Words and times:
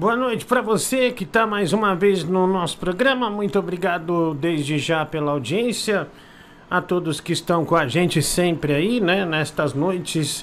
Boa 0.00 0.16
noite 0.16 0.46
para 0.46 0.62
você 0.62 1.10
que 1.10 1.24
está 1.24 1.46
mais 1.46 1.74
uma 1.74 1.94
vez 1.94 2.24
no 2.24 2.46
nosso 2.46 2.78
programa. 2.78 3.28
Muito 3.28 3.58
obrigado 3.58 4.32
desde 4.32 4.78
já 4.78 5.04
pela 5.04 5.32
audiência. 5.32 6.08
A 6.70 6.80
todos 6.80 7.20
que 7.20 7.34
estão 7.34 7.66
com 7.66 7.76
a 7.76 7.86
gente 7.86 8.22
sempre 8.22 8.72
aí, 8.72 8.98
né? 8.98 9.26
Nestas 9.26 9.74
noites 9.74 10.40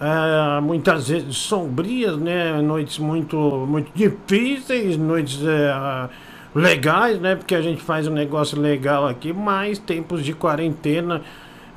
uh, 0.00 0.60
muitas 0.60 1.08
vezes 1.08 1.36
sombrias, 1.36 2.16
né? 2.16 2.60
Noites 2.60 2.98
muito, 2.98 3.36
muito 3.68 3.92
difíceis, 3.94 4.96
noites 4.96 5.40
uh, 5.40 6.10
legais, 6.52 7.20
né? 7.20 7.36
Porque 7.36 7.54
a 7.54 7.62
gente 7.62 7.80
faz 7.82 8.08
um 8.08 8.12
negócio 8.12 8.60
legal 8.60 9.06
aqui, 9.06 9.32
mas 9.32 9.78
tempos 9.78 10.24
de 10.24 10.32
quarentena. 10.32 11.22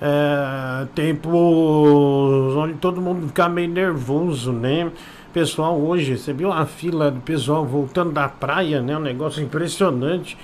Uh, 0.01 0.87
tempos 0.95 2.55
onde 2.55 2.73
todo 2.75 2.99
mundo 2.99 3.27
fica 3.27 3.47
meio 3.47 3.69
nervoso, 3.69 4.51
né? 4.51 4.89
Pessoal, 5.33 5.79
hoje 5.79 6.17
você 6.17 6.33
viu 6.33 6.51
a 6.51 6.65
fila 6.65 7.11
do 7.11 7.21
pessoal 7.21 7.63
voltando 7.63 8.11
da 8.11 8.27
praia, 8.27 8.81
né? 8.81 8.97
Um 8.97 9.01
negócio 9.01 9.43
impressionante, 9.43 10.35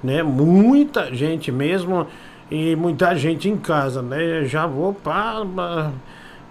né? 0.00 0.22
Muita 0.22 1.12
gente 1.12 1.50
mesmo 1.50 2.06
e 2.48 2.76
muita 2.76 3.16
gente 3.16 3.48
em 3.48 3.56
casa, 3.56 4.00
né? 4.00 4.44
Já 4.44 4.64
vou 4.64 4.94
para. 4.94 5.90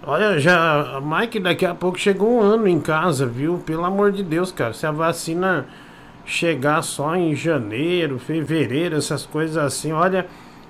Olha, 0.06 0.38
já. 0.38 1.00
Mike, 1.02 1.40
daqui 1.40 1.64
a 1.64 1.74
pouco 1.74 1.98
chegou 1.98 2.30
um 2.30 2.42
ano 2.42 2.68
em 2.68 2.78
casa, 2.78 3.24
viu? 3.24 3.56
Pelo 3.64 3.86
amor 3.86 4.12
de 4.12 4.22
Deus, 4.22 4.52
cara. 4.52 4.74
Se 4.74 4.86
a 4.86 4.90
vacina 4.90 5.64
chegar 6.26 6.82
só 6.82 7.16
em 7.16 7.34
janeiro, 7.34 8.18
fevereiro, 8.18 8.96
essas 8.96 9.24
coisas 9.24 9.56
assim, 9.56 9.92
olha, 9.92 10.26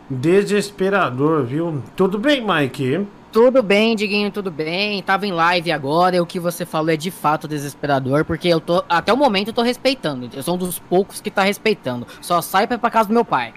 desesperador, 0.08 1.42
viu? 1.42 1.82
Tudo 1.96 2.16
bem, 2.16 2.46
Mike? 2.46 3.08
Tudo 3.30 3.62
bem, 3.62 3.94
Diguinho, 3.94 4.30
tudo 4.30 4.50
bem. 4.50 5.02
Tava 5.02 5.26
em 5.26 5.32
live 5.32 5.70
agora 5.70 6.16
e 6.16 6.20
o 6.20 6.26
que 6.26 6.40
você 6.40 6.64
falou 6.64 6.90
é 6.90 6.96
de 6.96 7.10
fato 7.10 7.46
desesperador, 7.46 8.24
porque 8.24 8.48
eu 8.48 8.58
tô, 8.60 8.82
até 8.88 9.12
o 9.12 9.16
momento 9.16 9.48
eu 9.48 9.54
tô 9.54 9.60
respeitando. 9.62 10.30
Eu 10.32 10.42
sou 10.42 10.54
um 10.54 10.58
dos 10.58 10.78
poucos 10.78 11.20
que 11.20 11.30
tá 11.30 11.42
respeitando. 11.42 12.06
Só 12.22 12.40
sai 12.40 12.66
pra 12.66 12.78
pra 12.78 12.90
casa 12.90 13.08
do 13.08 13.14
meu 13.14 13.24
pai. 13.24 13.52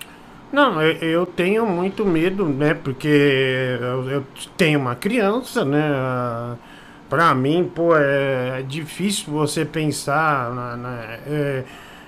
Não, 0.52 0.81
eu 0.81 1.25
tenho 1.25 1.66
muito 1.66 2.05
medo, 2.05 2.45
né? 2.45 2.73
Porque 2.73 3.08
eu 3.80 4.25
tenho 4.58 4.78
uma 4.80 4.95
criança, 4.95 5.63
né? 5.63 6.58
Pra 7.09 7.33
mim, 7.33 7.69
pô, 7.73 7.95
é 7.95 8.61
difícil 8.67 9.31
você 9.31 9.63
pensar 9.63 10.53
na, 10.53 10.75
na, 10.78 11.03
é, 11.25 11.63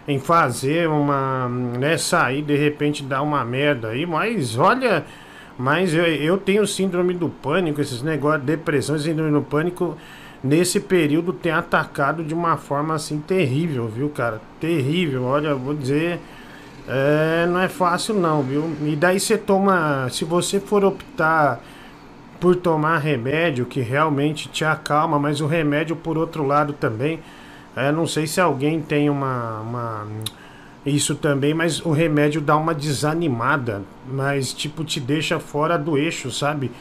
em 0.05 0.19
fazer 0.19 0.89
uma. 0.89 1.47
né? 1.47 1.97
Sair 1.97 2.41
de 2.41 2.57
repente 2.57 3.03
dar 3.03 3.21
uma 3.21 3.45
merda 3.45 3.89
aí, 3.89 4.05
mas 4.05 4.57
olha 4.57 5.05
mas 5.57 5.93
eu, 5.93 6.05
eu 6.05 6.37
tenho 6.37 6.65
síndrome 6.65 7.13
do 7.13 7.29
pânico, 7.29 7.81
esses 7.81 8.01
negócios, 8.01 8.43
depressão, 8.43 8.97
síndrome 8.97 9.31
do 9.31 9.41
pânico, 9.41 9.97
nesse 10.43 10.79
período 10.79 11.31
tem 11.31 11.51
atacado 11.51 12.23
de 12.23 12.33
uma 12.33 12.57
forma 12.57 12.95
assim 12.95 13.19
terrível, 13.19 13.87
viu, 13.87 14.09
cara? 14.09 14.41
Terrível. 14.59 15.23
Olha, 15.23 15.55
vou 15.55 15.73
dizer, 15.73 16.19
é, 16.87 17.45
não 17.47 17.59
é 17.59 17.69
fácil 17.69 18.15
não, 18.15 18.41
viu? 18.41 18.69
E 18.83 18.95
daí 18.95 19.19
você 19.19 19.37
toma, 19.37 20.09
se 20.09 20.25
você 20.25 20.59
for 20.59 20.83
optar 20.83 21.61
por 22.39 22.55
tomar 22.57 22.97
remédio 22.97 23.65
que 23.65 23.79
realmente 23.79 24.49
te 24.49 24.65
acalma, 24.65 25.17
mas 25.17 25.39
o 25.39 25.47
remédio 25.47 25.95
por 25.95 26.17
outro 26.17 26.45
lado 26.45 26.73
também, 26.73 27.19
é, 27.75 27.91
não 27.91 28.05
sei 28.05 28.27
se 28.27 28.41
alguém 28.41 28.81
tem 28.81 29.09
uma, 29.09 29.61
uma 29.61 30.07
isso 30.85 31.15
também, 31.15 31.53
mas 31.53 31.79
o 31.85 31.91
remédio 31.91 32.41
dá 32.41 32.57
uma 32.57 32.73
desanimada, 32.73 33.81
mas 34.11 34.53
tipo 34.53 34.83
te 34.83 34.99
deixa 34.99 35.39
fora 35.39 35.77
do 35.77 35.97
eixo, 35.97 36.29
sabe? 36.29 36.71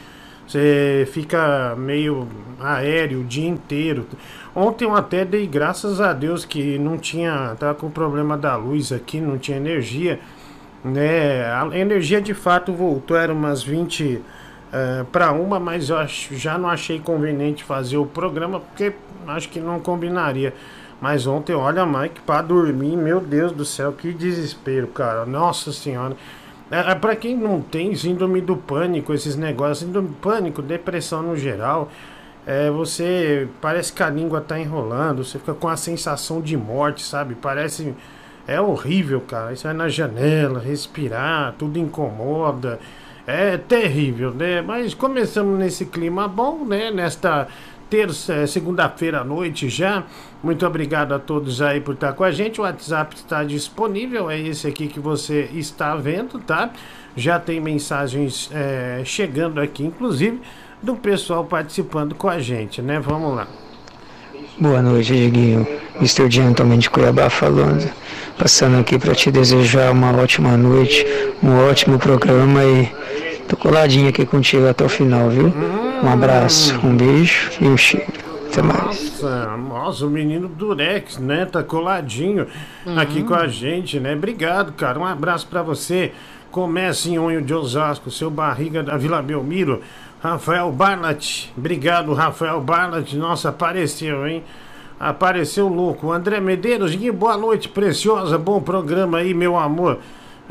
Você 0.46 1.08
fica 1.12 1.74
meio 1.76 2.28
aéreo 2.60 3.20
o 3.20 3.24
dia 3.24 3.48
inteiro. 3.48 4.06
Ontem 4.54 4.84
eu 4.84 4.94
até 4.94 5.24
dei 5.24 5.46
graças 5.46 6.00
a 6.00 6.12
Deus 6.12 6.44
que 6.44 6.78
não 6.78 6.98
tinha, 6.98 7.56
tava 7.58 7.74
com 7.74 7.88
problema 7.90 8.36
da 8.36 8.56
luz 8.56 8.92
aqui, 8.92 9.20
não 9.20 9.38
tinha 9.38 9.56
energia, 9.56 10.20
né? 10.84 11.44
A 11.46 11.78
energia 11.78 12.20
de 12.20 12.34
fato 12.34 12.72
voltou, 12.72 13.16
era 13.16 13.32
umas 13.32 13.62
20 13.62 14.14
uh, 14.14 15.04
para 15.06 15.32
uma, 15.32 15.60
mas 15.60 15.90
eu 15.90 15.96
já 16.32 16.58
não 16.58 16.68
achei 16.68 16.98
conveniente 16.98 17.62
fazer 17.62 17.96
o 17.96 18.04
programa 18.04 18.60
porque 18.60 18.92
acho 19.28 19.48
que 19.48 19.60
não 19.60 19.78
combinaria. 19.78 20.52
Mas 21.02 21.26
ontem, 21.26 21.52
olha, 21.52 21.84
Mike, 21.84 22.20
para 22.20 22.42
dormir, 22.42 22.96
meu 22.96 23.20
Deus 23.20 23.50
do 23.50 23.64
céu, 23.64 23.92
que 23.92 24.12
desespero, 24.12 24.86
cara. 24.86 25.26
Nossa 25.26 25.72
senhora. 25.72 26.16
É, 26.70 26.92
é 26.92 26.94
para 26.94 27.16
quem 27.16 27.36
não 27.36 27.60
tem 27.60 27.92
síndrome 27.96 28.40
do 28.40 28.56
pânico, 28.56 29.12
esses 29.12 29.34
negócios, 29.34 29.80
síndrome 29.80 30.10
do 30.10 30.14
pânico, 30.14 30.62
depressão 30.62 31.20
no 31.20 31.36
geral, 31.36 31.90
é, 32.46 32.70
você 32.70 33.48
parece 33.60 33.92
que 33.92 34.00
a 34.00 34.08
língua 34.08 34.40
tá 34.40 34.60
enrolando, 34.60 35.24
você 35.24 35.40
fica 35.40 35.54
com 35.54 35.66
a 35.66 35.76
sensação 35.76 36.40
de 36.40 36.56
morte, 36.56 37.02
sabe? 37.02 37.34
Parece. 37.34 37.92
É 38.46 38.60
horrível, 38.60 39.20
cara. 39.20 39.52
Isso 39.52 39.64
vai 39.64 39.74
na 39.74 39.88
janela, 39.88 40.60
respirar, 40.60 41.54
tudo 41.58 41.80
incomoda. 41.80 42.78
É 43.26 43.56
terrível, 43.56 44.32
né? 44.32 44.62
Mas 44.62 44.94
começamos 44.94 45.58
nesse 45.58 45.86
clima 45.86 46.28
bom, 46.28 46.64
né? 46.64 46.90
Nesta 46.92 47.48
terça, 47.92 48.32
é, 48.32 48.46
segunda-feira 48.46 49.20
à 49.20 49.24
noite 49.24 49.68
já. 49.68 50.04
Muito 50.42 50.66
obrigado 50.66 51.12
a 51.12 51.18
todos 51.18 51.60
aí 51.60 51.78
por 51.78 51.92
estar 51.92 52.14
com 52.14 52.24
a 52.24 52.30
gente. 52.30 52.58
O 52.58 52.64
WhatsApp 52.64 53.14
está 53.14 53.44
disponível, 53.44 54.30
é 54.30 54.40
esse 54.40 54.66
aqui 54.66 54.86
que 54.88 54.98
você 54.98 55.50
está 55.52 55.94
vendo, 55.94 56.38
tá? 56.38 56.70
Já 57.14 57.38
tem 57.38 57.60
mensagens 57.60 58.50
é, 58.50 59.02
chegando 59.04 59.60
aqui, 59.60 59.84
inclusive, 59.84 60.40
do 60.82 60.96
pessoal 60.96 61.44
participando 61.44 62.14
com 62.14 62.30
a 62.30 62.38
gente, 62.38 62.80
né? 62.80 62.98
Vamos 62.98 63.36
lá. 63.36 63.46
Boa 64.58 64.80
noite, 64.80 65.14
Diguinho. 65.14 65.66
Mr. 65.96 66.30
Gentleman 66.30 66.78
de 66.78 66.88
Cuiabá 66.88 67.28
falando. 67.28 67.92
Passando 68.38 68.80
aqui 68.80 68.98
para 68.98 69.14
te 69.14 69.30
desejar 69.30 69.92
uma 69.92 70.16
ótima 70.16 70.56
noite, 70.56 71.04
um 71.42 71.68
ótimo 71.68 71.98
programa 71.98 72.64
e 72.64 72.90
tô 73.46 73.54
coladinho 73.54 74.08
aqui 74.08 74.24
contigo 74.24 74.66
até 74.66 74.82
o 74.82 74.88
final, 74.88 75.28
viu? 75.28 75.48
Hum. 75.48 75.91
Um 76.02 76.08
abraço, 76.08 76.78
um 76.84 76.96
beijo 76.96 77.52
e 77.60 77.68
um 77.68 77.76
cheiro. 77.76 78.12
Até 78.50 78.60
mais. 78.60 79.22
Nossa, 79.22 79.56
nossa, 79.56 80.04
o 80.04 80.10
menino 80.10 80.48
Durex, 80.48 81.16
né? 81.18 81.46
Tá 81.46 81.62
coladinho 81.62 82.48
uhum. 82.84 82.98
aqui 82.98 83.22
com 83.22 83.34
a 83.34 83.46
gente, 83.46 84.00
né? 84.00 84.14
Obrigado, 84.14 84.72
cara. 84.72 84.98
Um 84.98 85.06
abraço 85.06 85.46
para 85.46 85.62
você. 85.62 86.12
Comece 86.50 87.10
em 87.10 87.18
Onho 87.18 87.40
de 87.40 87.54
Osasco, 87.54 88.10
seu 88.10 88.30
barriga 88.30 88.82
da 88.82 88.96
Vila 88.96 89.22
Belmiro. 89.22 89.80
Rafael 90.20 90.70
Barlat. 90.72 91.48
Obrigado, 91.56 92.12
Rafael 92.12 92.60
Barlat. 92.60 93.14
Nossa, 93.14 93.50
apareceu, 93.50 94.26
hein? 94.26 94.42
Apareceu 94.98 95.68
louco. 95.68 96.12
André 96.12 96.40
Medeiros, 96.40 96.94
boa 96.94 97.36
noite, 97.36 97.68
preciosa. 97.68 98.36
Bom 98.38 98.60
programa 98.60 99.18
aí, 99.18 99.32
meu 99.32 99.56
amor. 99.56 99.98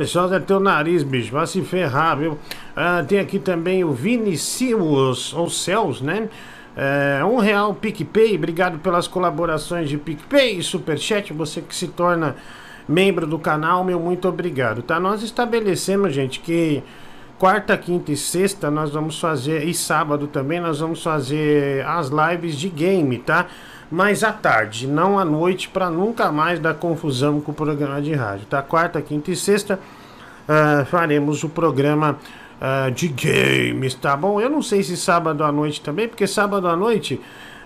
Pessoal, 0.01 0.33
é 0.33 0.39
teu 0.39 0.59
nariz, 0.59 1.03
bicho. 1.03 1.31
Vai 1.31 1.45
se 1.45 1.61
ferrar, 1.61 2.17
viu? 2.17 2.35
Ah, 2.75 3.05
tem 3.07 3.19
aqui 3.19 3.37
também 3.37 3.83
o 3.83 3.91
Vinicius, 3.91 5.31
ou 5.31 5.47
Céus, 5.47 6.01
né? 6.01 6.27
É, 6.75 7.23
um 7.23 7.37
real 7.37 7.75
PicPay, 7.75 8.35
obrigado 8.35 8.79
pelas 8.79 9.07
colaborações 9.07 9.87
de 9.87 9.99
PicPay 9.99 10.57
e 10.57 10.63
Superchat, 10.63 11.31
você 11.33 11.61
que 11.61 11.75
se 11.75 11.87
torna 11.87 12.35
membro 12.89 13.27
do 13.27 13.37
canal, 13.37 13.83
meu 13.83 13.99
muito 13.99 14.27
obrigado, 14.27 14.81
tá? 14.81 14.99
Nós 14.99 15.21
estabelecemos, 15.21 16.11
gente, 16.11 16.39
que 16.39 16.81
quarta, 17.37 17.77
quinta 17.77 18.11
e 18.11 18.17
sexta 18.17 18.71
nós 18.71 18.89
vamos 18.89 19.19
fazer, 19.19 19.67
e 19.67 19.73
sábado 19.75 20.25
também, 20.25 20.59
nós 20.59 20.79
vamos 20.79 21.03
fazer 21.03 21.85
as 21.85 22.09
lives 22.09 22.55
de 22.55 22.69
game, 22.69 23.19
tá? 23.19 23.45
Mas 23.91 24.23
à 24.23 24.31
tarde, 24.31 24.87
não 24.87 25.19
à 25.19 25.25
noite, 25.25 25.67
para 25.67 25.89
nunca 25.89 26.31
mais 26.31 26.59
dar 26.59 26.73
confusão 26.75 27.41
com 27.41 27.51
o 27.51 27.55
programa 27.55 28.01
de 28.01 28.13
rádio, 28.13 28.45
tá? 28.45 28.61
Quarta, 28.61 29.01
quinta 29.01 29.29
e 29.31 29.35
sexta 29.35 29.77
uh, 30.47 30.85
faremos 30.85 31.43
o 31.43 31.49
programa 31.49 32.17
uh, 32.61 32.89
de 32.91 33.09
games, 33.09 33.93
tá 33.93 34.15
bom? 34.15 34.39
Eu 34.39 34.49
não 34.49 34.61
sei 34.61 34.81
se 34.81 34.95
sábado 34.95 35.43
à 35.43 35.51
noite 35.51 35.81
também, 35.81 36.07
porque 36.07 36.25
sábado 36.25 36.69
à 36.69 36.75
noite 36.75 37.19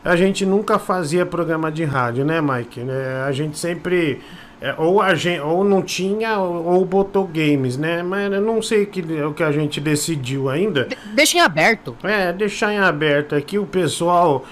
a 0.06 0.16
gente 0.16 0.46
nunca 0.46 0.78
fazia 0.78 1.26
programa 1.26 1.72
de 1.72 1.84
rádio, 1.84 2.24
né, 2.24 2.40
Mike? 2.40 2.80
É, 2.88 3.24
a 3.28 3.32
gente 3.32 3.58
sempre. 3.58 4.22
É, 4.62 4.74
ou, 4.78 5.02
a 5.02 5.16
gente, 5.16 5.42
ou 5.42 5.64
não 5.64 5.82
tinha, 5.82 6.38
ou, 6.38 6.64
ou, 6.64 6.86
botou 6.86 7.26
games, 7.26 7.76
né? 7.76 8.04
Mas 8.04 8.32
eu 8.32 8.42
não 8.42 8.62
sei 8.62 8.84
o 8.84 8.88
que, 8.88 9.02
o 9.02 9.34
que 9.34 9.44
a 9.44 9.52
gente 9.52 9.82
decidiu 9.82 10.48
ainda. 10.48 10.86
De 10.86 10.96
deixa 11.14 11.38
em 11.38 11.42
aberto. 11.42 11.96
É, 12.04 12.32
deixar 12.32 12.72
em 12.72 12.78
aberto. 12.78 13.36
Aqui 13.36 13.58
o 13.58 13.66
pessoal 13.66 14.46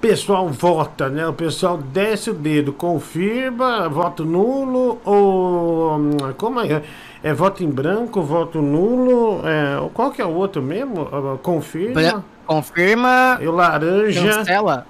pessoal 0.00 0.48
vota, 0.48 1.08
né? 1.08 1.26
O 1.26 1.32
pessoal 1.32 1.76
desce 1.76 2.30
o 2.30 2.34
dedo, 2.34 2.72
confirma, 2.72 3.88
voto 3.88 4.24
nulo 4.24 5.00
ou 5.04 5.98
como 6.36 6.60
é? 6.60 6.82
É 7.22 7.32
voto 7.34 7.64
em 7.64 7.70
branco, 7.70 8.22
voto 8.22 8.62
nulo, 8.62 9.42
é, 9.44 9.88
qual 9.92 10.10
que 10.10 10.22
é 10.22 10.24
o 10.24 10.32
outro 10.32 10.62
mesmo? 10.62 11.06
Confirma. 11.42 12.24
Confirma. 12.46 13.38
E 13.40 13.46
o 13.46 13.52
laranja. 13.52 14.36
Cancela. 14.38 14.86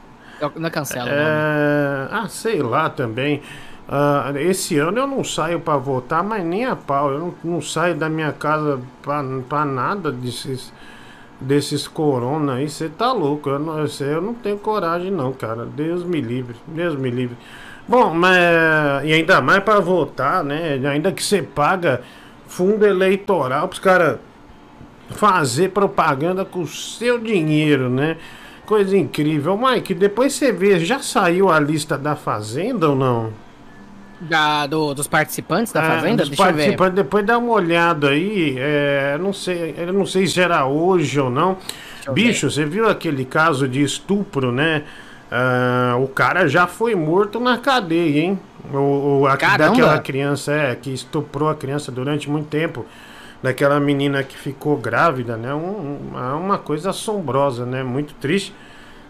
Não 0.55 0.69
é 0.69 0.71
cancela. 0.71 1.09
É... 1.11 2.09
Ah, 2.11 2.27
sei 2.29 2.63
lá 2.63 2.89
também. 2.89 3.43
Uh, 3.89 4.37
esse 4.37 4.79
ano 4.79 4.99
eu 4.99 5.07
não 5.07 5.25
saio 5.25 5.59
para 5.59 5.79
votar, 5.79 6.23
mas 6.23 6.45
nem 6.45 6.67
a 6.67 6.77
pau. 6.77 7.11
Eu 7.11 7.19
não, 7.19 7.35
não 7.43 7.63
saio 7.63 7.95
da 7.95 8.09
minha 8.09 8.33
casa 8.33 8.79
para 9.03 9.65
nada 9.65 10.13
desses 10.13 10.73
desses 11.41 11.87
corona 11.87 12.55
aí, 12.55 12.69
você 12.69 12.89
tá 12.89 13.13
louco. 13.13 13.49
Eu 13.49 13.59
não, 13.59 13.87
eu 14.01 14.21
não 14.21 14.35
tenho 14.35 14.59
coragem, 14.59 15.11
não, 15.11 15.33
cara. 15.33 15.65
Deus 15.65 16.05
me 16.05 16.21
livre, 16.21 16.57
Deus 16.67 16.97
me 16.97 17.11
livre. 17.11 17.37
Bom, 17.87 18.13
mas 18.13 18.37
e 19.05 19.13
ainda 19.13 19.41
mais 19.41 19.63
para 19.63 19.81
votar, 19.81 20.45
né? 20.45 20.81
Ainda 20.91 21.11
que 21.13 21.23
você 21.23 21.43
paga 21.43 22.03
fundo 22.47 22.85
eleitoral 22.87 23.69
para 23.69 23.75
os 23.75 23.79
caras 23.79 24.19
fazer 25.11 25.71
propaganda 25.71 26.45
com 26.45 26.61
o 26.61 26.67
seu 26.67 27.19
dinheiro, 27.19 27.89
né? 27.89 28.19
Coisa 28.67 28.97
incrível. 28.97 29.57
Mike, 29.57 29.95
depois 29.95 30.35
você 30.35 30.53
vê, 30.53 30.79
já 30.79 30.99
saiu 30.99 31.49
a 31.49 31.59
lista 31.59 31.97
da 31.97 32.15
Fazenda 32.15 32.91
ou 32.91 32.95
não? 32.95 33.33
Da, 34.21 34.67
do, 34.67 34.95
dos 34.95 35.07
participantes 35.07 35.73
da 35.73 35.83
É, 35.83 35.87
Fazenda? 35.87 36.17
dos 36.23 36.29
Deixa 36.29 36.45
ver. 36.47 36.53
participantes, 36.55 36.95
depois 36.97 37.25
dá 37.25 37.39
uma 37.39 37.53
olhada 37.53 38.11
aí. 38.11 38.57
É, 38.59 39.17
não 39.21 39.33
sei, 39.33 39.75
eu 39.79 39.93
não 39.93 40.05
sei 40.07 40.27
se 40.27 40.41
era 40.41 40.67
hoje 40.67 41.21
ou 41.21 41.31
não. 41.31 41.57
Bicho, 42.13 42.51
você 42.51 42.65
viu 42.65 42.89
aquele 42.89 43.25
caso 43.25 43.69
de 43.69 43.83
estupro, 43.83 44.51
né? 44.51 44.83
Ah, 45.31 45.97
o 46.01 46.09
cara 46.09 46.49
já 46.49 46.67
foi 46.67 46.95
morto 46.95 47.39
na 47.39 47.59
cadeia, 47.59 48.21
hein? 48.21 48.41
O, 48.73 49.21
o, 49.21 49.27
a, 49.27 49.37
daquela 49.37 49.99
criança 49.99 50.53
é, 50.53 50.75
que 50.75 50.93
estuprou 50.93 51.49
a 51.49 51.55
criança 51.55 51.93
durante 51.93 52.29
muito 52.29 52.49
tempo. 52.49 52.85
Daquela 53.43 53.79
menina 53.79 54.23
que 54.25 54.37
ficou 54.37 54.77
grávida, 54.77 55.37
né? 55.37 55.55
Um, 55.55 55.99
uma, 56.11 56.35
uma 56.35 56.59
coisa 56.59 56.91
assombrosa, 56.91 57.65
né? 57.65 57.85
Muito 57.85 58.15
triste. 58.15 58.53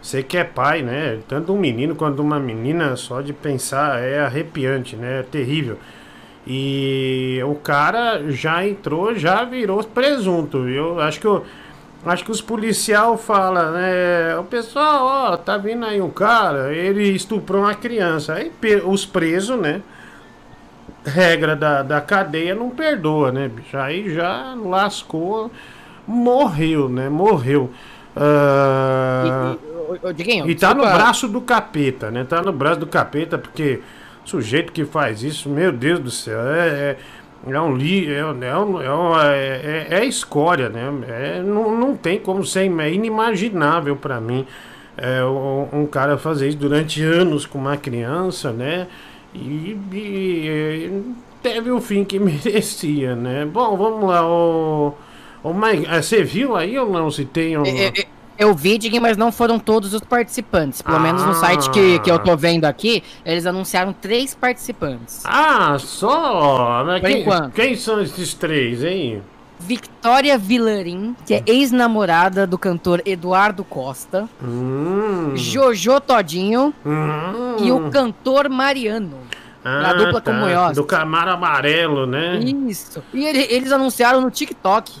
Você 0.01 0.23
que 0.23 0.37
é 0.37 0.43
pai, 0.43 0.81
né? 0.81 1.19
Tanto 1.27 1.53
um 1.53 1.57
menino 1.59 1.95
quanto 1.95 2.21
uma 2.21 2.39
menina, 2.39 2.95
só 2.95 3.21
de 3.21 3.33
pensar 3.33 3.99
é 3.99 4.19
arrepiante, 4.19 4.95
né? 4.95 5.19
É 5.19 5.23
terrível. 5.23 5.77
E 6.47 7.39
o 7.45 7.55
cara 7.55 8.31
já 8.31 8.65
entrou, 8.65 9.13
já 9.13 9.43
virou 9.43 9.83
presunto. 9.83 10.67
Eu 10.69 10.99
acho 10.99 11.19
que 11.19 11.27
eu, 11.27 11.45
acho 12.05 12.23
que 12.23 12.31
os 12.31 12.41
policial 12.41 13.17
fala, 13.17 13.71
né? 13.71 14.37
O 14.37 14.43
pessoal, 14.45 15.05
ó, 15.33 15.37
tá 15.37 15.57
vindo 15.57 15.85
aí 15.85 16.01
um 16.01 16.09
cara, 16.09 16.73
ele 16.73 17.09
estuprou 17.09 17.63
uma 17.63 17.75
criança. 17.75 18.33
Aí 18.35 18.51
os 18.85 19.05
presos, 19.05 19.59
né? 19.59 19.81
Regra 21.05 21.55
da, 21.55 21.81
da 21.83 22.01
cadeia 22.01 22.55
não 22.55 22.69
perdoa, 22.69 23.31
né? 23.31 23.51
Aí 23.73 24.13
já 24.13 24.55
lascou, 24.55 25.51
morreu, 26.07 26.89
né? 26.89 27.09
Morreu. 27.09 27.69
Ah, 28.15 29.55
E, 30.03 30.09
e, 30.09 30.13
Diguinho, 30.13 30.49
e 30.49 30.55
tá 30.55 30.73
no 30.73 30.81
braço 30.83 31.27
do 31.27 31.41
capeta, 31.41 32.11
né? 32.11 32.23
Tá 32.23 32.41
no 32.41 32.51
braço 32.51 32.79
do 32.79 32.87
capeta, 32.87 33.37
porque 33.37 33.81
o 34.25 34.29
sujeito 34.29 34.71
que 34.71 34.85
faz 34.85 35.23
isso, 35.23 35.49
meu 35.49 35.71
Deus 35.71 35.99
do 35.99 36.11
céu, 36.11 36.39
é, 36.41 36.97
é, 37.47 37.51
é 37.51 37.61
um 37.61 37.75
li, 37.75 38.07
é, 38.11 38.19
é, 38.19 38.21
é, 38.21 38.55
uma- 38.91 39.25
é, 39.33 39.87
é- 39.91 39.99
é 40.01 40.05
escória, 40.05 40.69
né? 40.69 40.89
É, 41.07 41.41
não, 41.43 41.77
não 41.77 41.95
tem 41.97 42.19
como 42.19 42.43
ser, 42.45 42.69
é 42.81 42.93
inimaginável 42.93 43.95
pra 43.95 44.19
mim 44.21 44.45
é, 44.97 45.23
um, 45.23 45.81
um 45.83 45.85
cara 45.87 46.17
fazer 46.17 46.49
isso 46.49 46.57
durante 46.57 47.01
anos 47.03 47.45
com 47.45 47.57
uma 47.57 47.77
criança, 47.77 48.51
né? 48.51 48.87
E, 49.33 49.77
e, 49.93 51.03
teve 51.41 51.71
o 51.71 51.79
fim 51.81 52.03
que 52.03 52.19
merecia, 52.19 53.15
né? 53.15 53.45
Bom, 53.45 53.77
vamos 53.77 54.09
lá, 54.09 54.25
o. 54.27 54.89
Ô, 54.89 54.93
Mike, 55.43 55.87
eh, 55.89 56.01
você 56.01 56.23
viu 56.23 56.55
aí 56.55 56.77
ou 56.77 56.89
não 56.91 57.09
se 57.09 57.25
tem 57.25 57.57
um. 57.57 57.65
Eu, 57.65 57.91
eu- 57.95 58.03
eu 58.37 58.53
vi, 58.55 58.77
Diguinho, 58.77 59.01
mas 59.01 59.17
não 59.17 59.31
foram 59.31 59.59
todos 59.59 59.93
os 59.93 60.01
participantes. 60.01 60.81
Pelo 60.81 60.99
menos 60.99 61.23
no 61.23 61.31
Ah. 61.31 61.35
site 61.35 61.69
que, 61.71 61.99
que 61.99 62.09
eu 62.09 62.17
tô 62.19 62.37
vendo 62.37 62.63
aqui, 62.65 63.03
eles 63.25 63.45
anunciaram 63.45 63.91
três 63.93 64.33
participantes. 64.33 65.21
Ah, 65.25 65.77
só? 65.79 66.83
Mas 66.85 67.01
Por 67.01 67.09
quem, 67.09 67.21
enquanto. 67.21 67.53
quem 67.53 67.75
são 67.75 68.01
esses 68.01 68.33
três, 68.33 68.83
hein? 68.83 69.21
Victoria 69.59 70.37
Villarin, 70.37 71.15
que 71.25 71.33
é 71.33 71.43
ex-namorada 71.45 72.47
do 72.47 72.57
cantor 72.57 73.01
Eduardo 73.05 73.65
Costa. 73.65 74.29
Hum, 74.41 75.33
Jojo 75.35 75.99
Todinho 75.99 76.73
hum. 76.85 77.55
e 77.59 77.69
o 77.69 77.89
cantor 77.89 78.47
Mariano. 78.47 79.17
Ah, 79.65 79.89
a 79.89 79.93
dupla 79.93 80.21
com 80.21 80.31
Munhoz. 80.31 80.75
Do 80.77 80.85
Camaro 80.85 81.31
Amarelo, 81.31 82.05
né? 82.07 82.39
Isso. 82.39 83.03
E 83.13 83.25
ele- 83.25 83.47
eles 83.49 83.73
anunciaram 83.73 84.21
no 84.21 84.31
TikTok. 84.31 84.93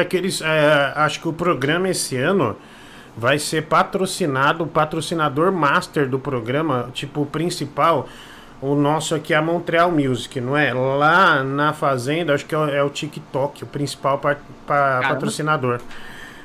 Aqueles, 0.00 0.40
é, 0.40 0.92
acho 0.96 1.20
que 1.20 1.28
o 1.28 1.32
programa 1.32 1.88
esse 1.88 2.16
ano 2.16 2.56
vai 3.16 3.38
ser 3.38 3.62
patrocinado, 3.64 4.64
o 4.64 4.66
patrocinador 4.66 5.50
master 5.52 6.08
do 6.08 6.18
programa, 6.18 6.88
tipo 6.92 7.22
o 7.22 7.26
principal, 7.26 8.08
o 8.62 8.74
nosso 8.74 9.14
aqui 9.14 9.34
é 9.34 9.36
a 9.36 9.42
Montreal 9.42 9.90
Music, 9.90 10.40
não 10.40 10.56
é? 10.56 10.72
Lá 10.72 11.42
na 11.42 11.72
Fazenda, 11.72 12.34
acho 12.34 12.46
que 12.46 12.54
é 12.54 12.58
o, 12.58 12.68
é 12.86 12.88
TikTok, 12.90 13.64
o 13.64 13.66
principal 13.66 14.18
pa- 14.18 14.36
pa- 14.66 15.00
patrocinador. 15.08 15.80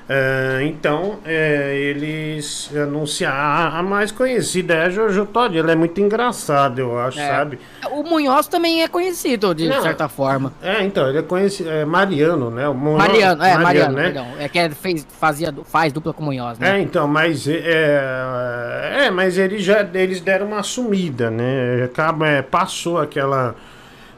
Ah, 0.07 0.61
então, 0.61 1.17
é, 1.25 1.75
eles 1.75 2.69
anunciaram. 2.75 3.35
A, 3.35 3.79
a 3.79 3.83
mais 3.83 4.11
conhecida 4.11 4.75
é 4.75 4.85
a 4.85 4.89
Jojo 4.89 5.25
Todd, 5.25 5.57
ela 5.57 5.71
é 5.71 5.75
muito 5.75 5.99
engraçada, 5.99 6.79
eu 6.79 6.97
acho, 6.99 7.19
É. 7.19 7.27
sabe? 7.27 7.59
O 7.91 8.03
Munhoz 8.03 8.47
também 8.47 8.83
é 8.83 8.87
conhecido, 8.87 9.55
de 9.55 9.67
Não. 9.67 9.81
certa 9.81 10.07
forma. 10.07 10.53
É, 10.61 10.83
então, 10.83 11.09
ele 11.09 11.17
é 11.17 11.21
conhecido. 11.23 11.69
É 11.71 11.83
Mariano, 11.85 12.51
né? 12.51 12.67
O 12.67 12.73
Mon- 12.75 12.97
Mariano, 12.97 13.43
é, 13.43 13.57
Mariano, 13.57 13.95
né? 13.95 14.03
perdão. 14.03 14.27
É 14.37 14.47
que 14.47 14.59
ele 14.59 14.75
fez, 14.75 15.07
fazia, 15.19 15.53
faz 15.65 15.91
dupla 15.91 16.13
com 16.13 16.21
o 16.21 16.25
Munhoz, 16.27 16.59
né? 16.59 16.77
É, 16.77 16.81
então, 16.81 17.07
mas 17.07 17.47
é, 17.47 19.05
é, 19.07 19.11
mas 19.11 19.37
eles 19.37 19.63
já 19.63 19.85
eles 19.93 20.21
deram 20.21 20.47
uma 20.47 20.61
sumida, 20.63 21.29
né? 21.31 21.83
Acaba, 21.83 22.27
é, 22.27 22.41
passou 22.41 22.99
aquela 22.99 23.55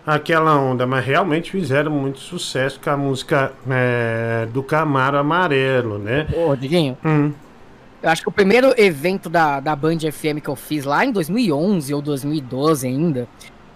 aquela 0.07 0.57
onda, 0.57 0.88
mas 0.88 1.06
realmente 1.06 1.51
fizeram 1.51 1.92
muito 1.92 2.19
sucesso 2.19 2.80
com 2.81 2.89
a 2.89 2.95
música 2.98 3.51
é, 3.69 4.48
do 4.54 4.63
Camaro 4.63 5.18
Amarelo, 5.18 6.00
né? 6.00 6.25
Ô, 6.33 6.56
Diguinho, 6.56 6.98
Hum. 7.04 7.33
eu 8.01 8.09
acho 8.09 8.21
que 8.21 8.30
o 8.30 8.31
primeiro 8.31 8.74
evento 8.77 9.30
da, 9.30 9.59
da 9.59 9.75
Band 9.75 10.00
FM 10.00 10.39
que 10.42 10.48
eu 10.50 10.56
fiz 10.56 10.86
lá 10.86 11.04
em 11.06 11.12
2011 11.12 11.94
ou 11.94 12.01
2012 12.01 12.88
ainda, 12.88 13.27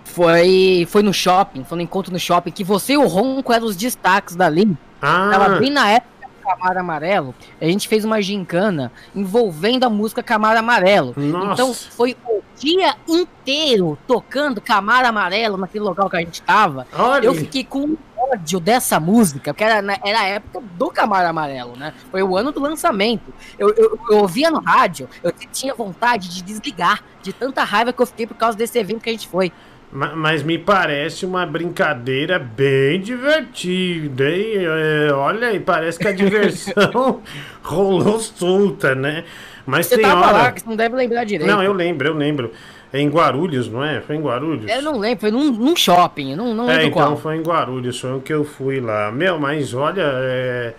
foi, 0.06 0.88
foi 0.90 1.04
no 1.04 1.14
shopping, 1.14 1.64
foi 1.64 1.78
no 1.78 1.84
encontro 1.84 2.12
no 2.12 2.20
shopping, 2.20 2.52
que 2.52 2.64
você 2.64 2.94
e 2.94 2.98
o 2.98 3.08
Ronco 3.08 3.52
eram 3.54 3.66
os 3.66 3.76
destaques 3.76 4.36
dali. 4.36 4.76
Tava 5.00 5.56
Ah, 5.56 5.60
bem 5.60 5.70
na 5.70 5.90
época 5.90 6.21
Camaro 6.42 6.80
Amarelo. 6.80 7.36
A 7.62 7.66
gente 7.66 7.88
fez 7.88 8.04
uma 8.04 8.22
gincana 8.22 8.92
envolvendo 9.16 9.84
a 9.86 9.90
música 9.90 10.22
Camaro 10.24 10.60
Amarelo. 10.60 11.14
Nossa. 11.16 11.54
Então 11.54 11.74
foi 11.74 12.18
o 12.28 12.42
dia 12.58 12.96
inteiro 13.08 13.98
tocando 14.08 14.60
Camaro 14.62 15.08
Amarelo 15.08 15.58
naquele 15.58 15.84
local 15.84 16.10
que 16.10 16.18
a 16.18 16.20
gente 16.20 16.42
tava. 16.42 16.86
olha, 16.98 17.26
Eu 17.26 17.34
fiquei 17.34 17.64
com 17.64 17.96
ódio 18.32 18.60
dessa 18.60 19.00
música, 19.00 19.52
porque 19.54 19.64
era, 19.64 19.82
na- 19.82 19.98
era 20.06 20.20
a 20.22 20.26
época 20.26 20.62
do 20.78 20.90
Camaro 20.90 21.28
Amarelo, 21.28 21.76
né? 21.76 21.94
Foi 22.12 22.22
o 22.22 22.38
ano 22.38 22.52
do 22.52 22.60
lançamento. 22.62 23.34
Eu, 23.58 23.74
eu, 23.76 24.00
eu 24.10 24.18
ouvia 24.20 24.50
no 24.52 24.60
rádio, 24.62 25.10
eu 25.24 25.32
tinha 25.52 25.74
vontade 25.74 26.30
de 26.30 26.42
desligar, 26.44 27.04
de 27.22 27.34
tanta 27.34 27.64
raiva 27.64 27.92
que 27.92 28.02
eu 28.02 28.06
fiquei 28.06 28.28
por 28.28 28.36
causa 28.36 28.58
desse 28.58 28.78
evento 28.78 29.02
que 29.02 29.10
a 29.10 29.14
gente 29.14 29.28
foi. 29.28 29.52
Ma- 29.92 30.16
mas 30.16 30.44
me 30.44 30.58
parece 30.58 31.26
uma 31.26 31.46
brincadeira 31.46 32.40
bem 32.40 33.00
divertida, 33.02 34.30
hein? 34.30 34.54
É, 34.58 35.14
olha 35.14 35.50
aí, 35.50 35.60
parece 35.60 36.00
que 36.00 36.08
a 36.08 36.12
diversão 36.12 37.22
rolou 37.62 38.20
solta, 38.20 38.96
né? 38.96 39.24
Mas 39.66 39.86
Você 39.88 39.96
tem 39.98 40.06
tava 40.06 40.28
hora... 40.28 40.32
lá, 40.32 40.52
que 40.52 40.62
você 40.62 40.70
não 40.70 40.76
deve 40.76 40.96
lembrar 40.96 41.24
direito. 41.24 41.50
Não, 41.50 41.62
eu 41.64 41.74
lembro, 41.74 42.08
eu 42.08 42.14
lembro. 42.14 42.52
É 42.94 43.00
em 43.00 43.08
Guarulhos, 43.10 43.70
não 43.70 43.82
é? 43.84 44.02
Foi 44.02 44.18
em 44.18 44.22
Guarulhos? 44.22 44.70
Eu 44.70 44.82
não 44.82 44.98
lembro, 45.00 45.22
foi 45.22 45.32
num, 45.32 45.50
num 45.52 45.76
shopping, 45.78 46.36
não, 46.36 46.54
não 46.54 46.70
É, 46.70 46.74
lembro 46.74 46.88
então 46.88 47.04
qual. 47.08 47.18
foi 47.18 47.38
em 47.38 47.42
Guarulhos, 47.42 47.98
foi 48.00 48.12
o 48.14 48.20
que 48.20 48.34
eu 48.34 48.44
fui 48.44 48.82
lá. 48.82 49.10
Meu, 49.12 49.40
mas 49.40 49.74
olha, 49.74 50.02
é 50.04 50.74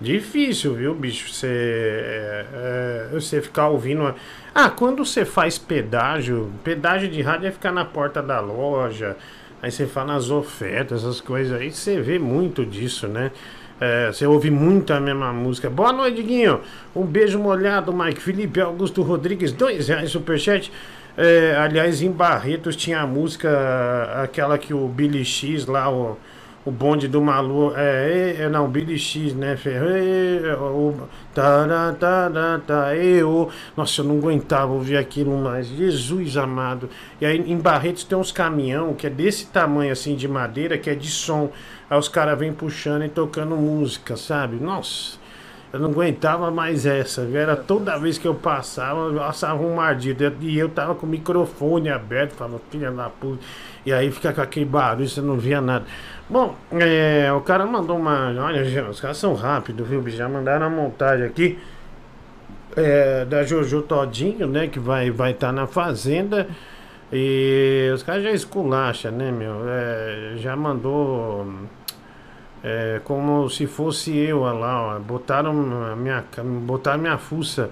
difícil, 0.00 0.74
viu, 0.74 0.92
bicho? 0.94 1.32
Você, 1.32 1.46
é, 1.46 2.46
é, 2.52 3.08
você 3.12 3.40
ficar 3.40 3.68
ouvindo. 3.68 4.00
uma- 4.00 4.16
Ah, 4.54 4.68
quando 4.68 5.04
você 5.04 5.24
faz 5.24 5.56
pedágio, 5.56 6.52
pedágio 6.62 7.08
de 7.08 7.22
rádio 7.22 7.48
é 7.48 7.50
ficar 7.50 7.72
na 7.72 7.86
porta 7.86 8.22
da 8.22 8.38
loja, 8.38 9.16
aí 9.62 9.70
você 9.70 9.86
fala 9.86 10.12
nas 10.12 10.30
ofertas, 10.30 11.02
essas 11.02 11.22
coisas 11.22 11.58
aí, 11.58 11.70
você 11.70 12.02
vê 12.02 12.18
muito 12.18 12.66
disso, 12.66 13.08
né? 13.08 13.30
É, 13.80 14.12
você 14.12 14.26
ouve 14.26 14.50
muito 14.50 14.92
a 14.92 15.00
mesma 15.00 15.32
música. 15.32 15.70
Boa 15.70 15.92
noite, 15.92 16.16
Diguinho. 16.16 16.60
Um 16.94 17.04
beijo 17.04 17.38
molhado, 17.38 17.92
Mike. 17.92 18.20
Felipe 18.20 18.60
Augusto 18.60 19.02
Rodrigues, 19.02 19.52
dois 19.52 19.88
reais 19.88 20.10
superchat. 20.10 20.70
É, 21.16 21.56
aliás, 21.58 22.02
em 22.02 22.10
Barretos 22.10 22.76
tinha 22.76 23.00
a 23.00 23.06
música, 23.06 23.50
aquela 24.22 24.58
que 24.58 24.72
o 24.72 24.86
Billy 24.86 25.24
X 25.24 25.66
lá, 25.66 25.90
o, 25.90 26.18
o 26.64 26.70
bonde 26.70 27.08
do 27.08 27.20
Malu. 27.20 27.72
É, 27.76 28.36
é, 28.38 28.42
é, 28.42 28.48
não, 28.48 28.68
Billy 28.68 28.98
X, 28.98 29.34
né? 29.34 29.56
Fe- 29.56 29.70
é, 29.70 30.54
o, 30.56 30.94
tará, 31.34 31.92
tará, 31.98 32.60
tá, 32.66 32.94
eu. 32.96 33.50
Nossa, 33.76 34.00
eu 34.00 34.04
não 34.04 34.18
aguentava 34.18 34.72
ouvir 34.72 34.96
aquilo 34.96 35.36
mais. 35.38 35.66
Jesus 35.68 36.36
amado. 36.36 36.88
E 37.20 37.26
aí 37.26 37.38
em 37.38 37.58
Barretos 37.58 38.04
tem 38.04 38.16
uns 38.16 38.32
caminhão 38.32 38.94
que 38.94 39.06
é 39.06 39.10
desse 39.10 39.46
tamanho 39.46 39.92
assim 39.92 40.14
de 40.16 40.28
madeira, 40.28 40.78
que 40.78 40.90
é 40.90 40.94
de 40.94 41.08
som. 41.08 41.50
Aí 41.90 41.98
os 41.98 42.08
caras 42.08 42.38
vêm 42.38 42.52
puxando 42.52 43.04
e 43.04 43.08
tocando 43.08 43.56
música, 43.56 44.16
sabe? 44.16 44.56
Nossa. 44.56 45.20
Eu 45.72 45.80
não 45.80 45.88
aguentava 45.88 46.50
mais 46.50 46.84
essa, 46.84 47.24
viu? 47.24 47.38
Era 47.40 47.56
toda 47.56 47.96
vez 47.98 48.18
que 48.18 48.28
eu 48.28 48.34
passava, 48.34 49.08
eu 49.08 49.14
passava 49.14 49.62
um 49.62 49.76
mardido. 49.76 50.22
E 50.42 50.58
eu 50.58 50.68
tava 50.68 50.94
com 50.94 51.06
o 51.06 51.08
microfone 51.08 51.88
aberto, 51.88 52.32
falava, 52.32 52.60
filha 52.70 52.90
da 52.90 53.08
puta. 53.08 53.42
E 53.84 53.90
aí 53.92 54.10
fica 54.10 54.32
com 54.34 54.42
aquele 54.42 54.66
barulho, 54.66 55.08
você 55.08 55.22
não 55.22 55.38
via 55.38 55.62
nada. 55.62 55.86
Bom, 56.32 56.56
é, 56.70 57.30
o 57.30 57.42
cara 57.42 57.66
mandou 57.66 57.94
uma. 57.98 58.32
Olha, 58.42 58.88
os 58.88 58.98
caras 58.98 59.18
são 59.18 59.34
rápidos, 59.34 59.86
viu? 59.86 60.02
Já 60.08 60.26
mandaram 60.30 60.64
a 60.64 60.70
montagem 60.70 61.26
aqui. 61.26 61.58
É, 62.74 63.26
da 63.26 63.42
Jojo 63.42 63.82
Todinho, 63.82 64.46
né? 64.46 64.66
Que 64.66 64.78
vai 64.78 65.08
estar 65.08 65.18
vai 65.18 65.34
tá 65.34 65.52
na 65.52 65.66
Fazenda. 65.66 66.48
E 67.12 67.90
os 67.94 68.02
caras 68.02 68.22
já 68.22 68.30
esculacham, 68.30 69.12
né, 69.12 69.30
meu? 69.30 69.56
É, 69.68 70.32
já 70.38 70.56
mandou. 70.56 71.46
É, 72.64 73.02
como 73.04 73.50
se 73.50 73.66
fosse 73.66 74.16
eu 74.16 74.40
lá, 74.40 74.96
ó. 74.96 74.98
Botaram 75.00 75.52
minha, 75.52 76.24
botaram 76.64 76.98
minha 76.98 77.18
fuça 77.18 77.68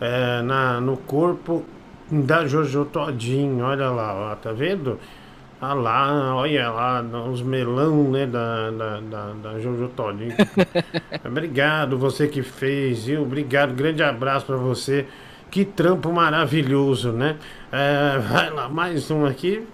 é, 0.00 0.40
na, 0.42 0.80
no 0.80 0.96
corpo 0.98 1.64
da 2.08 2.46
Jojo 2.46 2.84
Todinho, 2.84 3.64
olha 3.64 3.90
lá, 3.90 4.14
ó, 4.14 4.36
tá 4.36 4.52
vendo? 4.52 5.00
Ah 5.60 5.74
lá, 5.74 6.36
olha 6.36 6.70
lá, 6.70 7.02
os 7.28 7.42
melão, 7.42 8.04
né, 8.12 8.26
da, 8.26 8.70
da, 8.70 9.00
da, 9.00 9.32
da 9.42 9.58
Jojo 9.58 9.88
Todinho. 9.88 10.32
Obrigado, 11.26 11.98
você 11.98 12.28
que 12.28 12.42
fez, 12.42 13.06
viu? 13.06 13.22
Obrigado, 13.22 13.74
grande 13.74 14.00
abraço 14.00 14.46
para 14.46 14.56
você. 14.56 15.06
Que 15.50 15.64
trampo 15.64 16.12
maravilhoso, 16.12 17.10
né? 17.10 17.36
É, 17.72 18.18
vai 18.18 18.50
lá, 18.50 18.68
mais 18.68 19.10
um 19.10 19.26
aqui. 19.26 19.66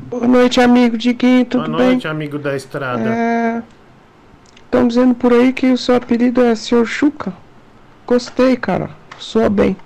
Boa 0.00 0.26
noite, 0.26 0.62
amigo 0.62 0.96
Diguinho, 0.96 1.44
tudo 1.44 1.64
bem? 1.64 1.72
Boa 1.72 1.84
noite, 1.84 2.02
bem? 2.04 2.10
amigo 2.10 2.38
da 2.38 2.56
estrada. 2.56 3.10
É... 3.10 3.62
Estão 4.64 4.88
dizendo 4.88 5.14
por 5.14 5.34
aí 5.34 5.52
que 5.52 5.70
o 5.72 5.76
seu 5.76 5.96
apelido 5.96 6.40
é 6.40 6.54
Sr. 6.54 6.86
Chuca. 6.86 7.34
Gostei, 8.06 8.56
cara. 8.56 8.88
Soa 9.18 9.50
bem. 9.50 9.76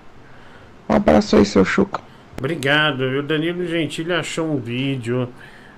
Um 0.89 0.95
abraço 0.95 1.35
aí, 1.35 1.45
seu 1.45 1.65
Chuca. 1.65 2.12
Obrigado. 2.43 3.03
O 3.03 3.23
Danilo 3.23 3.65
Gentili 3.69 4.13
achou 4.13 4.51
um 4.51 4.57
vídeo 4.57 5.29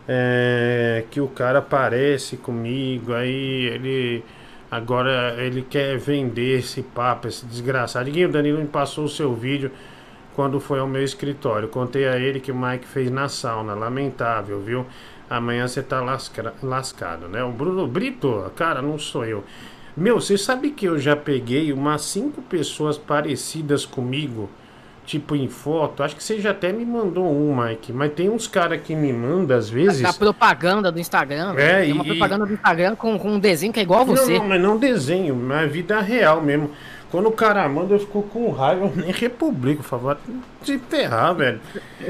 é, 0.08 1.04
que 1.10 1.20
o 1.20 1.28
cara 1.28 1.58
aparece 1.58 2.38
comigo, 2.38 3.12
aí 3.12 3.66
ele 3.66 4.24
agora 4.70 5.36
ele 5.44 5.60
quer 5.60 5.98
vender 5.98 6.60
esse 6.60 6.82
papo, 6.82 7.28
esse 7.28 7.44
desgraçado. 7.44 8.08
o 8.08 8.28
Danilo 8.30 8.60
me 8.60 8.66
passou 8.66 9.04
o 9.04 9.08
seu 9.10 9.34
vídeo 9.34 9.70
quando 10.34 10.58
foi 10.58 10.78
ao 10.78 10.88
meu 10.88 11.04
escritório. 11.04 11.68
Contei 11.68 12.08
a 12.08 12.18
ele 12.18 12.40
que 12.40 12.50
o 12.50 12.56
Mike 12.56 12.86
fez 12.86 13.10
na 13.10 13.28
sauna, 13.28 13.74
lamentável, 13.74 14.58
viu? 14.58 14.86
Amanhã 15.28 15.68
você 15.68 15.82
tá 15.82 16.00
lasca, 16.00 16.54
lascado, 16.62 17.28
né? 17.28 17.44
O 17.44 17.52
Bruno 17.52 17.86
Brito, 17.86 18.50
cara, 18.56 18.80
não 18.80 18.98
sou 18.98 19.26
eu. 19.26 19.44
Meu, 19.94 20.18
você 20.18 20.38
sabe 20.38 20.70
que 20.70 20.86
eu 20.86 20.98
já 20.98 21.14
peguei 21.14 21.74
umas 21.74 22.00
cinco 22.00 22.40
pessoas 22.40 22.96
parecidas 22.96 23.84
comigo? 23.84 24.48
Tipo 25.04 25.36
em 25.36 25.48
foto, 25.48 26.02
acho 26.02 26.16
que 26.16 26.24
você 26.24 26.40
já 26.40 26.50
até 26.50 26.72
me 26.72 26.84
mandou 26.84 27.30
um, 27.30 27.54
Mike, 27.54 27.92
mas 27.92 28.12
tem 28.12 28.28
uns 28.28 28.46
caras 28.46 28.80
que 28.82 28.94
me 28.94 29.12
mandam 29.12 29.56
às 29.56 29.68
vezes. 29.68 30.04
A 30.04 30.12
propaganda 30.12 30.90
do 30.90 30.98
Instagram. 30.98 31.54
É, 31.56 31.82
tem 31.82 31.92
uma 31.92 32.04
propaganda 32.04 32.46
do 32.46 32.54
Instagram 32.54 32.96
com, 32.96 33.18
com 33.18 33.32
um 33.32 33.38
desenho 33.38 33.72
que 33.72 33.80
é 33.80 33.82
igual 33.82 34.00
a 34.00 34.04
você. 34.04 34.32
Não, 34.32 34.40
não, 34.40 34.48
mas 34.48 34.62
não 34.62 34.78
desenho, 34.78 35.36
mas 35.36 35.70
vida 35.70 36.00
real 36.00 36.40
mesmo. 36.40 36.70
Quando 37.10 37.28
o 37.28 37.32
cara 37.32 37.68
manda, 37.68 37.94
eu 37.94 38.00
fico 38.00 38.22
com 38.22 38.50
raiva, 38.50 38.86
eu 38.86 38.92
nem 38.96 39.12
republico, 39.12 39.82
por 39.82 39.88
favor. 39.88 40.18
Se 40.62 40.78
ferrar, 40.78 41.34
velho. 41.34 41.60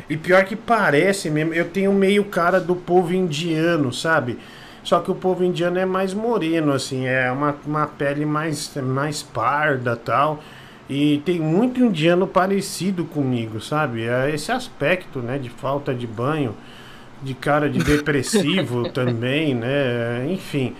E 0.09 0.17
pior 0.17 0.45
que 0.45 0.57
parece 0.57 1.29
mesmo, 1.29 1.53
eu 1.53 1.69
tenho 1.69 1.93
meio 1.93 2.25
cara 2.25 2.61
do 2.61 2.75
povo 2.75 3.13
indiano, 3.13 3.93
sabe? 3.93 4.39
Só 4.83 5.01
que 5.01 5.11
o 5.11 5.15
povo 5.15 5.43
indiano 5.43 5.79
é 5.79 5.85
mais 5.85 6.15
moreno, 6.15 6.73
assim, 6.73 7.07
é 7.07 7.31
uma, 7.33 7.57
uma 7.67 7.87
pele 7.87 8.25
mais, 8.25 8.75
mais 8.77 9.23
parda 9.23 9.97
tal. 9.97 10.43
E 10.89 11.23
tem 11.25 11.41
muito 11.41 11.81
indiano 11.81 12.27
parecido 12.27 13.05
comigo, 13.05 13.61
sabe? 13.61 14.07
É 14.07 14.31
esse 14.35 14.53
aspecto, 14.53 15.21
né? 15.21 15.39
De 15.39 15.49
falta 15.49 15.95
de 15.95 16.07
banho, 16.07 16.55
de 17.23 17.33
cara 17.33 17.71
de 17.71 17.79
depressivo 17.79 18.89
também, 18.93 19.55
né? 19.55 20.27
Enfim, 20.29 20.75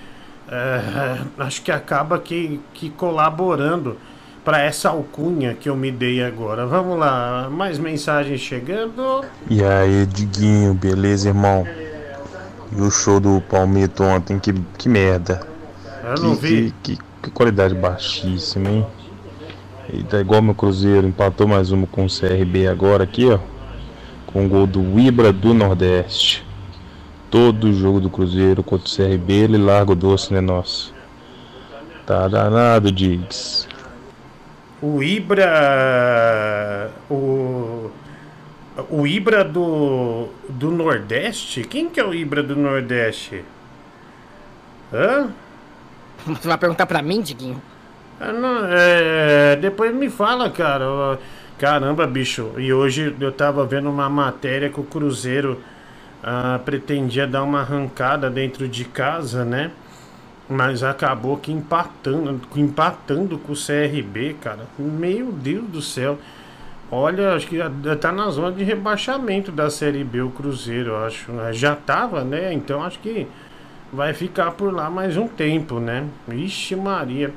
é, 0.49 1.21
acho 1.39 1.63
que 1.63 1.73
acaba 1.73 2.19
que, 2.19 2.61
que 2.75 2.91
colaborando 2.91 3.97
para 4.45 4.61
essa 4.61 4.91
alcunha 4.91 5.55
que 5.55 5.71
eu 5.71 5.77
me 5.77 5.91
dei 5.91 6.23
agora. 6.23 6.67
Vamos 6.67 6.99
lá, 6.99 7.49
mais 7.51 7.79
mensagens 7.79 8.41
chegando. 8.41 9.25
E 9.49 9.65
aí, 9.65 10.05
Diguinho, 10.05 10.75
beleza, 10.75 11.29
irmão? 11.29 11.67
E 12.77 12.81
o 12.81 12.91
show 12.91 13.19
do 13.19 13.41
Palmito 13.41 14.03
ontem, 14.03 14.39
que, 14.39 14.53
que 14.77 14.87
merda. 14.87 15.41
Eu 16.05 16.23
não 16.23 16.37
que, 16.37 16.43
vi. 16.43 16.75
Que, 16.83 16.97
que, 16.97 17.03
que 17.23 17.31
qualidade 17.31 17.75
baixíssima, 17.75 18.69
hein? 18.69 18.87
E 19.93 20.03
tá 20.03 20.19
igual 20.19 20.41
meu 20.41 20.55
Cruzeiro, 20.55 21.07
empatou 21.07 21.47
mais 21.47 21.71
uma 21.71 21.87
com 21.87 22.07
o 22.07 22.09
CRB 22.09 22.67
agora 22.67 23.05
aqui, 23.05 23.31
ó. 23.31 23.39
Com 24.27 24.47
o 24.47 24.49
gol 24.49 24.67
do 24.67 24.99
Ibra 24.99 25.33
do 25.33 25.53
Nordeste. 25.53 26.45
Todo 27.31 27.73
jogo 27.73 28.01
do 28.01 28.09
Cruzeiro 28.09 28.63
contra 28.63 28.87
o 28.87 28.91
CRB, 28.91 29.33
ele 29.33 29.59
larga 29.59 29.93
o 29.93 29.95
doce, 29.97 30.33
né, 30.33 30.41
nosso? 30.41 30.95
Tá 32.07 32.29
danado, 32.29 32.91
Diggs. 32.91 33.67
O 34.81 35.03
Ibra. 35.03 36.91
O. 37.11 37.91
O 38.91 39.07
Ibra 39.07 39.45
do. 39.45 40.29
do 40.49 40.71
Nordeste? 40.71 41.63
Quem 41.63 41.89
que 41.89 41.99
é 41.99 42.05
o 42.05 42.15
Ibra 42.15 42.43
do 42.43 42.57
Nordeste? 42.57 43.45
Hã? 44.93 45.31
Você 46.27 46.49
vai 46.49 46.59
perguntar 46.59 46.87
pra 46.87 47.03
mim, 47.03 47.21
Diguinho? 47.21 47.61
Ah, 48.21 48.33
não, 48.33 48.67
é, 48.67 49.57
depois 49.57 49.95
me 49.95 50.09
fala, 50.09 50.51
cara. 50.51 51.19
Caramba, 51.59 52.07
bicho. 52.07 52.53
E 52.59 52.73
hoje 52.73 53.15
eu 53.21 53.33
tava 53.33 53.65
vendo 53.67 53.89
uma 53.91 54.09
matéria 54.09 54.69
que 54.71 54.81
o 54.81 54.85
Cruzeiro 54.85 55.61
ah, 56.23 56.61
pretendia 56.65 57.27
dar 57.27 57.43
uma 57.43 57.61
arrancada 57.61 58.31
dentro 58.31 58.69
de 58.69 58.85
casa, 58.85 59.45
né? 59.45 59.71
Mas 60.49 60.83
acabou 60.83 61.37
que 61.39 61.53
empatando, 61.53 62.41
empatando 62.57 63.39
com 63.39 63.53
o 63.53 63.57
CRB, 63.57 64.37
cara. 64.41 64.67
Meu 64.79 65.33
Deus 65.33 65.65
do 65.69 65.83
céu. 65.83 66.19
Olha, 66.91 67.35
acho 67.35 67.47
que 67.49 67.59
tá 68.01 68.13
na 68.13 68.31
zona 68.31 68.53
de 68.53 68.63
rebaixamento 68.63 69.51
da 69.51 69.71
Série 69.71 70.05
B 70.05 70.21
o 70.23 70.31
Cruzeiro, 70.31 70.97
acho. 70.97 71.33
Já 71.53 71.75
tava, 71.75 72.25
né? 72.25 72.53
Então 72.53 72.83
acho 72.85 72.99
que 73.01 73.27
vai 73.93 74.13
ficar 74.13 74.53
por 74.53 74.73
lá 74.73 74.91
mais 74.91 75.17
um 75.17 75.27
tempo, 75.27 75.81
né? 75.81 76.07
Ixi 76.29 76.77
Maria. 76.77 77.33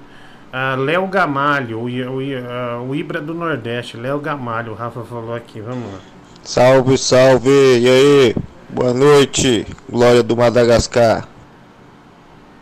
Uh, 0.53 0.79
Léo 0.79 1.05
Gamalho, 1.07 1.79
o, 1.79 1.83
o, 1.83 2.19
uh, 2.19 2.89
o 2.89 2.95
Ibra 2.95 3.19
do 3.19 3.33
Nordeste, 3.33 3.97
Léo 3.97 4.19
Gamalho, 4.19 4.71
o 4.71 4.75
Rafa 4.75 5.01
falou 5.01 5.35
aqui, 5.35 5.59
vamos 5.59 5.91
lá. 5.91 5.99
Salve, 6.41 6.97
salve, 6.97 7.49
e 7.49 7.89
aí? 7.89 8.35
Boa 8.69 8.93
noite, 8.93 9.65
Glória 9.89 10.23
do 10.23 10.37
Madagascar. 10.37 11.27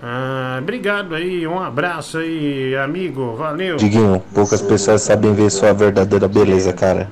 Ah, 0.01 0.57
obrigado 0.59 1.13
aí, 1.13 1.45
um 1.45 1.59
abraço 1.59 2.17
aí, 2.17 2.75
amigo, 2.75 3.35
valeu. 3.35 3.77
Diguinho, 3.77 4.21
poucas 4.33 4.61
pessoas 4.63 5.03
sabem 5.03 5.33
ver 5.35 5.51
sua 5.51 5.71
verdadeira 5.71 6.27
beleza, 6.27 6.73
cara. 6.73 7.11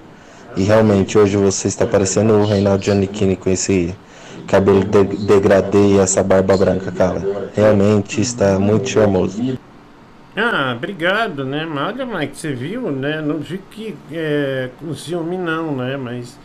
E 0.56 0.64
realmente, 0.64 1.18
hoje 1.18 1.38
você 1.38 1.68
está 1.68 1.86
parecendo 1.86 2.34
o 2.34 2.46
Reinaldo 2.46 2.84
Giannichini 2.84 3.36
com 3.36 3.50
esse 3.50 3.96
cabelo 4.48 4.84
de 4.84 5.04
degradê 5.26 5.96
e 5.96 6.00
essa 6.00 6.24
barba 6.24 6.58
branca, 6.58 6.92
cara. 6.92 7.50
Realmente 7.56 8.22
está 8.22 8.58
muito 8.60 8.90
charmoso. 8.90 9.58
Ah, 10.36 10.74
obrigado, 10.76 11.46
né? 11.46 11.66
Mas 11.66 11.94
olha, 11.94 12.06
Mike, 12.06 12.38
você 12.38 12.54
viu, 12.54 12.92
né? 12.92 13.22
Não 13.22 13.42
fique 13.42 13.96
é, 14.12 14.70
com 14.80 14.94
ciúme 14.96 15.38
não, 15.38 15.76
né? 15.76 15.96
Mas 15.96 16.40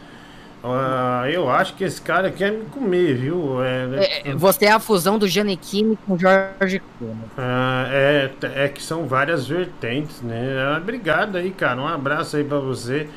uh, 0.63 1.27
eu 1.27 1.51
acho 1.51 1.75
que 1.75 1.85
esse 1.85 2.01
cara 2.01 2.31
quer 2.31 2.53
me 2.53 2.67
comer, 2.67 3.15
viu? 3.15 3.63
É, 3.65 3.87
né? 3.87 4.07
é, 4.25 4.35
você 4.35 4.67
é 4.67 4.73
a 4.73 4.79
fusão 4.79 5.19
do 5.19 5.27
Giannichini 5.27 5.99
com 6.07 6.19
Jorge 6.19 6.83
Clooney. 6.99 7.17
Ah, 7.39 7.87
é, 7.91 8.31
é 8.57 8.69
que 8.69 8.83
são 8.83 9.07
várias 9.07 9.47
vertentes, 9.47 10.21
né? 10.21 10.55
Ah, 10.59 10.79
obrigado 10.79 11.37
aí, 11.37 11.51
cara. 11.51 11.81
Um 11.81 11.89
abraço 11.89 12.37
aí 12.37 12.45
pra 12.45 12.59
você. 12.59 13.09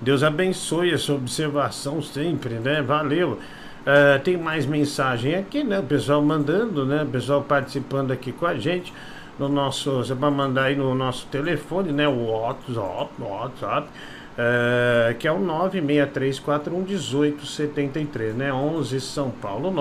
Deus 0.00 0.22
abençoe 0.22 0.94
a 0.94 0.98
sua 0.98 1.16
observação 1.16 2.00
sempre, 2.00 2.54
né? 2.54 2.80
Valeu. 2.80 3.40
Uh, 3.82 4.20
tem 4.22 4.36
mais 4.36 4.64
mensagem 4.66 5.34
aqui, 5.34 5.64
né? 5.64 5.80
O 5.80 5.82
pessoal 5.82 6.22
mandando, 6.22 6.86
né? 6.86 7.02
O 7.02 7.06
pessoal 7.06 7.42
participando 7.42 8.12
aqui 8.12 8.30
com 8.30 8.46
a 8.46 8.54
gente 8.54 8.92
no 9.38 9.48
nosso. 9.48 9.98
Você 9.98 10.14
vai 10.14 10.30
mandar 10.30 10.64
aí 10.64 10.76
no 10.76 10.94
nosso 10.94 11.26
telefone, 11.26 11.92
né? 11.92 12.08
O 12.08 12.30
WhatsApp, 12.30 13.10
WhatsApp 13.20 13.88
é, 14.36 15.14
que 15.18 15.26
é 15.28 15.32
o 15.32 15.38
963411873, 15.38 18.32
né? 18.32 18.52
11 18.52 19.00
São 19.00 19.30
Paulo 19.30 19.72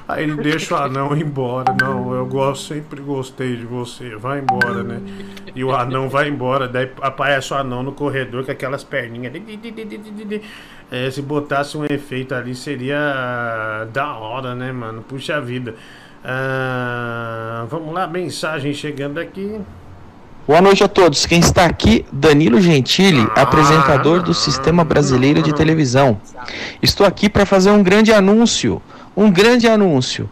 Aí 0.08 0.24
ele 0.24 0.36
deixa 0.36 0.76
o 0.76 0.78
anão 0.78 1.16
embora. 1.16 1.76
Não, 1.80 2.14
eu 2.14 2.26
gosto, 2.26 2.74
sempre 2.74 3.00
gostei 3.00 3.56
de 3.56 3.66
você. 3.66 4.16
Vai 4.16 4.40
embora, 4.40 4.84
né? 4.84 5.00
E 5.56 5.64
o 5.64 5.74
anão 5.74 6.10
vai 6.10 6.28
embora. 6.28 6.68
Daí 6.68 6.92
aparece 7.02 7.54
o 7.54 7.58
anão 7.58 7.84
no 7.84 7.92
corredor 7.92 8.44
com 8.44 8.52
aquelas 8.52 8.84
perninhas. 8.84 9.34
É, 10.92 11.10
se 11.10 11.22
botasse 11.22 11.78
um 11.78 11.86
efeito 11.86 12.36
ali 12.36 12.56
seria 12.56 13.88
da 13.94 14.16
hora, 14.16 14.54
né, 14.54 14.72
mano? 14.72 15.02
Puxa 15.02 15.40
vida. 15.40 15.76
Ah, 16.26 17.66
vamos 17.70 17.94
lá, 17.94 18.08
mensagem 18.08 18.74
chegando 18.74 19.20
aqui. 19.20 19.60
Boa 20.48 20.62
noite 20.62 20.82
a 20.82 20.88
todos. 20.88 21.26
Quem 21.26 21.42
está 21.42 21.66
aqui, 21.66 22.06
Danilo 22.14 22.62
Gentili, 22.62 23.28
apresentador 23.36 24.24
do 24.24 24.34
Sistema 24.34 24.86
Brasileiro 24.86 25.42
de 25.42 25.54
Televisão. 25.54 26.22
Estou 26.82 27.06
aqui 27.06 27.30
para 27.30 27.46
fazer 27.46 27.72
um 27.72 27.84
grande 27.84 28.14
anúncio. 28.14 28.82
Um 29.18 29.30
grande 29.30 29.68
anúncio. 29.68 30.30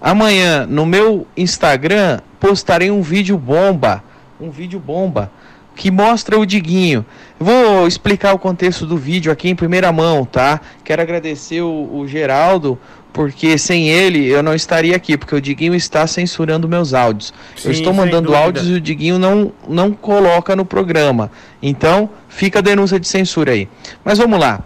Amanhã, 0.00 0.66
no 0.66 0.86
meu 0.86 1.26
Instagram, 1.36 2.20
postarei 2.40 2.90
um 2.90 3.02
vídeo 3.02 3.36
bomba. 3.36 4.02
Um 4.40 4.50
vídeo 4.50 4.80
bomba 4.80 5.30
que 5.74 5.90
mostra 5.90 6.38
o 6.38 6.46
Diguinho. 6.46 7.04
Vou 7.38 7.86
explicar 7.86 8.32
o 8.32 8.38
contexto 8.38 8.86
do 8.86 8.96
vídeo 8.96 9.30
aqui 9.30 9.48
em 9.48 9.54
primeira 9.54 9.90
mão, 9.92 10.24
tá? 10.24 10.60
Quero 10.84 11.02
agradecer 11.02 11.62
o, 11.62 11.90
o 11.92 12.06
Geraldo, 12.06 12.78
porque 13.14 13.56
sem 13.56 13.88
ele 13.88 14.26
eu 14.26 14.42
não 14.42 14.54
estaria 14.54 14.94
aqui, 14.94 15.16
porque 15.16 15.36
o 15.36 15.40
Diguinho 15.40 15.74
está 15.74 16.04
censurando 16.04 16.68
meus 16.68 16.92
áudios. 16.92 17.32
Sim, 17.56 17.68
eu 17.68 17.72
estou 17.72 17.94
mandando 17.94 18.26
dúvida. 18.26 18.44
áudios 18.44 18.68
e 18.68 18.72
o 18.72 18.80
Diguinho 18.80 19.18
não, 19.20 19.52
não 19.68 19.92
coloca 19.92 20.56
no 20.56 20.64
programa. 20.64 21.30
Então, 21.62 22.10
fica 22.28 22.58
a 22.58 22.62
denúncia 22.62 22.98
de 22.98 23.06
censura 23.06 23.52
aí. 23.52 23.68
Mas 24.04 24.18
vamos 24.18 24.38
lá. 24.38 24.60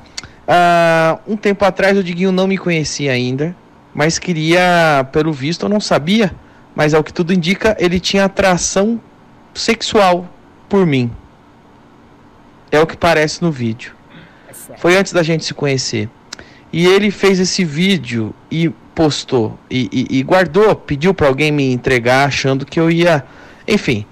Ah, 0.48 1.18
um 1.28 1.36
tempo 1.36 1.62
atrás 1.62 1.96
o 1.98 2.02
Diguinho 2.02 2.32
não 2.32 2.46
me 2.46 2.56
conhecia 2.56 3.12
ainda, 3.12 3.54
mas 3.94 4.18
queria, 4.18 5.06
pelo 5.12 5.30
visto, 5.30 5.66
eu 5.66 5.68
não 5.68 5.78
sabia, 5.78 6.34
mas 6.74 6.94
ao 6.94 7.04
que 7.04 7.12
tudo 7.12 7.34
indica, 7.34 7.76
ele 7.78 8.00
tinha 8.00 8.24
atração 8.24 8.98
sexual 9.52 10.26
por 10.70 10.86
mim. 10.86 11.10
É 12.72 12.80
o 12.80 12.86
que 12.86 12.96
parece 12.96 13.42
no 13.42 13.52
vídeo. 13.52 13.92
É. 14.70 14.78
Foi 14.78 14.96
antes 14.96 15.12
da 15.12 15.22
gente 15.22 15.44
se 15.44 15.52
conhecer. 15.52 16.08
E 16.72 16.86
ele 16.86 17.10
fez 17.10 17.38
esse 17.40 17.64
vídeo 17.64 18.34
e 18.50 18.68
postou 18.94 19.58
e, 19.70 19.88
e- 19.92 20.18
e 20.18 20.22
guardou, 20.22 20.74
pediu 20.74 21.14
para 21.14 21.28
alguém 21.28 21.50
me 21.52 21.72
entregar, 21.72 22.26
achando 22.26 22.66
que 22.66 22.78
eu 22.78 22.90
ia. 22.90 23.24
Enfim, 23.66 24.04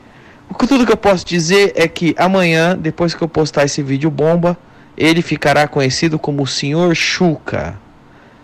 tudo 0.67 0.87
que 0.87 0.93
eu 0.93 0.97
posso 0.97 1.25
dizer 1.27 1.73
é 1.77 1.87
que 1.89 2.15
amanhã, 2.19 2.77
depois 2.77 3.15
que 3.15 3.23
eu 3.23 3.29
postar 3.29 3.65
esse 3.65 3.83
vídeo 3.83 4.11
bomba, 4.11 4.57
ele 4.97 5.21
ficará 5.23 5.69
conhecido 5.69 6.19
como 6.19 6.43
o 6.43 6.47
Senhor 6.47 6.95
Chuca. 6.95 7.79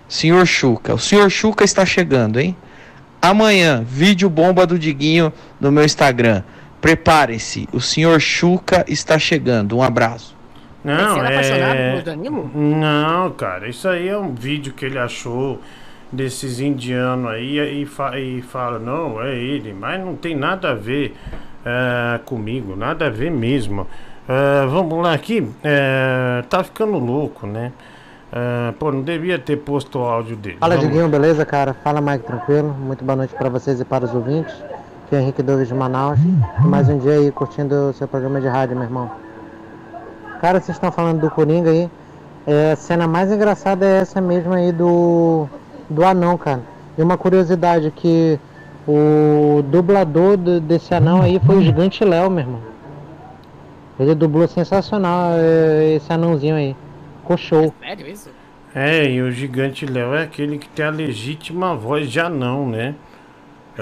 Senhor 0.09 0.45
Chuca. 0.47 0.95
O 0.95 0.99
Senhor 0.99 1.31
Chuca 1.31 1.65
está 1.65 1.87
chegando, 1.87 2.39
hein? 2.39 2.55
Amanhã, 3.23 3.83
vídeo 3.89 4.29
bomba 4.29 4.67
do 4.67 4.79
Diguinho 4.79 5.33
no 5.59 5.73
meu 5.73 5.85
Instagram. 5.85 6.43
Preparem-se, 6.83 7.69
o 7.73 7.81
Senhor 7.81 8.21
Chuca 8.21 8.85
está 8.89 9.19
chegando. 9.19 9.79
Um 9.79 9.83
abraço. 9.83 10.37
Não, 10.85 10.97
Você 11.15 11.19
era 11.21 11.29
apaixonado 11.29 11.77
é... 11.77 11.95
por 11.95 12.03
Danilo? 12.03 12.51
Não, 12.55 13.31
cara, 13.31 13.69
isso 13.69 13.89
aí 13.89 14.09
é 14.09 14.17
um 14.19 14.35
vídeo 14.35 14.73
que 14.73 14.85
ele 14.85 14.99
achou 14.99 15.61
desses 16.11 16.61
indianos 16.61 17.31
aí 17.31 17.83
e, 17.83 17.87
fa- 17.87 18.19
e 18.19 18.43
fala, 18.43 18.79
não, 18.79 19.23
é 19.23 19.35
ele, 19.35 19.73
mas 19.73 19.99
não 20.05 20.15
tem 20.17 20.37
nada 20.37 20.73
a 20.73 20.75
ver 20.75 21.17
é, 21.65 22.19
comigo, 22.25 22.75
nada 22.77 23.07
a 23.07 23.11
ver 23.11 23.31
mesmo. 23.31 23.87
É, 24.29 24.67
vamos 24.67 25.03
lá 25.03 25.13
aqui, 25.15 25.49
é, 25.65 26.43
tá 26.51 26.63
ficando 26.65 26.99
louco, 26.99 27.47
né? 27.47 27.73
É, 28.33 28.73
pô, 28.79 28.91
não 28.91 29.03
devia 29.03 29.39
ter 29.39 29.57
posto 29.59 29.99
o 29.99 30.03
áudio 30.05 30.37
dele. 30.37 30.57
Fala, 30.59 30.75
Vamos- 30.77 30.89
Diguinho, 30.91 31.09
beleza, 31.09 31.45
cara? 31.47 31.75
Fala, 31.75 32.01
Mike, 32.01 32.25
tranquilo? 32.27 32.75
Muito 32.79 33.05
boa 33.05 33.17
noite 33.17 33.35
pra 33.35 33.49
vocês 33.49 33.81
e 33.81 33.85
para 33.85 34.05
os 34.05 34.15
ouvintes. 34.15 34.55
Aqui 35.07 35.17
é 35.17 35.21
Henrique 35.21 35.43
Douglas 35.43 35.69
de 35.69 35.75
Manaus. 35.75 36.19
E 36.19 36.67
mais 36.67 36.89
um 36.89 36.99
dia 36.99 37.13
aí 37.13 37.31
curtindo 37.31 37.91
o 37.91 37.93
seu 37.93 38.09
programa 38.09 38.41
de 38.41 38.49
rádio, 38.49 38.75
meu 38.75 38.85
irmão. 38.85 39.11
Cara, 40.43 40.61
vocês 40.61 40.77
estão 40.77 40.93
falando 40.93 41.21
do 41.21 41.31
Coringa 41.31 41.71
aí. 41.71 41.89
É, 42.47 42.73
a 42.73 42.77
cena 42.77 43.07
mais 43.07 43.31
engraçada 43.33 43.87
é 43.87 44.01
essa 44.01 44.21
mesmo 44.21 44.53
aí 44.53 44.73
do, 44.73 45.47
do 45.89 46.05
anão, 46.05 46.37
cara. 46.37 46.61
E 46.99 47.03
uma 47.03 47.17
curiosidade 47.17 47.91
que 47.95 48.39
o 48.87 49.63
dublador 49.63 50.37
do- 50.37 50.61
desse 50.61 50.93
anão 50.93 51.23
aí 51.23 51.41
foi 51.47 51.57
o 51.57 51.63
Gigante 51.63 52.05
Léo, 52.05 52.29
meu 52.29 52.41
irmão. 52.41 52.61
Ele 54.01 54.15
dublou 54.17 54.49
sensacional 54.49 55.31
é, 55.35 55.95
esse 55.95 56.13
anãozinho 56.13 56.57
aí. 56.57 56.77
Ficou 57.21 57.37
show. 57.37 57.73
Sério 57.81 58.09
isso? 58.09 58.29
É, 58.75 59.09
e 59.09 59.23
o 59.23 59.31
gigante 59.31 59.87
Léo 59.87 60.15
é 60.15 60.23
aquele 60.23 60.59
que 60.59 60.69
tem 60.69 60.85
a 60.85 60.91
legítima 60.91 61.77
voz 61.77 62.11
de 62.11 62.19
anão, 62.19 62.67
né? 62.69 62.95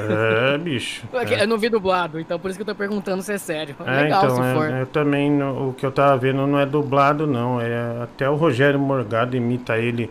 É, 0.09 0.59
bicho. 0.59 1.07
Eu 1.41 1.47
não 1.49 1.59
vi 1.59 1.69
dublado, 1.69 2.19
então 2.21 2.39
por 2.39 2.51
isso 2.51 2.59
que 2.59 2.63
eu 2.63 2.67
tô 2.67 2.75
perguntando 2.75 3.23
se 3.23 3.33
é 3.33 3.39
sério. 3.39 3.75
É, 3.87 4.03
Legal 4.03 4.25
então, 4.25 4.37
se 4.37 4.43
é, 4.43 4.55
for. 4.55 4.71
eu 4.71 4.87
também, 4.87 5.31
no- 5.31 5.71
o 5.71 5.75
que 5.75 5.85
eu 5.85 5.93
tava 5.93 6.17
vendo 6.17 6.47
não 6.47 6.59
é 6.59 6.67
dublado, 6.67 7.27
não. 7.27 7.61
É, 7.61 8.03
até 8.03 8.29
o 8.29 8.37
Rogério 8.37 8.79
Morgado 8.79 9.37
imita 9.37 9.79
ele 9.79 10.11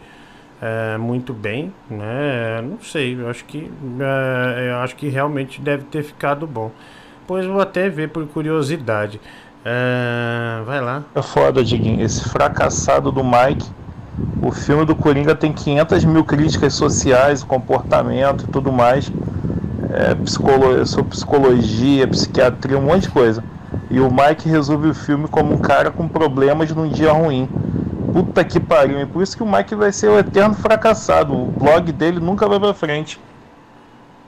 é, 0.62 0.98
muito 0.98 1.34
bem, 1.34 1.74
né? 1.90 2.62
Não 2.62 2.80
sei, 2.82 3.20
eu 3.20 3.30
acho 3.30 3.46
que 3.46 3.72
é, 4.00 4.70
eu 4.72 4.78
acho 4.78 4.96
que 4.96 5.08
realmente 5.10 5.62
deve 5.62 5.84
ter 5.86 6.04
ficado 6.04 6.46
bom. 6.46 6.72
Pois 7.28 7.46
vou 7.46 7.62
até 7.62 7.90
ver 7.90 8.10
por 8.10 8.26
curiosidade. 8.28 9.20
É, 9.64 10.62
vai 10.66 10.82
lá. 10.82 11.04
É 11.14 11.22
foda, 11.22 11.64
Diguinho. 11.64 12.02
Esse 12.04 12.24
fracassado 12.24 13.12
do 13.12 13.24
Mike. 13.24 13.68
O 14.42 14.52
filme 14.52 14.86
do 14.86 14.96
Coringa 14.96 15.36
tem 15.36 15.52
500 15.52 16.06
mil 16.06 16.24
críticas 16.24 16.74
sociais, 16.74 17.44
comportamento 17.44 18.46
e 18.46 18.48
tudo 18.48 18.72
mais. 18.72 19.12
É, 20.00 20.16
psicolo... 20.16 20.86
sobre 20.86 21.12
psicologia, 21.12 22.08
psiquiatria, 22.08 22.78
um 22.78 22.84
monte 22.84 23.04
de 23.04 23.10
coisa. 23.10 23.44
E 23.92 24.00
o 24.00 24.10
Mike 24.10 24.48
resolve 24.48 24.90
o 24.90 24.94
filme 24.94 25.28
como 25.28 25.54
um 25.54 25.58
cara 25.58 25.92
com 25.92 26.08
problemas 26.08 26.72
num 26.74 26.88
dia 26.88 27.12
ruim. 27.12 27.50
Puta 28.14 28.44
que 28.44 28.60
pariu. 28.60 29.00
E 29.02 29.06
por 29.06 29.22
isso 29.22 29.36
que 29.36 29.44
o 29.44 29.52
Mike 29.52 29.76
vai 29.76 29.92
ser 29.92 30.08
o 30.10 30.18
eterno 30.18 30.56
fracassado. 30.56 31.34
O 31.34 31.48
blog 31.52 31.92
dele 31.92 32.20
nunca 32.20 32.48
vai 32.48 32.60
pra 32.60 32.74
frente. 32.74 33.20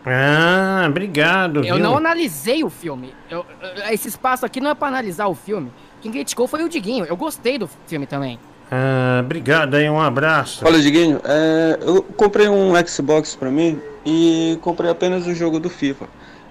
Ah, 0.06 0.86
obrigado. 0.88 1.58
Eu 1.64 1.76
viu? 1.76 1.84
não 1.84 1.96
analisei 1.96 2.64
o 2.64 2.70
filme. 2.70 3.14
Eu- 3.30 3.46
eu- 3.62 3.94
esse 3.94 4.08
espaço 4.08 4.46
aqui 4.46 4.60
não 4.60 4.72
é 4.72 4.76
pra 4.76 4.88
analisar 4.88 5.28
o 5.28 5.36
filme. 5.36 5.72
Quem 6.02 6.12
criticou 6.12 6.48
foi 6.48 6.64
o 6.64 6.70
Diguinho. 6.70 7.06
Eu 7.06 7.16
gostei 7.16 7.58
do 7.60 7.70
filme 7.88 8.08
também. 8.08 8.40
Ah, 8.72 9.20
obrigado 9.20 9.76
aí, 9.76 9.90
um 9.90 10.00
abraço. 10.00 10.64
Olha, 10.66 10.80
Diguinho, 10.80 11.20
é, 11.26 11.78
eu 11.82 12.02
comprei 12.16 12.48
um 12.48 12.72
Xbox 12.88 13.36
pra 13.36 13.52
mim 13.52 13.78
e 14.06 14.58
comprei 14.62 14.90
apenas 14.90 15.28
o 15.28 15.36
jogo 15.36 15.60
do 15.60 15.70
FIFA. 15.70 16.06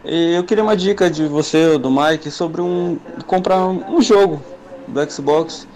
E 0.05 0.35
eu 0.35 0.45
queria 0.45 0.63
uma 0.63 0.77
dica 0.77 1.11
de 1.11 1.27
você 1.27 1.67
ou 1.67 1.79
do 1.79 1.91
Mike 1.91 2.31
sobre 2.31 2.61
um 2.61 2.99
comprar 3.27 3.67
um 3.67 4.03
jogo 4.03 4.43
do 4.87 5.11
Xbox 5.11 5.67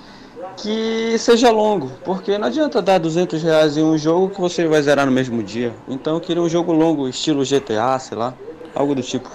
que 0.57 1.17
seja 1.19 1.51
longo, 1.51 1.91
porque 2.05 2.37
não 2.39 2.47
adianta 2.47 2.81
dar 2.81 2.99
200 2.99 3.43
reais 3.43 3.77
em 3.77 3.83
um 3.83 3.97
jogo 3.97 4.29
que 4.31 4.41
você 4.41 4.67
vai 4.67 4.81
zerar 4.83 5.07
no 5.07 5.13
mesmo 5.13 5.43
dia. 5.43 5.73
Então 5.89 6.15
eu 6.15 6.21
queria 6.21 6.43
um 6.43 6.49
jogo 6.49 6.73
longo, 6.73 7.09
estilo 7.09 7.43
GTA, 7.43 7.99
sei 7.99 8.17
lá, 8.17 8.35
algo 8.75 8.95
do 8.95 9.03
tipo. 9.03 9.31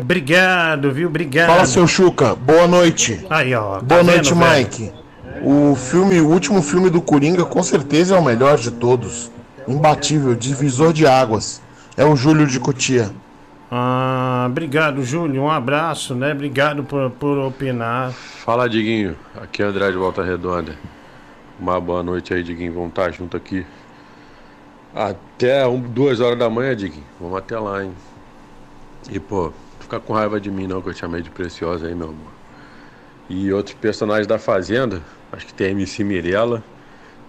Obrigado, 0.00 0.90
viu? 0.92 1.08
Obrigado. 1.08 1.48
Fala, 1.48 1.66
seu 1.66 1.86
Chuca. 1.86 2.34
Boa 2.34 2.66
noite. 2.66 3.24
Aí, 3.28 3.54
ó. 3.54 3.74
tá 3.74 3.80
Boa 3.80 4.02
vendo, 4.02 4.34
noite, 4.34 4.34
velho? 4.34 5.01
O 5.40 5.74
filme, 5.74 6.20
o 6.20 6.28
último 6.28 6.60
filme 6.60 6.90
do 6.90 7.00
Coringa, 7.00 7.44
com 7.44 7.62
certeza 7.62 8.16
é 8.16 8.18
o 8.18 8.24
melhor 8.24 8.58
de 8.58 8.70
todos. 8.70 9.30
Imbatível, 9.66 10.34
divisor 10.34 10.92
de 10.92 11.06
águas. 11.06 11.62
É 11.96 12.04
o 12.04 12.14
Júlio 12.16 12.46
de 12.46 12.58
Cotia. 12.60 13.10
Ah, 13.70 14.46
obrigado, 14.50 15.02
Júlio. 15.02 15.42
Um 15.42 15.50
abraço, 15.50 16.14
né? 16.14 16.32
Obrigado 16.32 16.84
por, 16.84 17.10
por 17.12 17.38
opinar. 17.38 18.12
Fala, 18.12 18.68
Diguinho. 18.68 19.16
Aqui 19.40 19.62
é 19.62 19.66
André 19.66 19.90
de 19.90 19.96
Volta 19.96 20.22
Redonda. 20.22 20.76
Uma 21.58 21.80
boa 21.80 22.02
noite 22.02 22.34
aí, 22.34 22.42
Diguinho. 22.42 22.74
Vamos 22.74 22.90
estar 22.90 23.10
junto 23.12 23.36
aqui. 23.36 23.64
Até 24.94 25.66
um, 25.66 25.80
duas 25.80 26.20
horas 26.20 26.38
da 26.38 26.50
manhã, 26.50 26.76
Dick. 26.76 27.02
Vamos 27.18 27.38
até 27.38 27.58
lá, 27.58 27.82
hein? 27.82 27.92
E, 29.10 29.18
pô, 29.18 29.44
não 29.44 29.52
fica 29.80 29.98
com 29.98 30.12
raiva 30.12 30.38
de 30.38 30.50
mim 30.50 30.66
não, 30.66 30.82
que 30.82 30.90
eu 30.90 30.94
te 30.94 31.00
chamei 31.00 31.22
de 31.22 31.30
preciosa 31.30 31.86
aí, 31.86 31.94
meu 31.94 32.08
amor. 32.08 32.32
E 33.28 33.50
outros 33.52 33.74
personagens 33.74 34.26
da 34.26 34.38
Fazenda, 34.38 35.00
acho 35.32 35.46
que 35.46 35.54
tem 35.54 35.68
a 35.68 35.70
MC 35.70 36.04
Mirella, 36.04 36.62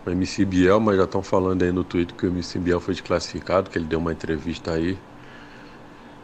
o 0.06 0.10
MC 0.10 0.44
Biel, 0.46 0.80
mas 0.80 0.98
já 0.98 1.06
estão 1.06 1.24
falando 1.24 1.64
aí 1.64 1.72
no 1.72 1.84
Twitter 1.84 2.16
que 2.16 2.26
o 2.26 2.30
MC 2.30 2.60
Biel 2.60 2.80
foi 2.80 2.94
desclassificado, 2.94 3.70
que 3.70 3.78
ele 3.78 3.86
deu 3.86 4.00
uma 4.00 4.12
entrevista 4.12 4.72
aí. 4.72 4.98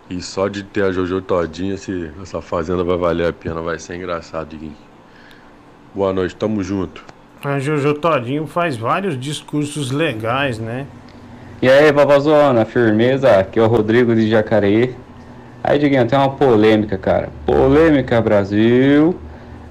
E 0.09 0.21
só 0.21 0.47
de 0.47 0.63
ter 0.63 0.83
a 0.83 0.91
Jojo 0.91 1.21
todinha, 1.21 1.77
se 1.77 2.11
essa 2.21 2.41
fazenda 2.41 2.83
vai 2.83 2.97
valer 2.97 3.27
a 3.27 3.33
pena, 3.33 3.61
vai 3.61 3.79
ser 3.79 3.95
engraçado, 3.95 4.49
Diguinho. 4.49 4.75
Boa 5.93 6.11
noite, 6.13 6.35
tamo 6.35 6.63
junto. 6.63 7.03
A 7.43 7.57
Jojo 7.57 7.93
Todinho 7.93 8.45
faz 8.45 8.75
vários 8.75 9.17
discursos 9.17 9.91
legais, 9.91 10.59
né? 10.59 10.85
E 11.61 11.69
aí, 11.69 11.91
Babazona, 11.91 12.65
firmeza? 12.65 13.39
Aqui 13.39 13.59
é 13.59 13.63
o 13.63 13.67
Rodrigo 13.67 14.13
de 14.13 14.29
Jacareí. 14.29 14.95
Aí, 15.63 15.79
Diguinho, 15.79 16.05
tem 16.05 16.19
uma 16.19 16.31
polêmica, 16.31 16.97
cara. 16.97 17.29
Polêmica, 17.45 18.21
Brasil. 18.21 19.17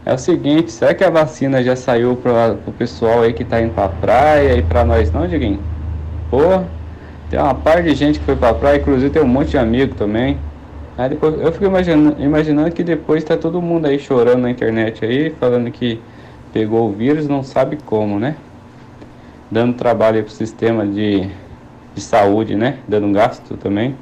É 0.08 0.14
o 0.14 0.16
seguinte, 0.16 0.72
será 0.72 0.94
que 0.94 1.04
a 1.04 1.10
vacina 1.10 1.62
já 1.62 1.76
saiu 1.76 2.16
para 2.16 2.56
o 2.66 2.72
pessoal 2.72 3.20
aí 3.20 3.34
que 3.34 3.44
tá 3.44 3.60
indo 3.60 3.74
pra 3.74 3.90
praia 3.90 4.56
e 4.56 4.62
pra 4.62 4.82
nós 4.82 5.12
não, 5.12 5.26
Diguinho? 5.26 5.60
Pô, 6.30 6.38
tem 7.28 7.38
uma 7.38 7.54
parte 7.54 7.90
de 7.90 7.94
gente 7.94 8.18
que 8.18 8.24
foi 8.24 8.34
pra 8.34 8.54
praia, 8.54 8.78
inclusive 8.78 9.10
tem 9.10 9.20
um 9.20 9.28
monte 9.28 9.50
de 9.50 9.58
amigo 9.58 9.94
também. 9.96 10.38
Aí 10.96 11.10
depois, 11.10 11.38
eu 11.38 11.52
fico 11.52 11.66
imaginando, 11.66 12.22
imaginando 12.22 12.70
que 12.70 12.82
depois 12.82 13.22
tá 13.22 13.36
todo 13.36 13.60
mundo 13.60 13.84
aí 13.84 13.98
chorando 13.98 14.40
na 14.40 14.50
internet 14.50 15.04
aí, 15.04 15.28
falando 15.38 15.70
que 15.70 16.00
pegou 16.54 16.88
o 16.88 16.92
vírus 16.92 17.28
não 17.28 17.42
sabe 17.42 17.76
como, 17.84 18.18
né? 18.18 18.34
Dando 19.50 19.74
trabalho 19.74 20.16
aí 20.16 20.22
pro 20.22 20.32
sistema 20.32 20.86
de, 20.86 21.28
de 21.94 22.00
saúde, 22.00 22.56
né? 22.56 22.78
Dando 22.88 23.08
um 23.08 23.12
gasto 23.12 23.58
também. 23.58 23.94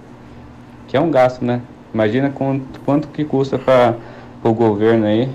Que 0.87 0.97
é 0.97 1.01
um 1.01 1.11
gasto, 1.11 1.45
né? 1.45 1.61
Imagina 1.93 2.31
quanto, 2.31 2.79
quanto 2.85 3.09
que 3.09 3.25
custa 3.25 3.59
para 3.59 3.97
o 4.45 4.53
governo 4.53 5.05
aí, 5.05 5.29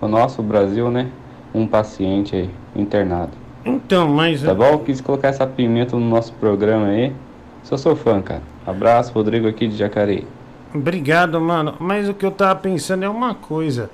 o 0.00 0.08
nosso 0.08 0.42
Brasil, 0.42 0.90
né? 0.90 1.10
Um 1.54 1.66
paciente 1.66 2.34
aí 2.36 2.50
internado. 2.74 3.32
Então, 3.64 4.08
mas. 4.08 4.42
Tá 4.42 4.54
bom? 4.54 4.78
Quis 4.78 5.00
colocar 5.00 5.28
essa 5.28 5.46
pimenta 5.46 5.96
no 5.96 6.06
nosso 6.08 6.32
programa 6.34 6.88
aí. 6.88 7.14
Sou 7.62 7.78
seu 7.78 7.96
fã, 7.96 8.20
cara. 8.20 8.42
Abraço, 8.66 9.12
Rodrigo 9.12 9.48
aqui 9.48 9.66
de 9.68 9.76
Jacareí. 9.76 10.26
Obrigado, 10.74 11.40
mano. 11.40 11.74
Mas 11.78 12.08
o 12.08 12.14
que 12.14 12.26
eu 12.26 12.30
tava 12.32 12.56
pensando 12.60 13.04
é 13.04 13.08
uma 13.08 13.34
coisa. 13.34 13.90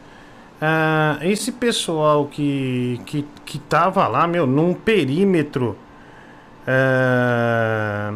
Ah, 0.61 1.19
esse 1.23 1.53
pessoal 1.53 2.27
que, 2.27 3.01
que, 3.07 3.27
que 3.45 3.59
tava 3.59 4.07
lá, 4.09 4.27
meu, 4.27 4.47
num 4.47 4.75
perímetro. 4.75 5.77
ah, 6.67 8.13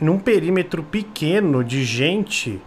num 0.00 0.18
perímetro 0.18 0.82
pequeno 0.82 1.64
de 1.64 1.84
gente. 1.84 2.60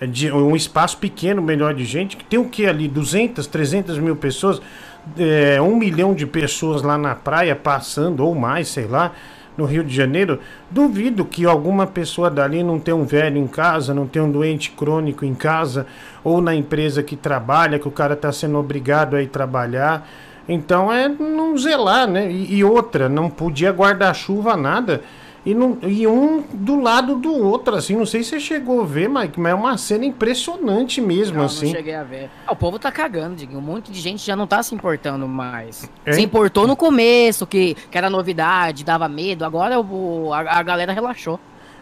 De 0.00 0.30
um 0.30 0.54
espaço 0.54 0.98
pequeno, 0.98 1.40
melhor 1.40 1.72
de 1.72 1.84
gente, 1.84 2.16
que 2.16 2.24
tem 2.24 2.38
o 2.38 2.48
que 2.48 2.66
ali? 2.66 2.86
200, 2.86 3.46
300 3.46 3.98
mil 3.98 4.14
pessoas, 4.14 4.60
é, 5.18 5.60
um 5.60 5.76
milhão 5.76 6.14
de 6.14 6.26
pessoas 6.26 6.82
lá 6.82 6.98
na 6.98 7.14
praia 7.14 7.56
passando, 7.56 8.24
ou 8.24 8.34
mais, 8.34 8.68
sei 8.68 8.86
lá 8.86 9.12
no 9.56 9.64
Rio 9.64 9.82
de 9.82 9.94
Janeiro, 9.94 10.38
duvido 10.70 11.24
que 11.24 11.46
alguma 11.46 11.86
pessoa 11.86 12.30
dali 12.30 12.62
não 12.62 12.78
tenha 12.78 12.96
um 12.96 13.04
velho 13.04 13.38
em 13.38 13.46
casa, 13.46 13.94
não 13.94 14.06
tenha 14.06 14.24
um 14.24 14.30
doente 14.30 14.70
crônico 14.70 15.24
em 15.24 15.34
casa, 15.34 15.86
ou 16.22 16.40
na 16.40 16.54
empresa 16.54 17.02
que 17.02 17.16
trabalha, 17.16 17.78
que 17.78 17.88
o 17.88 17.90
cara 17.90 18.14
está 18.14 18.30
sendo 18.30 18.58
obrigado 18.58 19.16
a 19.16 19.22
ir 19.22 19.28
trabalhar. 19.28 20.06
Então 20.48 20.92
é 20.92 21.08
não 21.08 21.56
zelar, 21.56 22.06
né? 22.06 22.30
E, 22.30 22.56
e 22.56 22.64
outra, 22.64 23.08
não 23.08 23.30
podia 23.30 23.70
guarda-chuva 23.70 24.56
nada. 24.56 25.02
E, 25.46 25.54
não, 25.54 25.78
e 25.82 26.04
um 26.08 26.42
do 26.52 26.80
lado 26.80 27.14
do 27.14 27.32
outro, 27.32 27.76
assim, 27.76 27.94
não 27.94 28.04
sei 28.04 28.24
se 28.24 28.30
você 28.30 28.40
chegou 28.40 28.82
a 28.82 28.84
ver, 28.84 29.08
Mike, 29.08 29.38
mas 29.38 29.52
é 29.52 29.54
uma 29.54 29.78
cena 29.78 30.04
impressionante 30.04 31.00
mesmo, 31.00 31.38
Não, 31.38 31.44
assim. 31.44 31.66
não 31.66 31.72
cheguei 31.72 31.94
a 31.94 32.02
ver. 32.02 32.28
Ah, 32.44 32.52
o 32.52 32.56
povo 32.56 32.80
tá 32.80 32.90
cagando, 32.90 33.36
Diguinho. 33.36 33.60
Um 33.60 33.62
monte 33.62 33.92
de 33.92 34.00
gente 34.00 34.26
já 34.26 34.34
não 34.34 34.44
tá 34.46 34.60
se 34.62 34.74
importando 34.74 35.28
mais. 35.28 35.88
É? 36.04 36.12
Se 36.12 36.20
importou 36.20 36.66
no 36.66 36.74
começo, 36.76 37.46
que, 37.46 37.76
que 37.90 37.96
era 37.96 38.10
novidade, 38.10 38.84
dava 38.84 39.08
medo. 39.08 39.44
Agora 39.44 39.78
o, 39.80 40.32
a, 40.34 40.58
a 40.58 40.62
galera 40.64 40.92
relaxou. 40.92 41.38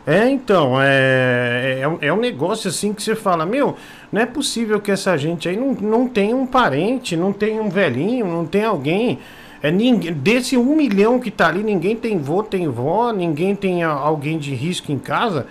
É, 0.06 0.28
então, 0.28 0.74
é, 0.78 1.78
é, 1.80 1.88
um- 1.88 1.98
é 2.02 2.12
um 2.12 2.18
negócio 2.18 2.68
assim 2.68 2.92
que 2.92 3.02
você 3.02 3.14
fala, 3.16 3.46
meu, 3.46 3.74
não 4.12 4.20
é 4.20 4.26
possível 4.26 4.78
que 4.78 4.90
essa 4.90 5.16
gente 5.16 5.48
aí 5.48 5.56
não, 5.56 5.72
não 5.72 6.06
tenha 6.06 6.36
um 6.36 6.46
parente, 6.46 7.16
não 7.16 7.32
tenha 7.32 7.62
um 7.62 7.70
velhinho, 7.70 8.26
não 8.26 8.44
tem 8.44 8.62
alguém. 8.64 9.18
É, 9.64 9.70
ninguém, 9.70 10.12
desse 10.12 10.58
um 10.58 10.76
milhão 10.76 11.18
que 11.18 11.30
tá 11.30 11.48
ali, 11.48 11.62
ninguém 11.62 11.96
tem 11.96 12.18
vô, 12.18 12.42
tem 12.42 12.68
vó, 12.68 13.10
ninguém 13.12 13.56
tem 13.56 13.82
a- 13.82 13.88
alguém 13.88 14.36
de 14.38 14.54
risco 14.54 14.92
em 14.92 14.98
casa. 14.98 15.46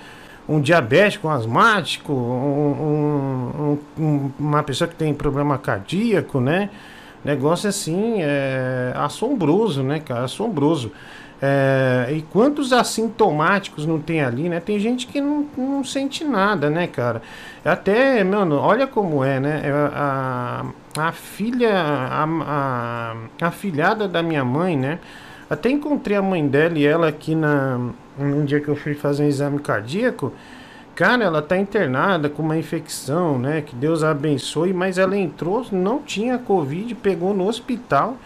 Um 0.47 0.61
diabético, 0.61 1.27
um 1.27 1.31
asmático, 1.31 2.13
um- 2.13 3.77
um- 3.97 4.03
um- 4.03 4.31
uma 4.37 4.61
pessoa 4.61 4.87
que 4.87 4.93
tem 4.93 5.15
problema 5.15 5.57
cardíaco, 5.57 6.39
né? 6.39 6.69
Negócio 7.25 7.67
assim, 7.67 8.17
é 8.19 8.93
assombroso, 8.95 9.81
né, 9.81 9.99
cara? 9.99 10.25
Assombroso. 10.25 10.91
É, 11.41 12.09
e 12.11 12.21
quantos 12.21 12.71
assintomáticos 12.71 13.87
não 13.87 13.99
tem 13.99 14.21
ali, 14.21 14.47
né? 14.47 14.59
Tem 14.59 14.77
gente 14.77 15.07
que 15.07 15.19
não, 15.19 15.47
não 15.57 15.83
sente 15.83 16.23
nada, 16.23 16.69
né, 16.69 16.85
cara? 16.85 17.19
Até, 17.65 18.23
mano, 18.23 18.57
olha 18.59 18.85
como 18.85 19.23
é, 19.23 19.39
né? 19.39 19.61
É, 19.63 19.71
A, 19.71 20.65
a 20.97 21.11
filha, 21.11 21.73
a, 21.73 22.23
a, 22.23 23.15
a 23.41 23.51
filhada 23.51 24.07
da 24.07 24.21
minha 24.21 24.43
mãe, 24.43 24.77
né? 24.77 24.99
Até 25.49 25.69
encontrei 25.69 26.17
a 26.17 26.21
mãe 26.21 26.47
dela 26.47 26.77
e 26.77 26.85
ela 26.85 27.07
aqui 27.07 27.35
na, 27.35 27.79
um 28.17 28.45
dia 28.45 28.59
que 28.59 28.67
eu 28.67 28.75
fui 28.75 28.93
fazer 28.93 29.23
um 29.23 29.27
exame 29.27 29.59
cardíaco. 29.59 30.33
Cara, 30.95 31.23
ela 31.23 31.41
tá 31.41 31.57
internada 31.57 32.29
com 32.29 32.43
uma 32.43 32.57
infecção, 32.57 33.39
né? 33.39 33.61
Que 33.61 33.75
Deus 33.75 34.03
a 34.03 34.11
abençoe, 34.11 34.73
mas 34.73 34.97
ela 34.97 35.17
entrou, 35.17 35.65
não 35.71 35.99
tinha 35.99 36.37
Covid, 36.37 36.93
pegou 36.95 37.33
no 37.33 37.47
hospital 37.47 38.17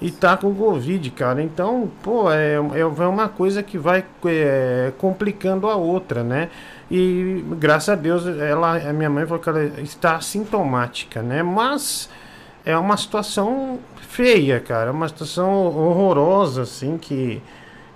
e 0.00 0.10
tá 0.10 0.36
com 0.36 0.54
Covid, 0.54 1.10
cara. 1.10 1.42
Então, 1.42 1.90
pô, 2.02 2.30
é, 2.30 2.54
é 2.54 2.84
uma 2.84 3.28
coisa 3.28 3.62
que 3.62 3.76
vai 3.76 4.04
é, 4.24 4.92
complicando 4.98 5.68
a 5.68 5.76
outra, 5.76 6.22
né? 6.22 6.48
E 6.90 7.44
graças 7.58 7.90
a 7.90 7.94
Deus, 7.94 8.26
ela, 8.26 8.76
a 8.76 8.92
minha 8.92 9.10
mãe 9.10 9.26
falou 9.26 9.42
que 9.42 9.48
ela 9.48 9.62
está 9.80 10.16
assintomática, 10.16 11.20
né? 11.22 11.42
Mas 11.42 12.08
é 12.64 12.76
uma 12.78 12.96
situação 12.96 13.78
feia, 14.00 14.58
cara. 14.58 14.88
É 14.88 14.92
uma 14.92 15.06
situação 15.08 15.66
horrorosa, 15.66 16.62
assim, 16.62 16.96
que, 16.96 17.42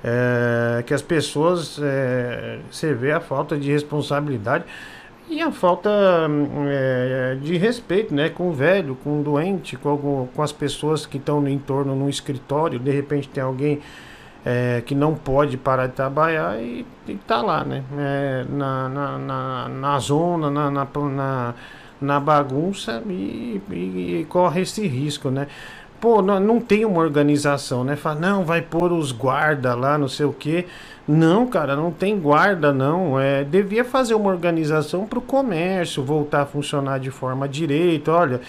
é, 0.04 0.82
que 0.82 0.92
as 0.92 1.00
pessoas. 1.00 1.78
É, 1.82 2.58
você 2.70 2.92
vê 2.92 3.12
a 3.12 3.20
falta 3.20 3.56
de 3.56 3.70
responsabilidade 3.72 4.64
e 5.30 5.40
a 5.40 5.50
falta 5.50 5.88
é, 6.68 7.38
de 7.40 7.56
respeito, 7.56 8.14
né? 8.14 8.28
Com 8.28 8.50
o 8.50 8.52
velho, 8.52 8.94
com 9.02 9.20
o 9.20 9.22
doente, 9.22 9.74
com, 9.76 9.88
algum- 9.88 10.26
com 10.26 10.42
as 10.42 10.52
pessoas 10.52 11.06
que 11.06 11.16
estão 11.16 11.40
no 11.40 11.48
entorno 11.48 11.96
no 11.96 12.10
escritório. 12.10 12.78
De 12.78 12.90
repente 12.90 13.26
tem 13.26 13.42
alguém 13.42 13.80
é, 14.44 14.82
que 14.84 14.94
não 14.94 15.14
pode 15.14 15.56
parar 15.56 15.86
de 15.86 15.92
trabalhar 15.94 16.60
e, 16.60 16.84
e 17.06 17.14
tá 17.14 17.40
lá, 17.42 17.64
né? 17.64 17.82
É, 17.98 18.44
na, 18.48 18.88
na, 18.88 19.18
na, 19.18 19.68
na 19.68 19.98
zona, 19.98 20.50
na, 20.50 20.70
na, 20.70 20.86
na, 21.10 21.54
na 22.00 22.20
bagunça 22.20 23.02
e, 23.08 23.60
e- 23.70 24.20
e 24.20 24.26
corre 24.28 24.62
esse 24.62 24.86
risco, 24.86 25.30
né? 25.30 25.46
Pô, 26.00 26.20
não, 26.20 26.40
não 26.40 26.60
tem 26.60 26.84
uma 26.84 27.00
organização, 27.00 27.84
né? 27.84 27.94
Fala, 27.94 28.18
não, 28.18 28.44
vai 28.44 28.60
pôr 28.60 28.90
os 28.92 29.12
guarda 29.12 29.72
lá, 29.74 29.96
não 29.96 30.08
sei 30.08 30.26
o 30.26 30.32
quê. 30.32 30.66
Não, 31.06 31.46
cara, 31.46 31.76
não 31.76 31.92
tem 31.92 32.18
guarda, 32.18 32.72
não. 32.72 33.18
É, 33.20 33.44
devia 33.44 33.84
fazer 33.84 34.14
uma 34.14 34.28
organização 34.30 35.06
para 35.06 35.18
o 35.20 35.22
comércio 35.22 36.02
voltar 36.02 36.42
a 36.42 36.46
funcionar 36.46 36.98
de 36.98 37.10
forma 37.12 37.48
direita. 37.48 38.10
Olha, 38.12 38.40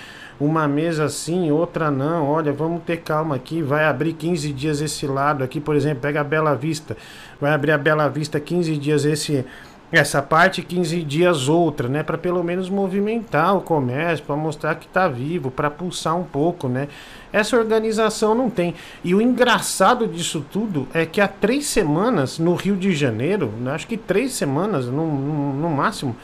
uma 0.43 0.67
mesa 0.67 1.05
assim, 1.05 1.51
outra 1.51 1.89
não. 1.89 2.27
Olha, 2.29 2.51
vamos 2.51 2.83
ter 2.83 2.97
calma 2.97 3.35
aqui. 3.35 3.61
Vai 3.61 3.85
abrir 3.85 4.13
15 4.13 4.51
dias 4.53 4.81
esse 4.81 5.07
lado 5.07 5.43
aqui, 5.43 5.59
por 5.59 5.75
exemplo, 5.75 6.01
pega 6.01 6.21
a 6.21 6.23
Bela 6.23 6.55
Vista. 6.55 6.97
Vai 7.39 7.51
abrir 7.51 7.71
a 7.71 7.77
Bela 7.77 8.07
Vista 8.07 8.39
15 8.39 8.77
dias 8.77 9.05
esse 9.05 9.45
essa 9.93 10.23
parte 10.23 10.63
15 10.63 11.03
dias 11.03 11.47
outra, 11.47 11.87
né, 11.87 12.01
para 12.01 12.17
pelo 12.17 12.43
menos 12.43 12.67
movimentar 12.67 13.55
o 13.55 13.61
comércio, 13.61 14.25
para 14.25 14.35
mostrar 14.35 14.73
que 14.73 14.87
tá 14.87 15.07
vivo, 15.07 15.51
para 15.51 15.69
pulsar 15.69 16.17
um 16.17 16.23
pouco, 16.23 16.67
né? 16.67 16.87
Essa 17.31 17.55
organização 17.55 18.33
não 18.33 18.49
tem. 18.49 18.73
E 19.03 19.13
o 19.13 19.21
engraçado 19.21 20.07
disso 20.07 20.43
tudo 20.51 20.87
é 20.95 21.05
que 21.05 21.21
há 21.21 21.27
três 21.27 21.67
semanas 21.67 22.39
no 22.39 22.55
Rio 22.55 22.75
de 22.75 22.91
Janeiro, 22.95 23.53
né, 23.61 23.71
acho 23.71 23.85
que 23.85 23.95
três 23.95 24.33
semanas 24.33 24.87
no, 24.87 25.05
no, 25.05 25.53
no 25.53 25.69
máximo, 25.69 26.15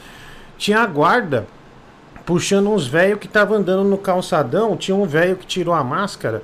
tinha 0.58 0.80
a 0.80 0.86
guarda 0.86 1.46
puxando 2.24 2.70
uns 2.70 2.86
velhos 2.86 3.18
que 3.18 3.26
estavam 3.26 3.56
andando 3.58 3.84
no 3.84 3.98
calçadão. 3.98 4.76
Tinha 4.76 4.94
um 4.96 5.06
velho 5.06 5.36
que 5.36 5.46
tirou 5.46 5.74
a 5.74 5.82
máscara 5.84 6.42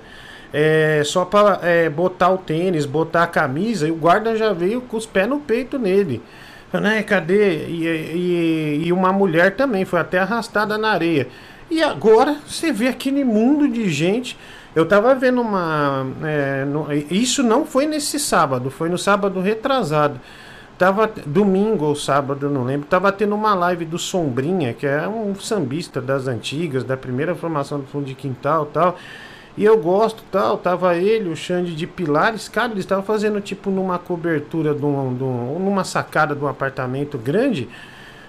é, 0.53 1.03
só 1.05 1.25
para 1.25 1.61
botar 1.95 2.31
o 2.31 2.39
tênis, 2.39 2.87
botar 2.87 3.25
a 3.25 3.27
camisa, 3.27 3.87
e 3.87 3.91
o 3.91 3.97
guarda 3.97 4.37
já 4.37 4.53
veio 4.53 4.81
com 4.81 4.97
os 4.97 5.07
pés 5.07 5.29
no 5.29 5.39
peito 5.41 5.79
nele. 5.79 6.23
Né, 6.73 7.03
cadê? 7.03 7.67
E, 7.69 7.85
e, 7.87 8.83
e 8.87 8.93
uma 8.93 9.13
mulher 9.13 9.55
também 9.57 9.85
foi 9.85 10.01
até 10.01 10.19
arrastada 10.19 10.77
na 10.77 10.91
areia. 10.91 11.29
E 11.71 11.83
agora 11.83 12.37
você 12.47 12.71
vê 12.73 12.89
aquele 12.89 13.25
mundo 13.25 13.69
de 13.69 13.89
gente. 13.89 14.37
Eu 14.75 14.85
tava 14.85 15.15
vendo 15.15 15.41
uma. 15.41 16.07
é, 16.23 16.65
no- 16.65 16.87
isso 17.11 17.43
não 17.43 17.65
foi 17.65 17.87
nesse 17.87 18.19
sábado, 18.19 18.71
foi 18.71 18.89
no 18.91 18.99
sábado 18.99 19.41
retrasado. 19.41 20.21
Tava 20.79 21.11
domingo 21.25 21.87
ou 21.87 21.95
sábado, 21.97 22.51
não 22.51 22.63
lembro. 22.65 22.87
Tava 22.87 23.11
tendo 23.11 23.35
uma 23.35 23.55
live 23.55 23.85
do 23.87 23.99
Sombrinha, 23.99 24.75
que 24.75 24.87
é 24.87 25.09
um 25.09 25.35
sambista 25.35 26.01
das 26.03 26.27
antigas, 26.29 26.85
da 26.85 26.97
primeira 26.99 27.35
formação 27.35 27.81
do 27.81 27.87
fundo 27.87 28.05
de 28.05 28.15
quintal 28.15 28.67
tal. 28.67 28.97
E 29.57 29.65
eu 29.65 29.79
gosto 29.79 30.23
tal. 30.31 30.59
Tava 30.59 30.95
ele, 30.97 31.31
o 31.31 31.37
Xande 31.37 31.75
de 31.75 31.87
Pilares. 31.87 32.47
Cara, 32.47 32.73
eles 32.73 32.81
estavam 32.81 33.03
fazendo 33.03 33.41
tipo 33.41 33.71
numa 33.71 33.99
cobertura 33.99 34.75
de 34.75 34.85
um, 34.85 35.15
de 35.15 35.25
um- 35.25 35.59
numa 35.59 35.83
sacada 35.83 36.35
de 36.35 36.45
um 36.45 36.49
apartamento 36.49 37.17
grande. 37.17 37.69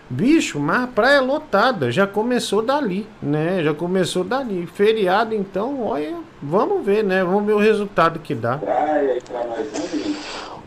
Bicho, 0.10 0.58
mas 0.58 0.84
a 0.84 0.88
praia 0.88 1.20
lotada, 1.20 1.92
já 1.92 2.08
começou 2.08 2.62
dali, 2.62 3.06
né? 3.22 3.62
Já 3.62 3.74
começou 3.74 4.24
dali. 4.24 4.66
Feriado, 4.66 5.36
então, 5.36 5.84
olha, 5.86 6.16
vamos 6.42 6.86
ver, 6.86 7.04
né? 7.04 7.26
Vamos 7.26 7.46
ver 7.46 7.52
o 7.52 7.58
resultado 7.60 8.20
que 8.20 8.34
dá. 8.34 8.58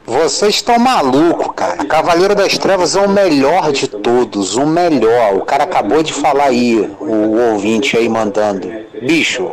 Vocês 0.07 0.57
estão 0.57 0.79
malucos, 0.79 1.55
cara. 1.55 1.85
Cavaleiro 1.85 2.35
das 2.35 2.59
Trevas 2.59 2.97
é 2.97 3.01
o 3.01 3.09
melhor 3.09 3.71
de 3.73 3.87
todos, 3.87 4.57
o 4.57 4.67
melhor. 4.67 5.37
O 5.37 5.45
cara 5.45 5.65
acabou 5.65 6.03
de 6.03 6.13
falar 6.13 6.47
aí, 6.47 6.91
o 6.99 7.53
ouvinte 7.53 7.97
aí 7.97 8.09
mandando. 8.09 8.69
Bicho, 9.03 9.53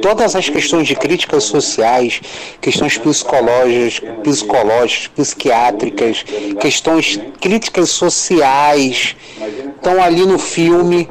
todas 0.00 0.36
as 0.36 0.48
questões 0.48 0.86
de 0.86 0.94
críticas 0.94 1.44
sociais, 1.44 2.20
questões 2.60 2.96
psicológicas, 2.98 4.00
psicológicas, 4.22 5.08
psiquiátricas, 5.08 6.24
questões 6.60 7.20
críticas 7.40 7.90
sociais 7.90 9.16
estão 9.76 10.02
ali 10.02 10.24
no 10.24 10.38
filme. 10.38 11.08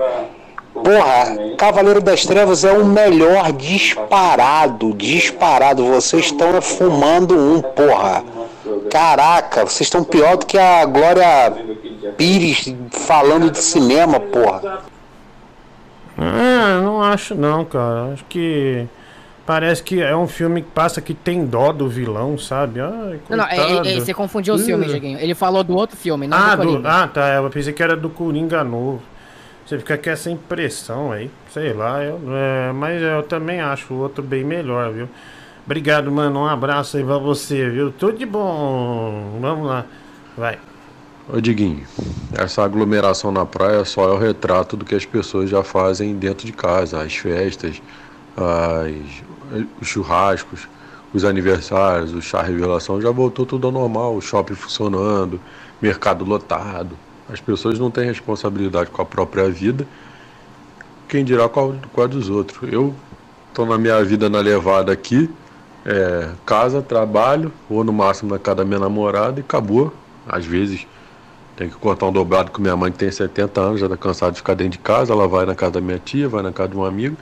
Porra, 0.83 1.55
Cavaleiro 1.57 2.01
das 2.01 2.25
Trevas 2.25 2.63
é 2.63 2.71
o 2.71 2.85
melhor 2.85 3.51
disparado, 3.51 4.93
disparado. 4.93 5.85
Vocês 5.85 6.25
estão 6.25 6.61
fumando 6.61 7.35
um, 7.37 7.61
porra. 7.61 8.23
Caraca, 8.91 9.65
vocês 9.65 9.81
estão 9.87 10.03
pior 10.03 10.37
do 10.37 10.45
que 10.45 10.57
a 10.57 10.85
Glória 10.85 11.53
Pires 12.17 12.73
falando 12.91 13.49
de 13.51 13.57
cinema, 13.59 14.19
porra. 14.19 14.79
Ah, 16.17 16.81
não 16.83 17.01
acho 17.01 17.35
não, 17.35 17.63
cara. 17.63 18.13
Acho 18.13 18.25
que 18.25 18.85
parece 19.45 19.83
que 19.83 20.01
é 20.01 20.15
um 20.15 20.27
filme 20.27 20.61
que 20.61 20.69
passa 20.71 20.99
que 21.01 21.13
tem 21.13 21.45
dó 21.45 21.71
do 21.71 21.87
vilão, 21.87 22.37
sabe? 22.37 22.79
Ai, 22.81 23.19
Não, 23.29 23.37
não, 23.37 23.45
é- 23.45 23.57
é- 23.57 23.97
é- 23.97 23.99
você 23.99 24.13
confundiu 24.13 24.55
os 24.55 24.65
filmes, 24.65 24.89
Dieguinho. 24.89 25.19
Ele 25.19 25.35
falou 25.35 25.63
do 25.63 25.75
outro 25.75 25.95
filme, 25.95 26.27
não 26.27 26.37
Ah, 26.37 26.55
do 26.55 26.61
do, 26.63 26.67
Coringa. 26.69 26.89
ah, 26.89 27.07
tá. 27.07 27.27
Eu 27.35 27.49
pensei 27.49 27.71
que 27.71 27.83
era 27.83 27.95
do 27.95 28.09
Coringa 28.09 28.63
novo. 28.63 29.01
Você 29.67 29.77
fica 29.79 29.97
com 29.97 30.09
essa 30.09 30.31
impressão 30.31 31.11
aí. 31.11 31.29
Sei 31.51 31.73
lá, 31.73 32.01
eu, 32.01 32.21
é, 32.29 32.71
mas 32.71 33.01
eu 33.01 33.21
também 33.23 33.59
acho 33.59 33.93
o 33.93 33.97
outro 33.97 34.23
bem 34.23 34.41
melhor, 34.41 34.93
viu? 34.93 35.09
Obrigado, 35.65 36.09
mano. 36.09 36.39
Um 36.39 36.45
abraço 36.45 36.95
aí 36.95 37.03
pra 37.03 37.17
você, 37.17 37.69
viu? 37.69 37.91
Tudo 37.91 38.17
de 38.17 38.25
bom. 38.25 39.37
Vamos 39.41 39.67
lá. 39.67 39.85
Vai. 40.37 40.57
Ô 41.27 41.41
Diguinho, 41.41 41.85
essa 42.33 42.63
aglomeração 42.63 43.29
na 43.29 43.45
praia 43.45 43.83
só 43.83 44.09
é 44.09 44.13
o 44.13 44.17
retrato 44.17 44.77
do 44.77 44.85
que 44.85 44.95
as 44.95 45.05
pessoas 45.05 45.49
já 45.49 45.61
fazem 45.61 46.15
dentro 46.15 46.45
de 46.45 46.53
casa, 46.53 47.01
as 47.03 47.13
festas, 47.17 47.81
as, 48.37 49.61
os 49.81 49.87
churrascos, 49.89 50.65
os 51.13 51.25
aniversários, 51.25 52.13
o 52.13 52.21
chá 52.21 52.41
revelação, 52.41 53.01
já 53.01 53.11
voltou 53.11 53.45
tudo 53.45 53.67
ao 53.67 53.73
normal, 53.73 54.15
o 54.15 54.21
shopping 54.21 54.55
funcionando, 54.55 55.41
mercado 55.81 56.23
lotado. 56.23 56.97
As 57.29 57.41
pessoas 57.41 57.77
não 57.77 57.91
têm 57.91 58.05
responsabilidade 58.05 58.89
com 58.89 59.01
a 59.01 59.05
própria 59.05 59.49
vida, 59.49 59.85
quem 61.07 61.23
dirá 61.23 61.47
com 61.49 61.73
a, 61.97 62.07
dos 62.07 62.29
outros. 62.29 62.71
Eu 62.71 62.93
tô 63.53 63.65
na 63.65 63.77
minha 63.77 64.03
vida 64.03 64.29
na 64.29 64.39
levada 64.39 64.91
aqui, 64.91 65.29
é, 65.85 66.29
casa, 66.45 66.81
trabalho, 66.81 67.51
ou 67.69 67.83
no 67.83 67.93
máximo 67.93 68.31
na 68.31 68.39
casa 68.39 68.57
da 68.57 68.65
minha 68.65 68.79
namorada 68.79 69.39
e 69.39 69.41
acabou. 69.41 69.93
Às 70.27 70.45
vezes 70.45 70.85
tem 71.55 71.69
que 71.69 71.75
cortar 71.75 72.05
um 72.05 72.11
dobrado 72.11 72.51
com 72.51 72.61
minha 72.61 72.75
mãe 72.75 72.91
que 72.91 72.99
tem 72.99 73.09
70 73.09 73.59
anos, 73.59 73.79
já 73.79 73.89
tá 73.89 73.97
cansada 73.97 74.31
de 74.31 74.37
ficar 74.37 74.53
dentro 74.53 74.73
de 74.73 74.79
casa, 74.79 75.11
ela 75.11 75.27
vai 75.27 75.45
na 75.45 75.55
casa 75.55 75.73
da 75.73 75.81
minha 75.81 75.97
tia, 75.97 76.29
vai 76.29 76.43
na 76.43 76.51
casa 76.51 76.69
de 76.69 76.77
um 76.77 76.85
amigo 76.85 77.17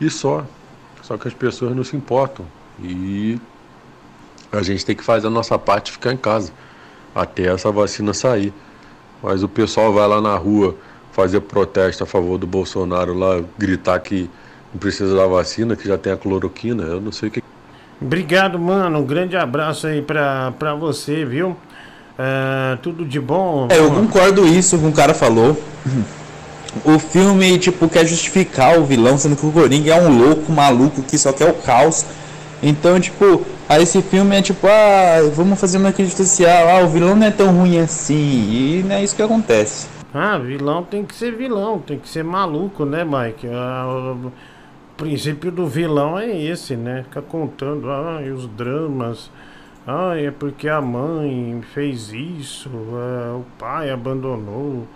e 0.00 0.08
só. 0.08 0.44
Só 1.02 1.16
que 1.16 1.28
as 1.28 1.34
pessoas 1.34 1.76
não 1.76 1.84
se 1.84 1.94
importam. 1.96 2.46
E 2.82 3.38
a 4.50 4.62
gente 4.62 4.84
tem 4.84 4.96
que 4.96 5.04
fazer 5.04 5.26
a 5.26 5.30
nossa 5.30 5.58
parte 5.58 5.92
ficar 5.92 6.12
em 6.12 6.16
casa 6.16 6.52
até 7.14 7.52
essa 7.52 7.70
vacina 7.70 8.14
sair. 8.14 8.52
Mas 9.22 9.42
o 9.42 9.48
pessoal 9.48 9.92
vai 9.92 10.06
lá 10.06 10.20
na 10.20 10.36
rua 10.36 10.74
fazer 11.12 11.40
protesto 11.40 12.04
a 12.04 12.06
favor 12.06 12.38
do 12.38 12.46
Bolsonaro 12.46 13.14
lá, 13.14 13.42
gritar 13.58 13.98
que 14.00 14.30
não 14.72 14.78
precisa 14.78 15.16
da 15.16 15.26
vacina, 15.26 15.74
que 15.74 15.88
já 15.88 15.96
tem 15.96 16.12
a 16.12 16.16
cloroquina, 16.16 16.82
eu 16.84 17.00
não 17.00 17.10
sei 17.10 17.28
o 17.28 17.32
que. 17.32 17.42
Obrigado, 18.00 18.58
mano. 18.58 18.98
Um 18.98 19.04
grande 19.04 19.36
abraço 19.36 19.86
aí 19.86 20.02
pra, 20.02 20.52
pra 20.58 20.74
você, 20.74 21.24
viu? 21.24 21.56
É, 22.18 22.76
tudo 22.82 23.04
de 23.04 23.18
bom. 23.18 23.68
É, 23.70 23.78
eu 23.78 23.90
concordo 23.90 24.46
isso 24.46 24.78
com 24.78 24.88
o 24.88 24.92
cara 24.92 25.14
falou. 25.14 25.58
O 26.84 26.98
filme, 26.98 27.58
tipo, 27.58 27.88
quer 27.88 28.06
justificar 28.06 28.78
o 28.78 28.84
vilão, 28.84 29.16
sendo 29.16 29.34
que 29.36 29.46
o 29.46 29.50
Coringa 29.50 29.94
é 29.94 30.00
um 30.00 30.18
louco 30.18 30.52
maluco 30.52 31.02
que 31.02 31.16
só 31.16 31.32
quer 31.32 31.48
o 31.48 31.54
caos. 31.54 32.04
Então, 32.62 33.00
tipo, 33.00 33.46
aí 33.68 33.82
esse 33.82 34.00
filme 34.02 34.36
é 34.36 34.42
tipo, 34.42 34.66
ah, 34.66 35.18
vamos 35.34 35.60
fazer 35.60 35.78
uma 35.78 35.92
crítica 35.92 36.22
social, 36.24 36.68
ah, 36.68 36.84
o 36.84 36.88
vilão 36.88 37.16
não 37.16 37.26
é 37.26 37.30
tão 37.30 37.52
ruim 37.52 37.78
assim. 37.78 38.14
E 38.14 38.84
não 38.86 38.94
é 38.94 39.04
isso 39.04 39.14
que 39.16 39.22
acontece. 39.22 39.88
Ah, 40.14 40.38
vilão 40.38 40.82
tem 40.82 41.04
que 41.04 41.14
ser 41.14 41.34
vilão, 41.36 41.78
tem 41.78 41.98
que 41.98 42.08
ser 42.08 42.24
maluco, 42.24 42.84
né, 42.84 43.04
Mike? 43.04 43.48
Ah, 43.48 43.86
o, 43.86 44.32
princípio 44.96 45.52
do 45.52 45.66
vilão 45.66 46.18
é 46.18 46.34
esse, 46.34 46.74
né? 46.74 47.02
Ficar 47.02 47.22
contando 47.22 47.90
ah, 47.90 48.20
os 48.34 48.46
dramas. 48.48 49.30
Ah, 49.86 50.14
é 50.16 50.30
porque 50.30 50.68
a 50.68 50.80
mãe 50.80 51.60
fez 51.74 52.12
isso, 52.12 52.70
ah, 52.94 53.36
o 53.36 53.44
pai 53.58 53.90
abandonou. 53.90 54.86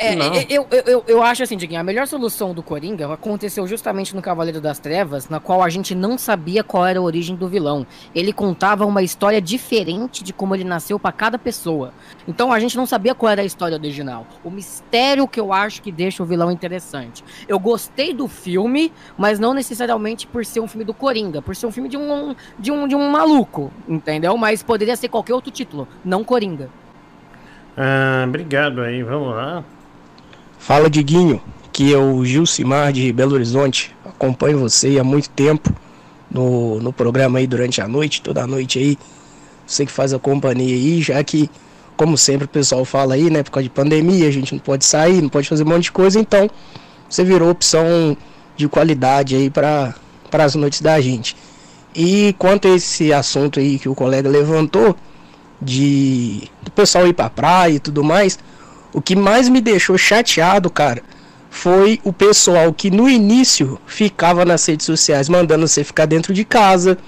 É, 0.00 0.46
eu, 0.48 0.64
eu, 0.70 0.82
eu, 0.86 1.04
eu 1.08 1.22
acho 1.24 1.42
assim, 1.42 1.56
Diguinho, 1.56 1.80
a 1.80 1.84
melhor 1.84 2.06
solução 2.06 2.54
do 2.54 2.62
Coringa 2.62 3.12
aconteceu 3.12 3.66
justamente 3.66 4.14
no 4.14 4.22
Cavaleiro 4.22 4.60
das 4.60 4.78
Trevas, 4.78 5.28
na 5.28 5.40
qual 5.40 5.60
a 5.60 5.68
gente 5.68 5.92
não 5.92 6.16
sabia 6.16 6.62
qual 6.62 6.86
era 6.86 7.00
a 7.00 7.02
origem 7.02 7.34
do 7.34 7.48
vilão. 7.48 7.84
Ele 8.14 8.32
contava 8.32 8.86
uma 8.86 9.02
história 9.02 9.40
diferente 9.40 10.22
de 10.22 10.32
como 10.32 10.54
ele 10.54 10.62
nasceu 10.62 11.00
pra 11.00 11.10
cada 11.10 11.36
pessoa. 11.36 11.92
Então 12.28 12.52
a 12.52 12.60
gente 12.60 12.76
não 12.76 12.86
sabia 12.86 13.12
qual 13.12 13.32
era 13.32 13.42
a 13.42 13.44
história 13.44 13.76
original. 13.76 14.24
O 14.44 14.50
mistério 14.50 15.26
que 15.26 15.40
eu 15.40 15.52
acho 15.52 15.82
que 15.82 15.90
deixa 15.90 16.22
o 16.22 16.26
vilão 16.26 16.52
interessante. 16.52 17.24
Eu 17.48 17.58
gostei 17.58 18.14
do 18.14 18.28
filme, 18.28 18.92
mas 19.16 19.40
não 19.40 19.52
necessariamente 19.52 20.28
por 20.28 20.46
ser 20.46 20.60
um 20.60 20.68
filme 20.68 20.84
do 20.84 20.94
Coringa, 20.94 21.42
por 21.42 21.56
ser 21.56 21.66
um 21.66 21.72
filme 21.72 21.88
de 21.88 21.96
um, 21.96 22.36
de 22.56 22.70
um, 22.70 22.86
de 22.86 22.94
um 22.94 23.10
maluco, 23.10 23.72
entendeu? 23.88 24.36
Mas 24.36 24.62
poderia 24.62 24.94
ser 24.94 25.08
qualquer 25.08 25.34
outro 25.34 25.50
título, 25.50 25.88
não 26.04 26.22
Coringa. 26.22 26.70
Ah, 27.76 28.24
obrigado 28.26 28.80
aí, 28.80 29.02
vamos 29.02 29.34
lá. 29.34 29.64
Fala, 30.58 30.90
Diguinho, 30.90 31.40
que 31.72 31.94
é 31.94 31.98
o 31.98 32.24
Gilcimar 32.24 32.92
de 32.92 33.12
Belo 33.12 33.34
Horizonte. 33.34 33.94
Acompanho 34.04 34.58
você 34.58 34.98
há 34.98 35.04
muito 35.04 35.30
tempo 35.30 35.72
no, 36.30 36.80
no 36.80 36.92
programa 36.92 37.38
aí 37.38 37.46
durante 37.46 37.80
a 37.80 37.88
noite, 37.88 38.20
toda 38.20 38.42
a 38.42 38.46
noite 38.46 38.78
aí. 38.78 38.98
Você 39.66 39.86
que 39.86 39.92
faz 39.92 40.12
a 40.12 40.18
companhia 40.18 40.74
aí, 40.74 41.00
já 41.00 41.22
que, 41.22 41.48
como 41.96 42.18
sempre 42.18 42.44
o 42.44 42.48
pessoal 42.48 42.84
fala 42.84 43.14
aí, 43.14 43.30
né, 43.30 43.42
por 43.42 43.50
causa 43.50 43.64
de 43.64 43.70
pandemia, 43.70 44.26
a 44.26 44.30
gente 44.30 44.52
não 44.52 44.60
pode 44.60 44.84
sair, 44.84 45.22
não 45.22 45.28
pode 45.28 45.48
fazer 45.48 45.62
um 45.62 45.68
monte 45.68 45.84
de 45.84 45.92
coisa, 45.92 46.18
então 46.18 46.50
você 47.08 47.24
virou 47.24 47.50
opção 47.50 48.16
de 48.56 48.68
qualidade 48.68 49.36
aí 49.36 49.48
para 49.48 49.94
as 50.32 50.54
noites 50.54 50.80
da 50.80 51.00
gente. 51.00 51.36
E 51.94 52.34
quanto 52.38 52.68
a 52.68 52.74
esse 52.74 53.12
assunto 53.12 53.60
aí 53.60 53.78
que 53.78 53.88
o 53.88 53.94
colega 53.94 54.28
levantou, 54.28 54.96
de 55.60 56.48
do 56.62 56.70
pessoal 56.70 57.06
ir 57.06 57.12
pra 57.12 57.28
praia 57.28 57.74
e 57.74 57.80
tudo 57.80 58.04
mais, 58.04 58.38
o 58.98 59.02
que 59.02 59.14
mais 59.14 59.48
me 59.48 59.60
deixou 59.60 59.96
chateado, 59.96 60.68
cara, 60.68 61.02
foi 61.48 62.00
o 62.02 62.12
pessoal 62.12 62.72
que 62.72 62.90
no 62.90 63.08
início 63.08 63.80
ficava 63.86 64.44
nas 64.44 64.66
redes 64.66 64.84
sociais 64.84 65.28
mandando 65.28 65.66
você 65.66 65.84
ficar 65.84 66.04
dentro 66.04 66.34
de 66.34 66.44
casa, 66.44 66.98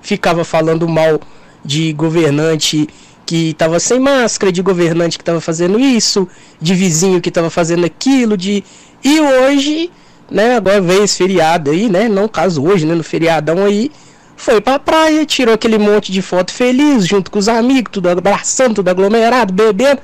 ficava 0.00 0.44
falando 0.44 0.88
mal 0.88 1.20
de 1.64 1.92
governante 1.92 2.88
que 3.26 3.52
tava 3.54 3.80
sem 3.80 3.98
máscara, 3.98 4.52
de 4.52 4.62
governante 4.62 5.18
que 5.18 5.24
tava 5.24 5.40
fazendo 5.40 5.78
isso, 5.78 6.26
de 6.60 6.74
vizinho 6.74 7.20
que 7.20 7.30
tava 7.30 7.50
fazendo 7.50 7.84
aquilo, 7.84 8.36
de 8.36 8.62
e 9.02 9.20
hoje, 9.20 9.90
né, 10.30 10.54
agora 10.56 10.80
veio 10.80 11.02
esse 11.02 11.16
feriado 11.16 11.70
aí, 11.70 11.88
né, 11.88 12.08
não 12.08 12.28
caso 12.28 12.64
hoje, 12.64 12.86
né, 12.86 12.94
no 12.94 13.02
feriadão 13.02 13.64
aí, 13.64 13.90
foi 14.36 14.60
pra 14.60 14.78
praia, 14.78 15.26
tirou 15.26 15.54
aquele 15.54 15.78
monte 15.78 16.12
de 16.12 16.22
foto 16.22 16.52
feliz, 16.52 17.06
junto 17.06 17.30
com 17.30 17.38
os 17.38 17.48
amigos, 17.48 17.90
tudo 17.92 18.08
abraçando, 18.08 18.76
tudo 18.76 18.88
aglomerado, 18.88 19.52
bebendo. 19.52 20.00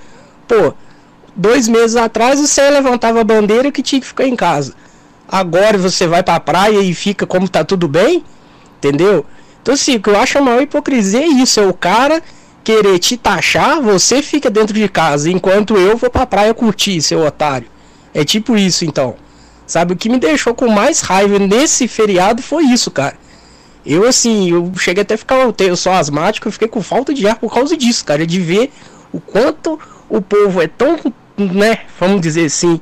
Pô, 0.47 0.75
dois 1.37 1.69
meses 1.69 1.97
atrás 1.97 2.41
você 2.41 2.69
levantava 2.71 3.21
a 3.21 3.25
bandeira 3.25 3.71
que 3.71 3.83
tinha 3.83 4.01
que 4.01 4.07
ficar 4.07 4.27
em 4.27 4.35
casa. 4.35 4.75
Agora 5.29 5.77
você 5.77 6.07
vai 6.07 6.23
pra 6.23 6.41
praia 6.41 6.81
e 6.81 6.95
fica 6.95 7.27
como 7.27 7.49
tá 7.49 7.65
tudo 7.65 7.87
bem, 7.87 8.25
entendeu? 8.79 9.27
Então 9.61 9.75
assim, 9.75 9.97
o 9.97 10.01
que 10.01 10.09
eu 10.09 10.19
acho 10.19 10.39
a 10.39 10.41
maior 10.41 10.63
hipocrisia 10.63 11.21
é 11.21 11.27
isso, 11.27 11.61
é 11.61 11.67
o 11.67 11.75
cara 11.75 12.23
querer 12.65 12.99
te 12.99 13.17
taxar, 13.17 13.81
você 13.81 14.23
fica 14.23 14.51
dentro 14.51 14.75
de 14.75 14.89
casa, 14.89 15.31
enquanto 15.31 15.77
eu 15.77 15.97
vou 15.97 16.11
pra 16.11 16.27
praia 16.27 16.53
curtir, 16.55 17.01
seu 17.01 17.25
otário. 17.25 17.69
É 18.13 18.25
tipo 18.25 18.57
isso 18.57 18.85
então. 18.85 19.15
Sabe, 19.67 19.93
o 19.93 19.97
que 19.97 20.09
me 20.09 20.19
deixou 20.19 20.55
com 20.55 20.69
mais 20.69 21.01
raiva 21.01 21.39
nesse 21.39 21.89
feriado 21.89 22.41
foi 22.41 22.65
isso, 22.65 22.91
cara. 22.91 23.17
Eu, 23.85 24.07
assim, 24.07 24.51
eu 24.51 24.73
cheguei 24.77 25.03
até 25.03 25.15
a 25.15 25.19
ficar. 25.19 25.37
Eu, 25.59 25.77
sou 25.77 25.93
asmático, 25.93 26.49
eu 26.49 26.53
fiquei 26.53 26.67
com 26.67 26.83
falta 26.83 27.15
de 27.15 27.27
ar 27.27 27.37
por 27.37 27.53
causa 27.53 27.77
disso, 27.77 28.05
cara. 28.05 28.27
De 28.27 28.41
ver 28.41 28.73
o 29.13 29.21
quanto 29.21 29.79
o 30.09 30.21
povo 30.21 30.61
é 30.61 30.67
tão, 30.67 30.99
né, 31.37 31.81
vamos 31.99 32.21
dizer 32.21 32.47
assim, 32.47 32.81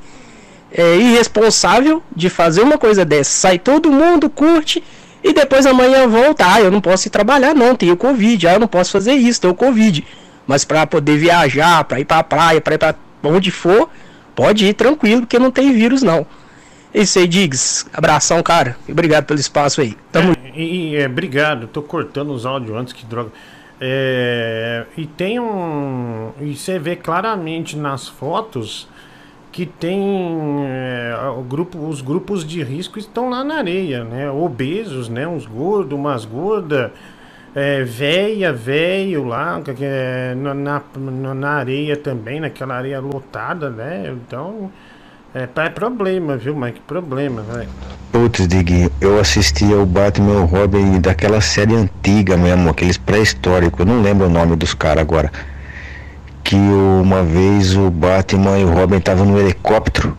é, 0.72 0.96
irresponsável 0.96 2.02
de 2.14 2.28
fazer 2.28 2.62
uma 2.62 2.78
coisa 2.78 3.04
dessa. 3.04 3.30
Sai 3.30 3.58
todo 3.58 3.90
mundo, 3.90 4.28
curte, 4.28 4.82
e 5.22 5.32
depois 5.32 5.64
amanhã 5.64 6.06
volta. 6.06 6.44
Ah, 6.46 6.60
eu 6.60 6.70
não 6.70 6.80
posso 6.80 7.08
ir 7.08 7.10
trabalhar, 7.10 7.54
não, 7.54 7.74
tenho 7.74 7.96
Covid. 7.96 8.46
Ah, 8.46 8.54
eu 8.54 8.60
não 8.60 8.68
posso 8.68 8.92
fazer 8.92 9.12
isso, 9.12 9.40
tenho 9.40 9.54
Covid. 9.54 10.04
Mas 10.46 10.64
para 10.64 10.86
poder 10.86 11.16
viajar, 11.16 11.82
para 11.84 12.00
ir 12.00 12.04
pra 12.04 12.22
praia, 12.22 12.60
para 12.60 12.74
ir 12.74 12.78
pra 12.78 12.94
onde 13.22 13.50
for, 13.50 13.88
pode 14.34 14.66
ir 14.66 14.74
tranquilo, 14.74 15.22
porque 15.22 15.38
não 15.38 15.50
tem 15.50 15.72
vírus, 15.72 16.02
não. 16.02 16.26
É 16.92 17.00
isso 17.00 17.18
aí, 17.18 17.26
Diggs. 17.26 17.86
Abração, 17.92 18.42
cara. 18.42 18.76
Obrigado 18.88 19.24
pelo 19.24 19.40
espaço 19.40 19.80
aí. 19.80 19.96
Tamo 20.12 20.36
É, 20.54 20.60
e, 20.60 20.94
é, 20.96 21.06
obrigado, 21.06 21.66
tô 21.66 21.82
cortando 21.82 22.32
os 22.32 22.44
áudios 22.46 22.76
antes, 22.76 22.92
que 22.92 23.04
droga. 23.04 23.30
É, 23.80 24.86
e 24.96 25.06
tem 25.06 25.40
um. 25.40 26.32
E 26.40 26.54
você 26.54 26.78
vê 26.78 26.96
claramente 26.96 27.76
nas 27.76 28.08
fotos 28.08 28.88
que 29.50 29.66
tem. 29.66 30.64
É, 30.66 31.16
o 31.36 31.42
grupo, 31.42 31.78
os 31.78 32.00
grupos 32.00 32.44
de 32.44 32.62
risco 32.62 32.98
estão 32.98 33.28
lá 33.30 33.42
na 33.42 33.56
areia, 33.56 34.04
né? 34.04 34.30
Obesos, 34.30 35.08
né? 35.08 35.26
Uns 35.26 35.46
gordos, 35.46 35.98
umas 35.98 36.24
gordas. 36.24 36.90
É, 37.54 37.84
véia, 37.84 38.52
velho 38.52 39.24
lá, 39.24 39.62
é, 39.80 40.34
na, 40.34 40.54
na, 40.54 41.34
na 41.34 41.50
areia 41.50 41.96
também, 41.96 42.40
naquela 42.40 42.74
areia 42.74 43.00
lotada, 43.00 43.70
né? 43.70 44.12
Então. 44.12 44.70
É, 45.34 45.48
é 45.62 45.68
problema, 45.68 46.36
viu, 46.36 46.54
Mike? 46.54 46.80
Problema, 46.86 47.42
velho. 47.42 47.68
Putz, 48.12 48.46
Diguinho, 48.46 48.88
eu 49.00 49.18
assistia 49.18 49.76
o 49.76 49.84
Batman 49.84 50.34
e 50.34 50.36
o 50.36 50.44
Robin 50.44 51.00
daquela 51.00 51.40
série 51.40 51.74
antiga 51.74 52.36
mesmo, 52.36 52.70
aqueles 52.70 52.96
pré-históricos, 52.96 53.84
não 53.84 54.00
lembro 54.00 54.26
o 54.26 54.30
nome 54.30 54.54
dos 54.54 54.72
caras 54.72 55.02
agora. 55.02 55.32
Que 56.44 56.54
uma 56.54 57.24
vez 57.24 57.74
o 57.74 57.90
Batman 57.90 58.58
e 58.58 58.64
o 58.64 58.72
Robin 58.72 58.98
estavam 58.98 59.26
no 59.26 59.40
helicóptero 59.40 60.16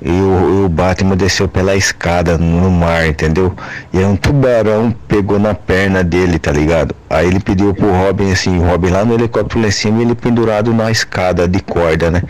e 0.00 0.10
o, 0.10 0.62
e 0.62 0.64
o, 0.64 0.68
Batman 0.70 1.14
desceu 1.14 1.46
pela 1.46 1.76
escada 1.76 2.38
no 2.38 2.70
mar, 2.70 3.06
entendeu? 3.06 3.54
E 3.92 3.98
aí 3.98 4.04
um 4.06 4.16
tubarão 4.16 4.94
pegou 5.06 5.38
na 5.38 5.54
perna 5.54 6.02
dele, 6.02 6.38
tá 6.38 6.50
ligado? 6.52 6.94
Aí 7.10 7.26
ele 7.26 7.40
pediu 7.40 7.74
pro 7.74 7.90
Robin 7.90 8.32
assim, 8.32 8.58
o 8.58 8.62
Robin 8.62 8.88
lá 8.88 9.04
no 9.04 9.12
helicóptero 9.12 9.60
lá 9.60 9.68
em 9.68 9.70
cima 9.70 9.98
e 9.98 10.02
ele 10.06 10.14
pendurado 10.14 10.72
na 10.72 10.90
escada 10.90 11.46
de 11.46 11.60
corda, 11.60 12.10
né? 12.10 12.22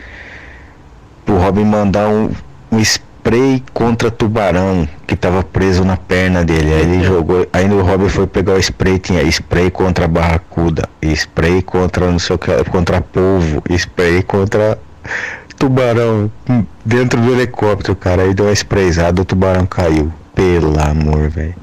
Pro 1.24 1.38
Robin 1.38 1.64
mandar 1.64 2.08
um, 2.08 2.30
um 2.70 2.78
spray 2.78 3.62
contra 3.72 4.10
tubarão 4.10 4.88
que 5.06 5.16
tava 5.16 5.42
preso 5.42 5.84
na 5.84 5.96
perna 5.96 6.44
dele. 6.44 6.72
Aí 6.72 6.82
ele 6.82 7.04
jogou. 7.04 7.46
Aí 7.52 7.68
o 7.68 7.82
Robin 7.82 8.08
foi 8.08 8.26
pegar 8.26 8.54
o 8.54 8.58
spray, 8.58 8.98
tinha 8.98 9.22
spray 9.24 9.70
contra 9.70 10.06
barracuda, 10.06 10.88
spray 11.02 11.62
contra 11.62 12.10
não 12.10 12.18
sei 12.18 12.36
o 12.36 12.38
que, 12.38 12.64
contra 12.64 13.00
polvo, 13.00 13.62
spray 13.70 14.22
contra 14.22 14.78
tubarão 15.58 16.30
dentro 16.84 17.20
do 17.20 17.32
helicóptero, 17.32 17.96
cara. 17.96 18.22
Aí 18.22 18.34
deu 18.34 18.46
uma 18.46 18.52
sprayzada, 18.52 19.22
o 19.22 19.24
tubarão 19.24 19.66
caiu. 19.66 20.12
Pelo 20.34 20.78
amor, 20.80 21.28
velho. 21.30 21.54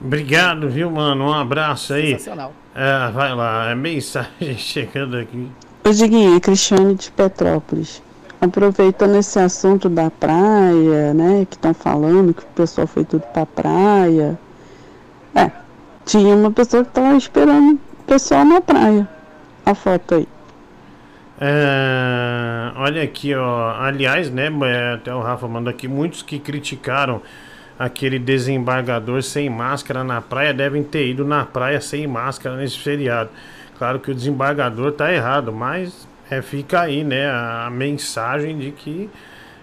Obrigado, 0.00 0.68
viu, 0.68 0.90
mano? 0.90 1.28
Um 1.28 1.32
abraço 1.32 1.94
aí. 1.94 2.10
Sensacional. 2.10 2.52
É, 2.74 3.10
vai 3.12 3.34
lá, 3.34 3.70
é 3.70 3.74
mensagem 3.74 4.28
chegando 4.58 5.16
aqui. 5.16 5.48
Ô 5.84 5.90
Diguinho, 5.90 6.40
Cristiane 6.40 6.94
de 6.94 7.10
Petrópolis. 7.10 8.02
Aproveitando 8.44 9.16
esse 9.16 9.38
assunto 9.38 9.88
da 9.88 10.10
praia, 10.10 11.14
né, 11.14 11.46
que 11.48 11.56
estão 11.56 11.72
falando 11.72 12.34
que 12.34 12.42
o 12.42 12.46
pessoal 12.54 12.86
foi 12.86 13.04
tudo 13.04 13.22
pra 13.32 13.46
praia. 13.46 14.38
É, 15.34 15.50
tinha 16.04 16.34
uma 16.36 16.50
pessoa 16.50 16.84
que 16.84 16.90
estava 16.90 17.16
esperando 17.16 17.74
o 17.74 18.04
pessoal 18.06 18.44
na 18.44 18.60
praia. 18.60 19.08
A 19.64 19.74
foto 19.74 20.16
aí. 20.16 20.28
É, 21.40 22.70
olha 22.76 23.02
aqui, 23.02 23.34
ó. 23.34 23.74
Aliás, 23.80 24.30
né, 24.30 24.50
até 24.94 25.14
o 25.14 25.20
Rafa 25.20 25.48
mandou 25.48 25.70
aqui, 25.70 25.88
muitos 25.88 26.20
que 26.22 26.38
criticaram 26.38 27.22
aquele 27.78 28.18
desembargador 28.18 29.22
sem 29.22 29.48
máscara 29.48 30.04
na 30.04 30.20
praia 30.20 30.52
devem 30.52 30.82
ter 30.82 31.08
ido 31.08 31.24
na 31.24 31.44
praia 31.46 31.80
sem 31.80 32.06
máscara 32.06 32.56
nesse 32.56 32.78
feriado. 32.78 33.30
Claro 33.78 33.98
que 33.98 34.10
o 34.10 34.14
desembargador 34.14 34.92
tá 34.92 35.12
errado, 35.12 35.50
mas 35.50 36.06
é, 36.30 36.42
fica 36.42 36.80
aí 36.80 37.04
né, 37.04 37.28
a, 37.30 37.68
mensagem 37.70 38.58
de 38.58 38.70
que 38.70 39.10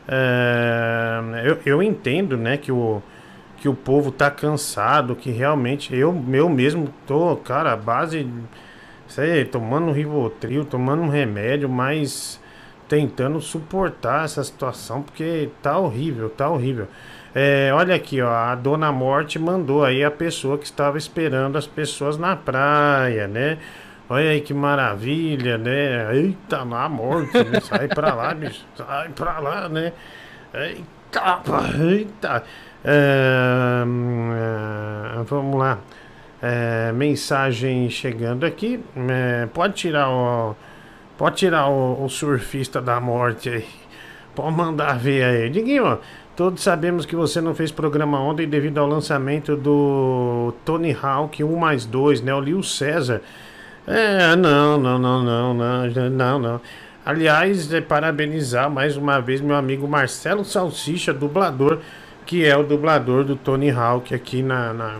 é, 0.07 1.21
eu, 1.45 1.59
eu 1.65 1.83
entendo 1.83 2.37
né, 2.37 2.57
que, 2.57 2.71
o, 2.71 3.01
que 3.57 3.67
o 3.67 3.73
povo 3.73 4.11
tá 4.11 4.29
cansado, 4.29 5.15
que 5.15 5.31
realmente 5.31 5.95
eu, 5.95 6.23
eu 6.31 6.49
mesmo 6.49 6.93
tô, 7.07 7.35
cara, 7.37 7.75
base, 7.75 8.27
sei, 9.07 9.45
tomando 9.45 9.87
um 9.87 9.91
Rivotril, 9.91 10.65
tomando 10.65 11.01
um 11.01 11.09
remédio, 11.09 11.69
mas 11.69 12.39
tentando 12.87 13.39
suportar 13.39 14.25
essa 14.25 14.43
situação 14.43 15.01
porque 15.01 15.49
tá 15.61 15.77
horrível, 15.77 16.29
tá 16.29 16.49
horrível. 16.49 16.87
É, 17.33 17.71
olha 17.73 17.95
aqui, 17.95 18.21
ó, 18.21 18.29
a 18.29 18.53
Dona 18.55 18.91
Morte 18.91 19.39
mandou 19.39 19.85
aí 19.85 20.03
a 20.03 20.11
pessoa 20.11 20.57
que 20.57 20.65
estava 20.65 20.97
esperando 20.97 21.57
as 21.57 21.65
pessoas 21.65 22.17
na 22.17 22.35
praia, 22.35 23.27
né? 23.27 23.57
Olha 24.11 24.31
aí 24.31 24.41
que 24.41 24.53
maravilha, 24.53 25.57
né? 25.57 26.13
Eita, 26.13 26.65
na 26.65 26.89
morte, 26.89 27.31
né? 27.45 27.61
Sai 27.63 27.87
pra 27.87 28.13
lá, 28.13 28.33
bicho. 28.33 28.65
Sai 28.75 29.07
pra 29.07 29.39
lá, 29.39 29.69
né? 29.69 29.93
Eita, 30.53 31.41
eita. 31.79 32.43
É, 32.83 33.85
é, 33.85 35.23
vamos 35.23 35.57
lá. 35.57 35.79
É, 36.41 36.91
mensagem 36.91 37.89
chegando 37.89 38.45
aqui. 38.45 38.83
É, 39.09 39.45
pode 39.45 39.75
tirar 39.75 40.09
o. 40.09 40.57
Pode 41.17 41.37
tirar 41.37 41.69
o, 41.69 42.03
o, 42.03 42.09
surfista 42.09 42.81
da 42.81 42.99
morte 42.99 43.47
aí. 43.47 43.65
Pode 44.35 44.53
mandar 44.53 44.99
ver 44.99 45.23
aí. 45.23 45.49
Diguinho, 45.49 45.99
todos 46.35 46.61
sabemos 46.61 47.05
que 47.05 47.15
você 47.15 47.39
não 47.39 47.55
fez 47.55 47.71
programa 47.71 48.19
ontem 48.19 48.45
devido 48.45 48.77
ao 48.77 48.87
lançamento 48.87 49.55
do 49.55 50.53
Tony 50.65 50.93
Hawk 51.01 51.41
1 51.41 51.55
mais 51.55 51.85
2, 51.85 52.19
né? 52.19 52.33
O 52.33 52.41
Lil 52.41 52.61
César 52.61 53.21
é, 53.87 54.35
não, 54.35 54.77
não, 54.77 54.99
não, 54.99 55.23
não, 55.23 55.53
não, 55.53 56.09
não, 56.09 56.39
não. 56.39 56.61
Aliás, 57.03 57.73
é 57.73 57.81
parabenizar 57.81 58.69
mais 58.69 58.95
uma 58.95 59.19
vez 59.19 59.41
meu 59.41 59.55
amigo 59.55 59.87
Marcelo 59.87 60.45
Salsicha, 60.45 61.11
dublador, 61.11 61.79
que 62.25 62.45
é 62.45 62.55
o 62.55 62.63
dublador 62.63 63.23
do 63.23 63.35
Tony 63.35 63.71
Hawk 63.71 64.13
aqui 64.13 64.43
na, 64.43 64.71
na, 64.71 64.99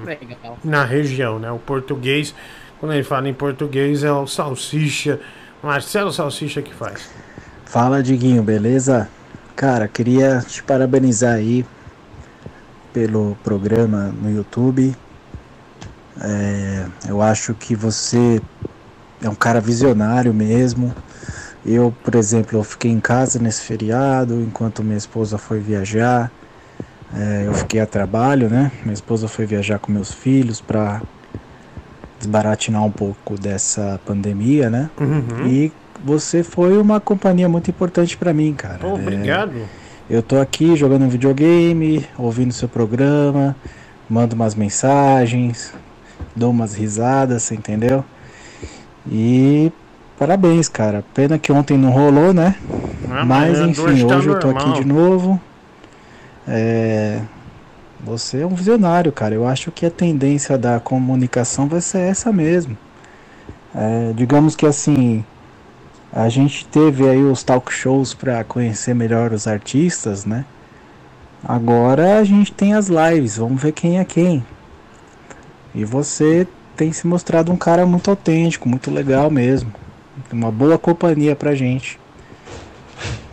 na 0.64 0.84
região, 0.84 1.38
né? 1.38 1.52
O 1.52 1.60
português, 1.60 2.34
quando 2.80 2.94
ele 2.94 3.04
fala 3.04 3.30
em 3.30 3.34
português, 3.34 4.04
é 4.04 4.12
o 4.12 4.26
Salsicha, 4.26 5.20
Marcelo 5.62 6.12
Salsicha 6.12 6.62
que 6.62 6.74
faz. 6.74 7.10
Fala, 7.66 8.02
Diguinho, 8.02 8.42
beleza? 8.42 9.08
Cara, 9.56 9.88
queria 9.88 10.40
te 10.40 10.64
parabenizar 10.64 11.36
aí 11.36 11.64
pelo 12.92 13.38
programa 13.44 14.14
no 14.22 14.30
YouTube. 14.30 14.96
É, 16.20 16.86
eu 17.08 17.22
acho 17.22 17.54
que 17.54 17.76
você 17.76 18.42
é 19.22 19.30
um 19.30 19.36
cara 19.36 19.62
visionário 19.62 20.34
mesmo. 20.34 20.94
Eu, 21.66 21.94
por 22.04 22.16
exemplo, 22.16 22.58
eu 22.58 22.64
fiquei 22.64 22.92
em 22.92 23.00
casa 23.00 23.40
nesse 23.40 23.62
feriado 23.62 24.42
enquanto 24.42 24.84
minha 24.84 24.98
esposa 24.98 25.38
foi 25.38 25.60
viajar. 25.60 26.32
É, 27.14 27.44
eu 27.46 27.54
fiquei 27.54 27.80
a 27.80 27.86
trabalho, 27.86 28.50
né? 28.50 28.72
Minha 28.84 28.94
esposa 28.94 29.28
foi 29.28 29.46
viajar 29.46 29.80
com 29.80 29.92
meus 29.92 30.12
filhos 30.12 30.60
para 30.60 31.02
desbaratinar 32.18 32.84
um 32.84 32.92
pouco 32.92 33.40
dessa 33.40 34.00
pandemia, 34.06 34.70
né? 34.70 34.90
Uhum. 35.00 35.48
E 35.48 35.72
você 36.04 36.44
foi 36.44 36.78
uma 36.78 37.00
companhia 37.00 37.48
muito 37.50 37.70
importante 37.70 38.18
para 38.18 38.34
mim, 38.34 38.54
cara. 38.54 38.80
Oh, 38.84 38.96
obrigado. 38.96 39.58
É, 39.58 39.66
eu 40.10 40.24
tô 40.24 40.40
aqui 40.40 40.76
jogando 40.76 41.04
um 41.04 41.10
videogame, 41.10 42.06
ouvindo 42.18 42.54
seu 42.54 42.68
programa, 42.68 43.56
mando 44.10 44.36
umas 44.36 44.56
mensagens, 44.56 45.74
dou 46.36 46.52
umas 46.52 46.74
risadas, 46.76 47.52
entendeu? 47.52 48.06
E 49.06 49.72
parabéns, 50.18 50.68
cara. 50.70 51.04
Pena 51.14 51.40
que 51.40 51.52
ontem 51.52 51.78
não 51.78 51.92
rolou, 51.92 52.34
né? 52.34 52.56
Ah, 53.08 53.26
mas 53.26 53.50
mas 53.50 53.62
enfim, 53.62 54.04
hoje 54.04 54.30
eu 54.30 54.36
tô 54.36 54.50
aqui 54.50 54.72
de 54.72 54.86
novo. 54.86 55.42
É, 56.48 57.22
Você 58.00 58.42
é 58.42 58.48
um 58.48 58.56
visionário, 58.56 59.12
cara. 59.12 59.36
Eu 59.36 59.48
acho 59.48 59.72
que 59.72 59.86
a 59.86 59.92
tendência 59.92 60.58
da 60.58 60.80
comunicação 60.80 61.68
vai 61.68 61.82
ser 61.82 62.00
essa 62.00 62.32
mesmo. 62.34 62.78
É, 63.74 64.14
digamos 64.14 64.56
que 64.56 64.66
assim, 64.66 65.26
a 66.12 66.30
gente 66.30 66.68
teve 66.68 67.08
aí 67.10 67.24
os 67.24 67.44
talk 67.44 67.72
shows 67.74 68.14
para 68.14 68.44
conhecer 68.44 68.94
melhor 68.96 69.34
os 69.34 69.48
artistas, 69.48 70.26
né? 70.26 70.46
Agora 71.44 72.20
a 72.20 72.24
gente 72.24 72.52
tem 72.54 72.74
as 72.74 72.88
lives, 72.88 73.38
vamos 73.38 73.62
ver 73.62 73.72
quem 73.74 74.00
é 74.00 74.06
quem. 74.06 74.46
E 75.74 75.86
você 75.86 76.48
tem 76.76 76.92
se 76.92 77.08
mostrado 77.08 77.52
um 77.52 77.58
cara 77.58 77.86
muito 77.86 78.10
autêntico, 78.10 78.68
muito 78.68 78.92
legal 78.92 79.30
mesmo. 79.30 79.72
Uma 80.32 80.52
boa 80.52 80.78
companhia 80.78 81.36
pra 81.36 81.56
gente. 81.56 82.00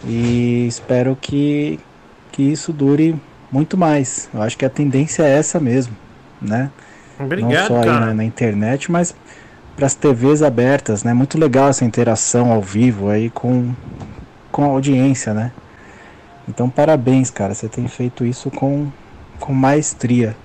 E 0.05 0.67
espero 0.67 1.17
que, 1.21 1.79
que 2.33 2.43
isso 2.43 2.73
dure 2.73 3.17
muito 3.51 3.77
mais. 3.77 4.29
Eu 4.33 4.43
acho 4.43 4.57
que 4.57 4.65
a 4.65 4.71
tendência 4.71 5.23
é 5.23 5.39
essa 5.39 5.59
mesmo, 5.59 5.97
né? 6.41 6.71
Obrigado, 7.19 7.51
Não 7.51 7.67
só 7.67 7.77
aí 7.79 7.87
cara. 7.87 8.07
na, 8.07 8.15
na 8.15 8.25
internet, 8.25 8.91
mas 8.91 9.15
para 9.75 9.87
as 9.87 9.95
TVs 9.95 10.43
abertas, 10.43 11.03
né? 11.03 11.13
Muito 11.13 11.39
legal 11.39 11.69
essa 11.69 11.85
interação 11.85 12.53
ao 12.53 12.63
vivo 12.63 13.09
aí 13.09 13.31
com, 13.31 13.73
com 14.53 14.65
a 14.65 14.67
audiência, 14.67 15.35
né? 15.35 15.53
Então 16.49 16.71
parabéns, 16.71 17.31
cara, 17.31 17.55
você 17.55 17.69
tem 17.69 17.87
feito 17.89 18.25
isso 18.25 18.51
com, 18.51 18.89
com 19.39 19.53
maestria. 19.53 20.37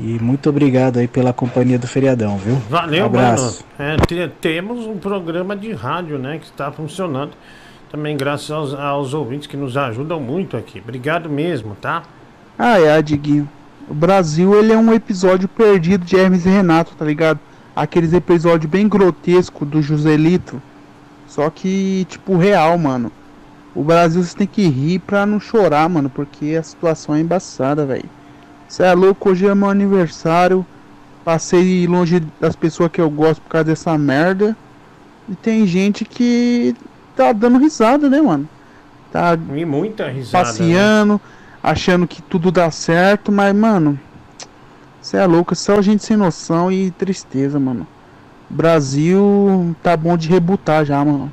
E 0.00 0.18
muito 0.20 0.48
obrigado 0.48 0.98
aí 0.98 1.08
pela 1.08 1.32
companhia 1.32 1.78
do 1.78 1.86
feriadão, 1.88 2.36
viu? 2.38 2.54
Valeu, 2.70 3.06
Abraço. 3.06 3.64
mano. 3.78 3.92
É, 3.94 3.96
te- 4.06 4.28
temos 4.40 4.86
um 4.86 4.96
programa 4.96 5.56
de 5.56 5.72
rádio, 5.72 6.18
né, 6.18 6.38
que 6.38 6.44
está 6.46 6.70
funcionando. 6.70 7.32
Também 7.90 8.16
graças 8.16 8.50
aos, 8.50 8.74
aos 8.74 9.14
ouvintes 9.14 9.46
que 9.48 9.56
nos 9.56 9.76
ajudam 9.76 10.20
muito 10.20 10.56
aqui. 10.56 10.78
Obrigado 10.80 11.28
mesmo, 11.28 11.74
tá? 11.80 12.02
Ah, 12.58 12.78
é, 12.78 13.00
Diguinho. 13.02 13.48
O 13.88 13.94
Brasil, 13.94 14.54
ele 14.58 14.72
é 14.72 14.76
um 14.76 14.92
episódio 14.92 15.48
perdido 15.48 16.04
de 16.04 16.14
Hermes 16.16 16.44
e 16.44 16.48
Renato, 16.50 16.94
tá 16.94 17.04
ligado? 17.04 17.40
Aqueles 17.74 18.12
episódios 18.12 18.70
bem 18.70 18.86
grotescos 18.86 19.66
do 19.66 19.80
Joselito. 19.80 20.60
Só 21.26 21.48
que, 21.50 22.06
tipo, 22.08 22.36
real, 22.36 22.76
mano. 22.78 23.10
O 23.74 23.82
Brasil 23.82 24.22
você 24.22 24.36
tem 24.36 24.46
que 24.46 24.66
rir 24.68 24.98
pra 25.00 25.24
não 25.24 25.40
chorar, 25.40 25.88
mano, 25.88 26.10
porque 26.10 26.56
a 26.58 26.62
situação 26.62 27.14
é 27.14 27.20
embaçada, 27.20 27.86
velho. 27.86 28.08
Você 28.68 28.82
é 28.82 28.92
louco, 28.92 29.30
hoje 29.30 29.46
é 29.46 29.54
meu 29.54 29.70
aniversário. 29.70 30.64
Passei 31.24 31.86
longe 31.86 32.20
das 32.40 32.54
pessoas 32.54 32.90
que 32.90 33.00
eu 33.00 33.10
gosto 33.10 33.40
por 33.42 33.50
causa 33.50 33.64
dessa 33.64 33.96
merda. 33.96 34.56
E 35.28 35.34
tem 35.34 35.66
gente 35.66 36.04
que 36.04 36.74
tá 37.16 37.32
dando 37.32 37.58
risada, 37.58 38.08
né, 38.08 38.20
mano? 38.20 38.48
Tá 39.10 39.36
E 39.54 39.64
muita 39.64 40.08
risada. 40.08 40.44
né? 40.44 40.50
passeando, 40.50 41.20
achando 41.62 42.06
que 42.06 42.20
tudo 42.22 42.50
dá 42.50 42.70
certo, 42.70 43.32
mas, 43.32 43.54
mano, 43.54 43.98
você 45.00 45.16
é 45.16 45.26
louco, 45.26 45.54
é 45.54 45.56
só 45.56 45.80
gente 45.80 46.04
sem 46.04 46.16
noção 46.16 46.70
e 46.70 46.90
tristeza, 46.90 47.58
mano. 47.58 47.86
Brasil 48.50 49.74
tá 49.82 49.96
bom 49.96 50.16
de 50.16 50.28
rebutar 50.28 50.84
já, 50.84 51.02
mano. 51.04 51.32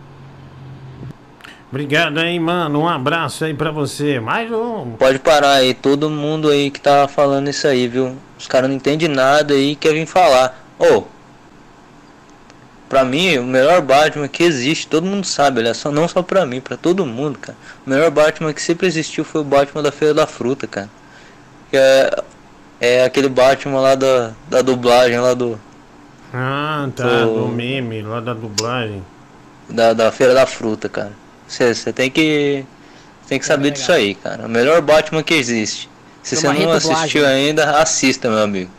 Obrigado 1.80 2.20
aí, 2.20 2.40
mano. 2.40 2.80
Um 2.84 2.88
abraço 2.88 3.44
aí 3.44 3.54
pra 3.54 3.70
você. 3.70 4.18
Mais 4.18 4.50
um. 4.50 4.92
Pode 4.98 5.20
parar 5.20 5.56
aí, 5.56 5.74
todo 5.74 6.10
mundo 6.10 6.50
aí 6.50 6.72
que 6.72 6.80
tá 6.80 7.06
falando 7.06 7.50
isso 7.50 7.68
aí, 7.68 7.86
viu? 7.86 8.16
Os 8.40 8.48
caras 8.48 8.70
não 8.70 8.78
entendem 8.78 9.10
nada 9.10 9.54
aí 9.54 9.72
e 9.72 9.76
quer 9.76 9.92
vir 9.92 10.06
falar. 10.06 10.58
Ô, 10.80 11.04
pra 12.88 13.04
mim, 13.04 13.38
o 13.40 13.44
melhor 13.44 13.82
Batman 13.82 14.30
que 14.30 14.42
existe, 14.42 14.88
todo 14.88 15.06
mundo 15.06 15.26
sabe, 15.28 15.60
olha 15.60 15.74
só, 15.74 15.92
não 15.92 16.08
só 16.08 16.22
pra 16.24 16.46
mim, 16.46 16.62
pra 16.62 16.78
todo 16.78 17.06
mundo, 17.06 17.38
cara. 17.40 17.58
O 17.86 17.90
melhor 17.90 18.10
Batman 18.10 18.54
que 18.54 18.62
sempre 18.62 18.88
existiu 18.88 19.26
foi 19.26 19.42
o 19.42 19.44
Batman 19.44 19.84
da 19.84 19.92
Feira 19.92 20.14
da 20.14 20.26
Fruta, 20.26 20.66
cara. 20.68 20.90
Que 21.70 21.76
é, 21.76 22.24
é 22.80 23.04
aquele 23.04 23.28
Batman 23.28 23.82
lá 23.82 23.96
da, 23.96 24.32
da 24.50 24.62
dublagem 24.62 25.20
lá 25.20 25.34
do. 25.34 25.60
Ah, 26.34 26.88
tá. 26.96 27.04
Tô- 27.04 27.34
Do 27.42 27.48
meme 27.50 28.02
lá 28.02 28.22
da 28.22 28.34
dublagem. 28.34 29.04
Da, 29.70 29.92
da 29.92 30.10
Feira 30.10 30.34
da 30.34 30.46
Fruta, 30.46 30.88
cara. 30.88 31.25
Você 31.48 31.94
tem 31.94 32.10
que. 32.10 32.66
Tem 33.28 33.40
que 33.40 33.46
saber 33.46 33.72
disso 33.72 33.92
aí, 33.92 34.14
cara. 34.14 34.46
O 34.46 34.50
melhor 34.50 34.82
Batman 34.82 35.24
que 35.24 35.34
existe. 35.34 35.90
Se 36.22 36.36
você 36.36 36.48
não 36.48 36.54
redublagem. 36.54 36.92
assistiu 36.92 37.26
ainda, 37.26 37.80
assista, 37.80 38.30
meu 38.30 38.40
amigo. 38.40 38.72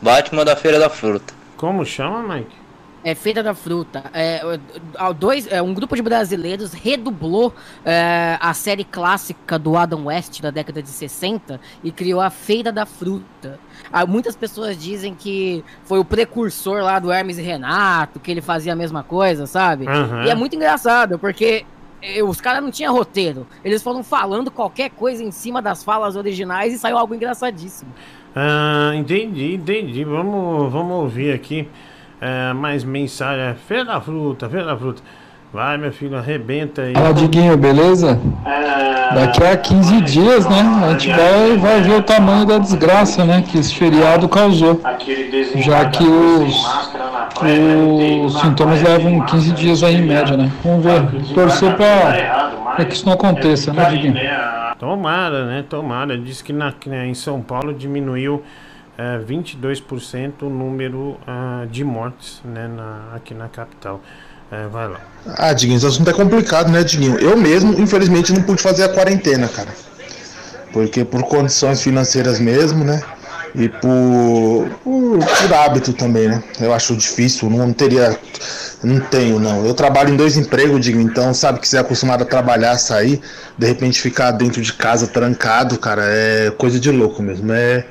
Batman 0.00 0.44
da 0.44 0.56
Feira 0.56 0.78
da 0.78 0.90
Fruta. 0.90 1.32
Como 1.56 1.84
chama, 1.84 2.34
Mike? 2.34 2.64
É 3.04 3.14
Feira 3.14 3.42
da 3.42 3.54
Fruta. 3.54 4.04
É, 4.14 4.40
é, 4.42 5.12
dois, 5.12 5.46
é, 5.52 5.60
um 5.60 5.74
grupo 5.74 5.94
de 5.94 6.00
brasileiros 6.00 6.72
redublou 6.72 7.54
é, 7.84 8.38
a 8.40 8.54
série 8.54 8.82
clássica 8.82 9.58
do 9.58 9.76
Adam 9.76 10.06
West 10.06 10.40
da 10.40 10.50
década 10.50 10.82
de 10.82 10.88
60 10.88 11.60
e 11.82 11.92
criou 11.92 12.22
a 12.22 12.30
Feira 12.30 12.72
da 12.72 12.86
Fruta. 12.86 13.60
Ah, 13.92 14.06
muitas 14.06 14.34
pessoas 14.34 14.82
dizem 14.82 15.14
que 15.14 15.62
foi 15.84 15.98
o 15.98 16.04
precursor 16.04 16.82
lá 16.82 16.98
do 16.98 17.12
Hermes 17.12 17.36
e 17.36 17.42
Renato, 17.42 18.18
que 18.18 18.30
ele 18.30 18.40
fazia 18.40 18.72
a 18.72 18.76
mesma 18.76 19.02
coisa, 19.02 19.46
sabe? 19.46 19.86
Aham. 19.86 20.24
E 20.24 20.30
é 20.30 20.34
muito 20.34 20.56
engraçado, 20.56 21.18
porque 21.18 21.66
os 22.22 22.40
caras 22.40 22.62
não 22.62 22.70
tinham 22.70 22.94
roteiro. 22.94 23.46
Eles 23.64 23.82
foram 23.82 24.02
falando 24.02 24.50
qualquer 24.50 24.90
coisa 24.90 25.22
em 25.22 25.30
cima 25.30 25.62
das 25.62 25.82
falas 25.82 26.16
originais 26.16 26.74
e 26.74 26.78
saiu 26.78 26.98
algo 26.98 27.14
engraçadíssimo. 27.14 27.92
Ah, 28.34 28.92
entendi, 28.94 29.54
entendi. 29.54 30.04
Vamos, 30.04 30.72
vamos 30.72 30.92
ouvir 30.92 31.32
aqui 31.32 31.68
é, 32.20 32.52
mais 32.52 32.84
mensagem. 32.84 33.54
Feira 33.66 33.84
da 33.84 34.00
fruta, 34.00 34.48
feira 34.48 34.66
da 34.66 34.76
fruta. 34.76 35.02
Vai, 35.54 35.78
meu 35.78 35.92
filho, 35.92 36.18
arrebenta 36.18 36.82
aí. 36.82 36.94
Fala, 36.94 37.14
Diguinho, 37.14 37.56
beleza? 37.56 38.20
Daqui 39.14 39.44
a 39.44 39.56
15 39.56 40.00
dias, 40.00 40.48
né? 40.48 40.60
A 40.84 40.90
gente 40.90 41.08
vai, 41.10 41.56
vai 41.56 41.80
ver 41.80 41.98
o 41.98 42.02
tamanho 42.02 42.44
da 42.44 42.58
desgraça, 42.58 43.24
né? 43.24 43.40
Que 43.40 43.58
esse 43.58 43.72
feriado 43.72 44.28
causou. 44.28 44.80
Já 45.54 45.84
que 45.90 46.02
os, 46.02 46.56
os 48.26 48.40
sintomas 48.40 48.82
levam 48.82 49.24
15 49.26 49.52
dias 49.52 49.84
aí 49.84 49.94
em 49.94 50.02
média, 50.02 50.36
né? 50.36 50.50
Vamos 50.64 50.84
ver. 50.84 51.02
Torcer 51.32 51.76
pra, 51.76 52.74
pra 52.74 52.84
que 52.84 52.94
isso 52.94 53.06
não 53.06 53.12
aconteça, 53.12 53.72
né, 53.72 53.84
Diguinho? 53.90 54.16
Tomara, 54.76 55.46
né? 55.46 55.64
Tomara. 55.70 56.18
Diz 56.18 56.42
que 56.42 56.52
na, 56.52 56.74
né, 56.86 57.06
em 57.06 57.14
São 57.14 57.40
Paulo 57.40 57.72
diminuiu 57.72 58.42
é, 58.98 59.20
22% 59.20 60.32
o 60.42 60.48
número 60.50 61.16
ah, 61.24 61.64
de 61.70 61.84
mortes 61.84 62.42
né, 62.44 62.66
na- 62.66 63.14
aqui 63.14 63.32
na 63.34 63.46
capital. 63.46 64.00
É, 64.54 64.68
vai 64.68 64.88
lá. 64.88 65.00
Ah, 65.36 65.52
Diguinho, 65.52 65.78
esse 65.78 65.86
assunto 65.86 66.08
é 66.08 66.12
complicado, 66.12 66.70
né, 66.70 66.84
Diguinho? 66.84 67.18
Eu 67.18 67.36
mesmo, 67.36 67.72
infelizmente, 67.80 68.32
não 68.32 68.42
pude 68.42 68.62
fazer 68.62 68.84
a 68.84 68.88
quarentena, 68.88 69.48
cara. 69.48 69.70
Porque 70.72 71.04
por 71.04 71.24
condições 71.24 71.82
financeiras 71.82 72.38
mesmo, 72.38 72.84
né? 72.84 73.02
E 73.54 73.68
por, 73.68 74.68
por, 74.84 75.18
por 75.18 75.54
hábito 75.54 75.92
também, 75.92 76.28
né? 76.28 76.42
Eu 76.60 76.72
acho 76.72 76.94
difícil, 76.96 77.50
não 77.50 77.72
teria. 77.72 78.16
Não 78.82 79.00
tenho, 79.00 79.40
não. 79.40 79.64
Eu 79.64 79.74
trabalho 79.74 80.12
em 80.12 80.16
dois 80.16 80.36
empregos, 80.36 80.80
Diguinho, 80.80 81.08
então 81.08 81.32
sabe 81.34 81.58
que 81.58 81.66
você 81.66 81.78
é 81.78 81.80
acostumado 81.80 82.22
a 82.22 82.26
trabalhar, 82.26 82.76
sair, 82.76 83.20
de 83.56 83.66
repente 83.66 84.00
ficar 84.00 84.30
dentro 84.32 84.60
de 84.60 84.72
casa 84.72 85.06
trancado, 85.06 85.78
cara, 85.78 86.02
é 86.04 86.50
coisa 86.50 86.78
de 86.78 86.90
louco 86.90 87.22
mesmo. 87.22 87.52
É, 87.52 87.84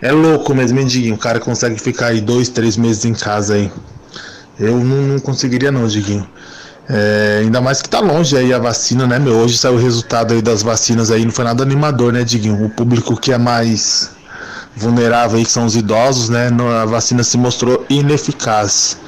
é 0.00 0.12
louco 0.12 0.54
mesmo, 0.54 0.78
hein, 0.78 0.86
Diguinho? 0.86 1.16
O 1.16 1.18
cara 1.18 1.40
consegue 1.40 1.78
ficar 1.78 2.08
aí 2.08 2.20
dois, 2.20 2.48
três 2.48 2.76
meses 2.76 3.04
em 3.04 3.14
casa 3.14 3.54
aí. 3.54 3.70
Eu 4.58 4.78
não, 4.78 5.02
não 5.02 5.18
conseguiria 5.18 5.70
não, 5.70 5.86
Diguinho. 5.86 6.28
É, 6.88 7.40
ainda 7.42 7.60
mais 7.60 7.82
que 7.82 7.88
tá 7.88 8.00
longe 8.00 8.36
aí 8.36 8.52
a 8.52 8.58
vacina, 8.58 9.06
né, 9.06 9.18
meu? 9.18 9.36
Hoje 9.36 9.58
saiu 9.58 9.74
o 9.74 9.78
resultado 9.78 10.32
aí 10.32 10.40
das 10.40 10.62
vacinas 10.62 11.10
aí, 11.10 11.24
não 11.24 11.32
foi 11.32 11.44
nada 11.44 11.62
animador, 11.62 12.12
né, 12.12 12.24
Diguinho? 12.24 12.64
O 12.64 12.70
público 12.70 13.14
que 13.14 13.32
é 13.32 13.38
mais 13.38 14.16
vulnerável 14.74 15.36
aí, 15.36 15.44
que 15.44 15.50
são 15.50 15.66
os 15.66 15.76
idosos, 15.76 16.30
né? 16.30 16.48
A 16.80 16.86
vacina 16.86 17.22
se 17.22 17.36
mostrou 17.36 17.84
ineficaz. 17.90 18.98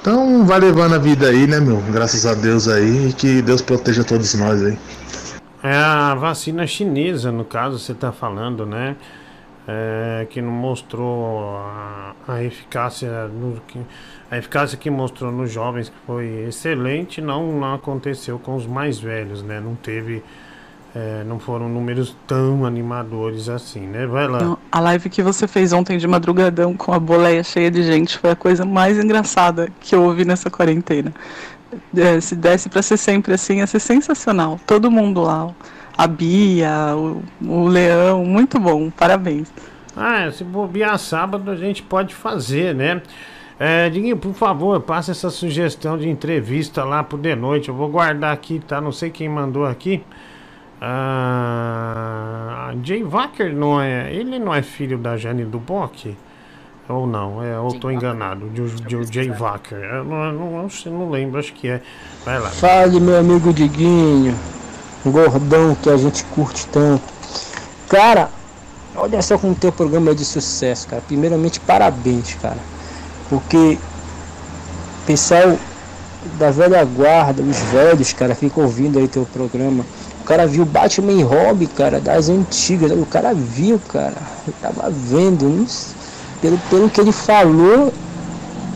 Então 0.00 0.46
vai 0.46 0.60
levando 0.60 0.94
a 0.94 0.98
vida 0.98 1.26
aí, 1.28 1.48
né, 1.48 1.58
meu? 1.58 1.82
Graças 1.90 2.24
a 2.26 2.34
Deus 2.34 2.68
aí 2.68 3.08
e 3.08 3.12
que 3.12 3.42
Deus 3.42 3.60
proteja 3.60 4.04
todos 4.04 4.32
nós 4.34 4.62
aí. 4.62 4.78
É 5.64 5.74
a 5.74 6.14
vacina 6.14 6.64
chinesa, 6.64 7.32
no 7.32 7.44
caso, 7.44 7.76
você 7.76 7.90
está 7.90 8.12
falando, 8.12 8.64
né? 8.64 8.94
É, 9.66 10.24
que 10.30 10.40
não 10.40 10.52
mostrou 10.52 11.56
a, 11.56 12.14
a 12.28 12.44
eficácia 12.44 13.26
no, 13.26 13.60
que, 13.66 13.80
a 14.30 14.36
eficácia 14.36 14.76
que 14.76 14.90
mostrou 14.90 15.30
nos 15.30 15.52
jovens 15.52 15.88
que 15.88 15.94
foi 16.06 16.26
excelente, 16.48 17.20
não, 17.20 17.52
não 17.52 17.74
aconteceu 17.74 18.38
com 18.38 18.56
os 18.56 18.66
mais 18.66 18.98
velhos, 18.98 19.42
né? 19.42 19.60
Não 19.60 19.76
teve, 19.76 20.22
é, 20.94 21.22
não 21.24 21.38
foram 21.38 21.68
números 21.68 22.16
tão 22.26 22.64
animadores 22.64 23.48
assim, 23.48 23.86
né? 23.86 24.06
Vai 24.06 24.26
lá. 24.26 24.40
Não, 24.40 24.58
a 24.70 24.80
live 24.80 25.08
que 25.08 25.22
você 25.22 25.46
fez 25.46 25.72
ontem 25.72 25.96
de 25.96 26.08
madrugadão 26.08 26.76
com 26.76 26.92
a 26.92 26.98
boleia 26.98 27.42
cheia 27.44 27.70
de 27.70 27.82
gente 27.84 28.18
foi 28.18 28.30
a 28.30 28.36
coisa 28.36 28.64
mais 28.64 28.98
engraçada 28.98 29.68
que 29.80 29.94
eu 29.94 30.02
ouvi 30.02 30.24
nessa 30.24 30.50
quarentena. 30.50 31.12
É, 31.96 32.20
se 32.20 32.34
desse 32.34 32.68
pra 32.68 32.82
ser 32.82 32.96
sempre 32.96 33.34
assim, 33.34 33.58
ia 33.58 33.66
ser 33.66 33.80
sensacional. 33.80 34.58
Todo 34.66 34.90
mundo 34.90 35.22
lá. 35.22 35.50
A 35.96 36.06
Bia, 36.06 36.94
o, 36.94 37.22
o 37.42 37.68
Leão, 37.68 38.24
muito 38.24 38.58
bom, 38.58 38.90
parabéns. 38.90 39.48
Ah, 39.96 40.30
se 40.30 40.44
bobear 40.44 40.98
sábado 40.98 41.50
a 41.50 41.56
gente 41.56 41.82
pode 41.82 42.14
fazer, 42.14 42.74
né? 42.74 43.00
É, 43.58 43.88
Diguinho, 43.88 44.18
por 44.18 44.34
favor, 44.34 44.78
passa 44.80 45.12
essa 45.12 45.30
sugestão 45.30 45.96
de 45.96 46.08
entrevista 46.08 46.84
lá 46.84 47.02
pro 47.02 47.16
de 47.16 47.34
noite. 47.34 47.70
Eu 47.70 47.74
vou 47.74 47.88
guardar 47.88 48.32
aqui, 48.32 48.60
tá? 48.60 48.80
Não 48.80 48.92
sei 48.92 49.08
quem 49.10 49.28
mandou 49.28 49.64
aqui. 49.64 50.04
Ah, 50.80 52.74
Jay 52.82 53.02
Wacker 53.02 53.54
não 53.54 53.80
é. 53.80 54.12
Ele 54.12 54.38
não 54.38 54.54
é 54.54 54.60
filho 54.60 54.98
da 54.98 55.16
Jane 55.16 55.44
Duboc? 55.44 56.14
Ou 56.86 57.06
não? 57.06 57.42
É, 57.42 57.58
ou 57.58 57.72
tô 57.80 57.90
enganado. 57.90 58.48
De, 58.50 58.68
de, 58.68 59.04
de 59.06 59.14
Jay 59.14 59.30
Wacker. 59.30 59.78
Eu 59.78 60.04
não, 60.04 60.32
não, 60.32 60.62
não, 60.62 60.70
sei, 60.70 60.92
não 60.92 61.08
lembro, 61.10 61.38
acho 61.40 61.54
que 61.54 61.68
é. 61.68 61.80
Vai 62.26 62.38
lá. 62.38 62.50
Fale, 62.50 63.00
meu 63.00 63.18
amigo 63.18 63.54
Diguinho, 63.54 64.36
gordão 65.04 65.74
que 65.74 65.88
a 65.88 65.96
gente 65.96 66.24
curte 66.26 66.66
tanto. 66.68 67.02
Cara, 67.88 68.28
olha 68.94 69.22
só 69.22 69.38
como 69.38 69.54
teu 69.54 69.72
programa 69.72 70.10
é 70.10 70.14
de 70.14 70.26
sucesso, 70.26 70.86
cara. 70.88 71.02
Primeiramente, 71.06 71.58
parabéns, 71.58 72.34
cara. 72.34 72.75
Porque 73.28 73.78
pessoal 75.06 75.56
da 76.38 76.50
velha 76.50 76.84
guarda, 76.84 77.42
os 77.42 77.58
velhos, 77.58 78.12
cara, 78.12 78.34
ficam 78.34 78.64
ouvindo 78.64 78.98
aí 78.98 79.08
teu 79.08 79.26
programa. 79.32 79.84
cara 80.26 80.46
viu 80.46 80.64
Batman 80.64 81.12
e 81.12 81.22
Robin, 81.22 81.66
cara, 81.66 82.00
das 82.00 82.28
antigas. 82.28 82.90
O 82.92 83.06
cara 83.06 83.32
viu, 83.32 83.80
cara. 83.88 84.16
Ele 84.46 84.56
tava 84.60 84.90
vendo. 84.90 85.48
não 85.48 85.66
Pelo, 86.42 86.58
pelo 86.68 86.90
que 86.90 87.00
ele 87.00 87.12
falou, 87.12 87.92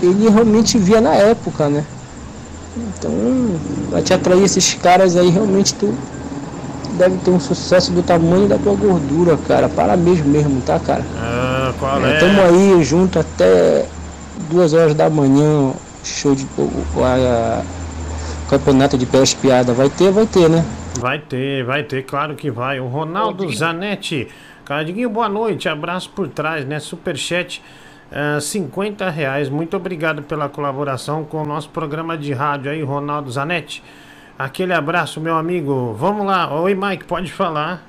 ele 0.00 0.28
realmente 0.28 0.78
via 0.78 1.00
na 1.00 1.14
época, 1.14 1.68
né? 1.68 1.84
Então, 2.76 3.12
vai 3.90 4.00
te 4.00 4.14
atrair 4.14 4.44
esses 4.44 4.74
caras 4.74 5.16
aí, 5.16 5.28
realmente 5.28 5.74
tu 5.74 5.92
deve 6.96 7.16
ter 7.18 7.30
um 7.30 7.40
sucesso 7.40 7.90
do 7.92 8.02
tamanho 8.02 8.46
da 8.46 8.56
tua 8.56 8.74
gordura, 8.74 9.36
cara. 9.48 9.68
Parabéns 9.68 10.24
mesmo, 10.24 10.60
tá, 10.60 10.78
cara? 10.78 11.04
Ah, 11.16 11.72
qual 11.78 12.04
É, 12.04 12.16
é? 12.16 12.18
tamo 12.20 12.40
aí 12.42 12.84
junto 12.84 13.18
até 13.18 13.86
duas 14.50 14.74
horas 14.74 14.94
da 14.94 15.08
manhã, 15.08 15.72
show 16.04 16.34
de 16.34 16.46
o, 16.58 16.62
o- 16.96 17.04
a- 17.04 17.60
a- 17.60 17.62
campeonato 18.50 18.98
de 18.98 19.06
pés 19.06 19.32
piada. 19.32 19.72
Vai 19.72 19.88
ter, 19.88 20.10
vai 20.10 20.26
ter, 20.26 20.48
né? 20.50 20.64
Vai 20.98 21.18
ter, 21.18 21.64
vai 21.64 21.82
ter, 21.84 22.02
claro 22.04 22.34
que 22.34 22.50
vai. 22.50 22.80
O 22.80 22.86
Ronaldo 22.88 23.50
Zanetti. 23.50 24.28
Cadinho, 24.64 25.08
boa 25.08 25.28
noite. 25.28 25.68
Abraço 25.68 26.10
por 26.10 26.28
trás, 26.28 26.64
né? 26.66 26.78
Superchat. 26.80 27.62
ah, 28.12 28.40
50 28.40 29.08
reais. 29.08 29.48
Muito 29.48 29.76
obrigado 29.76 30.22
pela 30.22 30.48
colaboração 30.48 31.24
com 31.24 31.42
o 31.42 31.46
nosso 31.46 31.68
programa 31.70 32.18
de 32.18 32.32
rádio 32.32 32.70
aí, 32.70 32.82
Ronaldo 32.82 33.30
Zanetti. 33.30 33.82
Aquele 34.38 34.72
abraço, 34.72 35.20
meu 35.20 35.36
amigo. 35.36 35.94
Vamos 35.98 36.26
lá. 36.26 36.52
Oi, 36.60 36.74
Mike, 36.74 37.04
pode 37.04 37.30
falar. 37.32 37.82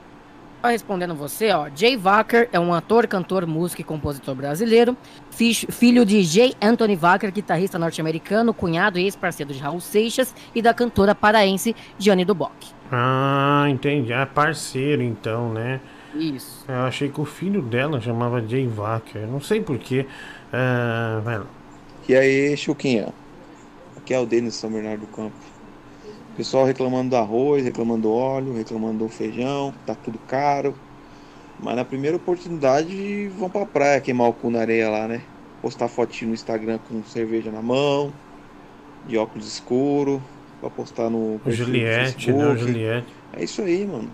Respondendo 0.64 1.16
você, 1.16 1.52
ó. 1.52 1.68
Jay 1.76 1.98
Wacker 1.98 2.48
é 2.52 2.60
um 2.60 2.74
ator, 2.74 3.08
cantor, 3.08 3.46
músico 3.48 3.82
e 3.82 3.84
compositor 3.84 4.36
brasileiro. 4.36 4.96
fi- 5.32 5.54
Filho 5.54 6.06
de 6.06 6.24
J. 6.24 6.56
Anthony 6.62 6.96
Wacker, 6.96 7.32
guitarrista 7.32 7.80
norte-americano, 7.80 8.54
cunhado 8.54 9.00
e 9.00 9.04
ex-parceiro 9.04 9.52
de 9.54 9.60
Raul 9.60 9.80
Seixas 9.82 10.34
e 10.54 10.62
da 10.62 10.74
cantora 10.74 11.16
paraense 11.16 11.76
Gianni 11.98 12.24
Duboc. 12.26 12.52
Ah, 12.92 13.66
entendi. 13.70 14.14
É 14.14 14.26
parceiro, 14.26 15.02
então, 15.02 15.52
né? 15.52 15.80
Isso. 16.14 16.64
Eu 16.68 16.82
achei 16.82 17.10
que 17.10 17.20
o 17.22 17.26
filho 17.26 17.62
dela 17.62 18.00
chamava 18.00 18.42
Jay 18.46 18.68
Wacker. 18.68 19.26
Não 19.28 19.42
sei 19.42 19.62
porquê. 19.62 20.06
Ah, 20.54 21.22
vai 21.24 21.40
lá. 21.40 21.46
E 22.08 22.16
aí, 22.16 22.56
Chuquinha? 22.58 23.10
Aqui 23.98 24.14
é 24.14 24.20
o 24.20 24.26
Denis 24.26 24.56
São 24.56 24.70
Bernardo 24.72 25.02
do 25.02 25.08
Campo. 25.08 25.32
Pessoal 26.36 26.66
reclamando 26.66 27.10
do 27.10 27.16
arroz, 27.18 27.64
reclamando 27.64 28.04
do 28.04 28.14
óleo, 28.14 28.54
reclamando 28.54 29.00
do 29.00 29.10
feijão, 29.10 29.74
tá 29.86 29.94
tudo 29.94 30.18
caro. 30.28 30.74
Mas 31.60 31.76
na 31.76 31.86
primeira 31.86 32.18
oportunidade 32.18 33.28
vão 33.38 33.50
pra 33.50 33.66
praia 33.66 34.02
queimar 34.02 34.30
o 34.30 34.34
cu 34.34 34.50
na 34.50 34.62
areia 34.62 34.90
lá, 34.90 35.08
né? 35.08 35.22
Postar 35.62 35.88
fotinho 35.88 36.30
no 36.30 36.34
Instagram 36.34 36.80
com 36.90 37.04
cerveja 37.04 37.52
na 37.52 37.62
mão, 37.62 38.12
de 39.06 39.18
óculos 39.18 39.46
escuro, 39.46 40.22
pra 40.60 40.70
postar 40.70 41.10
no 41.10 41.40
O 41.46 41.52
Juliette, 41.52 42.32
né? 42.32 42.48
O. 42.48 42.58
Juliette. 42.58 43.08
É 43.34 43.44
isso 43.44 43.62
aí, 43.62 43.86
mano. 43.86 44.10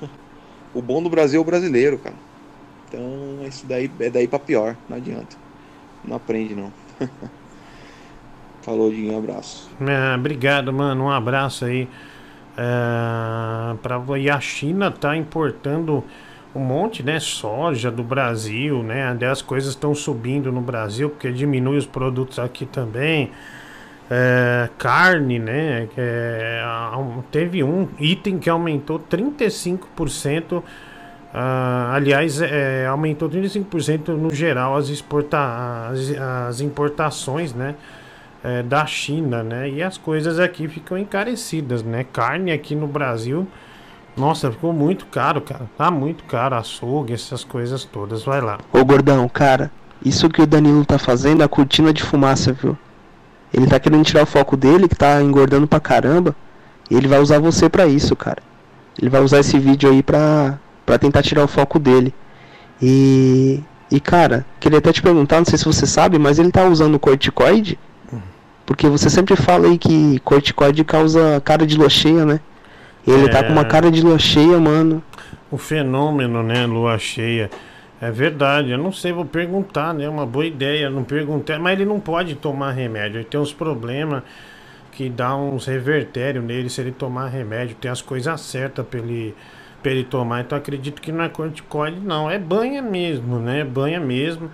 O 0.74 0.80
bom 0.80 1.02
do 1.02 1.10
Brasil 1.10 1.38
é 1.38 1.42
o 1.42 1.44
brasileiro, 1.44 1.98
cara. 1.98 2.14
Então, 2.88 3.46
isso 3.46 3.66
daí 3.66 3.90
é 4.00 4.08
daí 4.08 4.26
pra 4.26 4.38
pior, 4.38 4.74
não 4.88 4.96
adianta. 4.96 5.36
Não 6.02 6.16
aprende 6.16 6.54
não. 6.54 6.72
Falou, 8.62 8.90
Dinho, 8.90 9.18
abraço. 9.18 9.68
É, 9.80 10.14
obrigado, 10.14 10.72
mano. 10.72 11.04
Um 11.04 11.10
abraço 11.10 11.64
aí. 11.64 11.88
É, 12.56 13.74
pra, 13.82 14.00
e 14.18 14.30
a 14.30 14.40
China 14.40 14.90
tá 14.90 15.16
importando 15.16 16.04
um 16.54 16.60
monte, 16.60 17.02
né? 17.02 17.18
Soja 17.18 17.90
do 17.90 18.02
Brasil, 18.02 18.82
né? 18.82 19.16
As 19.30 19.42
coisas 19.42 19.70
estão 19.70 19.94
subindo 19.94 20.52
no 20.52 20.60
Brasil, 20.60 21.10
porque 21.10 21.32
diminui 21.32 21.76
os 21.76 21.86
produtos 21.86 22.38
aqui 22.38 22.64
também. 22.66 23.30
É, 24.10 24.68
carne, 24.76 25.38
né? 25.38 25.88
é, 25.96 26.62
um- 26.96 27.22
teve 27.30 27.64
um 27.64 27.88
item 27.98 28.38
que 28.38 28.50
aumentou 28.50 28.98
35%. 28.98 30.62
ah, 31.34 31.92
aliás, 31.94 32.42
é, 32.42 32.86
aumentou 32.86 33.26
35% 33.30 34.08
no 34.08 34.28
geral 34.34 34.76
as, 34.76 34.90
exporta 34.90 35.88
as, 35.88 36.10
as 36.48 36.60
importações, 36.60 37.54
né? 37.54 37.74
É, 38.42 38.62
da 38.62 38.84
China, 38.86 39.42
né? 39.42 39.70
E 39.70 39.82
as 39.82 39.96
coisas 39.96 40.38
aqui 40.38 40.68
ficam 40.68 40.98
encarecidas, 40.98 41.82
né? 41.82 42.04
Carne 42.12 42.52
aqui 42.52 42.74
no 42.74 42.86
Brasil, 42.86 43.46
nossa, 44.16 44.50
ficou 44.50 44.72
muito 44.72 45.06
caro, 45.06 45.40
cara. 45.40 45.68
Tá 45.76 45.90
muito 45.90 46.24
caro, 46.24 46.54
açougue, 46.56 47.14
essas 47.14 47.44
coisas 47.44 47.84
todas. 47.84 48.22
Vai 48.22 48.40
lá. 48.40 48.58
Ô 48.72 48.84
gordão, 48.84 49.28
cara, 49.28 49.70
isso 50.04 50.28
que 50.28 50.42
o 50.42 50.46
Danilo 50.46 50.84
tá 50.84 50.98
fazendo 50.98 51.42
é 51.42 51.44
a 51.44 51.48
cortina 51.48 51.92
de 51.92 52.02
fumaça, 52.02 52.52
viu? 52.52 52.76
Ele 53.52 53.66
tá 53.66 53.78
querendo 53.78 54.04
tirar 54.04 54.22
o 54.22 54.26
foco 54.26 54.56
dele, 54.56 54.88
que 54.88 54.96
tá 54.96 55.22
engordando 55.22 55.66
pra 55.66 55.80
caramba, 55.80 56.34
e 56.90 56.94
ele 56.94 57.08
vai 57.08 57.20
usar 57.20 57.38
você 57.38 57.68
pra 57.68 57.86
isso, 57.86 58.16
cara. 58.16 58.42
Ele 59.00 59.10
vai 59.10 59.22
usar 59.22 59.40
esse 59.40 59.58
vídeo 59.58 59.90
aí 59.90 60.02
pra, 60.02 60.58
pra 60.84 60.98
tentar 60.98 61.22
tirar 61.22 61.44
o 61.44 61.48
foco 61.48 61.78
dele. 61.78 62.14
E. 62.80 63.62
E 63.90 64.00
cara, 64.00 64.46
queria 64.58 64.78
até 64.78 64.90
te 64.90 65.02
perguntar, 65.02 65.36
não 65.36 65.44
sei 65.44 65.58
se 65.58 65.66
você 65.66 65.86
sabe, 65.86 66.18
mas 66.18 66.38
ele 66.38 66.50
tá 66.50 66.64
usando 66.64 66.98
corticoide? 66.98 67.78
Porque 68.64 68.88
você 68.88 69.10
sempre 69.10 69.36
fala 69.36 69.66
aí 69.66 69.78
que 69.78 70.18
corticoide 70.20 70.84
causa 70.84 71.40
cara 71.44 71.66
de 71.66 71.76
lua 71.76 71.90
cheia, 71.90 72.24
né? 72.24 72.40
Ele 73.06 73.28
tá 73.28 73.42
com 73.42 73.52
uma 73.52 73.62
É. 73.62 73.64
cara 73.64 73.90
de 73.90 74.00
lua 74.02 74.18
cheia, 74.18 74.58
mano. 74.58 75.02
O 75.50 75.58
fenômeno, 75.58 76.42
né? 76.42 76.64
Lua 76.66 76.98
cheia. 76.98 77.50
É 78.00 78.10
verdade, 78.10 78.70
eu 78.70 78.78
não 78.78 78.90
sei, 78.92 79.12
vou 79.12 79.24
perguntar, 79.24 79.94
né? 79.94 80.08
Uma 80.08 80.26
boa 80.26 80.44
ideia, 80.44 80.90
não 80.90 81.04
perguntei, 81.04 81.56
mas 81.58 81.74
ele 81.74 81.84
não 81.84 82.00
pode 82.00 82.34
tomar 82.34 82.72
remédio, 82.72 83.18
ele 83.18 83.24
tem 83.24 83.38
uns 83.38 83.52
problemas 83.52 84.24
que 84.90 85.08
dá 85.08 85.36
uns 85.36 85.66
revertérios 85.66 86.44
nele 86.44 86.68
se 86.68 86.80
ele 86.80 86.90
tomar 86.90 87.28
remédio, 87.28 87.76
tem 87.80 87.88
as 87.88 88.02
coisas 88.02 88.40
certas 88.40 88.84
pra 88.84 88.98
ele, 88.98 89.34
pra 89.82 89.92
ele 89.92 90.02
tomar, 90.02 90.40
então 90.40 90.58
acredito 90.58 91.00
que 91.00 91.12
não 91.12 91.24
é 91.24 91.28
corticoide, 91.28 92.00
não, 92.00 92.28
é 92.28 92.40
banha 92.40 92.82
mesmo, 92.82 93.38
né? 93.38 93.62
Banha 93.62 94.00
mesmo, 94.00 94.50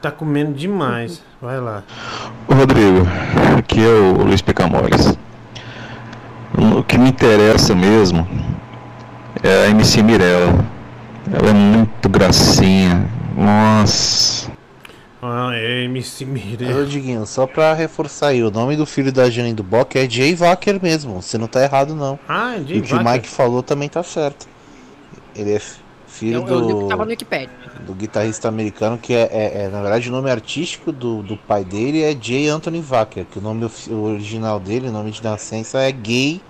tá 0.00 0.10
comendo 0.10 0.52
demais, 0.52 1.22
vai 1.40 1.60
lá. 1.60 1.82
Ô, 2.46 2.54
Rodrigo, 2.54 3.06
aqui 3.58 3.80
é 3.84 3.88
o 3.88 4.22
Luiz 4.24 4.40
Pecamores. 4.42 5.16
O 6.76 6.82
que 6.82 6.98
me 6.98 7.10
interessa 7.10 7.74
mesmo 7.74 8.26
é 9.42 9.66
a 9.66 9.70
MC 9.70 10.02
Mirella. 10.02 10.64
Ela 11.32 11.50
é 11.50 11.52
muito 11.52 12.08
gracinha. 12.08 13.08
Nossa. 13.36 14.50
Ah, 15.20 15.50
é 15.52 15.84
MC 15.84 16.24
Ô, 16.24 16.28
Mirella. 16.28 16.86
Diguinho, 16.86 17.26
só 17.26 17.46
pra 17.46 17.74
reforçar 17.74 18.28
aí, 18.28 18.42
o 18.42 18.50
nome 18.50 18.76
do 18.76 18.86
filho 18.86 19.12
da 19.12 19.28
Jane 19.28 19.52
do 19.52 19.62
Bock 19.62 19.98
é 19.98 20.08
Jay 20.08 20.34
Wacker 20.34 20.80
mesmo. 20.82 21.20
Você 21.20 21.36
não 21.36 21.46
tá 21.46 21.62
errado, 21.62 21.94
não. 21.94 22.18
Ah, 22.28 22.54
é 22.56 22.60
Jay 22.64 22.76
E 22.78 22.80
o 22.80 22.82
que 22.82 22.94
o. 22.94 23.04
Mike 23.04 23.28
falou 23.28 23.62
também 23.62 23.88
tá 23.88 24.02
certo. 24.02 24.48
Ele 25.36 25.52
é 25.52 25.58
fi- 25.58 25.80
filho 26.08 26.40
Eu, 26.40 26.48
eu 26.48 26.66
do, 26.82 26.88
tava 26.88 27.04
no 27.04 27.10
Wikipedia. 27.10 27.50
Do 27.80 27.94
guitarrista 27.94 28.48
americano, 28.48 28.98
que 28.98 29.14
é, 29.14 29.28
é- 29.32 29.62
é, 29.64 29.68
na 29.68 29.80
verdade, 29.80 30.08
o 30.08 30.12
nome 30.12 30.30
artístico 30.30 30.90
do, 30.92 31.22
do 31.22 31.36
pai 31.36 31.64
dele 31.64 32.02
é 32.02 32.16
Jay 32.20 32.48
Anthony 32.48 32.80
Wacker, 32.80 33.24
que 33.30 33.38
o 33.38 33.42
nome 33.42 33.68
original 33.90 34.58
dele, 34.60 34.88
o 34.88 34.92
nome 34.92 35.10
de 35.10 35.22
nascença 35.22 35.78
é 35.80 35.90
Gay 35.92 36.40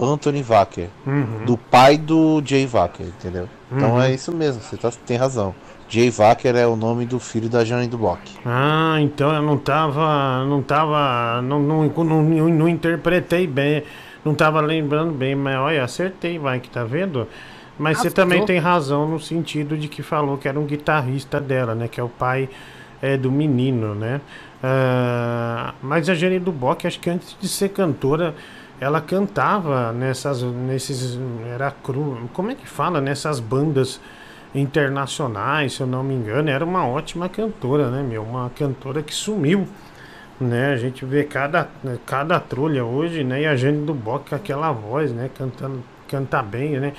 Anthony 0.00 0.42
Wacker, 0.42 0.88
Uhum. 1.06 1.44
do 1.46 1.56
pai 1.56 1.96
do 1.96 2.42
Jay 2.44 2.66
Wacker, 2.66 3.06
entendeu? 3.06 3.48
Então 3.70 3.92
Uhum. 3.94 4.02
é 4.02 4.12
isso 4.12 4.32
mesmo, 4.32 4.60
você 4.60 4.76
tá, 4.76 4.90
tem 5.06 5.16
razão. 5.16 5.54
Jay 5.88 6.10
Wacker 6.10 6.56
é 6.56 6.66
o 6.66 6.74
nome 6.76 7.04
do 7.06 7.20
filho 7.20 7.48
da 7.48 7.64
Jane 7.64 7.86
do 7.86 7.98
Bock. 7.98 8.20
Ah, 8.44 8.96
então 9.00 9.32
eu 9.32 9.42
não 9.42 9.56
tava. 9.58 10.44
Não 10.46 10.62
tava. 10.62 11.42
Não, 11.42 11.60
não, 11.60 11.84
não, 11.84 12.04
não, 12.22 12.48
não 12.48 12.68
interpretei 12.68 13.46
bem. 13.46 13.84
Não 14.24 14.34
tava 14.34 14.60
lembrando 14.62 15.12
bem, 15.12 15.34
mas 15.36 15.56
olha, 15.58 15.84
acertei, 15.84 16.38
vai, 16.38 16.58
que 16.58 16.70
tá 16.70 16.82
vendo? 16.84 17.28
Mas 17.78 17.98
você 17.98 18.08
Acertou. 18.08 18.24
também 18.24 18.44
tem 18.46 18.58
razão 18.58 19.08
no 19.08 19.18
sentido 19.18 19.76
de 19.76 19.88
que 19.88 20.02
falou 20.02 20.38
que 20.38 20.46
era 20.48 20.58
um 20.58 20.64
guitarrista 20.64 21.40
dela, 21.40 21.74
né? 21.74 21.88
Que 21.88 22.00
é 22.00 22.02
o 22.02 22.08
pai 22.08 22.48
é, 23.02 23.16
do 23.16 23.30
menino, 23.30 23.94
né? 23.94 24.20
Ah, 24.62 25.74
mas 25.82 26.08
a 26.08 26.14
Jane 26.14 26.38
Duboc, 26.38 26.86
acho 26.86 26.98
que 27.00 27.10
antes 27.10 27.36
de 27.38 27.48
ser 27.48 27.70
cantora, 27.70 28.34
ela 28.80 29.00
cantava 29.00 29.92
nessas. 29.92 30.42
nesses. 30.42 31.18
Era 31.52 31.70
cru. 31.70 32.30
Como 32.32 32.50
é 32.50 32.54
que 32.54 32.66
fala? 32.66 33.00
Nessas 33.00 33.40
bandas 33.40 34.00
internacionais, 34.54 35.74
se 35.74 35.80
eu 35.80 35.86
não 35.86 36.02
me 36.02 36.14
engano, 36.14 36.48
era 36.48 36.64
uma 36.64 36.86
ótima 36.86 37.28
cantora, 37.28 37.90
né, 37.90 38.02
meu? 38.02 38.22
Uma 38.22 38.50
cantora 38.50 39.02
que 39.02 39.12
sumiu, 39.12 39.66
né? 40.40 40.72
A 40.72 40.76
gente 40.76 41.04
vê 41.04 41.24
cada, 41.24 41.68
cada 42.06 42.38
trolha 42.38 42.84
hoje, 42.84 43.24
né? 43.24 43.42
E 43.42 43.46
a 43.46 43.56
Jane 43.56 43.84
do 43.84 43.92
Bock 43.92 44.30
com 44.30 44.36
aquela 44.36 44.70
voz, 44.72 45.12
né? 45.12 45.28
Cantando, 45.36 45.82
canta 46.08 46.40
bem, 46.42 46.78
né? 46.78 46.92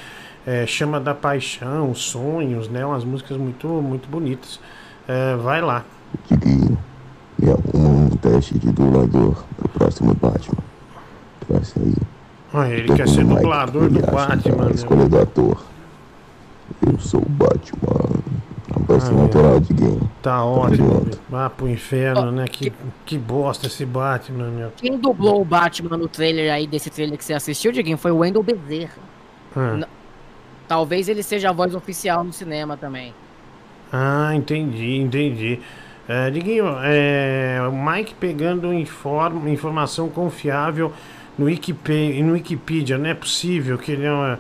É, 0.46 0.66
Chama 0.68 1.00
da 1.00 1.14
Paixão, 1.16 1.94
Sonhos, 1.96 2.70
né? 2.70 2.86
Umas 2.86 3.04
músicas 3.04 3.38
muito, 3.38 3.68
muito 3.68 4.08
bonitas. 4.08 4.60
É, 5.08 5.36
vai 5.36 5.62
lá. 5.62 5.84
E 6.32 7.50
arruma 7.50 7.90
um 8.06 8.10
teste 8.10 8.58
de 8.58 8.72
dublador 8.72 9.44
pro 9.58 9.68
próximo 9.70 10.14
Batman. 10.14 10.64
Traz 11.48 11.74
aí. 11.78 11.94
Olha, 12.54 12.74
ele 12.74 12.94
quer 12.96 13.08
ser 13.08 13.26
dublador 13.26 13.90
do 13.90 14.00
é 14.00 14.12
Batman. 14.12 14.66
né? 14.66 14.72
escolha 14.74 15.10
do 15.10 15.20
ator. 15.20 15.64
Eu 16.86 17.00
sou 17.00 17.22
o 17.22 17.30
Batman. 17.30 18.24
Abração 18.76 19.18
Ah, 19.18 19.22
natural 19.24 19.60
de 19.60 19.74
game. 19.74 20.00
Tá 20.22 20.38
Tamo 20.38 20.46
ótimo. 20.60 21.08
Vá 21.30 21.50
pro 21.50 21.68
inferno, 21.68 22.32
né? 22.32 22.46
Que, 22.48 22.72
que 23.06 23.18
bosta 23.18 23.68
esse 23.68 23.86
Batman, 23.86 24.50
meu. 24.50 24.72
Quem 24.78 24.98
dublou 24.98 25.42
o 25.42 25.46
Batman 25.46 25.98
no 25.98 26.08
trailer 26.08 26.52
aí, 26.54 26.68
desse 26.68 26.90
trailer 26.90 27.18
que 27.18 27.24
você 27.26 27.34
assistiu, 27.34 27.72
Diguinho, 27.72 27.98
foi 27.98 28.12
o 28.12 28.18
Wendell 28.18 28.44
Bezerra. 28.44 28.94
Ah. 29.56 29.88
Talvez 30.68 31.08
ele 31.08 31.22
seja 31.24 31.50
a 31.50 31.54
voz 31.54 31.76
oficial 31.76 32.24
no 32.24 32.34
cinema 32.34 32.76
também. 32.78 33.14
Ah, 33.92 34.32
entendi, 34.34 34.98
entendi. 34.98 35.60
É, 36.08 36.30
Diguinho, 36.30 36.66
é, 36.84 37.60
o 37.68 37.72
Mike 37.72 38.14
pegando 38.16 38.74
inform, 38.74 39.48
informação 39.48 40.08
confiável 40.10 40.92
no, 41.38 41.46
Wikipe- 41.46 42.22
no 42.22 42.34
Wikipedia. 42.34 42.98
Não 42.98 43.10
é 43.10 43.14
possível 43.14 43.78
que 43.78 43.92
ele, 43.92 44.08
não- 44.08 44.38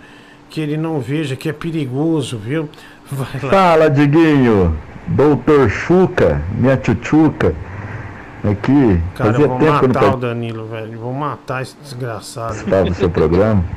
que 0.49 0.61
ele 0.61 0.77
não 0.77 0.99
veja 0.99 1.35
que 1.35 1.49
é 1.49 1.53
perigoso, 1.53 2.37
viu? 2.37 2.69
Vai 3.11 3.41
lá. 3.41 3.49
Fala, 3.49 3.89
Diguinho. 3.89 4.77
Doutor 5.07 5.69
Chuca, 5.69 6.41
minha 6.57 6.75
tchutchuca. 6.77 7.53
Aqui, 8.43 9.01
Cara, 9.15 9.31
fazia 9.31 9.45
eu 9.45 9.49
vou 9.49 9.57
tempo 9.59 9.87
matar 9.87 10.03
o 10.03 10.11
não 10.11 10.19
Danilo, 10.19 10.65
velho. 10.67 10.99
Vou 10.99 11.13
matar 11.13 11.61
esse 11.63 11.75
desgraçado. 11.81 12.47
participava 12.49 12.83
do 12.89 12.93
seu 12.95 13.09
programa. 13.09 13.63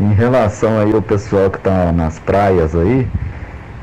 Em 0.00 0.12
relação 0.12 0.78
aí 0.80 0.92
ao 0.92 1.02
pessoal 1.02 1.50
que 1.50 1.58
tá 1.58 1.92
nas 1.92 2.18
praias 2.18 2.74
aí, 2.74 3.06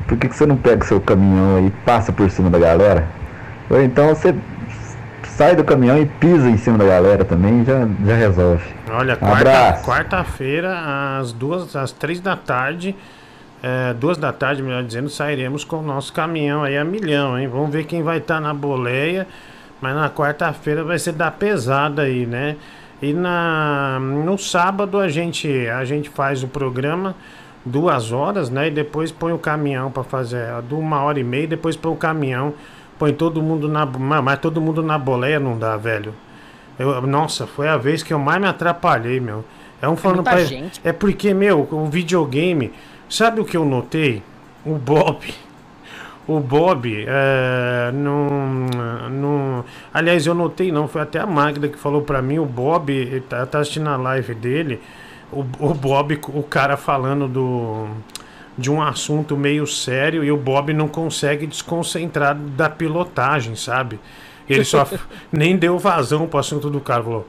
por 0.07 0.17
que, 0.17 0.27
que 0.27 0.35
você 0.35 0.45
não 0.45 0.57
pega 0.57 0.85
seu 0.85 0.99
caminhão 0.99 1.55
aí 1.57 1.67
e 1.67 1.71
passa 1.85 2.11
por 2.11 2.29
cima 2.29 2.49
da 2.49 2.59
galera? 2.59 3.07
Ou 3.69 3.81
então 3.81 4.09
você 4.09 4.35
sai 5.23 5.55
do 5.55 5.63
caminhão 5.63 5.97
e 6.01 6.05
pisa 6.05 6.49
em 6.49 6.57
cima 6.57 6.77
da 6.77 6.85
galera 6.85 7.23
também, 7.23 7.63
já, 7.63 7.87
já 8.05 8.15
resolve. 8.15 8.63
Olha, 8.91 9.15
quarta- 9.15 9.81
quarta-feira, 9.83 11.17
às 11.19 11.31
duas, 11.31 11.75
às 11.75 11.91
três 11.93 12.19
da 12.19 12.35
tarde, 12.35 12.93
é, 13.63 13.93
duas 13.93 14.17
da 14.17 14.33
tarde, 14.33 14.61
melhor 14.61 14.83
dizendo, 14.83 15.09
sairemos 15.09 15.63
com 15.63 15.77
o 15.77 15.81
nosso 15.81 16.11
caminhão 16.11 16.63
aí 16.63 16.77
a 16.77 16.83
milhão, 16.83 17.39
hein? 17.39 17.47
Vamos 17.47 17.71
ver 17.71 17.85
quem 17.85 18.03
vai 18.03 18.17
estar 18.17 18.41
na 18.41 18.53
boleia, 18.53 19.25
mas 19.79 19.95
na 19.95 20.09
quarta-feira 20.09 20.83
vai 20.83 20.99
ser 20.99 21.13
da 21.13 21.31
pesada 21.31 22.01
aí, 22.01 22.25
né? 22.25 22.57
E 23.01 23.13
na, 23.13 23.99
no 23.99 24.37
sábado 24.37 24.99
a 24.99 25.09
gente, 25.09 25.49
a 25.69 25.83
gente 25.83 26.09
faz 26.09 26.43
o 26.43 26.47
programa 26.47 27.15
duas 27.65 28.11
horas, 28.11 28.49
né? 28.49 28.67
E 28.67 28.71
depois 28.71 29.11
põe 29.11 29.33
o 29.33 29.39
caminhão 29.39 29.91
para 29.91 30.03
fazer 30.03 30.47
de 30.67 30.73
uma 30.73 31.01
hora 31.03 31.19
e 31.19 31.23
meia, 31.23 31.47
depois 31.47 31.75
põe 31.75 31.91
o 31.91 31.95
caminhão, 31.95 32.53
põe 32.99 33.11
todo 33.13 33.41
mundo 33.41 33.67
na, 33.67 33.85
mas 33.85 34.39
todo 34.39 34.61
mundo 34.61 34.83
na 34.83 34.97
boleia 34.97 35.39
não 35.39 35.57
dá, 35.57 35.75
velho. 35.77 36.13
Eu- 36.77 37.01
nossa, 37.07 37.45
foi 37.47 37.67
a 37.67 37.77
vez 37.77 38.03
que 38.03 38.13
eu 38.13 38.19
mais 38.19 38.39
me 38.39 38.47
atrapalhei, 38.47 39.19
meu. 39.19 39.43
É 39.81 39.89
um 39.89 39.95
falando 39.95 40.17
muita 40.17 40.31
pra- 40.31 40.43
gente. 40.43 40.79
É 40.83 40.91
porque, 40.93 41.33
meu, 41.33 41.67
o 41.71 41.85
videogame. 41.87 42.71
Sabe 43.09 43.41
o 43.41 43.45
que 43.45 43.57
eu 43.57 43.65
notei? 43.65 44.21
O 44.65 44.75
Bob. 44.75 45.19
O 46.31 46.39
Bob, 46.39 47.05
é, 47.05 47.91
não, 47.93 48.29
não. 49.09 49.65
Aliás, 49.93 50.25
eu 50.25 50.33
notei 50.33 50.71
não, 50.71 50.87
foi 50.87 51.01
até 51.01 51.19
a 51.19 51.25
Magda 51.25 51.67
que 51.67 51.77
falou 51.77 52.03
pra 52.03 52.21
mim. 52.21 52.39
O 52.39 52.45
Bob, 52.45 53.21
tá, 53.27 53.45
tá 53.45 53.59
assistindo 53.59 53.89
a 53.89 53.97
live 53.97 54.33
dele. 54.33 54.79
O, 55.29 55.41
o 55.59 55.73
Bob, 55.73 56.17
o 56.29 56.41
cara 56.41 56.77
falando 56.77 57.27
do, 57.27 57.87
de 58.57 58.71
um 58.71 58.81
assunto 58.81 59.35
meio 59.35 59.67
sério 59.67 60.23
e 60.23 60.31
o 60.31 60.37
Bob 60.37 60.73
não 60.73 60.87
consegue 60.87 61.45
desconcentrar 61.45 62.33
da 62.33 62.69
pilotagem, 62.69 63.57
sabe? 63.57 63.99
Ele 64.49 64.63
só 64.63 64.87
nem 65.33 65.57
deu 65.57 65.77
vazão 65.77 66.27
pro 66.27 66.39
assunto 66.39 66.69
do 66.69 66.79
cara. 66.79 67.03
Falou: 67.03 67.27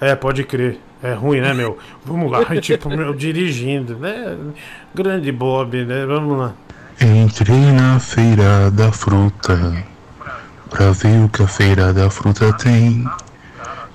É, 0.00 0.14
pode 0.14 0.42
crer. 0.44 0.78
É 1.02 1.12
ruim, 1.12 1.42
né, 1.42 1.52
meu? 1.52 1.76
Vamos 2.02 2.32
lá. 2.32 2.44
Tipo, 2.62 2.88
meu, 2.88 3.12
dirigindo, 3.12 3.96
né? 3.96 4.36
Grande 4.94 5.30
Bob, 5.30 5.84
né? 5.84 6.06
Vamos 6.06 6.38
lá. 6.38 6.54
Entrei 7.00 7.70
na 7.72 8.00
feira 8.00 8.72
da 8.72 8.90
fruta 8.90 9.56
pra 10.68 10.90
ver 10.90 11.24
o 11.24 11.28
que 11.28 11.44
a 11.44 11.46
feira 11.46 11.92
da 11.94 12.10
fruta 12.10 12.52
tem. 12.54 13.08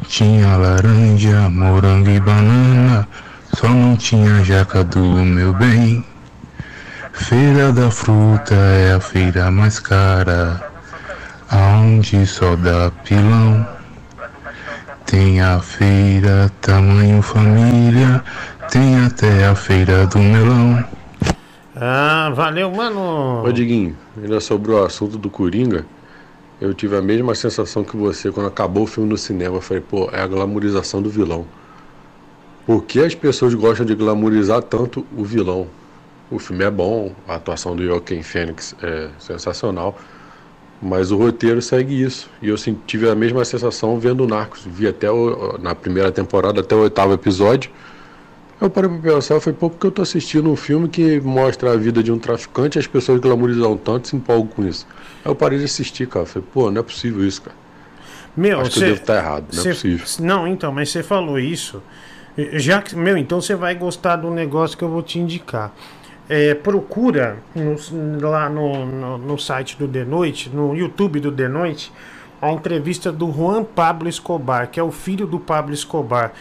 Tinha 0.08 0.56
laranja, 0.56 1.50
morango 1.50 2.10
e 2.10 2.20
banana, 2.22 3.06
só 3.56 3.68
não 3.68 3.98
tinha 3.98 4.42
jaca 4.46 4.86
do 4.86 5.02
meu 5.04 5.52
bem. 5.52 6.06
Feira 7.12 7.74
da 7.74 7.92
fruta 7.92 8.56
é 8.56 8.94
a 8.94 9.02
feira 9.02 9.52
mais 9.52 9.80
cara, 9.80 10.62
aonde 11.50 12.26
só 12.26 12.56
dá 12.56 12.90
pilão. 13.04 13.68
Tem 15.06 15.42
a 15.42 15.60
feira 15.60 16.50
tamanho 16.62 17.22
família, 17.22 18.24
tem 18.72 18.98
até 19.06 19.46
a 19.46 19.56
feira 19.56 20.08
do 20.08 20.20
melão. 20.20 20.93
Ah, 21.76 22.32
valeu, 22.36 22.70
mano. 22.72 23.44
Ô 23.44 23.52
Diguinho, 23.52 23.98
ainda 24.22 24.40
sobre 24.40 24.72
o 24.72 24.84
assunto 24.84 25.18
do 25.18 25.30
Coringa, 25.30 25.86
eu 26.62 26.74
tive 26.74 26.96
a 26.96 27.02
mesma 27.02 27.34
sensação 27.34 27.84
que 27.84 27.98
você 27.98 28.32
quando 28.32 28.48
acabou 28.48 28.84
o 28.84 28.88
filme 28.88 29.10
no 29.10 29.18
cinema. 29.18 29.58
Eu 29.58 29.62
falei, 29.62 29.82
pô, 29.82 30.10
é 30.12 30.22
a 30.22 30.28
glamorização 30.28 31.02
do 31.02 31.10
vilão. 31.10 31.46
Por 32.66 32.84
que 32.84 33.00
as 33.00 33.16
pessoas 33.16 33.54
gostam 33.54 33.86
de 33.86 33.96
glamorizar 33.96 34.62
tanto 34.62 35.06
o 35.18 35.24
vilão? 35.24 35.68
O 36.32 36.40
filme 36.40 36.64
é 36.64 36.72
bom, 36.72 37.12
a 37.28 37.36
atuação 37.36 37.76
do 37.76 37.84
Joaquin 37.84 38.24
Phoenix 38.24 38.76
é 38.82 39.10
sensacional, 39.20 40.00
mas 40.82 41.12
o 41.12 41.18
roteiro 41.18 41.62
segue 41.62 42.02
isso. 42.02 42.30
E 42.42 42.50
eu 42.50 42.56
tive 42.88 43.10
a 43.10 43.16
mesma 43.16 43.44
sensação 43.44 44.00
vendo 44.00 44.24
o 44.24 44.28
Narcos. 44.28 44.62
Vi 44.66 44.88
até 44.88 45.12
o, 45.12 45.58
na 45.62 45.76
primeira 45.76 46.12
temporada, 46.12 46.62
até 46.62 46.76
o 46.76 46.80
oitavo 46.80 47.14
episódio. 47.14 47.70
Eu 48.64 48.70
parei 48.70 48.90
pra 48.90 49.12
pensar, 49.14 49.40
falei, 49.42 49.58
pô, 49.60 49.70
porque 49.70 49.86
eu 49.88 49.92
tô 49.92 50.02
assistindo 50.02 50.50
um 50.50 50.56
filme 50.56 50.88
que 50.88 51.20
mostra 51.20 51.74
a 51.74 51.76
vida 51.76 52.02
de 52.02 52.12
um 52.14 52.18
traficante 52.18 52.78
e 52.78 52.80
as 52.80 52.88
pessoas 52.88 53.20
glamorizam 53.20 53.76
tanto 53.76 54.06
e 54.06 54.08
se 54.10 54.16
empolgam 54.16 54.48
com 54.48 54.64
isso. 54.66 54.88
Aí 55.24 55.30
eu 55.30 55.36
parei 55.36 55.60
de 55.60 55.66
assistir, 55.66 56.08
cara. 56.08 56.26
Falei, 56.26 56.48
pô, 56.54 56.72
não 56.72 56.80
é 56.80 56.84
possível 56.84 57.26
isso, 57.28 57.42
cara. 57.42 57.56
Meu, 58.36 58.62
Acho 58.62 58.72
que 58.72 58.80
cê- 58.80 58.86
eu 58.86 58.90
devo 58.92 59.02
estar 59.02 59.16
errado, 59.18 59.46
não 59.54 59.62
cê- 59.62 59.70
é 59.70 59.74
possível. 59.74 60.06
Não, 60.22 60.48
então, 60.48 60.72
mas 60.72 60.90
você 60.90 61.04
falou 61.04 61.38
isso. 61.38 61.84
Já 62.54 62.82
que, 62.82 62.96
meu, 62.96 63.18
então 63.18 63.40
você 63.42 63.54
vai 63.54 63.76
gostar 63.76 64.16
do 64.16 64.32
negócio 64.32 64.78
que 64.78 64.84
eu 64.84 64.90
vou 64.90 65.04
te 65.04 65.20
indicar. 65.20 65.72
É, 66.30 66.56
procura 66.56 67.38
no- 67.54 68.30
lá 68.30 68.50
no, 68.50 68.86
no, 68.86 69.18
no 69.18 69.38
site 69.38 69.78
do 69.78 69.88
The 69.90 70.06
Noite, 70.06 70.50
no 70.50 70.74
YouTube 70.74 71.20
do 71.20 71.32
The 71.34 71.50
Noite, 71.50 71.92
a 72.42 72.50
entrevista 72.52 73.12
do 73.12 73.30
Juan 73.32 73.64
Pablo 73.66 74.08
Escobar, 74.08 74.70
que 74.70 74.80
é 74.80 74.84
o 74.84 74.90
filho 74.92 75.28
do 75.28 75.38
Pablo 75.38 75.74
Escobar. 75.74 76.32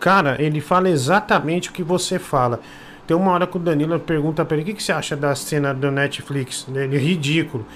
Cara, 0.00 0.36
ele 0.42 0.62
fala 0.62 0.88
exatamente 0.88 1.68
o 1.68 1.72
que 1.72 1.82
você 1.82 2.18
fala. 2.18 2.58
Tem 3.06 3.14
uma 3.14 3.32
hora 3.32 3.46
que 3.46 3.56
o 3.56 3.60
Danilo 3.60 4.00
pergunta 4.00 4.44
pra 4.44 4.56
ele: 4.56 4.62
o 4.62 4.66
que, 4.66 4.74
que 4.74 4.82
você 4.82 4.92
acha 4.92 5.14
da 5.14 5.34
cena 5.34 5.74
do 5.74 5.90
Netflix? 5.90 6.66
Ele 6.74 6.96
ridículo. 6.96 7.66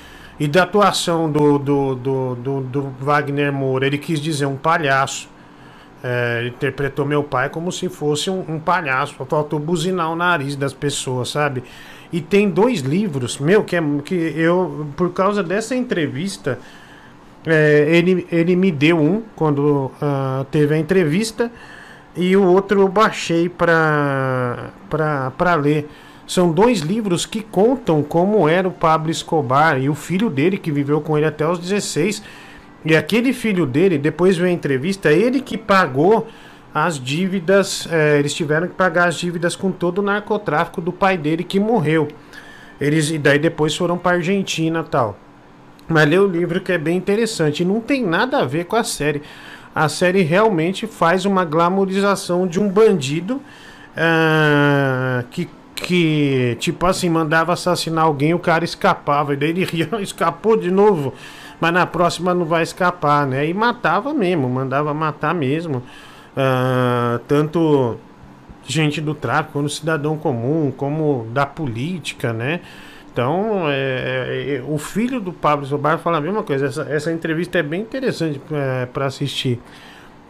E 0.41 0.49
da 0.49 0.65
atuação 0.65 1.31
do, 1.31 1.59
do, 1.59 1.95
do, 1.95 2.35
do, 2.35 2.61
do 2.63 2.83
Wagner 2.99 3.53
Moura, 3.53 3.87
ele 3.87 3.99
quis 3.99 4.19
dizer 4.21 4.47
um 4.47 4.57
palhaço. 4.57 5.29
É, 6.03 6.47
interpretou 6.47 7.07
meu 7.07 7.23
pai 7.23 7.49
como 7.49 7.73
se 7.73 7.89
fosse 7.89 8.31
um, 8.31 8.45
um 8.49 8.59
palhaço. 8.59 9.15
Faltou 9.29 9.59
buzinar 9.59 10.11
o 10.11 10.17
nariz 10.17 10.57
das 10.57 10.73
pessoas, 10.73 11.31
sabe? 11.31 11.63
E 12.13 12.21
tem 12.21 12.49
dois 12.49 12.81
livros, 12.81 13.39
meu, 13.39 13.65
que, 13.65 13.77
é, 13.77 13.83
que 14.05 14.15
eu, 14.15 14.87
por 14.97 15.13
causa 15.13 15.43
dessa 15.43 15.75
entrevista, 15.75 16.59
é, 17.47 17.87
ele, 17.89 18.27
ele 18.31 18.55
me 18.55 18.71
deu 18.71 18.99
um 18.99 19.23
quando 19.35 19.91
ah, 20.01 20.47
teve 20.51 20.75
a 20.75 20.79
entrevista 20.79 21.51
e 22.17 22.37
o 22.37 22.45
outro 22.45 22.81
eu 22.81 22.89
baixei 22.89 23.49
pra 23.49 24.71
ler. 25.61 25.89
São 26.27 26.51
dois 26.51 26.81
livros 26.81 27.27
que 27.27 27.43
contam 27.43 28.03
como 28.03 28.49
era 28.49 28.67
o 28.67 28.73
Pablo 28.73 29.11
Escobar 29.11 29.79
e 29.81 29.89
o 29.89 29.95
filho 29.95 30.31
dele 30.31 30.57
que 30.57 30.73
viveu 30.73 31.01
com 31.01 31.17
ele 31.19 31.27
até 31.27 31.47
os 31.47 31.59
16. 31.59 32.23
E 32.85 32.97
aquele 32.97 33.33
filho 33.33 33.67
dele, 33.67 33.99
depois 33.99 34.37
veio 34.37 34.51
a 34.51 34.53
entrevista, 34.53 35.11
ele 35.13 35.41
que 35.41 35.57
pagou 35.57 36.27
as 36.75 36.99
dívidas, 36.99 37.87
eh, 37.91 38.19
eles 38.19 38.35
tiveram 38.35 38.67
que 38.67 38.75
pagar 38.75 39.09
as 39.09 39.15
dívidas 39.15 39.55
com 39.55 39.71
todo 39.71 39.99
o 39.99 40.03
narcotráfico 40.03 40.81
do 40.81 40.93
pai 40.93 41.17
dele 41.17 41.45
que 41.45 41.61
morreu. 41.61 42.09
Eles, 42.81 43.11
e 43.11 43.19
daí 43.19 43.39
depois 43.39 43.77
foram 43.77 43.97
para 43.97 44.17
Argentina 44.17 44.83
tal. 44.83 45.17
Mas 45.89 46.09
lê 46.09 46.19
o 46.19 46.27
livro 46.27 46.61
que 46.61 46.73
é 46.73 46.79
bem 46.79 46.97
interessante. 46.97 47.65
Não 47.65 47.81
tem 47.81 48.05
nada 48.05 48.39
a 48.39 48.45
ver 48.45 48.65
com 48.65 48.77
a 48.77 48.85
série. 48.85 49.23
A 49.75 49.89
série 49.89 50.23
realmente 50.23 50.87
faz 50.87 51.25
uma 51.25 51.45
glamorização 51.45 52.47
de 52.47 52.61
um 52.61 52.69
bandido 52.69 53.41
ah, 53.97 55.25
que, 55.31 55.49
que, 55.75 56.57
tipo 56.61 56.87
assim, 56.87 57.09
mandava 57.09 57.53
assassinar 57.53 58.05
alguém 58.05 58.35
o 58.35 58.39
cara 58.39 58.65
escapava. 58.65 59.35
E 59.35 59.37
daí 59.37 59.51
ele 59.51 59.65
ria, 59.65 59.89
escapou 60.01 60.57
de 60.57 60.71
novo. 60.71 61.13
Mas 61.61 61.73
na 61.73 61.87
próxima 61.87 62.35
não 62.35 62.45
vai 62.45 62.63
escapar, 62.63 63.27
né? 63.27 63.47
E 63.49 63.55
matava 63.55 64.13
mesmo, 64.15 64.49
mandava 64.49 64.95
matar 64.95 65.35
mesmo. 65.35 65.83
Ah, 66.37 67.21
tanto 67.27 67.99
gente 68.67 69.01
do 69.01 69.15
tráfico, 69.15 69.55
quanto 69.55 69.69
cidadão 69.69 70.17
comum, 70.17 70.73
como 70.75 71.27
da 71.33 71.47
política, 71.47 72.33
né? 72.33 72.61
Então, 73.15 73.67
é, 73.69 74.57
é, 74.57 74.63
o 74.67 74.77
filho 74.77 75.21
do 75.21 75.33
Pablo 75.33 75.65
Escobar 75.65 75.99
fala 76.01 76.19
a 76.19 76.21
mesma 76.21 76.43
coisa. 76.43 76.67
Essa, 76.67 76.83
essa 76.91 77.13
entrevista 77.13 77.57
é 77.61 77.63
bem 77.63 77.81
interessante 77.81 78.41
para 78.93 79.07
assistir. 79.07 79.61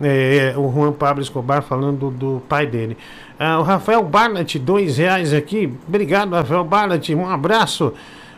É, 0.02 0.52
o 0.54 0.70
Juan 0.70 0.92
Pablo 0.92 1.22
Escobar 1.22 1.62
falando 1.62 2.10
do, 2.10 2.42
pai 2.46 2.66
dele. 2.66 2.98
Ah, 3.38 3.58
o 3.58 3.62
Rafael 3.62 4.02
Barnett, 4.02 4.58
dois 4.58 4.98
reais 4.98 5.32
aqui. 5.32 5.72
Obrigado, 5.88 6.34
Rafael 6.34 6.62
Barnett. 6.62 7.14
Um 7.14 7.26
abraço. 7.26 7.94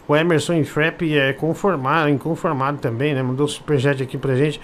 O 0.07 0.14
Emerson 0.14 0.53
Infrep 0.53 1.18
é 1.18 1.32
conformado, 1.32 2.09
inconformado 2.09 2.78
também, 2.78 3.14
né? 3.14 3.24
Mandou 3.24 3.49
superchat 3.49 4.01
aqui 4.01 4.16
pra 4.16 4.36
gente 4.36 4.61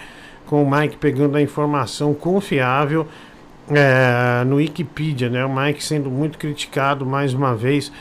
com 0.46 0.62
o 0.62 0.70
Mike 0.70 0.96
pegando 0.96 1.36
a 1.36 1.42
informação 1.42 2.14
confiável. 2.14 3.08
é, 3.68 4.44
no 4.44 4.56
Wikipedia, 4.56 5.28
né? 5.28 5.44
O 5.44 5.52
Mike 5.52 5.82
sendo 5.82 6.08
muito 6.08 6.38
criticado 6.38 7.04
mais 7.04 7.34
uma 7.34 7.56
vez 7.56 7.90
é, 7.90 7.92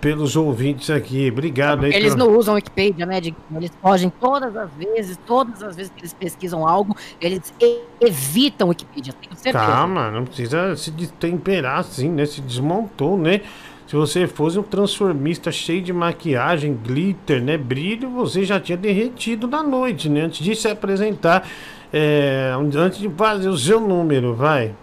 pelos 0.00 0.36
ouvintes 0.36 0.90
aqui. 0.90 1.30
Obrigado 1.30 1.84
aí. 1.84 1.94
Eles 1.94 2.14
não 2.14 2.36
usam 2.36 2.54
Wikipedia, 2.54 3.06
né? 3.06 3.18
Eles 3.18 3.72
fogem 3.80 4.12
todas 4.20 4.56
as 4.56 4.70
vezes, 4.72 5.18
todas 5.26 5.62
as 5.62 5.76
vezes 5.76 5.92
que 5.94 6.00
eles 6.00 6.12
pesquisam 6.12 6.66
algo, 6.66 6.96
eles 7.20 7.52
evitam 8.00 8.68
Wikipedia, 8.68 9.12
tenho 9.12 9.36
certeza. 9.36 9.64
Calma, 9.64 10.10
não 10.10 10.24
precisa 10.24 10.74
se 10.76 10.90
destemperar 10.90 11.78
assim, 11.78 12.10
né? 12.10 12.26
Se 12.26 12.40
desmontou, 12.40 13.16
né? 13.16 13.42
Se 13.86 13.96
você 13.96 14.26
fosse 14.26 14.58
um 14.58 14.62
transformista 14.62 15.50
cheio 15.50 15.80
de 15.80 15.94
maquiagem, 15.94 16.74
glitter, 16.74 17.42
né? 17.42 17.56
Brilho, 17.56 18.10
você 18.10 18.44
já 18.44 18.60
tinha 18.60 18.76
derretido 18.76 19.48
na 19.48 19.62
noite, 19.62 20.10
né? 20.10 20.22
Antes 20.22 20.44
de 20.44 20.54
se 20.54 20.68
apresentar, 20.68 21.48
é, 21.90 22.52
antes 22.76 22.98
de 22.98 23.08
fazer 23.08 23.48
o 23.48 23.56
seu 23.56 23.80
número, 23.80 24.34
vai. 24.34 24.74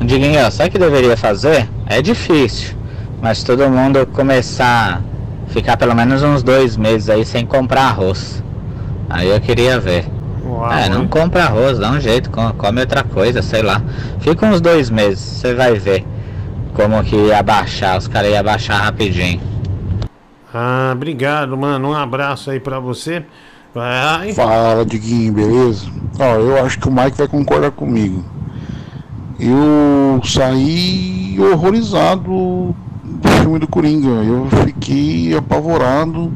Diguinho, 0.00 0.50
sabe 0.50 0.70
o 0.70 0.72
que 0.72 0.78
deveria 0.78 1.16
fazer? 1.16 1.68
É 1.86 2.02
difícil, 2.02 2.76
mas 3.22 3.42
todo 3.42 3.70
mundo 3.70 4.06
começar 4.08 5.00
a 5.00 5.50
ficar 5.50 5.78
pelo 5.78 5.94
menos 5.94 6.22
uns 6.22 6.42
dois 6.42 6.76
meses 6.76 7.08
aí 7.08 7.24
sem 7.24 7.46
comprar 7.46 7.84
arroz. 7.84 8.42
Aí 9.08 9.28
eu 9.30 9.40
queria 9.40 9.80
ver. 9.80 10.04
é, 10.72 10.88
não 10.88 11.06
compra 11.06 11.44
arroz, 11.44 11.78
dá 11.78 11.90
um 11.90 12.00
jeito, 12.00 12.28
co- 12.30 12.52
come 12.54 12.80
outra 12.80 13.02
coisa, 13.04 13.40
sei 13.40 13.62
lá. 13.62 13.80
Fica 14.20 14.44
uns 14.44 14.60
dois 14.60 14.90
meses, 14.90 15.20
você 15.20 15.54
vai 15.54 15.74
ver 15.78 16.04
como 16.74 17.02
que 17.04 17.16
ia 17.16 17.42
baixar, 17.42 17.96
os 17.98 18.08
caras 18.08 18.30
iam 18.32 18.42
baixar 18.42 18.78
rapidinho. 18.78 19.40
Ah, 20.52 20.90
obrigado, 20.94 21.56
mano. 21.56 21.90
Um 21.90 21.94
abraço 21.96 22.50
aí 22.50 22.60
pra 22.60 22.78
você. 22.78 23.24
Vai. 23.74 24.32
Fala, 24.34 24.84
Diguinho, 24.84 25.32
beleza? 25.32 25.86
Ó, 26.18 26.34
eu 26.36 26.62
acho 26.64 26.78
que 26.78 26.88
o 26.88 26.92
Mike 26.92 27.16
vai 27.16 27.28
concordar 27.28 27.70
comigo. 27.70 28.22
Eu 29.40 30.20
saí 30.24 31.36
horrorizado 31.40 32.74
do 33.22 33.28
filme 33.28 33.58
do 33.58 33.66
Coringa. 33.66 34.08
Eu 34.08 34.48
fiquei 34.64 35.36
apavorado. 35.36 36.32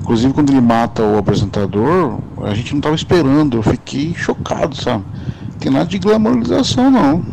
Inclusive, 0.00 0.32
quando 0.32 0.50
ele 0.50 0.60
mata 0.60 1.02
o 1.02 1.18
apresentador, 1.18 2.18
a 2.42 2.54
gente 2.54 2.72
não 2.74 2.80
tava 2.80 2.94
esperando. 2.94 3.58
Eu 3.58 3.62
fiquei 3.62 4.14
chocado, 4.14 4.74
sabe? 4.74 5.04
Não 5.52 5.58
tem 5.58 5.70
nada 5.70 5.86
de 5.86 5.98
glamorização, 5.98 6.90
não. 6.90 7.24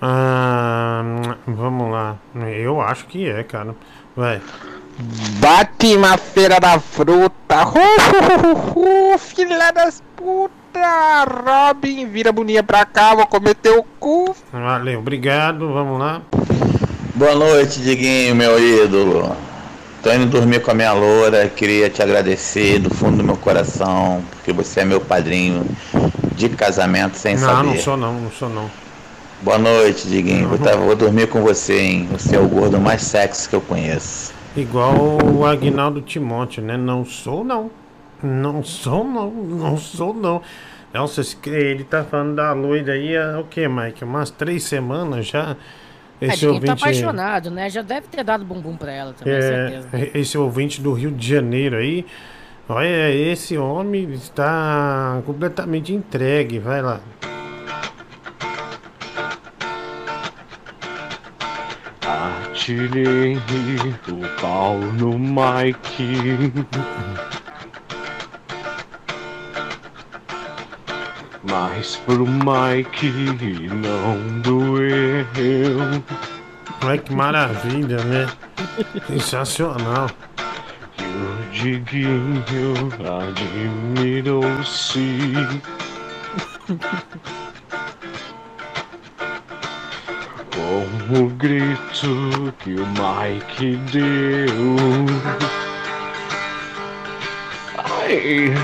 Ah, 0.00 1.02
vamos 1.46 1.90
lá. 1.90 2.16
Eu 2.56 2.80
acho 2.80 3.06
que 3.06 3.28
é, 3.28 3.42
cara. 3.42 3.74
Vai. 4.16 4.40
Batman 5.40 6.16
Feira 6.18 6.60
da 6.60 6.78
Fruta. 6.78 7.64
Hu, 7.64 7.78
hu, 8.74 9.14
hu, 9.14 9.18
filha 9.18 9.72
das 9.72 10.02
putas. 10.16 10.52
Robin, 11.44 12.06
vira 12.06 12.32
boninha 12.32 12.62
pra 12.62 12.84
cá, 12.84 13.14
vou 13.14 13.26
comer 13.26 13.54
teu 13.54 13.84
cu. 14.00 14.34
Valeu, 14.50 15.00
obrigado. 15.00 15.72
Vamos 15.72 15.98
lá. 16.00 16.22
Boa 17.14 17.34
noite, 17.34 17.78
Diguinho, 17.82 18.34
meu 18.34 18.58
ídolo. 18.58 19.36
Tô 20.02 20.10
indo 20.14 20.24
dormir 20.26 20.62
com 20.62 20.70
a 20.70 20.74
minha 20.74 20.94
loura. 20.94 21.46
Queria 21.46 21.90
te 21.90 22.02
agradecer 22.02 22.78
do 22.78 22.88
fundo 22.88 23.18
do 23.18 23.22
meu 23.24 23.36
coração, 23.36 24.24
porque 24.30 24.50
você 24.50 24.80
é 24.80 24.84
meu 24.86 24.98
padrinho 24.98 25.62
de 26.34 26.48
casamento 26.48 27.18
sem 27.18 27.34
não, 27.34 27.40
saber. 27.40 27.66
não 27.68 27.76
sou 27.76 27.96
não, 27.98 28.14
não 28.18 28.30
sou 28.30 28.48
não. 28.48 28.70
Boa 29.42 29.58
noite, 29.58 30.08
Diguinho. 30.08 30.48
Vou, 30.48 30.56
tá- 30.56 30.74
vou 30.74 30.96
dormir 30.96 31.28
com 31.28 31.42
você, 31.42 31.78
hein? 31.80 32.08
Você 32.12 32.34
é 32.34 32.40
o 32.40 32.48
gordo 32.48 32.80
mais 32.80 33.02
sexy 33.02 33.46
que 33.46 33.56
eu 33.56 33.60
conheço. 33.60 34.32
Igual 34.56 35.18
o 35.22 35.44
Agnaldo 35.44 36.00
Timóteo, 36.00 36.62
né? 36.62 36.78
Não 36.78 37.04
sou 37.04 37.44
não. 37.44 37.70
Não 38.22 38.64
sou 38.64 39.04
não, 39.04 39.30
não 39.30 39.76
sou 39.76 40.14
não. 40.14 40.40
Nossa, 40.94 41.22
ele 41.44 41.84
tá 41.84 42.04
falando 42.04 42.36
da 42.36 42.54
loira 42.54 42.94
aí 42.94 43.14
há 43.16 43.38
o 43.38 43.44
que, 43.44 43.68
Mike? 43.68 44.02
Umas 44.02 44.30
três 44.30 44.64
semanas 44.64 45.26
já. 45.26 45.56
É, 46.22 46.26
Esse 46.26 46.46
tá 46.46 46.52
ouvinte. 46.52 46.70
apaixonado, 46.70 47.50
né? 47.50 47.68
Já 47.68 47.82
deve 47.82 48.06
ter 48.06 48.22
dado 48.22 48.44
bumbum 48.44 48.76
pra 48.76 48.92
ela 48.92 49.12
também, 49.12 49.42
certeza. 49.42 49.88
É, 49.92 50.10
esse 50.18 50.38
ouvinte 50.38 50.80
do 50.80 50.92
Rio 50.92 51.10
de 51.10 51.28
Janeiro 51.28 51.76
aí. 51.76 52.06
Olha, 52.68 53.10
esse 53.12 53.58
homem 53.58 54.12
está 54.12 55.20
completamente 55.26 55.92
entregue. 55.92 56.60
Vai 56.60 56.80
lá. 56.80 57.00
Atirei 62.50 63.36
o 63.36 64.40
pau 64.40 64.78
no 64.78 65.18
Mike. 65.18 66.52
Mas 71.44 71.96
pro 71.96 72.24
Mike 72.26 73.10
não 73.74 74.40
doeu. 74.40 76.02
Olha 76.84 76.98
que 76.98 77.12
maravilha, 77.14 78.02
né? 78.04 78.28
Sensacional. 79.08 80.08
E 80.98 81.02
o 81.02 81.50
Diguinho 81.52 82.92
admirou-se. 84.02 85.32
Com 90.54 90.86
o 91.18 91.28
grito 91.30 92.52
que 92.60 92.74
o 92.74 92.86
Mike 92.86 93.76
deu. 93.92 94.76
Ai. 97.78 98.54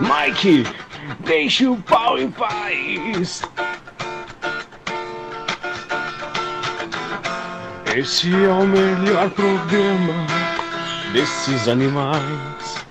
Mike, 0.00 0.64
deixe 1.20 1.66
o 1.66 1.76
pau 1.76 2.18
em 2.18 2.30
paz. 2.30 3.42
Esse 7.94 8.32
é 8.34 8.48
o 8.48 8.66
melhor 8.66 9.30
programa 9.30 10.26
desses 11.12 11.66
animais. 11.68 12.84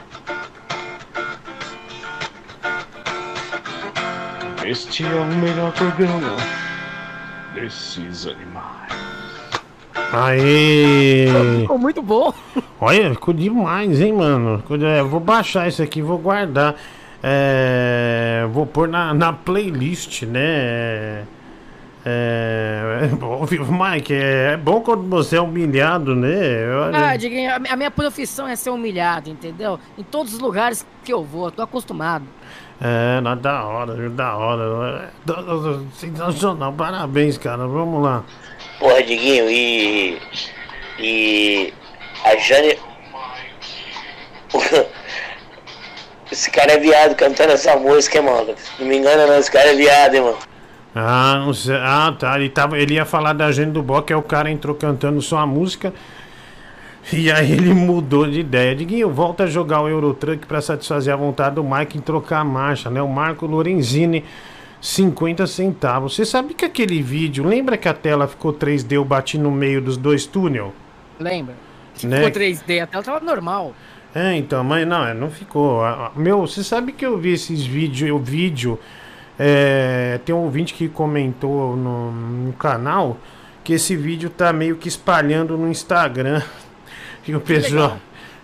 Este 4.65 5.05
é 5.05 5.15
o 5.15 5.25
melhor 5.25 5.71
programa 5.73 6.36
desses 7.53 8.25
animais. 8.25 8.84
Aê! 10.14 11.28
Ficou 11.62 11.78
muito 11.78 12.01
bom. 12.01 12.34
Olha, 12.80 13.12
ficou 13.12 13.34
demais, 13.34 13.99
hein, 14.01 14.14
mano? 14.14 14.64
Eu 14.70 15.08
Vou 15.08 15.20
baixar 15.20 15.68
isso 15.68 15.82
aqui, 15.82 16.01
vou 16.01 16.18
guardar. 16.18 16.76
É, 17.24 18.45
vou 18.51 18.66
pôr 18.66 18.88
na, 18.88 19.14
na 19.14 19.34
playlist, 19.34 20.24
né? 20.24 21.24
É, 22.08 23.01
é 23.01 23.10
Mike, 23.95 24.14
é, 24.14 24.53
é 24.53 24.58
bom 24.58 24.80
quando 24.82 25.03
você 25.10 25.38
é 25.38 25.41
humilhado, 25.41 26.16
né? 26.16 26.30
Olha, 26.76 26.97
Ah, 27.10 27.18
Diguinho, 27.18 27.51
a 27.56 27.58
mi- 27.58 27.70
a 27.70 27.76
minha 27.76 27.89
profissão 27.89 28.47
é 28.47 28.56
ser 28.56 28.70
humilhado, 28.70 29.30
entendeu? 29.30 29.80
Em 29.97 30.03
todos 30.03 30.34
os 30.36 30.39
lugares 30.39 30.86
que 31.03 31.12
eu 31.12 31.24
vou, 31.24 31.45
eu 31.45 31.51
tô 31.51 31.64
acostumado. 31.64 32.26
É, 32.80 33.20
na- 33.22 33.34
da 33.34 33.64
hora? 33.64 34.10
Da 34.12 34.36
hora. 34.36 35.10
É, 35.28 35.32
Sensacional, 35.93 36.72
parabéns, 36.74 37.38
cara. 37.39 37.66
Vamos 37.66 38.03
lá. 38.03 38.24
Porra, 38.86 39.01
Diguinho, 39.01 39.49
e. 39.49 40.21
E. 40.99 41.73
A 42.23 42.38
Jane. 42.38 42.77
Esse 46.31 46.51
cara 46.51 46.73
é 46.73 46.77
viado 46.77 47.15
cantando 47.15 47.53
essa 47.53 47.75
música, 47.77 48.21
mano. 48.21 48.53
Não 48.77 48.86
me 48.86 48.97
engano, 48.97 49.25
não, 49.25 49.39
esse 49.39 49.49
cara 49.49 49.69
é 49.69 49.75
viado, 49.75 50.15
hein, 50.15 50.21
mano. 50.21 50.38
Ah. 50.93 51.47
Ah, 51.81 52.15
tá. 52.17 52.36
Ele, 52.36 52.49
tava, 52.49 52.77
ele 52.77 52.95
ia 52.95 53.05
falar 53.05 53.33
da 53.33 53.51
Jane 53.51 53.71
do 53.71 53.81
Bock, 53.81 54.11
aí 54.11 54.19
o 54.19 54.23
cara 54.23 54.51
entrou 54.51 54.75
cantando 54.75 55.19
só 55.21 55.38
a 55.39 55.47
música. 55.47 55.91
E 57.11 57.31
aí 57.31 57.53
ele 57.53 57.73
mudou 57.73 58.27
de 58.27 58.39
ideia. 58.39 58.75
Diguinho, 58.75 59.09
volta 59.09 59.45
a 59.45 59.47
jogar 59.47 59.81
o 59.81 59.89
Eurotruck 59.89 60.45
pra 60.45 60.61
satisfazer 60.61 61.13
a 61.13 61.17
vontade 61.17 61.55
do 61.55 61.63
Mike 61.63 61.97
em 61.97 62.01
trocar 62.01 62.39
a 62.39 62.43
marcha, 62.43 62.89
né? 62.89 63.01
O 63.01 63.07
Marco 63.07 63.45
Lorenzini, 63.47 64.25
50 64.86 65.47
centavos. 65.47 66.15
Você 66.15 66.23
sabe 66.23 66.53
que 66.53 66.63
aquele 66.63 67.01
vídeo, 67.01 67.43
lembra 67.43 67.75
que 67.75 67.89
a 67.89 67.93
tela 67.93 68.27
ficou 68.27 68.53
3D, 68.53 68.91
eu 68.91 69.03
bati 69.03 69.36
no 69.36 69.49
meio 69.49 69.81
dos 69.81 69.97
dois 69.97 70.27
túnel? 70.27 70.75
Lembra? 71.19 71.55
Né? 72.03 72.17
Ficou 72.17 72.41
3D, 72.41 72.83
a 72.83 72.86
tela 72.86 73.03
tava 73.03 73.19
normal. 73.19 73.73
É, 74.13 74.36
então, 74.36 74.63
mas 74.63 74.88
não, 74.88 75.03
é, 75.03 75.13
não 75.13 75.31
ficou. 75.31 75.81
Meu, 76.15 76.41
você 76.41 76.63
sabe 76.63 76.91
que 76.91 77.03
eu 77.03 77.17
vi 77.17 77.33
esses 77.33 77.65
vídeos, 77.65 78.11
o 78.11 78.19
vídeo, 78.19 78.79
é, 79.39 80.19
tem 80.23 80.36
um 80.36 80.43
ouvinte 80.43 80.71
que 80.75 80.88
comentou 80.88 81.75
no, 81.75 82.11
no 82.11 82.53
canal 82.53 83.17
que 83.63 83.73
esse 83.73 83.95
vídeo 83.95 84.29
tá 84.29 84.53
meio 84.53 84.75
que 84.75 84.88
espalhando 84.88 85.57
no 85.57 85.67
Instagram. 85.67 86.43
E 87.27 87.36
o 87.36 87.41
pessoal, 87.41 87.97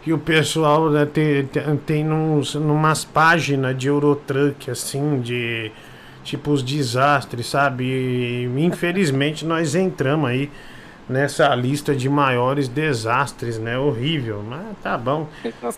e 0.03 0.11
o 0.11 0.17
pessoal 0.17 0.89
né, 0.89 1.05
tem, 1.05 1.45
tem, 1.45 1.77
tem 1.77 2.03
nos, 2.03 2.55
numas 2.55 3.05
páginas 3.05 3.77
de 3.77 3.89
Eurotruck, 3.89 4.71
assim, 4.71 5.21
de 5.21 5.71
tipo 6.23 6.51
os 6.51 6.63
desastres, 6.63 7.47
sabe? 7.47 7.83
E, 7.83 8.45
infelizmente 8.57 9.45
nós 9.45 9.75
entramos 9.75 10.29
aí 10.29 10.51
nessa 11.07 11.53
lista 11.53 11.95
de 11.95 12.09
maiores 12.09 12.67
desastres, 12.67 13.59
né? 13.59 13.77
Horrível, 13.77 14.43
mas 14.47 14.77
tá 14.81 14.97
bom. 14.97 15.27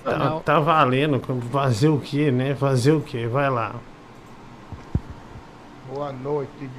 Tá, 0.03 0.39
tá 0.45 0.59
valendo. 0.59 1.21
Fazer 1.51 1.89
o 1.89 1.99
que, 1.99 2.31
né? 2.31 2.55
Fazer 2.55 2.91
o 2.91 3.01
que? 3.01 3.25
Vai 3.25 3.49
lá. 3.49 3.75
Boa 5.91 6.11
noite. 6.11 6.69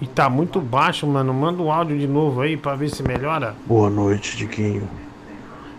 E 0.00 0.06
tá 0.06 0.28
muito 0.28 0.60
baixo, 0.60 1.06
mano. 1.06 1.32
Manda 1.32 1.62
um 1.62 1.70
áudio 1.70 1.98
de 1.98 2.06
novo 2.06 2.40
aí 2.40 2.56
pra 2.56 2.74
ver 2.74 2.90
se 2.90 3.02
melhora. 3.02 3.54
Boa 3.66 3.88
noite, 3.88 4.36
Diquinho. 4.36 4.88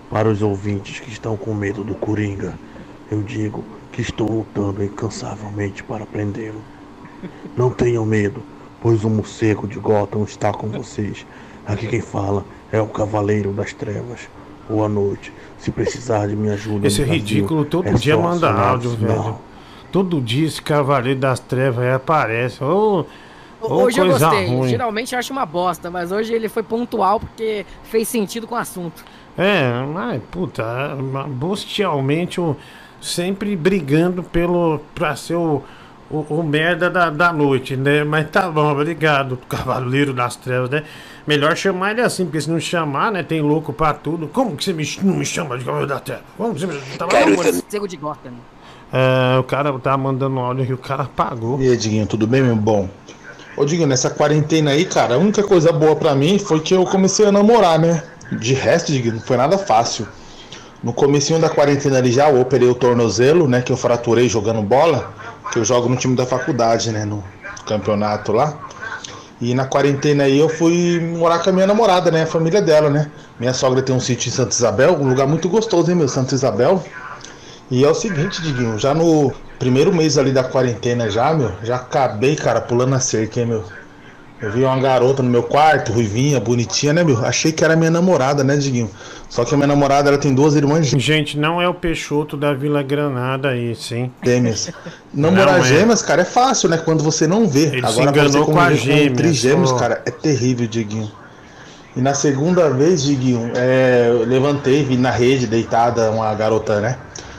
Para 0.10 0.30
os 0.30 0.42
ouvintes 0.42 1.00
que 1.00 1.12
estão 1.12 1.36
com 1.36 1.54
medo 1.54 1.84
do 1.84 1.96
Coringa, 1.96 2.54
eu 3.12 3.22
digo 3.22 3.64
que 3.94 4.02
estou 4.02 4.30
lutando 4.30 4.84
incansavelmente 4.84 5.84
para 5.84 6.06
prendê-lo. 6.06 6.62
Não 7.56 7.70
tenham 7.70 8.06
medo, 8.06 8.42
pois 8.82 9.04
o 9.06 9.10
morcego 9.10 9.68
de 9.68 9.80
Gotham 9.80 10.24
está 10.24 10.52
com 10.52 10.68
vocês. 10.68 11.26
Aqui 11.66 11.88
quem 11.88 12.02
fala 12.02 12.44
é 12.72 12.82
o 12.82 12.88
Cavaleiro 12.88 13.54
das 13.54 13.72
Trevas. 13.72 14.28
Boa 14.68 14.90
noite. 14.90 15.32
Se 15.60 15.72
precisar 15.72 16.28
de 16.28 16.36
minha 16.36 16.54
ajuda, 16.56 16.88
Esse 16.88 17.02
no 17.02 17.08
Brasil, 17.08 17.24
ridículo 17.24 17.64
todo 17.66 17.88
é 17.88 17.94
dia 17.94 18.18
manda 18.18 18.52
áudio, 18.52 18.90
velho. 18.98 19.38
Todo 19.92 20.20
dia 20.20 20.48
esse 20.48 20.62
Cavaleiro 20.62 21.20
das 21.20 21.40
Trevas 21.40 21.86
aí 21.86 21.92
aparece. 21.94 22.62
Ô, 22.64 23.06
ô 23.62 23.74
Hoje 23.74 24.00
eu 24.00 24.08
gostei. 24.08 24.48
ruim. 24.48 24.68
Geralmente 24.70 25.14
eu 25.14 25.20
acho 25.20 25.32
uma 25.32 25.46
bosta, 25.46 25.90
mas 25.92 26.12
hoje 26.12 26.34
ele 26.34 26.50
foi 26.50 26.64
pontual 26.64 27.20
porque 27.20 27.66
fez 27.84 28.08
sentido 28.08 28.48
com 28.48 28.56
o 28.56 28.58
assunto. 28.58 29.06
É, 29.38 29.72
mas, 29.94 30.22
puta, 30.32 30.98
bestialmente, 31.28 32.42
o- 32.42 32.56
sempre 33.04 33.56
brigando 33.56 34.24
pelo, 34.24 34.80
pra 34.96 35.16
ser 35.16 35.36
o, 35.36 35.62
o, 36.10 36.18
o 36.30 36.44
merda 36.44 36.90
da, 36.90 37.10
da 37.10 37.34
noite, 37.34 37.76
né? 37.76 38.04
Mas 38.04 38.30
tá 38.30 38.50
bom, 38.50 38.72
obrigado, 38.72 39.38
Cavaleiro 39.50 40.14
das 40.14 40.36
Trevas, 40.36 40.70
né? 40.70 40.84
Melhor 41.28 41.56
chamar 41.56 41.92
ele 41.92 42.02
assim, 42.02 42.26
porque 42.26 42.42
se 42.42 42.50
não 42.50 42.60
chamar, 42.60 43.12
né, 43.12 43.24
tem 43.24 43.42
louco 43.42 43.72
pra 43.72 43.94
tudo. 43.94 44.28
Como 44.28 44.56
que 44.56 44.64
você 44.64 44.74
me, 44.74 44.88
não 45.04 45.16
me 45.16 45.26
chama 45.26 45.58
de 45.58 45.66
Cavaleiro 45.66 45.94
das 45.94 46.02
Trevas? 46.02 46.24
Como 46.38 46.54
que 46.54 46.62
você 46.62 46.68
me 46.68 46.80
tá 46.98 47.08
maluco? 47.08 47.44
Cego 47.70 47.88
de 47.88 47.98
Gotham. 47.98 48.34
É, 48.92 49.40
o 49.40 49.44
cara 49.44 49.78
tá 49.80 49.98
mandando 49.98 50.40
áudio 50.40 50.64
aqui, 50.64 50.74
o 50.74 50.78
cara 50.78 51.04
apagou. 51.04 51.60
E 51.60 51.68
aí, 51.68 51.76
Diguinho, 51.76 52.06
tudo 52.06 52.28
bem, 52.28 52.44
meu 52.44 52.56
bom? 52.56 52.88
Ô, 53.58 53.66
Diguinho, 53.66 53.88
nessa 53.88 54.10
quarentena 54.10 54.72
aí, 54.72 54.86
cara, 54.86 55.16
a 55.16 55.18
única 55.18 55.44
coisa 55.44 55.72
boa 55.72 55.96
pra 55.96 56.14
mim 56.14 56.38
foi 56.38 56.60
que 56.60 56.74
eu 56.76 56.84
comecei 56.86 57.26
a 57.26 57.32
namorar, 57.32 57.80
né? 57.80 58.04
De 58.32 58.54
resto, 58.54 58.92
Diguinho, 58.92 59.16
não 59.16 59.22
foi 59.22 59.38
nada 59.38 59.58
fácil. 59.58 60.08
No 60.84 60.92
comecinho 60.92 61.40
da 61.40 61.50
quarentena 61.50 61.98
ali 61.98 62.12
já, 62.12 62.30
eu 62.30 62.42
operei 62.42 62.68
o 62.68 62.76
tornozelo, 62.76 63.48
né? 63.48 63.62
Que 63.62 63.72
eu 63.72 63.78
fraturei 63.78 64.28
jogando 64.28 64.62
bola, 64.62 65.14
que 65.52 65.58
eu 65.58 65.64
jogo 65.64 65.88
no 65.88 65.96
time 65.96 66.14
da 66.14 66.26
faculdade, 66.26 66.92
né? 66.92 67.06
No 67.06 67.24
campeonato 67.66 68.34
lá. 68.34 68.58
E 69.40 69.54
na 69.54 69.66
quarentena 69.66 70.26
aí 70.26 70.38
eu 70.38 70.50
fui 70.50 71.00
morar 71.00 71.40
com 71.40 71.50
a 71.50 71.54
minha 71.54 71.66
namorada, 71.68 72.12
né? 72.12 72.24
A 72.24 72.28
família 72.28 72.62
dela, 72.62 72.90
né? 72.90 73.10
Minha 73.40 73.54
sogra 73.54 73.82
tem 73.82 73.96
um 73.96 74.00
sítio 74.00 74.28
em 74.28 74.32
Santa 74.34 74.52
Isabel, 74.52 74.98
um 75.00 75.08
lugar 75.08 75.26
muito 75.26 75.48
gostoso, 75.48 75.90
hein, 75.90 75.96
meu? 75.96 76.10
Santa 76.10 76.36
Isabel. 76.36 76.84
E 77.72 77.86
é 77.86 77.90
o 77.90 77.96
seguinte, 77.96 78.42
Diguinho, 78.42 78.78
já 78.78 78.94
no 78.94 79.34
primeiro 79.58 79.94
mês 79.94 80.18
ali 80.18 80.34
da 80.34 80.44
quarentena 80.44 81.10
já, 81.10 81.34
meu, 81.34 81.54
já 81.64 81.78
acabei, 81.78 82.36
cara, 82.36 82.60
pulando 82.60 82.94
a 82.94 83.00
cerca, 83.00 83.40
hein, 83.40 83.46
meu. 83.46 83.64
Eu 84.44 84.52
vi 84.52 84.62
uma 84.62 84.78
garota 84.78 85.24
no 85.24 85.30
meu 85.30 85.42
quarto, 85.42 85.94
ruivinha, 85.94 86.38
bonitinha, 86.38 86.92
né, 86.92 87.02
meu? 87.02 87.26
Achei 87.26 87.50
que 87.50 87.64
era 87.64 87.78
minha 87.78 87.90
namorada, 87.90 88.44
né, 88.44 88.58
Diguinho? 88.58 88.92
Só 89.30 89.46
que 89.46 89.54
a 89.54 89.58
minha 89.58 89.68
namorada, 89.68 90.10
ela 90.10 90.18
tem 90.18 90.36
duas 90.36 90.54
irmãs 90.54 90.86
Gente, 90.88 91.40
não 91.40 91.62
é 91.62 91.70
o 91.70 91.74
Peixoto 91.74 92.36
da 92.36 92.54
Vila 92.54 92.84
Granada 92.84 93.48
aí, 93.48 93.74
sim. 93.74 94.12
gêmeas. 94.22 94.70
Namorar 95.14 95.60
é. 95.60 95.64
gêmeas, 95.64 96.02
cara, 96.02 96.24
é 96.24 96.26
fácil, 96.26 96.68
né? 96.68 96.76
Quando 96.76 97.02
você 97.02 97.26
não 97.26 97.48
vê. 97.48 97.68
Ele 97.68 97.88
se 97.88 98.02
Agora, 98.02 98.30
você 98.30 98.40
com 98.42 98.60
a 98.60 98.74
gêmea, 98.74 99.16
trigêmeos, 99.16 99.70
só. 99.70 99.78
cara, 99.78 100.02
é 100.06 100.12
terrível, 100.12 100.68
Diguinho. 100.68 101.10
E 101.96 102.02
na 102.02 102.14
segunda 102.14 102.70
vez, 102.70 103.02
Diguinho, 103.02 103.50
é, 103.56 104.08
eu 104.10 104.26
levantei, 104.26 104.84
vi 104.84 104.98
na 104.98 105.12
rede, 105.12 105.48
deitada, 105.48 106.12
uma 106.12 106.36
garota, 106.36 106.82
né? 106.82 106.98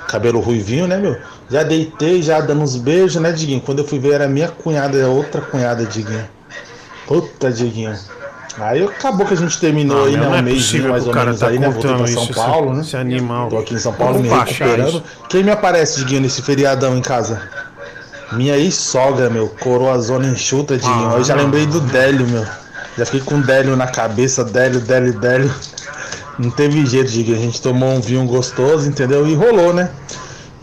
Cabelo 0.08 0.40
ruivinho, 0.40 0.86
né, 0.86 0.96
meu? 0.96 1.18
Já 1.50 1.62
deitei, 1.62 2.22
já 2.22 2.40
dando 2.40 2.62
uns 2.62 2.76
beijos, 2.76 3.20
né, 3.20 3.30
Diguinho? 3.30 3.60
Quando 3.60 3.80
eu 3.80 3.84
fui 3.84 3.98
ver, 3.98 4.14
era 4.14 4.26
minha 4.26 4.48
cunhada, 4.48 4.96
era 4.96 5.08
outra 5.08 5.42
cunhada, 5.42 5.84
Diguinho. 5.84 6.32
Puta, 7.06 7.50
Diguinho. 7.52 7.94
Aí 8.58 8.84
acabou 8.84 9.26
que 9.26 9.34
a 9.34 9.36
gente 9.36 9.58
terminou 9.58 10.04
Ah, 10.04 10.06
aí, 10.06 10.16
né? 10.16 10.24
é 10.24 10.28
Um 10.28 10.42
mês 10.42 10.58
possível 10.62 10.90
mais 10.90 11.06
ou 11.06 11.14
menos 11.14 11.40
tá 11.40 11.48
aí, 11.48 11.58
né? 11.58 11.68
Voltei 11.68 11.94
pra 11.94 12.06
São 12.06 12.22
isso, 12.24 12.34
Paulo, 12.34 12.74
né? 12.74 12.82
Esse 12.82 12.96
animal. 12.96 13.48
Tô 13.48 13.58
aqui 13.58 13.74
em 13.74 13.78
São 13.78 13.92
Paulo, 13.92 14.20
me 14.20 14.28
recuperando. 14.28 15.02
Quem 15.28 15.42
me 15.42 15.50
aparece, 15.50 15.98
Diguinho, 15.98 16.20
nesse 16.20 16.40
feriadão 16.40 16.96
em 16.96 17.02
casa? 17.02 17.42
Minha 18.32 18.56
ex-sogra, 18.56 19.28
meu. 19.28 19.48
Coroa 19.48 19.98
zona 19.98 20.26
enxuta, 20.28 20.76
Diguinho. 20.76 21.10
Ah, 21.10 21.18
eu 21.18 21.24
já 21.24 21.34
lembrei 21.34 21.66
do 21.66 21.80
Délio, 21.80 22.26
meu. 22.28 22.44
Já 22.96 23.04
fiquei 23.04 23.20
com 23.22 23.40
Délio 23.40 23.76
na 23.76 23.88
cabeça, 23.88 24.44
Délio, 24.44 24.80
Délio, 24.80 25.18
Délio. 25.18 25.52
Não 26.38 26.50
teve 26.50 26.86
jeito, 26.86 27.10
Diguinho. 27.10 27.36
A 27.36 27.40
gente 27.40 27.60
tomou 27.60 27.88
um 27.90 28.00
vinho 28.00 28.24
gostoso, 28.24 28.88
entendeu? 28.88 29.26
E 29.26 29.34
rolou, 29.34 29.74
né? 29.74 29.90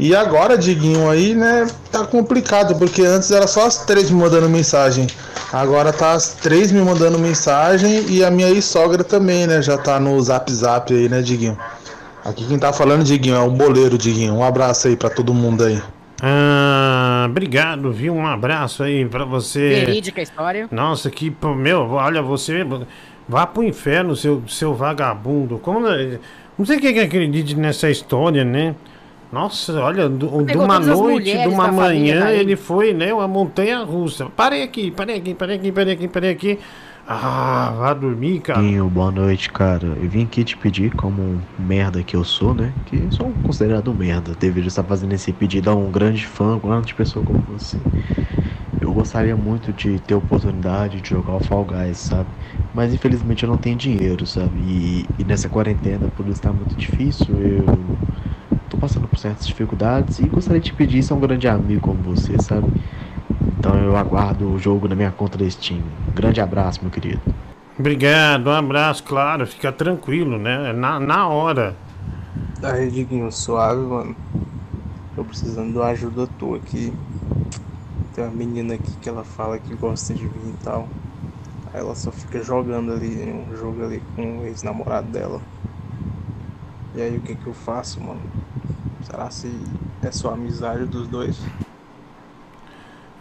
E 0.02 0.16
agora, 0.16 0.58
Diguinho, 0.58 1.08
aí, 1.08 1.36
né, 1.36 1.68
tá 1.91 2.04
complicado, 2.04 2.76
porque 2.76 3.04
antes 3.04 3.30
era 3.30 3.45
só 3.45 3.68
as 3.68 3.86
três 3.86 4.10
me 4.10 4.20
mandando 4.20 4.49
mensagem. 4.49 5.06
Agora 5.54 5.93
tá 5.93 6.14
as 6.14 6.34
três 6.34 6.72
me 6.72 6.82
mandando 6.82 7.20
mensagem 7.20 8.06
e 8.10 8.24
a 8.24 8.32
minha 8.32 8.49
ex-sogra 8.49 9.04
também, 9.04 9.45
né? 9.45 9.62
Já 9.62 9.78
tá 9.78 9.99
no 9.99 10.20
zap 10.20 10.52
zap 10.52 10.91
aí, 10.91 11.08
né, 11.08 11.22
Diguinho? 11.22 11.56
Aqui 12.26 12.47
quem 12.47 12.58
tá 12.58 12.74
falando, 12.74 13.04
Diguinho, 13.04 13.36
é 13.36 13.41
o 13.41 13.52
boleiro, 13.52 13.95
Diguinho. 13.95 14.34
Um 14.34 14.43
abraço 14.43 14.88
aí 14.88 14.95
pra 14.95 15.08
todo 15.08 15.36
mundo 15.36 15.66
aí. 15.66 15.80
Ah, 16.20 17.28
obrigado, 17.30 17.91
viu? 17.91 18.16
Um 18.16 18.26
abraço 18.26 18.82
aí 18.82 19.06
pra 19.06 19.24
você. 19.24 19.84
Verídica 19.86 20.20
a 20.20 20.24
história. 20.24 20.68
Nossa, 20.72 21.12
que. 21.12 21.32
Meu, 21.56 21.91
olha, 21.91 22.24
você. 22.24 22.66
Vá 23.30 23.45
pro 23.45 23.64
inferno, 23.64 24.16
seu, 24.16 24.41
seu 24.47 24.74
vagabundo. 24.74 25.60
Como. 25.60 25.86
Não 26.58 26.66
sei 26.66 26.80
quem 26.80 26.91
que 26.91 26.99
acredite 27.02 27.54
nessa 27.54 27.88
história, 27.88 28.43
né? 28.43 28.74
Nossa, 29.32 29.74
olha, 29.82 30.10
do, 30.10 30.44
de 30.44 30.58
uma 30.58 30.78
noite, 30.80 31.32
de 31.32 31.48
uma 31.48 31.72
manhã, 31.72 32.30
ele. 32.32 32.58
foi, 32.58 32.94
né? 32.94 33.14
Uma 33.14 33.28
montanha 33.28 33.82
russa. 33.84 34.30
Parei 34.30 34.62
aqui, 34.64 34.92
parei 34.92 35.18
aqui, 35.18 35.34
parei 35.34 35.56
aqui, 35.56 35.72
parei 35.72 35.94
aqui, 35.94 36.08
parei 36.08 36.30
aqui. 36.32 36.60
Ah, 37.08 37.74
vá 37.78 37.94
dormir, 37.94 38.42
cara. 38.42 38.62
Dinho, 38.62 38.90
boa 38.90 39.10
noite, 39.12 39.50
cara. 39.52 39.88
Eu 39.88 40.10
vim 40.10 40.24
aqui 40.26 40.44
te 40.44 40.58
pedir, 40.58 40.94
como 40.94 41.22
um 41.22 41.42
merda 41.58 42.04
que 42.04 42.16
eu 42.16 42.24
sou, 42.26 42.54
né? 42.54 42.74
Que 42.86 43.10
sou 43.10 43.28
um 43.30 43.34
considerado 43.34 43.94
merda. 43.94 44.36
Deveria 44.36 44.68
estar 44.68 44.84
fazendo 44.84 45.14
esse 45.14 45.32
pedido 45.32 45.70
a 45.70 45.76
um 45.76 45.90
grande 45.92 46.26
fã, 46.28 46.58
uma 46.58 46.60
grande 46.60 46.94
pessoa 46.94 47.24
como 47.24 47.40
você. 47.44 47.78
Eu 48.80 48.94
gostaria 48.94 49.36
muito 49.38 49.72
de 49.74 50.00
ter 50.00 50.16
oportunidade 50.16 51.02
de 51.02 51.10
jogar 51.10 51.36
o 51.36 51.40
Fall 51.40 51.66
Guys, 51.66 52.00
sabe? 52.00 52.30
Mas 52.74 52.94
infelizmente 52.94 53.44
eu 53.44 53.50
não 53.50 53.58
tenho 53.58 53.76
dinheiro, 53.78 54.26
sabe? 54.26 54.60
E, 54.60 55.06
e 55.20 55.24
nessa 55.24 55.50
quarentena, 55.50 56.10
por 56.10 56.28
estar 56.30 56.52
muito 56.54 56.76
difícil, 56.76 57.40
eu 57.40 58.00
tô 58.72 58.78
passando 58.78 59.06
por 59.08 59.20
certas 59.20 59.46
dificuldades 59.46 60.20
e 60.20 60.28
gostaria 60.28 60.62
de 60.62 60.68
te 60.68 60.74
pedir 60.74 61.00
isso 61.00 61.14
a 61.14 61.18
um 61.18 61.20
grande 61.20 61.48
amigo 61.48 61.82
como 61.82 62.02
você, 62.02 62.40
sabe? 62.40 62.72
Então 63.60 63.76
eu 63.76 63.98
aguardo 63.98 64.50
o 64.50 64.58
jogo 64.58 64.88
na 64.88 64.96
minha 64.96 65.12
conta 65.12 65.38
da 65.38 65.48
Steam. 65.50 65.82
Grande 66.16 66.40
abraço, 66.40 66.80
meu 66.82 66.90
querido. 66.90 67.22
Obrigado, 67.78 68.48
um 68.48 68.54
abraço, 68.54 69.04
claro, 69.04 69.46
fica 69.46 69.72
tranquilo, 69.72 70.38
né? 70.38 70.72
Na, 70.72 71.00
na 71.00 71.28
hora. 71.28 71.76
Aí, 72.64 72.90
Diguinho, 72.90 73.32
suave, 73.32 73.82
mano. 73.82 74.16
Tô 75.16 75.24
precisando 75.24 75.72
de 75.72 75.78
uma 75.78 75.88
ajuda 75.88 76.28
tua 76.40 76.58
aqui. 76.58 76.94
Tem 78.16 78.24
uma 78.24 78.32
menina 78.34 78.76
aqui 78.76 78.92
que 79.02 79.10
ela 79.10 79.24
fala 79.24 79.58
que 79.60 79.74
gosta 79.76 80.14
de 80.14 80.24
mim 80.24 80.56
e 80.60 80.64
tal. 80.64 80.88
Aí 81.74 81.82
ela 81.82 81.96
só 81.96 82.12
fica 82.12 82.42
jogando 82.42 82.94
ali, 82.94 83.34
um 83.34 83.56
jogo 83.58 83.84
ali 83.84 84.02
com 84.16 84.40
o 84.40 84.46
ex-namorado 84.46 85.08
dela. 85.12 85.42
E 86.96 87.02
aí 87.02 87.18
o 87.18 87.22
que 87.22 87.36
que 87.36 87.48
eu 87.48 87.54
faço, 87.54 88.02
mano? 88.02 88.22
Será 89.04 89.30
se 89.30 89.52
é 90.04 90.12
só 90.12 90.34
amizade 90.34 90.86
dos 90.86 91.08
dois? 91.08 91.38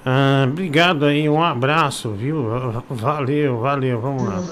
Ah, 0.05 0.47
obrigado 0.49 1.05
aí, 1.05 1.29
um 1.29 1.43
abraço, 1.43 2.11
viu? 2.11 2.47
Valeu, 2.89 3.61
valeu, 3.61 4.01
vamos 4.01 4.25
lá. 4.25 4.43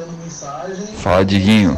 Fala 0.97 1.25
Diguinho, 1.25 1.75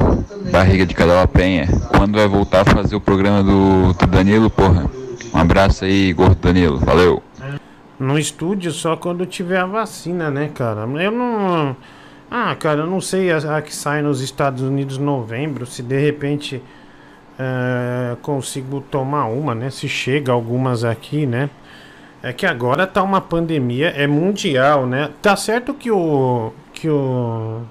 barriga 0.51 0.85
de 0.85 0.95
Cadela 0.95 1.27
Penha. 1.29 1.69
Quando 1.97 2.17
vai 2.17 2.27
voltar 2.27 2.63
a 2.63 2.65
fazer 2.65 2.97
o 2.97 3.01
programa 3.01 3.45
do, 3.45 3.93
do 3.93 4.07
Danilo, 4.09 4.51
porra? 4.51 4.91
Um 5.33 5.39
abraço 5.39 5.85
aí, 5.85 6.13
gordo 6.13 6.37
Danilo, 6.37 6.79
valeu. 6.79 7.23
No 7.99 8.19
estúdio 8.19 8.73
só 8.73 8.97
quando 8.97 9.25
tiver 9.25 9.59
a 9.59 9.67
vacina, 9.67 10.31
né, 10.31 10.51
cara? 10.53 10.81
Eu 10.81 11.13
não. 11.13 11.77
Ah, 12.29 12.55
cara, 12.57 12.81
eu 12.81 12.87
não 12.87 13.01
sei 13.01 13.31
a, 13.31 13.57
a 13.57 13.63
que 13.63 13.75
sai 13.75 14.03
nos 14.03 14.21
Estados 14.21 14.63
Unidos 14.63 14.99
em 14.99 15.03
novembro, 15.03 15.67
se 15.67 15.83
de 15.83 16.01
repente 16.01 16.63
eh, 17.43 18.17
consigo 18.21 18.83
tomar 18.83 19.25
uma, 19.27 19.55
né? 19.55 19.71
Se 19.71 19.89
chega 19.89 20.31
algumas 20.31 20.85
aqui, 20.85 21.25
né? 21.25 21.49
É 22.23 22.35
que 22.35 22.45
agora 22.45 22.87
tá 22.87 23.03
uma 23.03 23.21
pandemia, 23.21 23.89
é 23.89 24.07
mundial, 24.07 24.87
né? 24.87 25.11
Tá 25.23 25.35
certo 25.37 25.73
que 25.73 25.91
o. 25.91 26.53
que 26.75 26.89
o. 26.89 27.63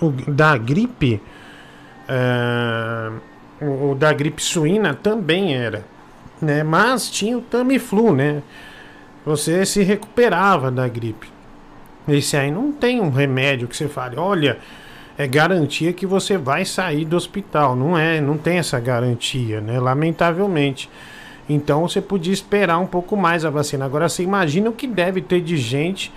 o 0.00 0.10
da 0.28 0.56
gripe. 0.56 1.20
eh, 2.08 3.10
o, 3.60 3.90
o 3.90 3.94
da 3.96 4.12
gripe 4.12 4.40
suína 4.42 4.94
também 4.94 5.54
era. 5.54 5.84
Né? 6.40 6.62
Mas 6.62 7.10
tinha 7.10 7.36
o 7.36 7.40
Tamiflu, 7.42 8.14
né? 8.14 8.42
Você 9.26 9.66
se 9.66 9.82
recuperava 9.82 10.70
da 10.70 10.86
gripe. 10.86 11.28
Esse 12.08 12.36
aí 12.36 12.50
não 12.52 12.70
tem 12.72 13.00
um 13.00 13.10
remédio 13.10 13.66
que 13.68 13.76
você 13.76 13.88
fale, 13.88 14.16
olha, 14.16 14.58
é 15.18 15.26
garantia 15.26 15.92
que 15.92 16.06
você 16.06 16.38
vai 16.38 16.64
sair 16.64 17.04
do 17.04 17.16
hospital. 17.16 17.74
Não 17.74 17.98
é, 17.98 18.20
não 18.20 18.38
tem 18.38 18.58
essa 18.58 18.78
garantia, 18.78 19.60
né? 19.60 19.80
Lamentavelmente. 19.80 20.88
Então 21.48 21.88
você 21.88 22.00
podia 22.00 22.32
esperar 22.32 22.78
um 22.78 22.86
pouco 22.86 23.16
mais 23.16 23.44
a 23.44 23.50
vacina. 23.50 23.84
Agora 23.84 24.08
você 24.08 24.22
imagina 24.22 24.70
o 24.70 24.72
que 24.72 24.86
deve 24.86 25.20
ter 25.20 25.40
de 25.40 25.56
gente 25.56 26.12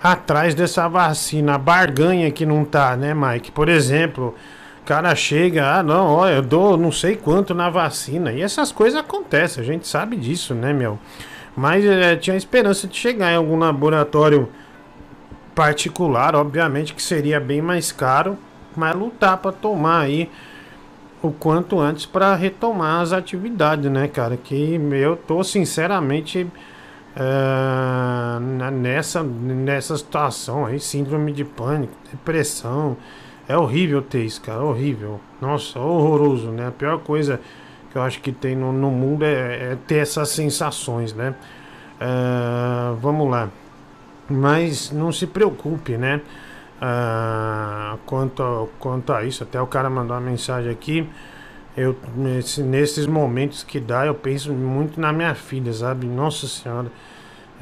atrás 0.00 0.54
dessa 0.54 0.86
vacina, 0.86 1.56
a 1.56 1.58
barganha 1.58 2.30
que 2.30 2.46
não 2.46 2.64
tá, 2.64 2.96
né, 2.96 3.12
Mike? 3.12 3.50
Por 3.50 3.68
exemplo, 3.68 4.36
o 4.82 4.84
cara 4.86 5.12
chega, 5.16 5.78
ah, 5.78 5.82
não, 5.82 6.06
ó, 6.06 6.28
eu 6.28 6.40
dou 6.40 6.76
não 6.76 6.92
sei 6.92 7.16
quanto 7.16 7.52
na 7.54 7.68
vacina. 7.68 8.32
E 8.32 8.40
essas 8.40 8.70
coisas 8.70 9.00
acontecem, 9.00 9.60
a 9.60 9.66
gente 9.66 9.88
sabe 9.88 10.16
disso, 10.16 10.54
né, 10.54 10.72
meu? 10.72 10.96
Mas 11.56 11.84
é, 11.84 12.14
tinha 12.14 12.36
esperança 12.36 12.86
de 12.86 12.96
chegar 12.96 13.32
em 13.32 13.36
algum 13.36 13.58
laboratório 13.58 14.48
particular, 15.58 16.36
obviamente 16.36 16.94
que 16.94 17.02
seria 17.02 17.40
bem 17.40 17.60
mais 17.60 17.90
caro, 17.90 18.38
mas 18.76 18.94
lutar 18.94 19.38
para 19.38 19.50
tomar 19.50 20.02
aí 20.02 20.30
o 21.20 21.32
quanto 21.32 21.80
antes 21.80 22.06
para 22.06 22.32
retomar 22.36 23.00
as 23.00 23.12
atividades, 23.12 23.90
né, 23.90 24.06
cara? 24.06 24.36
Que 24.36 24.80
eu 24.92 25.16
tô 25.16 25.42
sinceramente 25.42 26.46
é, 27.16 28.70
nessa, 28.70 29.20
nessa 29.24 29.96
situação 29.96 30.64
aí, 30.64 30.78
síndrome 30.78 31.32
de 31.32 31.44
pânico, 31.44 31.92
depressão. 32.08 32.96
É 33.48 33.56
horrível 33.56 34.00
ter 34.00 34.24
isso, 34.24 34.40
cara, 34.40 34.62
horrível. 34.62 35.18
Nossa, 35.40 35.80
horroroso, 35.80 36.52
né? 36.52 36.68
A 36.68 36.70
pior 36.70 37.00
coisa 37.00 37.40
que 37.90 37.98
eu 37.98 38.02
acho 38.02 38.20
que 38.20 38.30
tem 38.30 38.54
no, 38.54 38.72
no 38.72 38.92
mundo 38.92 39.24
é, 39.24 39.72
é, 39.72 39.78
ter 39.88 39.96
essas 39.96 40.28
sensações, 40.28 41.12
né? 41.12 41.34
É, 41.98 42.94
vamos 43.00 43.28
lá. 43.28 43.48
Mas 44.28 44.90
não 44.90 45.10
se 45.12 45.26
preocupe, 45.26 45.96
né? 45.96 46.20
Ah, 46.80 47.96
quanto, 48.06 48.68
quanto 48.78 49.12
a 49.12 49.24
isso, 49.24 49.42
até 49.42 49.60
o 49.60 49.66
cara 49.66 49.88
mandou 49.90 50.16
uma 50.16 50.22
mensagem 50.22 50.70
aqui. 50.70 51.08
Eu, 51.76 51.96
nesse, 52.16 52.62
nesses 52.62 53.06
momentos 53.06 53.62
que 53.62 53.78
dá, 53.78 54.04
eu 54.04 54.14
penso 54.14 54.52
muito 54.52 55.00
na 55.00 55.12
minha 55.12 55.34
filha, 55.34 55.72
sabe? 55.72 56.06
Nossa 56.06 56.46
Senhora, 56.46 56.90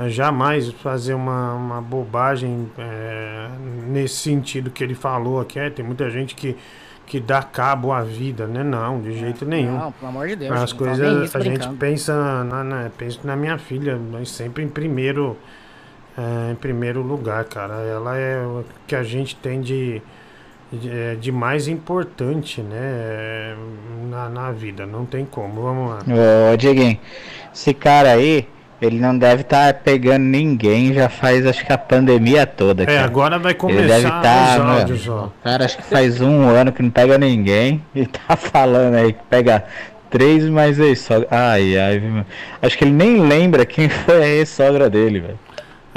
jamais 0.09 0.71
fazer 0.71 1.15
uma, 1.15 1.55
uma 1.55 1.81
bobagem 1.81 2.71
é, 2.79 3.49
nesse 3.87 4.17
sentido 4.17 4.71
que 4.71 4.85
ele 4.85 4.95
falou 4.95 5.41
aqui. 5.41 5.59
É, 5.59 5.71
tem 5.71 5.85
muita 5.85 6.11
gente 6.11 6.35
que, 6.35 6.57
que 7.07 7.19
dá 7.19 7.43
cabo 7.43 7.93
à 7.93 8.03
vida, 8.03 8.47
né? 8.47 8.63
Não, 8.63 9.01
de 9.01 9.19
jeito 9.19 9.47
nenhum. 9.47 9.79
Não, 9.79 9.93
pelo 9.93 10.11
amor 10.11 10.29
de 10.29 10.37
Deus. 10.37 10.55
As 10.55 10.73
não 10.73 10.79
coisas, 10.79 11.35
a 11.35 11.41
gente 11.41 11.59
brincando. 11.59 11.77
pensa 11.79 12.45
na, 12.45 12.65
na, 12.65 12.91
pensa 12.91 13.21
na 13.25 13.37
minha 13.37 13.57
filha, 13.57 13.99
mas 13.99 14.29
sempre 14.31 14.63
em 14.63 14.69
primeiro, 14.69 15.37
é, 16.17 16.53
em 16.53 16.55
primeiro 16.55 17.03
lugar, 17.03 17.45
cara. 17.45 17.75
Ela 17.75 18.17
é 18.17 18.39
o 18.39 18.65
que 18.87 18.95
a 18.95 19.03
gente 19.03 19.37
tem 19.37 19.61
de, 19.61 20.01
de, 20.73 20.91
é, 20.91 21.15
de 21.15 21.31
mais 21.31 21.69
importante, 21.69 22.63
né? 22.63 22.77
é, 22.81 23.55
Na, 24.09 24.29
na 24.29 24.53
vida, 24.53 24.87
não 24.87 25.05
tem 25.05 25.25
como. 25.25 25.63
Vamos 25.63 25.91
lá. 25.91 25.99
Ô, 26.53 26.57
Dieguinho, 26.57 26.99
esse 27.55 27.75
cara 27.75 28.13
aí, 28.13 28.49
ele 28.81 28.99
não 28.99 29.17
deve 29.17 29.43
estar 29.43 29.73
pegando 29.75 30.23
ninguém, 30.23 30.93
já 30.93 31.09
faz 31.09 31.47
acho 31.47 31.65
que 31.65 31.73
a 31.73 31.79
pandemia 31.79 32.47
toda. 32.47 32.83
É, 32.83 32.87
cara. 32.87 33.05
agora 33.05 33.39
vai 33.39 33.53
Ele 33.53 33.59
deve 33.59 34.09
começar 34.09 34.23
tá, 34.23 34.57
os 34.59 34.81
áudios, 34.81 35.09
ó. 35.09 35.31
Cara 35.43 35.65
acho 35.65 35.77
que 35.77 35.85
faz 35.85 36.21
um 36.21 36.49
ano 36.49 36.73
que 36.73 36.83
não 36.83 36.91
pega 36.91 37.19
ninguém 37.19 37.83
e 37.95 38.05
tá 38.07 38.37
falando 38.37 38.95
aí 38.95 39.13
que 39.13 39.23
pega 39.29 39.65
três 40.11 40.49
mais 40.49 40.79
ex-sogra. 40.79 41.29
Ai, 41.31 41.77
ai, 41.77 42.25
acho 42.63 42.79
que 42.79 42.85
ele 42.85 42.93
nem 42.93 43.21
lembra 43.21 43.67
quem 43.67 43.89
foi 43.91 44.23
a 44.23 44.29
ex-sogra 44.29 44.89
dele, 44.89 45.21
velho. 45.21 45.39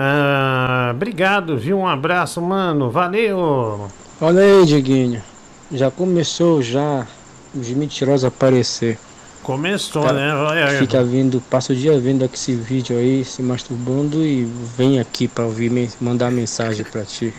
Ah, 0.01 0.93
obrigado, 0.95 1.57
viu? 1.57 1.77
Um 1.79 1.85
abraço, 1.85 2.41
mano. 2.41 2.89
Valeu! 2.89 3.89
Olha 4.21 4.41
aí, 4.41 4.65
Dieguinho. 4.65 5.21
Já 5.69 5.91
começou 5.91 6.61
já 6.61 7.05
os 7.53 7.69
mentirosos 7.71 8.23
a 8.23 8.29
aparecer. 8.29 8.97
Começou, 9.43 10.03
Cara, 10.03 10.13
né? 10.15 10.33
Olha 10.33 10.67
aí. 10.67 10.77
Fica 10.77 11.03
vindo, 11.03 11.43
passa 11.49 11.73
o 11.73 11.75
dia 11.75 11.99
vendo 11.99 12.23
aqui 12.23 12.35
esse 12.35 12.55
vídeo 12.55 12.97
aí, 12.97 13.25
se 13.25 13.43
masturbando 13.43 14.25
e 14.25 14.45
vem 14.77 15.01
aqui 15.01 15.27
pra 15.27 15.45
ouvir, 15.45 15.91
mandar 15.99 16.31
mensagem 16.31 16.85
pra 16.85 17.03
ti. 17.03 17.33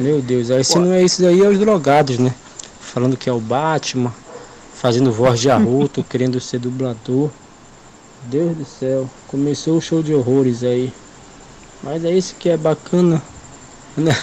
Meu 0.00 0.20
Deus, 0.20 0.50
aí 0.50 0.64
se 0.64 0.76
não 0.76 0.92
é 0.92 1.04
isso 1.04 1.24
aí, 1.24 1.40
é 1.40 1.48
os 1.48 1.58
drogados, 1.60 2.18
né? 2.18 2.34
Falando 2.80 3.16
que 3.16 3.30
é 3.30 3.32
o 3.32 3.38
Batman, 3.38 4.12
fazendo 4.74 5.12
voz 5.12 5.38
de 5.38 5.48
arroto, 5.48 6.02
querendo 6.10 6.40
ser 6.40 6.58
dublador. 6.58 7.30
Deus 8.24 8.56
do 8.56 8.64
céu, 8.64 9.08
começou 9.28 9.76
o 9.76 9.80
show 9.80 10.02
de 10.02 10.12
horrores 10.12 10.64
aí. 10.64 10.92
Mas 11.84 12.02
é 12.02 12.10
isso 12.10 12.34
que 12.36 12.48
é 12.48 12.56
bacana, 12.56 13.20
né? 13.94 14.16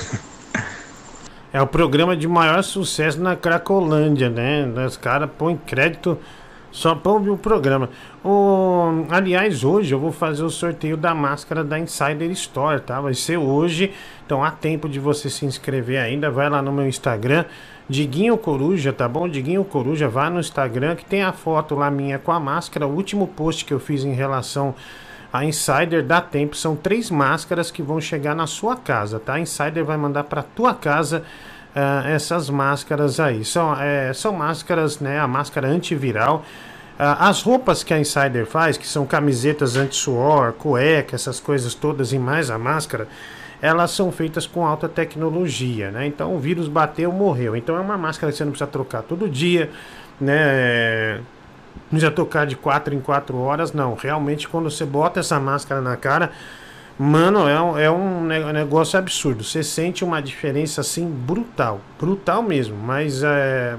É 1.54 1.62
o 1.62 1.68
programa 1.68 2.18
de 2.18 2.28
maior 2.28 2.64
sucesso 2.64 3.22
na 3.22 3.36
Cracolândia, 3.36 4.30
né? 4.30 4.66
Os 4.84 4.98
caras 4.98 5.30
põem 5.38 5.56
crédito 5.56 6.18
só 6.72 6.96
pra 6.96 7.12
ouvir 7.12 7.30
o 7.30 7.38
programa. 7.38 7.90
O, 8.26 9.06
aliás, 9.12 9.64
hoje 9.64 9.94
eu 9.94 10.00
vou 10.00 10.12
fazer 10.12 10.44
o 10.44 10.50
sorteio 10.50 10.98
da 10.98 11.14
máscara 11.14 11.64
da 11.64 11.78
Insider 11.78 12.32
Store, 12.32 12.80
tá? 12.80 13.00
Vai 13.00 13.14
ser 13.14 13.38
hoje, 13.38 13.94
então 14.26 14.44
há 14.44 14.50
tempo 14.50 14.90
de 14.90 15.00
você 15.00 15.30
se 15.30 15.46
inscrever 15.46 16.02
ainda. 16.02 16.32
Vai 16.32 16.50
lá 16.50 16.64
no 16.64 16.72
meu 16.72 16.88
Instagram, 16.88 17.46
Diguinho 17.88 18.38
Coruja, 18.38 18.92
tá 18.92 19.08
bom? 19.08 19.30
Diguinho 19.30 19.64
Coruja, 19.64 20.08
vá 20.08 20.32
no 20.32 20.40
Instagram 20.40 20.96
que 20.96 21.06
tem 21.06 21.22
a 21.22 21.32
foto 21.32 21.76
lá 21.76 21.92
minha 21.92 22.18
com 22.18 22.32
a 22.32 22.40
máscara. 22.40 22.88
O 22.88 22.96
último 22.96 23.28
post 23.28 23.66
que 23.66 23.74
eu 23.74 23.80
fiz 23.80 24.04
em 24.04 24.14
relação 24.14 24.74
a 25.34 25.46
Insider 25.46 26.04
dá 26.04 26.20
tempo, 26.20 26.56
são 26.56 26.76
três 26.76 27.10
máscaras 27.10 27.72
que 27.72 27.82
vão 27.82 28.02
chegar 28.02 28.36
na 28.36 28.46
sua 28.48 28.76
casa, 28.76 29.20
tá? 29.20 29.36
A 29.36 29.40
Insider 29.40 29.86
vai 29.86 29.96
mandar 29.96 30.26
para 30.26 30.44
tua 30.44 30.74
casa 30.74 31.24
ah, 31.74 32.04
essas 32.06 32.50
máscaras 32.50 33.20
aí. 33.20 33.46
São, 33.46 33.80
é, 33.80 34.14
são 34.14 34.34
máscaras, 34.34 35.00
né? 35.00 35.20
A 35.20 35.28
máscara 35.28 35.70
antiviral. 35.70 36.44
Ah, 37.00 37.30
as 37.30 37.42
roupas 37.42 37.82
que 37.82 37.94
a 37.94 38.00
Insider 38.00 38.46
faz, 38.46 38.78
que 38.78 38.86
são 38.86 39.06
camisetas 39.06 39.78
anti-suor, 39.78 40.52
cueca, 40.54 41.16
essas 41.16 41.40
coisas 41.40 41.74
todas 41.74 42.12
e 42.12 42.20
mais 42.20 42.50
a 42.50 42.58
máscara, 42.58 43.08
elas 43.62 43.92
são 43.92 44.12
feitas 44.12 44.46
com 44.46 44.66
alta 44.66 44.90
tecnologia, 44.90 45.92
né? 45.92 46.06
Então 46.08 46.36
o 46.36 46.40
vírus 46.40 46.68
bateu, 46.68 47.10
morreu. 47.12 47.56
Então 47.56 47.78
é 47.78 47.80
uma 47.80 47.98
máscara 47.98 48.34
que 48.34 48.38
você 48.38 48.44
não 48.44 48.52
precisa 48.52 48.70
trocar 48.70 49.04
todo 49.04 49.30
dia, 49.30 49.70
né? 50.20 51.22
Precisa 51.90 52.12
tocar 52.12 52.46
de 52.48 52.56
4 52.56 52.94
em 52.96 53.02
4 53.02 53.38
horas, 53.38 53.74
não. 53.74 53.96
Realmente, 53.96 54.48
quando 54.48 54.70
você 54.70 54.86
bota 54.86 55.20
essa 55.20 55.40
máscara 55.40 55.82
na 55.82 55.98
cara, 55.98 56.32
mano, 56.98 57.48
é 57.48 57.62
um, 57.62 57.78
é 57.78 57.92
um 57.92 58.24
ne- 58.26 58.54
negócio 58.54 58.98
absurdo. 58.98 59.44
Você 59.44 59.62
sente 59.64 60.04
uma 60.04 60.22
diferença 60.22 60.82
assim 60.82 61.06
brutal, 61.10 61.82
brutal 62.00 62.42
mesmo, 62.44 62.78
mas 62.78 63.24
é, 63.24 63.76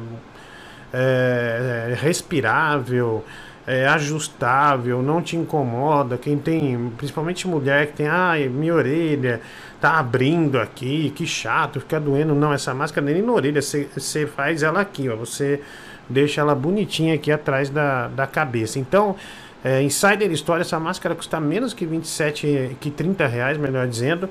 é, 0.93 1.89
é 1.93 1.95
respirável, 2.01 3.25
é 3.67 3.87
ajustável, 3.87 5.03
não 5.03 5.23
te 5.23 5.37
incomoda. 5.37 6.19
Quem 6.19 6.37
tem, 6.39 6.93
principalmente 6.97 7.47
mulher 7.49 7.87
que 7.89 7.93
tem, 7.95 8.09
ai, 8.09 8.49
minha 8.49 8.75
orelha 8.75 9.41
tá 9.81 9.99
abrindo 9.99 10.59
aqui, 10.59 11.11
que 11.15 11.27
chato, 11.27 11.81
fica 11.81 11.99
doendo. 12.01 12.35
Não, 12.35 12.53
essa 12.53 12.75
máscara 12.75 13.05
nem 13.07 13.23
na 13.23 13.33
orelha, 13.33 13.61
você 13.63 14.27
faz 14.27 14.63
ela 14.63 14.81
aqui, 14.81 15.09
ó. 15.09 15.17
Você 15.17 15.61
deixa 16.09 16.41
ela 16.41 16.55
bonitinha 16.55 17.15
aqui 17.15 17.31
atrás 17.33 17.69
da, 17.71 18.09
da 18.09 18.27
cabeça. 18.27 18.79
Então, 18.79 19.17
é, 19.65 19.81
Insider 19.83 20.31
Story, 20.33 20.63
essa 20.63 20.79
máscara 20.81 21.15
custa 21.15 21.39
menos 21.41 21.73
que 21.73 21.87
27, 21.87 22.77
que 22.81 22.91
30 22.91 23.27
reais, 23.27 23.57
melhor 23.59 23.87
dizendo. 23.87 24.29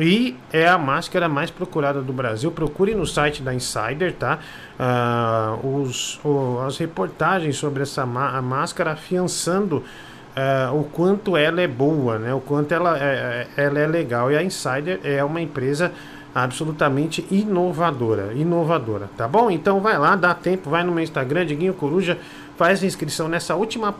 E 0.00 0.36
é 0.52 0.68
a 0.68 0.78
máscara 0.78 1.28
mais 1.28 1.50
procurada 1.50 2.00
do 2.00 2.12
Brasil. 2.12 2.52
Procure 2.52 2.94
no 2.94 3.04
site 3.04 3.42
da 3.42 3.52
Insider, 3.52 4.12
tá? 4.12 4.38
Ah, 4.78 5.56
os, 5.62 6.20
o- 6.24 6.60
as 6.64 6.78
reportagens 6.78 7.56
sobre 7.56 7.82
essa 7.82 8.06
máscara 8.06 8.92
afiançando 8.92 9.82
ah, 10.36 10.70
o 10.72 10.84
quanto 10.84 11.36
ela 11.36 11.60
é 11.60 11.66
boa, 11.66 12.16
né? 12.16 12.32
O 12.32 12.38
quanto 12.40 12.72
ela 12.72 12.96
é, 12.96 13.48
é- 13.56 13.64
ela 13.64 13.78
é 13.80 13.86
legal. 13.88 14.30
E 14.30 14.36
a 14.36 14.42
Insider 14.42 15.00
é 15.02 15.22
uma 15.24 15.40
empresa 15.40 15.90
absolutamente 16.44 17.26
inovadora, 17.30 18.32
inovadora, 18.34 19.08
tá 19.16 19.26
bom? 19.26 19.50
Então 19.50 19.80
vai 19.80 19.98
lá, 19.98 20.16
dá 20.16 20.34
tempo, 20.34 20.70
vai 20.70 20.82
no 20.84 20.92
meu 20.92 21.02
Instagram, 21.02 21.46
Diguinho 21.46 21.74
Coruja, 21.74 22.18
faz 22.56 22.82
inscrição 22.82 23.28
nessa 23.28 23.54
última 23.54 23.94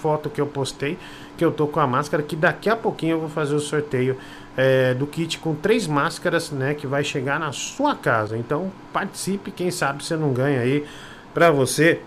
foto 0.00 0.28
que 0.28 0.40
eu 0.40 0.46
postei, 0.46 0.98
que 1.36 1.44
eu 1.44 1.50
tô 1.50 1.66
com 1.66 1.80
a 1.80 1.86
máscara, 1.86 2.22
que 2.22 2.36
daqui 2.36 2.68
a 2.68 2.76
pouquinho 2.76 3.12
eu 3.12 3.20
vou 3.20 3.28
fazer 3.28 3.54
o 3.54 3.60
sorteio 3.60 4.16
é, 4.56 4.94
do 4.94 5.06
kit 5.06 5.38
com 5.38 5.54
três 5.54 5.86
máscaras, 5.86 6.50
né, 6.50 6.74
que 6.74 6.86
vai 6.86 7.04
chegar 7.04 7.38
na 7.38 7.52
sua 7.52 7.94
casa. 7.94 8.36
Então 8.36 8.70
participe, 8.92 9.50
quem 9.50 9.70
sabe 9.70 10.04
você 10.04 10.16
não 10.16 10.32
ganha 10.32 10.60
aí 10.60 10.84
para 11.32 11.50
você 11.50 12.00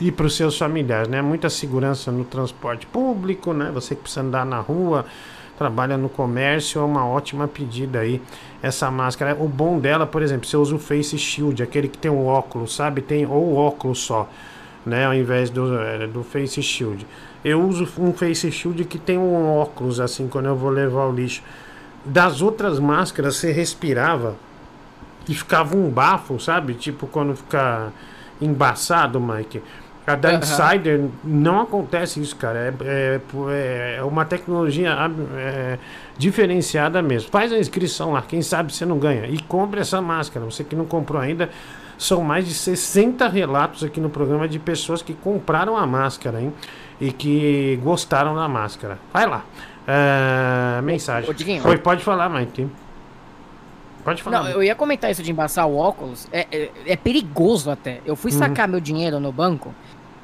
e 0.00 0.10
para 0.12 0.26
os 0.26 0.36
seus 0.36 0.56
familiares, 0.56 1.08
né? 1.08 1.20
Muita 1.20 1.50
segurança 1.50 2.10
no 2.12 2.24
transporte 2.24 2.86
público, 2.86 3.52
né? 3.52 3.70
Você 3.72 3.94
que 3.94 4.02
precisa 4.02 4.22
andar 4.22 4.46
na 4.46 4.60
rua, 4.60 5.04
trabalha 5.58 5.98
no 5.98 6.08
comércio, 6.08 6.80
é 6.80 6.84
uma 6.84 7.04
ótima 7.04 7.48
pedida 7.48 7.98
aí 7.98 8.22
essa 8.62 8.90
máscara. 8.90 9.36
O 9.38 9.48
bom 9.48 9.78
dela, 9.78 10.06
por 10.06 10.22
exemplo, 10.22 10.46
você 10.46 10.56
usa 10.56 10.76
o 10.76 10.78
Face 10.78 11.18
Shield, 11.18 11.62
aquele 11.62 11.88
que 11.88 11.98
tem 11.98 12.10
um 12.10 12.26
óculos, 12.26 12.74
sabe? 12.74 13.02
Tem 13.02 13.26
ou 13.26 13.56
óculos 13.56 13.98
só, 13.98 14.28
né? 14.86 15.04
Ao 15.04 15.14
invés 15.14 15.50
do, 15.50 15.76
eh, 15.76 16.06
do 16.06 16.22
Face 16.22 16.62
Shield. 16.62 17.04
Eu 17.44 17.60
uso 17.62 17.88
um 17.98 18.12
Face 18.12 18.50
Shield 18.50 18.84
que 18.84 18.98
tem 18.98 19.18
um 19.18 19.56
óculos 19.56 20.00
assim 20.00 20.28
quando 20.28 20.46
eu 20.46 20.56
vou 20.56 20.70
levar 20.70 21.06
o 21.06 21.12
lixo. 21.12 21.42
Das 22.04 22.40
outras 22.40 22.78
máscaras 22.78 23.36
você 23.36 23.50
respirava 23.50 24.36
e 25.28 25.34
ficava 25.34 25.76
um 25.76 25.90
bafo, 25.90 26.38
sabe? 26.38 26.74
Tipo 26.74 27.06
quando 27.06 27.36
fica 27.36 27.92
embaçado, 28.40 29.20
Mike. 29.20 29.60
A 30.08 30.14
da 30.16 30.30
Aham. 30.30 30.38
Insider 30.38 31.04
não 31.22 31.60
acontece 31.60 32.20
isso, 32.20 32.34
cara. 32.36 32.74
É, 32.84 33.20
é, 33.50 33.96
é 33.98 34.02
uma 34.02 34.24
tecnologia 34.24 34.90
é, 35.36 35.78
diferenciada 36.16 37.02
mesmo. 37.02 37.30
Faz 37.30 37.52
a 37.52 37.58
inscrição 37.58 38.12
lá, 38.12 38.22
quem 38.22 38.40
sabe 38.42 38.72
você 38.74 38.86
não 38.86 38.98
ganha. 38.98 39.26
E 39.26 39.38
compre 39.42 39.80
essa 39.80 40.00
máscara. 40.00 40.44
Você 40.46 40.64
que 40.64 40.74
não 40.74 40.84
comprou 40.86 41.20
ainda, 41.20 41.50
são 41.98 42.22
mais 42.22 42.46
de 42.46 42.54
60 42.54 43.28
relatos 43.28 43.84
aqui 43.84 44.00
no 44.00 44.08
programa 44.08 44.48
de 44.48 44.58
pessoas 44.58 45.02
que 45.02 45.12
compraram 45.14 45.76
a 45.76 45.86
máscara, 45.86 46.40
hein? 46.40 46.52
E 47.00 47.12
que 47.12 47.78
gostaram 47.82 48.34
da 48.34 48.48
máscara. 48.48 48.98
Vai 49.12 49.26
lá. 49.26 49.44
É, 49.86 50.80
mensagem. 50.82 51.28
Ô, 51.28 51.32
Diguinho. 51.32 51.66
Oi, 51.66 51.78
pode 51.78 52.02
falar, 52.04 52.28
Mike. 52.28 52.68
Pode 54.04 54.22
falar. 54.22 54.42
Não, 54.44 54.50
eu 54.50 54.62
ia 54.62 54.74
comentar 54.74 55.10
isso 55.10 55.22
de 55.22 55.30
embaçar 55.30 55.66
o 55.66 55.76
óculos. 55.76 56.26
É, 56.32 56.46
é, 56.50 56.70
é 56.86 56.96
perigoso 56.96 57.70
até. 57.70 58.00
Eu 58.06 58.16
fui 58.16 58.32
Uhum. 58.32 58.38
sacar 58.38 58.66
meu 58.68 58.80
dinheiro 58.80 59.20
no 59.20 59.30
banco. 59.32 59.74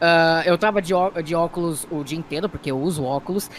Ah, 0.00 0.42
eu 0.44 0.58
tava 0.58 0.80
de, 0.82 0.92
ó- 0.94 1.10
de 1.22 1.34
óculos 1.34 1.86
o 1.90 2.02
dia 2.04 2.18
inteiro, 2.18 2.48
porque 2.48 2.70
eu 2.70 2.78
uso 2.78 3.04
óculos. 3.04 3.50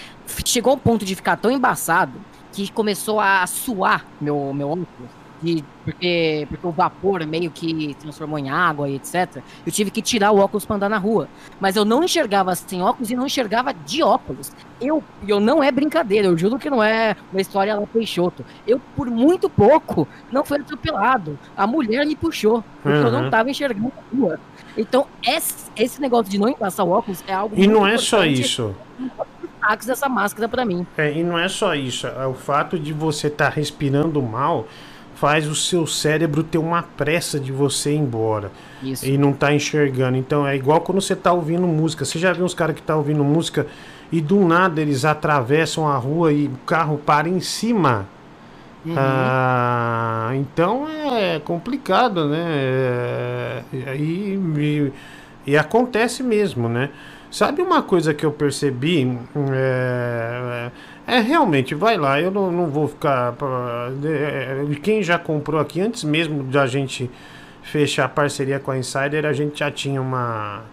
Chegou 0.46 0.72
ao 0.72 0.78
ponto 0.78 1.06
de 1.06 1.16
ficar 1.16 1.38
tão 1.38 1.52
embaçado 1.52 2.26
que 2.52 2.72
começou 2.72 3.20
a 3.20 3.46
suar 3.48 4.06
meu, 4.20 4.54
meu 4.54 4.70
óculos. 4.70 5.25
E 5.44 5.64
porque, 5.84 6.48
porque 6.50 6.66
o 6.68 6.72
vapor 6.72 7.26
meio 7.28 7.52
que 7.52 7.96
transformou 8.00 8.40
em 8.40 8.50
água 8.50 8.90
e 8.90 8.96
etc. 8.96 9.44
Eu 9.66 9.72
tive 9.72 9.92
que 9.92 10.02
tirar 10.02 10.32
o 10.32 10.40
óculos 10.40 10.66
pra 10.66 10.76
andar 10.78 10.90
na 10.90 10.98
rua. 10.98 11.28
Mas 11.60 11.76
eu 11.76 11.86
não 11.86 12.04
enxergava 12.04 12.56
sem 12.56 12.82
óculos 12.82 13.12
e 13.12 13.16
não 13.16 13.26
enxergava 13.28 13.74
de 13.74 14.02
óculos. 14.02 14.52
Eu, 14.82 15.04
e 15.26 15.30
eu 15.30 15.40
não 15.40 15.64
é 15.64 15.72
brincadeira, 15.72 16.28
eu 16.28 16.38
juro 16.38 16.58
que 16.58 16.70
não 16.70 16.82
é 16.82 17.16
uma 17.32 17.40
história 17.40 17.76
lá 17.76 17.86
Peixoto. 17.86 18.44
Eu, 18.68 18.82
por 18.96 19.08
muito 19.10 19.50
pouco, 19.50 20.08
não 20.32 20.44
fui 20.44 20.60
atropelado. 20.60 21.38
A 21.56 21.68
mulher 21.68 22.06
me 22.06 22.16
puxou, 22.16 22.64
porque 22.82 22.98
eu 22.98 23.12
não 23.12 23.26
Uhum. 23.26 23.30
tava 23.30 23.50
enxergando 23.52 23.92
a 23.96 24.16
rua. 24.18 24.40
Então, 24.78 25.06
esse, 25.26 25.70
esse 25.76 26.02
negócio 26.02 26.30
de 26.32 26.38
não 26.40 26.50
embaçar 26.50 26.86
o 26.86 26.90
óculos 26.90 27.24
é 27.28 27.34
algo 27.34 27.56
E 27.58 27.68
não 27.68 27.86
é 27.88 27.98
só 27.98 28.26
isso. 28.26 28.76
Dessa 29.86 30.08
máscara 30.08 30.48
pra 30.48 30.64
mim. 30.64 30.86
É, 30.96 31.12
e 31.12 31.24
não 31.24 31.40
é 31.40 31.48
só 31.48 31.74
isso. 31.74 32.06
É 32.06 32.28
o 32.28 32.36
fato 32.36 32.78
de 32.78 32.94
você 32.94 33.28
estar 33.28 33.50
respirando 33.50 34.22
mal 34.22 34.68
faz 35.16 35.48
o 35.48 35.56
seu 35.56 35.88
cérebro 35.88 36.44
ter 36.44 36.58
uma 36.58 36.84
pressa 36.84 37.40
de 37.40 37.52
você 37.52 37.92
ir 37.92 37.98
embora. 37.98 38.52
Isso. 38.84 39.06
E 39.06 39.18
não 39.18 39.34
tá 39.34 39.54
enxergando. 39.54 40.18
Então 40.18 40.46
é 40.46 40.56
igual 40.56 40.82
quando 40.82 41.02
você 41.02 41.16
tá 41.16 41.32
ouvindo 41.32 41.66
música. 41.66 42.06
Você 42.06 42.20
já 42.20 42.34
viu 42.34 42.46
uns 42.46 42.54
caras 42.54 42.76
que 42.76 42.82
tá 42.82 42.96
ouvindo 42.96 43.24
música 43.24 43.66
e 44.12 44.22
do 44.22 44.46
nada 44.46 44.82
eles 44.82 45.06
atravessam 45.06 45.88
a 45.88 45.98
rua 45.98 46.32
e 46.32 46.48
o 46.48 46.58
carro 46.66 46.98
para 46.98 47.28
em 47.28 47.40
cima. 47.40 48.06
Uhum. 48.86 48.94
Ah, 48.96 50.32
então 50.36 50.88
é 50.88 51.40
complicado, 51.40 52.30
né? 52.30 52.46
É, 53.74 53.96
E, 53.96 54.40
e, 54.58 54.94
e 55.48 55.58
acontece 55.58 56.22
mesmo, 56.22 56.70
né? 56.70 56.92
Sabe 57.32 57.62
uma 57.62 57.82
coisa 57.82 58.14
que 58.14 58.26
eu 58.26 58.32
percebi? 58.32 59.18
É, 59.52 60.70
é 60.70 60.72
realmente, 61.20 61.76
vai 61.76 61.98
lá, 61.98 62.20
eu 62.20 62.32
não, 62.32 62.52
não 62.52 62.68
vou 62.68 62.88
ficar. 62.88 63.36
é, 64.04 64.66
Quem 64.82 65.04
já 65.04 65.20
comprou 65.20 65.60
aqui, 65.62 65.80
antes 65.80 66.04
mesmo 66.04 66.44
da 66.44 66.66
gente 66.66 67.10
fechar 67.62 68.06
a 68.06 68.10
parceria 68.10 68.60
com 68.60 68.72
a 68.72 68.78
Insider, 68.78 69.26
a 69.26 69.34
gente 69.34 69.60
já 69.60 69.70
tinha 69.70 70.02
uma. 70.02 70.64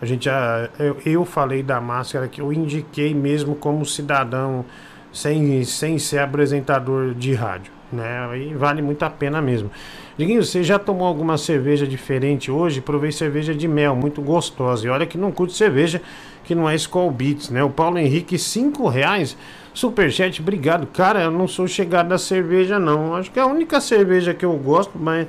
A 0.00 0.06
gente 0.06 0.24
já. 0.26 0.68
Eu, 0.78 0.96
eu 1.04 1.24
falei 1.24 1.62
da 1.62 1.80
máscara 1.80 2.28
que 2.28 2.40
eu 2.40 2.52
indiquei 2.52 3.14
mesmo 3.14 3.54
como 3.54 3.84
cidadão, 3.84 4.64
sem, 5.12 5.62
sem 5.64 5.98
ser 5.98 6.18
apresentador 6.18 7.14
de 7.14 7.34
rádio. 7.34 7.72
Né? 7.92 8.38
E 8.38 8.54
vale 8.54 8.82
muito 8.82 9.02
a 9.04 9.10
pena 9.10 9.40
mesmo. 9.40 9.70
Diguinho, 10.16 10.44
você 10.44 10.62
já 10.62 10.78
tomou 10.78 11.06
alguma 11.06 11.36
cerveja 11.38 11.86
diferente 11.86 12.50
hoje? 12.50 12.80
Provei 12.80 13.12
cerveja 13.12 13.54
de 13.54 13.68
mel, 13.68 13.94
muito 13.94 14.20
gostosa. 14.20 14.86
E 14.86 14.90
olha 14.90 15.06
que 15.06 15.18
não 15.18 15.30
curto 15.30 15.52
cerveja 15.52 16.00
que 16.44 16.54
não 16.54 16.68
é 16.68 16.74
Skull 16.74 17.10
Beats, 17.10 17.50
né? 17.50 17.62
O 17.62 17.70
Paulo 17.70 17.98
Henrique, 17.98 18.38
5 18.38 18.88
reais. 18.88 19.36
Superchat, 19.74 20.40
obrigado. 20.40 20.86
Cara, 20.86 21.24
eu 21.24 21.32
não 21.32 21.48
sou 21.48 21.66
chegado 21.66 22.08
da 22.08 22.18
cerveja, 22.18 22.78
não. 22.78 23.16
Acho 23.16 23.30
que 23.30 23.40
a 23.40 23.46
única 23.46 23.80
cerveja 23.80 24.32
que 24.32 24.44
eu 24.44 24.56
gosto, 24.56 24.92
mas 24.96 25.26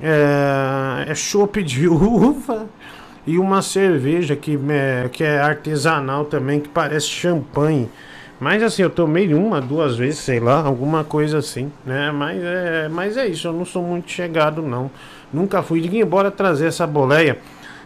é, 0.00 1.04
é 1.06 1.14
chopp 1.14 1.62
de 1.62 1.86
uva 1.86 2.66
e 3.26 3.38
uma 3.38 3.60
cerveja 3.60 4.34
que 4.34 4.58
é, 4.70 5.08
que 5.12 5.22
é 5.22 5.38
artesanal 5.38 6.24
também, 6.24 6.60
que 6.60 6.68
parece 6.70 7.08
champanhe. 7.08 7.90
Mas 8.40 8.62
assim, 8.62 8.82
eu 8.82 8.90
tomei 8.90 9.34
uma, 9.34 9.60
duas 9.60 9.96
vezes, 9.96 10.20
sei 10.20 10.40
lá, 10.40 10.62
alguma 10.62 11.04
coisa 11.04 11.38
assim, 11.38 11.70
né? 11.84 12.10
Mas 12.10 12.42
é, 12.42 12.88
mas 12.88 13.16
é 13.18 13.26
isso, 13.26 13.48
eu 13.48 13.52
não 13.52 13.66
sou 13.66 13.82
muito 13.82 14.10
chegado, 14.10 14.62
não. 14.62 14.90
Nunca 15.30 15.62
fui. 15.62 15.80
Diguinho, 15.80 16.06
bora 16.06 16.30
trazer 16.30 16.68
essa 16.68 16.86
boleia 16.86 17.36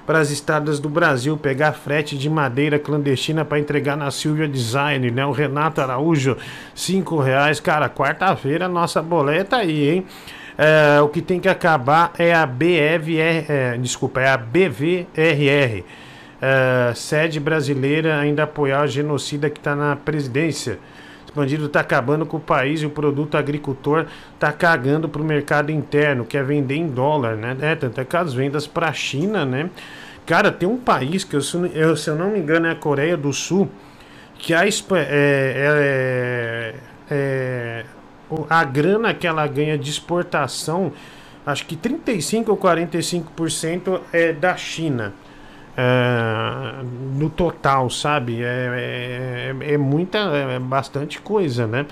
para 0.07 0.19
as 0.19 0.31
estradas 0.31 0.81
do 0.81 0.89
Brasil, 0.89 1.37
pegar 1.37 1.73
frete 1.73 2.17
de 2.19 2.29
madeira 2.29 2.79
clandestina 2.79 3.45
para 3.45 3.59
entregar 3.59 3.97
na 3.97 4.11
Silvia 4.11 4.49
Design, 4.49 5.11
né? 5.11 5.25
O 5.25 5.33
Renato 5.33 5.81
Araújo, 5.81 6.37
cinco 6.75 7.19
reais. 7.19 7.61
Cara, 7.61 7.89
quarta-feira 7.89 8.69
nossa 8.69 9.01
boleia 9.01 9.45
tá 9.45 9.59
aí, 9.59 9.89
hein? 9.89 10.07
É, 10.59 11.01
o 11.01 11.09
que 11.09 11.23
tem 11.23 11.41
que 11.41 11.49
acabar 11.49 12.13
é 12.19 12.35
a 12.35 12.45
BFR, 12.45 13.47
é, 13.49 13.79
desculpa, 13.79 14.21
é 14.21 14.29
a 14.29 14.37
BVRR. 14.37 15.85
É, 16.41 16.93
sede 16.95 17.39
brasileira 17.39 18.19
ainda 18.19 18.43
apoiar 18.43 18.85
o 18.85 18.87
genocida 18.87 19.49
que 19.49 19.59
está 19.59 19.77
na 19.77 19.97
presidência. 19.97 20.79
Esse 21.33 21.37
bandido 21.41 21.67
tá 21.67 21.81
acabando 21.81 22.27
com 22.27 22.37
o 22.37 22.41
país 22.41 22.83
e 22.83 22.87
o 22.87 22.91
produto 22.91 23.39
agricultor 23.39 24.05
tá 24.39 24.53
cagando 24.53 25.09
pro 25.09 25.25
mercado 25.25 25.73
interno, 25.73 26.27
quer 26.27 26.45
vender 26.45 26.75
em 26.75 26.87
dólar, 26.87 27.37
né? 27.37 27.57
É, 27.63 27.75
tanto 27.75 27.99
é 27.99 28.05
que 28.05 28.15
as 28.15 28.35
vendas 28.35 28.67
pra 28.67 28.93
China, 28.93 29.47
né? 29.47 29.71
Cara, 30.27 30.53
tem 30.53 30.69
um 30.69 30.77
país 30.77 31.25
que, 31.25 31.35
eu, 31.35 31.41
se 31.41 31.57
eu- 31.57 32.17
não 32.17 32.31
me 32.31 32.39
engano, 32.39 32.67
é 32.67 32.73
a 32.73 32.75
Coreia 32.75 33.17
do 33.17 33.33
Sul, 33.33 33.71
que 34.39 34.53
a, 34.53 34.67
é, 34.67 34.71
é- 35.09 36.75
é- 37.11 37.85
o- 38.29 38.45
a 38.51 38.63
grana 38.63 39.15
que 39.15 39.27
ela 39.27 39.47
ganha 39.47 39.79
de 39.79 39.89
exportação, 39.89 40.93
acho 41.47 41.65
que 41.65 41.77
35 41.77 42.51
ou 42.51 42.59
45% 42.59 44.03
é 44.13 44.35
da 44.35 44.55
China. 44.55 45.15
É, 45.77 46.83
no 47.15 47.31
total, 47.31 47.89
sabe? 47.89 48.43
É, 48.43 49.53
é, 49.61 49.73
é 49.75 49.79
muita, 49.79 50.19
é 50.19 50.59
bastante 50.59 51.21
coisa, 51.21 51.67
né? 51.67 51.87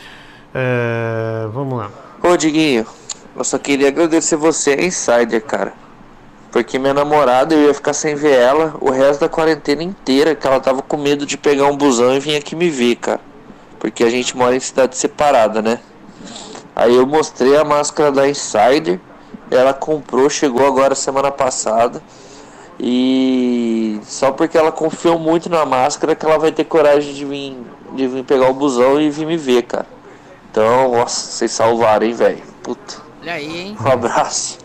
É, 0.54 1.48
vamos 1.52 1.78
lá. 1.78 1.90
Ô, 2.22 2.36
Diguinho, 2.36 2.86
eu 3.34 3.44
só 3.44 3.58
queria 3.58 3.88
agradecer 3.88 4.36
você, 4.36 4.74
Insider, 4.74 5.42
cara. 5.42 5.72
Porque 6.50 6.78
minha 6.78 6.92
namorada, 6.92 7.54
eu 7.54 7.68
ia 7.68 7.74
ficar 7.74 7.92
sem 7.92 8.14
ver 8.16 8.36
ela 8.36 8.74
o 8.80 8.90
resto 8.90 9.20
da 9.20 9.28
quarentena 9.28 9.82
inteira, 9.82 10.34
que 10.34 10.46
ela 10.46 10.58
tava 10.58 10.82
com 10.82 10.96
medo 10.96 11.24
de 11.24 11.38
pegar 11.38 11.66
um 11.66 11.76
busão 11.76 12.14
e 12.14 12.20
vir 12.20 12.36
aqui 12.36 12.56
me 12.56 12.68
ver, 12.68 12.96
cara. 12.96 13.20
Porque 13.78 14.02
a 14.02 14.10
gente 14.10 14.36
mora 14.36 14.56
em 14.56 14.60
cidade 14.60 14.96
separada, 14.96 15.62
né? 15.62 15.78
Aí 16.74 16.94
eu 16.94 17.06
mostrei 17.06 17.56
a 17.56 17.64
máscara 17.64 18.10
da 18.10 18.28
Insider, 18.28 18.98
ela 19.50 19.72
comprou, 19.72 20.28
chegou 20.28 20.66
agora 20.66 20.94
semana 20.94 21.30
passada. 21.30 22.02
E 22.82 24.00
só 24.02 24.32
porque 24.32 24.56
ela 24.56 24.72
confiou 24.72 25.18
muito 25.18 25.50
na 25.50 25.66
máscara 25.66 26.14
que 26.14 26.24
ela 26.24 26.38
vai 26.38 26.50
ter 26.50 26.64
coragem 26.64 27.12
de 27.12 27.26
vir, 27.26 27.56
de 27.94 28.08
vir 28.08 28.24
pegar 28.24 28.48
o 28.48 28.54
busão 28.54 28.98
e 28.98 29.10
vir 29.10 29.26
me 29.26 29.36
ver, 29.36 29.64
cara. 29.64 29.86
Então, 30.50 30.92
nossa, 30.92 31.30
vocês 31.30 31.52
salvaram, 31.52 32.06
hein, 32.06 32.14
velho. 32.14 32.42
Puta. 32.62 32.96
Olha 33.20 33.34
aí, 33.34 33.60
hein? 33.60 33.76
Um 33.78 33.86
abraço. 33.86 34.58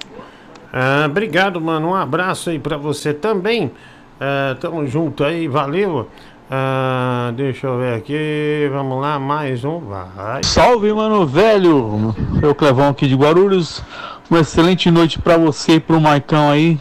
Ah, 0.72 1.06
obrigado, 1.06 1.60
mano. 1.60 1.90
Um 1.90 1.96
abraço 1.96 2.50
aí 2.50 2.58
pra 2.58 2.78
você 2.78 3.14
também. 3.14 3.72
Ah, 4.20 4.56
tamo 4.62 4.88
junto 4.88 5.24
aí, 5.24 5.48
valeu. 5.50 6.08
Ah, 6.50 7.34
deixa 7.36 7.68
eu 7.68 7.78
ver 7.78 7.96
aqui. 7.96 8.70
Vamos 8.72 9.02
lá, 9.02 9.20
mais 9.20 9.66
um. 9.66 9.80
Vai. 9.80 10.44
Salve, 10.44 10.94
mano 10.94 11.26
velho! 11.26 12.16
Eu 12.42 12.56
Clevão 12.56 12.90
aqui 12.90 13.08
de 13.08 13.16
Guarulhos. 13.16 13.84
Uma 14.30 14.40
excelente 14.40 14.90
noite 14.90 15.20
pra 15.20 15.38
você 15.38 15.74
e 15.74 15.80
pro 15.80 16.00
Marcão 16.00 16.50
aí. 16.50 16.80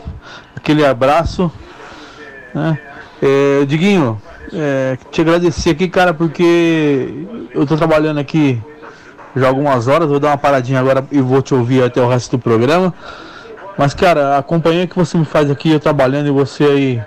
Aquele 0.65 0.83
abraço. 0.83 1.53
Né? 2.55 2.79
É, 3.21 3.67
Diguinho, 3.67 4.19
é, 4.51 4.97
te 5.11 5.21
agradecer 5.21 5.69
aqui, 5.69 5.89
cara, 5.89 6.15
porque 6.15 7.27
eu 7.55 7.67
tô 7.67 7.77
trabalhando 7.77 8.19
aqui 8.19 8.59
já 9.37 9.47
algumas 9.47 9.89
horas. 9.89 10.09
Vou 10.09 10.19
dar 10.19 10.29
uma 10.29 10.39
paradinha 10.39 10.81
agora 10.81 11.05
e 11.13 11.21
vou 11.21 11.43
te 11.43 11.53
ouvir 11.53 11.85
até 11.85 12.01
o 12.01 12.09
resto 12.09 12.39
do 12.39 12.43
programa. 12.43 12.95
Mas, 13.77 13.93
cara, 13.93 14.39
a 14.39 14.43
companhia 14.43 14.87
que 14.87 14.97
você 14.97 15.19
me 15.19 15.27
faz 15.27 15.51
aqui, 15.51 15.71
eu 15.71 15.79
trabalhando 15.79 16.29
e 16.29 16.31
você 16.31 16.65
aí 16.65 17.03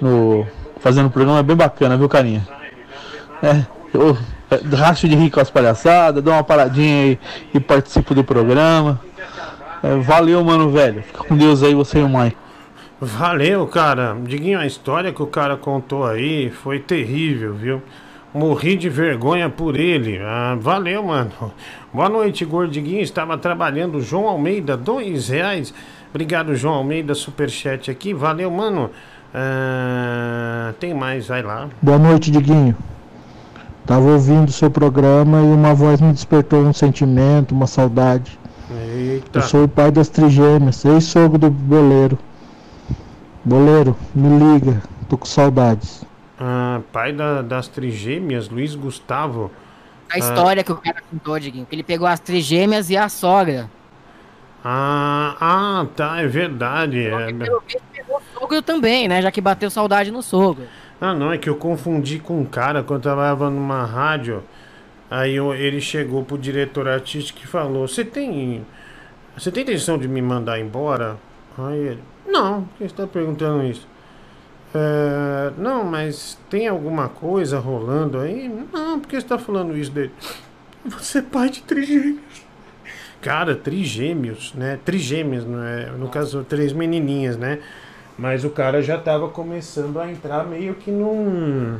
no, 0.00 0.46
fazendo 0.78 1.06
o 1.06 1.10
programa 1.10 1.40
é 1.40 1.42
bem 1.42 1.56
bacana, 1.56 1.96
viu, 1.96 2.08
carinha? 2.08 2.46
É, 3.42 3.66
eu 3.92 4.16
é, 4.48 4.76
racho 4.76 5.08
de 5.08 5.16
rir 5.16 5.28
com 5.28 5.40
as 5.40 5.50
palhaçadas, 5.50 6.22
dou 6.22 6.32
uma 6.32 6.44
paradinha 6.44 7.02
aí 7.02 7.18
e 7.52 7.58
participo 7.58 8.14
do 8.14 8.22
programa. 8.22 9.00
É, 9.82 9.96
valeu, 9.96 10.44
mano, 10.44 10.70
velho. 10.70 11.02
Fica 11.02 11.24
com 11.24 11.36
Deus 11.36 11.64
aí, 11.64 11.74
você 11.74 11.98
e 11.98 12.02
o 12.04 12.08
Mike. 12.08 12.41
Valeu, 13.04 13.66
cara. 13.66 14.16
Diguinho, 14.22 14.60
a 14.60 14.64
história 14.64 15.12
que 15.12 15.20
o 15.20 15.26
cara 15.26 15.56
contou 15.56 16.06
aí 16.06 16.50
foi 16.50 16.78
terrível, 16.78 17.52
viu? 17.52 17.82
Morri 18.32 18.76
de 18.76 18.88
vergonha 18.88 19.50
por 19.50 19.74
ele. 19.74 20.20
Ah, 20.22 20.56
valeu, 20.60 21.02
mano. 21.02 21.32
Boa 21.92 22.08
noite, 22.08 22.44
Gordiguinho. 22.44 23.00
Estava 23.00 23.36
trabalhando. 23.36 24.00
João 24.00 24.28
Almeida, 24.28 24.76
dois 24.76 25.28
reais. 25.30 25.74
Obrigado, 26.10 26.54
João 26.54 26.74
Almeida, 26.74 27.12
superchat 27.12 27.90
aqui. 27.90 28.14
Valeu, 28.14 28.48
mano. 28.52 28.88
Ah, 29.34 30.72
tem 30.78 30.94
mais, 30.94 31.26
vai 31.26 31.42
lá. 31.42 31.68
Boa 31.82 31.98
noite, 31.98 32.30
Diguinho. 32.30 32.76
Tava 33.84 34.12
ouvindo 34.12 34.48
o 34.48 34.52
seu 34.52 34.70
programa 34.70 35.40
e 35.40 35.52
uma 35.52 35.74
voz 35.74 36.00
me 36.00 36.12
despertou 36.12 36.60
um 36.60 36.72
sentimento, 36.72 37.52
uma 37.52 37.66
saudade. 37.66 38.38
Eita. 38.70 39.40
Eu 39.40 39.42
sou 39.42 39.64
o 39.64 39.68
pai 39.68 39.90
das 39.90 40.08
trigêmeas, 40.08 40.84
ex-sogro 40.84 41.36
do 41.36 41.50
boleiro. 41.50 42.16
Boleiro, 43.44 43.96
me 44.14 44.28
liga, 44.38 44.82
tô 45.08 45.18
com 45.18 45.26
saudades. 45.26 46.04
Ah, 46.38 46.80
pai 46.92 47.12
da- 47.12 47.42
das 47.42 47.68
trigêmeas, 47.68 48.48
Luiz 48.48 48.74
Gustavo. 48.74 49.50
A 50.12 50.18
história 50.18 50.62
que 50.62 50.70
o 50.72 50.76
cara 50.76 51.02
contou, 51.10 51.38
Diguinho, 51.38 51.66
que 51.66 51.74
ele 51.74 51.82
pegou 51.82 52.06
as 52.06 52.20
trigêmeas 52.20 52.90
e 52.90 52.96
a 52.96 53.08
sogra. 53.08 53.68
Ah, 54.64 55.36
ah, 55.40 55.86
tá, 55.96 56.20
é 56.20 56.26
verdade. 56.26 57.06
É... 57.06 57.32
Pegou 57.32 57.62
o 58.18 58.38
sogro 58.38 58.62
também, 58.62 59.08
né? 59.08 59.20
Já 59.20 59.30
que 59.32 59.40
bateu 59.40 59.70
saudade 59.70 60.10
no 60.12 60.22
sogro. 60.22 60.64
Ah, 61.00 61.14
não, 61.14 61.32
é 61.32 61.38
que 61.38 61.48
eu 61.48 61.56
confundi 61.56 62.20
com 62.20 62.40
um 62.40 62.44
cara 62.44 62.82
quando 62.82 62.98
eu 63.00 63.02
trabalhava 63.02 63.50
numa 63.50 63.84
rádio. 63.84 64.42
Aí 65.10 65.34
eu- 65.34 65.52
ele 65.54 65.80
chegou 65.80 66.24
pro 66.24 66.38
diretor 66.38 66.86
artístico 66.86 67.40
e 67.42 67.46
falou: 67.46 67.88
Você 67.88 68.04
tem. 68.04 68.64
Você 69.36 69.50
tem 69.50 69.62
intenção 69.64 69.98
de 69.98 70.06
me 70.06 70.22
mandar 70.22 70.60
embora? 70.60 71.16
Aí 71.58 71.78
ele: 71.78 72.02
Não, 72.26 72.62
por 72.64 72.78
que 72.78 72.88
você 72.88 72.94
tá 72.94 73.06
perguntando 73.06 73.64
isso? 73.64 73.86
"É, 74.74 75.52
não, 75.58 75.84
mas 75.84 76.38
tem 76.48 76.66
alguma 76.68 77.08
coisa 77.08 77.58
rolando 77.58 78.18
aí? 78.18 78.48
Não, 78.72 78.98
por 79.00 79.08
que 79.08 79.20
você 79.20 79.26
tá 79.26 79.38
falando 79.38 79.76
isso 79.76 79.90
dele? 79.90 80.12
Você 80.84 81.18
é 81.18 81.22
pai 81.22 81.48
de 81.50 81.62
trigêmeos. 81.62 82.18
Cara, 83.20 83.54
trigêmeos, 83.54 84.52
né? 84.54 84.78
Trigêmeos, 84.84 85.44
não 85.44 85.62
é? 85.62 85.86
no 85.96 86.08
caso, 86.08 86.44
três 86.48 86.72
menininhas, 86.72 87.36
né? 87.36 87.60
Mas 88.18 88.44
o 88.44 88.50
cara 88.50 88.82
já 88.82 88.98
tava 88.98 89.28
começando 89.28 90.00
a 90.00 90.10
entrar 90.10 90.44
meio 90.44 90.74
que 90.74 90.90
num 90.90 91.78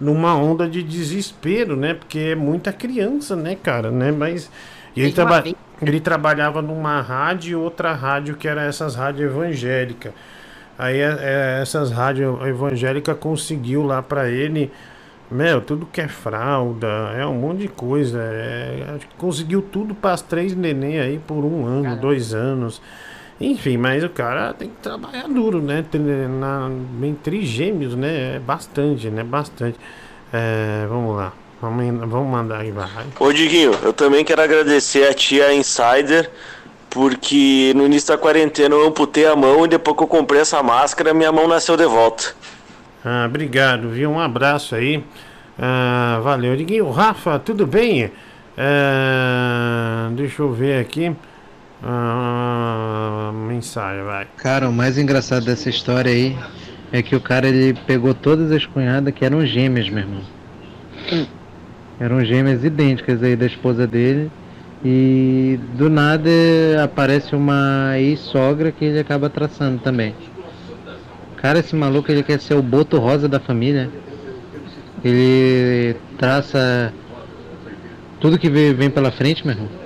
numa 0.00 0.34
onda 0.34 0.68
de 0.68 0.82
desespero, 0.82 1.76
né? 1.76 1.94
Porque 1.94 2.18
é 2.18 2.34
muita 2.34 2.72
criança, 2.72 3.36
né, 3.36 3.54
cara, 3.62 3.90
né? 3.92 4.10
Mas 4.10 4.50
e 4.96 5.00
ele, 5.02 5.12
Tem 5.12 5.22
uma 5.24 5.30
traba- 5.30 5.42
vez- 5.42 5.56
ele 5.82 6.00
trabalhava 6.00 6.62
numa 6.62 7.00
rádio 7.00 7.52
e 7.52 7.54
outra 7.54 7.92
rádio 7.92 8.36
que 8.36 8.46
era 8.48 8.62
essas 8.64 8.94
rádios 8.94 9.30
evangélicas. 9.30 10.12
Aí 10.78 10.98
é, 10.98 11.16
é, 11.20 11.58
essas 11.62 11.90
rádios 11.90 12.40
evangélicas 12.46 13.16
conseguiu 13.18 13.82
lá 13.82 14.02
pra 14.02 14.28
ele, 14.28 14.70
meu, 15.30 15.60
tudo 15.60 15.86
que 15.86 16.00
é 16.00 16.08
fralda, 16.08 16.86
é 17.16 17.26
um 17.26 17.34
monte 17.34 17.60
de 17.60 17.68
coisa. 17.68 18.18
é, 18.22 18.98
conseguiu 19.18 19.62
tudo 19.62 19.94
para 19.94 20.12
as 20.12 20.22
três 20.22 20.54
neném 20.54 20.98
aí 21.00 21.18
por 21.18 21.44
um 21.44 21.66
ano, 21.66 21.96
dois 21.96 22.32
anos. 22.34 22.80
Enfim, 23.40 23.76
mas 23.76 24.04
o 24.04 24.08
cara 24.08 24.52
tem 24.54 24.68
que 24.68 24.76
trabalhar 24.76 25.26
duro, 25.28 25.60
né? 25.60 25.84
Tem- 25.90 26.00
Na, 26.00 26.70
em 27.02 27.14
trigêmeos, 27.14 27.94
né? 27.96 28.36
É 28.36 28.38
bastante, 28.38 29.10
né? 29.10 29.24
Bastante. 29.24 29.78
É, 30.32 30.86
vamos 30.88 31.16
lá. 31.16 31.32
Vamos, 31.62 32.10
vamos 32.10 32.28
mandar 32.28 32.58
aí, 32.62 32.72
vai. 32.72 32.88
Ô 33.20 33.32
Diguinho, 33.32 33.70
eu 33.84 33.92
também 33.92 34.24
quero 34.24 34.42
agradecer 34.42 35.06
a 35.06 35.14
tia 35.14 35.54
Insider, 35.54 36.28
porque 36.90 37.72
no 37.76 37.86
início 37.86 38.08
da 38.08 38.18
quarentena 38.18 38.74
eu 38.74 38.84
amputei 38.84 39.26
a 39.26 39.36
mão 39.36 39.64
e 39.64 39.68
depois 39.68 39.96
que 39.96 40.02
eu 40.02 40.08
comprei 40.08 40.40
essa 40.40 40.60
máscara, 40.60 41.14
minha 41.14 41.30
mão 41.30 41.46
nasceu 41.46 41.76
de 41.76 41.86
volta. 41.86 42.34
Ah, 43.04 43.26
obrigado, 43.28 43.90
viu? 43.90 44.10
Um 44.10 44.18
abraço 44.18 44.74
aí. 44.74 45.04
Ah, 45.56 46.18
valeu. 46.24 46.56
Diguinho, 46.56 46.90
Rafa, 46.90 47.38
tudo 47.38 47.64
bem? 47.64 48.10
Ah, 48.58 50.10
deixa 50.14 50.42
eu 50.42 50.52
ver 50.52 50.80
aqui. 50.80 51.14
Ah, 51.80 53.30
mensagem, 53.32 54.02
vai. 54.02 54.26
Cara, 54.36 54.68
o 54.68 54.72
mais 54.72 54.98
engraçado 54.98 55.44
dessa 55.44 55.70
história 55.70 56.10
aí 56.10 56.36
é 56.90 57.02
que 57.02 57.14
o 57.14 57.20
cara 57.20 57.46
ele 57.46 57.78
pegou 57.86 58.12
todas 58.14 58.50
as 58.50 58.66
cunhadas 58.66 59.14
que 59.14 59.24
eram 59.24 59.46
gêmeas, 59.46 59.88
meu 59.88 60.00
irmão. 60.00 60.22
Eram 62.02 62.24
gêmeas 62.24 62.64
idênticas 62.64 63.22
aí 63.22 63.36
da 63.36 63.46
esposa 63.46 63.86
dele. 63.86 64.28
E 64.84 65.56
do 65.74 65.88
nada 65.88 66.28
aparece 66.82 67.36
uma 67.36 67.92
ex-sogra 67.96 68.72
que 68.72 68.84
ele 68.84 68.98
acaba 68.98 69.30
traçando 69.30 69.78
também. 69.78 70.12
Cara, 71.36 71.60
esse 71.60 71.76
maluco 71.76 72.10
ele 72.10 72.24
quer 72.24 72.40
ser 72.40 72.54
o 72.54 72.62
boto 72.62 72.98
rosa 72.98 73.28
da 73.28 73.38
família. 73.38 73.88
Ele 75.04 75.94
traça 76.18 76.92
tudo 78.18 78.36
que 78.36 78.50
vem 78.50 78.90
pela 78.90 79.12
frente, 79.12 79.46
meu 79.46 79.54
irmão. 79.54 79.81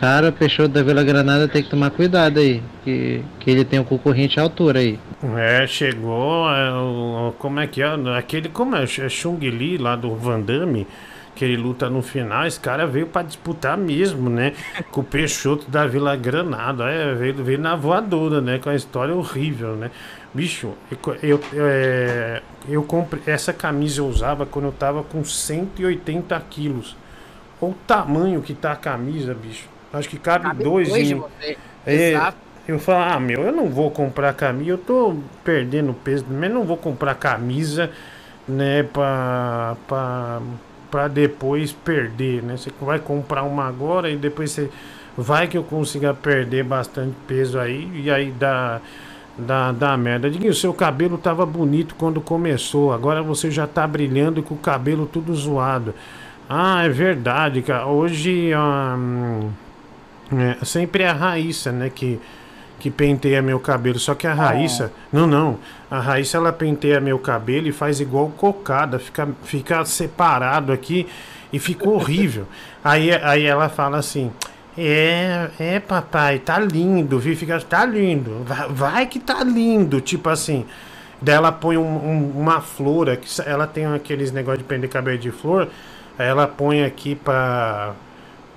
Cara, 0.00 0.30
Peixoto 0.30 0.68
da 0.68 0.82
Vila 0.82 1.02
Granada 1.02 1.48
tem 1.48 1.62
que 1.62 1.70
tomar 1.70 1.90
cuidado 1.90 2.38
aí. 2.38 2.62
Que, 2.84 3.24
que 3.40 3.50
ele 3.50 3.64
tem 3.64 3.80
um 3.80 3.84
concorrente 3.84 4.38
à 4.38 4.42
altura 4.44 4.78
aí. 4.80 4.98
É, 5.36 5.66
chegou. 5.66 6.48
é, 6.50 6.72
o- 6.72 7.34
como 7.38 7.58
é 7.60 7.66
que 7.66 7.82
é? 7.82 7.88
Aquele, 8.16 8.48
como 8.48 8.76
é? 8.76 8.84
É 8.84 9.08
Chung 9.08 9.38
Li 9.38 9.76
lá 9.76 9.96
do 9.96 10.14
Van 10.14 10.40
Damme, 10.40 10.86
que 11.34 11.44
ele 11.44 11.56
luta 11.56 11.90
no 11.90 12.00
final. 12.02 12.46
Esse 12.46 12.60
cara 12.60 12.86
veio 12.86 13.08
pra 13.08 13.22
disputar 13.22 13.76
mesmo, 13.76 14.30
né? 14.30 14.52
Com 14.92 15.00
o 15.00 15.04
Peixoto 15.04 15.68
da 15.70 15.86
Vila 15.86 16.14
Granada. 16.14 16.84
É, 16.88 17.14
veio, 17.14 17.34
veio 17.42 17.58
na 17.58 17.74
voadora, 17.74 18.40
né? 18.40 18.58
Com 18.58 18.70
a 18.70 18.74
história 18.76 19.14
horrível, 19.14 19.74
né? 19.74 19.90
Bicho, 20.32 20.74
eu, 20.90 20.98
eu, 21.22 21.40
é, 21.54 22.42
eu 22.68 22.82
comprei. 22.84 23.22
Essa 23.26 23.52
camisa 23.52 24.00
eu 24.00 24.06
usava 24.06 24.46
quando 24.46 24.66
eu 24.66 24.72
tava 24.72 25.02
com 25.02 25.24
180 25.24 26.38
quilos. 26.48 26.94
Olha 27.60 27.72
o 27.72 27.74
tamanho 27.86 28.40
que 28.40 28.54
tá 28.54 28.70
a 28.72 28.76
camisa, 28.76 29.34
bicho. 29.34 29.68
Acho 29.92 30.08
que 30.08 30.18
cabe, 30.18 30.44
Cabe 30.44 30.64
dois 30.64 30.88
dois 30.88 31.10
em. 31.10 31.22
É, 31.86 32.10
Exato. 32.12 32.36
eu 32.66 32.78
falo, 32.78 33.12
ah, 33.12 33.20
meu, 33.20 33.42
eu 33.42 33.52
não 33.52 33.68
vou 33.68 33.90
comprar 33.90 34.34
camisa, 34.34 34.70
eu 34.70 34.78
tô 34.78 35.16
perdendo 35.42 35.94
peso, 35.94 36.26
mas 36.28 36.50
não 36.50 36.64
vou 36.64 36.76
comprar 36.76 37.14
camisa, 37.14 37.90
né, 38.46 38.82
pra, 38.82 39.76
pra, 39.86 40.40
pra 40.90 41.08
depois 41.08 41.72
perder, 41.72 42.42
né? 42.42 42.56
Você 42.56 42.70
vai 42.80 42.98
comprar 42.98 43.42
uma 43.44 43.66
agora 43.66 44.10
e 44.10 44.16
depois 44.16 44.50
você. 44.50 44.70
Vai 45.16 45.48
que 45.48 45.58
eu 45.58 45.64
consiga 45.64 46.14
perder 46.14 46.62
bastante 46.62 47.14
peso 47.26 47.58
aí, 47.58 47.90
e 47.94 48.10
aí 48.10 48.30
dá. 48.30 48.80
Dá, 49.40 49.70
dá 49.70 49.96
merda. 49.96 50.28
Diguinho, 50.28 50.52
seu 50.52 50.74
cabelo 50.74 51.16
tava 51.16 51.46
bonito 51.46 51.94
quando 51.94 52.20
começou, 52.20 52.92
agora 52.92 53.22
você 53.22 53.52
já 53.52 53.68
tá 53.68 53.86
brilhando 53.86 54.42
com 54.42 54.56
o 54.56 54.58
cabelo 54.58 55.06
tudo 55.06 55.32
zoado. 55.32 55.94
Ah, 56.48 56.84
é 56.84 56.88
verdade, 56.88 57.62
cara. 57.62 57.86
Hoje. 57.86 58.50
hum, 58.52 59.50
é, 60.32 60.64
sempre 60.64 61.02
é 61.02 61.08
a 61.08 61.12
Raíssa, 61.12 61.72
né, 61.72 61.90
que, 61.94 62.20
que 62.78 62.90
penteia 62.90 63.40
meu 63.42 63.58
cabelo. 63.60 63.98
Só 63.98 64.14
que 64.14 64.26
a 64.26 64.34
Raíssa. 64.34 64.92
Não, 65.12 65.26
não. 65.26 65.58
A 65.90 66.00
Raíssa 66.00 66.36
ela 66.36 66.52
penteia 66.52 67.00
meu 67.00 67.18
cabelo 67.18 67.66
e 67.68 67.72
faz 67.72 68.00
igual 68.00 68.28
cocada. 68.36 68.98
Fica, 68.98 69.28
fica 69.44 69.84
separado 69.84 70.72
aqui 70.72 71.06
e 71.52 71.58
fica 71.58 71.88
horrível. 71.90 72.46
aí, 72.84 73.10
aí 73.12 73.44
ela 73.46 73.68
fala 73.68 73.98
assim. 73.98 74.30
É, 74.80 75.50
é, 75.58 75.80
papai, 75.80 76.38
tá 76.38 76.56
lindo, 76.58 77.18
viu? 77.18 77.34
Fica, 77.36 77.58
tá 77.60 77.84
lindo, 77.84 78.44
vai, 78.44 78.68
vai 78.68 79.06
que 79.06 79.18
tá 79.18 79.42
lindo, 79.42 80.00
tipo 80.00 80.28
assim. 80.28 80.64
Daí 81.20 81.34
ela 81.34 81.50
põe 81.50 81.76
um- 81.76 81.82
um- 81.82 82.32
uma 82.40 82.60
flor 82.60 83.10
aqui, 83.10 83.26
ela 83.44 83.66
tem 83.66 83.86
aqueles 83.86 84.30
negócios 84.30 84.60
de 84.60 84.64
prender 84.68 84.88
cabelo 84.88 85.18
de 85.18 85.32
flor, 85.32 85.68
ela 86.16 86.46
põe 86.46 86.84
aqui 86.84 87.16
pra, 87.16 87.92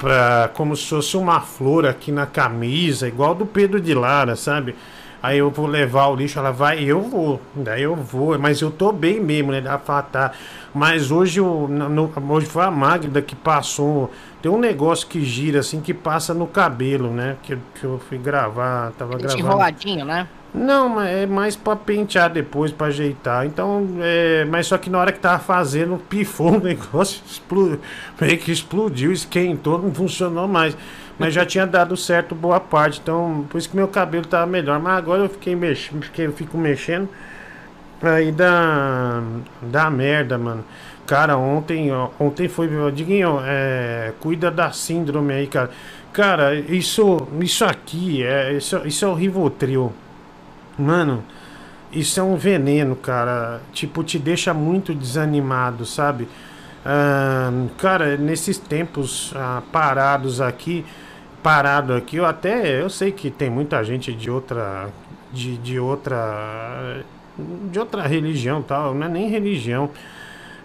pra. 0.02 0.49
como 0.53 0.76
se 0.76 0.88
fosse 0.88 1.15
uma 1.15 1.40
flor 1.40 1.86
aqui 1.86 2.11
na 2.11 2.26
camisa, 2.26 3.07
igual 3.07 3.34
do 3.36 3.45
Pedro 3.45 3.80
de 3.80 3.94
Lara, 3.94 4.36
sabe? 4.36 4.76
Aí 5.23 5.38
eu 5.38 5.52
vou 5.52 5.68
levar 5.68 6.07
o 6.07 6.15
lixo, 6.15 6.40
ela 6.40 6.49
vai, 6.52 6.84
eu 6.84 6.99
vou, 6.99 7.40
daí 7.56 7.84
eu 7.84 7.95
vou, 7.95 8.40
mas 8.40 8.60
eu 8.60 8.72
tô 8.72 8.91
bem 8.91 9.19
mesmo, 9.19 9.52
né? 9.52 9.60
Ela 9.64 9.78
fala, 9.78 10.02
tá. 10.02 10.32
Mas 10.73 11.11
hoje, 11.11 11.40
o, 11.40 11.68
no- 11.68 12.11
hoje 12.30 12.48
foi 12.48 12.64
a 12.64 12.72
Magda 12.72 13.22
que 13.22 13.36
passou. 13.36 14.10
Tem 14.41 14.52
um 14.52 14.57
negócio 14.57 15.07
que 15.07 15.23
gira 15.23 15.60
assim 15.60 15.80
que 15.80 15.94
passa 15.94 16.34
no 16.34 16.48
cabelo, 16.48 17.11
né? 17.11 17.38
Que, 17.44 17.56
que 17.76 17.84
eu 17.84 18.02
fui 18.10 18.18
gravar, 18.18 18.91
tava 18.98 19.15
gravando. 19.19 19.40
enroladinho, 19.40 20.06
né? 20.06 20.28
Não, 20.53 21.02
é 21.02 21.26
mais 21.26 21.56
pra 21.56 21.78
pentear 21.78 22.30
depois, 22.30 22.72
pra 22.72 22.88
ajeitar. 22.88 23.45
Então, 23.45 23.88
é, 24.02 24.44
mas 24.45 24.68
só 24.68 24.78
que 24.78 24.90
na 24.90 24.99
hora 24.99 25.11
que 25.11 25.19
tava 25.19 25.40
fazendo, 25.40 25.98
pifou 26.10 26.57
o 26.57 26.60
negócio, 26.64 27.22
explodiu, 27.26 27.80
meio 28.19 28.38
que 28.38 28.52
explodiu, 28.52 29.11
esquentou, 29.14 29.82
não 29.82 29.94
funcionou 29.94 30.48
mais. 30.48 30.76
Mas 31.18 31.34
já 31.34 31.45
tinha 31.45 31.65
dado 31.65 31.95
certo 31.95 32.36
boa 32.36 32.60
parte, 32.60 32.99
então 33.02 33.45
por 33.49 33.57
isso 33.60 33.69
que 33.69 33.76
meu 33.76 33.88
cabelo 33.88 34.26
tava 34.26 34.45
melhor. 34.45 34.80
Mas 34.80 34.98
agora 34.98 35.23
eu 35.23 35.30
fiquei 35.30 35.56
mexendo, 35.56 36.03
fiquei, 36.03 36.26
eu 36.26 36.34
fico 36.34 36.57
mexendo, 36.57 37.07
aí 38.02 38.32
dá, 38.32 39.22
dá 39.61 39.90
merda, 39.90 40.38
mano. 40.38 40.65
Cara, 41.06 41.38
ontem, 41.38 41.91
ó, 41.91 42.10
ontem 42.19 42.48
foi, 42.48 42.69
Diguinho, 42.91 43.40
é, 43.45 44.14
cuida 44.19 44.49
da 44.52 44.72
síndrome 44.72 45.34
aí, 45.34 45.48
cara. 45.48 45.69
Cara, 46.11 46.56
isso, 46.56 47.28
isso 47.41 47.64
aqui, 47.64 48.23
é, 48.23 48.53
isso, 48.53 48.82
isso 48.86 49.06
é 49.06 49.07
o 49.07 49.14
Rivotril. 49.14 49.94
Mano, 50.82 51.24
isso 51.91 52.20
é 52.20 52.24
um 52.24 52.36
veneno, 52.36 52.95
cara. 52.95 53.62
Tipo, 53.72 54.03
te 54.03 54.18
deixa 54.18 54.53
muito 54.53 54.94
desanimado, 54.94 55.86
sabe? 55.86 56.28
Cara, 57.78 58.18
nesses 58.18 58.58
tempos 58.58 59.34
ah, 59.36 59.62
parados 59.72 60.41
aqui, 60.41 60.84
parado 61.44 61.94
aqui, 61.94 62.18
eu 62.18 62.26
até 62.26 62.82
eu 62.82 62.90
sei 62.90 63.12
que 63.12 63.30
tem 63.30 63.49
muita 63.49 63.84
gente 63.84 64.14
de 64.14 64.32
outra 64.32 64.90
de, 65.32 65.58
de 65.58 65.80
outra 65.80 67.03
de 67.72 67.80
outra 67.80 68.08
religião 68.08 68.62
tal, 68.62 68.94
não 68.94 69.06
é 69.06 69.10
nem 69.10 69.30
religião. 69.30 69.91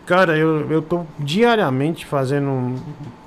Cara, 0.06 0.38
eu, 0.38 0.70
eu 0.70 0.80
tô 0.82 1.04
diariamente 1.18 2.06
fazendo 2.06 2.48
um 2.48 2.76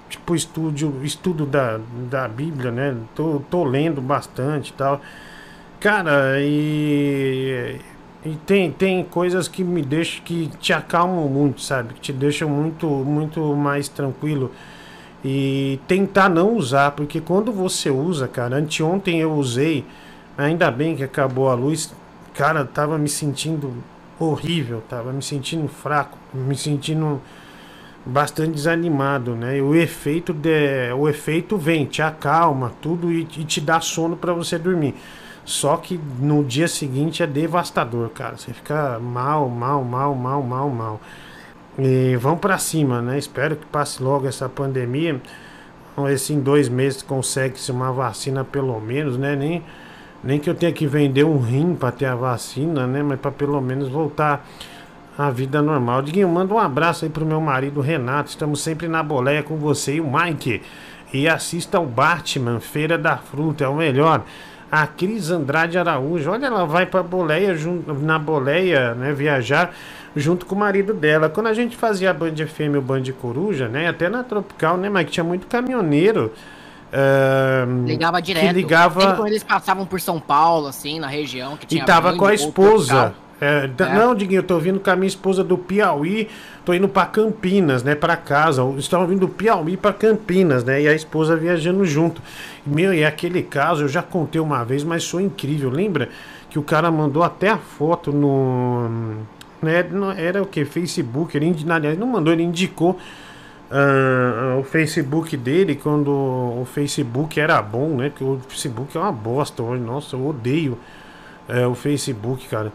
tipo 0.09 0.33
estudo, 0.35 1.03
estudo 1.03 1.45
da, 1.45 1.79
da 2.09 2.27
Bíblia, 2.27 2.71
né? 2.71 2.95
Tô, 3.13 3.41
tô 3.49 3.63
lendo 3.63 4.01
bastante 4.01 4.73
tal. 4.73 5.01
Cara, 5.79 6.41
e, 6.41 7.79
e 8.25 8.35
tem, 8.45 8.69
tem 8.69 9.01
coisas 9.03 9.47
que 9.47 9.63
me 9.63 9.81
deixam, 9.81 10.21
que 10.25 10.47
te 10.59 10.73
acalmam 10.73 11.29
muito, 11.29 11.61
sabe? 11.61 11.93
Que 11.93 12.01
te 12.01 12.11
deixam 12.13 12.49
muito, 12.49 12.85
muito 12.85 13.55
mais 13.55 13.87
tranquilo. 13.87 14.51
E 15.23 15.79
tentar 15.87 16.29
não 16.29 16.55
usar, 16.55 16.91
porque 16.91 17.21
quando 17.21 17.51
você 17.51 17.89
usa, 17.89 18.27
cara, 18.27 18.57
anteontem 18.57 19.21
eu 19.21 19.33
usei, 19.33 19.85
ainda 20.37 20.69
bem 20.69 20.97
que 20.97 21.03
acabou 21.03 21.49
a 21.49 21.53
luz, 21.53 21.93
cara, 22.33 22.65
tava 22.65 22.97
me 22.97 23.07
sentindo 23.07 23.73
horrível, 24.19 24.83
tava 24.89 25.13
me 25.13 25.21
sentindo 25.21 25.67
fraco, 25.69 26.17
me 26.33 26.57
sentindo 26.57 27.21
bastante 28.05 28.51
desanimado, 28.51 29.33
né? 29.33 29.57
E 29.57 29.61
o 29.61 29.73
efeito 29.73 30.33
de, 30.33 30.91
o 30.97 31.07
efeito 31.07 31.57
vem, 31.57 31.85
te 31.85 32.01
acalma 32.01 32.73
tudo 32.81 33.09
e, 33.11 33.21
e 33.21 33.45
te 33.45 33.61
dá 33.61 33.79
sono 33.79 34.17
para 34.17 34.33
você 34.33 34.57
dormir. 34.57 34.93
Só 35.49 35.77
que 35.77 35.99
no 36.19 36.43
dia 36.43 36.67
seguinte 36.67 37.23
é 37.23 37.27
devastador, 37.27 38.09
cara. 38.09 38.37
Você 38.37 38.53
fica 38.53 38.99
mal, 38.99 39.49
mal, 39.49 39.83
mal, 39.83 40.13
mal, 40.13 40.43
mal, 40.43 40.69
mal. 40.69 41.01
E 41.75 42.15
vamos 42.17 42.39
para 42.39 42.55
cima, 42.59 43.01
né? 43.01 43.17
Espero 43.17 43.55
que 43.55 43.65
passe 43.65 44.03
logo 44.03 44.27
essa 44.27 44.47
pandemia. 44.47 45.19
Vamos 45.95 46.11
ver 46.11 46.19
se 46.19 46.33
em 46.33 46.39
dois 46.39 46.69
meses 46.69 47.01
consegue-se 47.01 47.71
uma 47.71 47.91
vacina 47.91 48.43
pelo 48.43 48.79
menos, 48.79 49.17
né? 49.17 49.35
Nem, 49.35 49.63
nem 50.23 50.39
que 50.39 50.47
eu 50.47 50.53
tenha 50.53 50.71
que 50.71 50.85
vender 50.85 51.23
um 51.23 51.39
rim 51.39 51.73
para 51.73 51.91
ter 51.93 52.05
a 52.05 52.13
vacina, 52.13 52.85
né? 52.85 53.01
Mas 53.01 53.19
para 53.19 53.31
pelo 53.31 53.59
menos 53.59 53.89
voltar 53.89 54.47
à 55.17 55.31
vida 55.31 55.63
normal. 55.63 56.03
Diguinho, 56.03 56.29
manda 56.29 56.53
um 56.53 56.59
abraço 56.59 57.05
aí 57.05 57.09
pro 57.09 57.25
meu 57.25 57.41
marido 57.41 57.81
Renato. 57.81 58.29
Estamos 58.29 58.61
sempre 58.61 58.87
na 58.87 59.01
boleia 59.01 59.41
com 59.41 59.57
você 59.57 59.95
e 59.95 59.99
o 59.99 60.05
Mike. 60.07 60.61
E 61.11 61.27
assista 61.27 61.79
o 61.79 61.87
Batman, 61.87 62.59
Feira 62.59 62.99
da 62.99 63.17
Fruta, 63.17 63.63
é 63.63 63.67
o 63.67 63.73
melhor. 63.73 64.23
A 64.71 64.85
Cris 64.85 65.31
Andrade 65.31 65.77
Araújo, 65.77 66.29
olha, 66.29 66.45
ela 66.45 66.65
vai 66.65 66.85
pra 66.85 67.01
boleia, 67.01 67.55
na 68.01 68.19
boleia, 68.19 68.93
né, 68.93 69.13
viajar 69.13 69.73
junto 70.15 70.45
com 70.45 70.55
o 70.55 70.57
marido 70.59 70.93
dela. 70.93 71.29
Quando 71.29 71.47
a 71.47 71.53
gente 71.53 71.75
fazia 71.75 72.11
a 72.11 72.13
Band 72.13 72.35
FM 72.35 72.77
o 72.77 72.81
Band 72.81 73.03
Coruja, 73.19 73.67
né, 73.67 73.87
até 73.87 74.09
na 74.09 74.23
Tropical, 74.23 74.77
né, 74.77 74.89
Mike, 74.89 75.11
tinha 75.11 75.23
muito 75.23 75.47
caminhoneiro. 75.47 76.31
Uh, 76.91 77.85
ligava 77.85 78.21
direto. 78.21 78.47
Que 78.47 78.53
ligava... 78.53 79.01
Sempre 79.01 79.15
quando 79.15 79.27
eles 79.27 79.43
passavam 79.43 79.85
por 79.85 80.01
São 80.01 80.19
Paulo, 80.19 80.67
assim, 80.67 80.99
na 80.99 81.07
região. 81.07 81.55
Que 81.55 81.65
tinha 81.65 81.83
e 81.83 81.85
tava 81.85 82.15
com 82.15 82.25
a 82.25 82.33
esposa. 82.33 82.87
Tropical. 82.87 83.28
É, 83.41 83.69
É. 83.77 83.93
Não, 83.93 84.13
Diguinho, 84.13 84.39
eu 84.39 84.43
tô 84.43 84.59
vindo 84.59 84.79
com 84.79 84.89
a 84.89 84.95
minha 84.95 85.07
esposa 85.07 85.43
do 85.43 85.57
Piauí, 85.57 86.27
tô 86.65 86.73
indo 86.73 86.87
pra 86.89 87.05
Campinas, 87.05 87.83
né, 87.83 87.95
pra 87.95 88.17
casa. 88.17 88.61
Estão 88.77 89.05
vindo 89.07 89.21
do 89.21 89.29
Piauí 89.29 89.77
pra 89.77 89.93
Campinas, 89.93 90.63
né, 90.63 90.81
e 90.81 90.87
a 90.87 90.93
esposa 90.93 91.35
viajando 91.35 91.85
junto. 91.85 92.21
Meu, 92.65 92.93
e 92.93 93.05
aquele 93.05 93.41
caso 93.41 93.83
eu 93.83 93.87
já 93.87 94.01
contei 94.01 94.41
uma 94.41 94.63
vez, 94.65 94.83
mas 94.83 95.07
foi 95.09 95.23
incrível. 95.23 95.69
Lembra 95.69 96.09
que 96.49 96.59
o 96.59 96.63
cara 96.63 96.91
mandou 96.91 97.23
até 97.23 97.49
a 97.49 97.57
foto 97.57 98.11
no. 98.11 98.89
Né, 99.61 99.83
não- 99.91 100.11
era 100.11 100.41
o 100.41 100.45
que? 100.45 100.65
Facebook. 100.65 101.35
Ele, 101.37 101.53
aliás, 101.69 101.97
não 101.97 102.07
mandou, 102.07 102.31
ele 102.33 102.43
indicou 102.43 102.97
ah, 103.71 104.57
o 104.59 104.63
Facebook 104.63 105.37
dele 105.37 105.75
quando 105.75 106.09
o 106.09 106.65
Facebook 106.73 107.39
era 107.39 107.61
bom, 107.61 107.89
né? 107.97 108.09
Porque 108.09 108.23
o 108.23 108.39
Facebook 108.47 108.97
é 108.97 108.99
uma 108.99 109.11
bosta 109.11 109.61
hoje. 109.61 109.81
Nossa, 109.83 110.15
eu 110.15 110.27
odeio 110.27 110.77
é, 111.47 111.65
o 111.67 111.75
Facebook, 111.75 112.47
cara. 112.47 112.71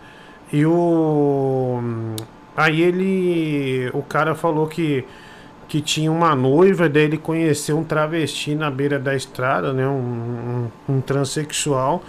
E 0.53 0.65
o. 0.67 1.81
Aí 2.57 2.83
ele. 2.83 3.91
O 3.93 4.03
cara 4.03 4.35
falou 4.35 4.67
que, 4.67 5.05
que 5.69 5.81
tinha 5.81 6.11
uma 6.11 6.35
noiva, 6.35 6.89
daí 6.89 7.05
ele 7.05 7.19
conheceu 7.19 7.79
um 7.79 7.85
travesti 7.85 8.55
na 8.55 8.71
beira 8.71 8.99
da 8.99 9.15
estrada, 9.15 9.73
né? 9.73 9.87
Um, 9.87 10.71
um, 10.89 10.95
um 10.95 11.01
transexual 11.01 12.03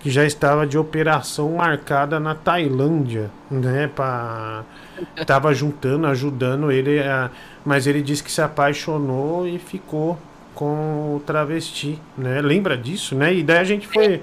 que 0.00 0.10
já 0.10 0.24
estava 0.24 0.66
de 0.66 0.76
operação 0.76 1.52
marcada 1.52 2.18
na 2.18 2.34
Tailândia, 2.34 3.30
né? 3.48 3.88
Pra, 3.94 4.64
tava 5.24 5.54
juntando, 5.54 6.06
ajudando 6.08 6.72
ele, 6.72 6.98
a, 7.00 7.30
mas 7.64 7.86
ele 7.86 8.02
disse 8.02 8.22
que 8.22 8.32
se 8.32 8.42
apaixonou 8.42 9.46
e 9.46 9.58
ficou 9.58 10.18
com 10.54 11.16
o 11.16 11.22
travesti, 11.24 11.98
né? 12.18 12.40
Lembra 12.40 12.76
disso, 12.76 13.14
né? 13.14 13.32
E 13.32 13.42
daí 13.42 13.58
a 13.58 13.64
gente 13.64 13.86
foi 13.86 14.20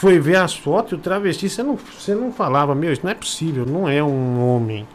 foi 0.00 0.18
ver 0.18 0.36
as 0.36 0.56
fotos 0.56 0.92
e 0.92 0.94
o 0.94 0.98
travesti, 0.98 1.46
você 1.46 1.62
não, 1.62 1.76
você 1.76 2.14
não 2.14 2.32
falava, 2.32 2.74
meu, 2.74 2.90
isso 2.90 3.02
não 3.04 3.10
é 3.10 3.14
possível, 3.14 3.66
não 3.66 3.86
é 3.86 4.02
um 4.02 4.42
homem. 4.42 4.88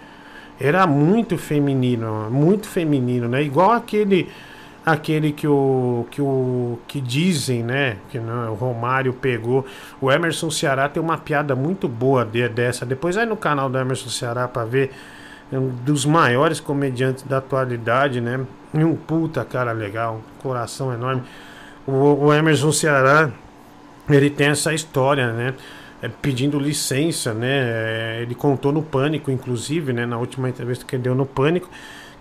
Era 0.60 0.88
muito 0.88 1.38
feminino, 1.38 2.28
muito 2.32 2.68
feminino, 2.68 3.28
né? 3.28 3.44
Igual 3.44 3.70
aquele 3.70 4.28
aquele 4.84 5.32
que 5.32 5.48
o 5.48 6.08
que 6.10 6.20
o 6.20 6.80
que 6.88 7.00
dizem, 7.00 7.62
né, 7.62 7.98
que 8.10 8.18
não, 8.18 8.52
o 8.52 8.56
Romário 8.56 9.14
pegou. 9.14 9.64
O 10.02 10.12
Emerson 10.12 10.50
Ceará 10.50 10.90
tem 10.90 11.04
uma 11.04 11.20
piada 11.20 11.56
muito 11.56 11.88
boa 11.88 12.26
de, 12.26 12.50
dessa. 12.50 12.84
Depois 12.84 13.16
vai 13.16 13.28
no 13.28 13.38
canal 13.38 13.70
do 13.70 13.78
Emerson 13.78 14.10
Ceará 14.10 14.48
para 14.48 14.66
ver 14.66 14.92
é 15.52 15.60
um 15.60 15.70
dos 15.70 16.04
maiores 16.04 16.60
comediantes 16.60 17.24
da 17.24 17.38
atualidade, 17.38 18.20
né? 18.20 18.40
E 18.74 18.84
um 18.84 18.96
puta 18.96 19.46
cara 19.46 19.72
legal, 19.72 20.20
coração 20.42 20.92
enorme. 20.92 21.22
O, 21.86 22.26
o 22.26 22.34
Emerson 22.34 22.72
Ceará 22.72 23.32
ele 24.10 24.30
tem 24.30 24.48
essa 24.48 24.74
história, 24.74 25.32
né? 25.32 25.54
É, 26.02 26.10
pedindo 26.10 26.60
licença, 26.60 27.34
né? 27.34 27.48
É, 27.50 28.20
ele 28.22 28.36
contou 28.36 28.72
no 28.72 28.84
Pânico, 28.84 29.32
inclusive, 29.32 29.94
né? 29.94 30.06
Na 30.06 30.18
última 30.18 30.50
entrevista 30.50 30.86
que 30.86 30.96
ele 30.96 31.04
deu 31.04 31.16
no 31.16 31.26
Pânico, 31.26 31.70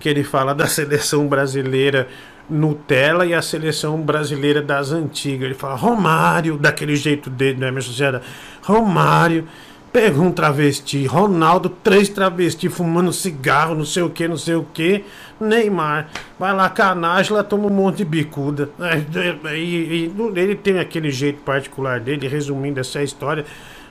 que 0.01 0.09
ele 0.09 0.25
fala 0.25 0.55
da 0.55 0.67
seleção 0.67 1.27
brasileira 1.27 2.09
Nutella 2.49 3.25
e 3.27 3.35
a 3.35 3.43
seleção 3.43 4.01
brasileira 4.01 4.63
das 4.63 4.93
antigas. 4.93 5.47
Ele 5.47 5.55
fala 5.55 5.75
Romário, 5.75 6.57
daquele 6.57 6.97
jeito 6.97 7.29
dele, 7.29 7.59
né? 7.59 7.69
Emerson 7.69 7.93
Ceará. 7.93 8.21
Romário 8.63 9.47
pegou 9.95 10.25
um 10.25 10.33
travesti, 10.33 11.07
Ronaldo, 11.07 11.69
três 11.69 12.09
travestis 12.09 12.75
fumando 12.75 13.13
cigarro, 13.13 13.77
não 13.77 13.85
sei 13.85 14.03
o 14.03 14.11
que, 14.11 14.27
não 14.27 14.37
sei 14.37 14.57
o 14.57 14.67
que. 14.75 15.05
Neymar, 15.45 16.09
vai 16.39 16.53
lá 16.53 16.69
com 16.69 16.83
a 16.83 16.95
Nájila, 16.95 17.45
toma 17.45 17.67
um 17.67 17.71
monte 17.71 17.99
de 17.99 18.05
bicuda. 18.05 18.71
É, 18.81 19.49
é, 19.49 19.57
E, 19.57 20.07
e 20.07 20.13
ele 20.37 20.55
tem 20.55 20.79
aquele 20.79 21.11
jeito 21.11 21.41
particular 21.43 22.01
dele, 22.01 22.27
resumindo 22.27 22.81
essa 22.81 23.03
história, 23.03 23.45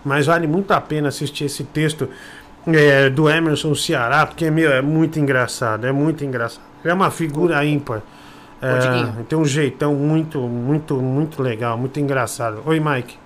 mas 0.03 0.25
vale 0.25 0.47
muito 0.47 0.71
a 0.71 0.81
pena 0.81 1.07
assistir 1.07 1.45
esse 1.45 1.63
texto 1.63 2.09
é, 2.67 3.09
do 3.09 3.29
Emerson 3.29 3.75
Ceará, 3.75 4.25
porque 4.25 4.49
meu, 4.49 4.71
é 4.71 4.81
muito 4.81 5.19
engraçado, 5.19 5.85
é 5.85 5.91
muito 5.91 6.23
engraçado. 6.23 6.63
É 6.83 6.93
uma 6.93 7.11
figura 7.11 7.63
ímpar. 7.65 8.01
É, 8.61 9.23
tem 9.27 9.37
um 9.37 9.43
jeitão 9.43 9.93
muito, 9.93 10.39
muito, 10.39 10.95
muito 10.95 11.41
legal, 11.41 11.77
muito 11.77 11.99
engraçado. 11.99 12.61
Oi, 12.65 12.79
Mike. 12.79 13.17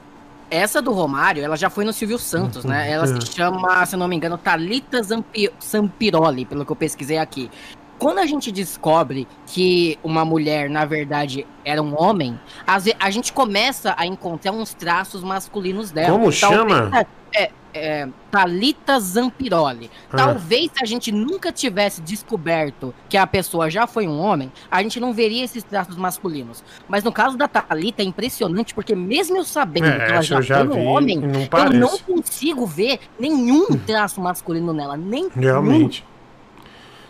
Essa 0.50 0.82
do 0.82 0.94
Romário, 0.94 1.44
ela 1.44 1.58
já 1.58 1.70
foi 1.70 1.84
no 1.84 1.92
Silvio 1.92 2.18
Santos, 2.18 2.64
né? 2.64 2.90
Ela 2.90 3.06
se 3.06 3.34
chama, 3.36 3.86
se 3.86 3.98
não 3.98 4.08
me 4.08 4.16
engano, 4.16 4.38
Thalita 4.38 5.04
Zampi 5.04 5.52
Sampiroli, 5.60 6.46
pelo 6.46 6.66
que 6.66 6.72
eu 6.72 6.76
pesquisei 6.76 7.18
aqui. 7.18 7.52
Quando 8.00 8.20
a 8.20 8.26
gente 8.26 8.52
descobre 8.52 9.28
que 9.46 9.98
uma 10.04 10.24
mulher, 10.24 10.70
na 10.70 10.86
verdade, 10.86 11.48
era 11.66 11.82
um 11.82 12.00
homem, 12.00 12.40
a 12.66 13.10
gente 13.10 13.34
começa 13.34 13.96
a 13.98 14.06
encontrar 14.06 14.52
uns 14.52 14.74
traços 14.74 15.24
masculinos 15.24 15.92
dela. 15.92 16.12
Como 16.12 16.32
chama? 16.32 16.92
É, 17.34 17.52
é, 17.74 18.08
Thalita 18.32 19.00
Zampiroli. 19.00 19.90
Ah. 20.12 20.18
Talvez 20.18 20.72
se 20.74 20.84
a 20.84 20.86
gente 20.86 21.12
nunca 21.12 21.52
tivesse 21.52 22.02
descoberto 22.02 22.94
que 23.10 23.18
a 23.18 23.28
pessoa 23.28 23.70
já 23.70 23.86
foi 23.86 24.08
um 24.08 24.20
homem, 24.20 24.52
a 24.70 24.82
gente 24.82 25.00
não 25.00 25.14
veria 25.14 25.44
esses 25.44 25.64
traços 25.64 25.96
masculinos. 25.96 26.64
Mas 26.88 27.04
no 27.04 27.12
caso 27.12 27.38
da 27.38 27.48
Thalita 27.48 28.02
é 28.02 28.06
impressionante, 28.06 28.74
porque 28.74 28.96
mesmo 28.96 29.38
eu 29.38 29.44
sabendo 29.44 29.88
É, 29.88 30.06
que 30.06 30.12
ela 30.12 30.22
já, 30.22 30.42
já 30.42 30.66
foi 30.66 30.76
um 30.76 30.86
homem, 30.86 31.20
não 31.20 31.66
eu 31.66 31.70
não 31.72 31.98
consigo 31.98 32.66
ver 32.66 33.00
nenhum 33.20 33.66
traço 33.86 34.22
masculino 34.22 34.74
nela. 34.74 34.98
Nem 34.98 35.30
Realmente. 35.36 36.04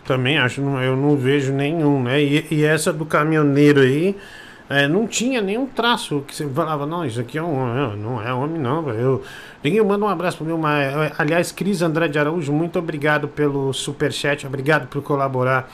Também 0.08 0.38
acho, 0.38 0.62
eu 0.62 0.96
não 0.96 1.18
vejo 1.18 1.52
nenhum, 1.52 2.02
né? 2.02 2.22
E, 2.22 2.46
e 2.50 2.64
essa 2.64 2.90
do 2.94 3.04
caminhoneiro 3.04 3.80
aí, 3.82 4.16
é, 4.66 4.88
não 4.88 5.06
tinha 5.06 5.42
nenhum 5.42 5.66
traço 5.66 6.24
que 6.26 6.34
você 6.34 6.48
falava, 6.48 6.86
não, 6.86 7.04
isso 7.04 7.20
aqui 7.20 7.36
é 7.36 7.42
um 7.42 7.54
homem, 7.54 7.98
não 7.98 8.22
é 8.22 8.32
homem 8.32 8.58
não. 8.58 8.88
Eu, 8.88 9.22
ninguém 9.62 9.84
manda 9.84 10.06
um 10.06 10.08
abraço 10.08 10.38
pro 10.38 10.46
meu, 10.46 10.56
ma- 10.56 11.12
aliás, 11.18 11.52
Cris 11.52 11.82
Andrade 11.82 12.18
Araújo, 12.18 12.50
muito 12.54 12.78
obrigado 12.78 13.28
pelo 13.28 13.70
superchat, 13.74 14.46
obrigado 14.46 14.88
por 14.88 15.02
colaborar 15.02 15.70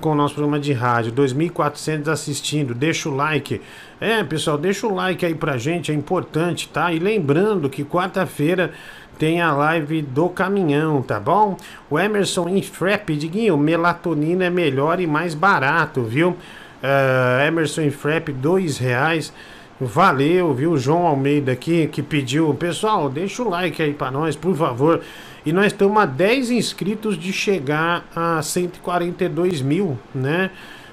com 0.00 0.10
o 0.10 0.14
nosso 0.14 0.34
programa 0.34 0.58
de 0.58 0.72
rádio, 0.72 1.12
2.400 1.12 2.08
assistindo, 2.08 2.74
deixa 2.74 3.10
o 3.10 3.14
like. 3.14 3.60
É, 4.00 4.24
pessoal, 4.24 4.56
deixa 4.56 4.86
o 4.86 4.94
like 4.94 5.24
aí 5.24 5.34
pra 5.34 5.58
gente, 5.58 5.92
é 5.92 5.94
importante, 5.94 6.66
tá? 6.68 6.92
E 6.94 6.98
lembrando 6.98 7.68
que 7.68 7.84
quarta-feira 7.84 8.72
tem 9.18 9.40
a 9.40 9.52
live 9.52 10.02
do 10.02 10.28
caminhão, 10.28 11.02
tá 11.02 11.18
bom? 11.18 11.56
O 11.90 11.98
Emerson 11.98 12.48
Infrap, 12.48 13.16
Diguinho, 13.16 13.56
melatonina 13.56 14.44
é 14.44 14.50
melhor 14.50 15.00
e 15.00 15.06
mais 15.06 15.34
barato, 15.34 16.02
viu? 16.02 16.36
Eh, 16.82 17.46
Emerson 17.48 17.82
Infrap, 17.82 18.32
dois 18.32 18.78
reais. 18.78 19.32
Valeu, 19.80 20.54
viu? 20.54 20.76
João 20.78 21.06
Almeida 21.06 21.52
aqui 21.52 21.86
que 21.86 22.02
pediu. 22.02 22.54
Pessoal, 22.54 23.10
deixa 23.10 23.42
o 23.42 23.48
like 23.48 23.82
aí 23.82 23.92
pra 23.92 24.10
nós, 24.10 24.34
por 24.34 24.54
favor. 24.56 25.02
E 25.44 25.52
nós 25.52 25.66
estamos 25.66 26.02
a 26.02 26.06
10 26.06 26.50
inscritos 26.50 27.18
de 27.18 27.32
chegar 27.32 28.04
a 28.16 28.40
142 28.42 29.60
mil, 29.60 29.98
né? 30.14 30.50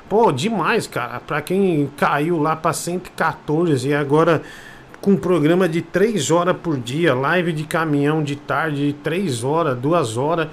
Pô, 0.10 0.32
demais, 0.32 0.86
cara. 0.86 1.20
Pra 1.20 1.42
quem 1.42 1.90
caiu 1.98 2.40
lá 2.40 2.56
pra 2.56 2.74
114 2.74 3.88
e 3.88 3.94
agora 3.94 4.42
com 5.04 5.18
programa 5.18 5.68
de 5.68 5.82
3 5.82 6.32
horas 6.32 6.56
por 6.56 6.80
dia, 6.80 7.14
live 7.14 7.52
de 7.52 7.66
caminhão 7.66 8.24
de 8.24 8.38
tarde, 8.38 8.88
de 8.88 8.94
3 8.94 9.44
horas, 9.44 9.78
2 9.78 10.18
horas. 10.18 10.48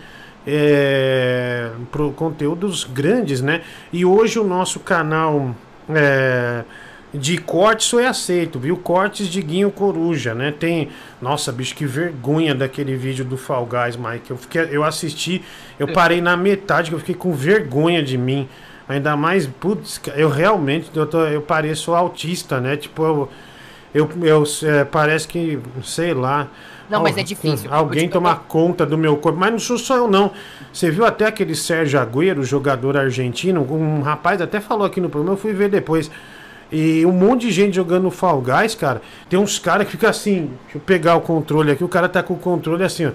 É, 0.45 1.71
pro 1.93 2.11
conteúdos 2.13 2.83
grandes, 2.83 3.41
né? 3.41 3.61
E 3.93 4.05
hoje 4.05 4.39
o 4.39 4.45
nosso 4.45 4.81
canal 4.81 5.55
é, 5.89 6.65
de 7.13 7.39
cortes 7.39 7.91
foi 7.91 8.07
aceito, 8.07 8.59
viu? 8.59 8.77
Cortes 8.77 9.29
de 9.29 9.41
Guinho 9.41 9.71
Coruja, 9.71 10.35
né? 10.35 10.51
Tem. 10.51 10.89
Nossa, 11.23 11.53
bicho, 11.53 11.77
que 11.77 11.87
vergonha 11.87 12.53
daquele 12.53 12.97
vídeo 12.97 13.25
do 13.25 13.37
Fall 13.37 13.67
Guys, 13.67 13.97
Mike. 13.97 14.31
Eu, 14.31 14.37
fiquei, 14.37 14.69
eu 14.73 14.83
assisti, 14.83 15.43
eu 15.79 15.93
parei 15.93 16.21
na 16.21 16.37
metade, 16.37 16.89
que 16.89 16.97
eu 16.97 17.01
fiquei 17.01 17.15
com 17.15 17.33
vergonha 17.33 18.03
de 18.03 18.19
mim. 18.19 18.49
Ainda 18.89 19.17
mais, 19.17 19.47
putz, 19.47 20.01
eu 20.17 20.29
realmente, 20.29 20.91
eu, 20.93 21.07
tô, 21.07 21.21
eu 21.27 21.43
pareço 21.43 21.95
autista, 21.95 22.61
né? 22.61 22.77
Tipo, 22.77 23.05
eu. 23.05 23.29
Eu, 23.95 24.09
eu 24.23 24.45
é, 24.63 24.85
parece 24.85 25.27
que, 25.27 25.59
sei 25.83 26.15
lá. 26.15 26.49
Não, 26.89 27.03
mas 27.03 27.17
é 27.17 27.23
difícil. 27.23 27.73
Alguém 27.73 28.09
tomar 28.09 28.45
conta 28.49 28.85
do 28.85 28.99
meu 28.99 29.17
corpo. 29.17 29.39
Mas 29.39 29.53
não 29.53 29.59
sou 29.59 29.79
só 29.79 29.97
eu, 29.97 30.09
não. 30.09 30.33
Você 30.73 30.91
viu 30.91 31.05
até 31.05 31.27
aquele 31.27 31.55
Sérgio 31.55 32.01
Agüero, 32.01 32.43
jogador 32.43 32.97
argentino? 32.97 33.61
Um 33.63 34.01
rapaz 34.01 34.41
até 34.41 34.61
falou 34.61 34.87
aqui 34.87 35.01
no 35.01 35.09
programa, 35.09 35.35
eu 35.35 35.41
fui 35.41 35.53
ver 35.53 35.69
depois. 35.69 36.11
E 36.73 37.05
um 37.05 37.13
monte 37.13 37.47
de 37.47 37.53
gente 37.53 37.75
jogando 37.75 38.11
Fall 38.11 38.41
Guys, 38.41 38.75
cara. 38.75 39.03
Tem 39.29 39.39
uns 39.39 39.59
caras 39.59 39.87
que 39.87 39.93
ficam 39.93 40.09
assim. 40.09 40.51
Deixa 40.65 40.79
eu 40.79 40.81
pegar 40.81 41.17
o 41.17 41.21
controle 41.21 41.73
aqui. 41.73 41.83
O 41.83 41.89
cara 41.89 42.09
tá 42.09 42.23
com 42.23 42.35
o 42.35 42.39
controle 42.39 42.85
assim, 42.85 43.07
ó. 43.07 43.11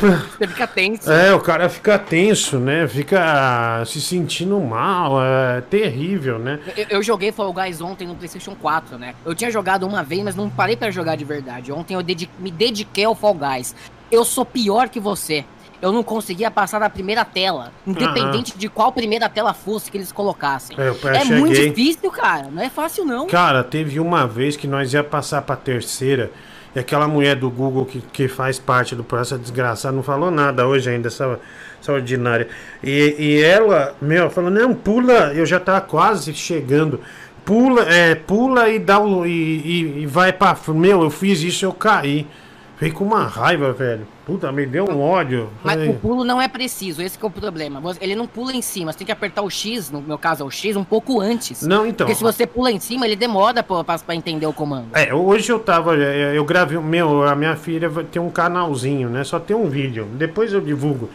Você 0.38 0.46
fica 0.48 0.66
tenso. 0.66 1.10
É, 1.10 1.34
o 1.34 1.40
cara 1.40 1.68
fica 1.68 1.98
tenso, 1.98 2.58
né? 2.58 2.86
Fica 2.88 3.82
se 3.86 4.00
sentindo 4.00 4.58
mal. 4.60 5.22
É 5.22 5.60
terrível, 5.60 6.38
né? 6.38 6.58
Eu, 6.76 6.86
eu 6.90 7.02
joguei 7.02 7.30
Fall 7.32 7.52
Guys 7.52 7.80
ontem 7.80 8.06
no 8.06 8.14
PlayStation 8.14 8.54
4, 8.54 8.98
né? 8.98 9.14
Eu 9.24 9.34
tinha 9.34 9.50
jogado 9.50 9.86
uma 9.86 10.02
vez, 10.02 10.22
mas 10.22 10.34
não 10.34 10.48
parei 10.48 10.76
pra 10.76 10.90
jogar 10.90 11.16
de 11.16 11.24
verdade. 11.24 11.72
Ontem 11.72 11.94
eu 11.94 12.00
me 12.38 12.50
dediquei 12.50 13.04
ao 13.04 13.14
Fall 13.14 13.34
Guys. 13.34 13.74
Eu 14.10 14.24
sou 14.24 14.44
pior 14.44 14.88
que 14.88 15.00
você. 15.00 15.44
Eu 15.80 15.90
não 15.90 16.04
conseguia 16.04 16.48
passar 16.48 16.78
da 16.78 16.88
primeira 16.88 17.24
tela, 17.24 17.72
independente 17.84 18.56
de 18.56 18.68
qual 18.68 18.92
primeira 18.92 19.28
tela 19.28 19.52
fosse 19.52 19.90
que 19.90 19.96
eles 19.96 20.12
colocassem. 20.12 20.76
É, 20.78 20.88
eu 20.90 20.96
É 21.08 21.24
muito 21.24 21.56
cheguei- 21.56 21.70
difícil, 21.72 22.08
cara. 22.12 22.46
Não 22.52 22.62
é 22.62 22.70
fácil, 22.70 23.04
não. 23.04 23.26
Cara, 23.26 23.64
teve 23.64 23.98
uma 23.98 24.24
vez 24.24 24.56
que 24.56 24.68
nós 24.68 24.92
ia 24.94 25.02
passar 25.02 25.42
pra 25.42 25.56
terceira 25.56 26.30
e 26.74 26.78
aquela 26.78 27.06
mulher 27.06 27.36
do 27.36 27.50
Google 27.50 27.84
que, 27.84 28.00
que 28.00 28.28
faz 28.28 28.58
parte 28.58 28.96
do 28.96 29.04
processo 29.04 29.40
desgraçada 29.40 29.94
não 29.94 30.02
falou 30.02 30.30
nada 30.30 30.66
hoje 30.66 30.88
ainda, 30.88 31.08
essa, 31.08 31.38
essa 31.80 31.92
ordinária. 31.92 32.48
E, 32.82 33.14
e 33.18 33.42
ela, 33.42 33.94
meu, 34.00 34.30
falou, 34.30 34.50
não, 34.50 34.74
pula, 34.74 35.32
eu 35.34 35.44
já 35.44 35.60
tava 35.60 35.80
quase 35.82 36.32
chegando. 36.32 37.00
Pula, 37.44 37.82
é, 37.82 38.14
pula 38.14 38.68
e 38.68 38.78
dá 38.78 39.00
o. 39.00 39.26
E, 39.26 39.30
e, 39.30 40.02
e 40.02 40.06
vai 40.06 40.32
pra. 40.32 40.56
Meu, 40.68 41.02
eu 41.02 41.10
fiz 41.10 41.42
isso, 41.42 41.64
eu 41.64 41.72
caí. 41.72 42.26
Fiquei 42.74 42.90
com 42.90 43.04
uma 43.04 43.24
raiva, 43.26 43.72
velho. 43.72 44.06
Puta, 44.26 44.50
me 44.50 44.66
deu 44.66 44.84
um 44.90 45.00
ódio. 45.00 45.48
Mas 45.62 45.74
Falei, 45.74 45.90
o 45.90 45.94
pulo 45.94 46.24
não 46.24 46.42
é 46.42 46.48
preciso, 46.48 47.00
esse 47.00 47.16
que 47.16 47.24
é 47.24 47.28
o 47.28 47.30
problema. 47.30 47.80
Ele 48.00 48.16
não 48.16 48.26
pula 48.26 48.52
em 48.52 48.62
cima, 48.62 48.92
você 48.92 48.98
tem 48.98 49.06
que 49.06 49.12
apertar 49.12 49.42
o 49.42 49.50
X, 49.50 49.90
no 49.90 50.02
meu 50.02 50.18
caso 50.18 50.42
é 50.42 50.46
o 50.46 50.50
X, 50.50 50.74
um 50.74 50.82
pouco 50.82 51.20
antes. 51.20 51.62
Não, 51.62 51.86
então. 51.86 52.06
Porque 52.06 52.16
se 52.16 52.22
você 52.24 52.44
pula 52.46 52.72
em 52.72 52.80
cima, 52.80 53.06
ele 53.06 53.14
demora 53.14 53.62
pra 53.62 54.14
entender 54.14 54.46
o 54.46 54.52
comando. 54.52 54.88
É, 54.94 55.14
hoje 55.14 55.52
eu 55.52 55.60
tava. 55.60 55.96
é, 55.96 56.36
Eu 56.36 56.44
gravei. 56.44 56.76
Meu, 56.78 57.22
a 57.22 57.36
minha 57.36 57.54
filha 57.54 57.88
ter 58.10 58.18
um 58.18 58.30
canalzinho, 58.30 59.08
né? 59.08 59.22
Só 59.22 59.38
tem 59.38 59.54
um 59.56 59.68
vídeo. 59.68 60.06
Depois 60.14 60.52
eu 60.52 60.60
divulgo. 60.60 61.08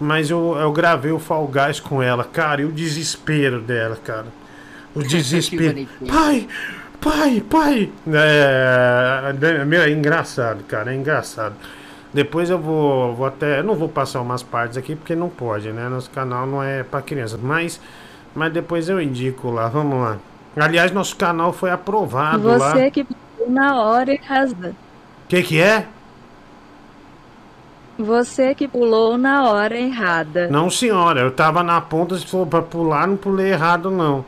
Mas 0.00 0.30
eu, 0.30 0.56
eu 0.56 0.70
gravei 0.70 1.10
o 1.10 1.18
Fall 1.18 1.48
Guys 1.48 1.80
com 1.80 2.00
ela, 2.00 2.22
cara, 2.22 2.62
e 2.62 2.64
o 2.64 2.70
desespero 2.70 3.60
dela, 3.60 3.96
cara. 3.96 4.26
O 4.94 5.02
desespero. 5.02 5.88
pai, 6.06 6.46
pai, 7.00 7.42
pai. 7.48 7.90
É, 8.12 9.34
é, 9.40 9.76
é 9.76 9.90
engraçado, 9.90 10.62
cara, 10.64 10.92
é 10.92 10.96
engraçado. 10.96 11.54
Depois 12.12 12.48
eu 12.48 12.58
vou, 12.58 13.14
vou 13.14 13.26
até. 13.26 13.60
Eu 13.60 13.64
não 13.64 13.74
vou 13.74 13.88
passar 13.88 14.20
umas 14.20 14.42
partes 14.42 14.76
aqui 14.76 14.96
porque 14.96 15.14
não 15.14 15.28
pode, 15.28 15.70
né? 15.72 15.88
Nosso 15.88 16.10
canal 16.10 16.46
não 16.46 16.62
é 16.62 16.82
pra 16.82 17.02
crianças. 17.02 17.38
Mas, 17.40 17.80
mas 18.34 18.52
depois 18.52 18.88
eu 18.88 19.00
indico 19.00 19.50
lá, 19.50 19.68
vamos 19.68 20.00
lá. 20.00 20.16
Aliás, 20.56 20.90
nosso 20.90 21.16
canal 21.16 21.52
foi 21.52 21.70
aprovado 21.70 22.48
lá. 22.48 22.58
Você 22.58 22.90
que 22.90 23.04
pulou 23.04 23.50
na 23.50 23.80
hora 23.82 24.12
errada. 24.12 24.74
O 25.24 25.28
que, 25.28 25.42
que 25.42 25.60
é? 25.60 25.86
Você 27.98 28.54
que 28.54 28.66
pulou 28.66 29.18
na 29.18 29.50
hora 29.50 29.76
errada. 29.76 30.48
Não, 30.48 30.70
senhora, 30.70 31.20
eu 31.20 31.30
tava 31.30 31.62
na 31.62 31.80
ponta, 31.80 32.16
se 32.16 32.24
for 32.26 32.46
pra 32.46 32.62
pular, 32.62 33.06
não 33.06 33.16
pulei 33.16 33.50
errado, 33.50 33.90
não. 33.90 34.24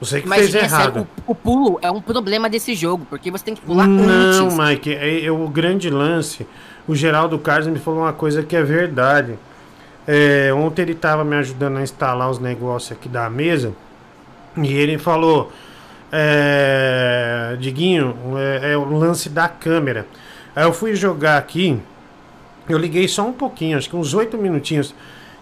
Você 0.00 0.20
que 0.20 0.28
Mas 0.28 0.42
fez 0.42 0.54
é 0.54 0.58
errado. 0.64 0.92
sério, 0.94 1.08
o, 1.26 1.32
o 1.32 1.34
pulo 1.34 1.78
é 1.82 1.90
um 1.90 2.00
problema 2.00 2.48
desse 2.48 2.74
jogo, 2.74 3.06
porque 3.10 3.30
você 3.30 3.44
tem 3.44 3.54
que 3.54 3.60
pular 3.60 3.86
Não, 3.86 4.46
antes. 4.46 4.56
Mike, 4.56 4.94
é, 4.94 5.24
é 5.24 5.30
o 5.30 5.48
grande 5.48 5.90
lance. 5.90 6.46
O 6.86 6.94
Geraldo 6.94 7.38
Carlos 7.38 7.66
me 7.66 7.78
falou 7.78 8.00
uma 8.00 8.12
coisa 8.12 8.42
que 8.42 8.54
é 8.54 8.62
verdade. 8.62 9.38
É, 10.06 10.52
ontem 10.54 10.82
ele 10.82 10.94
tava 10.94 11.24
me 11.24 11.36
ajudando 11.36 11.78
a 11.78 11.82
instalar 11.82 12.30
os 12.30 12.38
negócios 12.38 12.92
aqui 12.92 13.08
da 13.08 13.28
mesa. 13.28 13.72
E 14.56 14.72
ele 14.72 14.98
falou: 14.98 15.52
é, 16.10 17.56
Diguinho, 17.58 18.16
é, 18.38 18.72
é 18.72 18.76
o 18.76 18.96
lance 18.96 19.28
da 19.28 19.48
câmera. 19.48 20.06
Aí 20.54 20.64
eu 20.64 20.72
fui 20.72 20.94
jogar 20.94 21.36
aqui. 21.36 21.78
Eu 22.68 22.78
liguei 22.78 23.08
só 23.08 23.26
um 23.26 23.32
pouquinho, 23.32 23.78
acho 23.78 23.88
que 23.88 23.96
uns 23.96 24.14
oito 24.14 24.38
minutinhos. 24.38 24.94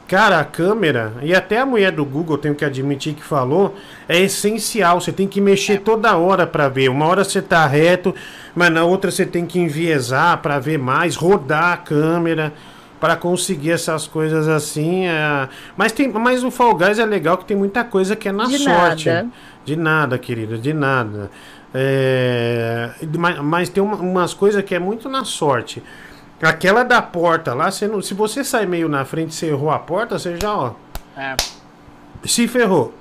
Cara, 0.09 0.39
a 0.39 0.45
câmera, 0.45 1.15
e 1.20 1.35
até 1.35 1.59
a 1.59 1.66
mulher 1.66 1.91
do 1.91 2.05
Google, 2.05 2.39
tenho 2.39 2.55
que 2.55 2.65
admitir 2.65 3.12
que 3.15 3.24
falou, 3.24 3.74
é 4.09 4.20
essencial. 4.20 5.01
Você 5.01 5.11
tem 5.11 5.27
que 5.27 5.41
mexer 5.41 5.81
toda 5.81 6.16
hora 6.16 6.47
para 6.47 6.69
ver. 6.69 6.89
Uma 6.91 7.07
hora 7.07 7.24
você 7.24 7.43
tá 7.43 7.66
reto, 7.66 8.15
mas 8.55 8.70
na 8.70 8.85
outra 8.85 9.11
você 9.11 9.27
tem 9.27 9.45
que 9.45 9.59
enviesar 9.59 10.39
para 10.39 10.61
ver 10.61 10.78
mais, 10.78 11.16
rodar 11.16 11.73
a 11.73 11.77
câmera 11.77 12.53
para 13.01 13.16
conseguir 13.16 13.73
essas 13.73 14.07
coisas 14.07 14.47
assim. 14.49 15.07
é. 15.07 15.49
Mas 15.77 15.91
tem, 15.91 16.09
mas 16.12 16.45
o 16.45 16.53
Fall 16.53 16.74
Guys 16.77 17.01
é 17.01 17.05
legal 17.05 17.37
que 17.37 17.45
tem 17.45 17.57
muita 17.57 17.83
coisa 17.83 18.15
que 18.15 18.28
é 18.28 18.33
na 18.33 18.45
De 18.47 18.59
sorte. 18.59 19.09
nada. 19.09 19.28
De 19.65 19.74
nada, 19.74 20.19
querida, 20.19 20.57
de 20.57 20.73
nada. 20.73 21.31
É, 21.74 22.91
mas, 23.19 23.39
mas 23.41 23.69
tem 23.69 23.83
uma- 23.83 23.97
umas 23.97 24.33
coisas 24.33 24.62
que 24.65 24.74
é 24.74 24.78
muito 24.78 25.09
na 25.09 25.24
sorte. 25.24 25.83
Aquela 26.43 26.83
da 26.85 27.01
porta 27.01 27.55
lá, 27.55 27.71
você 27.71 27.87
não- 27.89 28.03
se 28.03 28.13
você 28.15 28.45
sai 28.45 28.67
meio 28.67 28.89
na 28.89 29.05
frente 29.05 29.31
e 29.31 29.35
você 29.35 29.47
errou 29.47 29.71
a 29.71 29.79
porta, 29.79 30.19
você 30.19 30.37
já, 30.41 30.55
ó, 30.55 30.73
É. 31.17 31.35
se 32.25 32.47
ferrou. 32.47 32.93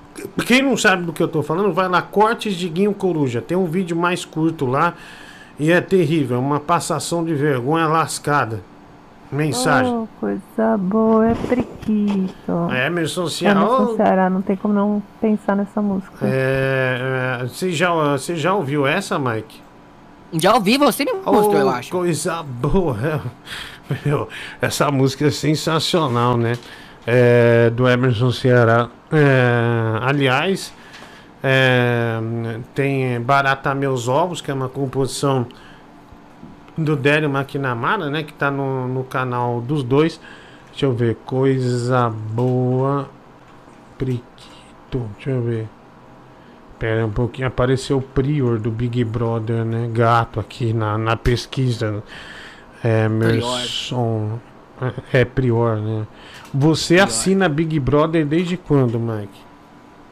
Quem 0.45 0.61
não 0.61 0.77
sabe 0.77 1.03
do 1.03 1.11
que 1.11 1.21
eu 1.21 1.27
tô 1.27 1.43
falando, 1.43 1.73
vai 1.73 1.89
lá, 1.89 2.01
Cortes 2.01 2.55
de 2.55 2.69
Guinho 2.69 2.93
Coruja. 2.93 3.41
Tem 3.41 3.57
um 3.57 3.65
vídeo 3.65 3.97
mais 3.97 4.23
curto 4.23 4.65
lá 4.65 4.93
e 5.59 5.69
é 5.69 5.81
terrível, 5.81 6.39
uma 6.39 6.59
passação 6.61 7.23
de 7.25 7.33
vergonha 7.35 7.87
lascada. 7.87 8.61
Mensagem. 9.29 9.91
Oh, 9.91 10.07
coisa 10.19 10.77
boa, 10.77 11.27
é 11.27 11.33
preguiça. 11.33 12.33
É, 12.71 12.87
Emerson 12.87 13.21
Emerson 13.23 13.27
Ceará. 13.27 13.95
Ceará, 13.97 14.29
não 14.29 14.41
tem 14.41 14.55
como 14.55 14.73
não 14.73 15.03
pensar 15.19 15.55
nessa 15.57 15.81
música. 15.81 16.15
É, 16.25 17.39
é, 17.41 17.45
você, 17.45 17.71
já, 17.71 17.91
você 17.91 18.35
já 18.37 18.53
ouviu 18.53 18.87
essa, 18.87 19.19
Mike? 19.19 19.61
Já 20.39 20.53
ouvi, 20.55 20.77
você 20.77 21.05
me 21.05 21.13
mostrou, 21.13 21.53
eu 21.55 21.67
Oh, 21.67 21.69
acho. 21.69 21.91
Coisa 21.91 22.43
boa. 22.43 23.21
Meu, 24.05 24.27
essa 24.61 24.89
música 24.91 25.27
é 25.27 25.31
sensacional, 25.31 26.37
né? 26.37 26.53
É, 27.05 27.69
do 27.69 27.87
Emerson 27.87 28.31
Ceará. 28.31 28.89
É, 29.11 29.99
aliás, 30.01 30.73
é, 31.43 32.19
tem 32.73 33.21
Barata 33.21 33.73
Meus 33.75 34.07
Ovos, 34.07 34.41
que 34.41 34.49
é 34.49 34.53
uma 34.53 34.67
composição 34.69 35.45
do 36.77 36.95
Délio 36.95 37.29
Maquinamara, 37.29 38.09
né? 38.09 38.23
Que 38.23 38.33
tá 38.33 38.49
no, 38.49 38.87
no 38.87 39.03
canal 39.03 39.61
dos 39.61 39.83
dois. 39.83 40.19
Deixa 40.71 40.87
eu 40.87 40.93
ver. 40.93 41.15
Coisa 41.25 42.09
boa. 42.09 43.07
Priquito. 43.97 45.07
Deixa 45.15 45.29
eu 45.29 45.41
ver. 45.41 45.69
Pera 46.85 47.03
um 47.03 47.09
pouquinho, 47.09 47.47
apareceu 47.47 47.97
o 47.97 48.01
Prior 48.01 48.59
do 48.59 48.69
Big 48.69 49.03
Brother, 49.03 49.65
né? 49.65 49.89
Gato 49.91 50.39
aqui 50.39 50.71
na, 50.71 50.99
na 50.99 51.15
pesquisa. 51.15 52.03
É, 52.83 53.05
Emerson. 53.05 54.39
É, 55.11 55.21
é 55.21 55.25
Prior, 55.25 55.77
né? 55.77 56.05
Você 56.53 56.99
assina 56.99 57.49
Big 57.49 57.79
Brother 57.79 58.23
desde 58.23 58.55
quando, 58.55 58.99
Mike? 58.99 59.41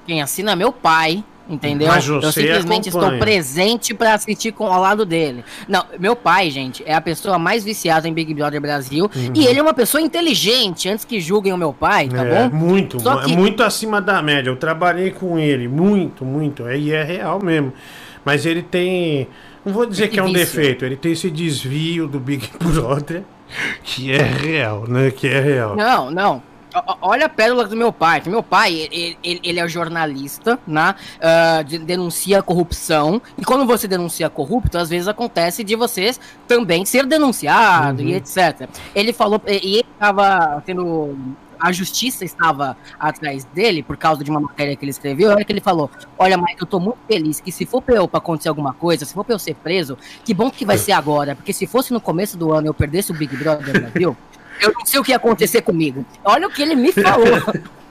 Quem 0.07 0.23
assina 0.23 0.53
é 0.53 0.55
meu 0.55 0.73
pai. 0.73 1.23
Entendeu? 1.49 1.89
Eu 1.91 2.31
simplesmente 2.31 2.87
estou 2.87 3.01
acompanha. 3.01 3.19
presente 3.19 3.93
pra 3.93 4.13
assistir 4.13 4.53
com 4.53 4.65
ao 4.65 4.79
lado 4.81 5.05
dele. 5.05 5.43
Não, 5.67 5.83
meu 5.99 6.15
pai, 6.15 6.49
gente, 6.49 6.81
é 6.85 6.93
a 6.95 7.01
pessoa 7.01 7.37
mais 7.37 7.65
viciada 7.65 8.07
em 8.07 8.13
Big 8.13 8.33
Brother 8.33 8.61
Brasil. 8.61 9.09
Uhum. 9.13 9.33
E 9.35 9.45
ele 9.45 9.59
é 9.59 9.61
uma 9.61 9.73
pessoa 9.73 10.01
inteligente, 10.01 10.87
antes 10.87 11.03
que 11.03 11.19
julguem 11.19 11.51
o 11.51 11.57
meu 11.57 11.73
pai, 11.73 12.07
tá 12.07 12.23
é, 12.23 12.47
bom? 12.49 12.55
muito, 12.55 12.97
é 12.97 13.25
que- 13.25 13.35
muito 13.35 13.61
acima 13.61 14.01
da 14.01 14.21
média. 14.21 14.49
Eu 14.49 14.55
trabalhei 14.55 15.11
com 15.11 15.37
ele, 15.37 15.67
muito, 15.67 16.23
muito. 16.23 16.65
é- 16.65 16.77
E 16.77 16.91
é 16.93 17.03
real 17.03 17.39
mesmo. 17.43 17.73
Mas 18.23 18.45
ele 18.45 18.63
tem. 18.63 19.27
Não 19.65 19.73
vou 19.73 19.85
dizer 19.85 20.07
Que 20.07 20.13
que 20.13 20.19
é 20.21 20.23
um 20.23 20.27
vício. 20.31 20.39
defeito, 20.55 20.85
ele 20.85 20.95
tem 20.95 21.11
esse 21.11 21.29
desvio 21.29 22.07
do 22.07 22.21
Big 22.21 22.49
Brother, 22.57 23.23
que 23.83 24.11
é 24.13 24.21
real, 24.23 24.85
né? 24.87 25.11
Que 25.11 25.27
é 25.27 25.41
real. 25.41 25.75
Não, 25.75 26.09
não. 26.09 26.41
Olha 27.01 27.25
a 27.25 27.29
pérola 27.29 27.65
do 27.67 27.75
meu 27.75 27.91
pai. 27.91 28.21
que 28.21 28.29
Meu 28.29 28.41
pai, 28.43 28.87
ele, 28.91 29.17
ele, 29.23 29.59
é 29.59 29.67
jornalista, 29.67 30.59
né? 30.65 30.95
De- 31.65 31.79
denuncia 31.79 32.41
corrupção. 32.41 33.21
E 33.37 33.43
quando 33.43 33.65
você 33.65 33.87
denuncia 33.87 34.29
corrupto, 34.29 34.77
às 34.77 34.89
vezes 34.89 35.07
acontece 35.07 35.63
de 35.63 35.75
vocês 35.75 36.19
também 36.47 36.85
ser 36.85 37.05
denunciado 37.05 38.01
Uhum. 38.01 38.09
e 38.09 38.15
etc. 38.15 38.67
Ele 38.95 39.13
falou, 39.13 39.41
e 39.47 39.77
ele 39.77 39.85
estava 39.93 40.61
tendo. 40.65 41.17
A 41.59 41.71
justiça 41.71 42.25
estava 42.25 42.75
atrás 42.99 43.45
dele 43.45 43.81
por 43.81 43.95
causa 43.95 44.21
de 44.21 44.29
uma 44.29 44.39
matéria 44.41 44.75
que 44.75 44.83
ele 44.83 44.91
escreveu. 44.91 45.31
Olha 45.31 45.45
que 45.45 45.51
ele 45.53 45.61
falou: 45.61 45.89
Olha, 46.17 46.35
Mike, 46.37 46.57
eu 46.59 46.67
tô 46.67 46.77
muito 46.77 46.97
feliz 47.07 47.39
que 47.39 47.53
se 47.53 47.65
for 47.65 47.81
pra, 47.81 47.95
eu, 47.95 48.05
pra 48.05 48.17
acontecer 48.17 48.49
alguma 48.49 48.73
coisa, 48.73 49.05
se 49.05 49.13
for 49.13 49.23
pra 49.23 49.33
eu 49.33 49.39
ser 49.39 49.55
preso, 49.55 49.97
que 50.25 50.33
bom 50.33 50.51
que 50.51 50.65
vai 50.65 50.77
ser 50.77 50.91
agora. 50.91 51.35
Porque 51.37 51.53
se 51.53 51.65
fosse 51.65 51.93
no 51.93 52.01
começo 52.01 52.37
do 52.37 52.51
ano 52.51 52.67
eu 52.67 52.73
perdesse 52.73 53.11
o 53.11 53.15
Big 53.15 53.33
Brother 53.37 53.81
Brasil, 53.81 54.17
eu 54.63 54.73
não 54.73 54.85
sei 54.85 54.99
o 54.99 55.03
que 55.03 55.11
ia 55.11 55.17
acontecer 55.17 55.61
comigo. 55.61 56.05
Olha 56.23 56.47
o 56.47 56.51
que 56.51 56.61
ele 56.61 56.75
me 56.75 56.91
falou. 56.91 57.27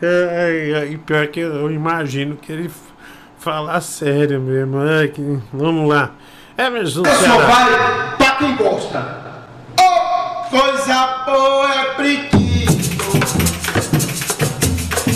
É, 0.00 0.70
é, 0.76 0.86
e 0.92 0.96
pior 0.96 1.26
que 1.26 1.40
eu 1.40 1.68
imagino 1.72 2.36
que 2.36 2.52
ele 2.52 2.66
f- 2.66 2.92
fala 3.36 3.80
sério 3.80 4.40
mesmo. 4.40 4.80
É, 4.86 5.08
que, 5.08 5.20
vamos 5.52 5.88
lá. 5.88 6.12
Emerson 6.56 7.04
Só 7.04 7.14
Ceará. 7.16 7.46
vale 7.46 8.16
pra 8.16 8.30
quem 8.36 8.54
gosta. 8.54 9.18
Oh, 9.80 10.50
coisa 10.50 11.24
boa 11.26 11.74
é 11.74 11.84
priquito. 11.94 12.38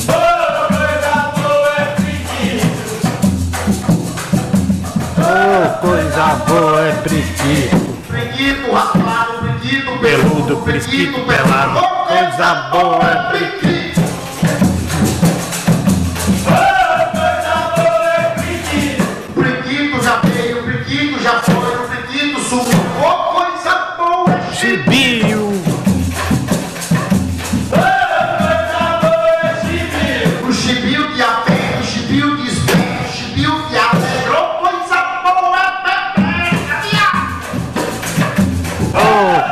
Oh, 0.09 0.67
coisa 0.69 1.33
boa 1.37 1.75
é 1.79 1.95
Oh, 5.19 5.79
coisa 5.81 6.35
boa 6.47 6.81
é 6.89 6.93
priquito. 7.03 7.93
Priquito 8.09 8.73
raspado, 8.73 9.42
priquito 9.63 9.97
Peludo, 9.99 10.57
priquito 10.63 11.21
pelado. 11.21 11.81
Coisa 12.09 12.55
boa 12.71 13.11
é 13.11 13.33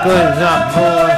Oh, 0.01 0.03
coisa 0.03 0.51
boa. 0.75 1.10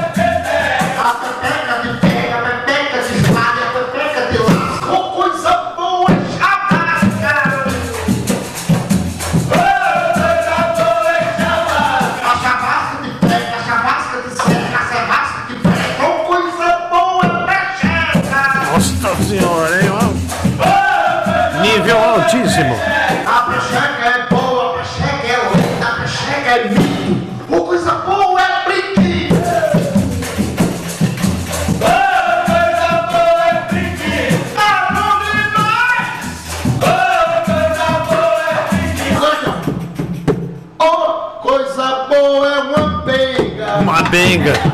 Ser. 44.40 44.72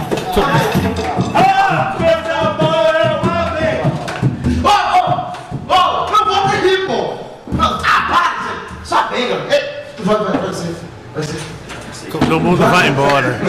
Todo 12.11 12.41
mundo 12.41 12.59
vai 12.59 12.89
embora. 12.89 13.41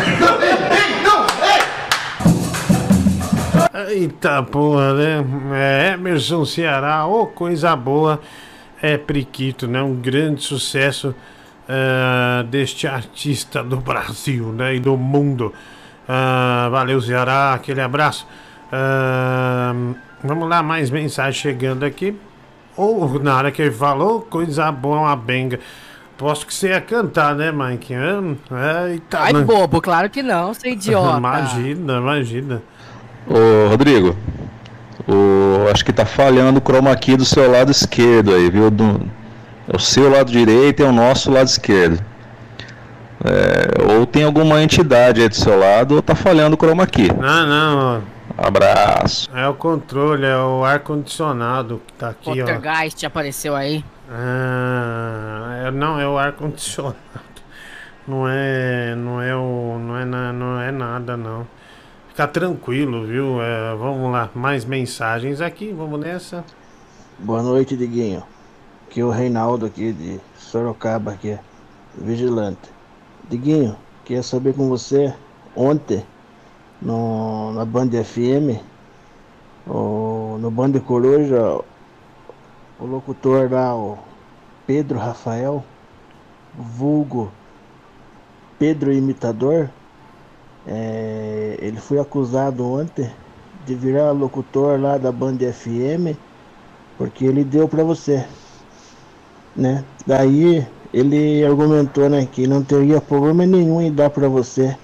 Eita 3.90 4.44
porra, 4.44 4.94
né? 4.94 5.26
É, 5.54 5.94
Emerson 5.94 6.46
Ceará, 6.46 7.06
ô 7.06 7.28
coisa 7.28 7.76
boa. 7.76 8.20
É 8.82 8.98
Priquito, 8.98 9.68
né? 9.68 9.82
Um 9.82 9.96
grande 9.96 10.42
sucesso 10.42 11.14
ah, 11.68 12.44
deste 12.50 12.88
artista 12.88 13.64
do 13.64 13.78
Brasil, 13.78 14.52
né? 14.54 14.76
E 14.76 14.80
do 14.80 14.96
mundo. 14.98 15.54
Ah, 16.12 16.68
valeu, 16.72 17.00
Ceará, 17.00 17.54
aquele 17.54 17.82
abraço. 17.82 18.26
Ah, 18.72 19.74
vamos 20.24 20.50
lá, 20.50 20.64
mais 20.64 20.90
mensagem 20.90 21.40
chegando 21.40 21.86
aqui. 21.86 22.16
Ou 22.76 23.22
na 23.22 23.38
hora 23.38 23.52
que 23.52 23.62
ele 23.62 23.72
falou, 23.72 24.22
coisa 24.22 24.72
boa, 24.72 25.02
uma 25.02 25.16
benga. 25.16 25.60
Posso 26.18 26.48
que 26.48 26.54
você 26.54 26.70
ia 26.70 26.82
cantar, 26.82 27.36
né, 27.36 27.52
Mike? 27.52 27.94
Ah, 27.94 28.90
Eita, 28.90 29.20
Ai, 29.20 29.34
bobo, 29.34 29.80
claro 29.80 30.10
que 30.10 30.24
não, 30.24 30.52
seu 30.54 30.72
idiota. 30.72 31.16
Imagina, 31.20 31.98
imagina. 31.98 32.64
Ô, 33.28 33.70
Rodrigo, 33.70 34.16
o, 35.08 35.70
acho 35.72 35.86
que 35.86 35.94
tá 35.94 36.06
falhando 36.06 36.60
o 36.60 36.62
chroma 36.62 36.96
key 36.96 37.16
do 37.16 37.24
seu 37.24 37.52
lado 37.52 37.70
esquerdo 37.70 38.34
aí, 38.34 38.50
viu? 38.50 38.72
Do, 38.72 39.00
é 39.72 39.76
o 39.76 39.80
seu 39.80 40.10
lado 40.10 40.32
direito 40.32 40.82
e 40.82 40.84
o 40.86 40.92
nosso 40.92 41.30
lado 41.30 41.48
esquerdo. 41.48 42.04
É, 43.24 43.94
ou 43.94 44.06
tem 44.06 44.24
alguma 44.24 44.62
entidade 44.62 45.22
aí 45.22 45.28
do 45.30 45.36
seu 45.36 45.58
lado 45.60 45.96
ou 45.96 46.02
tá 46.02 46.16
falhando 46.16 46.56
o 46.56 46.58
chroma 46.60 46.88
key. 46.88 47.10
Não, 47.14 47.46
não. 47.48 48.04
Abraço. 48.38 49.30
É 49.36 49.48
o 49.48 49.54
controle, 49.54 50.26
é 50.26 50.38
o 50.38 50.64
ar-condicionado 50.64 51.82
que 51.86 51.94
tá 51.94 52.10
aqui, 52.10 52.30
ó. 52.42 52.46
Poltergeist 52.46 53.06
apareceu 53.06 53.56
aí. 53.56 53.84
Ah, 54.10 55.64
é- 55.68 55.72
não, 55.72 56.00
é 56.00 56.08
o 56.08 56.18
ar-condicionado. 56.18 56.96
Não 58.08 58.26
é. 58.28 58.96
Não 58.96 59.22
é 59.22 59.36
o. 59.36 59.78
Não 59.80 59.96
é, 59.98 60.04
na- 60.06 60.34
não 60.34 60.60
é 60.60 60.72
nada, 60.72 61.16
não. 61.16 61.46
Fica 62.08 62.28
tranquilo, 62.28 63.06
viu? 63.06 63.40
É, 63.40 63.76
vamos 63.76 64.12
lá, 64.12 64.30
mais 64.34 64.66
mensagens 64.66 65.42
aqui, 65.42 65.72
vamos 65.72 66.00
nessa. 66.00 66.44
Boa 67.20 67.44
noite, 67.44 67.78
Diguinho. 67.78 68.24
Aqui 68.88 69.02
é 69.02 69.04
o 69.04 69.12
Reinaldo 69.12 69.68
aqui 69.68 69.94
de 69.94 70.20
Sorocaba, 70.36 71.12
aqui, 71.12 71.38
vigilante. 71.96 72.58
Diguinho, 73.30 73.76
queria 74.04 74.24
saber 74.24 74.56
com 74.56 74.68
você, 74.68 75.14
ontem, 75.56 76.04
no, 76.82 77.54
na 77.54 77.64
Band 77.64 77.90
FM, 77.92 78.60
o, 79.68 80.38
no 80.40 80.50
Band 80.50 80.72
Coruja, 80.80 81.62
o 82.80 82.86
locutor 82.86 83.52
lá, 83.52 83.76
o 83.76 84.00
Pedro 84.66 84.98
Rafael, 84.98 85.64
vulgo 86.58 87.32
Pedro 88.58 88.92
Imitador, 88.92 89.70
é, 90.68 91.58
ele 91.62 91.80
foi 91.80 92.00
acusado 92.00 92.66
ontem 92.68 93.12
de 93.66 93.76
virar 93.76 94.12
locutor 94.12 94.80
lá 94.80 94.98
da 94.98 95.12
Band 95.12 95.38
FM 95.38 96.18
porque 96.98 97.24
ele 97.24 97.46
deu 97.46 97.68
pra 97.68 97.84
você, 97.84 98.26
né? 99.56 99.86
Daí 100.06 100.68
ele 100.94 101.44
argumentou, 101.46 102.10
né, 102.10 102.28
que 102.32 102.48
não 102.48 102.64
teria 102.64 103.00
problema 103.02 103.46
nenhum 103.46 103.82
em 103.82 103.92
dar 103.92 104.10
pra 104.10 104.28
você, 104.28 104.76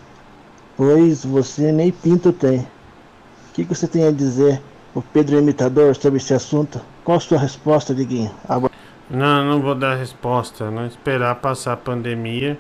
pois 0.78 1.26
você 1.26 1.72
nem 1.72 1.92
pinto 1.92 2.32
tem. 2.32 2.60
O 2.60 3.54
que, 3.54 3.66
que 3.66 3.74
você 3.76 3.88
tem 3.88 4.06
a 4.08 4.12
dizer, 4.12 4.62
o 4.94 5.02
Pedro 5.02 5.38
Imitador, 5.38 5.96
sobre 5.96 6.18
esse 6.18 6.34
assunto? 6.34 6.80
Qual 7.04 7.18
a 7.18 7.22
sua 7.22 7.38
resposta, 7.40 7.94
Diguinho? 7.96 8.32
Abra- 8.48 8.72
Não, 9.10 9.46
não 9.46 9.62
vou 9.62 9.76
dar 9.76 9.96
resposta, 9.96 10.70
não 10.72 10.86
esperar 10.88 11.36
passar 11.36 11.74
a 11.74 11.78
pandemia. 11.78 12.60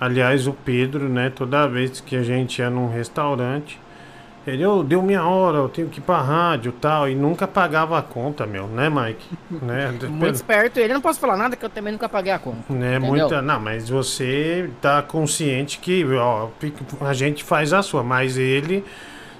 Aliás, 0.00 0.46
o 0.46 0.52
Pedro, 0.52 1.08
né, 1.08 1.30
toda 1.30 1.68
vez 1.68 2.00
que 2.00 2.16
a 2.16 2.22
gente 2.22 2.58
ia 2.58 2.70
num 2.70 2.88
restaurante, 2.88 3.78
Ele, 4.46 4.62
eu 4.62 4.84
deu 4.84 5.00
minha 5.00 5.24
hora, 5.24 5.58
eu 5.58 5.68
tenho 5.68 5.88
que 5.88 6.00
ir 6.00 6.02
pra 6.02 6.20
rádio 6.20 6.68
e 6.68 6.80
tal. 6.80 7.08
E 7.08 7.14
nunca 7.14 7.46
pagava 7.46 7.98
a 7.98 8.02
conta, 8.02 8.46
meu, 8.46 8.66
né, 8.66 8.90
Mike? 8.90 9.26
né? 9.64 9.92
Muito 10.08 10.34
esperto 10.34 10.78
ele. 10.78 10.92
Não 10.92 11.00
posso 11.00 11.18
falar 11.18 11.36
nada 11.36 11.56
que 11.56 11.64
eu 11.64 11.70
também 11.70 11.92
nunca 11.92 12.08
paguei 12.08 12.32
a 12.32 12.38
conta. 12.38 12.72
Né, 12.72 12.96
entendeu? 12.96 13.08
muita, 13.08 13.42
não, 13.42 13.58
mas 13.58 13.88
você 13.88 14.68
tá 14.80 15.02
consciente 15.02 15.78
que 15.78 16.04
ó, 16.14 16.48
a 17.00 17.14
gente 17.14 17.42
faz 17.42 17.72
a 17.72 17.82
sua, 17.82 18.02
mas 18.02 18.36
ele 18.36 18.84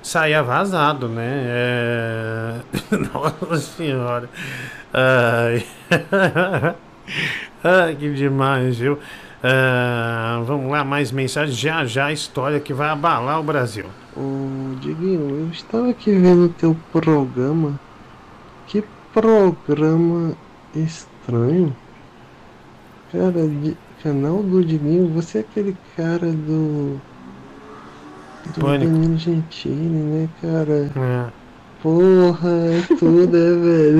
saía 0.03 0.43
vazado, 0.43 1.09
né? 1.09 1.45
É... 1.47 2.55
Nossa 3.13 3.57
senhora. 3.59 4.29
Ai. 4.93 5.67
Ai, 7.63 7.97
que 7.97 8.13
demais, 8.13 8.79
viu? 8.79 8.99
Ah, 9.47 10.43
vamos 10.47 10.71
lá, 10.73 10.83
mais 10.83 11.13
mensagens. 11.13 11.59
Já 11.59 11.85
já 11.85 12.07
a 12.07 12.13
história 12.13 12.59
que 12.59 12.73
vai 12.73 12.89
abalar 12.89 13.39
o 13.39 13.43
Brasil. 13.43 13.85
Ô, 14.17 14.75
Diguinho, 14.81 15.29
eu 15.39 15.49
estava 15.53 15.91
aqui 15.91 16.13
vendo 16.13 16.47
o 16.47 16.49
teu 16.49 16.75
programa. 16.91 17.79
Que 18.67 18.83
programa 19.13 20.33
estranho. 20.75 21.77
Cara, 23.13 23.47
de- 23.47 23.77
canal 24.03 24.43
do 24.43 24.65
Diguinho, 24.65 25.09
você 25.09 25.39
é 25.39 25.41
aquele 25.43 25.77
cara 25.95 26.31
do. 26.33 26.99
Do 28.55 28.61
Pânico. 28.61 28.91
Danilo 28.93 29.19
Gentili, 29.19 29.75
né, 29.75 30.29
cara? 30.41 30.91
É. 30.97 31.33
Porra, 31.83 32.49
é 32.49 32.97
tudo, 32.99 33.37
é, 33.37 33.55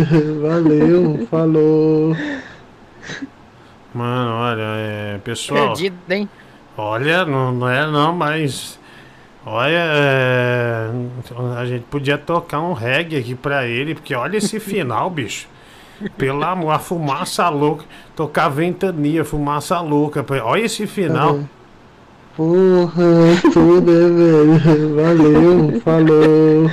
velho. 0.07 0.41
Valeu, 0.41 1.27
falou. 1.31 2.17
Mano, 3.95 4.33
olha, 4.33 4.63
é, 4.63 5.19
pessoal. 5.23 5.69
Perdido, 5.69 5.97
hein? 6.11 6.29
Olha, 6.77 7.25
não, 7.25 7.53
não 7.53 7.69
é 7.69 7.87
não, 7.87 8.13
mas. 8.13 8.79
Olha, 9.47 9.79
é, 9.79 10.91
a 11.57 11.65
gente 11.65 11.85
podia 11.85 12.19
tocar 12.19 12.61
um 12.61 12.73
reggae 12.73 13.17
aqui 13.17 13.35
pra 13.35 13.67
ele, 13.67 13.95
porque 13.95 14.15
olha 14.15 14.39
esse 14.39 14.59
final, 14.61 15.09
bicho. 15.09 15.47
Pelo 16.19 16.43
amor, 16.43 16.73
a 16.73 16.79
fumaça 16.79 17.49
louca. 17.49 17.85
Tocar 18.17 18.49
ventania, 18.49 19.25
fumaça 19.25 19.81
louca. 19.81 20.25
Olha 20.43 20.63
esse 20.63 20.87
final. 20.87 21.41
Porra, 22.37 23.05
é 23.05 23.51
tudo, 23.53 23.93
é, 23.93 24.59
velho. 24.59 24.95
Valeu, 24.97 25.81
falou. 25.83 26.71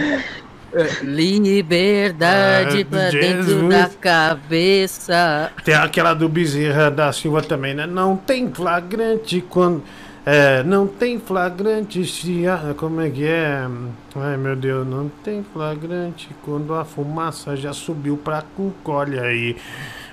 Liberdade 1.03 2.81
Ah, 2.81 2.85
pra 2.89 3.09
Jesus. 3.09 3.45
dentro 3.47 3.69
da 3.69 3.89
cabeça. 3.99 5.51
Tem 5.63 5.73
aquela 5.75 6.13
do 6.13 6.27
Bezerra 6.29 6.89
da 6.89 7.11
Silva 7.11 7.41
também, 7.41 7.73
né? 7.73 7.85
Não 7.85 8.15
tem 8.15 8.51
flagrante 8.51 9.41
quando. 9.49 9.83
É, 10.25 10.61
não 10.63 10.85
tem 10.85 11.19
flagrante 11.19 12.05
se. 12.05 12.47
a- 12.47 12.73
Como 12.77 13.01
é 13.01 13.09
que 13.09 13.25
é? 13.25 13.67
Ai 14.15 14.37
meu 14.37 14.55
Deus, 14.55 14.85
não 14.87 15.09
tem 15.23 15.43
flagrante 15.51 16.29
quando 16.43 16.75
a 16.75 16.85
fumaça 16.85 17.55
já 17.55 17.73
subiu 17.73 18.17
pra 18.17 18.43
cuca, 18.55 18.91
olha 18.91 19.23
aí. 19.23 19.55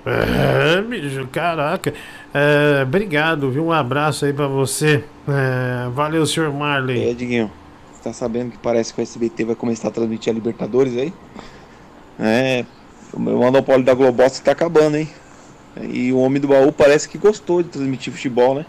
É, 0.07 0.81
bicho, 0.81 1.27
caraca. 1.31 1.93
É, 2.33 2.83
obrigado, 2.83 3.51
viu? 3.51 3.67
Um 3.67 3.73
abraço 3.73 4.25
aí 4.25 4.33
pra 4.33 4.47
você. 4.47 5.05
É, 5.29 5.89
valeu, 5.91 6.25
senhor 6.25 6.51
Marley. 6.55 7.11
É, 7.11 7.13
Diguinho, 7.13 7.51
tá 8.03 8.13
sabendo 8.13 8.53
que 8.53 8.59
parece 8.59 8.93
que 8.93 9.01
o 9.01 9.03
SBT 9.03 9.45
vai 9.45 9.55
começar 9.55 9.89
a 9.89 9.91
transmitir 9.91 10.31
a 10.31 10.35
Libertadores 10.35 10.97
aí? 10.97 11.13
É, 12.19 12.65
o 13.13 13.21
monopólio 13.21 13.85
da 13.85 13.95
Globox 13.95 14.41
tá 14.41 14.53
acabando, 14.53 14.97
hein? 14.97 15.09
E 15.83 16.13
o 16.13 16.19
homem 16.19 16.41
do 16.41 16.49
baú 16.49 16.73
parece 16.73 17.09
que 17.09 17.19
gostou 17.19 17.63
de 17.63 17.69
transmitir 17.69 18.13
futebol, 18.13 18.55
né? 18.55 18.67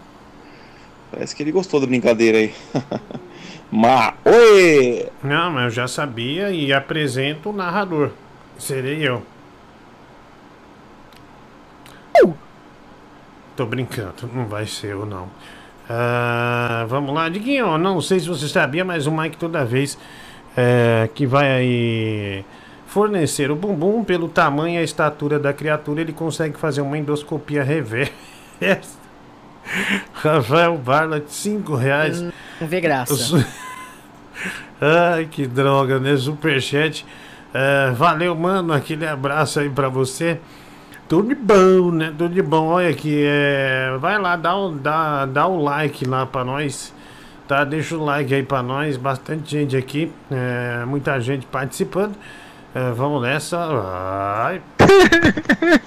Parece 1.10 1.34
que 1.34 1.42
ele 1.42 1.50
gostou 1.50 1.80
da 1.80 1.86
brincadeira 1.86 2.38
aí. 2.38 2.54
Mas, 3.70 4.14
oi! 4.24 5.08
Não, 5.22 5.52
mas 5.52 5.64
eu 5.64 5.70
já 5.70 5.86
sabia 5.86 6.50
e 6.50 6.72
apresento 6.72 7.50
o 7.50 7.52
narrador. 7.52 8.10
Serei 8.58 9.06
eu. 9.06 9.22
Tô 13.60 13.66
brincando, 13.66 14.26
não 14.32 14.46
vai 14.46 14.64
ser 14.64 14.92
eu 14.92 15.04
não. 15.04 15.28
Ah, 15.92 16.84
vamos 16.88 17.12
lá, 17.12 17.28
Diguinho, 17.28 17.76
não 17.76 18.00
sei 18.00 18.20
se 18.20 18.28
você 18.28 18.46
sabia, 18.46 18.84
mas 18.84 19.08
o 19.08 19.10
Mike 19.12 19.36
toda 19.36 19.64
vez 19.64 19.98
é, 20.56 21.08
que 21.12 21.26
vai 21.26 21.50
aí 21.50 22.44
fornecer 22.86 23.50
o 23.50 23.56
bumbum 23.56 24.04
pelo 24.04 24.28
tamanho 24.28 24.76
e 24.76 24.78
a 24.78 24.82
estatura 24.84 25.36
da 25.36 25.52
criatura, 25.52 26.00
ele 26.00 26.12
consegue 26.12 26.56
fazer 26.56 26.80
uma 26.80 26.96
endoscopia 26.96 27.64
reversa. 27.64 28.12
Rafael 30.14 30.76
Barla, 30.78 31.22
5 31.26 31.74
reais. 31.74 32.20
Não 32.60 32.68
vê 32.68 32.80
graça. 32.80 33.14
Su- 33.16 33.44
Ai, 34.80 35.26
que 35.30 35.46
droga, 35.46 35.98
né? 35.98 36.16
Superchat. 36.16 37.04
É, 37.52 37.90
valeu, 37.92 38.34
mano. 38.34 38.72
Aquele 38.72 39.06
abraço 39.06 39.60
aí 39.60 39.68
pra 39.68 39.88
você. 39.88 40.40
Tudo 41.10 41.28
de 41.28 41.34
bom, 41.34 41.90
né? 41.90 42.14
Tudo 42.16 42.32
de 42.32 42.40
bom. 42.40 42.68
Olha 42.68 42.88
aqui, 42.88 43.24
é... 43.26 43.96
vai 43.98 44.16
lá, 44.16 44.36
dá 44.36 44.56
o, 44.56 44.70
dá, 44.70 45.26
dá 45.26 45.44
o 45.48 45.60
like 45.60 46.04
lá 46.04 46.24
pra 46.24 46.44
nós. 46.44 46.94
Tá? 47.48 47.64
Deixa 47.64 47.96
o 47.96 48.04
like 48.04 48.32
aí 48.32 48.44
pra 48.44 48.62
nós. 48.62 48.96
Bastante 48.96 49.50
gente 49.50 49.76
aqui. 49.76 50.12
é, 50.30 50.84
muita 50.86 51.20
gente 51.20 51.44
participando. 51.46 52.14
É, 52.72 52.92
vamos 52.92 53.22
nessa. 53.22 53.58
Vai. 53.66 54.62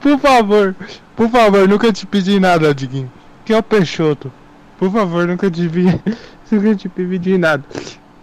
Por 0.00 0.18
favor, 0.18 0.74
por 1.14 1.30
favor, 1.30 1.68
nunca 1.68 1.92
te 1.92 2.04
pedi 2.04 2.40
nada, 2.40 2.74
Diguinho. 2.74 3.08
Que 3.44 3.52
é 3.52 3.58
o 3.58 3.62
Peixoto. 3.62 4.32
Por 4.80 4.90
favor, 4.90 5.28
nunca 5.28 5.48
te 5.48 5.68
vi. 5.68 5.86
Nunca 6.50 6.74
te 6.74 6.88
pedi 6.88 7.38
nada. 7.38 7.62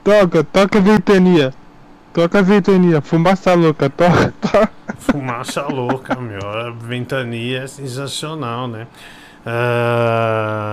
Toca, 0.03 0.43
toca 0.43 0.77
a 0.77 0.81
ventania. 0.81 1.53
Toca 2.19 2.39
a 2.39 2.41
ventania. 2.41 2.99
Fumaça 2.99 3.53
louca, 3.53 3.89
toca, 3.89 4.33
toca. 4.41 4.69
Fumaça 4.97 5.65
louca, 5.67 6.15
meu. 6.19 6.45
A 6.45 6.69
ventania 6.71 7.63
é 7.63 7.67
sensacional, 7.67 8.67
né? 8.67 8.87
Ah, 9.45 10.65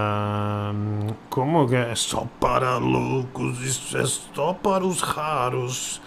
como 1.31 1.68
que 1.68 1.77
é? 1.77 1.94
Só 1.94 2.27
para 2.40 2.78
loucos, 2.78 3.60
isso 3.62 3.97
é 3.97 4.05
só 4.05 4.55
para 4.55 4.85
os 4.85 5.01
raros. 5.01 6.02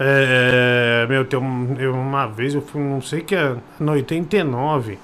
É, 0.00 1.06
meu, 1.08 1.24
tem 1.24 1.38
um, 1.38 1.76
uma 1.88 2.26
vez 2.26 2.52
eu 2.52 2.60
fui, 2.60 2.82
não 2.82 3.00
sei 3.00 3.20
que 3.20 3.36
é, 3.36 3.54
no 3.78 3.92
89. 3.92 4.98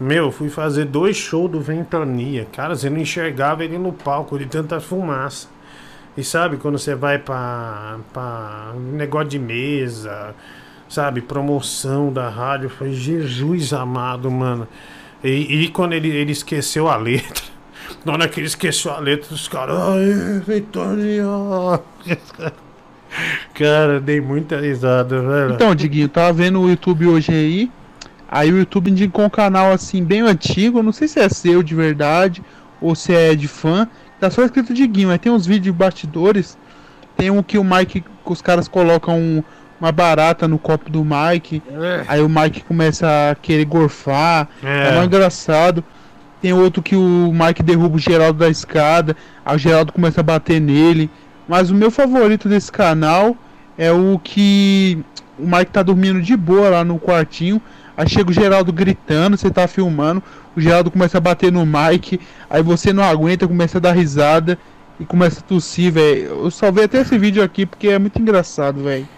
Meu, 0.00 0.24
eu 0.24 0.32
fui 0.32 0.48
fazer 0.48 0.86
dois 0.86 1.14
shows 1.14 1.50
do 1.50 1.60
Ventania. 1.60 2.46
Cara, 2.50 2.74
você 2.74 2.88
não 2.88 2.96
enxergava 2.96 3.62
ele 3.62 3.76
no 3.76 3.92
palco 3.92 4.38
de 4.38 4.46
tanta 4.46 4.80
fumaça. 4.80 5.57
E 6.18 6.24
sabe, 6.24 6.56
quando 6.56 6.76
você 6.76 6.96
vai 6.96 7.16
pra 7.16 7.96
negócio 8.92 9.28
de 9.28 9.38
mesa, 9.38 10.34
sabe, 10.88 11.20
promoção 11.20 12.12
da 12.12 12.28
rádio, 12.28 12.68
foi 12.68 12.92
Jesus 12.92 13.72
amado, 13.72 14.28
mano. 14.28 14.66
E, 15.22 15.62
e 15.62 15.68
quando 15.68 15.92
ele, 15.92 16.08
ele 16.08 16.32
esqueceu 16.32 16.88
a 16.88 16.96
letra, 16.96 17.44
na 18.04 18.14
hora 18.14 18.28
que 18.28 18.40
ele 18.40 18.48
esqueceu 18.48 18.90
a 18.90 18.98
letra, 18.98 19.32
os 19.32 19.46
caras, 19.46 19.78
ai, 19.78 20.42
Ventania. 20.44 21.24
Cara, 23.54 24.00
dei 24.00 24.20
muita 24.20 24.58
risada, 24.58 25.22
velho. 25.22 25.54
Então, 25.54 25.72
Diguinho, 25.72 26.06
eu 26.06 26.08
tava 26.08 26.32
vendo 26.32 26.60
o 26.60 26.68
YouTube 26.68 27.06
hoje 27.06 27.30
aí. 27.30 27.70
Aí 28.28 28.52
o 28.52 28.58
YouTube 28.58 28.90
indicou 28.90 29.24
um 29.24 29.30
canal 29.30 29.70
assim, 29.70 30.02
bem 30.02 30.22
antigo. 30.22 30.80
eu 30.80 30.82
Não 30.82 30.92
sei 30.92 31.06
se 31.06 31.20
é 31.20 31.28
seu 31.28 31.62
de 31.62 31.76
verdade 31.76 32.42
ou 32.80 32.96
se 32.96 33.14
é 33.14 33.36
de 33.36 33.46
fã. 33.46 33.88
Tá 34.20 34.30
só 34.30 34.42
escrito 34.44 34.74
Diguinho. 34.74 35.10
Aí 35.10 35.18
tem 35.18 35.30
uns 35.32 35.46
vídeos 35.46 35.64
de 35.64 35.72
bastidores. 35.72 36.58
Tem 37.16 37.30
um 37.30 37.42
que 37.42 37.58
o 37.58 37.64
Mike, 37.64 38.04
os 38.24 38.40
caras 38.42 38.68
colocam 38.68 39.18
um- 39.18 39.42
uma 39.80 39.92
barata 39.92 40.48
no 40.48 40.58
copo 40.58 40.90
do 40.90 41.04
Mike. 41.04 41.62
Aí 42.08 42.20
o 42.20 42.28
Mike 42.28 42.62
começa 42.64 43.06
a 43.30 43.34
querer 43.34 43.64
gorfar. 43.64 44.48
É. 44.62 44.88
É, 44.88 44.92
mais 44.92 45.06
engraçado. 45.06 45.84
Tem 46.42 46.52
outro 46.52 46.82
que 46.82 46.94
o 46.96 47.32
Mike 47.32 47.62
derruba 47.62 47.96
o 47.96 47.98
Geraldo 47.98 48.38
da 48.38 48.48
escada. 48.48 49.16
Aí 49.44 49.54
o 49.54 49.58
Geraldo 49.58 49.92
começa 49.92 50.20
a 50.20 50.24
bater 50.24 50.60
nele. 50.60 51.10
Mas 51.48 51.70
o 51.70 51.74
meu 51.74 51.90
favorito 51.90 52.48
desse 52.48 52.70
canal 52.70 53.36
é 53.76 53.90
o 53.92 54.20
que 54.22 54.98
o 55.38 55.46
Mike 55.46 55.70
tá 55.72 55.82
dormindo 55.82 56.20
de 56.20 56.36
boa 56.36 56.68
lá 56.68 56.84
no 56.84 56.98
quartinho. 56.98 57.60
Aí 57.98 58.08
chega 58.08 58.30
o 58.30 58.32
Geraldo 58.32 58.72
gritando, 58.72 59.36
você 59.36 59.50
tá 59.50 59.66
filmando. 59.66 60.22
O 60.56 60.60
Geraldo 60.60 60.88
começa 60.88 61.18
a 61.18 61.20
bater 61.20 61.50
no 61.50 61.66
Mike. 61.66 62.20
Aí 62.48 62.62
você 62.62 62.92
não 62.92 63.02
aguenta, 63.02 63.48
começa 63.48 63.78
a 63.78 63.80
dar 63.80 63.90
risada. 63.90 64.56
E 65.00 65.04
começa 65.04 65.40
a 65.40 65.42
tossir, 65.42 65.92
velho. 65.92 66.44
Eu 66.44 66.50
salvei 66.52 66.84
até 66.84 67.00
esse 67.00 67.18
vídeo 67.18 67.42
aqui 67.42 67.66
porque 67.66 67.88
é 67.88 67.98
muito 67.98 68.22
engraçado, 68.22 68.84
velho. 68.84 69.08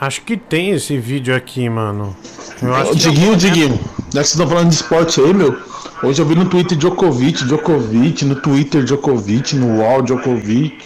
Acho 0.00 0.22
que 0.22 0.36
tem 0.36 0.70
esse 0.70 0.98
vídeo 0.98 1.34
aqui, 1.34 1.68
mano. 1.68 2.16
Eu 2.60 2.74
acho 2.74 2.90
que 2.90 2.96
Diguinho, 2.96 3.36
Diguinho, 3.36 3.78
já 3.78 3.78
que 3.78 4.10
vocês 4.12 4.30
estão 4.30 4.48
falando 4.48 4.68
de 4.68 4.74
esporte 4.74 5.20
aí, 5.20 5.32
meu, 5.32 5.56
hoje 6.02 6.20
eu 6.20 6.26
vi 6.26 6.34
no 6.34 6.46
Twitter 6.46 6.76
Djokovic, 6.76 7.44
Djokovic, 7.44 8.24
no 8.24 8.34
Twitter 8.34 8.82
Djokovic, 8.82 9.54
no 9.54 9.78
UOL 9.78 10.02
Djokovic. 10.02 10.84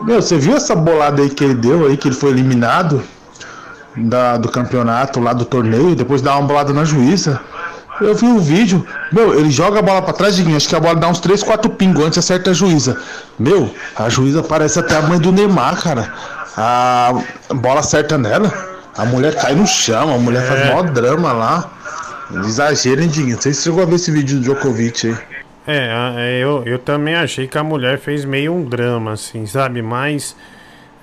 Meu, 0.00 0.22
você 0.22 0.38
viu 0.38 0.56
essa 0.56 0.74
bolada 0.74 1.22
aí 1.22 1.28
que 1.28 1.44
ele 1.44 1.54
deu 1.54 1.86
aí, 1.86 1.98
que 1.98 2.08
ele 2.08 2.14
foi 2.14 2.30
eliminado 2.30 3.02
da, 3.96 4.36
do 4.36 4.48
campeonato 4.48 5.20
lá 5.20 5.32
do 5.32 5.44
torneio, 5.44 5.94
depois 5.94 6.20
de 6.20 6.26
dar 6.26 6.36
uma 6.38 6.46
bolada 6.46 6.72
na 6.72 6.84
juíza? 6.84 7.40
Eu 8.00 8.14
vi 8.14 8.26
o 8.26 8.38
vídeo, 8.38 8.86
meu, 9.10 9.38
ele 9.38 9.50
joga 9.50 9.78
a 9.78 9.82
bola 9.82 10.02
pra 10.02 10.12
trás, 10.12 10.36
Diguinho, 10.36 10.56
acho 10.56 10.68
que 10.68 10.76
a 10.76 10.80
bola 10.80 10.96
dá 10.96 11.08
uns 11.08 11.18
3, 11.18 11.42
4 11.42 11.70
pingos 11.70 12.04
antes 12.04 12.18
acerta 12.18 12.50
a 12.50 12.54
juíza. 12.54 12.98
Meu, 13.38 13.70
a 13.96 14.08
juíza 14.10 14.42
parece 14.42 14.78
até 14.78 14.96
a 14.96 15.02
mãe 15.02 15.18
do 15.18 15.32
Neymar, 15.32 15.82
cara. 15.82 16.12
A 16.58 17.14
bola 17.54 17.80
acerta 17.80 18.18
nela, 18.18 18.52
a 18.98 19.04
mulher 19.06 19.34
cai 19.34 19.54
no 19.54 19.66
chão, 19.66 20.14
a 20.14 20.18
mulher 20.18 20.46
faz 20.46 20.60
É. 20.60 20.64
maior 20.66 20.90
drama 20.90 21.32
lá. 21.32 21.70
Exagero, 22.44 23.00
hein, 23.02 23.08
Diguinho? 23.08 23.36
Não 23.36 23.42
sei 23.42 23.54
se 23.54 23.60
você 23.62 23.70
chegou 23.70 23.82
a 23.82 23.86
ver 23.86 23.94
esse 23.94 24.10
vídeo 24.10 24.36
do 24.36 24.42
Djokovic 24.42 25.06
aí. 25.06 25.16
É, 25.66 26.14
é, 26.16 26.38
eu, 26.44 26.62
eu 26.66 26.78
também 26.78 27.14
achei 27.14 27.46
que 27.48 27.56
a 27.56 27.64
mulher 27.64 27.98
fez 27.98 28.24
meio 28.26 28.52
um 28.52 28.62
drama, 28.64 29.12
assim, 29.12 29.46
sabe? 29.46 29.80
Mas. 29.80 30.36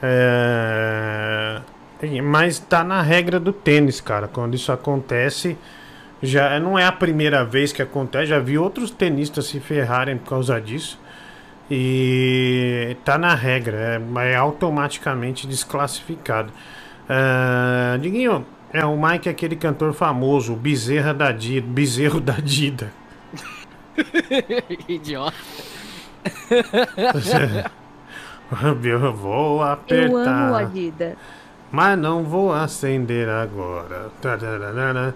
É, 0.02 1.57
mas 2.21 2.59
tá 2.59 2.84
na 2.84 3.01
regra 3.01 3.39
do 3.39 3.53
tênis, 3.53 4.01
cara. 4.01 4.27
Quando 4.27 4.55
isso 4.55 4.71
acontece, 4.71 5.57
já 6.21 6.59
não 6.59 6.77
é 6.77 6.85
a 6.85 6.91
primeira 6.91 7.43
vez 7.45 7.71
que 7.71 7.81
acontece. 7.81 8.27
Já 8.27 8.39
vi 8.39 8.57
outros 8.57 8.91
tenistas 8.91 9.45
se 9.45 9.59
ferrarem 9.59 10.17
por 10.17 10.30
causa 10.30 10.59
disso. 10.59 10.99
E 11.71 12.97
tá 13.05 13.17
na 13.17 13.34
regra, 13.34 14.01
é, 14.21 14.31
é 14.31 14.35
automaticamente 14.35 15.47
desclassificado. 15.47 16.51
É, 17.09 17.97
Diguinho, 17.97 18.45
é, 18.71 18.85
o 18.85 18.97
Mike 18.97 19.27
é 19.27 19.31
aquele 19.31 19.55
cantor 19.55 19.93
famoso, 19.93 20.53
o 20.53 20.55
Bezerra 20.55 21.13
da 21.13 21.31
Dida, 21.31 21.65
Bezerro 21.67 22.19
da 22.19 22.34
Dida. 22.34 22.91
Idiota. 24.88 25.35
Eu 28.84 29.13
vou 29.13 29.57
Eu 29.57 29.63
apertar. 29.63 30.45
amo 30.45 30.55
a 30.55 30.63
Dida. 30.63 31.17
Mas 31.74 31.98
não 31.98 32.24
vou 32.24 32.54
acender 32.54 33.28
agora. 33.28 34.12
Tararara. 34.22 35.16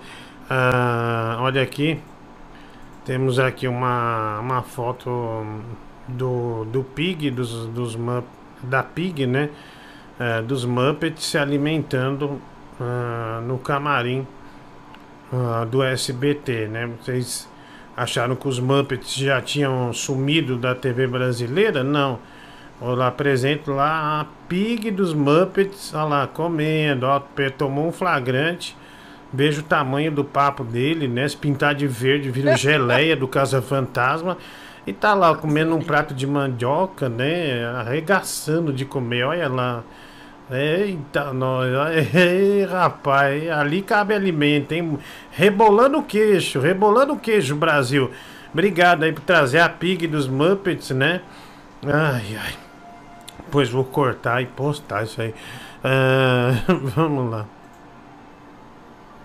Ah, 0.49 1.37
olha 1.41 1.61
aqui. 1.61 1.99
Temos 3.05 3.37
aqui 3.37 3.67
uma, 3.67 4.39
uma 4.39 4.63
foto 4.63 5.45
do, 6.07 6.65
do 6.65 6.83
Pig, 6.83 7.29
dos, 7.29 7.67
dos 7.67 7.95
Mup- 7.95 8.25
da 8.63 8.81
Pig, 8.81 9.27
né? 9.27 9.51
Ah, 10.19 10.41
dos 10.41 10.65
Muppets 10.65 11.25
se 11.25 11.37
alimentando 11.37 12.41
ah, 12.81 13.39
no 13.45 13.59
camarim 13.59 14.25
ah, 15.31 15.63
do 15.63 15.83
SBT, 15.83 16.69
né? 16.69 16.89
Vocês 16.99 17.47
acharam 17.95 18.35
que 18.35 18.47
os 18.47 18.59
Muppets 18.59 19.13
já 19.13 19.39
tinham 19.43 19.93
sumido 19.93 20.57
da 20.57 20.73
TV 20.73 21.05
brasileira? 21.05 21.83
Não. 21.83 22.17
Olha 22.79 22.95
lá, 22.95 23.07
apresento 23.07 23.71
lá 23.71 24.21
a 24.21 24.25
Pig 24.47 24.91
dos 24.91 25.13
Muppets, 25.13 25.93
olha 25.95 26.03
lá, 26.03 26.27
comendo, 26.27 27.07
ó, 27.07 27.19
tomou 27.57 27.87
um 27.87 27.91
flagrante. 27.91 28.77
Veja 29.33 29.59
o 29.59 29.63
tamanho 29.63 30.11
do 30.11 30.23
papo 30.23 30.63
dele, 30.63 31.07
né? 31.07 31.27
Se 31.27 31.35
pintar 31.35 31.75
de 31.75 31.87
verde, 31.87 32.29
vira 32.29 32.55
geleia 32.57 33.15
do 33.15 33.27
Casa 33.27 33.61
Fantasma. 33.61 34.37
E 34.85 34.93
tá 34.93 35.13
lá 35.13 35.35
comendo 35.35 35.75
um 35.75 35.81
prato 35.81 36.13
de 36.13 36.25
mandioca, 36.25 37.09
né? 37.09 37.65
Arregaçando 37.65 38.71
de 38.71 38.85
comer, 38.85 39.23
olha 39.25 39.49
lá. 39.49 39.83
Eita, 40.49 41.33
nós, 41.33 41.67
ei, 42.15 42.63
rapaz, 42.63 43.49
ali 43.49 43.81
cabe 43.81 44.13
alimento, 44.13 44.71
hein? 44.71 44.97
Rebolando 45.31 45.97
o 45.97 46.03
queixo, 46.03 46.59
rebolando 46.59 47.13
o 47.13 47.19
queixo, 47.19 47.55
Brasil. 47.55 48.11
Obrigado 48.53 49.03
aí 49.03 49.11
por 49.11 49.23
trazer 49.23 49.59
a 49.59 49.67
Pig 49.67 50.07
dos 50.07 50.27
Muppets, 50.27 50.91
né? 50.91 51.21
Ai, 51.85 52.37
ai. 52.39 52.66
Pois 53.51 53.69
vou 53.69 53.83
cortar 53.83 54.41
e 54.41 54.45
postar 54.45 55.03
isso 55.03 55.21
aí. 55.21 55.33
Ah, 55.83 56.51
vamos 56.95 57.31
lá. 57.31 57.45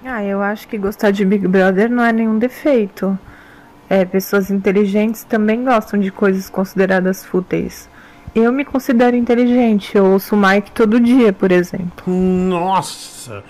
Ah, 0.04 0.22
eu 0.24 0.42
acho 0.42 0.66
que 0.66 0.76
gostar 0.76 1.10
de 1.10 1.24
Big 1.24 1.46
Brother 1.46 1.88
não 1.90 2.04
é 2.04 2.12
nenhum 2.12 2.38
defeito. 2.38 3.16
É, 3.88 4.04
pessoas 4.04 4.50
inteligentes 4.50 5.22
também 5.22 5.64
gostam 5.64 6.00
de 6.00 6.10
coisas 6.10 6.48
consideradas 6.50 7.24
fúteis. 7.24 7.88
Eu 8.34 8.50
me 8.50 8.64
considero 8.64 9.14
inteligente, 9.14 9.96
eu 9.96 10.06
ouço 10.06 10.34
o 10.34 10.38
Mike 10.38 10.70
todo 10.70 10.98
dia, 10.98 11.32
por 11.32 11.52
exemplo. 11.52 12.10
Nossa! 12.10 13.44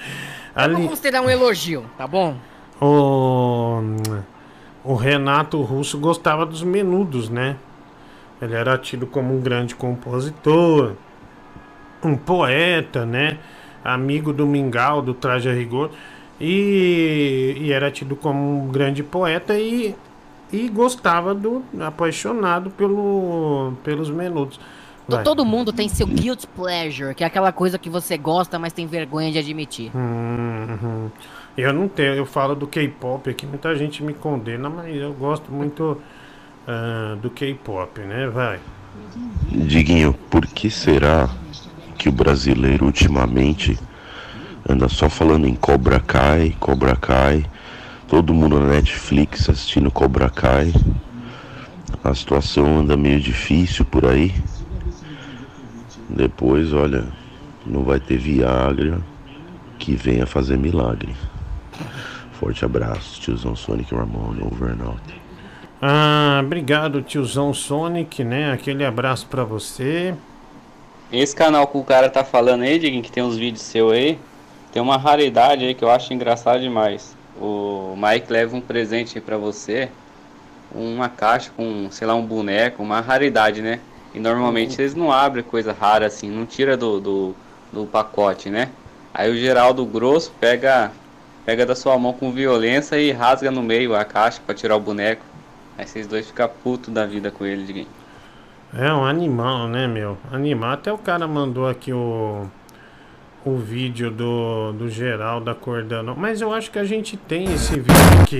Vamos 0.54 0.78
Ali, 0.78 0.88
considerar 0.88 1.22
um 1.22 1.30
elogio, 1.30 1.84
tá 1.96 2.06
bom? 2.06 2.36
o, 2.80 3.80
o 4.82 4.94
Renato 4.94 5.62
Russo 5.62 5.98
gostava 5.98 6.44
dos 6.44 6.64
menudos, 6.64 7.28
né? 7.28 7.56
Ele 8.42 8.54
era 8.54 8.76
tido 8.76 9.06
como 9.06 9.32
um 9.34 9.40
grande 9.40 9.74
compositor, 9.76 10.94
um 12.02 12.16
poeta, 12.16 13.06
né? 13.06 13.38
Amigo 13.84 14.32
do 14.32 14.46
Mingau, 14.46 15.00
do 15.00 15.14
Traje 15.14 15.48
a 15.48 15.52
Rigor. 15.52 15.90
E, 16.40 17.56
e 17.60 17.72
era 17.72 17.88
tido 17.90 18.16
como 18.16 18.64
um 18.64 18.68
grande 18.68 19.02
poeta 19.04 19.56
e, 19.56 19.94
e 20.52 20.68
gostava 20.68 21.32
do. 21.32 21.62
apaixonado 21.80 22.68
pelo, 22.70 23.74
pelos 23.84 24.10
menudos. 24.10 24.56
To- 25.08 25.16
Vai. 25.16 25.24
Todo 25.24 25.44
mundo 25.44 25.72
tem 25.72 25.88
seu 25.88 26.06
guilt 26.06 26.46
pleasure, 26.56 27.14
que 27.14 27.22
é 27.22 27.26
aquela 27.28 27.52
coisa 27.52 27.78
que 27.78 27.88
você 27.88 28.18
gosta, 28.18 28.58
mas 28.58 28.72
tem 28.72 28.86
vergonha 28.86 29.30
de 29.30 29.38
admitir. 29.38 29.90
Uhum. 29.94 31.10
Eu 31.56 31.72
não 31.72 31.86
tenho, 31.86 32.14
eu 32.14 32.24
falo 32.26 32.54
do 32.56 32.66
K-pop 32.66 33.28
aqui, 33.30 33.46
muita 33.46 33.74
gente 33.76 34.02
me 34.02 34.14
condena, 34.14 34.68
mas 34.70 34.96
eu 34.96 35.12
gosto 35.12 35.52
muito 35.52 36.00
ah, 36.66 37.16
do 37.20 37.30
K-pop, 37.30 38.00
né? 38.00 38.28
Vai. 38.28 38.60
Diguinho, 39.50 40.12
por 40.30 40.46
que 40.46 40.70
será 40.70 41.28
que 41.98 42.08
o 42.08 42.12
brasileiro 42.12 42.86
ultimamente 42.86 43.78
anda 44.68 44.88
só 44.88 45.08
falando 45.08 45.46
em 45.46 45.54
Cobra 45.54 46.00
Kai, 46.00 46.54
Cobra 46.60 46.96
Kai, 46.96 47.44
todo 48.08 48.34
mundo 48.34 48.58
na 48.60 48.74
Netflix 48.74 49.48
assistindo 49.48 49.90
Cobra 49.90 50.30
Kai? 50.30 50.72
A 52.02 52.14
situação 52.14 52.80
anda 52.80 52.96
meio 52.96 53.20
difícil 53.20 53.84
por 53.84 54.06
aí. 54.06 54.34
Depois, 56.08 56.72
olha, 56.72 57.04
não 57.66 57.84
vai 57.84 58.00
ter 58.00 58.18
Viagra 58.18 59.00
que 59.78 59.94
venha 59.94 60.26
fazer 60.26 60.56
milagre. 60.56 61.14
Forte 62.32 62.64
abraço, 62.64 63.20
tiozão 63.20 63.54
Sonic 63.54 63.94
Ramon, 63.94 64.36
over 64.42 64.70
and 64.70 64.84
out. 64.84 65.21
Ah, 65.84 66.40
obrigado, 66.44 67.02
tiozão 67.02 67.52
Sonic, 67.52 68.22
né? 68.22 68.52
Aquele 68.52 68.84
abraço 68.84 69.26
pra 69.26 69.42
você. 69.42 70.14
Esse 71.10 71.34
canal 71.34 71.66
que 71.66 71.76
o 71.76 71.82
cara 71.82 72.08
tá 72.08 72.22
falando 72.22 72.62
aí, 72.62 72.78
Diguinho, 72.78 73.02
que 73.02 73.10
tem 73.10 73.20
uns 73.20 73.36
vídeos 73.36 73.64
seu 73.64 73.90
aí, 73.90 74.16
tem 74.72 74.80
uma 74.80 74.96
raridade 74.96 75.64
aí 75.64 75.74
que 75.74 75.82
eu 75.82 75.90
acho 75.90 76.14
engraçado 76.14 76.60
demais. 76.60 77.16
O 77.36 77.96
Mike 77.96 78.32
leva 78.32 78.56
um 78.56 78.60
presente 78.60 79.18
aí 79.18 79.20
pra 79.20 79.36
você, 79.36 79.88
uma 80.72 81.08
caixa 81.08 81.50
com, 81.56 81.88
sei 81.90 82.06
lá, 82.06 82.14
um 82.14 82.24
boneco, 82.24 82.80
uma 82.80 83.00
raridade, 83.00 83.60
né? 83.60 83.80
E 84.14 84.20
normalmente 84.20 84.80
eles 84.80 84.94
não 84.94 85.10
abrem 85.10 85.42
coisa 85.42 85.72
rara 85.72 86.06
assim, 86.06 86.30
não 86.30 86.46
tira 86.46 86.76
do, 86.76 87.00
do, 87.00 87.36
do 87.72 87.86
pacote, 87.86 88.48
né? 88.48 88.68
Aí 89.12 89.28
o 89.32 89.36
Geraldo 89.36 89.84
Grosso 89.84 90.32
pega, 90.38 90.92
pega 91.44 91.66
da 91.66 91.74
sua 91.74 91.98
mão 91.98 92.12
com 92.12 92.30
violência 92.30 92.94
e 93.00 93.10
rasga 93.10 93.50
no 93.50 93.64
meio 93.64 93.96
a 93.96 94.04
caixa 94.04 94.40
pra 94.46 94.54
tirar 94.54 94.76
o 94.76 94.80
boneco. 94.80 95.31
Aí 95.76 95.86
vocês 95.86 96.06
dois 96.06 96.26
ficam 96.26 96.48
putos 96.62 96.92
da 96.92 97.06
vida 97.06 97.30
com 97.30 97.44
ele, 97.44 97.64
Diguinho. 97.64 97.88
É 98.74 98.92
um 98.92 99.04
animal, 99.04 99.68
né, 99.68 99.86
meu? 99.86 100.16
Animal. 100.30 100.72
Até 100.72 100.92
o 100.92 100.98
cara 100.98 101.28
mandou 101.28 101.68
aqui 101.68 101.92
o, 101.92 102.46
o 103.44 103.56
vídeo 103.56 104.10
do, 104.10 104.72
do 104.72 104.88
Geraldo 104.88 105.50
acordando. 105.50 106.14
Mas 106.16 106.40
eu 106.40 106.52
acho 106.54 106.70
que 106.70 106.78
a 106.78 106.84
gente 106.84 107.16
tem 107.16 107.52
esse 107.52 107.74
vídeo 107.74 108.22
aqui. 108.22 108.38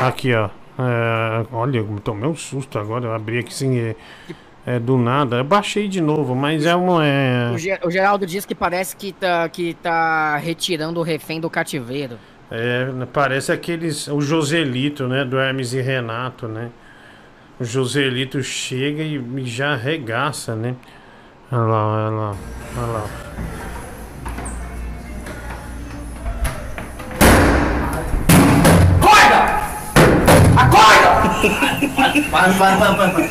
Aqui, 0.00 0.34
ó. 0.34 0.50
É, 0.78 1.46
olha, 1.52 1.78
eu 1.78 2.00
tomei 2.02 2.28
um 2.28 2.36
susto 2.36 2.78
agora. 2.78 3.06
Eu 3.06 3.14
abri 3.14 3.38
aqui 3.38 3.52
sem. 3.52 3.78
É, 3.78 3.96
é, 4.64 4.78
do 4.78 4.96
nada. 4.96 5.38
Eu 5.38 5.44
baixei 5.44 5.88
de 5.88 6.00
novo, 6.00 6.36
mas 6.36 6.64
é 6.64 6.74
uma. 6.76 7.04
É, 7.04 7.50
o 7.82 7.90
Geraldo 7.90 8.24
diz 8.26 8.44
que 8.44 8.54
parece 8.54 8.94
que 8.94 9.12
tá, 9.12 9.48
que 9.48 9.74
tá 9.74 10.36
retirando 10.36 11.00
o 11.00 11.02
refém 11.02 11.40
do 11.40 11.50
cativeiro. 11.50 12.18
É, 12.50 12.86
parece 13.12 13.52
aqueles. 13.52 14.08
O 14.08 14.20
Joselito, 14.20 15.06
né? 15.06 15.24
Do 15.24 15.38
Hermes 15.38 15.72
e 15.72 15.80
Renato, 15.80 16.48
né? 16.48 16.70
O 17.60 17.64
Joselito 17.64 18.42
chega 18.42 19.02
e 19.02 19.44
já 19.44 19.74
arregaça, 19.74 20.54
né? 20.54 20.74
Olha 21.50 21.62
lá, 21.62 21.86
olha 21.86 22.10
lá, 22.10 22.36
olha 22.76 22.86
lá. 22.86 23.04
Para, 32.30 32.52
para, 32.52 32.76
para, 32.76 32.94
para, 32.94 33.10
para. 33.10 33.28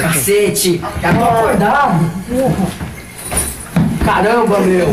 Cacete, 0.00 0.80
já 1.00 1.14
tô 1.14 1.24
acordado, 1.24 2.10
porra. 2.28 2.66
Caramba, 4.04 4.60
meu. 4.60 4.88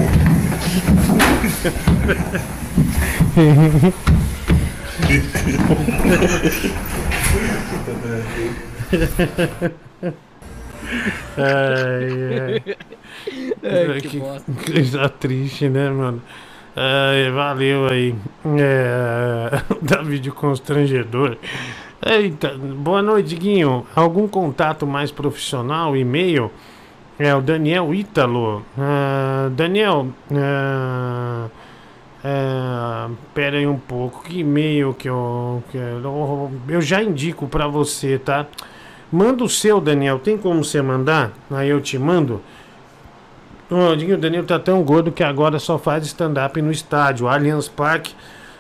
Ai, 11.38 12.14
ai. 12.40 12.76
Ai, 13.64 14.02
que 14.02 14.10
que 14.10 14.22
coisa 14.72 15.10
triste, 15.10 15.70
né, 15.70 15.90
mano? 15.90 16.22
Ai, 16.76 17.32
valeu 17.32 17.88
aí. 17.88 18.16
É, 18.58 19.62
da 19.82 20.02
vídeo 20.02 20.34
constrangedor. 20.34 21.38
Eita, 22.04 22.58
boa 22.58 23.02
noite, 23.02 23.36
Guinho. 23.36 23.86
Algum 23.96 24.28
contato 24.28 24.88
mais 24.88 25.12
profissional, 25.12 25.96
e-mail? 25.96 26.52
É 27.20 27.36
o 27.36 27.42
Daniel 27.42 27.94
Ítalo. 27.94 28.66
Ah, 28.78 29.50
Daniel, 29.52 30.08
ah, 30.34 31.48
ah, 32.24 33.10
pera 33.34 33.58
aí 33.58 33.68
um 33.68 33.78
pouco. 33.78 34.24
Que 34.24 34.40
e-mail 34.40 34.94
que 34.94 35.10
eu, 35.10 35.64
eu, 36.68 36.82
já 36.82 37.02
indico 37.02 37.48
pra 37.48 37.68
você, 37.68 38.18
tá? 38.20 38.46
Manda 39.12 39.44
o 39.44 39.50
seu, 39.50 39.82
Daniel. 39.82 40.20
Tem 40.20 40.38
como 40.38 40.64
você 40.64 40.82
mandar? 40.82 41.32
Aí 41.50 41.70
eu 41.70 41.82
te 41.82 41.98
mando. 41.98 42.42
O 43.70 44.18
Danilo 44.18 44.46
tá 44.46 44.60
tão 44.60 44.84
gordo 44.84 45.12
que 45.12 45.24
agora 45.24 45.58
só 45.58 45.78
faz 45.78 46.06
stand-up 46.06 46.62
no 46.62 46.72
estádio. 46.72 47.26
O 47.26 47.30
Allianz 47.30 47.68
Parque 47.70 48.14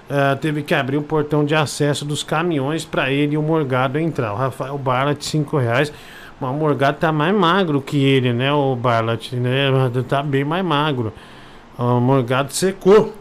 ah, 0.09 0.35
teve 0.39 0.63
que 0.63 0.73
abrir 0.73 0.97
o 0.97 1.03
portão 1.03 1.45
de 1.45 1.53
acesso 1.53 2.03
dos 2.03 2.23
caminhões 2.23 2.83
para 2.83 3.11
ele 3.11 3.35
e 3.35 3.38
o 3.38 3.41
Morgado 3.41 3.99
entrar. 3.99 4.33
O 4.33 4.38
Rafael 4.38 4.77
Barlat, 4.77 5.21
5 5.21 5.57
reais. 5.57 5.93
Mas 6.39 6.49
o 6.49 6.53
Morgado 6.53 6.97
tá 6.97 7.11
mais 7.11 7.35
magro 7.35 7.79
que 7.81 8.03
ele, 8.03 8.33
né, 8.33 8.51
o 8.51 8.75
Barlat, 8.75 9.31
né? 9.33 9.69
Tá 10.09 10.23
bem 10.23 10.43
mais 10.43 10.65
magro. 10.65 11.13
O 11.77 11.99
Morgado 11.99 12.51
secou. 12.51 13.20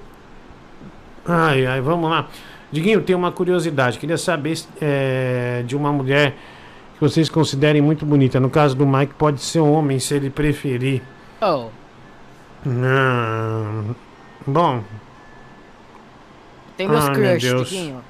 Ai, 1.30 1.64
ai, 1.66 1.80
vamos 1.80 2.10
lá. 2.10 2.28
Diguinho, 2.72 3.02
tem 3.02 3.14
uma 3.14 3.30
curiosidade. 3.30 3.98
Queria 3.98 4.18
saber 4.18 4.58
é, 4.80 5.62
de 5.66 5.76
uma 5.76 5.92
mulher 5.92 6.34
que 6.94 7.00
vocês 7.00 7.28
considerem 7.28 7.80
muito 7.80 8.04
bonita. 8.04 8.40
No 8.40 8.50
caso 8.50 8.74
do 8.76 8.86
Mike, 8.86 9.14
pode 9.14 9.40
ser 9.40 9.60
um 9.60 9.72
homem, 9.72 9.98
se 9.98 10.14
ele 10.14 10.28
preferir. 10.28 11.02
Oh, 11.40 11.68
Não. 12.64 13.96
Bom. 14.46 14.82
tem 16.76 16.88
meus 16.88 17.08
crush, 17.08 17.42
Deus. 17.42 17.68
Tiquinho. 17.68 18.02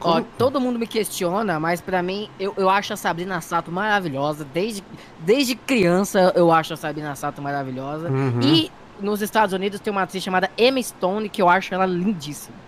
Ó, 0.00 0.22
todo 0.36 0.60
mundo 0.60 0.78
me 0.78 0.86
questiona, 0.86 1.58
mas 1.58 1.80
pra 1.80 2.02
mim, 2.02 2.30
eu, 2.38 2.54
eu 2.56 2.70
acho 2.70 2.92
a 2.92 2.96
Sabrina 2.96 3.40
Sato 3.40 3.72
maravilhosa. 3.72 4.46
Desde, 4.54 4.84
desde 5.18 5.56
criança 5.56 6.32
eu 6.36 6.52
acho 6.52 6.72
a 6.74 6.76
Sabrina 6.76 7.14
Sato 7.16 7.42
maravilhosa. 7.42 8.08
Uhum. 8.08 8.40
E 8.40 8.70
nos 9.00 9.22
Estados 9.22 9.52
Unidos 9.52 9.80
tem 9.80 9.90
uma 9.90 10.02
atriz 10.02 10.22
chamada 10.22 10.50
Emma 10.56 10.80
Stone, 10.80 11.28
que 11.28 11.42
eu 11.42 11.48
acho 11.48 11.74
ela 11.74 11.84
lindíssima. 11.84 12.67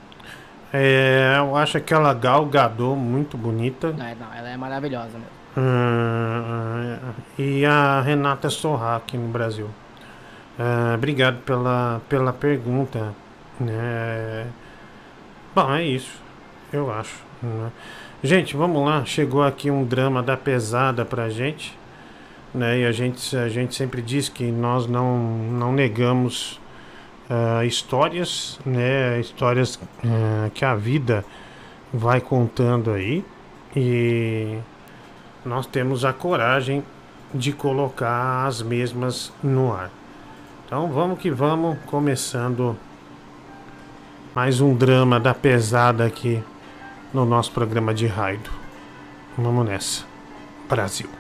É, 0.72 1.34
eu 1.38 1.56
acho 1.56 1.76
aquela 1.78 2.14
Gal 2.14 2.46
Gadot 2.46 2.96
muito 2.96 3.36
bonita. 3.36 3.92
Não, 3.92 4.06
é- 4.06 4.14
não, 4.14 4.32
ela 4.32 4.48
é 4.50 4.56
maravilhosa 4.56 5.10
mesmo. 5.14 5.40
Hum, 5.56 6.96
e 7.38 7.64
a 7.66 8.00
Renata 8.00 8.48
Sorra 8.48 8.96
aqui 8.96 9.16
no 9.18 9.28
Brasil. 9.28 9.68
Ah, 10.58 10.92
obrigado 10.94 11.38
pela, 11.42 12.00
pela 12.08 12.32
pergunta. 12.32 13.12
né? 13.58 14.46
Bom, 15.54 15.74
é 15.74 15.82
isso. 15.84 16.20
Eu 16.72 16.92
acho. 16.92 17.16
né? 17.42 17.70
Gente, 18.22 18.56
vamos 18.56 18.84
lá. 18.86 19.04
Chegou 19.04 19.42
aqui 19.42 19.70
um 19.70 19.84
drama 19.84 20.22
da 20.22 20.36
pesada 20.36 21.04
pra 21.04 21.28
gente. 21.28 21.76
Né? 22.54 22.80
E 22.80 22.86
a 22.86 22.92
gente, 22.92 23.36
a 23.36 23.48
gente 23.48 23.74
sempre 23.74 24.00
diz 24.02 24.28
que 24.28 24.50
nós 24.52 24.86
não, 24.86 25.18
não 25.18 25.72
negamos 25.72 26.60
ah, 27.30 27.64
histórias, 27.64 28.58
né? 28.66 29.20
Histórias 29.20 29.78
ah, 30.04 30.50
que 30.52 30.64
a 30.64 30.74
vida 30.74 31.24
vai 31.94 32.20
contando 32.20 32.90
aí. 32.90 33.24
E 33.74 34.58
nós 35.44 35.66
temos 35.66 36.04
a 36.04 36.12
coragem 36.12 36.82
de 37.32 37.52
colocar 37.52 38.46
as 38.46 38.60
mesmas 38.60 39.32
no 39.42 39.72
ar. 39.72 39.90
Então 40.66 40.88
vamos 40.88 41.18
que 41.18 41.30
vamos, 41.30 41.78
começando 41.86 42.76
mais 44.34 44.60
um 44.60 44.74
drama 44.74 45.18
da 45.18 45.34
pesada 45.34 46.04
aqui 46.04 46.42
no 47.12 47.24
nosso 47.24 47.52
programa 47.52 47.94
de 47.94 48.06
raido. 48.06 48.50
Vamos 49.38 49.66
nessa. 49.66 50.04
Brasil. 50.68 51.19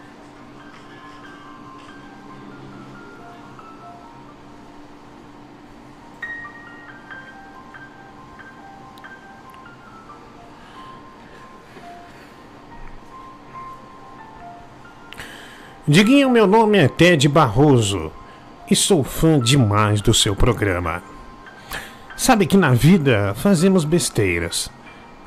Diguinho, 15.90 16.30
meu 16.30 16.46
nome 16.46 16.78
é 16.78 16.86
Ted 16.86 17.28
Barroso 17.28 18.12
e 18.70 18.76
sou 18.76 19.02
fã 19.02 19.40
demais 19.40 20.00
do 20.00 20.14
seu 20.14 20.36
programa. 20.36 21.02
Sabe 22.16 22.46
que 22.46 22.56
na 22.56 22.70
vida 22.70 23.34
fazemos 23.34 23.84
besteiras, 23.84 24.70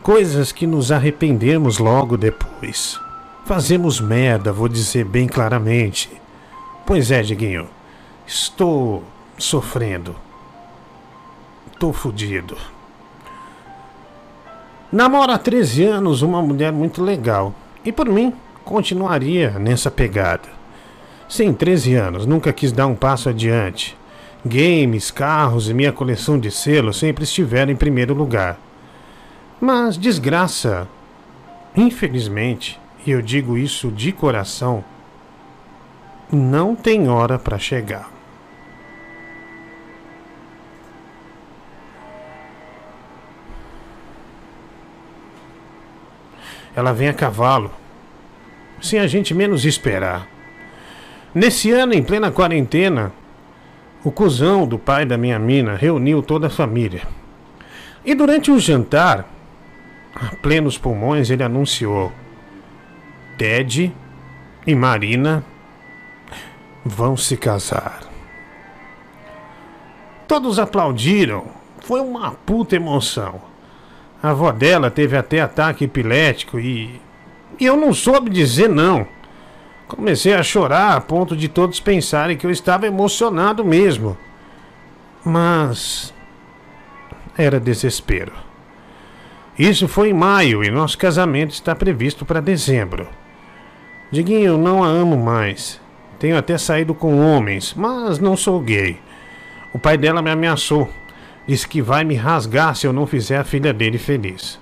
coisas 0.02 0.54
que 0.54 0.66
nos 0.66 0.90
arrependemos 0.90 1.80
logo 1.80 2.16
depois. 2.16 2.98
Fazemos 3.44 4.00
merda, 4.00 4.54
vou 4.54 4.70
dizer 4.70 5.04
bem 5.04 5.28
claramente. 5.28 6.10
Pois 6.86 7.12
é, 7.12 7.22
Diguinho, 7.22 7.68
estou 8.26 9.04
sofrendo. 9.38 10.16
Tô 11.78 11.92
fudido. 11.92 12.56
Namoro 14.90 15.34
há 15.34 15.38
13 15.38 15.84
anos 15.84 16.22
uma 16.22 16.42
mulher 16.42 16.72
muito 16.72 17.04
legal. 17.04 17.54
E 17.84 17.92
por 17.92 18.08
mim, 18.08 18.34
continuaria 18.64 19.52
nessa 19.52 19.92
pegada. 19.92 20.50
Sim, 21.28 21.54
13 21.54 21.96
anos, 21.96 22.26
nunca 22.26 22.54
quis 22.54 22.72
dar 22.72 22.88
um 22.88 22.96
passo 22.96 23.30
adiante. 23.30 23.98
Games, 24.46 25.10
carros 25.10 25.70
e 25.70 25.74
minha 25.74 25.92
coleção 25.92 26.38
de 26.38 26.52
selos 26.52 26.98
sempre 26.98 27.24
estiveram 27.24 27.72
em 27.72 27.76
primeiro 27.76 28.14
lugar. 28.14 28.60
Mas 29.60 29.98
desgraça, 29.98 30.88
infelizmente, 31.76 32.80
e 33.06 33.12
eu 33.12 33.22
digo 33.22 33.58
isso 33.58 33.90
de 33.90 34.12
coração, 34.12 34.84
não 36.32 36.76
tem 36.76 37.10
hora 37.10 37.40
para 37.40 37.58
chegar. 37.58 38.12
Ela 46.76 46.92
vem 46.92 47.08
a 47.08 47.14
cavalo, 47.14 47.72
sem 48.84 49.00
a 49.00 49.08
gente 49.08 49.34
menos 49.34 49.66
esperar. 49.66 50.28
Nesse 51.34 51.72
ano, 51.72 51.94
em 51.94 52.04
plena 52.04 52.30
quarentena, 52.30 53.12
o 54.04 54.12
cuzão 54.12 54.68
do 54.68 54.78
pai 54.78 55.06
da 55.06 55.18
minha 55.18 55.40
mina 55.40 55.76
reuniu 55.76 56.22
toda 56.22 56.48
a 56.48 56.50
família. 56.50 57.02
E 58.06 58.14
durante 58.14 58.52
o 58.52 58.60
jantar, 58.60 59.26
a 60.14 60.36
plenos 60.36 60.78
pulmões, 60.78 61.30
ele 61.30 61.42
anunciou: 61.42 62.12
Ted 63.38 63.92
e 64.68 64.76
Marina 64.76 65.44
vão 66.86 67.16
se 67.16 67.38
casar. 67.38 68.02
Todos 70.28 70.60
aplaudiram. 70.60 71.46
Foi 71.80 72.00
uma 72.00 72.32
puta 72.32 72.76
emoção. 72.76 73.42
A 74.22 74.30
avó 74.30 74.52
dela 74.52 74.90
teve 74.90 75.18
até 75.18 75.42
ataque 75.42 75.86
epilético 75.86 76.60
e. 76.60 77.02
Eu 77.64 77.78
não 77.78 77.94
soube 77.94 78.30
dizer 78.30 78.70
não. 78.70 79.08
Comecei 79.88 80.34
a 80.34 80.42
chorar 80.44 80.98
a 80.98 81.02
ponto 81.02 81.36
de 81.36 81.48
todos 81.48 81.80
pensarem 81.80 82.36
que 82.36 82.46
eu 82.46 82.52
estava 82.52 82.88
emocionado 82.88 83.64
mesmo. 83.64 84.18
Mas. 85.24 86.14
Era 87.38 87.60
desespero. 87.60 88.34
Isso 89.58 89.88
foi 89.88 90.10
em 90.10 90.14
maio 90.14 90.64
e 90.64 90.72
nosso 90.72 90.98
casamento 90.98 91.52
está 91.52 91.76
previsto 91.76 92.26
para 92.26 92.42
dezembro. 92.42 93.08
Diguinho, 94.12 94.46
eu 94.46 94.58
não 94.58 94.84
a 94.84 94.88
amo 94.88 95.16
mais. 95.16 95.80
Tenho 96.20 96.38
até 96.38 96.58
saído 96.58 96.94
com 96.94 97.20
homens, 97.20 97.74
mas 97.76 98.18
não 98.18 98.36
sou 98.36 98.60
gay. 98.60 99.00
O 99.74 99.80
pai 99.80 99.98
dela 99.98 100.22
me 100.22 100.32
ameaçou. 100.32 100.90
Disse 101.48 101.68
que 101.68 101.82
vai 101.82 102.04
me 102.04 102.16
rasgar 102.16 102.76
se 102.76 102.88
eu 102.88 102.94
não 102.94 103.06
fizer 103.06 103.38
a 103.38 103.44
filha 103.44 103.74
dele 103.74 103.98
feliz. 103.98 104.60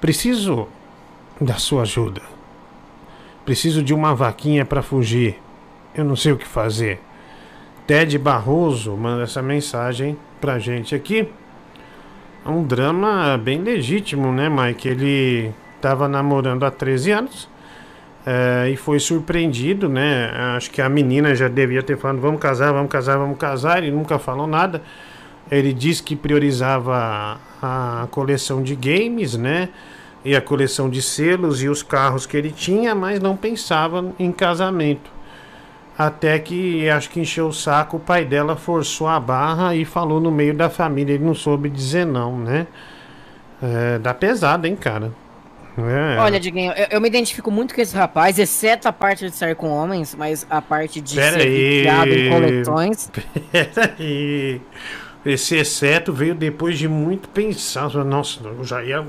Preciso 0.00 0.68
da 1.40 1.54
sua 1.54 1.82
ajuda. 1.82 2.22
Preciso 3.44 3.82
de 3.82 3.92
uma 3.92 4.14
vaquinha 4.14 4.64
para 4.64 4.82
fugir. 4.82 5.38
Eu 5.94 6.04
não 6.04 6.16
sei 6.16 6.32
o 6.32 6.36
que 6.36 6.46
fazer. 6.46 7.00
Ted 7.86 8.16
Barroso 8.18 8.96
manda 8.96 9.24
essa 9.24 9.42
mensagem 9.42 10.16
pra 10.40 10.58
gente 10.58 10.94
aqui. 10.94 11.28
É 12.44 12.48
um 12.48 12.62
drama 12.62 13.38
bem 13.38 13.60
legítimo, 13.60 14.32
né, 14.32 14.48
Mike? 14.48 14.88
Ele 14.88 15.52
estava 15.76 16.08
namorando 16.08 16.64
há 16.64 16.70
13 16.70 17.10
anos 17.10 17.48
eh, 18.26 18.70
e 18.72 18.76
foi 18.76 18.98
surpreendido, 18.98 19.88
né? 19.88 20.30
Acho 20.56 20.70
que 20.70 20.80
a 20.80 20.88
menina 20.88 21.34
já 21.34 21.48
devia 21.48 21.82
ter 21.82 21.98
falado: 21.98 22.20
vamos 22.20 22.40
casar, 22.40 22.72
vamos 22.72 22.90
casar, 22.90 23.18
vamos 23.18 23.36
casar. 23.36 23.82
Ele 23.82 23.92
nunca 23.92 24.18
falou 24.18 24.46
nada. 24.46 24.82
Ele 25.50 25.74
disse 25.74 26.02
que 26.02 26.16
priorizava 26.16 27.38
a 27.62 28.08
coleção 28.10 28.62
de 28.62 28.74
games, 28.74 29.36
né? 29.36 29.68
E 30.24 30.34
a 30.34 30.40
coleção 30.40 30.88
de 30.88 31.02
selos 31.02 31.62
e 31.62 31.68
os 31.68 31.82
carros 31.82 32.24
que 32.24 32.36
ele 32.36 32.50
tinha, 32.50 32.94
mas 32.94 33.20
não 33.20 33.36
pensava 33.36 34.12
em 34.18 34.32
casamento. 34.32 35.10
Até 35.96 36.38
que 36.38 36.88
acho 36.88 37.10
que 37.10 37.20
encheu 37.20 37.48
o 37.48 37.52
saco, 37.52 37.98
o 37.98 38.00
pai 38.00 38.24
dela 38.24 38.56
forçou 38.56 39.06
a 39.06 39.20
barra 39.20 39.76
e 39.76 39.84
falou 39.84 40.20
no 40.20 40.30
meio 40.30 40.54
da 40.54 40.68
família. 40.68 41.14
Ele 41.14 41.24
não 41.24 41.34
soube 41.34 41.68
dizer 41.68 42.04
não, 42.04 42.38
né? 42.38 42.66
É, 43.62 43.98
dá 43.98 44.12
pesado, 44.12 44.66
hein, 44.66 44.74
cara? 44.74 45.12
É. 45.76 46.18
Olha, 46.20 46.38
Diguinho, 46.38 46.72
eu, 46.72 46.86
eu 46.90 47.00
me 47.00 47.08
identifico 47.08 47.50
muito 47.50 47.74
com 47.74 47.80
esse 47.80 47.96
rapaz, 47.96 48.38
exceto 48.38 48.86
a 48.86 48.92
parte 48.92 49.28
de 49.28 49.34
sair 49.34 49.56
com 49.56 49.68
homens, 49.70 50.14
mas 50.14 50.46
a 50.48 50.62
parte 50.62 51.00
de 51.00 51.16
Pera 51.16 51.40
ser 51.40 51.46
aí. 51.46 51.76
viciado 51.78 52.10
em 52.10 52.30
coletões. 52.30 53.10
Pera 53.50 53.94
aí. 53.98 54.60
Esse 55.26 55.56
exceto 55.56 56.12
veio 56.12 56.34
depois 56.34 56.78
de 56.78 56.86
muito 56.86 57.28
pensar. 57.28 57.92
Nossa, 58.04 58.40
eu 58.44 58.62
já 58.62 58.84
ia, 58.84 59.04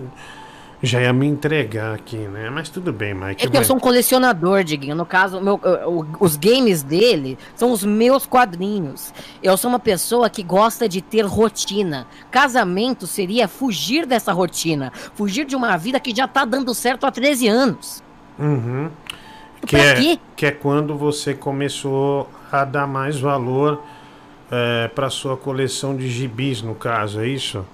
já 0.85 1.01
ia 1.01 1.11
me 1.13 1.25
entregar 1.25 1.95
aqui, 1.95 2.17
né? 2.17 2.49
Mas 2.49 2.69
tudo 2.69 2.93
bem, 2.93 3.13
Mike. 3.13 3.45
É 3.45 3.49
que 3.49 3.57
eu 3.57 3.63
sou 3.63 3.75
um 3.75 3.79
colecionador, 3.79 4.63
Diguinho. 4.63 4.95
No 4.95 5.05
caso, 5.05 5.41
meu, 5.41 5.59
os 6.19 6.35
games 6.37 6.83
dele 6.83 7.37
são 7.55 7.71
os 7.71 7.83
meus 7.83 8.25
quadrinhos. 8.25 9.13
Eu 9.41 9.57
sou 9.57 9.69
uma 9.69 9.79
pessoa 9.79 10.29
que 10.29 10.43
gosta 10.43 10.87
de 10.87 11.01
ter 11.01 11.25
rotina. 11.25 12.07
Casamento 12.31 13.07
seria 13.07 13.47
fugir 13.47 14.05
dessa 14.05 14.31
rotina. 14.31 14.91
Fugir 15.13 15.45
de 15.45 15.55
uma 15.55 15.77
vida 15.77 15.99
que 15.99 16.15
já 16.15 16.27
tá 16.27 16.45
dando 16.45 16.73
certo 16.73 17.05
há 17.05 17.11
13 17.11 17.47
anos. 17.47 18.03
Uhum. 18.37 18.89
Que 19.65 19.75
Pra 19.77 19.85
é, 19.85 19.95
quê? 19.95 20.19
que 20.35 20.45
é 20.45 20.51
quando 20.51 20.95
você 20.95 21.33
começou 21.33 22.29
a 22.51 22.63
dar 22.63 22.85
mais 22.85 23.19
valor 23.19 23.81
é, 24.51 24.87
para 24.89 25.09
sua 25.09 25.35
coleção 25.35 25.95
de 25.95 26.09
gibis, 26.09 26.61
no 26.61 26.75
caso, 26.75 27.19
é 27.19 27.27
isso? 27.27 27.65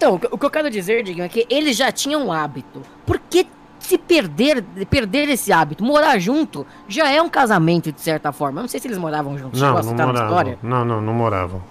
Então, 0.00 0.14
o 0.14 0.38
que- 0.38 0.46
eu 0.46 0.50
quero 0.50 0.70
dizer, 0.70 1.02
Diguinho, 1.02 1.26
é 1.26 1.28
que 1.28 1.46
ele 1.50 1.74
já 1.74 1.92
tinha 1.92 2.18
um 2.18 2.32
hábito. 2.32 2.80
Por 3.04 3.18
que 3.18 3.46
se 3.78 3.98
perder, 3.98 4.64
perder 4.88 5.28
esse 5.28 5.52
hábito? 5.52 5.84
Morar 5.84 6.18
junto 6.18 6.66
já 6.88 7.10
é 7.10 7.20
um 7.20 7.28
casamento, 7.28 7.92
de 7.92 8.00
certa 8.00 8.32
forma. 8.32 8.60
Eu 8.60 8.62
não 8.62 8.68
sei 8.68 8.80
se 8.80 8.86
eles 8.88 8.96
moravam 8.96 9.36
juntos. 9.36 9.60
Não, 9.60 9.74
não 9.82 9.92
moravam. 10.06 10.58
Não, 10.62 10.84
não, 10.86 11.00
não 11.02 11.12
moravam. 11.12 11.62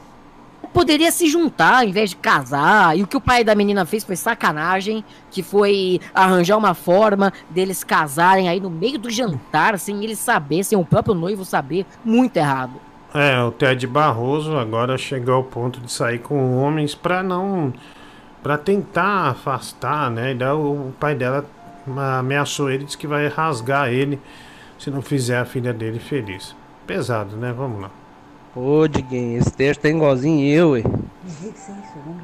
poderia 0.72 1.12
se 1.12 1.26
juntar 1.28 1.78
ao 1.80 1.84
invés 1.86 2.12
de 2.12 2.18
casar. 2.18 2.96
E 2.96 3.02
o 3.02 3.08
que 3.08 3.18
o 3.18 3.22
pai 3.22 3.44
da 3.44 3.56
menina 3.56 3.84
fez 3.84 4.04
foi 4.04 4.16
sacanagem, 4.16 5.04
que 5.32 5.42
foi 5.42 6.00
arranjar 6.14 6.56
uma 6.56 6.76
forma 6.76 7.34
deles 7.50 7.84
casarem 7.84 8.48
aí 8.48 8.60
no 8.60 8.70
meio 8.70 9.00
do 9.00 9.10
jantar, 9.10 9.80
sem 9.80 10.04
ele 10.04 10.16
saber, 10.16 10.64
sem 10.64 10.78
o 10.78 10.86
próprio 10.86 11.16
noivo 11.16 11.44
saber. 11.44 11.84
Muito 12.06 12.38
errado. 12.38 12.74
É, 13.12 13.42
o 13.42 13.50
Ted 13.52 13.88
Barroso 13.88 14.56
agora 14.56 14.96
chegou 15.00 15.34
ao 15.34 15.44
ponto 15.44 15.80
de 15.80 15.92
sair 15.92 16.20
com 16.20 16.58
homens 16.62 16.94
pra 16.94 17.24
não. 17.24 17.74
Pra 18.42 18.58
tentar 18.58 19.30
afastar, 19.30 20.10
né? 20.10 20.32
E 20.32 20.36
daí 20.36 20.52
o 20.52 20.94
pai 21.00 21.16
dela 21.16 21.46
ameaçou 22.20 22.70
ele, 22.70 22.86
disse 22.86 22.98
que 22.98 23.08
vai 23.08 23.28
rasgar 23.28 23.90
ele 23.90 24.20
se 24.78 24.90
não 24.90 25.02
fizer 25.02 25.38
a 25.38 25.46
filha 25.46 25.74
dele 25.74 26.00
feliz. 26.00 26.56
Pesado, 26.88 27.36
né? 27.36 27.54
Vamos 27.56 27.82
lá. 27.82 27.92
Ô, 28.56 28.88
Diguinho, 28.88 29.38
esse 29.38 29.52
texto 29.52 29.86
é 29.86 29.90
igualzinho 29.90 30.46
eu, 30.46 30.72
ué. 30.72 30.84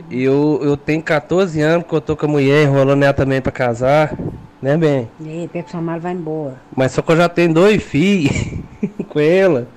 Eu, 0.10 0.60
eu 0.64 0.76
tenho 0.76 1.02
14 1.02 1.62
anos 1.62 1.86
que 1.88 1.94
eu 1.94 2.02
tô 2.02 2.16
com 2.16 2.26
a 2.26 2.30
mulher, 2.30 2.64
enrolando 2.64 3.04
ela 3.04 3.14
também 3.14 3.42
pra 3.42 3.52
casar, 3.52 4.18
né, 4.62 4.76
bem? 4.76 5.10
Ei, 5.24 5.48
pega 5.48 5.68
sua 5.68 5.82
mala 5.82 5.98
e 5.98 6.02
vai 6.02 6.14
embora. 6.14 6.56
Mas 6.76 6.94
só 6.94 7.02
que 7.02 7.12
eu 7.12 7.18
já 7.18 7.30
tenho 7.30 7.54
dois 7.54 7.82
filhos 7.84 8.32
com 9.08 9.20
ela. 9.20 9.68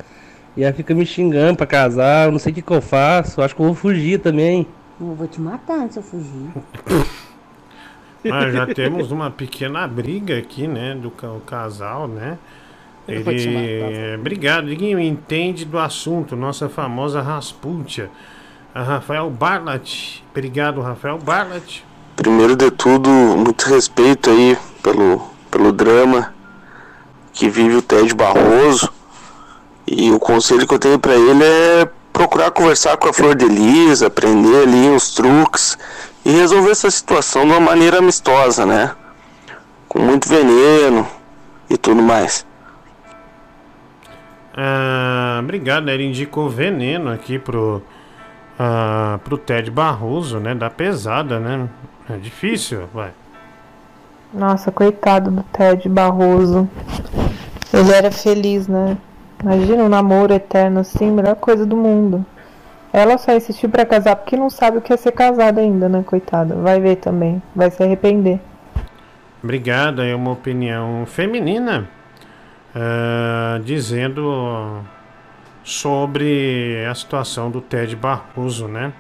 E 0.57 0.65
ela 0.65 0.73
fica 0.73 0.95
me 0.95 1.05
xingando 1.05 1.57
pra 1.57 1.67
casar, 1.67 2.27
eu 2.27 2.33
não 2.33 2.39
sei 2.39 2.51
o 2.51 2.55
que, 2.55 2.63
que 2.63 2.73
eu 2.73 2.81
faço. 2.81 3.43
Acho 3.43 3.55
que 3.55 3.61
eu 3.61 3.67
vou 3.67 3.75
fugir 3.75 4.19
também. 4.19 4.67
Eu 5.01 5.15
vou 5.15 5.29
te 5.29 5.41
matar 5.41 5.91
se 5.91 5.99
eu 5.99 6.03
fugir. 6.03 6.51
Ah, 8.31 8.51
já 8.51 8.67
temos 8.67 9.13
uma 9.13 9.31
pequena 9.31 9.87
briga 9.87 10.37
aqui, 10.37 10.67
né? 10.67 10.93
Do 10.93 11.11
casal, 11.47 12.09
né? 12.09 12.37
Ele. 13.07 14.17
Obrigado, 14.19 14.67
Diguinho. 14.67 14.99
Entende 14.99 15.65
do 15.65 15.79
assunto, 15.79 16.35
nossa 16.35 16.69
famosa 16.69 17.23
Rasputia. 17.23 18.11
A 18.75 18.83
Rafael 18.83 19.31
Barlat. 19.31 20.21
Obrigado, 20.31 20.81
Rafael 20.81 21.19
Barlat. 21.19 21.83
Primeiro 22.17 22.57
de 22.57 22.71
tudo, 22.71 23.09
muito 23.09 23.63
respeito 23.67 24.31
aí 24.31 24.59
pelo, 24.83 25.31
pelo 25.51 25.73
drama 25.73 26.35
que 27.33 27.49
vive 27.49 27.77
o 27.77 27.83
Ted 27.83 28.13
Barroso. 28.15 28.93
E 29.87 30.11
o 30.11 30.19
conselho 30.19 30.67
que 30.67 30.75
eu 30.75 30.79
tenho 30.79 30.99
pra 30.99 31.15
ele 31.15 31.45
é 31.45 31.89
procurar 32.19 32.51
conversar 32.51 32.97
com 32.97 33.09
a 33.09 33.13
Flor 33.13 33.37
de 33.37 33.47
Lis, 33.47 34.03
aprender 34.03 34.65
ali 34.65 34.89
uns 34.89 35.15
truques 35.15 35.79
e 36.25 36.33
resolver 36.33 36.73
essa 36.73 36.91
situação 36.91 37.47
de 37.47 37.53
uma 37.53 37.61
maneira 37.61 37.99
amistosa, 37.99 38.67
né? 38.67 38.93
Com 39.89 40.01
muito 40.01 40.29
veneno 40.29 41.07
e 41.71 41.77
tudo 41.79 42.03
mais. 42.03 42.45
Ah, 44.53 45.39
obrigado, 45.41 45.85
né? 45.85 45.95
Ele 45.95 46.07
indicou 46.07 46.51
veneno 46.51 47.13
aqui 47.13 47.39
pro, 47.39 47.81
ah, 48.59 49.21
pro 49.23 49.39
Ted 49.39 49.71
Barroso, 49.71 50.41
né? 50.41 50.57
Da 50.57 50.69
pesada, 50.69 51.39
né? 51.39 51.69
É 52.11 52.17
difícil, 52.17 52.89
vai. 52.93 53.13
Nossa, 54.35 54.73
coitado 54.73 55.31
do 55.31 55.45
Ted 55.53 55.89
Barroso. 55.89 56.69
Ele 57.73 57.93
era 57.93 58.11
feliz, 58.11 58.67
né? 58.67 58.99
Imagina 59.43 59.85
um 59.85 59.89
namoro 59.89 60.33
eterno 60.33 60.81
assim, 60.81 61.11
melhor 61.11 61.37
coisa 61.37 61.65
do 61.65 61.77
mundo. 61.77 62.25
Ela 62.93 63.19
só 63.19 63.37
insistiu 63.37 63.69
pra 63.69 63.85
casar 63.85 64.17
porque 64.17 64.37
não 64.37 64.51
sabe 64.51 64.79
o 64.79 64.81
que 64.81 64.93
é 64.93 64.97
ser 64.97 65.13
casada 65.13 65.61
ainda, 65.61 65.89
né, 65.89 66.03
coitada? 66.05 66.55
Vai 66.57 66.81
ver 66.81 66.97
também, 66.97 67.41
vai 67.55 67.71
se 67.71 67.83
arrepender. 67.83 68.41
Obrigado, 69.43 70.03
é 70.03 70.15
uma 70.15 70.33
opinião 70.33 71.05
feminina 71.07 71.89
ah, 72.75 73.61
dizendo 73.65 74.83
sobre 75.63 76.85
a 76.91 76.95
situação 76.95 77.51
do 77.51 77.61
Ted 77.61 77.95
Barroso, 77.95 78.67
né? 78.67 78.93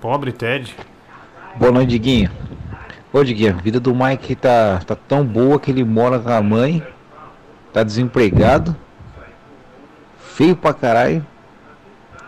Pobre 0.00 0.32
Ted. 0.32 0.74
Boa 1.56 1.70
noite, 1.70 1.90
Diguinho. 1.90 2.30
Ô, 3.12 3.22
Diguinho, 3.22 3.54
a 3.56 3.60
vida 3.60 3.78
do 3.78 3.94
Mike 3.94 4.34
tá, 4.34 4.80
tá 4.84 4.96
tão 4.96 5.24
boa 5.24 5.60
que 5.60 5.70
ele 5.70 5.84
mora 5.84 6.18
com 6.18 6.30
a 6.30 6.40
mãe, 6.40 6.82
tá 7.72 7.82
desempregado, 7.82 8.74
feio 10.40 10.56
pra 10.56 10.72
caralho, 10.72 11.26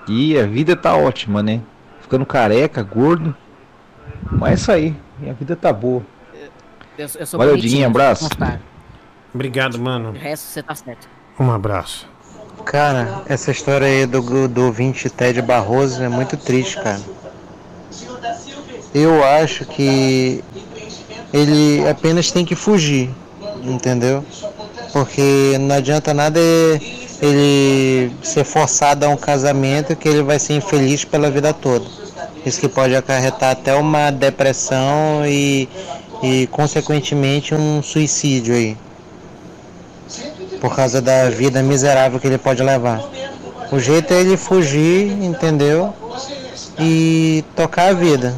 e 0.06 0.38
a 0.38 0.46
vida 0.46 0.76
tá 0.76 0.94
ótima, 0.94 1.42
né? 1.42 1.62
Ficando 2.02 2.26
careca, 2.26 2.82
gordo, 2.82 3.34
mas 4.30 4.50
é 4.50 4.54
isso 4.54 4.72
aí, 4.72 4.96
e 5.22 5.30
a 5.30 5.32
vida 5.32 5.56
tá 5.56 5.72
boa. 5.72 6.02
Eu, 6.98 7.08
eu 7.18 7.26
sou 7.26 7.38
Valeu, 7.38 7.56
Diguinho, 7.56 7.86
abraço. 7.86 8.28
constar. 8.28 8.60
Obrigado, 9.34 9.78
mano. 9.78 10.10
O 10.10 10.12
resto 10.12 10.44
você 10.44 10.62
tá 10.62 10.74
certo. 10.74 11.08
Um 11.40 11.50
abraço. 11.50 12.06
Cara, 12.66 13.22
essa 13.26 13.50
história 13.50 13.86
aí 13.86 14.04
do, 14.04 14.46
do 14.46 14.66
ouvinte 14.66 15.08
Ted 15.08 15.40
Barroso 15.40 16.02
é 16.02 16.08
muito 16.10 16.36
triste, 16.36 16.76
cara. 16.82 17.00
Eu 18.94 19.24
acho 19.24 19.64
que 19.64 20.44
ele 21.32 21.88
apenas 21.88 22.30
tem 22.30 22.44
que 22.44 22.54
fugir, 22.54 23.08
entendeu? 23.62 24.22
Porque 24.92 25.56
não 25.58 25.74
adianta 25.74 26.12
nada 26.12 26.38
ele 27.22 28.12
ser 28.20 28.44
forçado 28.44 29.06
a 29.06 29.08
um 29.08 29.16
casamento 29.16 29.94
que 29.94 30.08
ele 30.08 30.22
vai 30.22 30.40
ser 30.40 30.54
infeliz 30.54 31.04
pela 31.04 31.30
vida 31.30 31.54
toda. 31.54 31.86
Isso 32.44 32.60
que 32.60 32.68
pode 32.68 32.96
acarretar 32.96 33.52
até 33.52 33.74
uma 33.76 34.10
depressão 34.10 35.24
e, 35.24 35.68
e 36.20 36.48
consequentemente 36.48 37.54
um 37.54 37.80
suicídio 37.80 38.54
aí 38.54 38.76
por 40.60 40.76
causa 40.76 41.00
da 41.00 41.28
vida 41.28 41.62
miserável 41.62 42.20
que 42.20 42.26
ele 42.26 42.38
pode 42.38 42.62
levar. 42.62 43.00
O 43.72 43.80
jeito 43.80 44.12
é 44.12 44.20
ele 44.20 44.36
fugir, 44.36 45.10
entendeu? 45.22 45.92
E 46.78 47.44
tocar 47.56 47.88
a 47.88 47.92
vida. 47.92 48.34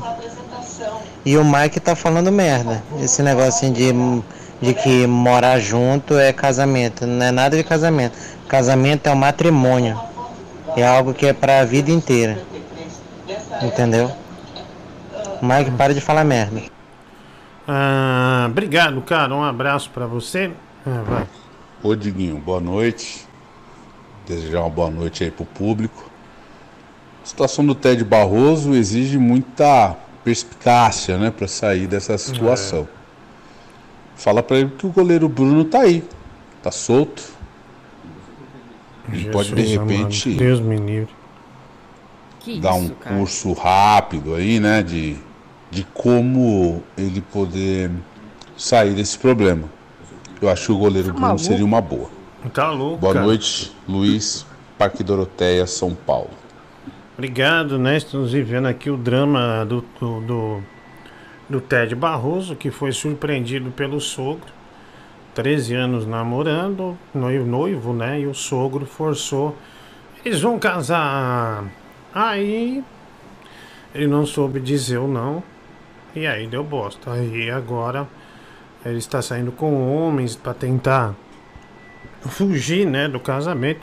E 1.24 1.36
o 1.36 1.44
Mike 1.44 1.80
tá 1.80 1.94
falando 1.94 2.30
merda. 2.30 2.82
Esse 3.02 3.22
negócio 3.22 3.48
assim 3.48 3.72
de, 3.72 3.92
de 4.60 4.74
que 4.74 5.06
morar 5.06 5.58
junto 5.58 6.18
é 6.18 6.32
casamento. 6.32 7.06
Não 7.06 7.26
é 7.26 7.30
nada 7.30 7.56
de 7.56 7.64
casamento. 7.64 8.16
Casamento 8.54 9.08
é 9.08 9.10
um 9.10 9.16
matrimônio. 9.16 10.00
É 10.76 10.86
algo 10.86 11.12
que 11.12 11.26
é 11.26 11.32
pra 11.32 11.64
vida 11.64 11.90
inteira. 11.90 12.40
Entendeu? 13.60 14.12
Mike, 15.42 15.72
para 15.72 15.92
de 15.92 16.00
falar 16.00 16.22
merda. 16.22 16.62
Ah, 17.66 18.46
obrigado, 18.48 19.02
cara. 19.02 19.34
Um 19.34 19.42
abraço 19.42 19.90
pra 19.90 20.06
você. 20.06 20.52
Ah, 20.86 21.02
vai. 21.04 21.26
Ô 21.82 21.96
Diguinho, 21.96 22.36
boa 22.36 22.60
noite. 22.60 23.26
Desejar 24.24 24.60
uma 24.60 24.70
boa 24.70 24.88
noite 24.88 25.24
aí 25.24 25.32
pro 25.32 25.44
público. 25.44 26.08
A 27.24 27.26
situação 27.26 27.66
do 27.66 27.74
Ted 27.74 28.04
Barroso 28.04 28.72
exige 28.72 29.18
muita 29.18 29.96
perspicácia, 30.22 31.18
né, 31.18 31.32
para 31.32 31.48
sair 31.48 31.88
dessa 31.88 32.16
situação. 32.16 32.86
Fala 34.14 34.44
pra 34.44 34.58
ele 34.58 34.70
que 34.78 34.86
o 34.86 34.90
goleiro 34.90 35.28
Bruno 35.28 35.64
tá 35.64 35.80
aí, 35.80 36.04
tá 36.62 36.70
solto. 36.70 37.33
Ele 39.12 39.30
pode 39.30 39.54
de 39.54 39.62
Jesus 39.62 39.78
repente 39.78 40.28
amado, 40.28 40.38
Deus 40.38 40.60
me 40.60 40.76
livre. 40.76 41.14
Que 42.40 42.60
dar 42.60 42.78
isso, 42.78 42.92
um 42.92 42.94
cara? 42.94 43.16
curso 43.16 43.52
rápido 43.52 44.34
aí, 44.34 44.60
né, 44.60 44.82
de, 44.82 45.16
de 45.70 45.84
como 45.94 46.82
ele 46.96 47.20
poder 47.20 47.90
sair 48.56 48.94
desse 48.94 49.18
problema. 49.18 49.68
Eu 50.40 50.48
acho 50.48 50.66
que 50.66 50.72
o 50.72 50.78
goleiro 50.78 51.08
Tá 51.08 51.14
Bruno 51.14 51.38
seria 51.38 51.64
uma 51.64 51.80
boa. 51.80 52.10
Tá 52.52 52.70
louco. 52.70 52.98
Boa 52.98 53.14
cara. 53.14 53.24
noite, 53.24 53.74
Luiz, 53.88 54.46
Parque 54.76 55.02
Doroteia, 55.02 55.66
São 55.66 55.94
Paulo. 55.94 56.30
Obrigado, 57.16 57.78
né? 57.78 57.96
Estamos 57.96 58.32
vivendo 58.32 58.66
aqui 58.66 58.90
o 58.90 58.96
drama 58.96 59.64
do, 59.64 59.84
do, 60.00 60.20
do, 60.20 60.62
do 61.48 61.60
Ted 61.60 61.94
Barroso, 61.94 62.56
que 62.56 62.70
foi 62.70 62.92
surpreendido 62.92 63.70
pelo 63.70 64.00
sogro. 64.00 64.52
13 65.34 65.74
anos 65.74 66.06
namorando, 66.06 66.96
noivo, 67.12 67.44
noivo, 67.44 67.92
né? 67.92 68.20
E 68.20 68.26
o 68.26 68.34
sogro 68.34 68.86
forçou. 68.86 69.56
Eles 70.24 70.40
vão 70.40 70.58
casar. 70.58 71.64
Aí 72.14 72.82
ele 73.94 74.06
não 74.06 74.24
soube 74.24 74.60
dizer 74.60 74.98
o 74.98 75.08
não. 75.08 75.42
E 76.14 76.26
aí 76.26 76.46
deu 76.46 76.62
bosta. 76.62 77.12
Aí 77.12 77.50
agora 77.50 78.06
ele 78.84 78.98
está 78.98 79.20
saindo 79.20 79.50
com 79.50 79.94
homens 79.94 80.36
para 80.36 80.54
tentar 80.54 81.14
fugir, 82.22 82.86
né, 82.86 83.08
do 83.08 83.18
casamento. 83.18 83.80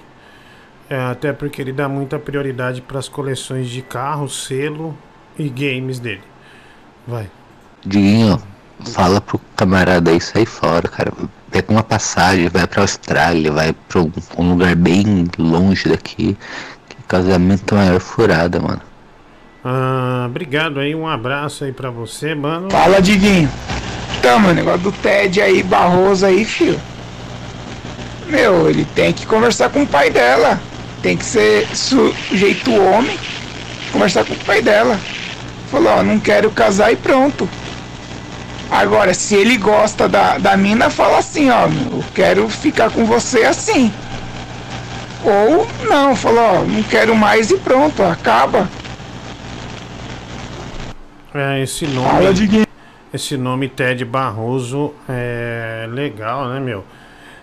É, 0.90 1.00
até 1.00 1.32
porque 1.32 1.62
ele 1.62 1.72
dá 1.72 1.88
muita 1.88 2.20
prioridade 2.20 2.82
para 2.82 3.00
as 3.00 3.08
coleções 3.08 3.70
de 3.70 3.82
carro, 3.82 4.28
selo 4.28 4.98
e 5.38 5.48
games 5.50 6.00
dele. 6.00 6.24
Vai. 7.08 7.30
Diguinho, 7.86 8.42
fala 8.94 9.22
pro 9.22 9.40
camarada 9.56 10.12
aí 10.12 10.20
sair 10.20 10.46
fora, 10.46 10.88
cara. 10.88 11.12
Pega 11.52 11.72
uma 11.72 11.84
passagem, 11.84 12.48
vai 12.48 12.66
pra 12.66 12.82
Austrália, 12.82 13.52
vai 13.52 13.74
pra 13.90 14.02
um, 14.02 14.12
um 14.38 14.50
lugar 14.52 14.74
bem 14.76 15.26
longe 15.38 15.90
daqui. 15.90 16.38
Que 16.88 16.96
casamento 17.08 17.76
maior 17.76 18.00
furada, 18.00 18.60
mano. 18.60 18.82
Ah, 19.64 20.24
obrigado 20.28 20.80
aí, 20.80 20.96
um 20.96 21.08
abraço 21.08 21.66
aí 21.66 21.72
pra 21.72 21.90
você, 21.90 22.34
mano. 22.34 22.72
Fala, 22.72 23.02
Diguinho. 23.02 23.50
Então, 24.18 24.40
mano, 24.40 24.54
negócio 24.54 24.80
do 24.80 24.92
Ted 24.92 25.42
aí, 25.42 25.62
Barroso 25.62 26.26
aí, 26.26 26.46
filho. 26.46 26.80
Meu, 28.28 28.70
ele 28.70 28.86
tem 28.96 29.12
que 29.12 29.26
conversar 29.26 29.70
com 29.70 29.84
o 29.84 29.88
pai 29.88 30.10
dela. 30.10 30.60
Tem 31.02 31.18
que 31.18 31.26
ser 31.26 31.68
sujeito 31.76 32.74
homem. 32.74 33.18
Conversar 33.92 34.24
com 34.24 34.34
o 34.34 34.46
pai 34.46 34.62
dela. 34.62 34.98
Falou, 35.70 35.98
ó, 35.98 36.04
não 36.04 36.20
quero 36.20 36.50
casar 36.52 36.94
e 36.94 36.96
pronto. 36.96 37.48
Agora, 38.72 39.14
se 39.14 39.36
ele 39.36 39.58
gosta 39.58 40.08
da, 40.08 40.38
da 40.38 40.56
mina, 40.56 40.90
fala 40.90 41.18
assim, 41.18 41.50
ó, 41.50 41.68
eu 41.68 42.02
quero 42.16 42.48
ficar 42.48 42.90
com 42.90 43.04
você 43.04 43.44
assim. 43.44 43.92
Ou 45.26 45.68
não, 45.90 46.16
falou, 46.16 46.40
ó, 46.42 46.64
não 46.64 46.82
quero 46.84 47.14
mais 47.14 47.52
e 47.52 47.58
pronto, 47.58 48.02
acaba. 48.02 48.70
É, 51.34 51.62
esse 51.62 51.86
nome. 51.86 52.10
Fala, 52.10 52.34
Diguinho. 52.34 52.66
Esse 53.14 53.36
nome 53.36 53.68
Ted 53.68 54.06
Barroso 54.06 54.94
é 55.08 55.86
legal, 55.92 56.48
né, 56.48 56.62
meu? 56.62 56.86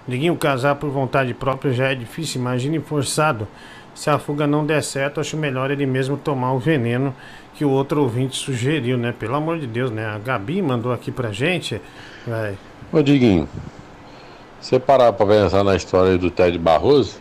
Diguinho, 0.09 0.35
casar 0.35 0.77
por 0.77 0.89
vontade 0.89 1.35
própria 1.35 1.75
já 1.75 1.93
é 1.93 1.95
difícil, 1.95 2.41
imagine 2.41 2.81
forçado. 2.81 3.47
Se 3.95 4.09
a 4.09 4.19
fuga 4.19 4.47
não 4.47 4.65
der 4.65 4.83
certo, 4.83 5.21
acho 5.21 5.37
melhor 5.37 5.71
ele 5.71 5.85
mesmo 5.85 6.17
tomar 6.17 6.53
o 6.55 6.59
veneno 6.59 7.15
que 7.59 7.65
o 7.65 7.71
outro 7.71 8.03
ouvinte 8.03 8.37
sugeriu, 8.37 8.97
né? 8.97 9.13
Pelo 9.19 9.35
amor 9.35 9.59
de 9.59 9.67
Deus, 9.67 9.91
né? 9.91 10.07
A 10.07 10.17
Gabi 10.17 10.63
mandou 10.63 10.93
aqui 10.93 11.11
pra 11.11 11.33
gente. 11.33 11.81
Vai. 12.25 12.57
Ô 12.93 13.03
Diguinho, 13.03 13.49
você 14.61 14.79
parar 14.79 15.13
pra 15.13 15.27
pensar 15.27 15.65
na 15.65 15.75
história 15.75 16.17
do 16.17 16.31
Ted 16.31 16.57
Barroso, 16.57 17.17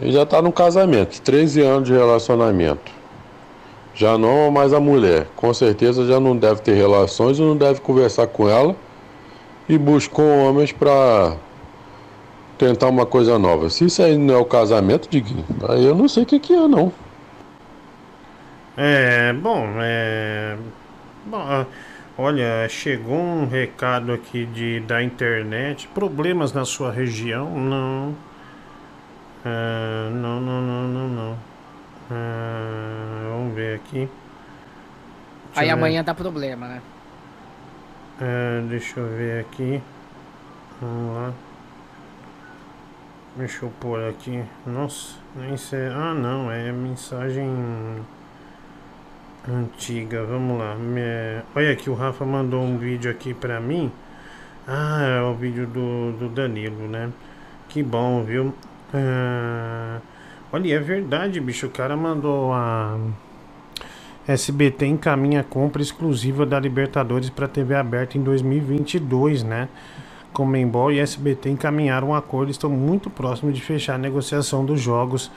ele 0.00 0.12
já 0.12 0.24
tá 0.24 0.40
no 0.40 0.52
casamento, 0.52 1.20
13 1.20 1.62
anos 1.62 1.88
de 1.88 1.92
relacionamento. 1.92 2.92
Já 3.92 4.16
não 4.16 4.46
ama 4.46 4.60
mais 4.60 4.72
a 4.72 4.78
mulher. 4.78 5.26
Com 5.34 5.52
certeza 5.52 6.06
já 6.06 6.20
não 6.20 6.36
deve 6.36 6.60
ter 6.60 6.74
relações 6.74 7.40
e 7.40 7.42
não 7.42 7.56
deve 7.56 7.80
conversar 7.80 8.28
com 8.28 8.48
ela. 8.48 8.76
E 9.68 9.76
buscou 9.76 10.24
homens 10.24 10.70
pra 10.70 11.34
tentar 12.56 12.86
uma 12.86 13.04
coisa 13.04 13.36
nova. 13.36 13.68
Se 13.68 13.86
isso 13.86 14.00
aí 14.00 14.16
não 14.16 14.32
é 14.32 14.38
o 14.38 14.44
casamento, 14.44 15.08
Diguinho, 15.10 15.44
aí 15.68 15.84
eu 15.84 15.96
não 15.96 16.06
sei 16.06 16.22
o 16.22 16.26
que, 16.26 16.38
que 16.38 16.52
é, 16.52 16.68
não. 16.68 16.92
É, 18.82 19.34
bom, 19.34 19.74
é. 19.78 20.56
Bom, 21.26 21.36
ah, 21.36 21.66
olha, 22.16 22.66
chegou 22.66 23.14
um 23.18 23.46
recado 23.46 24.10
aqui 24.10 24.46
de, 24.46 24.80
da 24.80 25.02
internet. 25.02 25.86
Problemas 25.88 26.54
na 26.54 26.64
sua 26.64 26.90
região? 26.90 27.50
Não. 27.60 28.16
É, 29.44 30.08
não, 30.14 30.40
não, 30.40 30.62
não, 30.62 30.88
não, 30.88 31.08
não. 31.08 31.38
É, 32.10 33.28
vamos 33.28 33.54
ver 33.54 33.76
aqui. 33.76 34.08
Deixa 35.48 35.60
Aí 35.60 35.66
ver. 35.66 35.72
amanhã 35.72 36.02
dá 36.02 36.14
problema, 36.14 36.66
né? 36.66 36.82
É, 38.18 38.62
deixa 38.66 38.98
eu 38.98 39.08
ver 39.08 39.40
aqui. 39.40 39.82
Vamos 40.80 41.16
lá. 41.16 41.32
Deixa 43.36 43.66
eu 43.66 43.70
pôr 43.78 44.08
aqui. 44.08 44.42
Nossa, 44.66 45.16
nem 45.36 45.54
sei. 45.58 45.86
Ah, 45.88 46.14
não, 46.14 46.50
é 46.50 46.72
mensagem 46.72 47.46
antiga. 49.48 50.24
Vamos 50.24 50.58
lá. 50.58 50.74
Me- 50.76 51.42
Olha 51.54 51.72
aqui, 51.72 51.90
o 51.90 51.94
Rafa 51.94 52.24
mandou 52.24 52.62
um 52.62 52.78
vídeo 52.78 53.10
aqui 53.10 53.34
pra 53.34 53.60
mim. 53.60 53.90
Ah, 54.66 55.02
é 55.02 55.22
o 55.22 55.34
vídeo 55.34 55.66
do, 55.66 56.12
do 56.12 56.28
Danilo, 56.28 56.88
né? 56.88 57.10
Que 57.68 57.82
bom, 57.82 58.22
viu? 58.24 58.54
Ah, 58.94 60.00
Olha, 60.52 60.74
é 60.74 60.78
verdade, 60.80 61.40
bicho. 61.40 61.66
O 61.66 61.70
cara 61.70 61.96
mandou 61.96 62.52
a. 62.52 62.98
SBT 64.28 64.86
encaminha 64.86 65.42
compra 65.42 65.82
exclusiva 65.82 66.46
da 66.46 66.60
Libertadores 66.60 67.30
para 67.30 67.48
TV 67.48 67.74
aberta 67.74 68.16
em 68.18 68.22
2022, 68.22 69.42
né? 69.42 69.68
Comembol 70.32 70.92
e 70.92 71.00
SBT 71.00 71.50
encaminharam 71.50 72.10
um 72.10 72.14
acordo 72.14 72.48
e 72.48 72.52
estão 72.52 72.70
muito 72.70 73.10
próximos 73.10 73.54
de 73.54 73.60
fechar 73.60 73.96
a 73.96 73.98
negociação 73.98 74.64
dos 74.64 74.80
jogos 74.80 75.30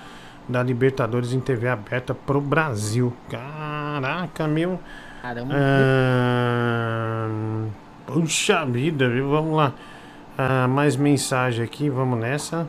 da 0.47 0.61
Libertadores 0.63 1.33
em 1.33 1.39
TV 1.39 1.67
aberta 1.67 2.13
pro 2.13 2.41
Brasil. 2.41 3.13
Caraca, 3.29 4.47
meu. 4.47 4.79
Caramba. 5.21 5.53
Ah, 5.55 7.27
puxa 8.05 8.65
vida, 8.65 9.09
viu? 9.09 9.29
Vamos 9.29 9.55
lá. 9.55 9.73
Ah, 10.37 10.67
mais 10.67 10.95
mensagem 10.95 11.63
aqui, 11.63 11.89
vamos 11.89 12.19
nessa. 12.19 12.67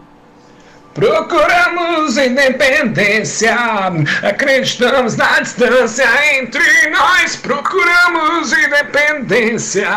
Procuramos 0.94 2.16
independência, 2.16 3.56
acreditamos 4.22 5.16
na 5.16 5.40
distância 5.40 6.06
entre 6.38 6.88
nós. 6.90 7.34
Procuramos 7.34 8.52
independência, 8.52 9.88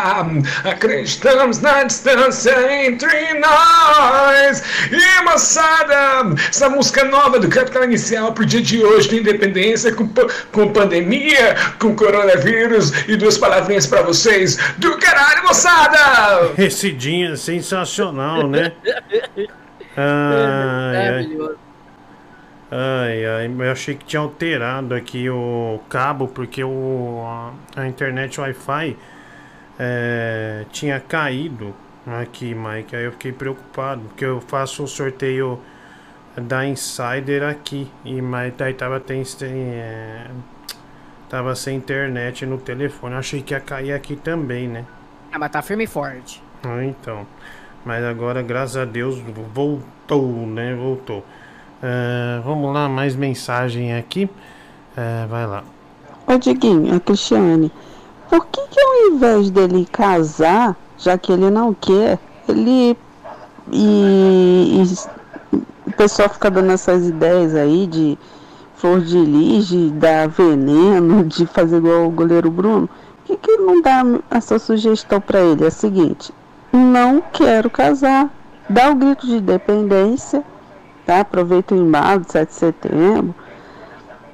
acreditamos 0.64 1.60
na 1.60 1.84
distância 1.84 2.84
entre 2.84 3.34
nós. 3.34 4.64
E 4.90 5.22
moçada, 5.22 6.34
essa 6.48 6.68
música 6.68 7.04
nova 7.04 7.38
do 7.38 7.48
Capital 7.48 7.84
Inicial 7.84 8.32
pro 8.32 8.44
dia 8.44 8.60
de 8.60 8.82
hoje 8.82 9.08
de 9.08 9.20
independência 9.20 9.94
com, 9.94 10.08
com 10.50 10.72
pandemia, 10.72 11.54
com 11.78 11.94
coronavírus 11.94 12.92
e 13.06 13.14
duas 13.14 13.38
palavrinhas 13.38 13.86
pra 13.86 14.02
vocês. 14.02 14.58
Do 14.78 14.98
caralho, 14.98 15.44
moçada! 15.44 16.54
É 16.58 16.68
sensacional, 17.36 18.48
né? 18.48 18.72
Ai, 19.98 21.08
ai. 21.08 21.26
Maravilhoso. 21.26 21.58
Ai, 22.70 23.24
ai, 23.24 23.46
eu 23.46 23.72
achei 23.72 23.94
que 23.94 24.04
tinha 24.04 24.20
alterado 24.20 24.94
aqui 24.94 25.28
o 25.30 25.80
cabo, 25.88 26.28
porque 26.28 26.62
o, 26.62 27.22
a, 27.26 27.52
a 27.82 27.88
internet 27.88 28.38
Wi-Fi 28.40 28.96
é, 29.78 30.66
tinha 30.70 31.00
caído 31.00 31.74
aqui, 32.06 32.54
Mike. 32.54 32.94
Aí 32.94 33.04
eu 33.04 33.12
fiquei 33.12 33.32
preocupado, 33.32 34.02
porque 34.02 34.24
eu 34.24 34.40
faço 34.42 34.84
o 34.84 34.88
sorteio 34.88 35.58
da 36.36 36.66
Insider 36.66 37.42
aqui, 37.42 37.90
e 38.04 38.20
mas 38.20 38.54
daí 38.54 38.74
tava, 38.74 39.00
tem, 39.00 39.24
sem, 39.24 39.48
é, 39.50 40.30
tava 41.28 41.54
sem 41.56 41.76
internet 41.76 42.44
no 42.46 42.58
telefone. 42.58 43.14
Eu 43.14 43.18
achei 43.20 43.42
que 43.42 43.54
ia 43.54 43.60
cair 43.60 43.92
aqui 43.92 44.14
também, 44.14 44.68
né? 44.68 44.84
Ah, 45.32 45.38
mas 45.38 45.50
tá 45.50 45.62
firme 45.62 45.84
e 45.84 45.86
forte. 45.86 46.42
Ah, 46.62 46.84
então. 46.84 47.26
Mas 47.88 48.04
agora, 48.04 48.42
graças 48.42 48.76
a 48.76 48.84
Deus, 48.84 49.18
voltou, 49.54 50.46
né? 50.46 50.74
Voltou. 50.74 51.24
Ah, 51.82 52.42
vamos 52.44 52.74
lá, 52.74 52.86
mais 52.86 53.16
mensagem 53.16 53.96
aqui. 53.96 54.28
Ah, 54.94 55.26
vai 55.26 55.46
lá. 55.46 55.64
Ô 56.26 56.36
Diguinho, 56.36 56.94
a 56.94 57.00
Cristiane, 57.00 57.72
por 58.28 58.44
que 58.44 58.60
que 58.68 58.78
ao 58.78 59.14
invés 59.14 59.48
dele 59.48 59.88
casar, 59.90 60.76
já 60.98 61.16
que 61.16 61.32
ele 61.32 61.48
não 61.48 61.72
quer, 61.72 62.18
ele 62.46 62.94
e, 63.72 64.82
e 64.82 65.56
o 65.86 65.92
pessoal 65.92 66.28
fica 66.28 66.50
dando 66.50 66.70
essas 66.70 67.08
ideias 67.08 67.54
aí 67.54 67.86
de 67.86 68.18
flor 68.76 69.00
de 69.00 69.18
lis, 69.18 69.66
de 69.66 69.88
dar 69.92 70.28
veneno, 70.28 71.24
de 71.24 71.46
fazer 71.46 71.78
igual 71.78 72.08
o 72.08 72.10
goleiro 72.10 72.50
Bruno, 72.50 72.86
por 73.26 73.34
que 73.34 73.36
que 73.38 73.56
não 73.56 73.80
dá 73.80 74.02
essa 74.30 74.58
sugestão 74.58 75.22
pra 75.22 75.40
ele? 75.40 75.64
É 75.64 75.68
a 75.68 75.70
seguinte, 75.70 76.34
não 76.78 77.20
quero 77.32 77.68
casar, 77.68 78.30
dá 78.68 78.90
o 78.90 78.94
grito 78.94 79.26
de 79.26 79.36
independência, 79.36 80.42
tá? 81.04 81.20
Aproveita 81.20 81.74
o 81.74 81.78
embalo 81.78 82.20
de 82.20 82.32
7 82.32 82.48
de 82.48 82.54
setembro, 82.54 83.34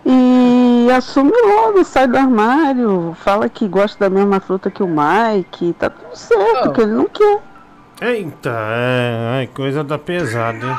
e 0.06 0.88
assume 0.92 1.32
logo, 1.32 1.82
sai 1.84 2.06
do 2.06 2.16
armário, 2.16 3.16
fala 3.24 3.48
que 3.48 3.66
gosta 3.66 3.98
da 3.98 4.14
mesma 4.14 4.38
fruta 4.38 4.70
que 4.70 4.82
o 4.82 4.88
Mike, 4.88 5.74
tá 5.78 5.88
tudo 5.88 6.14
certo, 6.14 6.72
que 6.72 6.80
ele 6.82 6.92
não 6.92 7.06
quer. 7.06 7.40
Eita, 8.02 8.50
é, 8.50 9.38
ai, 9.38 9.46
coisa 9.46 9.82
da 9.82 9.98
pesada, 9.98 10.66
hein? 10.66 10.76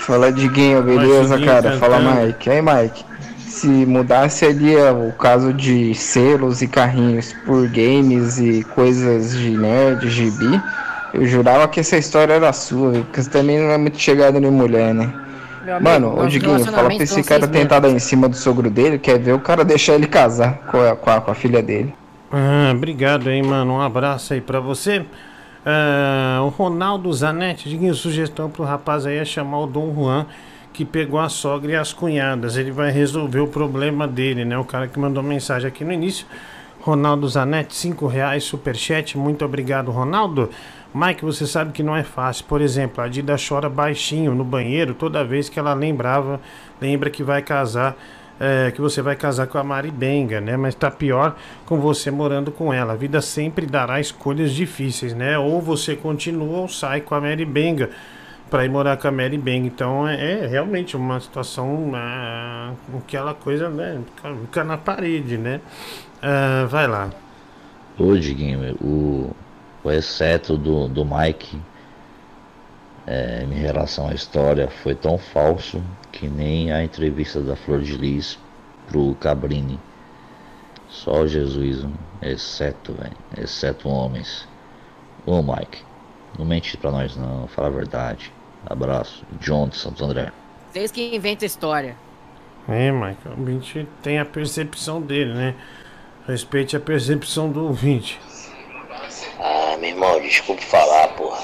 Fala 0.00 0.32
Diguinho, 0.32 0.82
beleza, 0.82 1.36
Diguinho 1.36 1.46
cara? 1.46 1.78
Fala 1.78 1.98
cantando. 1.98 2.26
Mike. 2.26 2.50
Aí, 2.50 2.62
Mike. 2.62 3.04
Se 3.48 3.66
mudasse 3.66 4.44
ali 4.44 4.76
é, 4.76 4.92
o 4.92 5.12
caso 5.12 5.52
de 5.52 5.94
selos 5.94 6.62
e 6.62 6.68
carrinhos 6.68 7.32
por 7.44 7.66
games 7.68 8.38
e 8.38 8.62
coisas 8.74 9.36
de 9.36 9.50
nerd, 9.50 10.08
gibi, 10.08 10.60
eu 11.14 11.26
jurava 11.26 11.66
que 11.66 11.80
essa 11.80 11.96
história 11.96 12.34
era 12.34 12.52
sua, 12.52 12.92
porque 12.92 13.22
você 13.22 13.30
também 13.30 13.58
não 13.58 13.70
é 13.70 13.78
muito 13.78 13.98
chegado 13.98 14.36
em 14.36 14.50
mulher, 14.50 14.94
né? 14.94 15.12
Meu 15.64 15.76
amigo, 15.76 15.90
Mano, 15.90 16.12
ô 16.12 16.16
nosso 16.16 16.28
Diguinho, 16.28 16.64
fala 16.64 16.88
pra 16.88 16.94
esse 16.94 17.22
cara 17.22 17.46
tentar 17.46 17.80
dar 17.80 17.90
em 17.90 17.98
cima 17.98 18.28
do 18.28 18.36
sogro 18.36 18.70
dele, 18.70 18.98
quer 18.98 19.18
ver 19.18 19.32
o 19.32 19.40
cara 19.40 19.64
deixar 19.64 19.94
ele 19.94 20.06
casar 20.06 20.58
com 20.70 20.80
a, 20.80 20.96
com 20.96 21.10
a, 21.10 21.20
com 21.20 21.30
a 21.30 21.34
filha 21.34 21.62
dele. 21.62 21.94
Ah, 22.30 22.72
obrigado 22.74 23.28
aí, 23.28 23.42
mano. 23.42 23.74
Um 23.74 23.80
abraço 23.80 24.34
aí 24.34 24.40
pra 24.40 24.60
você. 24.60 25.04
Ah, 25.64 26.40
o 26.42 26.48
Ronaldo 26.48 27.12
Zanetti, 27.12 27.68
diga 27.68 27.92
sugestão 27.92 28.48
pro 28.48 28.64
rapaz 28.64 29.04
aí 29.04 29.16
é 29.16 29.24
chamar 29.24 29.60
o 29.60 29.66
Dom 29.66 29.94
Juan, 29.94 30.26
que 30.78 30.84
pegou 30.84 31.18
a 31.18 31.28
sogra 31.28 31.72
e 31.72 31.74
as 31.74 31.92
cunhadas. 31.92 32.56
Ele 32.56 32.70
vai 32.70 32.92
resolver 32.92 33.40
o 33.40 33.48
problema 33.48 34.06
dele, 34.06 34.44
né? 34.44 34.56
O 34.56 34.64
cara 34.64 34.86
que 34.86 34.96
mandou 34.96 35.24
mensagem 35.24 35.66
aqui 35.66 35.84
no 35.84 35.92
início. 35.92 36.24
Ronaldo 36.80 37.28
Zanetti, 37.28 37.74
5 37.74 38.06
reais, 38.06 38.44
superchat. 38.44 39.18
Muito 39.18 39.44
obrigado, 39.44 39.90
Ronaldo. 39.90 40.48
Mike, 40.94 41.24
você 41.24 41.48
sabe 41.48 41.72
que 41.72 41.82
não 41.82 41.96
é 41.96 42.04
fácil. 42.04 42.44
Por 42.44 42.60
exemplo, 42.60 43.02
a 43.02 43.08
Dida 43.08 43.34
chora 43.36 43.68
baixinho 43.68 44.36
no 44.36 44.44
banheiro 44.44 44.94
toda 44.94 45.24
vez 45.24 45.48
que 45.48 45.58
ela 45.58 45.74
lembrava, 45.74 46.40
lembra 46.80 47.10
que 47.10 47.24
vai 47.24 47.42
casar 47.42 47.96
é, 48.38 48.70
que 48.70 48.80
você 48.80 49.02
vai 49.02 49.16
casar 49.16 49.48
com 49.48 49.58
a 49.58 49.64
Mari 49.64 49.90
Benga, 49.90 50.40
né? 50.40 50.56
Mas 50.56 50.76
tá 50.76 50.92
pior 50.92 51.34
com 51.66 51.80
você 51.80 52.08
morando 52.08 52.52
com 52.52 52.72
ela. 52.72 52.92
A 52.92 52.96
vida 52.96 53.20
sempre 53.20 53.66
dará 53.66 53.98
escolhas 53.98 54.52
difíceis, 54.52 55.12
né? 55.12 55.36
Ou 55.36 55.60
você 55.60 55.96
continua 55.96 56.58
ou 56.58 56.68
sai 56.68 57.00
com 57.00 57.16
a 57.16 57.20
Mary 57.20 57.44
Benga 57.44 57.90
para 58.50 58.64
ir 58.64 58.68
morar 58.70 58.96
com 58.96 59.08
a 59.08 59.12
Mary 59.12 59.38
Benga. 59.38 59.66
Então 59.66 60.08
é, 60.08 60.44
é 60.44 60.46
realmente 60.46 60.96
uma 60.96 61.20
situação 61.20 61.92
ah, 61.94 62.72
aquela 62.98 63.34
coisa, 63.34 63.68
né? 63.68 64.00
Fica- 64.42 64.64
na 64.64 64.76
parede, 64.78 65.36
né? 65.38 65.60
Ah, 66.22 66.66
vai 66.68 66.86
lá. 66.86 67.10
Ô 67.98 68.16
Diguinho, 68.16 68.76
o, 68.80 69.34
o 69.82 69.90
exceto 69.90 70.56
do, 70.56 70.88
do 70.88 71.04
Mike 71.04 71.60
é, 73.06 73.42
em 73.44 73.54
relação 73.54 74.08
à 74.08 74.14
história 74.14 74.68
foi 74.68 74.94
tão 74.94 75.18
falso 75.18 75.82
que 76.12 76.28
nem 76.28 76.72
a 76.72 76.84
entrevista 76.84 77.40
da 77.40 77.56
Flor 77.56 77.80
de 77.80 77.96
Lis 77.96 78.38
pro 78.86 79.14
Cabrini. 79.16 79.78
Só 80.88 81.26
Jesus, 81.26 81.86
exceto, 82.22 82.92
velho, 82.92 83.16
exceto 83.36 83.88
homens. 83.88 84.48
Ô 85.26 85.42
Mike, 85.42 85.82
não 86.38 86.44
mente 86.46 86.76
pra 86.76 86.90
nós 86.90 87.16
não, 87.16 87.46
fala 87.48 87.68
a 87.68 87.70
verdade. 87.70 88.32
Abraço, 88.68 89.24
John 89.40 89.68
de 89.68 89.76
Santo 89.76 90.04
André. 90.04 90.30
Vocês 90.70 90.90
que 90.90 91.14
inventam 91.16 91.46
história. 91.46 91.96
É, 92.68 92.90
Michael, 92.92 93.16
o 93.36 93.40
ouvinte 93.40 93.88
tem 94.02 94.18
a 94.18 94.24
percepção 94.24 95.00
dele, 95.00 95.32
né? 95.32 95.54
Respeite 96.26 96.76
a 96.76 96.80
percepção 96.80 97.48
do 97.50 97.64
ouvinte. 97.66 98.20
Ah, 99.40 99.76
meu 99.80 99.88
irmão, 99.90 100.20
desculpe 100.20 100.62
falar, 100.62 101.08
porra. 101.08 101.42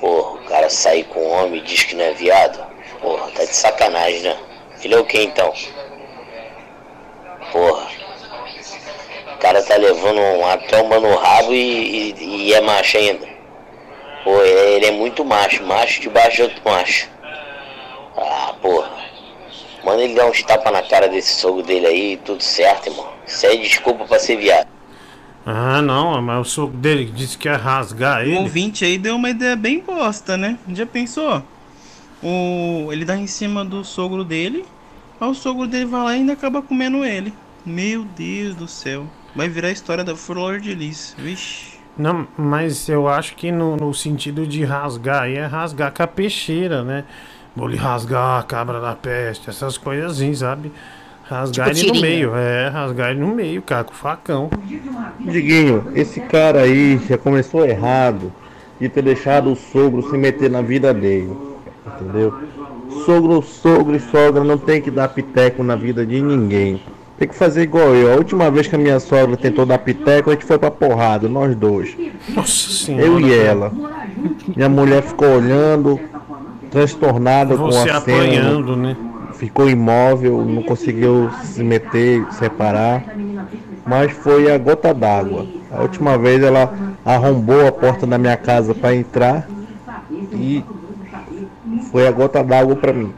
Porra, 0.00 0.40
o 0.40 0.44
cara 0.48 0.70
sair 0.70 1.04
com 1.04 1.20
homem 1.30 1.60
e 1.60 1.64
diz 1.64 1.82
que 1.84 1.94
não 1.94 2.04
é 2.04 2.14
viado. 2.14 2.64
Porra, 3.02 3.30
tá 3.32 3.44
de 3.44 3.54
sacanagem, 3.54 4.22
né? 4.22 4.36
Ele 4.82 4.94
é 4.94 4.98
o 4.98 5.04
que 5.04 5.22
então? 5.22 5.52
Porra. 7.52 7.86
O 9.34 9.38
cara 9.38 9.62
tá 9.62 9.76
levando 9.76 10.18
uma 10.20 10.56
tromba 10.56 10.98
no 11.00 11.14
rabo 11.16 11.52
e, 11.52 12.12
e- 12.12 12.46
e 12.48 12.54
é 12.54 12.60
macho 12.62 12.96
ainda. 12.96 13.26
Pô, 14.24 14.42
ele, 14.42 14.76
ele 14.76 14.86
é 14.86 14.90
muito 14.90 15.24
macho, 15.24 15.62
macho 15.64 16.00
debaixo 16.00 16.36
de 16.36 16.42
outro 16.42 16.62
macho. 16.64 17.08
Ah, 18.16 18.54
porra. 18.60 18.90
Manda 19.84 20.02
ele 20.02 20.14
dar 20.14 20.26
uns 20.26 20.42
tapas 20.42 20.72
na 20.72 20.82
cara 20.82 21.08
desse 21.08 21.34
sogro 21.34 21.62
dele 21.62 21.86
aí, 21.86 22.16
tudo 22.24 22.42
certo, 22.42 22.88
irmão. 22.88 23.06
Isso 23.26 23.46
aí 23.46 23.58
é 23.58 23.60
desculpa 23.60 24.04
pra 24.06 24.18
ser 24.18 24.36
viado. 24.36 24.66
Ah, 25.44 25.82
não, 25.82 26.22
mas 26.22 26.40
o 26.46 26.50
sogro 26.50 26.78
dele 26.78 27.04
disse 27.04 27.36
que 27.36 27.48
ia 27.48 27.56
rasgar 27.58 28.20
O 28.20 28.22
ele. 28.22 28.36
ouvinte 28.38 28.82
aí 28.82 28.96
deu 28.96 29.16
uma 29.16 29.28
ideia 29.28 29.54
bem 29.54 29.80
bosta, 29.80 30.38
né? 30.38 30.58
Já 30.70 30.86
pensou? 30.86 31.42
O... 32.22 32.88
Ele 32.90 33.04
dá 33.04 33.14
em 33.14 33.26
cima 33.26 33.62
do 33.62 33.84
sogro 33.84 34.24
dele, 34.24 34.64
aí 35.20 35.28
o 35.28 35.34
sogro 35.34 35.66
dele 35.66 35.84
vai 35.84 36.02
lá 36.02 36.12
e 36.16 36.20
ainda 36.20 36.32
acaba 36.32 36.62
comendo 36.62 37.04
ele. 37.04 37.30
Meu 37.66 38.04
Deus 38.04 38.54
do 38.54 38.66
céu. 38.66 39.06
Vai 39.36 39.48
virar 39.50 39.68
a 39.68 39.72
história 39.72 40.02
da 40.02 40.16
Flor 40.16 40.60
de 40.60 40.74
Lis. 40.74 41.14
Vixe. 41.18 41.73
Não, 41.96 42.26
mas 42.36 42.88
eu 42.88 43.08
acho 43.08 43.36
que 43.36 43.52
no, 43.52 43.76
no 43.76 43.94
sentido 43.94 44.46
de 44.46 44.64
rasgar 44.64 45.22
aí 45.22 45.36
é 45.36 45.46
rasgar 45.46 45.92
com 45.92 46.02
a 46.02 46.06
peixeira, 46.06 46.82
né? 46.82 47.04
Vou 47.54 47.68
lhe 47.68 47.76
rasgar 47.76 48.40
a 48.40 48.42
cabra 48.42 48.80
da 48.80 48.94
peste, 48.96 49.48
essas 49.48 49.78
coisas 49.78 50.12
assim, 50.12 50.34
sabe? 50.34 50.72
Rasgar 51.22 51.68
Tipo 51.68 51.78
ele 51.78 51.86
no 51.86 51.92
tirinha. 51.92 52.16
meio, 52.16 52.34
é, 52.36 52.68
rasgar 52.68 53.10
ele 53.10 53.20
no 53.20 53.28
meio, 53.28 53.62
cara, 53.62 53.84
com 53.84 53.92
o 53.92 53.96
facão. 53.96 54.50
Diguinho, 55.20 55.86
esse 55.94 56.20
cara 56.20 56.62
aí 56.62 56.98
já 57.08 57.16
começou 57.16 57.64
errado 57.64 58.32
de 58.80 58.88
ter 58.88 59.02
deixado 59.02 59.52
o 59.52 59.56
sogro 59.56 60.02
se 60.10 60.18
meter 60.18 60.50
na 60.50 60.60
vida 60.62 60.92
dele. 60.92 61.36
Entendeu? 61.86 62.34
Sogro, 63.06 63.40
sogro 63.42 63.96
e 63.96 64.00
sogra 64.00 64.42
não 64.42 64.58
tem 64.58 64.82
que 64.82 64.90
dar 64.90 65.08
piteco 65.08 65.62
na 65.62 65.76
vida 65.76 66.04
de 66.04 66.20
ninguém. 66.20 66.82
Tem 67.18 67.28
que 67.28 67.34
fazer 67.34 67.62
igual 67.62 67.94
eu. 67.94 68.12
A 68.12 68.16
última 68.16 68.50
vez 68.50 68.66
que 68.66 68.74
a 68.74 68.78
minha 68.78 68.98
sogra 68.98 69.36
tentou 69.36 69.64
dar 69.64 69.78
piteco, 69.78 70.30
a 70.30 70.32
gente 70.32 70.44
foi 70.44 70.58
pra 70.58 70.70
porrada, 70.70 71.28
nós 71.28 71.54
dois. 71.54 71.96
Nossa 72.28 72.70
senhora. 72.70 73.06
Eu 73.06 73.20
e 73.20 73.32
ela. 73.32 73.72
Minha 74.56 74.68
mulher 74.68 75.02
ficou 75.02 75.28
olhando, 75.36 76.00
transtornada 76.70 77.56
com 77.56 77.66
Você 77.66 77.88
a 77.90 77.98
apanhando, 77.98 78.74
cena. 78.74 78.88
né? 78.88 78.96
Ficou 79.34 79.68
imóvel, 79.70 80.44
não 80.44 80.62
conseguiu 80.62 81.30
se 81.44 81.62
meter, 81.62 82.24
separar. 82.32 83.04
Mas 83.86 84.10
foi 84.12 84.50
a 84.50 84.58
gota 84.58 84.92
d'água. 84.92 85.46
A 85.70 85.82
última 85.82 86.16
vez 86.18 86.42
ela 86.42 86.72
arrombou 87.04 87.66
a 87.66 87.72
porta 87.72 88.06
da 88.06 88.16
minha 88.18 88.36
casa 88.36 88.74
para 88.74 88.94
entrar 88.94 89.46
e 90.32 90.64
foi 91.90 92.08
a 92.08 92.10
gota 92.10 92.42
d'água 92.42 92.74
para 92.76 92.92
mim. 92.92 93.12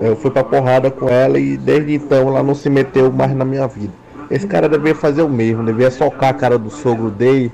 Eu 0.00 0.16
fui 0.16 0.30
pra 0.30 0.42
porrada 0.44 0.90
com 0.90 1.08
ela 1.08 1.38
e 1.38 1.56
desde 1.56 1.94
então 1.94 2.28
ela 2.28 2.42
não 2.42 2.54
se 2.54 2.68
meteu 2.68 3.10
mais 3.12 3.34
na 3.34 3.44
minha 3.44 3.66
vida. 3.66 3.92
Esse 4.30 4.46
cara 4.46 4.68
devia 4.68 4.94
fazer 4.94 5.22
o 5.22 5.28
mesmo, 5.28 5.64
devia 5.64 5.90
socar 5.90 6.30
a 6.30 6.34
cara 6.34 6.58
do 6.58 6.70
sogro 6.70 7.10
dele, 7.10 7.52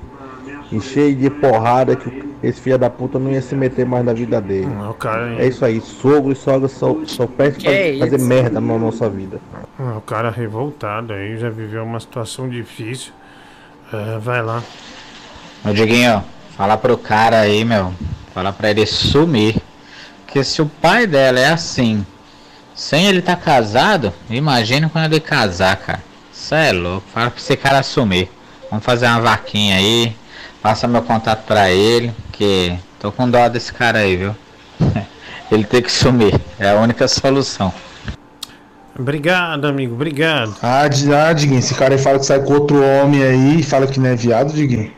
encher 0.71 1.13
de 1.15 1.29
porrada 1.29 1.95
que 1.95 2.31
esse 2.41 2.59
filho 2.59 2.77
da 2.79 2.89
puta 2.89 3.19
não 3.19 3.29
ia 3.31 3.41
se 3.41 3.53
meter 3.55 3.85
mais 3.85 4.03
na 4.03 4.13
vida 4.13 4.41
dele. 4.41 4.67
o 4.89 4.93
cara- 4.93 5.35
É 5.37 5.47
isso 5.47 5.63
aí, 5.63 5.79
sogro 5.81 6.31
e 6.31 6.35
sogra 6.35 6.67
só, 6.67 6.95
só 7.05 7.27
Que 7.27 7.33
pra 7.33 7.45
é 7.45 7.97
fazer 7.99 8.15
isso? 8.17 8.25
merda 8.25 8.59
na 8.59 8.77
nossa 8.77 9.07
vida. 9.09 9.39
Ah, 9.77 9.97
o 9.97 10.01
cara 10.01 10.31
revoltado 10.31 11.13
aí, 11.13 11.37
já 11.37 11.49
viveu 11.49 11.83
uma 11.83 11.99
situação 11.99 12.49
difícil. 12.49 13.11
É, 13.93 14.17
vai 14.19 14.41
lá. 14.41 14.63
Ô 15.63 15.71
Diguinho, 15.73 16.23
fala 16.57 16.77
pro 16.77 16.97
cara 16.97 17.41
aí, 17.41 17.63
meu. 17.63 17.93
Fala 18.33 18.51
pra 18.53 18.71
ele 18.71 18.85
sumir. 18.85 19.57
Porque 20.25 20.43
se 20.43 20.61
o 20.61 20.65
pai 20.65 21.05
dela 21.05 21.39
é 21.39 21.49
assim, 21.49 22.05
sem 22.73 23.05
ele 23.05 23.21
tá 23.21 23.35
casado, 23.35 24.13
imagina 24.29 24.89
quando 24.89 25.05
ele 25.05 25.19
casar, 25.19 25.75
cara. 25.75 26.03
Cê 26.31 26.55
é 26.55 26.71
louco. 26.71 27.07
Fala 27.13 27.29
pra 27.29 27.39
esse 27.39 27.55
cara 27.55 27.83
sumir. 27.83 28.29
Vamos 28.69 28.83
fazer 28.83 29.05
uma 29.07 29.21
vaquinha 29.21 29.75
aí. 29.75 30.15
Passa 30.61 30.87
meu 30.87 31.01
contato 31.01 31.45
pra 31.45 31.71
ele, 31.71 32.13
que 32.31 32.77
tô 32.99 33.11
com 33.11 33.29
dó 33.29 33.47
desse 33.47 33.73
cara 33.73 33.99
aí, 33.99 34.15
viu? 34.15 34.35
ele 35.51 35.63
tem 35.63 35.81
que 35.81 35.91
sumir. 35.91 36.39
É 36.59 36.69
a 36.69 36.75
única 36.75 37.07
solução. 37.07 37.73
Obrigado, 38.97 39.65
amigo, 39.65 39.95
obrigado. 39.95 40.55
Ah, 40.61 40.81
ah, 40.81 41.33
Diguinho, 41.33 41.59
esse 41.59 41.73
cara 41.73 41.95
aí 41.95 41.97
fala 41.97 42.19
que 42.19 42.25
sai 42.25 42.39
com 42.41 42.53
outro 42.53 42.83
homem 42.83 43.23
aí 43.23 43.59
e 43.59 43.63
fala 43.63 43.87
que 43.87 43.99
não 43.99 44.09
é 44.09 44.15
viado, 44.15 44.53
Diguinho. 44.53 44.91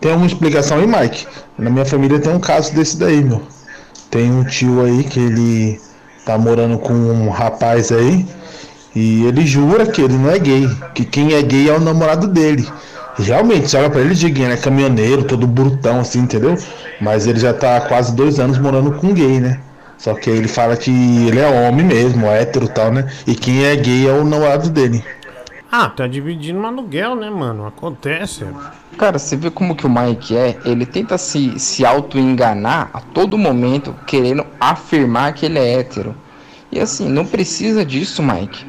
Tem 0.00 0.12
uma 0.12 0.26
explicação 0.26 0.78
aí, 0.78 0.86
Mike? 0.86 1.26
Na 1.56 1.70
minha 1.70 1.84
família 1.84 2.20
tem 2.20 2.32
um 2.32 2.40
caso 2.40 2.74
desse 2.74 2.98
daí, 2.98 3.22
meu. 3.22 3.42
Tem 4.10 4.30
um 4.30 4.44
tio 4.44 4.84
aí 4.84 5.04
que 5.04 5.18
ele 5.18 5.80
tá 6.24 6.38
morando 6.38 6.78
com 6.78 6.92
um 6.92 7.28
rapaz 7.28 7.90
aí 7.90 8.26
e 8.94 9.24
ele 9.24 9.46
jura 9.46 9.86
que 9.86 10.02
ele 10.02 10.14
não 10.14 10.30
é 10.30 10.38
gay, 10.38 10.68
que 10.94 11.04
quem 11.04 11.34
é 11.34 11.42
gay 11.42 11.68
é 11.68 11.72
o 11.72 11.80
namorado 11.80 12.28
dele. 12.28 12.68
Realmente, 13.18 13.68
você 13.68 13.76
olha 13.76 13.90
pra 13.90 14.00
ele, 14.00 14.14
Diguinho, 14.14 14.46
ele 14.46 14.54
é 14.54 14.56
caminhoneiro, 14.56 15.24
todo 15.24 15.46
brutão 15.46 16.00
assim, 16.00 16.20
entendeu? 16.20 16.56
Mas 17.00 17.26
ele 17.26 17.38
já 17.38 17.52
tá 17.52 17.76
há 17.76 17.80
quase 17.82 18.14
dois 18.14 18.38
anos 18.38 18.58
morando 18.58 18.92
com 18.92 19.12
gay, 19.12 19.40
né? 19.40 19.60
Só 19.98 20.14
que 20.14 20.30
ele 20.30 20.48
fala 20.48 20.76
que 20.76 20.90
ele 20.90 21.38
é 21.38 21.46
homem 21.46 21.86
mesmo, 21.86 22.26
hétero 22.26 22.64
e 22.64 22.68
tal, 22.68 22.90
né? 22.90 23.06
E 23.26 23.34
quem 23.34 23.64
é 23.64 23.76
gay 23.76 24.08
é 24.08 24.12
o 24.12 24.24
namorado 24.24 24.68
dele. 24.70 25.04
Ah, 25.74 25.88
tá 25.88 26.06
dividindo 26.06 26.60
um 26.60 26.66
aluguel, 26.66 27.16
né, 27.16 27.30
mano? 27.30 27.66
Acontece. 27.66 28.44
Cara, 28.98 29.18
você 29.18 29.34
vê 29.34 29.50
como 29.50 29.74
que 29.74 29.86
o 29.86 29.90
Mike 29.90 30.36
é? 30.36 30.58
Ele 30.66 30.84
tenta 30.84 31.16
se, 31.16 31.58
se 31.58 31.82
auto-enganar 31.82 32.90
a 32.92 33.00
todo 33.00 33.38
momento, 33.38 33.96
querendo 34.06 34.44
afirmar 34.60 35.32
que 35.32 35.46
ele 35.46 35.58
é 35.58 35.78
hétero. 35.78 36.14
E 36.70 36.78
assim, 36.78 37.08
não 37.08 37.24
precisa 37.24 37.86
disso, 37.86 38.22
Mike. 38.22 38.66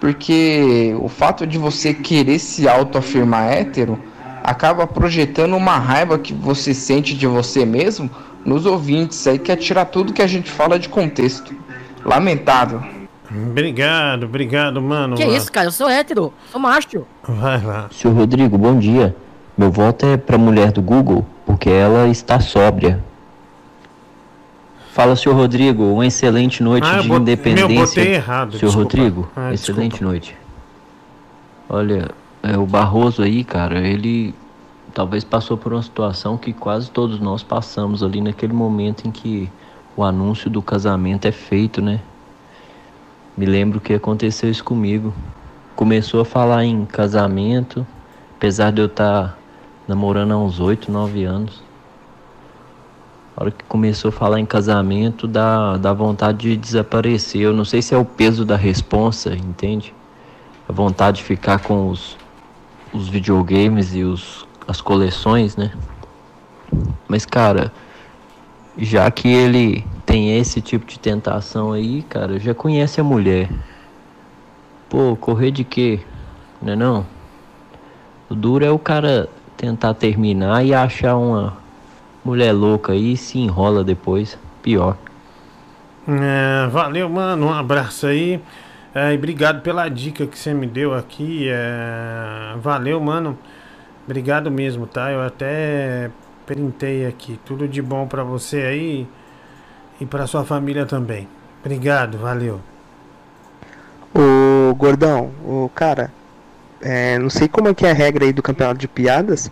Porque 0.00 0.96
o 0.98 1.08
fato 1.08 1.46
de 1.46 1.58
você 1.58 1.92
querer 1.92 2.38
se 2.38 2.66
auto-afirmar 2.66 3.52
hétero 3.52 4.02
acaba 4.42 4.86
projetando 4.86 5.56
uma 5.56 5.76
raiva 5.76 6.18
que 6.18 6.32
você 6.32 6.72
sente 6.72 7.12
de 7.12 7.26
você 7.26 7.66
mesmo 7.66 8.10
nos 8.46 8.64
ouvintes 8.64 9.26
aí, 9.26 9.38
quer 9.38 9.56
tirar 9.56 9.84
tudo 9.84 10.14
que 10.14 10.22
a 10.22 10.26
gente 10.26 10.50
fala 10.50 10.78
de 10.78 10.88
contexto. 10.88 11.54
Lamentável. 12.02 12.95
Obrigado, 13.30 14.24
obrigado, 14.24 14.80
mano. 14.80 15.16
Que 15.16 15.24
isso, 15.24 15.50
cara? 15.50 15.66
Eu 15.66 15.72
sou 15.72 15.88
hétero, 15.88 16.32
sou 16.50 16.60
macho. 16.60 17.04
Vai 17.26 17.62
lá. 17.62 17.88
Senhor 17.90 18.14
Rodrigo, 18.14 18.56
bom 18.56 18.78
dia. 18.78 19.14
Meu 19.58 19.70
voto 19.70 20.06
é 20.06 20.16
pra 20.16 20.36
mulher 20.38 20.70
do 20.70 20.80
Google, 20.82 21.24
porque 21.44 21.68
ela 21.70 22.06
está 22.08 22.38
sóbria. 22.40 23.02
Fala, 24.92 25.14
senhor 25.16 25.34
Rodrigo, 25.34 25.82
uma 25.84 26.06
excelente 26.06 26.62
noite 26.62 26.86
Ah, 26.86 27.00
de 27.02 27.08
bot- 27.08 27.20
independência. 27.20 27.68
meu, 27.68 27.84
botei 27.86 28.14
errado, 28.14 28.56
Senhor 28.56 28.70
desculpa. 28.70 28.82
Rodrigo, 28.96 29.28
Ah, 29.36 29.52
excelente 29.52 30.02
noite. 30.02 30.36
Olha, 31.68 32.10
é, 32.42 32.56
o 32.56 32.64
Barroso 32.64 33.22
aí, 33.22 33.44
cara, 33.44 33.80
ele 33.86 34.34
talvez 34.94 35.22
passou 35.24 35.56
por 35.58 35.72
uma 35.74 35.82
situação 35.82 36.38
que 36.38 36.52
quase 36.52 36.90
todos 36.90 37.20
nós 37.20 37.42
passamos 37.42 38.02
ali 38.02 38.20
naquele 38.22 38.54
momento 38.54 39.06
em 39.06 39.10
que 39.10 39.50
o 39.94 40.02
anúncio 40.02 40.48
do 40.48 40.62
casamento 40.62 41.26
é 41.26 41.32
feito, 41.32 41.82
né? 41.82 42.00
Me 43.36 43.44
lembro 43.44 43.80
que 43.80 43.92
aconteceu 43.92 44.50
isso 44.50 44.64
comigo. 44.64 45.12
Começou 45.74 46.22
a 46.22 46.24
falar 46.24 46.64
em 46.64 46.86
casamento, 46.86 47.86
apesar 48.34 48.72
de 48.72 48.80
eu 48.80 48.86
estar 48.86 49.36
namorando 49.86 50.32
há 50.32 50.38
uns 50.38 50.58
8, 50.58 50.90
9 50.90 51.24
anos. 51.24 51.62
A 53.36 53.42
hora 53.42 53.50
que 53.50 53.62
começou 53.64 54.08
a 54.08 54.12
falar 54.12 54.40
em 54.40 54.46
casamento, 54.46 55.28
dá, 55.28 55.76
dá 55.76 55.92
vontade 55.92 56.48
de 56.48 56.56
desaparecer. 56.56 57.42
Eu 57.42 57.52
não 57.52 57.66
sei 57.66 57.82
se 57.82 57.94
é 57.94 57.98
o 57.98 58.06
peso 58.06 58.42
da 58.42 58.56
responsa, 58.56 59.34
entende? 59.34 59.94
A 60.66 60.72
vontade 60.72 61.18
de 61.18 61.24
ficar 61.24 61.58
com 61.58 61.90
os, 61.90 62.16
os 62.90 63.06
videogames 63.06 63.94
e 63.94 64.02
os, 64.02 64.48
as 64.66 64.80
coleções, 64.80 65.58
né? 65.58 65.72
Mas, 67.06 67.26
cara, 67.26 67.70
já 68.78 69.10
que 69.10 69.28
ele 69.28 69.84
tem 70.06 70.38
esse 70.38 70.60
tipo 70.60 70.86
de 70.86 71.00
tentação 71.00 71.72
aí, 71.72 72.02
cara, 72.04 72.38
já 72.38 72.54
conhece 72.54 73.00
a 73.00 73.04
mulher. 73.04 73.50
Pô, 74.88 75.16
correr 75.16 75.50
de 75.50 75.64
quê? 75.64 76.00
Não 76.62 76.72
é 76.72 76.76
não? 76.76 77.06
O 78.30 78.34
duro 78.34 78.64
é 78.64 78.70
o 78.70 78.78
cara 78.78 79.28
tentar 79.56 79.94
terminar 79.94 80.64
e 80.64 80.72
achar 80.72 81.16
uma 81.16 81.56
mulher 82.24 82.52
louca 82.52 82.92
aí 82.92 83.12
e 83.12 83.16
se 83.16 83.38
enrola 83.38 83.82
depois. 83.82 84.38
Pior. 84.62 84.96
É, 86.08 86.68
valeu, 86.68 87.08
mano. 87.08 87.46
Um 87.46 87.52
abraço 87.52 88.06
aí. 88.06 88.40
É, 88.94 89.12
e 89.12 89.16
obrigado 89.16 89.60
pela 89.60 89.88
dica 89.88 90.26
que 90.26 90.38
você 90.38 90.54
me 90.54 90.66
deu 90.68 90.94
aqui. 90.94 91.48
É, 91.48 92.54
valeu, 92.60 93.00
mano. 93.00 93.36
Obrigado 94.04 94.50
mesmo, 94.50 94.86
tá? 94.86 95.10
Eu 95.10 95.20
até 95.20 96.10
printei 96.46 97.06
aqui. 97.06 97.38
Tudo 97.44 97.66
de 97.66 97.82
bom 97.82 98.06
pra 98.06 98.22
você 98.22 98.58
aí 98.58 99.06
e 100.00 100.06
pra 100.06 100.26
sua 100.26 100.44
família 100.44 100.86
também. 100.86 101.28
Obrigado, 101.60 102.18
valeu. 102.18 102.64
Ô, 104.14 104.74
gordão, 104.74 105.34
o 105.44 105.70
cara, 105.74 106.14
é, 106.80 107.18
não 107.18 107.30
sei 107.30 107.48
como 107.48 107.68
é 107.68 107.74
que 107.74 107.86
é 107.86 107.90
a 107.90 107.94
regra 107.94 108.24
aí 108.26 108.32
do 108.32 108.42
campeonato 108.42 108.78
de 108.80 108.88
piadas, 108.88 109.50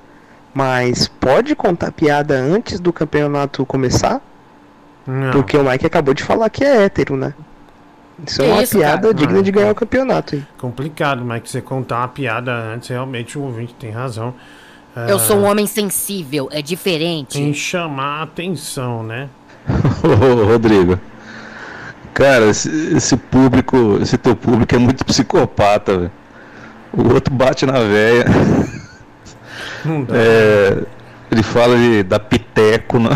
mas 0.54 1.08
pode 1.08 1.56
contar 1.56 1.92
piada 1.92 2.36
antes 2.36 2.80
do 2.80 2.92
campeonato 2.92 3.66
começar? 3.66 4.22
Não. 5.06 5.30
Porque 5.30 5.56
o 5.56 5.64
Mike 5.64 5.86
acabou 5.86 6.14
de 6.14 6.24
falar 6.24 6.50
que 6.50 6.64
é 6.64 6.84
hétero, 6.84 7.16
né? 7.16 7.34
Isso 8.18 8.42
é 8.42 8.46
uma 8.46 8.62
isso, 8.62 8.78
piada 8.78 9.08
cara? 9.08 9.14
digna 9.14 9.42
Não, 9.42 9.42
de 9.42 9.52
ganhar 9.52 9.72
o 9.72 9.74
campeonato. 9.74 10.36
Hein? 10.36 10.48
Complicado, 10.56 11.24
mas 11.24 11.42
que 11.42 11.50
você 11.50 11.60
contar 11.62 11.98
uma 11.98 12.08
piada 12.08 12.52
antes, 12.52 12.88
realmente 12.88 13.38
o 13.38 13.42
ouvinte 13.42 13.74
tem 13.74 13.90
razão. 13.90 14.34
Eu 15.06 15.18
sou 15.18 15.40
um 15.40 15.46
É, 15.46 15.50
homem 15.50 15.66
sensível, 15.66 16.48
é 16.52 16.62
diferente. 16.62 17.40
Em 17.40 17.52
chamar 17.52 18.20
a 18.20 18.22
atenção, 18.22 19.02
né? 19.02 19.30
Rodrigo. 20.46 20.98
Cara, 22.12 22.46
esse, 22.46 22.68
esse 22.96 23.16
público, 23.16 23.98
esse 24.00 24.16
teu 24.16 24.36
público 24.36 24.74
é 24.74 24.78
muito 24.78 25.04
psicopata, 25.04 25.98
velho. 25.98 26.12
O 26.92 27.12
outro 27.12 27.34
bate 27.34 27.66
na 27.66 27.80
véia. 27.80 28.24
Não 29.84 30.04
dá. 30.04 30.14
É, 30.16 30.82
ele 31.30 31.42
fala 31.42 31.76
de 31.76 32.02
dar 32.04 32.20
piteco 32.20 32.98
na. 32.98 33.10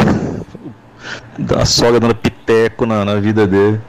Da 1.38 1.64
sogra 1.64 2.00
dando 2.00 2.14
piteco 2.14 2.84
na, 2.84 3.04
na 3.04 3.14
vida 3.14 3.46
dele. 3.46 3.80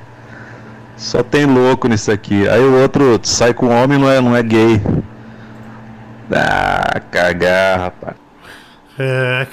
Só 0.95 1.23
tem 1.23 1.45
louco 1.45 1.88
nisso 1.88 2.11
aqui. 2.11 2.48
Aí 2.48 2.61
o 2.61 2.81
outro 2.81 3.19
sai 3.23 3.53
com 3.53 3.69
homem 3.69 3.98
e 3.98 4.02
não 4.02 4.11
é, 4.11 4.22
não 4.22 4.36
é 4.36 4.44
gay. 4.44 4.81
Ah, 6.31 7.02
cagar, 7.10 7.80
rapaz. 7.80 8.15
É. 8.99 9.48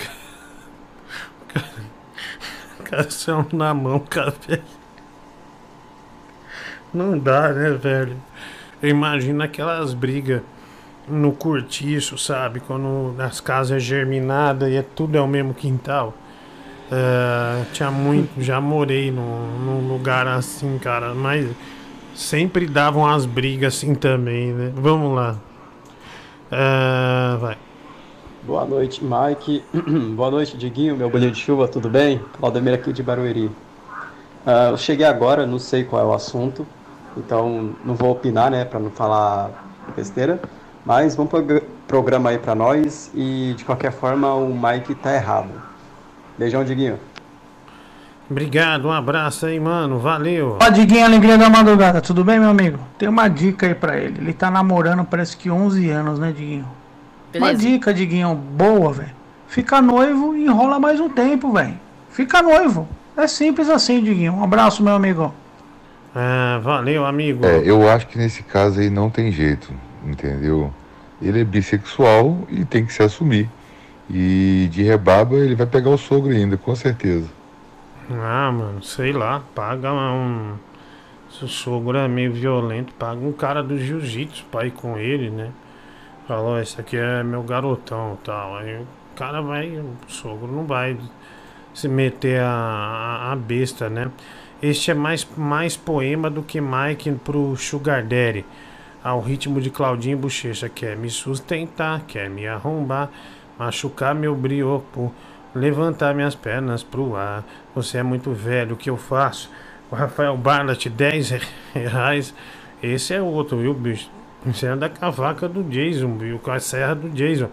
Cação 2.88 3.44
na 3.52 3.74
mão, 3.74 3.98
café. 3.98 4.60
Não 6.94 7.18
dá, 7.18 7.52
né, 7.52 7.70
velho? 7.70 8.16
Eu 8.80 8.90
imagino 8.90 9.42
aquelas 9.42 9.92
brigas 9.92 10.40
no 11.08 11.32
cortiço, 11.32 12.16
sabe? 12.16 12.60
Quando 12.60 13.14
as 13.18 13.40
casas 13.40 13.78
é 13.78 13.80
germinada 13.80 14.70
e 14.70 14.76
é 14.76 14.82
tudo 14.82 15.16
é 15.18 15.20
o 15.20 15.26
mesmo 15.26 15.52
quintal. 15.52 16.14
É, 16.90 17.64
tinha 17.72 17.90
muito, 17.90 18.30
já 18.40 18.60
morei 18.60 19.10
num, 19.10 19.58
num 19.58 19.88
lugar 19.88 20.28
assim, 20.28 20.78
cara, 20.78 21.12
mas 21.12 21.48
sempre 22.14 22.66
davam 22.66 23.04
as 23.04 23.26
brigas 23.26 23.74
assim 23.74 23.96
também, 23.96 24.52
né? 24.52 24.72
Vamos 24.76 25.14
lá. 25.14 25.36
É, 26.52 27.36
vai. 27.36 27.65
Boa 28.46 28.64
noite, 28.64 29.02
Mike. 29.02 29.64
Boa 30.14 30.30
noite, 30.30 30.56
Diguinho, 30.56 30.96
meu 30.96 31.10
bolinho 31.10 31.32
de 31.32 31.40
chuva, 31.40 31.66
tudo 31.66 31.90
bem? 31.90 32.20
Claudemir 32.38 32.74
aqui 32.74 32.92
de 32.92 33.02
Barueri. 33.02 33.50
Ah, 34.46 34.68
eu 34.70 34.76
cheguei 34.76 35.04
agora, 35.04 35.44
não 35.44 35.58
sei 35.58 35.82
qual 35.82 36.00
é 36.00 36.04
o 36.04 36.14
assunto, 36.14 36.64
então 37.16 37.70
não 37.84 37.96
vou 37.96 38.12
opinar, 38.12 38.48
né, 38.48 38.64
para 38.64 38.78
não 38.78 38.88
falar 38.88 39.50
besteira, 39.96 40.40
mas 40.84 41.16
vamos 41.16 41.32
pro 41.32 41.60
programa 41.88 42.30
aí 42.30 42.38
para 42.38 42.54
nós 42.54 43.10
e 43.16 43.52
de 43.56 43.64
qualquer 43.64 43.90
forma 43.90 44.32
o 44.34 44.54
Mike 44.54 44.94
tá 44.94 45.12
errado. 45.12 45.50
Beijão, 46.38 46.62
Diguinho. 46.62 47.00
Obrigado, 48.30 48.86
um 48.86 48.92
abraço 48.92 49.46
aí, 49.46 49.58
mano. 49.58 49.98
Valeu. 49.98 50.58
Ó, 50.62 50.70
Diguinho, 50.70 51.04
alegria 51.04 51.36
da 51.36 51.50
madrugada, 51.50 52.00
tudo 52.00 52.22
bem, 52.22 52.38
meu 52.38 52.50
amigo? 52.50 52.78
Tem 52.96 53.08
uma 53.08 53.26
dica 53.26 53.66
aí 53.66 53.74
pra 53.74 53.98
ele. 53.98 54.20
Ele 54.20 54.32
tá 54.32 54.52
namorando 54.52 55.04
parece 55.04 55.36
que 55.36 55.50
11 55.50 55.90
anos, 55.90 56.20
né, 56.20 56.30
Diguinho? 56.30 56.85
Uma 57.38 57.48
Beleza. 57.48 57.58
dica, 57.68 57.94
Diguinho, 57.94 58.34
boa, 58.34 58.92
velho. 58.92 59.16
Fica 59.48 59.80
noivo 59.80 60.36
e 60.36 60.44
enrola 60.44 60.78
mais 60.78 61.00
um 61.00 61.08
tempo, 61.08 61.52
velho. 61.52 61.74
Fica 62.10 62.42
noivo. 62.42 62.88
É 63.16 63.26
simples 63.26 63.68
assim, 63.68 64.02
Diguinho. 64.02 64.34
Um 64.34 64.44
abraço, 64.44 64.82
meu 64.82 64.94
amigo. 64.94 65.34
É, 66.14 66.58
valeu, 66.60 67.04
amigo. 67.04 67.44
É, 67.44 67.62
eu 67.64 67.88
acho 67.88 68.06
que 68.06 68.18
nesse 68.18 68.42
caso 68.42 68.80
aí 68.80 68.88
não 68.88 69.10
tem 69.10 69.30
jeito, 69.30 69.72
entendeu? 70.04 70.72
Ele 71.20 71.40
é 71.40 71.44
bissexual 71.44 72.38
e 72.48 72.64
tem 72.64 72.84
que 72.84 72.92
se 72.92 73.02
assumir. 73.02 73.48
E 74.08 74.68
de 74.70 74.82
rebaba 74.82 75.34
ele 75.36 75.54
vai 75.54 75.66
pegar 75.66 75.90
o 75.90 75.98
sogro 75.98 76.32
ainda, 76.32 76.56
com 76.56 76.74
certeza. 76.74 77.28
Ah, 78.10 78.52
mano, 78.52 78.82
sei 78.82 79.12
lá, 79.12 79.42
paga 79.54 79.92
um. 79.92 80.54
Se 81.30 81.44
o 81.44 81.48
sogro 81.48 81.98
é 81.98 82.06
meio 82.06 82.32
violento, 82.32 82.94
paga 82.94 83.20
um 83.20 83.32
cara 83.32 83.62
do 83.62 83.76
jiu-jitsu 83.76 84.44
pra 84.50 84.64
ir 84.64 84.70
com 84.70 84.96
ele, 84.96 85.28
né? 85.28 85.50
Falou, 86.26 86.58
esse 86.58 86.80
aqui 86.80 86.96
é 86.96 87.22
meu 87.22 87.44
garotão 87.44 88.18
tal. 88.24 88.56
Aí 88.56 88.78
o 88.78 88.86
cara 89.14 89.40
vai, 89.40 89.68
o 89.68 89.94
sogro 90.08 90.50
não 90.50 90.66
vai 90.66 90.98
se 91.72 91.86
meter 91.86 92.40
a, 92.40 92.48
a, 92.48 93.32
a 93.32 93.36
besta, 93.36 93.88
né? 93.88 94.10
Este 94.60 94.90
é 94.90 94.94
mais, 94.94 95.24
mais 95.36 95.76
poema 95.76 96.28
do 96.28 96.42
que 96.42 96.60
Mike 96.60 97.12
pro 97.24 97.54
Sugar 97.56 98.02
Daddy. 98.02 98.44
Ao 99.04 99.20
ritmo 99.20 99.60
de 99.60 99.70
Claudinho 99.70 100.18
Bochecha, 100.18 100.68
quer 100.68 100.96
me 100.96 101.08
sustentar, 101.08 102.00
quer 102.08 102.28
me 102.28 102.48
arrombar, 102.48 103.08
machucar 103.56 104.12
meu 104.12 104.34
brioco, 104.34 105.14
levantar 105.54 106.12
minhas 106.12 106.34
pernas 106.34 106.82
pro 106.82 107.14
ar. 107.14 107.44
Você 107.72 107.98
é 107.98 108.02
muito 108.02 108.32
velho, 108.32 108.74
o 108.74 108.76
que 108.76 108.90
eu 108.90 108.96
faço? 108.96 109.48
O 109.92 109.94
Rafael 109.94 110.36
Barlat, 110.36 110.86
10 110.86 111.34
reais. 111.72 112.34
Esse 112.82 113.14
é 113.14 113.22
outro, 113.22 113.58
viu, 113.58 113.72
bicho? 113.72 114.15
Esse 114.48 114.66
é 114.66 114.76
da 114.76 114.88
cavaca 114.88 115.48
do 115.48 115.62
Jason, 115.64 116.16
viu? 116.16 116.38
Com 116.38 116.50
a 116.50 116.60
serra 116.60 116.94
do 116.94 117.08
Jason. 117.10 117.48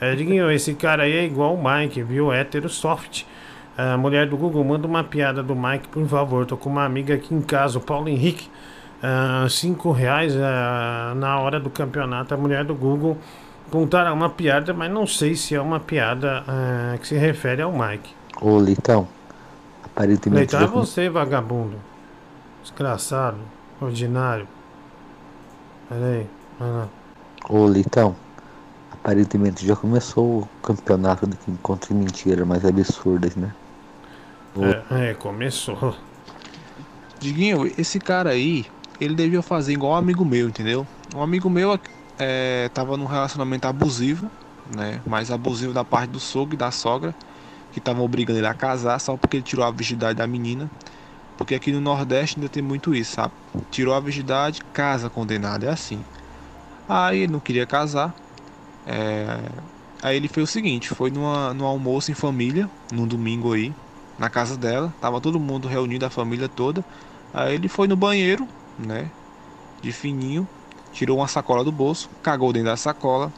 É, 0.00 0.14
Diguinho, 0.14 0.50
esse 0.50 0.74
cara 0.74 1.04
aí 1.04 1.12
é 1.12 1.24
igual 1.24 1.54
o 1.54 1.62
Mike, 1.62 2.02
viu? 2.02 2.32
Hétero 2.32 2.68
soft. 2.68 3.24
A 3.76 3.96
mulher 3.96 4.26
do 4.28 4.36
Google, 4.36 4.64
manda 4.64 4.86
uma 4.86 5.04
piada 5.04 5.42
do 5.42 5.54
Mike, 5.54 5.88
por 5.88 6.06
favor. 6.06 6.46
Tô 6.46 6.56
com 6.56 6.68
uma 6.68 6.84
amiga 6.84 7.14
aqui 7.14 7.34
em 7.34 7.40
casa, 7.42 7.78
o 7.78 7.80
Paulo 7.80 8.08
Henrique. 8.08 8.50
Ah, 9.02 9.46
cinco 9.48 9.92
reais 9.92 10.34
ah, 10.36 11.12
na 11.16 11.38
hora 11.38 11.60
do 11.60 11.70
campeonato. 11.70 12.32
A 12.34 12.36
mulher 12.36 12.64
do 12.64 12.74
Google 12.74 13.16
contará 13.70 14.12
uma 14.12 14.30
piada, 14.30 14.72
mas 14.72 14.90
não 14.90 15.06
sei 15.06 15.34
se 15.34 15.54
é 15.54 15.60
uma 15.60 15.80
piada 15.80 16.42
ah, 16.48 16.96
que 16.98 17.06
se 17.06 17.16
refere 17.16 17.62
ao 17.62 17.72
Mike. 17.72 18.14
Ô, 18.40 18.58
Leitão, 18.58 19.08
aparentemente... 19.84 20.54
Leitão 20.54 20.60
é 20.60 20.66
você 20.66 20.72
com- 20.72 20.80
você, 20.84 21.08
vagabundo. 21.10 21.76
Desgraçado. 22.62 23.38
Ordinário. 23.80 24.48
Pera 25.88 26.06
aí. 26.06 26.26
Vai 26.58 26.70
lá. 26.70 26.88
Ô, 27.48 27.66
Leitão, 27.66 28.16
Aparentemente 29.06 29.64
já 29.64 29.76
começou 29.76 30.40
o 30.40 30.48
campeonato 30.60 31.28
de 31.28 31.36
quem 31.36 31.54
contra 31.56 31.94
mentiras 31.94 32.44
mais 32.44 32.64
absurdas, 32.64 33.36
né? 33.36 33.54
É, 34.90 35.10
é, 35.10 35.14
começou. 35.14 35.94
Diguinho, 37.20 37.70
esse 37.78 38.00
cara 38.00 38.30
aí, 38.30 38.66
ele 39.00 39.14
devia 39.14 39.42
fazer 39.42 39.72
igual 39.72 39.92
um 39.92 39.96
amigo 39.96 40.24
meu, 40.24 40.48
entendeu? 40.48 40.84
Um 41.14 41.22
amigo 41.22 41.48
meu 41.48 41.78
é, 42.18 42.68
tava 42.74 42.96
num 42.96 43.04
relacionamento 43.04 43.68
abusivo, 43.68 44.28
né? 44.74 45.00
Mais 45.06 45.30
abusivo 45.30 45.72
da 45.72 45.84
parte 45.84 46.10
do 46.10 46.18
sogro 46.18 46.54
e 46.54 46.58
da 46.58 46.72
sogra, 46.72 47.14
que 47.72 47.78
estavam 47.78 48.04
obrigando 48.04 48.40
ele 48.40 48.46
a 48.48 48.54
casar 48.54 48.98
só 48.98 49.16
porque 49.16 49.36
ele 49.36 49.44
tirou 49.44 49.64
a 49.64 49.70
virgindade 49.70 50.18
da 50.18 50.26
menina. 50.26 50.68
Porque 51.36 51.54
aqui 51.54 51.72
no 51.72 51.80
Nordeste 51.80 52.38
ainda 52.38 52.48
tem 52.48 52.62
muito 52.62 52.94
isso, 52.94 53.12
sabe? 53.14 53.32
Tirou 53.70 53.94
a 53.94 54.00
virgindade, 54.00 54.62
casa 54.72 55.10
condenado, 55.10 55.64
é 55.64 55.68
assim. 55.70 56.04
Aí 56.88 57.20
ele 57.20 57.32
não 57.32 57.40
queria 57.40 57.66
casar. 57.66 58.14
é, 58.86 59.40
Aí 60.02 60.16
ele 60.16 60.28
fez 60.28 60.48
o 60.48 60.52
seguinte, 60.52 60.88
foi 60.94 61.10
numa, 61.10 61.52
num 61.54 61.64
almoço 61.64 62.10
em 62.10 62.14
família, 62.14 62.70
num 62.92 63.06
domingo 63.06 63.52
aí, 63.54 63.74
na 64.18 64.28
casa 64.30 64.56
dela, 64.56 64.94
tava 65.00 65.20
todo 65.20 65.40
mundo 65.40 65.68
reunido, 65.68 66.04
a 66.06 66.10
família 66.10 66.48
toda. 66.48 66.84
Aí 67.32 67.54
ele 67.54 67.68
foi 67.68 67.88
no 67.88 67.96
banheiro, 67.96 68.46
né? 68.78 69.10
De 69.82 69.92
fininho, 69.92 70.46
tirou 70.92 71.18
uma 71.18 71.28
sacola 71.28 71.64
do 71.64 71.72
bolso, 71.72 72.10
cagou 72.22 72.52
dentro 72.52 72.68
da 72.68 72.76
sacola 72.76 73.32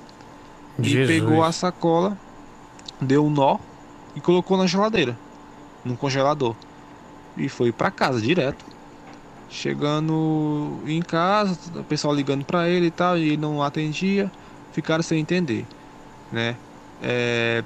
e 0.83 0.83
Jesus. 0.91 1.07
pegou 1.07 1.43
a 1.43 1.53
sacola, 1.53 2.19
deu 3.01 3.25
um 3.25 3.31
nó 3.31 3.59
e 4.15 4.21
colocou 4.21 4.57
na 4.57 4.67
geladeira, 4.67 5.17
no 5.85 5.97
congelador. 5.97 6.55
E 7.39 7.49
foi 7.49 7.73
pra 7.73 7.91
casa 7.91 8.21
direto. 8.21 8.65
Chegando 9.49 10.81
em 10.87 11.01
casa, 11.01 11.57
o 11.79 11.85
pessoal 11.85 12.15
ligando 12.15 12.45
pra 12.45 12.69
ele 12.69 12.87
e 12.87 12.91
tal, 12.91 13.17
e 13.17 13.29
ele 13.29 13.37
não 13.39 13.63
atendia, 13.63 14.31
ficaram 14.73 15.03
sem 15.03 15.21
entender, 15.21 15.65
né? 16.31 16.55
É, 17.03 17.63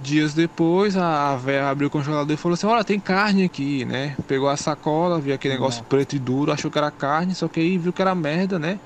dias 0.00 0.34
depois, 0.34 0.96
a, 0.96 1.32
a 1.32 1.36
véia 1.36 1.68
abriu 1.68 1.88
o 1.88 1.90
congelador 1.90 2.32
e 2.32 2.36
falou 2.36 2.54
assim: 2.54 2.66
Olha, 2.66 2.84
tem 2.84 3.00
carne 3.00 3.44
aqui, 3.44 3.84
né? 3.84 4.14
Pegou 4.28 4.48
a 4.48 4.56
sacola, 4.56 5.18
viu 5.18 5.34
aquele 5.34 5.54
negócio 5.54 5.82
preto 5.84 6.14
e 6.14 6.18
duro, 6.18 6.52
achou 6.52 6.70
que 6.70 6.78
era 6.78 6.90
carne, 6.90 7.34
só 7.34 7.48
que 7.48 7.58
aí 7.58 7.76
viu 7.76 7.92
que 7.92 8.02
era 8.02 8.14
merda, 8.14 8.58
né? 8.58 8.78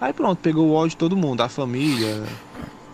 Aí 0.00 0.12
pronto, 0.12 0.38
pegou 0.38 0.68
o 0.68 0.74
ódio 0.74 0.90
de 0.90 0.96
todo 0.98 1.16
mundo, 1.16 1.38
da 1.38 1.48
família, 1.48 2.22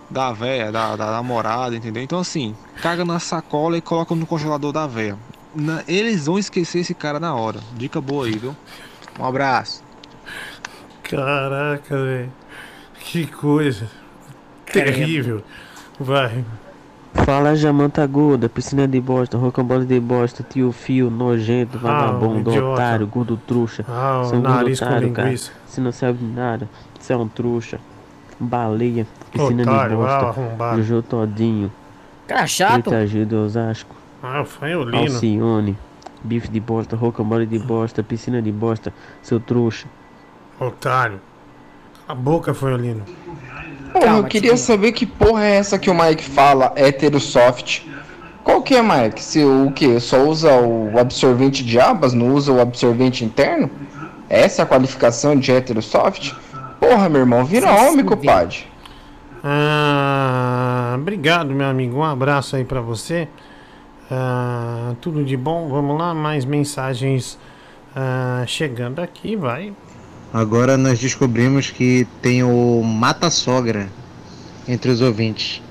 da 0.08 0.32
véia, 0.32 0.70
da, 0.70 0.94
da 0.94 1.10
namorada, 1.10 1.74
entendeu? 1.74 2.02
Então 2.02 2.20
assim, 2.20 2.54
caga 2.80 3.04
na 3.04 3.18
sacola 3.18 3.76
e 3.76 3.82
coloca 3.82 4.14
no 4.14 4.26
congelador 4.26 4.72
da 4.72 4.86
véia. 4.86 5.18
Na- 5.54 5.82
eles 5.86 6.26
vão 6.26 6.38
esquecer 6.38 6.80
esse 6.80 6.94
cara 6.94 7.20
na 7.20 7.34
hora. 7.34 7.60
Dica 7.76 8.00
boa 8.00 8.26
aí, 8.26 8.36
viu? 8.36 8.56
Um 9.18 9.24
abraço. 9.24 9.82
Caraca, 11.02 11.96
velho. 11.96 12.32
Que 12.98 13.26
coisa. 13.26 13.86
Terrível. 14.66 15.42
Vai. 15.98 16.44
Fala 17.26 17.54
Jamanta 17.54 18.06
Gorda, 18.06 18.48
piscina 18.48 18.88
de 18.88 18.98
bosta, 18.98 19.36
rocambole 19.36 19.84
de 19.84 20.00
bosta, 20.00 20.42
tio 20.42 20.72
fio, 20.72 21.10
nojento, 21.10 21.78
vagabundo, 21.78 22.50
Ah, 22.50 22.72
otário, 22.72 23.06
gordo 23.06 23.36
trouxa. 23.36 23.84
Ah, 23.86 24.20
o 24.22 24.24
Você 24.24 24.36
um 24.36 24.40
nariz 24.40 24.80
com 24.80 24.86
otário, 24.86 25.12
cara. 25.12 25.28
linguiça. 25.28 25.52
Você 25.66 25.80
não 25.82 25.92
sabe 25.92 26.18
de 26.18 26.24
nada, 26.24 26.68
você 26.98 27.12
é 27.12 27.16
um 27.16 27.28
trouxa. 27.28 27.78
Baleia, 28.40 29.06
piscina 29.30 29.62
Otário, 29.62 29.96
de 29.98 30.02
ah, 30.02 30.06
bosta, 30.06 30.40
arrombado. 30.40 30.82
Jojo 30.82 31.02
Todinho. 31.02 31.70
Cara 32.26 32.46
chato. 32.46 32.88
Itagi 32.88 33.26
de 33.26 33.34
Osasco. 33.34 33.94
Ah, 34.22 34.44
foi 34.44 34.76
o 34.76 34.84
Lino. 34.84 34.98
Alcione, 34.98 35.76
bife 36.22 36.48
de 36.48 36.60
bosta, 36.60 36.94
rocambole 36.94 37.44
de 37.44 37.58
bosta, 37.58 38.02
piscina 38.02 38.40
de 38.40 38.52
bosta, 38.52 38.94
seu 39.20 39.40
trouxa. 39.40 39.88
Otário. 40.60 41.20
A 42.06 42.14
boca 42.14 42.54
foi 42.54 42.72
o 42.72 42.76
Lino. 42.76 43.04
Porra, 43.92 44.18
eu 44.18 44.24
queria 44.24 44.56
saber 44.56 44.92
que 44.92 45.04
porra 45.04 45.44
é 45.44 45.56
essa 45.56 45.78
que 45.78 45.90
o 45.90 45.94
Mike 45.94 46.24
fala, 46.24 46.72
heterosoft. 46.76 47.82
Qual 48.44 48.62
que 48.62 48.74
é, 48.74 48.82
Mike? 48.82 49.22
Se 49.22 49.44
o 49.44 49.70
que? 49.72 50.00
Só 50.00 50.24
usa 50.24 50.52
o 50.52 50.98
absorvente 50.98 51.64
de 51.64 51.78
abas, 51.78 52.12
não 52.12 52.32
usa 52.34 52.52
o 52.52 52.60
absorvente 52.60 53.24
interno? 53.24 53.70
Essa 54.28 54.62
é 54.62 54.64
a 54.64 54.66
qualificação 54.66 55.36
de 55.36 55.52
heterosoft? 55.52 56.32
Porra, 56.80 57.08
meu 57.08 57.20
irmão, 57.20 57.44
vira 57.44 57.70
homem, 57.70 58.04
compadre. 58.04 58.64
Ah, 59.44 60.94
obrigado, 60.96 61.50
meu 61.50 61.66
amigo. 61.66 61.98
Um 61.98 62.04
abraço 62.04 62.56
aí 62.56 62.64
pra 62.64 62.80
você. 62.80 63.28
Ah, 64.14 64.94
tudo 65.00 65.24
de 65.24 65.38
bom. 65.38 65.68
Vamos 65.70 65.98
lá, 65.98 66.12
mais 66.12 66.44
mensagens 66.44 67.38
ah, 67.96 68.44
chegando 68.46 69.00
aqui, 69.00 69.34
vai. 69.34 69.72
Agora 70.30 70.76
nós 70.76 70.98
descobrimos 70.98 71.70
que 71.70 72.06
tem 72.20 72.42
o 72.42 72.82
mata-sogra 72.82 73.88
entre 74.68 74.90
os 74.90 75.00
ouvintes. 75.00 75.62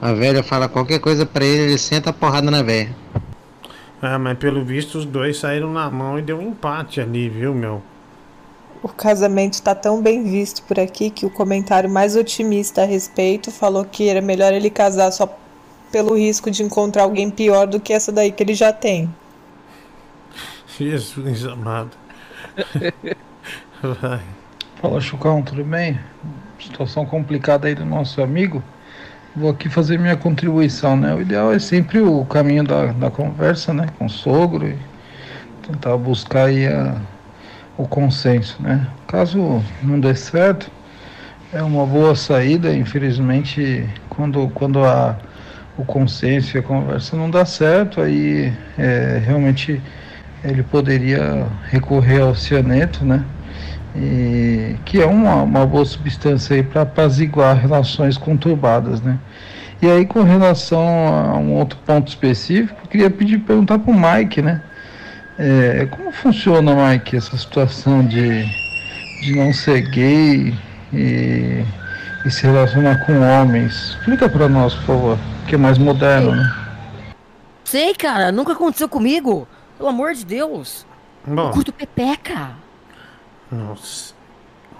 A 0.00 0.12
velha 0.12 0.44
fala 0.44 0.68
qualquer 0.68 1.00
coisa 1.00 1.26
pra 1.26 1.44
ele, 1.44 1.62
ele 1.64 1.78
senta 1.78 2.10
a 2.10 2.12
porrada 2.12 2.48
na 2.52 2.62
velha. 2.62 2.94
Ah, 4.00 4.18
mas 4.18 4.38
pelo 4.38 4.64
visto 4.64 4.98
os 4.98 5.04
dois 5.04 5.38
saíram 5.38 5.72
na 5.72 5.90
mão 5.90 6.20
e 6.20 6.22
deu 6.22 6.38
um 6.38 6.50
empate 6.50 7.00
ali, 7.00 7.28
viu, 7.28 7.52
meu? 7.52 7.82
O 8.80 8.88
casamento 8.88 9.54
está 9.54 9.74
tão 9.74 10.00
bem 10.00 10.22
visto 10.22 10.62
por 10.64 10.78
aqui 10.78 11.10
que 11.10 11.26
o 11.26 11.30
comentário 11.30 11.90
mais 11.90 12.14
otimista 12.14 12.82
a 12.82 12.84
respeito 12.84 13.50
falou 13.50 13.84
que 13.84 14.08
era 14.08 14.20
melhor 14.20 14.52
ele 14.52 14.70
casar 14.70 15.10
só 15.10 15.26
pelo 15.94 16.16
risco 16.16 16.50
de 16.50 16.64
encontrar 16.64 17.04
alguém 17.04 17.30
pior 17.30 17.68
do 17.68 17.78
que 17.78 17.92
essa 17.92 18.10
daí 18.10 18.32
que 18.32 18.42
ele 18.42 18.52
já 18.52 18.72
tem. 18.72 19.08
Jesus 20.76 21.46
amado. 21.46 21.92
Vai. 23.80 24.20
Fala 24.82 25.00
Chucão, 25.00 25.40
tudo 25.40 25.62
bem? 25.62 25.96
Situação 26.58 27.06
complicada 27.06 27.68
aí 27.68 27.76
do 27.76 27.84
nosso 27.84 28.20
amigo. 28.20 28.60
Vou 29.36 29.50
aqui 29.50 29.68
fazer 29.68 29.96
minha 29.96 30.16
contribuição, 30.16 30.96
né? 30.96 31.14
O 31.14 31.20
ideal 31.20 31.52
é 31.52 31.60
sempre 31.60 32.00
o 32.00 32.24
caminho 32.24 32.64
da, 32.64 32.86
da 32.86 33.08
conversa, 33.08 33.72
né? 33.72 33.86
Com 33.96 34.06
o 34.06 34.10
sogro 34.10 34.66
e 34.66 34.76
tentar 35.62 35.96
buscar 35.96 36.46
aí 36.46 36.66
a, 36.66 37.00
o 37.78 37.86
consenso, 37.86 38.60
né? 38.60 38.84
Caso 39.06 39.62
não 39.80 40.00
dê 40.00 40.16
certo, 40.16 40.68
é 41.52 41.62
uma 41.62 41.86
boa 41.86 42.16
saída. 42.16 42.74
Infelizmente, 42.74 43.88
quando, 44.08 44.48
quando 44.48 44.84
a, 44.84 45.16
o 45.76 45.84
consenso 45.84 46.56
e 46.56 46.60
a 46.60 46.62
conversa 46.62 47.16
não 47.16 47.30
dá 47.30 47.44
certo, 47.44 48.00
aí 48.00 48.52
é, 48.78 49.20
realmente 49.24 49.80
ele 50.42 50.62
poderia 50.62 51.46
recorrer 51.70 52.20
ao 52.20 52.34
cianeto, 52.34 53.04
né? 53.04 53.24
E, 53.96 54.76
que 54.84 55.00
é 55.00 55.06
uma, 55.06 55.42
uma 55.42 55.66
boa 55.66 55.84
substância 55.84 56.56
aí 56.56 56.62
para 56.62 56.82
apaziguar 56.82 57.56
relações 57.56 58.18
conturbadas, 58.18 59.00
né? 59.00 59.18
E 59.80 59.86
aí 59.90 60.04
com 60.06 60.22
relação 60.22 60.82
a 60.82 61.36
um 61.38 61.52
outro 61.54 61.78
ponto 61.84 62.08
específico, 62.08 62.78
eu 62.84 62.88
queria 62.88 63.10
pedir 63.10 63.38
perguntar 63.38 63.78
para 63.78 63.92
o 63.92 63.94
Mike, 63.94 64.42
né? 64.42 64.60
É, 65.38 65.86
como 65.90 66.12
funciona, 66.12 66.72
Mike, 66.74 67.16
essa 67.16 67.36
situação 67.36 68.04
de, 68.06 68.44
de 69.22 69.34
não 69.34 69.52
ser 69.52 69.82
gay 69.90 70.54
e, 70.92 71.64
e 72.24 72.30
se 72.30 72.46
relacionar 72.46 73.04
com 73.04 73.20
homens? 73.20 73.96
Explica 73.98 74.28
para 74.28 74.48
nós, 74.48 74.74
por 74.74 74.84
favor, 74.84 75.18
que 75.46 75.54
é 75.54 75.58
mais 75.58 75.78
moderno, 75.78 76.34
né? 76.34 76.54
Sei, 77.64 77.94
cara, 77.94 78.30
nunca 78.32 78.52
aconteceu 78.52 78.88
comigo. 78.88 79.46
Pelo 79.76 79.88
amor 79.88 80.14
de 80.14 80.24
Deus. 80.24 80.86
Bom. 81.26 81.48
Eu 81.48 81.50
curto 81.50 81.72
pepeca. 81.72 82.52
Nossa. 83.50 84.14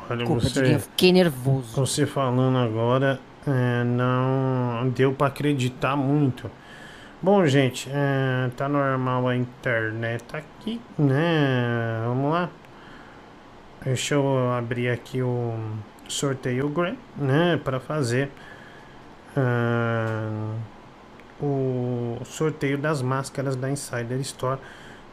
Olha, 0.09 0.19
Desculpa, 0.19 0.43
você, 0.43 0.75
eu 0.75 0.81
fiquei 0.81 1.13
nervoso. 1.13 1.75
Você 1.75 2.07
falando 2.07 2.59
agora, 2.59 3.19
é, 3.47 3.85
não 3.85 4.89
deu 4.91 5.13
pra 5.13 5.29
acreditar 5.29 5.97
muito. 5.97 6.51
Bom, 7.23 7.47
gente, 7.47 7.89
é, 7.91 8.51
tá 8.55 8.69
normal 8.69 9.29
a 9.29 9.37
internet 9.37 10.25
aqui, 10.33 10.81
né? 10.99 12.03
Vamos 12.07 12.31
lá. 12.31 12.51
Deixa 13.83 14.15
eu 14.15 14.53
abrir 14.53 14.91
aqui 14.91 15.23
o 15.23 15.55
sorteio 16.09 16.73
né? 17.17 17.61
Pra 17.63 17.81
fazer 17.81 18.31
ah, 19.37 20.55
o 21.41 22.19
sorteio 22.25 22.79
das 22.79 23.03
máscaras 23.03 23.57
da 23.57 23.71
Insider 23.71 24.21
Store. 24.21 24.61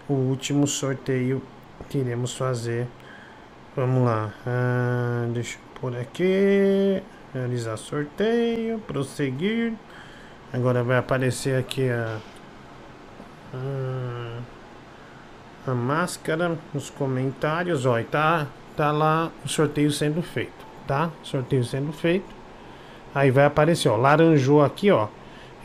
O 0.10 0.14
último 0.14 0.68
sorteio 0.68 1.42
que 1.90 1.98
iremos 2.00 2.36
fazer. 2.36 2.88
Vamos 3.76 4.04
lá. 4.06 4.34
ah, 4.46 5.26
deixa 5.34 5.58
eu 5.58 5.80
por 5.80 5.96
aqui. 5.96 7.02
Realizar 7.34 7.78
sorteio. 7.78 8.80
Prosseguir. 8.80 9.74
Agora 10.54 10.84
vai 10.84 10.98
aparecer 10.98 11.58
aqui 11.58 11.90
a. 11.90 12.18
a- 13.54 14.40
a 15.68 15.74
máscara 15.76 16.58
nos 16.74 16.90
comentários. 16.90 17.86
E 17.86 18.04
tá, 18.06 18.48
tá 18.76 18.92
lá 18.92 19.32
o 19.46 19.48
sorteio 19.48 19.92
sendo 19.92 20.22
feito. 20.22 20.61
Tá? 20.92 21.10
Sorteio 21.24 21.64
sendo 21.64 21.94
feito. 21.94 22.26
Aí 23.16 23.32
vai 23.32 23.46
aparecer, 23.46 23.88
ó. 23.88 23.96
Laranjou 23.96 24.62
aqui, 24.62 24.92
ó. 24.92 25.08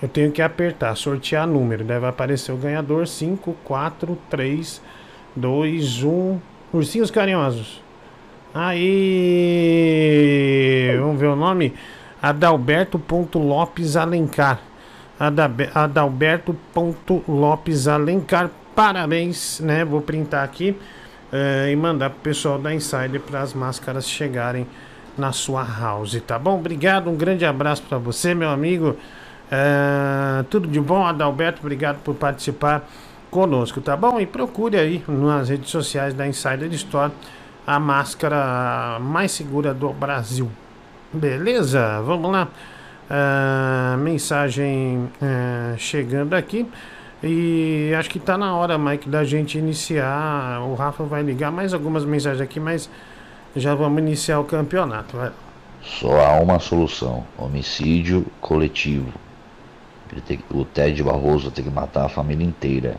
Eu 0.01 0.09
tenho 0.09 0.31
que 0.31 0.41
apertar, 0.41 0.95
sortear 0.95 1.49
número. 1.49 1.83
Daí 1.83 1.99
vai 1.99 2.11
aparecer 2.11 2.53
o 2.53 2.57
ganhador 2.57 3.09
5, 3.09 3.57
4, 3.65 4.17
3, 4.31 4.81
2, 5.35 6.05
1. 6.05 6.39
Ursinhos 6.73 7.11
carinhosos. 7.11 7.83
Aí, 8.55 8.87
vamos 11.01 11.19
ver 11.19 11.27
o 11.27 11.35
nome? 11.35 11.75
Adalberto.lopes 12.23 13.97
Alencar. 13.97 14.61
Adalberto.lopes 15.75 17.89
Alencar. 17.89 18.49
Parabéns, 18.77 19.59
né? 19.59 19.85
Vou 19.85 20.03
printar 20.03 20.45
aqui 20.45 20.79
eh, 21.33 21.71
e 21.73 21.75
mandar 21.75 22.11
pro 22.11 22.21
pessoal 22.21 22.61
da 22.61 22.73
Insider 22.73 23.21
para 23.21 23.41
as 23.41 23.55
máscaras 23.55 24.09
chegarem 24.09 24.69
na 25.17 25.33
sua 25.33 25.65
house, 25.65 26.21
tá 26.27 26.39
bom? 26.39 26.59
Obrigado, 26.59 27.11
um 27.11 27.17
grande 27.17 27.45
abraço 27.45 27.83
para 27.83 27.99
você, 27.99 28.35
meu 28.35 28.51
amigo. 28.51 28.97
Eh, 29.51 30.45
tudo 30.51 30.67
de 30.67 30.81
bom, 30.81 31.05
Adalberto. 31.07 31.61
Obrigado 31.61 31.99
por 32.03 32.15
participar 32.15 32.89
conosco, 33.31 33.81
tá 33.81 33.97
bom? 33.97 34.21
E 34.21 34.27
procure 34.27 34.77
aí 34.77 35.05
nas 35.07 35.49
redes 35.49 35.71
sociais 35.71 36.15
da 36.15 36.27
Insider 36.27 36.73
Store 36.73 37.13
a 37.67 37.79
máscara 37.79 38.99
mais 39.01 39.33
segura 39.33 39.75
do 39.75 39.93
Brasil. 39.93 40.51
Beleza? 41.13 42.01
Vamos 42.03 42.31
lá. 42.31 42.49
Ah, 43.09 43.97
mensagem 43.99 45.09
ah, 45.23 45.75
chegando 45.77 46.35
aqui. 46.35 46.67
E 47.23 47.93
acho 47.99 48.11
que 48.11 48.19
tá 48.19 48.37
na 48.37 48.55
hora, 48.55 48.77
Mike, 48.77 49.09
da 49.09 49.25
gente 49.25 49.59
iniciar. 49.59 50.61
O 50.63 50.75
Rafa 50.75 51.05
vai 51.05 51.23
ligar 51.23 51.51
mais 51.51 51.73
algumas 51.73 52.05
mensagens 52.05 52.41
aqui, 52.41 52.61
mas 52.61 52.91
já 53.57 53.75
vamos 53.75 53.99
iniciar 54.01 54.39
o 54.39 54.45
campeonato. 54.45 55.17
vai. 55.17 55.33
Só 55.83 56.21
há 56.25 56.41
uma 56.41 56.59
solução: 56.59 57.25
homicídio 57.39 58.27
coletivo. 58.41 59.13
Ele 60.13 60.21
tem- 60.21 60.41
o 60.51 60.65
Ted 60.65 61.03
Barroso 61.03 61.51
tem 61.51 61.65
que 61.65 61.71
matar 61.71 62.05
a 62.07 62.09
família 62.09 62.45
inteira. 62.47 62.97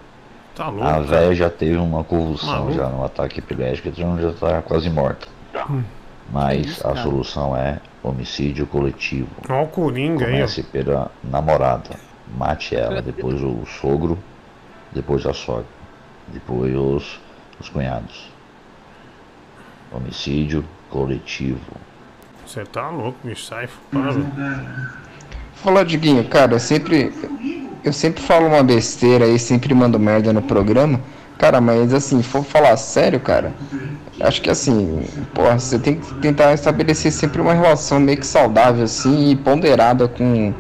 Tá 0.56 0.68
louco. 0.70 0.84
A 0.86 0.92
cara. 0.94 1.02
véia 1.04 1.36
já 1.36 1.50
teve 1.50 1.78
uma 1.78 2.04
convulsão 2.04 2.50
Maluco. 2.50 2.74
já 2.74 2.90
no 2.90 3.04
ataque 3.04 3.40
epilético, 3.40 3.90
então 3.90 4.20
já 4.20 4.30
está 4.30 4.62
quase 4.62 4.90
morta. 4.90 5.28
Hum. 5.70 5.84
Mas 6.32 6.66
isso, 6.68 6.88
a 6.88 6.96
solução 6.98 7.56
é 7.56 7.80
homicídio 8.04 8.66
coletivo. 8.68 9.30
Ó 9.50 9.64
o 9.64 9.68
Coringa 9.68 10.26
aí, 10.26 10.32
ó. 10.32 10.36
Comece 10.36 10.64
pela 10.64 11.12
namorada. 11.24 11.92
Mate 12.38 12.76
ela, 12.76 13.02
depois 13.02 13.42
o 13.42 13.66
sogro, 13.66 14.18
depois 14.92 15.26
a 15.26 15.34
sogra, 15.34 15.66
depois 16.28 16.76
os, 16.76 17.20
os 17.60 17.70
cunhados. 17.70 18.30
Homicídio 19.92 20.64
coletivo. 20.90 21.60
Você 22.46 22.64
tá 22.66 22.90
louco, 22.90 23.18
bicho. 23.24 23.46
Sai 23.46 23.68
fora. 23.68 24.16
Fala, 25.56 25.84
Diguinho, 25.84 26.24
cara, 26.26 26.54
eu 26.54 26.60
sempre. 26.60 27.12
Eu 27.84 27.94
sempre 27.94 28.22
falo 28.22 28.48
uma 28.48 28.64
besteira 28.64 29.26
aí, 29.26 29.40
sempre 29.40 29.74
mando 29.74 30.00
merda 30.00 30.34
no 30.34 30.42
programa. 30.42 31.00
Cara, 31.38 31.62
mas 31.62 31.94
assim, 31.94 32.24
for 32.24 32.44
falar 32.44 32.76
sério, 32.78 33.20
cara, 33.20 33.54
acho 34.20 34.42
que 34.42 34.50
assim, 34.50 35.06
porra, 35.34 35.60
você 35.60 35.78
tem 35.78 36.00
que 36.00 36.14
tentar 36.16 36.54
estabelecer 36.54 37.12
sempre 37.12 37.40
uma 37.40 37.54
relação 37.54 38.00
meio 38.00 38.18
que 38.18 38.26
saudável, 38.26 38.84
assim, 38.84 39.30
e 39.30 39.36
ponderada 39.36 40.08
com, 40.08 40.52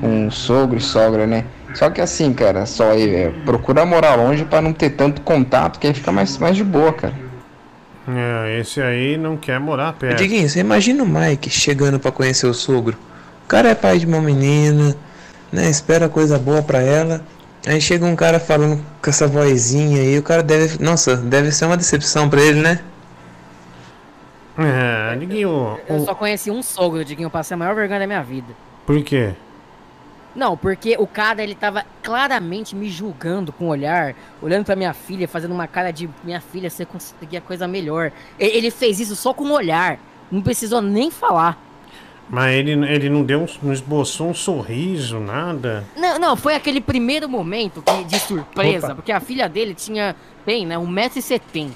com 0.00 0.30
sogro 0.30 0.78
e 0.78 0.80
sogra, 0.80 1.26
né? 1.26 1.44
Só 1.74 1.90
que 1.90 2.00
assim, 2.00 2.32
cara, 2.32 2.64
só 2.64 2.92
aí, 2.92 3.14
é, 3.14 3.30
procura 3.44 3.84
morar 3.84 4.14
longe 4.14 4.44
pra 4.44 4.62
não 4.62 4.72
ter 4.72 4.90
tanto 4.90 5.20
contato, 5.20 5.78
que 5.78 5.86
aí 5.86 5.92
fica 5.92 6.10
mais, 6.10 6.38
mais 6.38 6.56
de 6.56 6.64
boa, 6.64 6.92
cara. 6.92 7.23
É, 8.06 8.58
esse 8.60 8.80
aí 8.82 9.16
não 9.16 9.36
quer 9.36 9.58
morar 9.58 9.92
perto. 9.94 10.18
Diguinho, 10.18 10.48
você 10.48 10.60
imagina 10.60 11.02
o 11.02 11.08
Mike 11.08 11.48
chegando 11.48 11.98
pra 11.98 12.12
conhecer 12.12 12.46
o 12.46 12.52
sogro. 12.54 12.96
O 13.44 13.48
cara 13.48 13.70
é 13.70 13.74
pai 13.74 13.98
de 13.98 14.06
uma 14.06 14.20
menina, 14.20 14.94
né? 15.50 15.68
Espera 15.70 16.08
coisa 16.08 16.38
boa 16.38 16.62
pra 16.62 16.80
ela. 16.82 17.22
Aí 17.66 17.80
chega 17.80 18.04
um 18.04 18.14
cara 18.14 18.38
falando 18.38 18.84
com 19.02 19.08
essa 19.08 19.26
vozinha 19.26 20.00
aí, 20.02 20.18
o 20.18 20.22
cara 20.22 20.42
deve. 20.42 20.82
Nossa, 20.82 21.16
deve 21.16 21.50
ser 21.50 21.64
uma 21.64 21.76
decepção 21.78 22.28
pra 22.28 22.42
ele, 22.42 22.60
né? 22.60 22.80
É, 24.56 25.16
Diguinho, 25.16 25.78
Eu 25.88 25.96
o- 25.96 26.04
só 26.04 26.14
conheci 26.14 26.50
um 26.50 26.62
sogro, 26.62 27.04
Diguinho. 27.04 27.26
Eu 27.26 27.30
passei 27.30 27.54
a 27.54 27.58
maior 27.58 27.74
vergonha 27.74 28.00
da 28.00 28.06
minha 28.06 28.22
vida. 28.22 28.48
por 28.86 29.02
quê? 29.02 29.32
Não, 30.34 30.56
porque 30.56 30.96
o 30.98 31.06
cara, 31.06 31.42
ele 31.42 31.54
tava 31.54 31.84
claramente 32.02 32.74
me 32.74 32.90
julgando 32.90 33.52
com 33.52 33.66
o 33.66 33.68
olhar, 33.68 34.14
olhando 34.42 34.64
pra 34.64 34.74
minha 34.74 34.92
filha, 34.92 35.28
fazendo 35.28 35.52
uma 35.54 35.66
cara 35.68 35.92
de 35.92 36.10
minha 36.24 36.40
filha, 36.40 36.68
você 36.68 36.84
conseguia 36.84 37.40
coisa 37.40 37.68
melhor. 37.68 38.10
Ele 38.38 38.70
fez 38.70 38.98
isso 38.98 39.14
só 39.14 39.32
com 39.32 39.44
o 39.44 39.52
olhar, 39.52 39.98
não 40.30 40.42
precisou 40.42 40.80
nem 40.82 41.10
falar. 41.10 41.56
Mas 42.28 42.54
ele, 42.54 42.72
ele 42.88 43.10
não 43.10 43.22
deu 43.22 43.46
não 43.62 43.72
esboçou 43.72 44.30
um 44.30 44.34
sorriso, 44.34 45.20
nada. 45.20 45.84
Não, 45.96 46.18
não, 46.18 46.36
foi 46.36 46.54
aquele 46.54 46.80
primeiro 46.80 47.28
momento 47.28 47.82
que- 47.82 48.04
de 48.04 48.18
surpresa, 48.18 48.86
Opa. 48.86 48.94
porque 48.96 49.12
a 49.12 49.20
filha 49.20 49.48
dele 49.48 49.74
tinha, 49.74 50.16
bem, 50.44 50.66
né, 50.66 50.76
1,70m. 50.78 51.70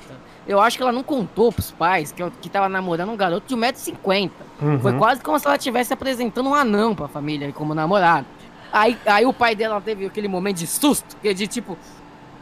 Eu 0.47 0.59
acho 0.59 0.79
que 0.79 0.83
ela 0.83 0.91
não 0.93 1.03
contou 1.03 1.53
pros 1.53 1.71
pais 1.71 2.11
que, 2.11 2.23
que 2.41 2.49
tava 2.49 2.71
namorando 2.71 3.11
um 3.11 3.17
garoto 3.17 3.47
de 3.47 3.55
1,50m. 3.55 4.31
Uhum. 4.63 4.81
Foi 4.81 4.95
quase 4.95 5.21
como 5.21 5.39
se 5.39 5.47
ela 5.47 5.57
estivesse 5.57 5.93
apresentando 5.93 6.49
um 6.49 6.55
anão 6.55 6.95
pra 6.95 7.07
família 7.07 7.53
como 7.53 7.75
namorado. 7.75 8.27
Aí, 8.73 8.99
aí 9.07 9.25
o 9.27 9.33
pai 9.33 9.55
dela 9.55 9.81
teve 9.81 10.07
aquele 10.07 10.29
momento 10.29 10.59
de 10.59 10.67
susto, 10.67 11.17
é 11.25 11.33
de 11.33 11.47
tipo, 11.47 11.77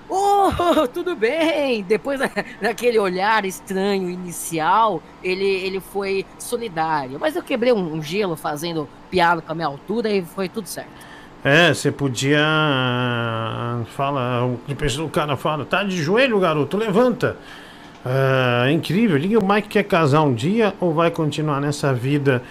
oh, 0.09 0.51
tudo 0.93 1.15
bem. 1.16 1.82
Depois 1.82 2.19
da- 2.19 2.31
daquele 2.61 2.98
olhar 2.98 3.44
estranho 3.44 4.11
inicial, 4.11 5.03
ele, 5.23 5.44
ele 5.44 5.81
foi 5.81 6.27
solidário. 6.39 7.19
Mas 7.20 7.36
eu 7.36 7.43
quebrei 7.43 7.73
um, 7.73 7.94
um 7.94 8.03
gelo 8.03 8.36
fazendo 8.36 8.89
piada 9.11 9.40
com 9.40 9.53
a 9.53 9.55
minha 9.55 9.69
altura 9.69 10.11
e 10.11 10.23
foi 10.23 10.48
tudo 10.48 10.66
certo. 10.66 11.07
É, 11.44 11.73
você 11.73 11.93
podia. 11.93 12.44
Fala, 13.94 14.44
o, 14.44 15.09
cara 15.09 15.36
fala, 15.36 15.65
tá 15.65 15.85
de 15.85 15.97
joelho, 15.97 16.40
garoto, 16.40 16.77
levanta. 16.77 17.36
Ah, 18.05 18.65
é 18.66 18.73
incrível. 18.73 19.16
O 19.40 19.47
Mike 19.47 19.69
quer 19.69 19.85
casar 19.85 20.23
um 20.23 20.32
dia 20.35 20.74
ou 20.81 20.93
vai 20.94 21.11
continuar 21.11 21.61
nessa 21.61 21.93
vida 21.93 22.43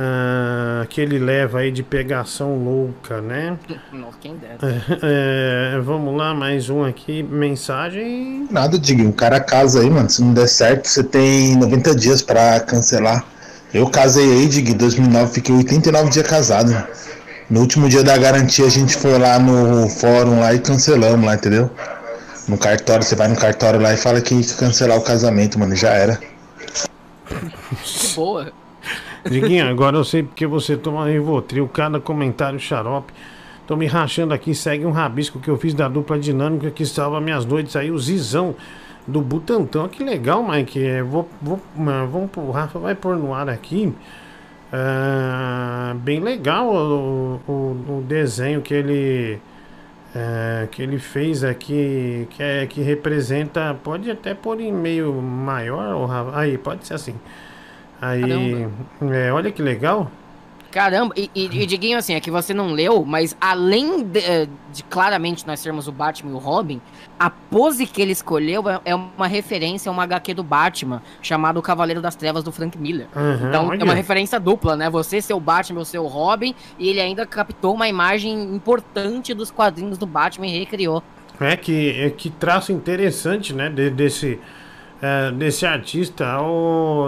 ah, 0.00 0.86
que 0.88 1.00
ele 1.00 1.18
leva 1.18 1.58
aí 1.58 1.72
de 1.72 1.82
pegação 1.82 2.56
louca, 2.56 3.20
né? 3.20 3.58
Nossa, 3.92 4.16
quem 4.20 4.36
dera. 4.36 4.56
É, 5.02 5.80
vamos 5.80 6.16
lá, 6.16 6.32
mais 6.32 6.70
um 6.70 6.84
aqui. 6.84 7.20
Mensagem. 7.20 8.46
Nada, 8.48 8.78
Diguinho. 8.78 9.10
O 9.10 9.12
cara 9.12 9.40
casa 9.40 9.80
aí, 9.80 9.90
mano. 9.90 10.08
Se 10.08 10.22
não 10.22 10.32
der 10.32 10.46
certo, 10.46 10.86
você 10.86 11.02
tem 11.02 11.56
90 11.56 11.96
dias 11.96 12.22
pra 12.22 12.60
cancelar. 12.60 13.24
Eu 13.74 13.90
casei 13.90 14.24
aí, 14.24 14.46
Diguinho, 14.46 14.76
em 14.76 14.78
2009, 14.78 15.32
fiquei 15.32 15.54
89 15.56 16.10
dias 16.10 16.26
casado. 16.28 16.72
No 17.50 17.60
último 17.60 17.88
dia 17.88 18.04
da 18.04 18.16
garantia, 18.16 18.66
a 18.66 18.70
gente 18.70 18.96
foi 18.96 19.18
lá 19.18 19.36
no 19.36 19.88
fórum 19.88 20.38
lá 20.38 20.54
e 20.54 20.60
cancelamos 20.60 21.26
lá, 21.26 21.34
entendeu? 21.34 21.68
No 22.46 22.56
cartório, 22.56 23.02
você 23.02 23.16
vai 23.16 23.26
no 23.26 23.36
cartório 23.36 23.80
lá 23.80 23.92
e 23.92 23.96
fala 23.96 24.20
que 24.20 24.30
tem 24.30 24.40
que 24.42 24.54
cancelar 24.54 24.96
o 24.96 25.02
casamento, 25.02 25.58
mano. 25.58 25.74
Já 25.74 25.90
era. 25.90 26.20
Que 27.82 28.14
boa. 28.14 28.52
Diguinho, 29.30 29.68
agora 29.68 29.96
eu 29.96 30.04
sei 30.04 30.22
porque 30.22 30.46
você 30.46 30.76
toma 30.76 31.08
Rivotril, 31.08 31.68
cada 31.68 32.00
comentário 32.00 32.58
xarope. 32.58 33.12
Tô 33.66 33.76
me 33.76 33.86
rachando 33.86 34.32
aqui, 34.32 34.54
segue 34.54 34.86
um 34.86 34.90
rabisco 34.90 35.38
que 35.38 35.48
eu 35.48 35.58
fiz 35.58 35.74
da 35.74 35.88
dupla 35.88 36.18
dinâmica 36.18 36.70
que 36.70 36.86
salva 36.86 37.20
minhas 37.20 37.44
noites 37.44 37.76
aí, 37.76 37.90
o 37.90 37.98
Zizão 37.98 38.54
do 39.06 39.20
Butantão. 39.20 39.88
Que 39.88 40.02
legal, 40.02 40.42
Mike. 40.42 40.82
É, 40.82 41.02
vou, 41.02 41.28
vou, 41.40 41.60
ah, 41.78 42.06
vamos 42.10 42.30
pro 42.30 42.50
Rafa, 42.50 42.78
vai 42.78 42.94
pôr 42.94 43.16
no 43.16 43.34
ar 43.34 43.48
aqui. 43.48 43.92
Ah, 44.72 45.94
bem 45.96 46.20
legal 46.20 46.66
o, 46.66 47.40
o, 47.46 47.52
o 47.98 48.04
desenho 48.06 48.60
que 48.62 48.74
ele 48.74 49.40
é, 50.14 50.66
que 50.70 50.82
ele 50.82 50.98
fez 50.98 51.44
aqui, 51.44 52.26
que, 52.30 52.42
é, 52.42 52.66
que 52.66 52.80
representa. 52.80 53.74
Pode 53.82 54.10
até 54.10 54.34
pôr 54.34 54.60
em 54.60 54.72
meio 54.72 55.12
maior. 55.12 56.32
Aí, 56.34 56.56
pode 56.58 56.86
ser 56.86 56.94
assim. 56.94 57.14
Aí, 58.00 58.66
é, 59.12 59.32
olha 59.32 59.50
que 59.50 59.62
legal. 59.62 60.10
Caramba, 60.70 61.14
e, 61.16 61.30
e, 61.34 61.46
e 61.62 61.66
Diguinho, 61.66 61.96
assim, 61.96 62.14
é 62.14 62.20
que 62.20 62.30
você 62.30 62.52
não 62.52 62.72
leu, 62.72 63.02
mas 63.02 63.34
além 63.40 64.04
de, 64.04 64.18
eh, 64.20 64.46
de 64.70 64.82
claramente 64.84 65.46
nós 65.46 65.60
sermos 65.60 65.88
o 65.88 65.92
Batman 65.92 66.30
e 66.32 66.34
o 66.34 66.38
Robin, 66.38 66.78
a 67.18 67.30
pose 67.30 67.86
que 67.86 68.02
ele 68.02 68.12
escolheu 68.12 68.68
é- 68.68 68.78
é 68.84 68.94
uma 68.94 69.26
referência 69.26 69.88
a 69.88 69.92
uma 69.92 70.02
HQ 70.02 70.34
do 70.34 70.42
Batman, 70.44 71.00
chamado 71.22 71.56
O 71.58 71.62
Cavaleiro 71.62 72.02
das 72.02 72.14
Trevas 72.14 72.44
do 72.44 72.52
Frank 72.52 72.76
Miller. 72.76 73.06
Uhum, 73.16 73.48
então 73.48 73.68
olha. 73.68 73.80
é 73.80 73.84
uma 73.84 73.94
referência 73.94 74.38
dupla, 74.38 74.76
né? 74.76 74.90
Você 74.90 75.22
ser 75.22 75.32
o 75.32 75.40
Batman, 75.40 75.80
eu 75.80 75.84
ser 75.86 75.98
o 76.00 76.06
Robin, 76.06 76.54
e 76.78 76.86
ele 76.90 77.00
ainda 77.00 77.24
captou 77.24 77.74
uma 77.74 77.88
imagem 77.88 78.54
importante 78.54 79.32
dos 79.32 79.50
quadrinhos 79.50 79.96
do 79.96 80.04
Batman 80.04 80.48
e 80.48 80.58
recriou. 80.58 81.02
É 81.40 81.56
que, 81.56 81.98
é 81.98 82.10
que 82.10 82.28
traço 82.28 82.72
interessante, 82.72 83.54
né? 83.54 83.70
de- 83.70 83.88
desse, 83.90 84.38
é, 85.00 85.30
desse 85.32 85.66
artista. 85.66 86.24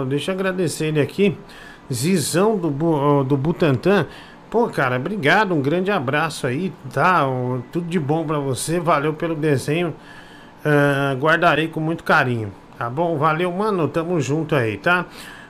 Deixa 0.07 0.31
eu 0.31 0.35
agradecer 0.35 0.87
ele 0.87 1.01
aqui. 1.01 1.37
Zizão 1.91 2.57
do, 2.57 3.23
do 3.23 3.37
Butantan. 3.37 4.07
Pô, 4.49 4.67
cara, 4.67 4.97
obrigado. 4.97 5.53
Um 5.53 5.61
grande 5.61 5.91
abraço 5.91 6.45
aí, 6.47 6.73
tá? 6.93 7.23
Tudo 7.71 7.87
de 7.87 7.99
bom 7.99 8.25
pra 8.25 8.39
você. 8.39 8.79
Valeu 8.79 9.13
pelo 9.13 9.35
desenho. 9.35 9.93
Ah, 10.63 11.15
guardarei 11.19 11.67
com 11.67 11.79
muito 11.79 12.03
carinho. 12.03 12.51
Tá 12.77 12.89
bom? 12.89 13.17
Valeu, 13.17 13.51
mano. 13.51 13.87
Tamo 13.87 14.19
junto 14.19 14.55
aí, 14.55 14.77
tá? 14.77 15.05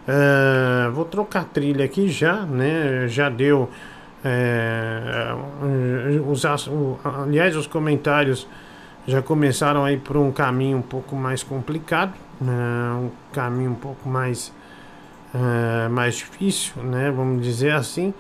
Ah, 0.08 0.90
vou 0.94 1.06
trocar 1.06 1.46
trilha 1.46 1.86
aqui 1.86 2.10
já, 2.10 2.42
né? 2.46 3.08
Já 3.08 3.30
deu. 3.30 3.70
é, 4.24 5.34
os, 6.28 6.44
aliás, 7.04 7.56
os 7.56 7.66
comentários 7.68 8.48
já 9.08 9.22
começaram 9.22 9.84
aí 9.84 9.98
por 9.98 10.18
um 10.18 10.32
caminho 10.32 10.78
um 10.78 10.82
pouco 10.82 11.16
mais 11.16 11.42
complicado, 11.44 12.14
um 12.42 13.12
caminho 13.32 13.72
um 13.72 13.76
pouco 13.76 14.08
mais, 14.10 14.54
é, 15.34 15.88
mais 15.90 16.16
difícil, 16.16 16.82
né? 16.84 17.12
Vamos 17.12 17.44
dizer 17.44 17.74
assim. 17.74 18.14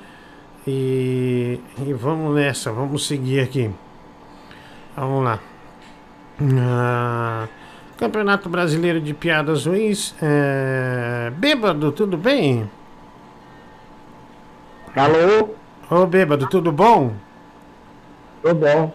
E, 0.67 1.59
e 1.79 1.93
vamos 1.93 2.35
nessa, 2.35 2.71
vamos 2.71 3.07
seguir 3.07 3.39
aqui. 3.39 3.71
Vamos 4.95 5.23
lá. 5.23 5.39
Ah, 6.59 7.47
Campeonato 7.97 8.49
Brasileiro 8.49 8.99
de 8.99 9.13
Piadas 9.13 9.65
Ruins. 9.65 10.15
É... 10.21 11.31
Bêbado, 11.35 11.91
tudo 11.91 12.17
bem? 12.17 12.69
Alô? 14.95 15.49
Ô, 15.89 16.05
bêbado, 16.05 16.47
tudo 16.47 16.71
bom? 16.71 17.13
Tudo 18.41 18.55
bom. 18.55 18.93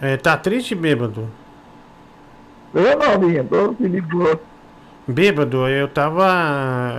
É, 0.00 0.16
tá 0.16 0.36
triste, 0.36 0.74
bêbado? 0.74 1.28
Eu 2.76 2.98
não, 2.98 3.44
tô 3.44 3.74
feliz 3.74 4.04
por 4.06 4.38
Bêbado, 5.08 5.68
eu 5.68 5.88
tava. 5.88 6.26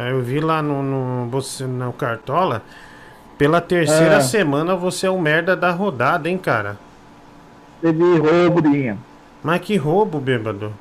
Eu 0.09 0.21
vi 0.21 0.39
lá 0.39 0.61
no, 0.61 0.81
no, 0.81 1.29
você, 1.29 1.65
no 1.65 1.91
Cartola. 1.93 2.63
Pela 3.37 3.61
terceira 3.61 4.15
É. 4.15 4.21
semana 4.21 4.75
você 4.75 5.05
é 5.07 5.09
o 5.09 5.19
merda 5.19 5.55
da 5.55 5.71
rodada, 5.71 6.27
hein, 6.29 6.37
cara? 6.37 6.77
Teve 7.81 8.17
roubo, 8.17 8.61
Dinha. 8.61 8.97
Mas 9.43 9.61
que 9.61 9.75
roubo, 9.75 10.19
bêbado. 10.19 10.73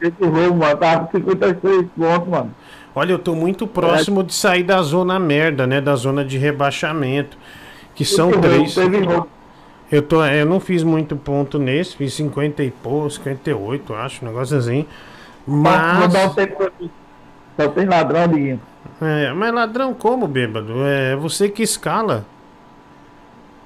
Teve 0.00 0.24
roubo, 0.26 0.56
mano. 0.56 0.76
Tava 0.76 1.06
com 1.06 1.18
56 1.18 1.86
pontos, 1.96 2.28
mano. 2.28 2.54
Olha, 2.94 3.12
eu 3.12 3.18
tô 3.18 3.34
muito 3.36 3.66
próximo 3.66 4.24
de 4.24 4.34
sair 4.34 4.64
da 4.64 4.82
zona 4.82 5.18
merda, 5.20 5.66
né? 5.66 5.80
Da 5.80 5.94
zona 5.94 6.24
de 6.24 6.38
rebaixamento. 6.38 7.36
Que 7.94 8.04
são 8.04 8.30
Teve 8.30 8.48
roubo, 8.48 8.56
três. 8.56 8.74
teve 8.74 9.00
roubo. 9.04 9.28
Eu, 9.90 10.02
tô, 10.02 10.24
eu 10.24 10.46
não 10.46 10.60
fiz 10.60 10.82
muito 10.82 11.16
ponto 11.16 11.58
nesse, 11.58 11.96
fiz 11.96 12.14
50 12.14 12.62
e 12.62 12.70
pouco, 12.70 13.10
58, 13.10 13.94
acho, 13.94 14.24
um 14.24 14.28
negócio 14.28 14.56
assim. 14.56 14.86
Mas... 15.46 15.98
Vou 15.98 16.08
dar 16.08 16.18
um 16.20 16.26
Mas. 16.26 16.34
tempo 16.34 16.62
aqui. 16.62 16.90
Só 17.58 17.68
tem 17.68 17.86
ladrão, 17.86 18.28
Dinha. 18.28 18.60
É, 19.00 19.32
mas 19.32 19.52
ladrão 19.52 19.92
como, 19.94 20.26
bêbado? 20.26 20.84
É 20.84 21.16
você 21.16 21.48
que 21.48 21.62
escala. 21.62 22.24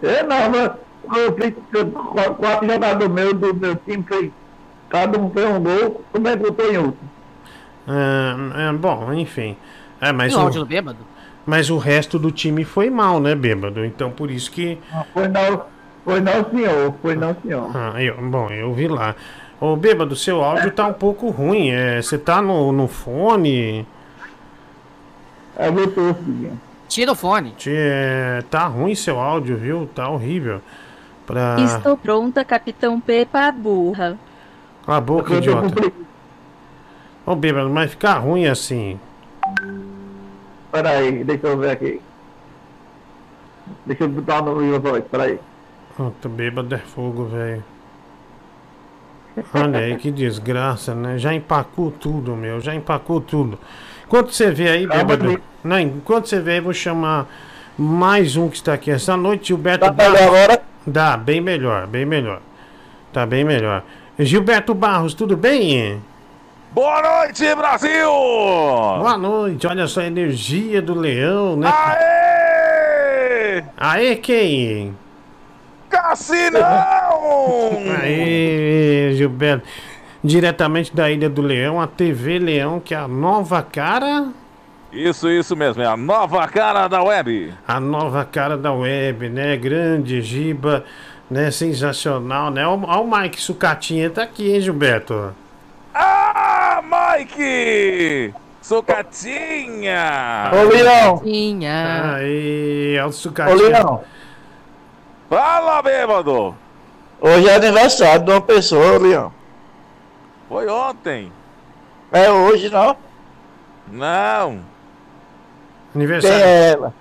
É, 0.02 0.22
não, 0.22 0.50
mas 0.50 0.72
eu 1.16 1.34
fiz 1.34 1.54
quatro 2.38 2.68
jogadores 2.68 3.12
meus 3.12 3.34
do 3.34 3.54
meu 3.54 3.76
time 3.76 4.04
fez. 4.04 4.30
Cada 4.88 5.18
um 5.18 5.30
fez 5.30 5.46
um 5.46 5.60
gol, 5.60 6.04
como 6.12 6.28
é 6.28 6.36
que 6.36 6.46
eu 6.46 6.52
tô 6.52 6.62
em 6.64 6.78
outro? 6.78 6.98
É, 7.86 8.68
é, 8.68 8.72
bom, 8.72 9.12
enfim. 9.12 9.56
É, 10.00 10.12
mas, 10.12 10.32
Tem 10.32 10.40
o 10.40 10.44
áudio 10.44 10.60
do 10.60 10.66
bêbado? 10.66 10.98
mas 11.46 11.68
o 11.68 11.78
resto 11.78 12.18
do 12.18 12.30
time 12.30 12.64
foi 12.64 12.88
mal, 12.90 13.20
né, 13.20 13.34
bêbado? 13.34 13.84
Então 13.84 14.10
por 14.10 14.30
isso 14.30 14.50
que. 14.50 14.78
Foi 15.12 15.28
não, 15.28 15.64
foi 16.04 16.20
não, 16.20 16.50
senhor. 16.50 16.94
Foi 17.02 17.14
não, 17.16 17.36
senhor. 17.42 17.70
Ah, 17.74 18.02
eu, 18.02 18.16
bom, 18.16 18.48
eu 18.50 18.72
vi 18.72 18.88
lá. 18.88 19.14
Ô, 19.60 19.76
bêbado, 19.76 20.14
seu 20.16 20.42
áudio 20.44 20.70
tá 20.72 20.86
um 20.86 20.92
pouco 20.92 21.30
ruim. 21.30 21.70
É, 21.70 22.00
você 22.02 22.18
tá 22.18 22.42
no, 22.42 22.72
no 22.72 22.86
fone? 22.88 23.86
É 25.56 25.70
Bluetooth. 25.70 26.50
Tira 26.88 27.12
o 27.12 27.14
fone. 27.14 27.52
Te- 27.52 27.70
é, 27.72 28.42
tá 28.50 28.66
ruim 28.66 28.94
seu 28.94 29.18
áudio, 29.18 29.56
viu? 29.56 29.88
Tá 29.94 30.08
horrível. 30.08 30.60
Pra. 31.26 31.56
Estou 31.60 31.96
pronta, 31.96 32.44
Capitão 32.44 33.00
Pepa 33.00 33.50
burra. 33.50 34.18
Cala 34.84 34.98
a 34.98 35.00
boca, 35.00 35.34
idiota. 35.34 35.92
Ô, 37.24 37.34
bêbado, 37.34 37.70
mas 37.70 37.90
ficar 37.90 38.18
ruim 38.18 38.46
assim. 38.46 39.00
Pera 40.70 40.90
aí, 40.90 41.24
deixa 41.24 41.46
eu 41.46 41.56
ver 41.56 41.70
aqui. 41.70 42.00
Deixa 43.86 44.04
eu 44.04 44.08
botar 44.08 44.42
no 44.42 44.56
meu 44.56 44.78
voz, 44.78 45.02
pera 45.10 45.22
aí. 45.24 45.38
Puta, 45.96 46.28
bêbado 46.28 46.74
é 46.74 46.78
fogo, 46.78 47.26
velho. 47.26 47.64
Olha 49.52 49.78
aí 49.78 49.96
que 49.96 50.10
desgraça, 50.10 50.94
né? 50.94 51.18
Já 51.18 51.32
empacou 51.32 51.90
tudo, 51.90 52.36
meu. 52.36 52.60
Já 52.60 52.74
empacou 52.74 53.20
tudo. 53.20 53.58
Enquanto 54.04 54.32
você 54.32 54.50
vê 54.50 54.68
aí, 54.68 54.86
bêbado. 54.86 55.40
Não, 55.62 55.78
enquanto 55.78 56.28
você 56.28 56.40
vê 56.40 56.52
aí, 56.52 56.60
vou 56.60 56.72
chamar 56.72 57.26
mais 57.78 58.36
um 58.36 58.48
que 58.48 58.56
está 58.56 58.74
aqui 58.74 58.90
essa 58.90 59.16
noite. 59.16 59.48
Gilberto 59.48 59.86
Tá 59.86 59.92
melhor 59.92 60.22
agora? 60.22 60.62
Dá, 60.86 61.16
bem 61.16 61.40
melhor, 61.40 61.86
bem 61.86 62.04
melhor. 62.04 62.40
Tá 63.12 63.24
bem 63.24 63.44
melhor. 63.44 63.82
Gilberto 64.18 64.74
Barros, 64.74 65.14
tudo 65.14 65.36
bem? 65.36 66.02
Boa 66.72 67.20
noite, 67.20 67.54
Brasil! 67.54 68.10
Boa 68.10 69.16
noite, 69.16 69.64
olha 69.64 69.86
só 69.86 70.00
a 70.00 70.06
energia 70.06 70.82
do 70.82 70.92
leão, 70.92 71.56
né? 71.56 71.68
Aê! 71.72 73.64
Aê, 73.76 74.16
quem? 74.16 74.96
Cassinão! 75.94 76.60
Aê, 78.02 79.12
Gilberto. 79.14 79.66
Diretamente 80.22 80.94
da 80.94 81.10
Ilha 81.10 81.28
do 81.28 81.42
Leão, 81.42 81.80
a 81.80 81.86
TV 81.86 82.38
Leão, 82.38 82.80
que 82.80 82.94
é 82.94 82.96
a 82.96 83.06
nova 83.06 83.62
cara. 83.62 84.28
Isso, 84.90 85.28
isso 85.28 85.54
mesmo, 85.54 85.82
é 85.82 85.86
a 85.86 85.96
nova 85.96 86.46
cara 86.48 86.88
da 86.88 87.02
web. 87.02 87.52
A 87.66 87.78
nova 87.78 88.24
cara 88.24 88.56
da 88.56 88.72
web, 88.72 89.28
né? 89.28 89.56
Grande, 89.56 90.22
Giba, 90.22 90.84
né? 91.30 91.50
Sensacional, 91.50 92.50
né? 92.50 92.66
Olha 92.66 93.00
o 93.00 93.10
Mike 93.10 93.40
Sucatinha 93.40 94.08
tá 94.08 94.22
aqui, 94.22 94.52
hein, 94.52 94.60
Gilberto? 94.60 95.34
Ah, 95.94 96.82
Mike! 96.82 98.34
Sucatinha! 98.62 100.50
Ô, 100.52 100.68
Leão! 100.68 101.22
Aí, 102.14 102.96
é 102.96 103.04
o 103.04 103.08
Ô, 103.08 103.12
Sucatinha. 103.12 103.68
Leão! 103.68 104.04
Fala, 105.28 105.82
bêbado! 105.82 106.54
Hoje 107.20 107.48
é 107.48 107.54
aniversário 107.56 108.24
de 108.24 108.30
uma 108.30 108.40
pessoa, 108.40 108.98
Leão. 108.98 109.32
Foi 110.48 110.68
ontem. 110.68 111.32
É 112.12 112.30
hoje, 112.30 112.68
não? 112.70 112.96
Não, 113.88 114.50
Quem 115.92 116.02
Aniversário. 116.02 116.36
é 116.44 116.70
ela? 116.72 116.94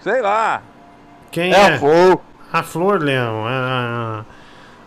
sei 0.00 0.22
lá. 0.22 0.62
Quem 1.30 1.52
É 1.52 1.56
é? 1.56 1.74
a 1.74 1.78
Flor. 1.78 2.20
A 2.52 2.62
Flor, 2.62 3.00
Leão. 3.02 3.44
a- 3.46 4.24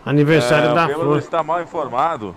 Aniversário 0.04 0.70
é, 0.70 0.74
da 0.74 0.86
o 0.86 0.94
Flor. 0.94 1.18
está 1.18 1.42
mal 1.42 1.62
informado. 1.62 2.34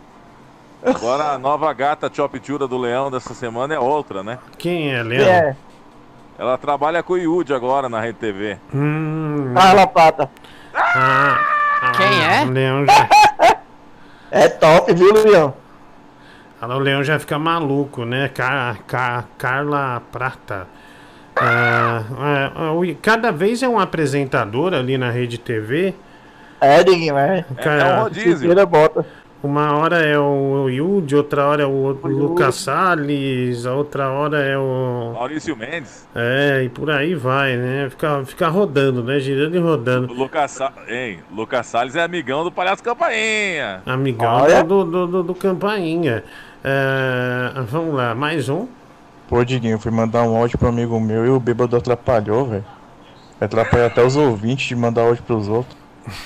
Agora 0.86 1.32
a 1.32 1.38
nova 1.40 1.72
gata 1.74 2.12
Choptura 2.14 2.68
do 2.68 2.78
Leão 2.78 3.10
dessa 3.10 3.34
semana 3.34 3.74
é 3.74 3.80
outra, 3.80 4.22
né? 4.22 4.38
Quem 4.58 4.94
é, 4.94 4.98
Quem 5.00 5.04
Leão? 5.04 5.28
é? 5.28 5.58
Ela 6.38 6.58
trabalha 6.58 7.02
com 7.02 7.14
o 7.14 7.18
Yudi 7.18 7.54
agora 7.54 7.88
na 7.88 8.02
Rede 8.02 8.20
TV. 8.20 8.58
Hum, 8.74 9.54
Carla 9.56 9.88
Prata. 9.88 10.30
ah, 10.74 11.40
ah, 11.82 11.92
Quem 11.92 12.24
é? 12.24 12.44
O 12.46 12.52
Leão 12.52 12.86
já, 12.86 13.10
É 14.32 14.50
top, 14.50 14.94
viu, 14.94 15.14
Leão? 15.14 15.54
ah, 16.62 16.68
o 16.76 16.80
Leão 16.80 17.04
já 17.04 17.18
fica 17.20 17.40
maluco, 17.40 18.04
né? 18.04 18.28
Car, 18.34 18.80
Car- 18.86 19.26
Carla 19.38 20.02
Prata. 20.12 20.68
Ah, 21.38 22.02
é, 22.58 22.70
o- 22.72 22.96
cada 23.02 23.32
vez 23.32 23.64
é 23.64 23.68
um 23.68 23.80
apresentador 23.80 24.74
ali 24.74 24.98
na 24.98 25.10
Rede 25.12 25.38
TV. 25.38 25.94
É, 26.60 26.84
Diguinho, 26.84 27.18
é. 27.18 27.46
Cara, 27.62 28.00
um 28.00 28.04
rodízio. 28.04 28.68
bota. 28.68 29.06
Uma 29.46 29.78
hora 29.78 29.98
é 30.02 30.18
o 30.18 30.68
Yudi, 30.68 31.16
outra 31.16 31.46
hora 31.46 31.62
é 31.62 31.66
o 31.68 31.92
Lucas 32.04 32.56
Salles, 32.56 33.68
a 33.68 33.76
outra 33.76 34.10
hora 34.10 34.40
é 34.40 34.58
o. 34.58 35.12
Maurício 35.14 35.56
Mendes. 35.56 36.08
É, 36.16 36.64
e 36.64 36.70
por 36.70 36.90
aí 36.90 37.14
vai, 37.14 37.56
né? 37.56 37.88
Fica, 37.92 38.26
fica 38.26 38.48
rodando, 38.48 39.04
né? 39.04 39.20
Girando 39.20 39.56
e 39.56 39.60
rodando. 39.60 40.12
O 40.12 40.16
Lucas, 40.16 40.50
Sa... 40.50 40.74
hein, 40.88 41.20
Lucas 41.32 41.68
Salles 41.68 41.96
é 41.96 42.02
amigão 42.02 42.44
do 42.44 42.52
Palhaço 42.52 42.82
Campainha. 42.82 43.84
Amigão 43.86 44.34
Olha. 44.34 44.64
do, 44.64 44.84
do, 44.84 45.08
do, 45.08 45.24
do 45.24 45.36
Campainha. 45.36 46.24
É, 46.64 47.62
vamos 47.68 47.94
lá, 47.94 48.16
mais 48.16 48.50
um. 48.50 48.68
Pô, 49.28 49.46
Diguinho, 49.46 49.78
fui 49.78 49.92
mandar 49.92 50.24
um 50.24 50.36
áudio 50.36 50.58
pro 50.58 50.70
amigo 50.70 51.00
meu 51.00 51.24
e 51.24 51.30
o 51.30 51.40
bêbado 51.40 51.78
atrapalhou, 51.78 52.48
velho. 52.48 52.66
Atrapalhou 53.40 53.86
até 53.86 54.04
os 54.04 54.16
ouvintes 54.16 54.66
de 54.66 54.76
mandar 54.76 55.04
áudio 55.04 55.22
pros 55.22 55.48
outros. 55.48 55.78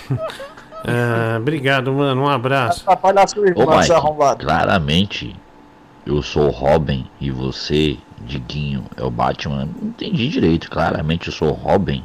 É, 0.83 1.37
obrigado, 1.37 1.91
mano. 1.93 2.23
Um 2.23 2.29
abraço. 2.29 2.85
Ô, 3.55 3.83
seu 3.83 3.95
arrombado. 3.95 4.45
claramente 4.45 5.35
eu 6.05 6.21
sou 6.21 6.47
o 6.47 6.51
Robin 6.51 7.05
e 7.19 7.29
você, 7.29 7.97
Diguinho, 8.21 8.85
é 8.97 9.03
o 9.03 9.11
Batman. 9.11 9.67
Não 9.81 9.89
entendi 9.89 10.29
direito, 10.29 10.69
claramente 10.69 11.27
eu 11.27 11.33
sou 11.33 11.49
o 11.49 11.53
Robin. 11.53 12.03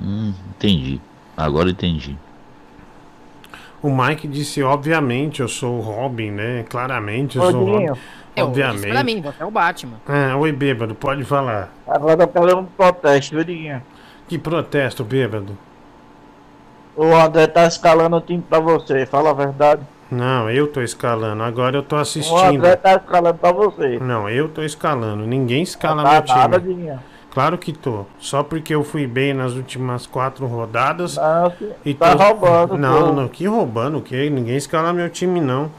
Hum, 0.00 0.32
entendi. 0.50 1.00
Agora 1.36 1.70
entendi. 1.70 2.16
O 3.80 3.90
Mike 3.94 4.26
disse, 4.26 4.62
obviamente, 4.62 5.40
eu 5.40 5.46
sou 5.46 5.78
o 5.78 5.80
Robin, 5.80 6.32
né? 6.32 6.64
Claramente, 6.68 7.36
eu 7.36 7.44
Ô, 7.44 7.50
sou 7.50 7.62
o 7.62 7.70
Robin. 7.72 7.84
Eu, 7.86 7.94
isso 7.94 8.02
pra 8.34 8.44
Obviamente. 8.44 9.04
mim, 9.04 9.20
você 9.20 9.42
é 9.42 9.46
o 9.46 9.50
Batman. 9.50 9.96
É, 10.08 10.34
oi, 10.34 10.52
bêbado, 10.52 10.94
pode 10.94 11.24
falar. 11.24 11.72
Agora 11.86 12.22
eu 12.22 12.28
quero 12.28 12.58
um 12.58 12.64
protesto, 12.64 13.34
viu, 13.34 13.44
Diguinho? 13.44 13.82
Que 14.28 14.38
protesto, 14.38 15.04
bêbado? 15.04 15.56
O 16.98 17.14
André 17.14 17.46
tá 17.46 17.64
escalando 17.66 18.16
o 18.16 18.20
time 18.20 18.42
pra 18.42 18.58
você, 18.58 19.06
fala 19.06 19.30
a 19.30 19.32
verdade. 19.32 19.82
Não, 20.10 20.50
eu 20.50 20.66
tô 20.66 20.80
escalando. 20.82 21.42
Agora 21.44 21.76
eu 21.76 21.82
tô 21.82 21.94
O 21.96 21.98
assistindo. 22.00 22.56
André 22.56 22.74
tá 22.76 22.94
escalando 22.96 23.38
pra 23.38 23.52
você. 23.52 23.98
Não, 24.00 24.28
eu 24.28 24.48
tô 24.48 24.62
escalando. 24.62 25.24
Ninguém 25.24 25.62
escala 25.62 26.02
Tá 26.02 26.12
meu 26.12 26.22
time. 26.22 26.38
nada, 26.38 26.60
Diguinho. 26.60 27.00
Claro 27.30 27.56
que 27.56 27.72
tô. 27.72 28.04
Só 28.18 28.42
porque 28.42 28.74
eu 28.74 28.82
fui 28.82 29.06
bem 29.06 29.32
nas 29.32 29.52
últimas 29.52 30.06
quatro 30.06 30.44
rodadas. 30.46 31.16
Não, 31.16 31.52
e 31.84 31.94
tá 31.94 32.16
tô- 32.16 32.22
roubando, 32.24 32.76
Não, 32.76 33.06
pô. 33.08 33.12
não, 33.12 33.28
que 33.28 33.46
roubando 33.46 33.98
o 33.98 34.02
quê? 34.02 34.28
Ninguém 34.28 34.56
escala 34.56 34.92
meu 34.92 35.08
time, 35.08 35.40
não. 35.40 35.70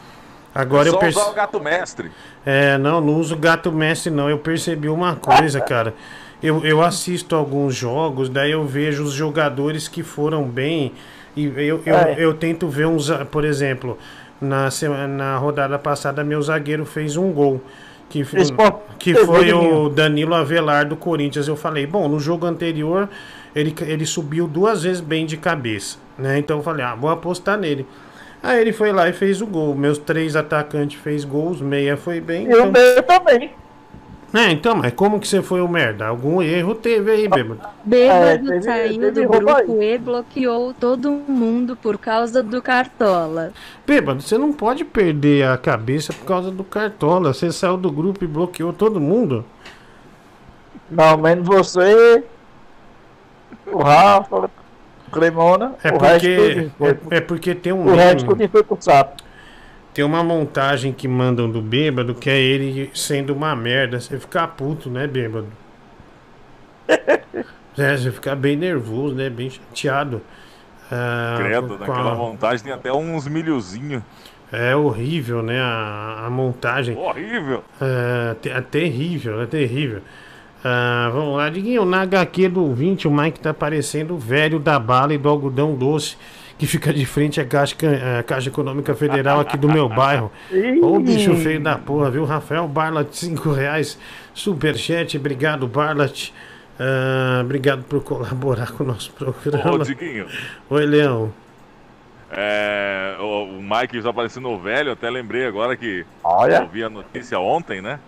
Agora 0.55 0.87
eu 0.87 0.93
só 0.93 0.99
perce... 0.99 1.19
usar 1.19 1.29
o 1.29 1.33
gato 1.33 1.59
mestre. 1.59 2.11
É, 2.45 2.77
não, 2.77 3.01
não 3.01 3.15
uso 3.15 3.35
gato 3.35 3.71
mestre 3.71 4.09
não. 4.11 4.29
Eu 4.29 4.37
percebi 4.39 4.87
uma 4.87 5.15
coisa, 5.15 5.59
cara. 5.61 5.93
Eu, 6.41 6.63
eu 6.65 6.81
assisto 6.81 7.35
alguns 7.35 7.75
jogos, 7.75 8.29
daí 8.29 8.51
eu 8.51 8.65
vejo 8.65 9.03
os 9.03 9.11
jogadores 9.11 9.87
que 9.87 10.03
foram 10.03 10.43
bem. 10.43 10.93
E 11.35 11.45
eu, 11.45 11.81
eu, 11.85 11.95
É. 11.95 12.15
eu 12.17 12.33
tento 12.33 12.67
ver 12.67 12.87
uns. 12.87 13.09
Por 13.31 13.43
exemplo, 13.43 13.97
na, 14.41 14.71
semana, 14.71 15.07
na 15.07 15.37
rodada 15.37 15.77
passada, 15.77 16.23
meu 16.23 16.41
zagueiro 16.41 16.85
fez 16.85 17.17
um 17.17 17.31
gol. 17.31 17.61
Que, 18.09 18.25
que 18.97 19.13
foi 19.13 19.53
o 19.53 19.87
Danilo 19.87 20.33
Avelar 20.33 20.87
do 20.87 20.95
Corinthians. 20.95 21.47
Eu 21.47 21.55
falei, 21.55 21.85
bom, 21.85 22.07
no 22.07 22.19
jogo 22.19 22.47
anterior 22.47 23.07
ele, 23.55 23.73
ele 23.81 24.05
subiu 24.05 24.47
duas 24.47 24.83
vezes 24.83 25.01
bem 25.01 25.25
de 25.25 25.37
cabeça. 25.37 25.97
Né? 26.17 26.39
Então 26.39 26.57
eu 26.57 26.63
falei, 26.63 26.85
ah, 26.85 26.95
vou 26.95 27.09
apostar 27.09 27.57
nele. 27.57 27.85
Aí 28.41 28.61
ele 28.61 28.71
foi 28.71 28.91
lá 28.91 29.09
e 29.09 29.13
fez 29.13 29.41
o 29.41 29.47
gol. 29.47 29.75
Meus 29.75 29.97
três 29.97 30.35
atacantes 30.35 30.99
fez 31.01 31.25
gols, 31.25 31.61
meia 31.61 31.97
foi 31.97 32.21
bem. 32.21 32.49
E 32.49 32.55
o 32.55 32.71
meu 32.71 33.03
também. 33.03 33.51
É, 34.31 34.51
então, 34.51 34.75
mas 34.75 34.93
como 34.93 35.19
que 35.19 35.27
você 35.27 35.41
foi 35.41 35.59
o 35.59 35.67
merda? 35.67 36.05
Algum 36.05 36.39
erro 36.41 36.75
teve 36.75 37.09
aí, 37.11 37.27
bêbado. 37.27 37.59
Bêbado 37.83 38.53
É, 38.53 38.59
teve- 38.59 38.99
teve 38.99 39.11
do 39.11 39.27
roubo 39.27 39.49
aí. 39.55 39.65
grupo 39.65 39.81
e 39.81 39.97
bloqueou 39.97 40.73
todo 40.73 41.09
mundo 41.11 41.75
por 41.75 41.97
causa 41.97 42.43
do 42.43 42.61
Cartola. 42.61 43.51
Bêbado, 43.87 44.21
você 44.21 44.37
não 44.37 44.53
pode 44.53 44.85
perder 44.85 45.47
a 45.47 45.57
cabeça 45.57 46.13
por 46.13 46.25
causa 46.25 46.51
do 46.51 46.63
Cartola. 46.63 47.33
Você 47.33 47.51
saiu 47.51 47.75
do 47.75 47.91
grupo 47.91 48.23
e 48.23 48.27
bloqueou 48.27 48.71
todo 48.71 48.99
mundo. 49.01 49.43
Não, 50.91 51.17
menos 51.17 51.47
você, 51.47 52.23
o 53.65 53.79
Rafa, 53.81 54.35
o 55.07 55.11
Cremona, 55.11 55.73
É 55.83 55.91
o 55.91 55.97
resto 55.97 56.27
porque, 56.27 56.69
foi. 56.77 56.89
é, 56.89 56.97
é 57.17 57.21
porque 57.21 57.55
tem 57.55 57.73
um 57.73 57.83
O 57.87 57.95
resto 57.95 58.15
meme, 58.17 58.27
tudinho 58.27 58.49
foi 58.49 58.63
pro 58.63 58.77
sapo. 58.79 59.23
Tem 59.93 60.03
uma 60.05 60.23
montagem 60.23 60.93
que 60.93 61.07
mandam 61.07 61.49
do 61.49 61.61
bêbado 61.61 62.13
que 62.15 62.29
é 62.29 62.37
ele 62.39 62.89
sendo 62.93 63.33
uma 63.33 63.55
merda. 63.55 63.99
Você 63.99 64.19
ficar 64.19 64.47
puto, 64.49 64.89
né, 64.89 65.07
bêbado? 65.07 65.47
É, 67.77 67.95
você 67.95 68.11
ficar 68.11 68.35
bem 68.35 68.57
nervoso, 68.57 69.15
né? 69.15 69.29
Bem 69.29 69.49
chateado. 69.49 70.21
Ah, 70.91 71.35
Credo, 71.37 71.77
com 71.77 71.83
a- 71.83 71.87
naquela 71.87 72.15
montagem 72.15 72.65
tem 72.65 72.73
até 72.73 72.91
uns 72.91 73.25
milhozinhos. 73.27 74.03
É 74.51 74.75
horrível, 74.75 75.41
né? 75.41 75.61
A, 75.61 76.23
a 76.25 76.29
montagem. 76.29 76.97
Horrível. 76.97 77.63
É, 77.79 78.35
é 78.49 78.61
terrível, 78.61 79.41
é 79.41 79.45
terrível. 79.45 80.01
Ah, 80.61 81.09
vamos 81.13 81.37
lá, 81.37 81.49
Diguinho. 81.49 81.85
Na 81.85 82.01
HQ 82.01 82.49
do 82.49 82.73
20, 82.73 83.07
o 83.07 83.11
Mike 83.11 83.39
tá 83.39 83.53
parecendo 83.53 84.15
o 84.15 84.17
velho 84.17 84.59
da 84.59 84.77
bala 84.77 85.13
e 85.13 85.17
do 85.17 85.29
algodão 85.29 85.73
doce 85.75 86.17
que 86.59 86.67
fica 86.67 86.93
de 86.93 87.05
frente 87.05 87.39
à 87.39 87.45
Caixa, 87.45 87.75
à 88.19 88.21
Caixa 88.21 88.49
Econômica 88.49 88.93
Federal 88.93 89.39
aqui 89.39 89.57
do 89.57 89.69
meu 89.69 89.87
bairro. 89.89 90.29
Ô 90.81 90.99
bicho 90.99 91.33
feio 91.37 91.61
da 91.61 91.77
porra, 91.77 92.11
viu? 92.11 92.25
Rafael 92.25 92.67
Barlat, 92.67 93.07
5 93.11 93.51
reais. 93.51 93.97
Superchat, 94.33 95.17
obrigado, 95.17 95.65
Barlat. 95.67 96.31
Ah, 96.77 97.41
obrigado 97.43 97.83
por 97.83 98.03
colaborar 98.03 98.71
com 98.73 98.83
o 98.83 98.87
nosso 98.87 99.11
programa. 99.13 99.71
Ô, 99.71 99.77
Diguinho. 99.79 100.27
Oi, 100.69 100.85
Leão. 100.85 101.31
É, 102.31 103.15
o, 103.19 103.57
o 103.57 103.63
Mike 103.63 103.97
está 103.97 104.13
parecendo 104.13 104.55
velho, 104.59 104.91
até 104.91 105.09
lembrei 105.09 105.47
agora 105.47 105.75
que 105.75 106.05
Olha. 106.23 106.57
eu 106.57 106.67
vi 106.67 106.83
a 106.83 106.89
notícia 106.89 107.39
ontem, 107.39 107.81
né? 107.81 107.99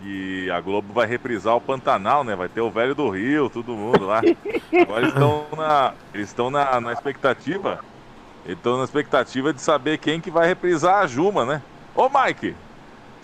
Que 0.00 0.50
a 0.50 0.60
Globo 0.60 0.92
vai 0.92 1.06
reprisar 1.06 1.56
o 1.56 1.60
Pantanal, 1.60 2.24
né? 2.24 2.34
Vai 2.36 2.48
ter 2.48 2.60
o 2.60 2.70
velho 2.70 2.94
do 2.94 3.08
Rio, 3.08 3.48
todo 3.48 3.72
mundo 3.72 4.06
lá. 4.06 4.18
Agora 4.82 5.00
eles 5.00 5.12
estão 5.12 5.46
na, 5.56 5.94
eles 6.12 6.28
estão 6.28 6.50
na, 6.50 6.80
na 6.80 6.92
expectativa. 6.92 7.80
Eles 8.44 8.58
estão 8.58 8.76
na 8.76 8.84
expectativa 8.84 9.52
de 9.52 9.60
saber 9.60 9.98
quem 9.98 10.20
que 10.20 10.30
vai 10.30 10.46
reprisar 10.46 11.02
a 11.02 11.06
Juma, 11.06 11.46
né? 11.46 11.62
Ô, 11.94 12.08
Mike! 12.08 12.54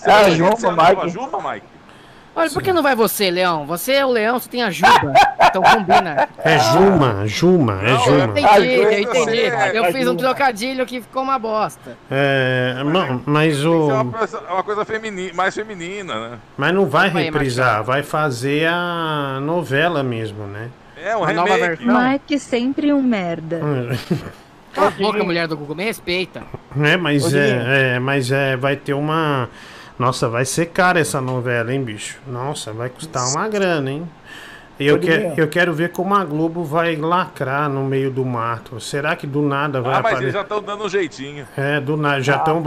É 0.03 0.11
a 0.11 0.31
Juma, 0.31 0.57
ser 0.57 0.69
a 0.69 0.73
Mike. 0.73 1.09
Juma, 1.11 1.53
Mike? 1.53 1.67
Olha, 2.35 2.49
por 2.51 2.63
que 2.63 2.73
não 2.73 2.83
vai 2.83 2.95
você, 2.95 3.31
Leão? 3.31 3.67
Você 3.67 3.93
é 3.93 4.07
o 4.07 4.11
Leão, 4.11 4.39
você 4.39 4.49
tem 4.49 4.63
a 4.63 4.71
Juba. 4.71 5.13
Então 5.51 5.63
combina. 5.63 6.29
É 6.45 6.59
Juma, 6.61 7.27
Juma, 7.27 7.81
é 7.83 7.91
Eu 7.93 7.99
Juma. 7.99 8.25
entendi, 8.39 8.69
eu 8.73 9.01
entendi. 9.01 9.41
é, 9.41 9.77
Eu 9.77 9.85
é 9.87 9.93
fiz 9.93 10.07
um 10.07 10.15
trocadilho 10.15 10.87
que 10.87 11.01
ficou 11.01 11.25
uma 11.25 11.41
bosta. 11.41 11.97
É, 12.09 12.81
não, 12.85 13.21
mas 13.27 13.57
Isso 13.57 13.67
é 13.67 13.69
uma 13.95 14.03
o. 14.03 14.13
coisa, 14.13 14.41
uma 14.49 14.63
coisa 14.63 14.85
femini- 14.85 15.33
mais 15.33 15.53
feminina, 15.53 16.29
né? 16.31 16.39
Mas 16.57 16.73
não 16.73 16.87
vai 16.87 17.09
reprisar, 17.09 17.83
vai 17.83 18.05
fazer 18.05 18.69
a 18.69 19.41
novela 19.43 20.05
mesmo, 20.05 20.47
né? 20.47 20.69
É 21.03 21.17
um 21.17 21.25
A 21.25 21.33
nova 21.33 21.53
remake. 21.55 21.85
versão. 21.85 22.11
Mike 22.13 22.39
sempre 22.39 22.93
um 22.93 23.03
merda. 23.03 23.61
Cala 24.73 24.87
a 24.87 24.91
boca, 24.93 25.25
mulher 25.25 25.49
do 25.49 25.57
Google, 25.57 25.75
me 25.75 25.83
respeita. 25.83 26.43
É, 26.81 26.97
mas 26.97 27.35
é, 27.35 27.95
é, 27.95 27.99
mas 27.99 28.31
é, 28.31 28.57
vai 28.57 28.77
ter 28.77 28.95
uma. 28.95 29.49
Nossa, 30.01 30.31
vai 30.31 30.47
ser 30.47 30.67
cara 30.67 30.99
essa 30.99 31.21
novela, 31.21 31.73
hein, 31.75 31.85
bicho? 31.85 32.19
Nossa, 32.27 32.73
vai 32.73 32.89
custar 32.89 33.29
uma 33.29 33.47
grana, 33.49 33.91
hein? 33.91 34.09
E 34.79 34.87
eu, 34.87 34.99
que, 34.99 35.11
eu 35.37 35.47
quero 35.47 35.75
ver 35.75 35.91
como 35.93 36.15
a 36.15 36.25
Globo 36.25 36.65
vai 36.65 36.97
lacrar 36.97 37.69
no 37.69 37.85
meio 37.85 38.11
do 38.11 38.25
mato. 38.25 38.81
Será 38.81 39.15
que 39.15 39.27
do 39.27 39.43
nada 39.43 39.83
vai 39.83 39.93
Ah, 39.93 40.01
mas 40.03 40.13
eles 40.23 40.31
aparecer? 40.31 40.33
já 40.33 40.41
estão 40.41 40.63
dando 40.63 40.85
um 40.85 40.89
jeitinho. 40.89 41.47
É, 41.55 41.79
do 41.79 41.99
nada, 41.99 42.23
já 42.23 42.37
estão. 42.37 42.63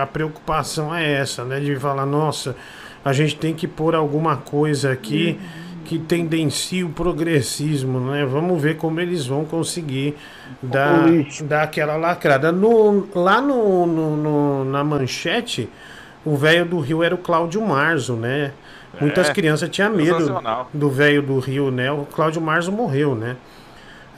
a 0.00 0.06
preocupação 0.06 0.94
é 0.94 1.12
essa, 1.12 1.44
né? 1.44 1.60
De 1.60 1.76
falar, 1.76 2.06
nossa, 2.06 2.56
a 3.04 3.12
gente 3.12 3.36
tem 3.36 3.54
que 3.54 3.68
pôr 3.68 3.94
alguma 3.94 4.38
coisa 4.38 4.90
aqui 4.90 5.38
que 5.84 5.98
tendencie 5.98 6.82
o 6.82 6.88
progressismo, 6.88 8.00
né? 8.00 8.24
Vamos 8.24 8.62
ver 8.62 8.78
como 8.78 8.98
eles 8.98 9.26
vão 9.26 9.44
conseguir 9.44 10.16
dar, 10.62 11.02
dar 11.44 11.62
aquela 11.64 11.96
lacrada. 11.98 12.50
No, 12.50 13.06
lá 13.14 13.38
no, 13.42 13.84
no- 13.86 14.16
no- 14.16 14.64
na 14.64 14.82
manchete, 14.82 15.68
o 16.24 16.36
velho 16.36 16.64
do 16.64 16.78
Rio 16.80 17.02
era 17.02 17.14
o 17.14 17.18
Cláudio 17.18 17.60
Marzo, 17.66 18.14
né? 18.14 18.52
Muitas 19.00 19.30
É, 19.30 19.32
crianças 19.32 19.68
tinham 19.68 19.90
medo 19.90 20.40
do 20.74 20.90
velho 20.90 21.22
do 21.22 21.38
Rio, 21.38 21.70
né? 21.70 21.90
O 21.92 22.04
Cláudio 22.04 22.40
Marzo 22.42 22.70
morreu, 22.72 23.14
né? 23.14 23.36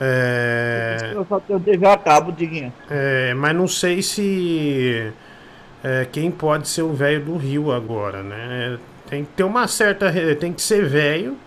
É... 0.01 1.11
Eu 1.13 1.25
só 1.29 1.39
tenho 1.39 1.59
TV 1.59 1.85
a 1.85 1.97
cabo, 1.97 2.31
Diguinho. 2.31 2.73
É, 2.89 3.33
mas 3.35 3.55
não 3.55 3.67
sei 3.67 4.01
se 4.01 5.11
é, 5.83 6.05
quem 6.11 6.31
pode 6.31 6.67
ser 6.67 6.81
o 6.81 6.93
velho 6.93 7.23
do 7.23 7.37
Rio 7.37 7.71
agora, 7.71 8.21
né? 8.23 8.77
Tem 9.09 9.23
que 9.23 9.31
ter 9.31 9.43
uma 9.43 9.67
certa. 9.67 10.11
Tem 10.39 10.51
que 10.51 10.61
ser 10.61 10.85
velho, 10.85 11.37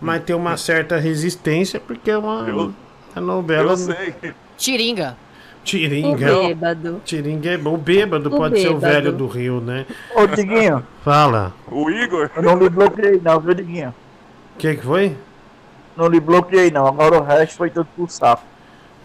mas 0.00 0.22
ter 0.22 0.34
uma 0.34 0.56
certa 0.56 0.96
resistência, 0.98 1.80
porque 1.80 2.10
é 2.10 2.18
uma, 2.18 2.46
Eu- 2.48 2.74
a 3.16 3.20
novela. 3.20 3.72
Eu 3.72 3.76
sei. 3.76 4.14
Tiringa. 4.56 5.16
Tiringa. 5.68 6.38
O 6.38 6.46
bêbado. 6.48 7.00
Tiringa 7.04 7.50
é 7.50 7.56
bom. 7.58 7.74
O 7.74 7.78
bêbado 7.78 8.28
O 8.28 8.36
pode 8.36 8.60
ser 8.60 8.68
o 8.68 8.74
bêbado. 8.74 8.92
velho 8.94 9.12
do 9.12 9.26
Rio, 9.26 9.60
né? 9.60 9.84
Ô, 10.14 10.26
Diguinho, 10.26 10.82
Fala. 11.04 11.52
O 11.70 11.90
Igor. 11.90 12.30
eu 12.34 12.42
não 12.42 12.58
lhe 12.58 12.68
bloqueei 12.68 13.20
não, 13.22 13.38
viu, 13.40 13.54
Diguinho? 13.54 13.90
O 14.54 14.58
que, 14.58 14.74
que 14.76 14.82
foi? 14.82 15.16
Não 15.96 16.06
lhe 16.08 16.20
bloqueei 16.20 16.70
não, 16.70 16.86
agora 16.86 17.18
o 17.18 17.22
resto 17.22 17.56
foi 17.56 17.70
tudo 17.70 17.86
pro 17.94 18.08
sapo. 18.08 18.42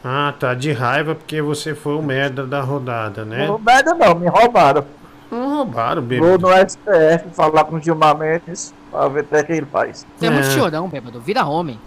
Ah, 0.03 0.33
tá. 0.39 0.53
De 0.53 0.71
raiva 0.71 1.15
porque 1.15 1.41
você 1.41 1.73
foi 1.75 1.95
o 1.95 2.01
merda 2.01 2.45
da 2.45 2.61
rodada, 2.61 3.23
né? 3.25 3.47
Não 3.47 3.57
merda 3.59 3.93
não, 3.93 4.15
me 4.15 4.27
roubaram. 4.27 4.85
Não 5.31 5.55
roubaram, 5.57 6.01
Vou 6.01 6.37
bêbado. 6.37 6.47
no 6.47 6.69
STF 6.69 7.29
falar 7.33 7.63
com 7.65 7.77
o 7.77 7.81
Gilmar 7.81 8.17
Mendes 8.17 8.73
pra 8.91 9.07
ver 9.07 9.21
até 9.21 9.43
que 9.43 9.51
ele 9.53 9.65
faz. 9.71 10.05
Você 10.17 10.27
é 10.27 10.29
muito 10.29 10.47
É. 10.47 10.51
chorão, 10.51 10.87
bêbado. 10.87 11.19
Vira 11.19 11.45
homem. 11.45 11.79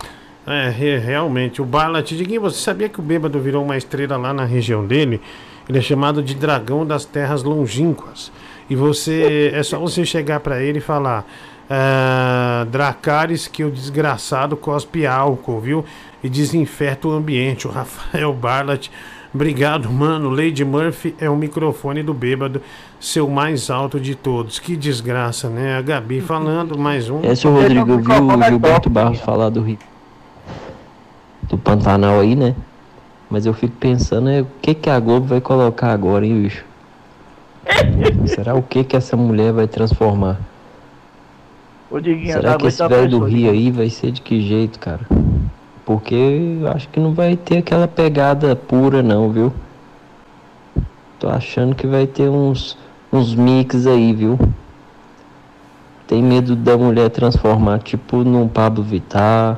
É, 0.47 0.68
re- 0.70 0.99
realmente. 0.99 1.60
O 1.60 1.65
Barlat, 1.65 2.12
Diguinho, 2.12 2.41
você 2.41 2.58
sabia 2.60 2.89
que 2.89 3.00
o 3.00 3.02
bêbado 3.02 3.39
virou 3.41 3.65
uma 3.65 3.76
estrela 3.76 4.16
lá 4.16 4.33
na 4.33 4.44
região 4.44 4.86
dele? 4.86 5.20
Ele 5.68 5.78
é 5.78 5.83
chamado 5.83 6.23
de 6.23 6.34
dragão 6.34 6.86
das 6.86 7.05
terras 7.05 7.42
longínquas. 7.42 8.31
E 8.70 8.76
você. 8.76 9.50
É 9.52 9.62
só 9.62 9.78
você 9.78 10.05
chegar 10.05 10.41
pra 10.41 10.62
ele 10.62 10.78
e 10.78 10.81
falar. 10.81 11.25
Ah, 11.68 12.65
Dracaris, 12.70 13.49
que 13.49 13.65
o 13.65 13.70
desgraçado 13.70 14.57
cospe 14.57 15.05
álcool, 15.05 15.60
viu? 15.60 15.84
E 16.23 16.28
desinfeta 16.28 17.08
o 17.08 17.12
ambiente. 17.12 17.66
O 17.66 17.70
Rafael 17.70 18.33
Barlat. 18.33 18.89
Obrigado, 19.34 19.91
mano. 19.91 20.31
Lady 20.31 20.65
Murphy 20.65 21.15
é 21.20 21.28
o 21.28 21.36
microfone 21.36 22.02
do 22.02 22.15
bêbado, 22.15 22.62
seu 22.99 23.28
mais 23.28 23.68
alto 23.68 24.00
de 24.00 24.15
todos. 24.15 24.58
Que 24.58 24.76
desgraça, 24.76 25.50
né? 25.50 25.76
A 25.76 25.83
Gabi 25.83 26.20
falando, 26.20 26.78
mais 26.78 27.10
um. 27.10 27.20
É, 27.23 27.34
seu 27.34 27.52
Rodrigo, 27.52 27.91
eu 27.92 27.99
vi 27.99 28.12
o 28.12 28.42
Gilberto 28.44 28.89
Barros 28.89 29.20
falar 29.20 29.50
do 29.50 29.60
Rio. 29.60 29.78
Do 31.49 31.57
Pantanal 31.57 32.20
aí, 32.20 32.34
né? 32.34 32.55
Mas 33.31 33.47
eu 33.47 33.52
fico 33.52 33.76
pensando, 33.76 34.28
é, 34.28 34.42
o 34.42 34.47
que 34.62 34.75
que 34.75 34.91
a 34.91 34.99
Globo 35.00 35.26
vai 35.26 35.41
colocar 35.41 35.92
agora, 35.92 36.25
hein, 36.25 36.42
bicho? 36.42 36.65
Será 38.26 38.55
o 38.55 38.62
que 38.62 38.84
que 38.84 38.97
essa 38.97 39.16
mulher 39.16 39.52
vai 39.52 39.66
transformar? 39.66 40.39
Diguinho, 42.00 42.33
Será 42.33 42.57
que 42.57 42.66
esse 42.66 42.83
aguenta 42.83 43.00
velho 43.00 43.10
do 43.18 43.25
Rio 43.25 43.50
aí 43.50 43.70
vai 43.70 43.89
ser 43.89 44.10
de 44.10 44.20
que 44.20 44.41
jeito, 44.42 44.78
cara? 44.78 45.00
Porque 45.84 46.15
eu 46.15 46.68
acho 46.68 46.89
que 46.89 46.99
não 46.99 47.15
vai 47.15 47.36
ter 47.36 47.58
aquela 47.58 47.86
pegada 47.86 48.57
pura 48.57 49.02
não, 49.02 49.31
viu? 49.31 49.52
Tô 51.18 51.28
achando 51.28 51.75
que 51.75 51.86
vai 51.86 52.07
ter 52.07 52.28
uns, 52.28 52.76
uns 53.12 53.34
mix 53.34 53.86
aí, 53.86 54.12
viu? 54.12 54.39
Tem 56.07 56.23
medo 56.23 56.55
da 56.55 56.76
mulher 56.76 57.08
transformar, 57.10 57.78
tipo, 57.78 58.18
num 58.18 58.47
Pablo 58.47 58.83
Vittar. 58.83 59.57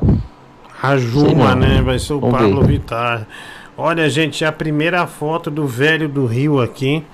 A 0.83 0.91
Sei 0.91 0.99
Juma, 0.99 1.55
não. 1.55 1.57
né? 1.57 1.83
Vai 1.83 1.99
ser 1.99 2.13
o 2.15 2.21
Vamos 2.21 2.39
Pablo 2.39 2.61
ver. 2.63 2.67
Vittar. 2.79 3.27
Olha, 3.77 4.09
gente, 4.11 4.45
a 4.45 4.53
primeira 4.53 5.07
foto 5.07 5.51
do 5.51 5.67
velho 5.67 6.09
do 6.09 6.27
Rio 6.27 6.61
aqui. 6.61 7.05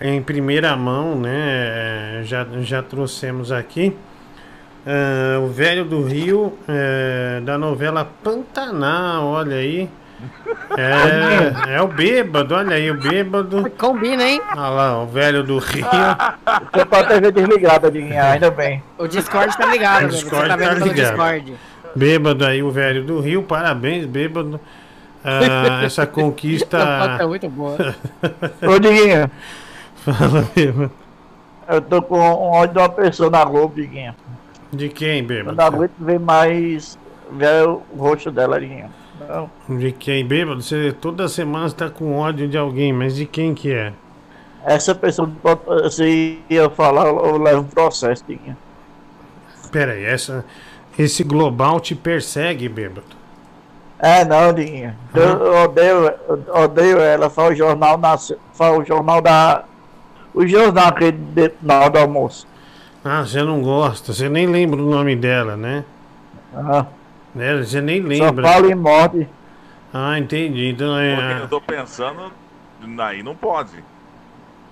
em 0.00 0.22
primeira 0.22 0.76
mão, 0.76 1.14
né? 1.16 2.22
Já, 2.24 2.46
já 2.60 2.82
trouxemos 2.82 3.50
aqui. 3.52 3.96
Ah, 4.86 5.38
o 5.40 5.48
velho 5.48 5.84
do 5.84 6.02
Rio, 6.02 6.56
é, 6.66 7.40
da 7.44 7.58
novela 7.58 8.08
Pantanal, 8.22 9.26
olha 9.26 9.56
aí. 9.56 9.88
É, 10.76 11.74
é 11.76 11.82
o 11.82 11.88
bêbado, 11.88 12.54
olha 12.54 12.74
aí, 12.76 12.90
o 12.90 12.98
bêbado. 12.98 13.70
Combina, 13.78 14.22
hein? 14.24 14.40
Olha 14.52 14.68
lá, 14.68 15.02
o 15.02 15.06
velho 15.06 15.42
do 15.42 15.58
Rio. 15.58 15.84
Você 15.84 16.84
tá 16.86 17.00
a 17.00 17.04
TV 17.04 17.30
desligada, 17.32 17.90
Diguinho, 17.90 18.20
ainda 18.22 18.50
bem. 18.50 18.82
O 18.96 19.06
Discord 19.06 19.56
tá 19.56 19.66
ligado, 19.66 19.96
O 19.96 20.08
velho. 20.08 20.12
Discord 20.12 20.42
Você 20.42 20.48
tá 20.48 20.56
vendo 20.56 20.68
tá 20.68 20.74
pelo 20.76 20.86
ligado. 20.92 21.08
Discord. 21.10 21.54
Bêbado 21.94 22.44
aí, 22.44 22.62
o 22.62 22.70
velho 22.70 23.04
do 23.04 23.20
Rio, 23.20 23.42
parabéns, 23.42 24.06
bêbado. 24.06 24.60
Ah, 25.24 25.82
essa 25.84 26.06
conquista. 26.06 26.78
É 27.20 27.26
muito 27.26 27.48
boa. 27.48 27.76
Ô, 28.62 28.78
Diguinho, 28.78 29.30
Fala, 29.96 30.48
bêbado. 30.54 30.90
eu 31.68 31.80
tô 31.82 32.00
com 32.02 32.18
um 32.18 32.50
ódio 32.52 32.74
de 32.74 32.78
uma 32.80 32.88
pessoa 32.88 33.30
na 33.30 33.44
Globo, 33.44 33.74
Diguinho. 33.74 34.14
De 34.72 34.88
quem, 34.88 35.20
Eu 35.20 35.24
bêbado? 35.26 35.56
não 35.56 35.64
aguento 35.64 35.92
ver 35.98 36.20
mais 36.20 36.98
ver 37.32 37.66
o 37.66 37.82
rosto 37.96 38.30
dela, 38.30 38.60
Diguinho. 38.60 38.90
Não. 39.28 39.50
De 39.78 39.92
quem, 39.92 40.24
bêbado? 40.24 40.62
Você 40.62 40.92
toda 40.92 41.28
semana 41.28 41.66
está 41.66 41.90
com 41.90 42.16
ódio 42.16 42.46
de 42.48 42.56
alguém, 42.56 42.92
mas 42.92 43.16
de 43.16 43.26
quem 43.26 43.54
que 43.54 43.72
é? 43.72 43.92
Essa 44.64 44.94
pessoa, 44.94 45.30
se 45.90 46.38
ia 46.48 46.68
falar, 46.70 47.06
eu 47.06 47.38
levo 47.38 47.60
um 47.62 47.64
processo, 47.64 48.24
Diguinho. 48.26 48.56
Pera 49.72 49.92
aí, 49.92 50.04
essa, 50.04 50.44
esse 50.98 51.22
global 51.24 51.80
te 51.80 51.94
persegue, 51.94 52.68
bêbado. 52.68 53.18
É, 53.98 54.24
não, 54.24 54.52
Diguinho. 54.52 54.94
Eu, 55.14 55.22
eu 55.22 55.54
odeio, 55.64 56.12
eu 56.28 56.54
odeio 56.62 56.98
ela. 57.00 57.28
Faz 57.28 57.50
o 57.52 57.54
jornal, 57.56 57.98
na, 57.98 58.16
faz 58.16 58.78
o 58.78 58.84
jornal 58.84 59.20
da. 59.20 59.64
O 60.32 60.46
jornal 60.46 60.88
aquele 60.88 61.12
de, 61.12 61.50
na 61.62 61.80
hora 61.80 61.90
do 61.90 61.98
almoço. 61.98 62.46
Ah, 63.04 63.22
você 63.24 63.42
não 63.42 63.60
gosta, 63.62 64.12
você 64.12 64.28
nem 64.28 64.46
lembra 64.46 64.80
o 64.80 64.88
nome 64.88 65.16
dela, 65.16 65.56
né? 65.56 65.84
Ah. 66.54 66.86
Né, 67.34 67.56
Você 67.58 67.80
nem 67.80 68.00
Só 68.02 68.08
lembra. 68.08 68.46
fala 68.48 68.70
em 68.70 68.74
morte. 68.74 69.28
Ah, 69.92 70.18
entendi. 70.18 70.70
Então 70.70 70.88
Porque 70.94 71.32
é. 71.32 71.42
eu 71.42 71.48
tô 71.48 71.60
pensando, 71.60 72.32
aí 72.98 73.22
não 73.22 73.34
pode. 73.34 73.82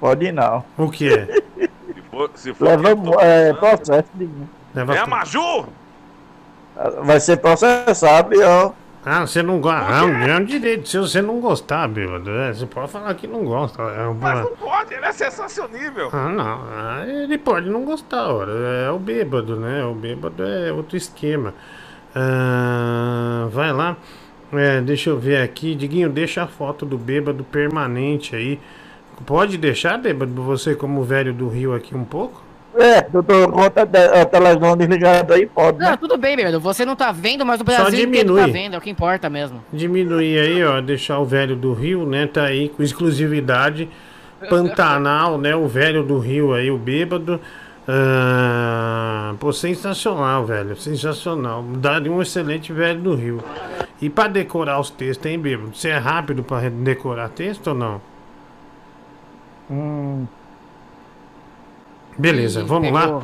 Pode 0.01 0.31
não. 0.33 0.65
O 0.77 0.91
que? 0.91 1.11
Se 1.11 2.03
for, 2.11 2.31
se 2.35 2.55
for 2.55 2.65
Leva 2.69 3.23
é, 3.23 3.53
processo, 3.55 4.09
Diguinho. 4.15 4.49
Leva 4.75 4.95
É 4.95 4.99
a 4.99 5.03
pro- 5.03 5.11
Maju! 5.11 5.67
Vai 7.03 7.21
ser 7.21 7.39
processado, 7.39 8.37
ó. 8.43 8.73
Ah, 9.09 9.25
você 9.25 9.41
não 9.41 9.61
gosta. 9.61 9.87
Ah, 9.89 10.29
é 10.29 10.37
um 10.37 10.45
direito 10.45 10.89
se 10.89 10.99
você 10.99 11.23
não 11.23 11.41
gostar, 11.41 11.87
bêbado. 11.87 12.29
É, 12.29 12.53
você 12.53 12.67
pode 12.67 12.91
falar 12.91 13.15
que 13.15 13.29
não 13.29 13.45
gosta. 13.45 13.81
É 13.81 14.03
uma... 14.03 14.15
Mas 14.15 14.41
não 14.41 14.57
pode, 14.57 14.95
ele 14.95 15.07
é 15.07 15.13
sensacionível. 15.13 16.11
Ah, 16.13 16.29
não. 16.29 16.45
Ah, 16.45 17.05
ele 17.07 17.39
pode 17.39 17.71
não 17.71 17.85
gostar, 17.85 18.27
ora. 18.27 18.51
É 18.51 18.91
o 18.91 18.99
bêbado, 18.99 19.55
né? 19.55 19.85
O 19.85 19.95
bêbado 19.95 20.43
é 20.43 20.73
outro 20.73 20.97
esquema. 20.97 21.55
Ah, 22.15 23.47
vai 23.53 23.73
lá. 23.73 23.97
É, 24.53 24.81
deixa 24.81 25.11
eu 25.11 25.19
ver 25.19 25.41
aqui. 25.41 25.77
Diguinho, 25.77 26.11
deixa 26.11 26.43
a 26.43 26.47
foto 26.49 26.85
do 26.85 26.99
bêbado 26.99 27.45
permanente 27.45 28.35
aí. 28.35 28.59
Pode 29.25 29.57
deixar, 29.57 29.97
bêbado, 29.99 30.43
você 30.43 30.75
como 30.75 31.05
velho 31.05 31.33
do 31.33 31.49
Rio 31.49 31.75
aqui 31.75 31.97
um 31.97 32.05
pouco? 32.05 32.43
É, 32.79 33.07
eu 33.13 33.23
tô 33.23 33.49
com 33.51 33.61
a 33.63 33.71
te- 33.71 33.81
a 33.97 34.25
televisão 34.27 34.77
desligada 34.77 35.35
aí, 35.35 35.47
pode, 35.47 35.79
Não, 35.79 35.91
né? 35.91 35.97
tudo 35.97 36.17
bem, 36.19 36.37
bebê. 36.37 36.59
Você 36.59 36.85
não 36.85 36.95
tá 36.95 37.11
vendo, 37.13 37.45
mas 37.47 37.61
o 37.61 37.65
Brasil 37.65 37.87
inteiro 37.87 38.11
diminui. 38.29 38.41
tá 38.41 38.47
vendo. 38.47 38.75
É 38.75 38.79
o 38.79 38.81
que 38.81 38.91
importa 38.91 39.31
mesmo. 39.31 39.63
Diminuir 39.73 40.39
aí, 40.39 40.65
ó, 40.65 40.81
deixar 40.81 41.19
o 41.19 41.25
velho 41.25 41.57
do 41.57 41.73
Rio, 41.73 42.05
né? 42.07 42.27
Tá 42.27 42.45
aí 42.45 42.69
com 42.69 42.83
exclusividade. 42.83 43.89
Pantanal, 44.51 45.39
né? 45.39 45.57
O 45.57 45.67
velho 45.67 46.03
do 46.03 46.19
Rio 46.19 46.53
aí, 46.53 46.71
o 46.71 46.77
bêbado. 46.77 47.41
Ah, 47.89 49.35
pô, 49.41 49.53
sensacional, 49.53 50.45
velho. 50.45 50.77
Sensacional. 50.77 51.63
Daria 51.63 52.13
um 52.13 52.21
excelente 52.21 52.73
velho 52.73 53.01
do 53.01 53.15
Rio. 53.15 53.43
E 54.03 54.11
pra 54.11 54.29
decorar 54.29 54.79
os 54.79 54.91
textos, 54.91 55.25
hein, 55.31 55.39
bêbado? 55.39 55.75
Você 55.75 55.89
é 55.89 55.97
rápido 55.97 56.43
pra 56.43 56.69
decorar 56.69 57.31
texto 57.31 57.69
ou 57.69 57.75
não? 57.75 58.01
Hum. 59.71 60.27
Beleza, 62.19 62.65
vamos 62.65 62.91
lá. 62.93 63.21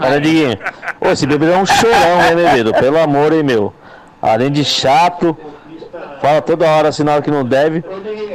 Olha, 0.00 0.20
Diguinho. 0.20 0.58
Ô, 1.00 1.08
esse 1.08 1.26
bebê 1.26 1.50
é 1.50 1.56
um 1.56 1.66
chorão, 1.66 2.18
né, 2.18 2.34
bebedo? 2.34 2.72
Pelo 2.74 2.98
amor, 2.98 3.32
hein, 3.32 3.42
meu. 3.42 3.72
Além 4.20 4.50
de 4.50 4.64
chato, 4.64 5.36
fala 6.20 6.42
toda 6.42 6.66
hora 6.66 6.88
assim 6.88 7.02
na 7.02 7.12
hora 7.12 7.22
que 7.22 7.30
não 7.30 7.44
deve. 7.44 7.82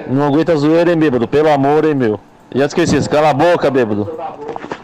Não 0.08 0.28
aguenta 0.28 0.56
zoeira, 0.56 0.92
hein, 0.92 0.98
bêbado? 0.98 1.28
Pelo 1.28 1.50
amor, 1.50 1.86
hein, 1.86 1.96
meu. 1.96 2.20
Já 2.54 2.66
esqueci 2.66 2.96
isso. 2.96 3.10
Cala 3.10 3.30
a 3.30 3.34
boca, 3.34 3.70
bêbado. 3.70 4.10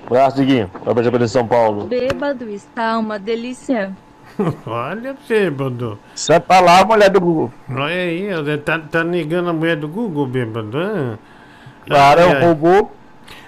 Abraço, 0.06 0.38
Diguinho. 0.38 0.70
Vai 0.84 0.94
pra 0.94 1.18
de 1.18 1.30
São 1.30 1.48
Paulo. 1.48 1.86
Bêbado 1.86 2.48
está 2.50 2.98
uma 3.00 3.18
delícia. 3.18 3.92
Olha, 4.66 5.16
bêbado. 5.28 5.98
Sai 6.14 6.40
pra 6.40 6.60
lá, 6.60 6.86
mulher 6.86 7.10
do 7.10 7.20
Google. 7.20 7.52
Olha 7.70 7.96
aí, 7.96 8.58
tá, 8.64 8.80
tá 8.80 9.04
negando 9.04 9.50
a 9.50 9.54
mulher 9.54 9.78
do 9.78 9.88
Google, 9.88 10.28
bêbado. 10.28 11.18
Claro, 11.88 12.22
é 12.22 12.26
um 12.26 12.32
ai. 12.32 12.48
robô. 12.48 12.90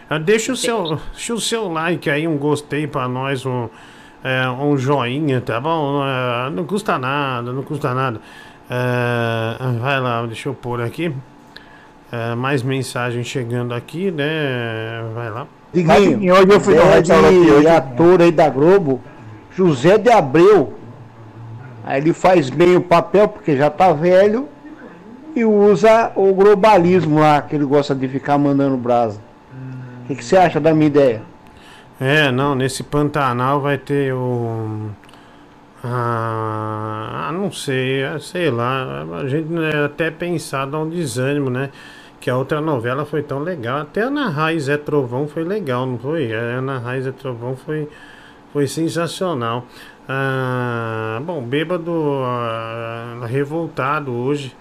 Ah, 0.09 0.17
Deixa 0.17 0.53
o 0.53 0.55
seu, 0.55 0.99
deixa 1.13 1.33
o 1.33 1.39
seu 1.39 1.67
like 1.67 2.09
aí, 2.09 2.27
um 2.27 2.37
gostei 2.37 2.87
pra 2.87 3.07
nós, 3.07 3.45
um, 3.45 3.67
é, 4.23 4.49
um 4.49 4.77
joinha, 4.77 5.41
tá 5.41 5.59
bom? 5.59 6.01
Ah, 6.01 6.49
não 6.53 6.65
custa 6.65 6.97
nada, 6.97 7.51
não 7.51 7.63
custa 7.63 7.93
nada. 7.93 8.21
Ah, 8.69 9.73
vai 9.79 9.99
lá, 9.99 10.25
deixa 10.25 10.49
eu 10.49 10.53
pôr 10.53 10.81
aqui. 10.81 11.13
Ah, 12.11 12.35
mais 12.35 12.63
mensagem 12.63 13.23
chegando 13.23 13.73
aqui, 13.73 14.09
né? 14.11 15.03
Vai 15.13 15.29
lá. 15.29 15.47
Diguinho, 15.73 16.33
hoje 16.33 16.49
eu 16.49 16.59
fui 16.61 16.75
no 16.75 16.83
restaurante 16.83 17.51
hoje. 17.51 17.67
ator 17.67 18.21
aí 18.21 18.31
da 18.31 18.49
Globo, 18.49 19.01
José 19.53 19.97
de 19.97 20.09
Abreu. 20.09 20.73
Aí 21.83 21.99
ele 21.99 22.13
faz 22.13 22.49
bem 22.49 22.77
o 22.77 22.81
papel 22.81 23.27
porque 23.27 23.57
já 23.57 23.69
tá 23.69 23.91
velho 23.91 24.47
e 25.35 25.43
usa 25.43 26.11
o 26.15 26.33
globalismo 26.33 27.19
lá, 27.19 27.41
que 27.41 27.55
ele 27.55 27.65
gosta 27.65 27.93
de 27.93 28.07
ficar 28.07 28.37
mandando 28.37 28.77
brasa. 28.77 29.26
O 30.07 30.09
que, 30.09 30.15
que 30.15 30.23
você 30.23 30.37
acha 30.37 30.57
da 30.57 30.73
minha 30.73 30.87
ideia? 30.87 31.21
É, 31.99 32.31
não, 32.31 32.55
nesse 32.55 32.81
Pantanal 32.81 33.59
vai 33.59 33.77
ter 33.77 34.13
o. 34.13 34.89
Ah, 35.83 37.29
não 37.33 37.51
sei, 37.51 38.03
é, 38.03 38.17
sei 38.17 38.49
lá. 38.49 39.05
A 39.19 39.27
gente 39.27 39.51
né, 39.51 39.83
até 39.83 40.09
pensar 40.09 40.65
dar 40.65 40.79
um 40.79 40.89
desânimo, 40.89 41.49
né? 41.49 41.71
Que 42.21 42.29
a 42.29 42.37
outra 42.37 42.61
novela 42.61 43.05
foi 43.05 43.21
tão 43.21 43.39
legal. 43.39 43.79
Até 43.81 44.03
Ana 44.03 44.29
Raiz 44.29 44.69
é 44.69 44.77
Trovão 44.77 45.27
foi 45.27 45.43
legal, 45.43 45.85
não 45.85 45.99
foi? 45.99 46.33
A 46.33 46.39
Ana 46.39 46.77
Raiz 46.77 47.05
é 47.05 47.11
Trovão 47.11 47.57
foi, 47.57 47.89
foi 48.53 48.65
sensacional. 48.65 49.65
Ah, 50.07 51.19
bom, 51.21 51.41
bêbado 51.41 52.21
ah, 52.23 53.25
revoltado 53.27 54.13
hoje. 54.13 54.55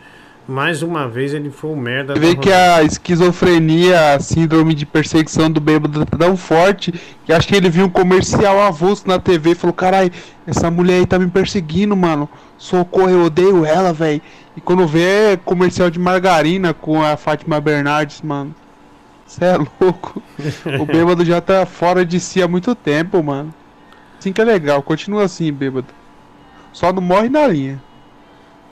Mais 0.48 0.80
uma 0.80 1.08
vez 1.08 1.34
ele 1.34 1.50
foi 1.50 1.70
o 1.70 1.76
merda. 1.76 2.14
Você 2.14 2.20
vê 2.20 2.36
que 2.36 2.52
a 2.52 2.80
esquizofrenia, 2.82 4.14
a 4.14 4.20
síndrome 4.20 4.74
de 4.74 4.86
perseguição 4.86 5.50
do 5.50 5.60
bêbado 5.60 6.06
tá 6.06 6.16
tão 6.16 6.36
forte 6.36 6.94
que 7.24 7.32
acho 7.32 7.48
que 7.48 7.56
ele 7.56 7.68
viu 7.68 7.86
um 7.86 7.90
comercial 7.90 8.60
avulso 8.60 9.08
na 9.08 9.18
TV 9.18 9.50
e 9.50 9.54
falou: 9.56 9.74
Carai, 9.74 10.12
essa 10.46 10.70
mulher 10.70 11.00
aí 11.00 11.06
tá 11.06 11.18
me 11.18 11.26
perseguindo, 11.26 11.96
mano. 11.96 12.28
Socorro, 12.56 13.10
eu 13.10 13.24
odeio 13.24 13.64
ela, 13.64 13.92
velho. 13.92 14.22
E 14.56 14.60
quando 14.60 14.86
vê 14.86 15.32
é 15.32 15.36
comercial 15.36 15.90
de 15.90 15.98
margarina 15.98 16.72
com 16.72 17.02
a 17.02 17.16
Fátima 17.16 17.60
Bernardes, 17.60 18.22
mano. 18.22 18.54
Você 19.26 19.44
é 19.44 19.56
louco. 19.56 20.22
o 20.80 20.86
bêbado 20.86 21.24
já 21.24 21.40
tá 21.40 21.66
fora 21.66 22.06
de 22.06 22.20
si 22.20 22.40
há 22.40 22.46
muito 22.46 22.72
tempo, 22.76 23.20
mano. 23.20 23.52
Assim 24.18 24.32
que 24.32 24.40
é 24.40 24.44
legal, 24.44 24.80
continua 24.80 25.24
assim, 25.24 25.52
bêbado. 25.52 25.88
Só 26.72 26.92
não 26.92 27.02
morre 27.02 27.28
na 27.28 27.48
linha. 27.48 27.82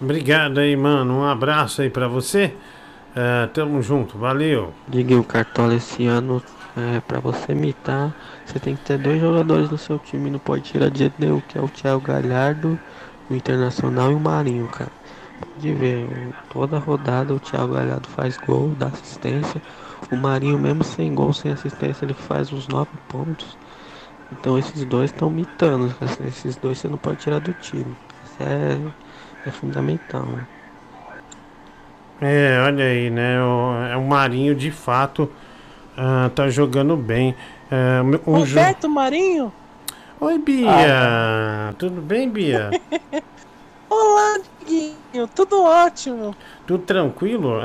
Obrigado 0.00 0.58
aí, 0.58 0.76
mano. 0.76 1.20
Um 1.20 1.24
abraço 1.24 1.82
aí 1.82 1.90
pra 1.90 2.08
você. 2.08 2.55
É, 3.16 3.47
tamo 3.47 3.81
junto, 3.81 4.18
valeu. 4.18 4.74
Diguinho, 4.89 5.23
Cartola, 5.23 5.74
esse 5.74 6.05
ano, 6.06 6.42
é, 6.76 7.00
pra 7.00 7.20
você 7.20 7.52
imitar, 7.52 8.12
você 8.44 8.58
tem 8.58 8.74
que 8.74 8.82
ter 8.82 8.98
dois 8.98 9.20
jogadores 9.20 9.70
no 9.70 9.78
seu 9.78 10.00
time, 10.00 10.31
não 10.31 10.40
pode 10.40 10.62
tirar 10.62 10.90
de 10.90 11.12
nenhum, 11.16 11.40
que 11.40 11.56
é 11.56 11.60
o 11.60 11.68
Thiago 11.68 12.00
Galhardo, 12.00 12.78
o 13.31 13.34
Internacional 13.34 14.10
e 14.10 14.14
o 14.14 14.20
Marinho, 14.20 14.66
cara. 14.66 14.90
Pode 15.39 15.73
ver, 15.74 16.34
toda 16.52 16.78
rodada 16.78 17.32
o 17.32 17.39
Thiago 17.39 17.74
Galhardo 17.74 18.08
faz 18.08 18.36
gol, 18.36 18.74
dá 18.76 18.86
assistência. 18.86 19.62
O 20.10 20.16
Marinho, 20.16 20.58
mesmo 20.58 20.82
sem 20.82 21.14
gol, 21.14 21.32
sem 21.32 21.52
assistência, 21.52 22.05
ele 22.05 22.14
faz 22.14 22.52
uns 22.52 22.66
nove 22.66 22.90
pontos. 23.08 23.56
Então 24.32 24.58
esses 24.58 24.84
dois 24.84 25.10
estão 25.12 25.31
mitando, 25.31 25.94
esses 26.26 26.56
dois 26.56 26.78
você 26.78 26.89
não 26.89 26.98
pode 26.98 27.18
tirar 27.18 27.39
do 27.39 27.52
time. 27.55 27.97
Isso 28.24 28.36
é, 28.40 28.78
é 29.47 29.50
fundamental. 29.50 30.24
né? 30.26 30.47
É, 32.20 32.62
olha 32.64 32.84
aí, 32.84 33.10
né? 33.10 33.42
O, 33.42 33.74
é 33.92 33.97
o 33.97 34.02
Marinho 34.06 34.55
de 34.55 34.70
fato 34.70 35.31
ah, 35.97 36.31
tá 36.34 36.48
jogando 36.48 36.97
bem. 36.97 37.34
O 38.00 38.05
meu- 38.05 38.20
um 38.26 38.44
jo- 38.44 38.56
Roberto 38.56 38.89
Marinho? 38.89 39.52
Oi, 40.20 40.39
Bia. 40.39 41.74
Tudo 41.76 42.00
bem, 42.00 42.31
Bia? 42.31 42.70
Olá. 43.94 44.40
Diguinho? 44.58 45.28
Tudo 45.34 45.62
ótimo. 45.62 46.34
Tudo 46.66 46.82
tranquilo? 46.84 47.60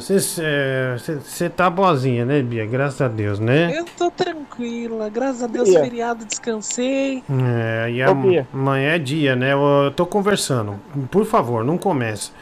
Você 0.00 1.48
tá 1.48 1.70
boazinha, 1.70 2.24
né, 2.24 2.42
Bia? 2.42 2.66
Graças 2.66 3.00
a 3.00 3.06
Deus, 3.06 3.38
né? 3.38 3.72
Eu 3.78 3.84
tô 3.96 4.10
tranquila. 4.10 5.08
Graças 5.08 5.44
a 5.44 5.46
Deus, 5.46 5.68
Bia. 5.68 5.80
feriado, 5.80 6.24
descansei. 6.24 7.22
É, 7.30 7.90
e 7.90 8.04
Ô, 8.04 8.14
Bia. 8.14 8.48
amanhã 8.52 8.94
é 8.94 8.98
dia, 8.98 9.36
né? 9.36 9.52
Eu, 9.52 9.60
eu 9.84 9.90
tô 9.92 10.04
conversando. 10.04 10.80
Por 11.10 11.24
favor, 11.24 11.64
não 11.64 11.78
comece. 11.78 12.32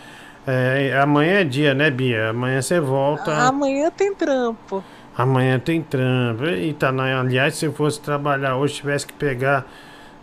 É, 0.46 0.98
amanhã 0.98 1.40
é 1.40 1.44
dia, 1.44 1.74
né, 1.74 1.90
Bia? 1.90 2.30
Amanhã 2.30 2.62
você 2.62 2.80
volta. 2.80 3.32
Amanhã 3.34 3.90
tem 3.90 4.14
trampo. 4.14 4.82
Amanhã 5.16 5.58
tem 5.58 5.82
trampo. 5.82 6.44
Eita, 6.46 6.90
né? 6.90 7.14
aliás, 7.14 7.56
se 7.56 7.66
eu 7.66 7.72
fosse 7.72 8.00
trabalhar 8.00 8.56
hoje, 8.56 8.74
tivesse 8.74 9.06
que 9.06 9.12
pegar 9.12 9.66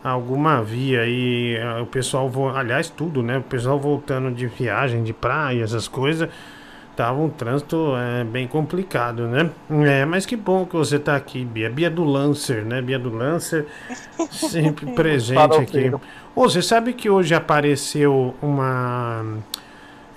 alguma 0.04 0.62
via 0.62 1.02
aí, 1.02 1.56
eh, 1.56 1.82
o 1.82 1.86
pessoal, 1.86 2.30
vo... 2.30 2.50
aliás, 2.50 2.90
tudo, 2.90 3.22
né? 3.22 3.38
O 3.38 3.44
pessoal 3.44 3.80
voltando 3.80 4.32
de 4.32 4.48
viagem, 4.48 5.04
de 5.04 5.14
praia, 5.14 5.64
essas 5.64 5.88
coisas, 5.88 6.30
tava 6.96 7.20
um 7.20 7.30
trânsito 7.30 7.94
é, 7.96 8.24
bem 8.24 8.48
complicado, 8.48 9.28
né? 9.28 9.50
É, 9.70 10.06
mas 10.06 10.26
que 10.26 10.36
bom 10.36 10.66
que 10.66 10.76
você 10.76 11.00
tá 11.00 11.16
aqui, 11.16 11.46
Bia. 11.46 11.70
Bia 11.70 11.90
do 11.90 12.04
Lancer, 12.04 12.64
né? 12.66 12.82
Bia 12.82 13.00
do 13.00 13.10
Lancer, 13.10 13.66
sempre 14.32 14.92
presente 14.94 15.56
aqui. 15.56 15.92
Ô, 16.36 16.44
você 16.44 16.62
sabe 16.62 16.94
que 16.94 17.10
hoje 17.10 17.34
apareceu 17.34 18.36
uma. 18.42 19.24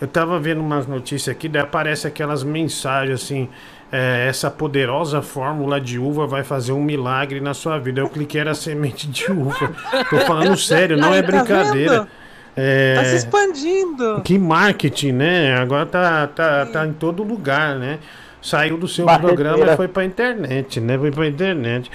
Eu 0.00 0.08
tava 0.08 0.38
vendo 0.38 0.60
umas 0.60 0.86
notícias 0.86 1.34
aqui, 1.34 1.48
daí 1.48 1.62
aparece 1.62 2.06
aquelas 2.06 2.42
mensagens 2.42 3.22
assim. 3.22 3.48
É, 3.92 4.26
essa 4.28 4.50
poderosa 4.50 5.22
fórmula 5.22 5.80
de 5.80 5.98
uva 5.98 6.26
vai 6.26 6.42
fazer 6.42 6.72
um 6.72 6.82
milagre 6.82 7.40
na 7.40 7.54
sua 7.54 7.78
vida. 7.78 8.00
Eu 8.00 8.08
cliquei 8.08 8.40
era 8.40 8.54
semente 8.54 9.06
de 9.06 9.30
uva. 9.30 9.72
Tô 10.10 10.18
falando 10.20 10.56
sério, 10.56 10.96
não 10.96 11.14
é 11.14 11.22
tá 11.22 11.26
brincadeira. 11.30 12.08
É, 12.56 12.94
Tá 12.96 13.04
se 13.04 13.16
expandindo. 13.16 14.20
que 14.22 14.38
marketing, 14.38 15.12
né? 15.12 15.56
Agora 15.56 15.86
tá, 15.86 16.26
tá, 16.28 16.66
tá 16.66 16.86
em 16.86 16.92
todo 16.92 17.22
lugar, 17.22 17.74
né? 17.76 17.98
Saiu 18.40 18.76
do 18.76 18.86
seu 18.86 19.06
Marqueteira. 19.06 19.34
programa 19.52 19.72
e 19.72 19.76
foi 19.76 19.88
pra 19.88 20.04
internet, 20.04 20.78
né? 20.78 20.98
Foi 20.98 21.10
pra 21.10 21.26
internet. 21.26 21.90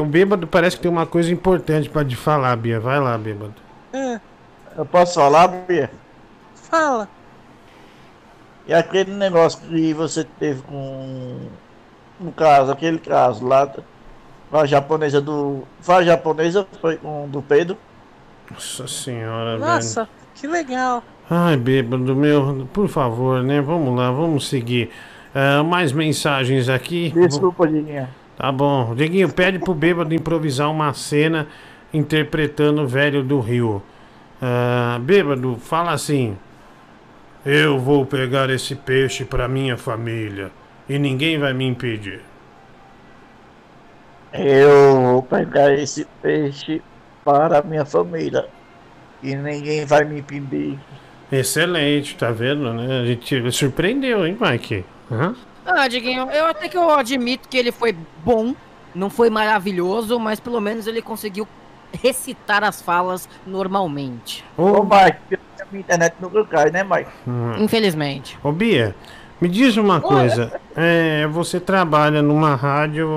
O 0.00 0.04
bêbado 0.04 0.46
parece 0.46 0.76
que 0.76 0.82
tem 0.82 0.90
uma 0.90 1.06
coisa 1.06 1.32
importante 1.32 1.88
pra 1.88 2.04
te 2.04 2.14
falar, 2.14 2.54
Bia. 2.56 2.78
Vai 2.78 3.00
lá, 3.00 3.16
bêbado. 3.16 3.54
É, 3.92 4.20
Eu 4.76 4.84
posso 4.84 5.14
falar, 5.14 5.48
Bia? 5.48 5.90
fala. 6.54 7.08
E 8.70 8.72
aquele 8.72 9.10
negócio 9.10 9.60
que 9.62 9.92
você 9.92 10.22
teve 10.22 10.62
com. 10.62 11.38
No 12.20 12.30
caso, 12.30 12.70
aquele 12.70 12.98
caso 12.98 13.44
lá. 13.44 13.66
Com 14.48 14.56
a 14.56 14.64
japonesa 14.64 15.20
do. 15.20 15.64
Foi 15.80 15.96
a 15.96 16.02
japonesa 16.04 16.64
foi 16.80 16.96
com 16.96 17.28
do 17.28 17.42
Pedro. 17.42 17.76
Nossa 18.48 18.86
senhora, 18.86 19.58
velho. 19.58 19.72
Nossa, 19.72 20.08
que 20.36 20.46
legal. 20.46 21.02
Ai, 21.28 21.56
bêbado, 21.56 22.14
meu, 22.14 22.68
por 22.72 22.86
favor, 22.86 23.42
né? 23.42 23.60
Vamos 23.60 23.96
lá, 23.96 24.12
vamos 24.12 24.48
seguir. 24.48 24.90
Ah, 25.34 25.64
mais 25.64 25.90
mensagens 25.92 26.68
aqui. 26.68 27.10
Desculpa, 27.10 27.66
Diguinho. 27.66 28.06
Tá 28.36 28.52
bom. 28.52 28.94
Diguinho, 28.94 29.32
pede 29.32 29.58
pro 29.58 29.74
bêbado 29.74 30.14
improvisar 30.14 30.70
uma 30.70 30.94
cena 30.94 31.48
interpretando 31.92 32.82
o 32.82 32.86
velho 32.86 33.24
do 33.24 33.40
Rio. 33.40 33.82
Ah, 34.40 34.96
bêbado, 35.00 35.56
fala 35.60 35.90
assim. 35.90 36.38
Eu 37.44 37.78
vou 37.78 38.04
pegar 38.04 38.50
esse 38.50 38.74
peixe 38.74 39.24
pra 39.24 39.48
minha 39.48 39.76
família 39.76 40.50
e 40.88 40.98
ninguém 40.98 41.38
vai 41.38 41.54
me 41.54 41.66
impedir. 41.66 42.20
Eu 44.32 45.00
vou 45.00 45.22
pegar 45.22 45.72
esse 45.72 46.06
peixe 46.20 46.82
para 47.24 47.58
a 47.58 47.62
minha 47.62 47.84
família. 47.84 48.46
E 49.22 49.34
ninguém 49.34 49.84
vai 49.84 50.04
me 50.04 50.20
impedir. 50.20 50.78
Excelente, 51.32 52.16
tá 52.16 52.30
vendo, 52.30 52.72
né? 52.72 53.00
A 53.00 53.06
gente 53.06 53.52
surpreendeu, 53.52 54.26
hein, 54.26 54.36
Mike? 54.40 54.84
Hã? 55.10 55.34
Ah, 55.64 55.88
Diguinho, 55.88 56.30
eu 56.30 56.46
até 56.46 56.68
que 56.68 56.76
eu 56.76 56.90
admito 56.90 57.48
que 57.48 57.56
ele 57.56 57.70
foi 57.70 57.94
bom, 58.24 58.54
não 58.94 59.08
foi 59.08 59.30
maravilhoso, 59.30 60.18
mas 60.18 60.40
pelo 60.40 60.60
menos 60.60 60.86
ele 60.86 61.00
conseguiu 61.00 61.46
recitar 61.92 62.64
as 62.64 62.80
falas 62.80 63.28
normalmente. 63.46 64.44
Ô, 64.56 64.82
Mike, 64.82 65.38
internet 65.78 66.14
nunca 66.20 66.44
cai, 66.44 66.70
né, 66.70 66.82
Mike? 66.84 67.10
Hum. 67.26 67.52
Infelizmente. 67.58 68.38
Ô 68.42 68.50
Bia, 68.52 68.94
me 69.40 69.48
diz 69.48 69.76
uma 69.76 70.00
coisa. 70.00 70.52
É, 70.76 71.26
você 71.28 71.58
trabalha 71.60 72.20
numa 72.22 72.54
rádio 72.54 73.08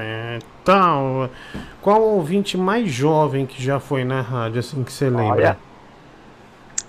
é, 0.00 0.38
tal. 0.64 1.30
Qual 1.80 2.00
o 2.00 2.14
ouvinte 2.16 2.56
mais 2.56 2.90
jovem 2.90 3.46
que 3.46 3.62
já 3.62 3.78
foi 3.80 4.04
na 4.04 4.20
rádio, 4.20 4.60
assim 4.60 4.82
que 4.82 4.92
você 4.92 5.08
lembra? 5.08 5.56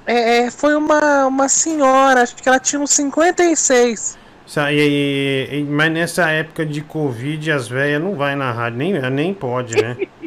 É, 0.05 0.49
foi 0.49 0.75
uma, 0.75 1.27
uma 1.27 1.47
senhora, 1.47 2.23
acho 2.23 2.35
que 2.35 2.49
ela 2.49 2.59
tinha 2.59 2.81
uns 2.81 2.89
56. 2.91 4.17
Sa- 4.47 4.71
e- 4.73 4.79
e- 4.79 5.59
e- 5.59 5.63
mas 5.63 5.91
nessa 5.91 6.27
época 6.31 6.65
de 6.65 6.81
Covid, 6.81 7.51
as 7.51 7.67
velhas 7.67 8.01
não 8.01 8.15
vai 8.15 8.35
na 8.35 8.51
rádio, 8.51 8.79
nem, 8.79 8.93
nem 9.11 9.33
pode, 9.35 9.75
né? 9.79 9.95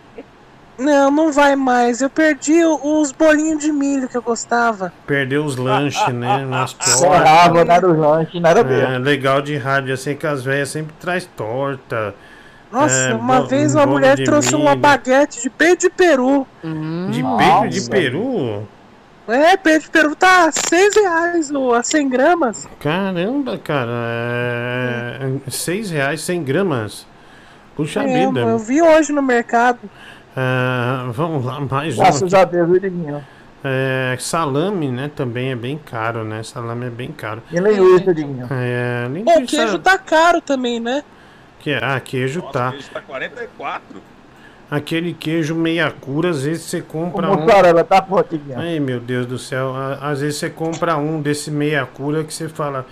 Não, 0.79 1.11
não 1.11 1.31
vai 1.33 1.55
mais. 1.55 2.01
Eu 2.01 2.09
perdi 2.11 2.65
os 2.65 3.13
bolinhos 3.13 3.63
de 3.63 3.71
milho 3.71 4.09
que 4.09 4.17
eu 4.17 4.23
gostava. 4.23 4.93
Perdeu 5.07 5.45
os 5.45 5.57
lanches, 5.57 6.13
né? 6.15 6.45
Nas 6.47 6.73
tortas. 6.73 7.69
era 7.69 7.87
os 7.89 7.99
lanches, 7.99 8.41
não 8.41 8.51
era 8.51 8.61
É, 8.61 8.99
legal 8.99 9.43
de 9.43 9.57
rádio, 9.57 9.93
assim 9.95 10.15
que 10.17 10.27
as 10.27 10.43
velhas 10.43 10.71
sempre 10.71 10.95
traz 10.99 11.25
torta. 11.37 12.15
Nossa, 12.71 12.95
é, 12.95 13.15
uma 13.15 13.43
bo- 13.43 13.47
vez 13.49 13.75
uma 13.75 13.85
mulher 13.87 14.17
trouxe 14.25 14.55
uma 14.55 14.71
milho. 14.71 14.81
baguete 14.81 15.43
de 15.43 15.51
peito 15.51 15.81
de 15.83 15.91
peru. 15.91 16.47
De 17.11 17.23
peito 17.23 17.69
de 17.69 17.91
peru? 17.91 18.67
É, 19.29 19.57
peito 19.59 19.83
de 19.85 19.91
peru 19.91 20.17
tá 20.17 20.51
6 20.51 20.95
reais 20.97 21.51
o, 21.51 21.73
a 21.75 21.83
100 21.83 22.09
gramas. 22.09 22.67
Caramba, 22.81 23.59
cara. 23.59 23.91
É... 23.95 25.29
6 25.51 25.91
reais 25.91 26.23
100 26.23 26.43
gramas. 26.43 27.07
Puxa 27.77 28.03
É, 28.03 28.27
vida. 28.27 28.41
eu 28.41 28.59
vi 28.59 28.83
hoje 28.83 29.13
no 29.13 29.23
mercado. 29.23 29.79
Ah, 30.37 31.11
vamos 31.13 31.45
lá, 31.45 31.61
mais 31.61 31.95
um. 31.99 32.03
Graças 32.03 32.33
aqui. 32.35 32.43
a 32.43 32.45
Deus? 32.45 32.81
É, 33.65 34.17
salame, 34.19 34.91
né? 34.91 35.11
Também 35.15 35.51
é 35.53 35.57
bem 35.57 35.79
caro, 35.79 36.25
né? 36.25 36.43
Salame 36.43 36.87
é 36.87 36.91
bem 36.91 37.13
caro. 37.13 37.43
E 37.51 37.59
linguiça, 37.61 38.13
Diguinho? 38.15 38.47
É, 38.51 39.05
Bom, 39.05 39.11
o 39.11 39.15
linguiça. 39.15 39.57
queijo 39.57 39.79
tá 39.79 39.99
caro 39.99 40.41
também, 40.41 40.81
né? 40.81 41.05
Que, 41.61 41.75
ah, 41.75 42.01
queijo 42.01 42.43
tá. 42.51 42.75
Isso 42.77 42.91
tá 42.91 43.01
44. 43.01 44.03
Aquele 44.71 45.13
queijo 45.13 45.55
meia 45.55 45.91
cura, 45.91 46.31
às 46.31 46.45
vezes 46.45 46.63
você 46.63 46.81
compra 46.81 47.31
O 47.31 47.35
um. 47.35 47.41
mussarela 47.43 47.85
tá? 47.85 48.05
Ai, 48.57 48.81
meu 48.81 48.99
Deus 48.99 49.27
do 49.27 49.39
céu. 49.39 49.75
a- 49.77 50.11
Às 50.11 50.23
vezes 50.23 50.39
você 50.39 50.49
compra 50.49 50.97
um 50.97 51.21
desse 51.21 51.51
meia 51.51 51.85
cura 51.87 52.25
que 52.25 52.33
você 52.33 52.49
fala. 52.49 52.87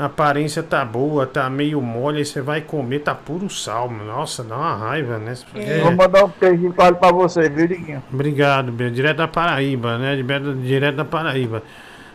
A 0.00 0.06
aparência 0.06 0.62
tá 0.62 0.82
boa, 0.82 1.26
tá 1.26 1.50
meio 1.50 1.78
mole, 1.82 2.20
aí 2.20 2.24
você 2.24 2.40
vai 2.40 2.62
comer, 2.62 3.00
tá 3.00 3.14
puro 3.14 3.50
sal. 3.50 3.90
Nossa, 3.90 4.42
dá 4.42 4.56
uma 4.56 4.74
raiva, 4.74 5.18
né? 5.18 5.34
É. 5.54 5.80
Vou 5.80 5.92
mandar 5.92 6.24
um 6.24 6.30
queijinho 6.30 6.72
quase 6.72 6.94
pra 6.94 7.12
você, 7.12 7.50
viu, 7.50 7.68
Diguinho? 7.68 8.02
Obrigado, 8.10 8.72
Bia. 8.72 8.90
Direto 8.90 9.18
da 9.18 9.28
Paraíba, 9.28 9.98
né? 9.98 10.16
Direto, 10.16 10.54
direto 10.54 10.96
da 10.96 11.04
Paraíba. 11.04 11.62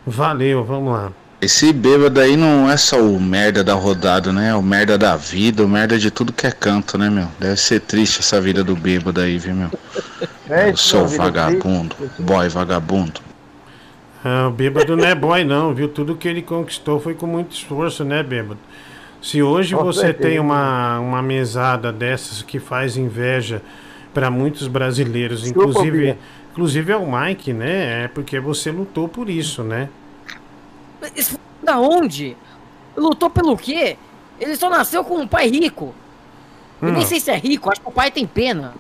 Valeu, 0.04 0.64
vamos 0.64 0.94
lá. 0.94 1.12
Esse 1.40 1.72
bêbado 1.72 2.20
aí 2.20 2.36
não 2.36 2.68
é 2.68 2.76
só 2.76 3.00
o 3.00 3.22
merda 3.22 3.64
da 3.64 3.76
rodada, 3.76 4.34
né? 4.34 4.50
É 4.50 4.56
o 4.56 4.64
merda 4.64 4.98
da 4.98 5.16
vida, 5.16 5.64
o 5.64 5.70
merda 5.70 6.00
de 6.00 6.10
tudo 6.10 6.34
que 6.34 6.48
é 6.48 6.52
canto, 6.52 6.98
né, 6.98 7.08
meu? 7.08 7.28
Deve 7.40 7.58
ser 7.58 7.82
triste 7.82 8.20
essa 8.22 8.42
vida 8.42 8.64
do 8.64 8.76
bêbado 8.76 9.22
aí, 9.22 9.38
viu, 9.38 9.54
meu? 9.54 9.70
É, 10.50 10.72
Eu 10.72 10.78
sou 10.78 11.08
vagabundo, 11.08 11.96
boy 12.18 12.50
vagabundo. 12.50 13.22
Ah, 14.28 14.48
o 14.48 14.52
bêbado 14.52 14.98
não 14.98 15.06
é 15.06 15.14
boy, 15.14 15.44
não, 15.44 15.72
viu? 15.72 15.88
Tudo 15.88 16.16
que 16.16 16.28
ele 16.28 16.42
conquistou 16.42 17.00
foi 17.00 17.14
com 17.14 17.28
muito 17.28 17.52
esforço, 17.52 18.04
né, 18.04 18.24
bêbado? 18.24 18.60
Se 19.22 19.44
hoje 19.44 19.76
você 19.76 20.12
tem 20.12 20.40
uma, 20.40 21.00
uma 21.00 21.22
mesada 21.22 21.92
dessas 21.92 22.42
que 22.42 22.58
faz 22.58 22.98
inveja 22.98 23.62
para 24.16 24.32
muitos 24.32 24.68
brasileiros, 24.68 25.48
inclusive, 25.48 26.18
inclusive 26.52 26.92
é 26.92 26.98
o 26.98 27.06
Mike, 27.12 27.54
né? 27.54 28.06
É 28.06 28.08
porque 28.08 28.40
você 28.40 28.72
lutou 28.72 29.08
por 29.08 29.30
isso, 29.30 29.64
né? 29.64 29.90
Isso 31.16 31.40
Da 31.64 31.78
onde? 31.80 32.36
Lutou 32.98 33.30
pelo 33.30 33.56
quê? 33.56 33.96
Ele 34.40 34.56
só 34.56 34.72
nasceu 34.72 35.04
com 35.04 35.20
um 35.20 35.28
pai 35.28 35.50
rico. 35.50 35.94
Eu 36.82 36.92
nem 36.92 37.04
Hum. 37.04 37.06
sei 37.06 37.20
se 37.20 37.30
é 37.30 37.38
rico, 37.38 37.72
acho 37.72 37.82
que 37.82 37.88
o 37.88 37.92
pai 37.92 38.10
tem 38.10 38.26
pena. 38.26 38.74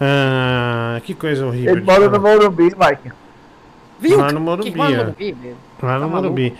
Ah, 0.00 1.00
que 1.04 1.14
coisa 1.14 1.46
horrível. 1.46 1.76
Ele 1.76 1.80
mora 1.84 2.08
no 2.08 2.20
Morumbi, 2.20 2.64
Mike. 2.64 3.12
Viu? 4.00 4.18
Lá 4.18 4.32
no 4.32 4.40
Morumbi. 4.40 4.74
Mora 4.76 4.90
no 4.90 4.94
é. 4.94 5.04
Morumbi? 5.04 5.36
Lá 5.82 5.98
no 5.98 6.00
Tá 6.00 6.08
Morumbi. 6.08 6.54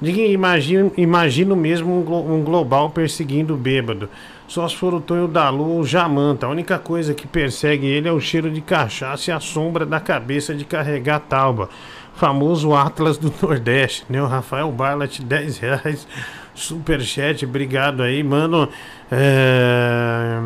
Diga, 0.00 0.20
imagina, 0.22 0.90
imagina 0.96 1.54
mesmo 1.56 1.98
um, 2.00 2.02
glo- 2.02 2.34
um 2.34 2.42
global 2.42 2.90
perseguindo 2.90 3.54
o 3.54 3.56
bêbado. 3.56 4.08
Só 4.46 4.68
se 4.68 4.76
for 4.76 4.92
o 4.92 5.00
Tonho 5.00 5.26
da 5.26 5.48
Lua 5.48 5.68
ou 5.76 5.84
Jamanta. 5.84 6.46
A 6.46 6.50
única 6.50 6.78
coisa 6.78 7.14
que 7.14 7.26
persegue 7.26 7.86
ele 7.86 8.08
é 8.08 8.12
o 8.12 8.20
cheiro 8.20 8.50
de 8.50 8.60
cachaça 8.60 9.30
e 9.30 9.32
a 9.32 9.40
sombra 9.40 9.86
da 9.86 9.98
cabeça 10.00 10.54
de 10.54 10.64
carregar 10.64 11.20
tauba. 11.20 11.68
Famoso 12.14 12.74
Atlas 12.74 13.16
do 13.18 13.32
Nordeste, 13.42 14.04
né? 14.08 14.22
O 14.22 14.26
Rafael 14.26 14.70
Barlat, 14.70 15.20
10 15.20 15.58
reais. 15.58 16.06
Superchat, 16.54 17.44
obrigado 17.44 18.02
aí, 18.02 18.22
mano. 18.22 18.68
É, 19.10 20.38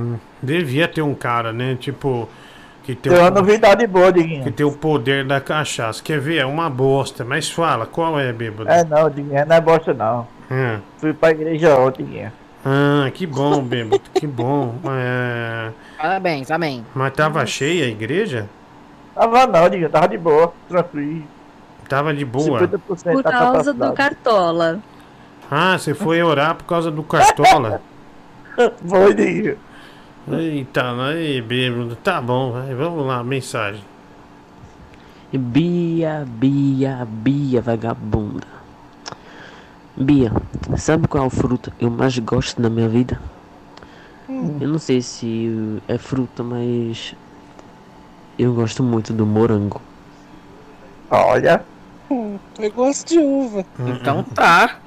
Devia 0.42 0.86
ter 0.88 1.02
um 1.02 1.14
cara, 1.14 1.52
né? 1.52 1.76
Tipo, 1.78 2.28
Que 2.88 2.94
tem, 2.94 3.12
Tem 3.12 3.20
uma 3.20 3.28
o, 3.28 3.34
novidade 3.34 3.86
boa, 3.86 4.10
Diguinho. 4.10 4.44
que 4.44 4.50
tem 4.50 4.64
o 4.64 4.72
poder 4.72 5.22
da 5.22 5.42
cachaça. 5.42 6.02
Quer 6.02 6.18
ver? 6.18 6.38
É 6.38 6.46
uma 6.46 6.70
bosta. 6.70 7.22
Mas 7.22 7.50
fala, 7.50 7.84
qual 7.84 8.18
é, 8.18 8.32
bêbado? 8.32 8.70
É 8.70 8.82
não, 8.82 9.10
Diguinho, 9.10 9.44
não 9.44 9.56
é 9.56 9.60
bosta 9.60 9.92
não. 9.92 10.26
Hum. 10.50 10.80
Fui 10.96 11.12
pra 11.12 11.32
igreja 11.32 11.78
ontem, 11.78 12.02
Diguinho. 12.02 12.32
Ah, 12.64 13.10
que 13.12 13.26
bom, 13.26 13.62
bêbado. 13.62 14.00
que 14.14 14.26
bom. 14.26 14.76
É... 14.86 15.68
Parabéns, 15.98 16.50
amém. 16.50 16.82
Mas 16.94 17.12
tava 17.12 17.44
cheia 17.44 17.84
a 17.84 17.88
igreja? 17.88 18.48
Tava 19.14 19.46
não, 19.46 19.68
Diguinho, 19.68 19.90
tava 19.90 20.08
de 20.08 20.16
boa, 20.16 20.54
tranquilo. 20.66 21.24
Tava 21.90 22.14
de 22.14 22.24
boa. 22.24 22.60
50% 22.60 22.78
Por 23.12 23.22
causa 23.22 23.74
do. 23.74 23.92
Cartola. 23.92 24.78
Ah, 25.50 25.76
você 25.76 25.92
foi 25.92 26.22
orar 26.22 26.54
por 26.54 26.64
causa 26.64 26.90
do 26.90 27.02
Cartola? 27.02 27.82
Foi, 28.88 29.14
Diguinho. 29.14 29.58
Eita, 30.30 30.92
aí, 31.06 31.40
bêbado. 31.40 31.96
Tá 31.96 32.20
bom, 32.20 32.52
vai. 32.52 32.74
Vamos 32.74 33.06
lá, 33.06 33.24
mensagem. 33.24 33.82
Bia, 35.32 36.26
Bia, 36.26 37.06
Bia, 37.06 37.60
vagabunda. 37.60 38.46
Bia, 39.96 40.32
sabe 40.76 41.08
qual 41.08 41.28
fruta 41.28 41.72
eu 41.80 41.90
mais 41.90 42.18
gosto 42.18 42.60
na 42.62 42.70
minha 42.70 42.88
vida? 42.88 43.20
Eu 44.60 44.68
não 44.68 44.78
sei 44.78 45.00
se 45.00 45.80
é 45.88 45.98
fruta, 45.98 46.42
mas 46.42 47.14
eu 48.38 48.54
gosto 48.54 48.82
muito 48.82 49.12
do 49.12 49.26
morango. 49.26 49.80
Olha. 51.10 51.64
Hum, 52.10 52.38
eu 52.58 52.70
gosto 52.72 53.08
de 53.08 53.18
uva. 53.18 53.64
Então 53.80 54.22
tá. 54.22 54.78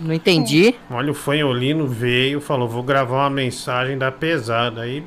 Não 0.00 0.12
entendi. 0.14 0.74
Olha, 0.90 1.10
o 1.10 1.14
Fanholino 1.14 1.86
veio, 1.86 2.40
falou, 2.40 2.68
vou 2.68 2.82
gravar 2.82 3.24
uma 3.24 3.30
mensagem 3.30 3.96
da 3.98 4.10
pesada. 4.12 4.82
Aí 4.82 5.04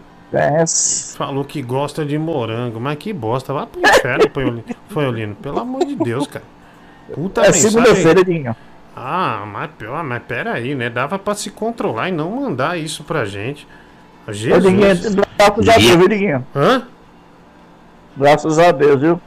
falou 1.18 1.44
que 1.46 1.62
gosta 1.62 2.06
de 2.06 2.18
morango. 2.18 2.80
Mas 2.80 2.98
que 2.98 3.14
bosta, 3.14 3.54
vai 3.54 3.66
pro 3.66 3.82
inferno, 3.82 4.64
Fanholino. 4.90 5.36
Pelo 5.36 5.60
amor 5.60 5.86
de 5.86 5.96
Deus, 5.96 6.28
cara. 6.28 6.46
Puta 7.14 7.42
É 7.42 7.46
mensagem. 7.52 7.72
segunda-feira. 7.72 8.58
Ah, 8.96 9.44
mas, 9.46 9.70
pô, 9.78 10.04
mas 10.04 10.24
pera 10.24 10.54
aí, 10.54 10.74
né? 10.74 10.90
Dava 10.90 11.20
pra 11.20 11.36
se 11.36 11.52
controlar 11.52 12.10
e 12.10 12.12
não 12.12 12.32
mandar 12.32 12.78
isso 12.80 13.04
pra 13.04 13.26
gente. 13.26 13.68
Ô, 14.28 14.32
Jesus. 14.32 14.64
Diguinho, 14.64 14.80
graças 15.38 15.68
a 15.70 15.78
Deus, 15.78 15.96
viu, 15.98 16.08
Diguinho? 16.08 16.46
Hã? 16.56 16.84
Graças 18.18 18.58
a 18.58 18.72
Deus, 18.72 19.02
viu? 19.02 19.22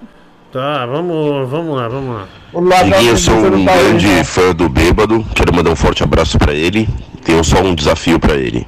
Tá, 0.51 0.87
vamos, 0.87 1.49
vamos 1.51 1.77
lá, 1.77 1.89
vamos 1.89 2.17
lá. 2.17 2.29
O 2.55 2.61
ladrão 2.61 2.91
Diguinho, 2.91 3.11
eu 3.13 3.17
sou 3.19 3.35
um 3.35 3.65
tá 3.67 3.73
aí, 3.73 3.85
grande 3.85 4.07
né? 4.07 4.25
fã 4.25 4.55
do 4.55 4.67
Bêbado. 4.67 5.23
Quero 5.35 5.55
mandar 5.55 5.71
um 5.71 5.77
forte 5.77 6.03
abraço 6.03 6.39
pra 6.39 6.55
ele. 6.55 6.89
Tenho 7.23 7.45
só 7.45 7.61
um 7.61 7.75
desafio 7.75 8.19
pra 8.19 8.35
ele. 8.35 8.67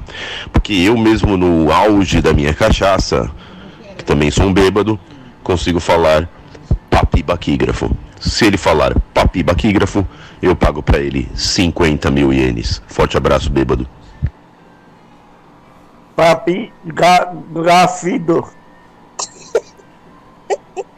Porque 0.53 0.75
eu 0.75 0.95
mesmo 0.99 1.39
no 1.39 1.73
auge 1.73 2.21
da 2.21 2.35
minha 2.35 2.53
cachaça, 2.53 3.31
que 3.97 4.05
também 4.05 4.31
sou 4.31 4.45
um 4.47 4.53
bêbado, 4.53 5.01
consigo 5.43 5.81
falar 5.81 6.29
papibaquígrafo. 6.91 7.91
Se 8.21 8.45
ele 8.45 8.59
falar 8.59 8.95
papibaquígrafo, 9.15 10.07
eu 10.43 10.55
pago 10.55 10.83
pra 10.83 10.99
ele 10.99 11.31
50 11.35 12.11
mil 12.11 12.31
ienes. 12.31 12.83
Forte 12.89 13.17
abraço, 13.17 13.49
bêbado. 13.49 13.89
Papi 16.15 16.71
ga, 16.85 17.33
grafido. 17.51 18.47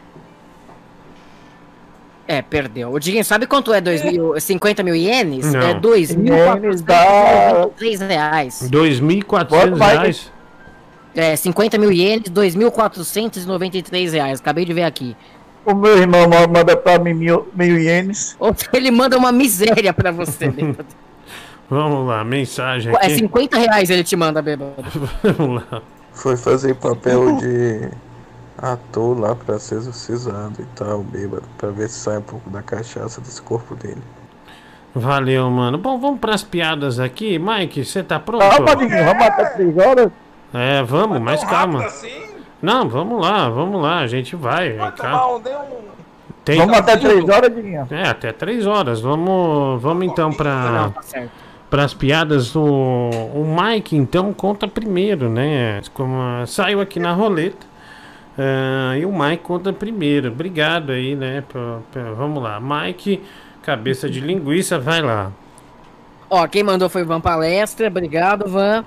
É, 2.32 2.40
perdeu. 2.40 2.90
O 2.90 2.98
Diguinho, 2.98 3.22
sabe 3.24 3.46
quanto 3.46 3.74
é 3.74 3.80
dois 3.80 4.02
mil, 4.02 4.40
50 4.40 4.82
mil 4.82 4.94
ienes? 4.94 5.52
Não. 5.52 5.60
É 5.60 5.74
2.493 5.74 8.08
reais. 8.08 8.68
2.400 8.70 9.76
reais? 9.76 10.32
É, 11.14 11.36
50 11.36 11.76
mil 11.76 11.92
ienes, 11.92 12.30
2.493 12.30 14.12
reais. 14.12 14.40
Acabei 14.40 14.64
de 14.64 14.72
ver 14.72 14.84
aqui. 14.84 15.14
O 15.66 15.74
meu 15.74 15.98
irmão 15.98 16.26
ma- 16.26 16.46
manda 16.46 16.74
pra 16.74 16.98
mim 16.98 17.12
mil, 17.12 17.46
mil 17.54 17.78
ienes. 17.78 18.34
Ou 18.40 18.56
ele 18.72 18.90
manda 18.90 19.18
uma 19.18 19.30
miséria 19.30 19.92
pra 19.92 20.10
você. 20.10 20.48
bêbado. 20.50 20.86
Vamos 21.68 22.08
lá, 22.08 22.24
mensagem 22.24 22.94
é 22.94 22.96
aqui. 22.96 23.16
50 23.16 23.58
reais 23.58 23.90
ele 23.90 24.04
te 24.04 24.16
manda, 24.16 24.40
bêbado. 24.40 24.72
Vamos 25.36 25.62
lá. 25.70 25.82
Foi 26.14 26.38
fazer 26.38 26.76
papel 26.76 27.36
de 27.36 27.90
ator 28.62 29.18
lá 29.18 29.34
pra 29.34 29.58
ser 29.58 29.74
exorcizado 29.74 30.54
e 30.60 30.64
tal, 30.76 31.02
bêbado, 31.02 31.42
pra 31.58 31.70
ver 31.70 31.88
se 31.90 31.98
sai 31.98 32.18
um 32.18 32.22
pouco 32.22 32.48
da 32.48 32.62
cachaça 32.62 33.20
desse 33.20 33.42
corpo 33.42 33.74
dele. 33.74 34.00
Valeu, 34.94 35.50
mano. 35.50 35.78
Bom, 35.78 35.98
vamos 35.98 36.20
pras 36.20 36.42
piadas 36.44 37.00
aqui. 37.00 37.38
Mike, 37.38 37.84
você 37.84 38.02
tá 38.02 38.20
pronto? 38.20 38.42
Calma, 38.46 38.76
Diguinho, 38.76 39.04
vamos 39.04 39.22
até 39.24 39.44
três 39.46 39.76
horas. 39.78 40.10
É, 40.54 40.82
vamos, 40.82 41.18
mas 41.20 41.42
calma. 41.44 41.86
Não, 42.60 42.88
vamos 42.88 43.20
lá, 43.20 43.48
vamos 43.48 43.82
lá, 43.82 43.98
a 44.00 44.06
gente 44.06 44.36
vai. 44.36 44.76
Cá. 44.96 45.20
Tem- 46.44 46.58
Vamos 46.58 46.76
até 46.76 46.96
três 46.96 47.28
horas, 47.28 47.54
Diguinho. 47.54 47.86
É, 47.90 48.08
até 48.08 48.32
três 48.32 48.66
horas. 48.66 49.00
Vamos, 49.00 49.80
vamos 49.80 50.04
então 50.06 50.30
pra, 50.32 50.90
Tá 50.94 51.02
certo. 51.02 51.30
pras 51.70 51.94
piadas. 51.94 52.54
O, 52.54 52.62
o 52.62 53.56
Mike, 53.60 53.96
então, 53.96 54.32
conta 54.32 54.66
primeiro, 54.68 55.28
né? 55.30 55.80
Como 55.94 56.14
ah, 56.20 56.44
saiu 56.46 56.80
aqui 56.80 56.98
na 57.00 57.12
roleta. 57.12 57.71
Ah, 58.38 58.96
e 58.98 59.04
o 59.04 59.12
Mike 59.12 59.42
conta 59.42 59.72
primeiro. 59.72 60.28
Obrigado 60.28 60.92
aí, 60.92 61.14
né? 61.14 61.42
pra- 61.48 61.80
pra- 61.90 62.12
vamos 62.12 62.42
lá. 62.42 62.58
Mike, 62.60 63.22
cabeça 63.62 64.08
de 64.08 64.20
linguiça, 64.20 64.78
vai 64.78 65.00
lá. 65.02 65.30
Ó, 66.30 66.46
quem 66.48 66.62
mandou 66.62 66.88
foi 66.88 67.02
o 67.02 67.06
Van 67.06 67.20
Palestra. 67.20 67.88
Obrigado, 67.88 68.48
Van. 68.48 68.84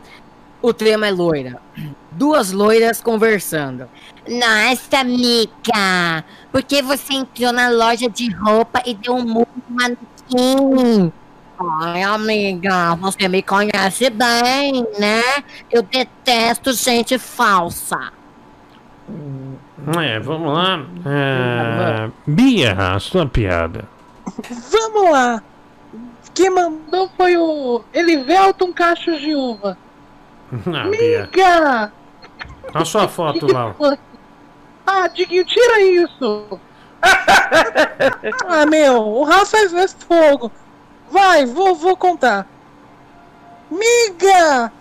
O 0.61 0.73
tema 0.73 1.07
é 1.07 1.11
loira. 1.11 1.61
Duas 2.11 2.51
loiras 2.51 2.99
conversando. 3.01 3.87
Nossa, 4.27 5.01
amiga, 5.01 6.25
por 6.51 6.63
que 6.63 6.81
você 6.81 7.13
entrou 7.13 7.51
na 7.51 7.69
loja 7.69 8.09
de 8.09 8.31
roupa 8.31 8.81
e 8.85 8.95
deu 8.95 9.13
um 9.13 9.23
murro 9.23 9.47
no 9.69 9.75
manequim? 9.75 11.11
Ai, 11.83 12.01
amiga, 12.01 12.95
você 12.95 13.27
me 13.27 13.43
conhece 13.43 14.09
bem, 14.09 14.85
né? 14.99 15.21
Eu 15.71 15.83
detesto 15.83 16.73
gente 16.73 17.19
falsa. 17.19 18.11
É, 19.07 20.19
vamos 20.19 20.53
lá. 20.53 20.85
É, 21.05 22.09
Bia, 22.25 22.73
a 22.95 22.99
sua 22.99 23.25
piada. 23.25 23.87
Vamos 24.71 25.11
lá. 25.11 25.43
Quem 26.33 26.49
mandou 26.49 27.09
foi 27.15 27.37
o 27.37 27.83
Elivelton 27.93 28.73
Cachos 28.73 29.21
de 29.21 29.35
Uva. 29.35 29.77
Ah, 30.51 30.87
Bia. 30.89 31.23
Amiga! 31.23 31.91
Olha 32.73 32.81
a 32.81 32.85
sua 32.85 33.07
foto 33.07 33.51
lá. 33.51 33.75
Ah, 34.87 35.07
Diguinho, 35.07 35.43
tira 35.45 35.81
isso! 35.81 36.59
ah, 38.47 38.67
meu, 38.67 39.01
o 39.01 39.23
Rafa 39.23 39.57
é 39.57 39.87
fogo. 39.87 40.51
Vai, 41.09 41.43
vou, 41.47 41.73
vou 41.73 41.97
contar. 41.97 42.47
Miga! 43.71 44.71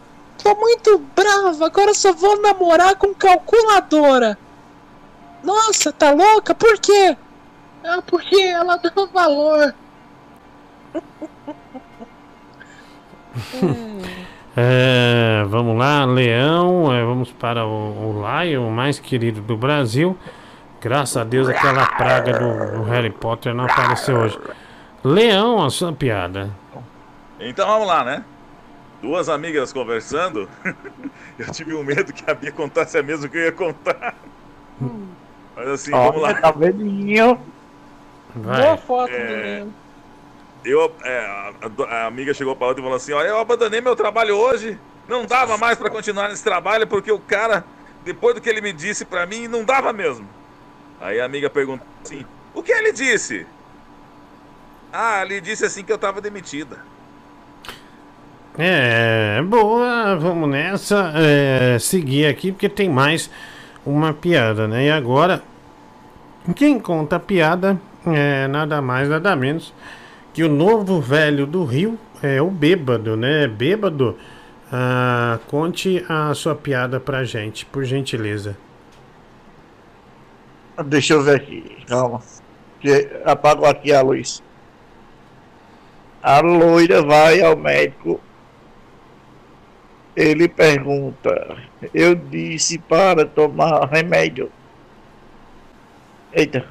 Tô 0.45 0.55
muito 0.55 0.99
brava, 1.17 1.65
agora 1.65 1.95
só 1.95 2.13
vou 2.13 2.39
namorar 2.43 2.97
com 2.97 3.15
calculadora. 3.15 4.37
Nossa, 5.43 5.91
tá 5.91 6.11
louca? 6.11 6.55
Por 6.55 6.79
quê? 6.79 7.17
Ah, 7.83 8.03
porque 8.07 8.37
ela 8.37 8.77
dá 8.77 8.93
valor. 9.11 9.75
É, 14.57 15.43
vamos 15.49 15.77
lá, 15.77 16.05
Leão. 16.05 16.95
é, 16.95 17.05
vamos 17.05 17.33
para 17.33 17.67
o, 17.67 17.71
o 17.71 18.23
Lion, 18.23 18.69
o 18.69 18.71
mais 18.71 19.01
querido 19.01 19.41
do 19.41 19.57
Brasil. 19.57 20.17
Graças 20.81 21.17
a 21.17 21.25
Deus 21.25 21.49
aquela 21.49 21.85
praga 21.87 22.39
do, 22.39 22.77
do 22.77 22.83
Harry 22.85 23.11
Potter 23.11 23.53
não 23.53 23.65
apareceu 23.65 24.17
hoje. 24.17 24.39
Leão, 25.03 25.65
a 25.65 25.71
sua 25.71 25.93
piada. 25.93 26.51
Então 27.41 27.67
vamos 27.67 27.89
lá, 27.89 28.05
né? 28.05 28.25
Duas 29.05 29.29
amigas 29.29 29.71
conversando. 29.71 30.49
eu 31.39 31.53
tive 31.53 31.75
um 31.75 31.85
medo 31.85 32.11
que 32.11 32.25
a 32.31 32.33
Bia 32.33 32.51
contasse 32.51 32.97
a 32.97 33.03
mesma 33.03 33.29
que 33.29 33.37
eu 33.37 33.43
ia 33.43 33.53
contar. 33.53 34.15
Mas 35.55 35.69
assim, 35.69 35.91
vamos 35.91 36.23
lá. 36.23 36.33
Tá 36.33 36.51
verdinho. 36.51 37.39
Boa 38.35 38.79
foto 38.79 39.21
do 39.21 39.35
É, 39.35 39.37
menino. 39.37 39.75
eu, 40.65 40.97
é, 41.05 41.19
a, 41.19 41.53
a 41.87 42.07
amiga 42.07 42.33
chegou 42.33 42.57
pra 42.57 42.69
outra 42.69 42.81
e 42.81 42.83
falou 42.85 42.97
assim: 42.97 43.13
Olha, 43.13 43.29
eu 43.29 43.39
abandonei 43.39 43.83
meu 43.83 43.95
trabalho 43.95 44.37
hoje. 44.39 44.81
Não 45.07 45.27
dava 45.27 45.59
mais 45.59 45.77
pra 45.77 45.91
continuar 45.91 46.31
nesse 46.31 46.43
trabalho 46.43 46.87
porque 46.87 47.13
o 47.13 47.19
cara, 47.19 47.63
depois 48.07 48.35
do 48.35 48.41
que 48.41 48.49
ele 48.49 48.63
me 48.63 48.73
disse 48.73 49.05
pra 49.05 49.27
mim, 49.27 49.47
não 49.49 49.67
dava 49.67 49.93
mesmo. 49.93 50.27
Aí 50.99 51.21
a 51.21 51.27
amiga 51.27 51.51
perguntou 51.51 51.87
assim: 52.03 52.25
O 52.55 52.63
que 52.63 52.73
ele 52.73 52.91
disse? 52.91 53.47
Ah, 54.91 55.21
ele 55.23 55.43
disse 55.43 55.67
assim 55.67 55.85
que 55.85 55.93
eu 55.93 55.99
tava 55.99 56.23
demitida. 56.23 56.79
É, 58.57 59.43
boa, 59.43 60.15
vamos 60.17 60.49
nessa. 60.49 61.13
é, 61.17 61.79
seguir 61.79 62.27
aqui 62.27 62.53
porque 62.53 62.69
tem 62.69 62.89
mais 62.89 63.29
uma 63.85 64.15
piada, 64.15 64.69
né? 64.69 64.87
E 64.87 64.91
agora, 64.91 65.43
quem 66.55 66.79
conta 66.79 67.17
a 67.17 67.21
piada 67.21 67.81
é 68.07 68.47
nada 68.47 68.81
mais, 68.81 69.09
nada 69.09 69.35
menos 69.35 69.75
que 70.33 70.45
o 70.45 70.49
novo 70.49 71.01
velho 71.01 71.47
do 71.47 71.65
Rio, 71.65 71.99
é 72.23 72.41
o 72.41 72.51
Bêbado, 72.51 73.17
né? 73.17 73.47
Bêbado, 73.49 74.17
ah, 74.73 75.39
conte 75.49 76.05
a 76.09 76.33
sua 76.35 76.55
piada 76.55 77.01
pra 77.01 77.25
gente, 77.25 77.67
por 77.67 77.85
gentileza. 77.85 78.57
Deixa 80.87 81.15
eu 81.15 81.23
ver 81.23 81.37
aqui, 81.37 81.77
calma. 81.87 82.21
Apagou 83.25 83.67
aqui 83.67 83.93
a 83.93 84.01
luz. 84.01 84.43
A 86.23 86.41
loira 86.41 87.03
vai 87.03 87.41
ao 87.41 87.57
médico. 87.57 88.21
Ele 90.17 90.49
pergunta. 90.49 91.57
Eu 91.93 92.15
disse 92.15 92.79
para 92.79 93.27
tomar 93.27 93.89
remédio. 93.89 94.51
Eita. 96.33 96.65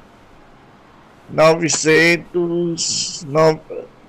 900. 1.28 3.26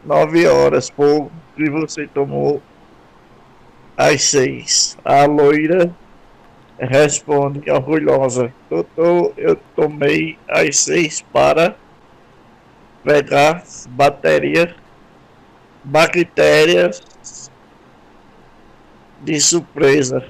9 0.06 0.48
horas 0.48 0.90
pouco 0.90 1.32
que 1.56 1.70
você 1.70 2.08
tomou 2.08 2.62
às 3.98 4.24
6. 4.24 4.98
A 5.04 5.26
loira 5.26 5.94
responde 6.80 7.70
orgulhosa. 7.72 8.54
Doutor, 8.70 9.34
eu 9.38 9.56
tomei 9.76 10.38
às 10.48 10.78
6 10.80 11.22
para 11.34 11.76
pegar 13.04 13.64
bateria, 13.90 14.76
bactérias 15.84 17.02
de 19.26 19.42
surpresa. 19.42 20.24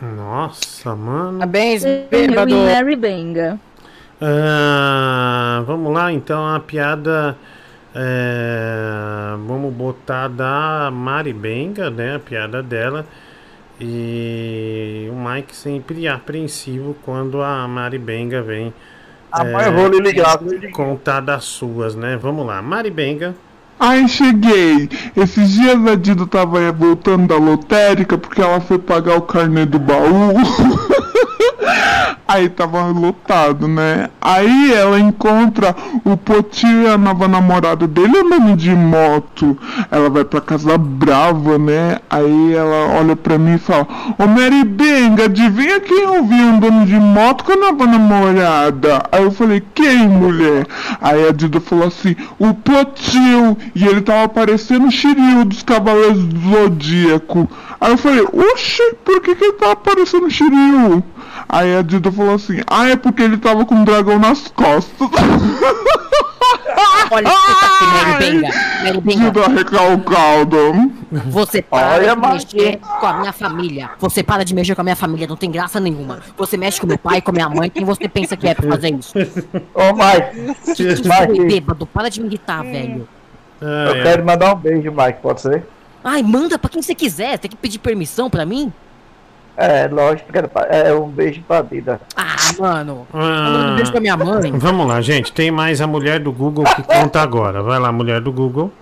Nossa, 0.00 0.94
mano. 0.94 1.38
Parabéns, 1.38 1.82
bêbado. 2.10 2.54
Mary 2.54 2.96
Benga. 2.96 3.58
Ah, 4.20 5.62
vamos 5.66 5.92
lá, 5.92 6.12
então 6.12 6.46
a 6.46 6.60
piada. 6.60 7.36
é, 7.94 9.34
vamos 9.46 9.72
botar 9.72 10.28
da 10.28 10.90
Mari 10.92 11.32
Benga, 11.32 11.90
né? 11.90 12.16
A 12.16 12.18
piada 12.18 12.62
dela. 12.62 13.06
E 13.80 15.08
o 15.10 15.16
Mike 15.16 15.54
sempre 15.54 16.06
apreensivo 16.06 16.96
quando 17.04 17.42
a 17.42 17.66
Mari 17.66 17.98
Benga 17.98 18.40
vem. 18.42 18.72
Ah, 19.32 19.44
mas 19.44 19.66
eu 19.66 19.72
vou 19.72 19.88
lhe 19.88 19.98
ligar, 19.98 20.38
vou 20.38 20.48
lhe 20.52 20.58
ligar. 20.58 20.72
Contar 20.72 21.20
das 21.20 21.44
suas, 21.44 21.96
né? 21.96 22.16
Vamos 22.16 22.46
lá, 22.46 22.62
Mari 22.62 22.90
Benga. 22.90 23.34
Ai, 23.78 24.08
cheguei. 24.08 24.88
Esses 25.16 25.50
dias 25.50 25.86
a 25.86 25.94
Dido 25.94 26.26
tava 26.26 26.60
eh, 26.60 26.72
voltando 26.72 27.28
da 27.28 27.36
lotérica 27.36 28.16
porque 28.16 28.40
ela 28.40 28.60
foi 28.60 28.78
pagar 28.78 29.16
o 29.16 29.22
carnê 29.22 29.66
do 29.66 29.78
baú. 29.78 30.34
Aí 32.26 32.48
tava 32.48 32.86
lotado, 32.86 33.68
né? 33.68 34.08
Aí 34.20 34.72
ela 34.72 34.98
encontra 34.98 35.76
o 36.04 36.16
Potinho 36.16 36.84
e 36.84 36.86
a 36.86 36.96
nova 36.96 37.28
namorada 37.28 37.86
dele 37.86 38.18
andando 38.18 38.56
de 38.56 38.74
moto. 38.74 39.58
Ela 39.90 40.08
vai 40.08 40.24
pra 40.24 40.40
casa 40.40 40.78
brava, 40.78 41.58
né? 41.58 41.98
Aí 42.08 42.54
ela 42.54 42.98
olha 42.98 43.14
pra 43.14 43.38
mim 43.38 43.54
e 43.54 43.58
fala: 43.58 43.86
Ô 44.18 44.26
Mary 44.26 44.64
Benga, 44.64 45.24
adivinha 45.24 45.80
quem 45.80 46.02
eu 46.02 46.24
vi 46.24 46.40
andando 46.40 46.86
de 46.86 46.98
moto 46.98 47.44
com 47.44 47.52
a 47.52 47.56
nova 47.56 47.86
namorada? 47.86 49.02
Aí 49.12 49.22
eu 49.22 49.30
falei: 49.30 49.62
Quem, 49.74 50.08
mulher? 50.08 50.66
Aí 51.00 51.28
a 51.28 51.32
Dida 51.32 51.60
falou 51.60 51.86
assim: 51.86 52.16
O 52.38 52.54
Potinho. 52.54 53.56
E 53.74 53.86
ele 53.86 54.00
tava 54.00 54.28
parecendo 54.28 54.86
o 54.86 54.90
Shiryu 54.90 55.44
dos 55.44 55.62
Cavaleiros 55.62 56.24
do 56.24 56.50
Zodíaco. 56.50 57.48
Aí 57.80 57.92
eu 57.92 57.98
falei: 57.98 58.22
Oxi, 58.22 58.94
por 59.04 59.20
que, 59.20 59.34
que 59.34 59.44
ele 59.44 59.52
tava 59.54 59.76
parecendo 59.76 60.26
o 60.26 60.30
Shiryu? 60.30 61.04
Aí 61.48 61.76
a 61.76 61.82
Dida 61.82 62.10
falou 62.10 62.34
assim: 62.34 62.60
Ah, 62.66 62.88
é 62.88 62.96
porque 62.96 63.22
ele 63.22 63.36
tava 63.36 63.64
com 63.64 63.74
um 63.74 63.84
dragão 63.84 64.18
nas 64.18 64.48
costas. 64.48 65.08
Olha, 67.10 67.28
você 67.28 67.54
tá 67.54 67.66
aqui, 67.66 67.84
Mary 67.84 68.18
Benga. 68.18 68.48
Mary 68.82 69.00
Benga. 69.00 69.24
Dida 69.30 69.48
recalcado. 69.48 70.56
Você 71.28 71.62
para 71.62 71.94
Olha, 71.94 72.14
de 72.16 72.20
mexer 72.20 72.78
com 72.78 73.06
a 73.06 73.12
minha 73.20 73.32
família. 73.32 73.90
Você 73.98 74.22
para 74.22 74.44
de 74.44 74.54
mexer 74.54 74.74
com 74.74 74.80
a 74.80 74.84
minha 74.84 74.96
família, 74.96 75.26
não 75.26 75.36
tem 75.36 75.50
graça 75.50 75.78
nenhuma. 75.78 76.20
Você 76.36 76.56
mexe 76.56 76.80
com 76.80 76.86
meu 76.86 76.98
pai, 76.98 77.20
com 77.20 77.30
minha 77.32 77.48
mãe, 77.48 77.70
quem 77.70 77.84
você 77.84 78.08
pensa 78.08 78.36
que 78.36 78.48
é 78.48 78.54
pra 78.54 78.68
fazer 78.68 78.94
isso? 78.94 79.12
Ô, 79.74 79.92
Mike. 79.92 80.74
Que 80.74 80.94
que 80.96 81.08
Mike. 81.08 81.26
foi, 81.36 81.46
bêbado? 81.46 81.86
Para 81.86 82.08
de 82.08 82.20
me 82.20 82.26
irritar, 82.28 82.62
velho. 82.62 83.06
Eu 83.60 84.02
quero 84.02 84.24
mandar 84.24 84.54
um 84.54 84.56
beijo, 84.58 84.90
Mike, 84.90 85.20
pode 85.22 85.40
ser? 85.40 85.62
Ai, 86.02 86.22
manda 86.22 86.58
pra 86.58 86.68
quem 86.68 86.82
você 86.82 86.94
quiser. 86.94 87.38
Tem 87.38 87.50
que 87.50 87.56
pedir 87.56 87.78
permissão 87.78 88.28
pra 88.28 88.44
mim? 88.44 88.72
É, 89.56 89.86
lógico, 89.86 90.32
que 90.32 90.38
é 90.70 90.92
um 90.92 91.08
beijo 91.08 91.42
pra 91.46 91.62
vida. 91.62 92.00
Ah, 92.16 92.36
mano. 92.58 93.06
Ah, 93.12 93.18
Mandando 93.18 93.76
beijo 93.76 93.92
pra 93.92 94.00
minha 94.00 94.16
mãe. 94.16 94.52
Vamos 94.52 94.86
lá, 94.86 95.00
gente. 95.00 95.32
Tem 95.32 95.50
mais 95.50 95.80
a 95.80 95.86
mulher 95.86 96.18
do 96.18 96.32
Google 96.32 96.64
que 96.64 96.82
conta 96.82 97.20
agora. 97.20 97.62
Vai 97.62 97.78
lá, 97.78 97.92
mulher 97.92 98.20
do 98.20 98.32
Google. 98.32 98.72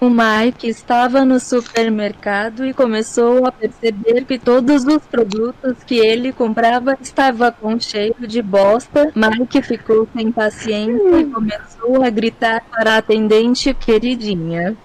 O 0.00 0.10
Mike 0.10 0.68
estava 0.68 1.24
no 1.24 1.40
supermercado 1.40 2.66
e 2.66 2.74
começou 2.74 3.46
a 3.46 3.52
perceber 3.52 4.26
que 4.26 4.38
todos 4.38 4.84
os 4.84 4.98
produtos 5.06 5.82
que 5.86 5.94
ele 5.96 6.30
comprava 6.30 6.94
estavam 7.00 7.50
com 7.52 7.80
cheiro 7.80 8.26
de 8.26 8.42
bosta. 8.42 9.10
Mike 9.16 9.62
ficou 9.62 10.06
sem 10.14 10.30
paciência 10.30 11.20
e 11.20 11.24
começou 11.24 12.04
a 12.04 12.10
gritar 12.10 12.62
para 12.70 12.96
a 12.96 12.98
atendente 12.98 13.72
queridinha. 13.72 14.76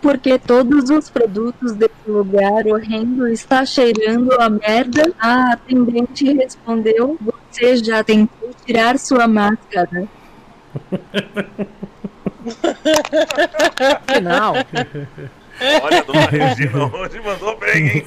Porque 0.00 0.38
todos 0.38 0.90
os 0.90 1.10
produtos 1.10 1.72
desse 1.72 1.90
lugar 2.06 2.64
horrendo 2.66 3.26
está 3.28 3.66
cheirando 3.66 4.32
a 4.40 4.48
merda. 4.48 5.12
A 5.18 5.54
atendente 5.54 6.32
respondeu: 6.32 7.18
Você 7.50 7.76
já 7.76 8.04
tentou 8.04 8.50
tirar 8.64 8.96
sua 8.98 9.26
máscara? 9.26 10.06
Final. 14.06 14.54
Olha, 15.82 16.02
dona 16.04 16.20
Regina 16.30 16.84
hoje 16.94 17.20
mandou 17.24 17.56
bem, 17.58 17.86
hein? 17.88 18.04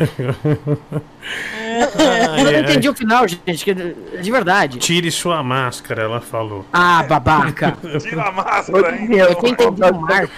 Eu 2.37 2.43
não 2.51 2.59
entendi 2.59 2.89
o 2.89 2.95
final, 2.95 3.27
gente. 3.27 3.63
que- 3.65 3.73
De 4.21 4.31
verdade. 4.31 4.77
Tire 4.79 5.11
sua 5.11 5.41
máscara, 5.43 6.03
ela 6.03 6.21
falou. 6.21 6.65
Ah, 6.71 7.03
babaca. 7.03 7.77
Tira 7.99 8.23
a 8.23 8.31
máscara, 8.31 8.95
hein? 8.95 9.07
Eu 9.11 9.35
tô 9.35 9.47
entendendo 9.47 9.95
o 9.97 10.01
Marco. 10.01 10.33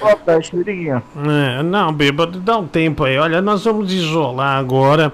É, 1.60 1.64
não, 1.64 1.92
bêbado, 1.94 2.40
dá 2.40 2.58
um 2.58 2.68
tempo 2.68 3.04
aí. 3.04 3.18
Olha, 3.18 3.42
nós 3.42 3.64
vamos 3.66 3.92
isolar 3.94 4.58
agora 4.58 5.12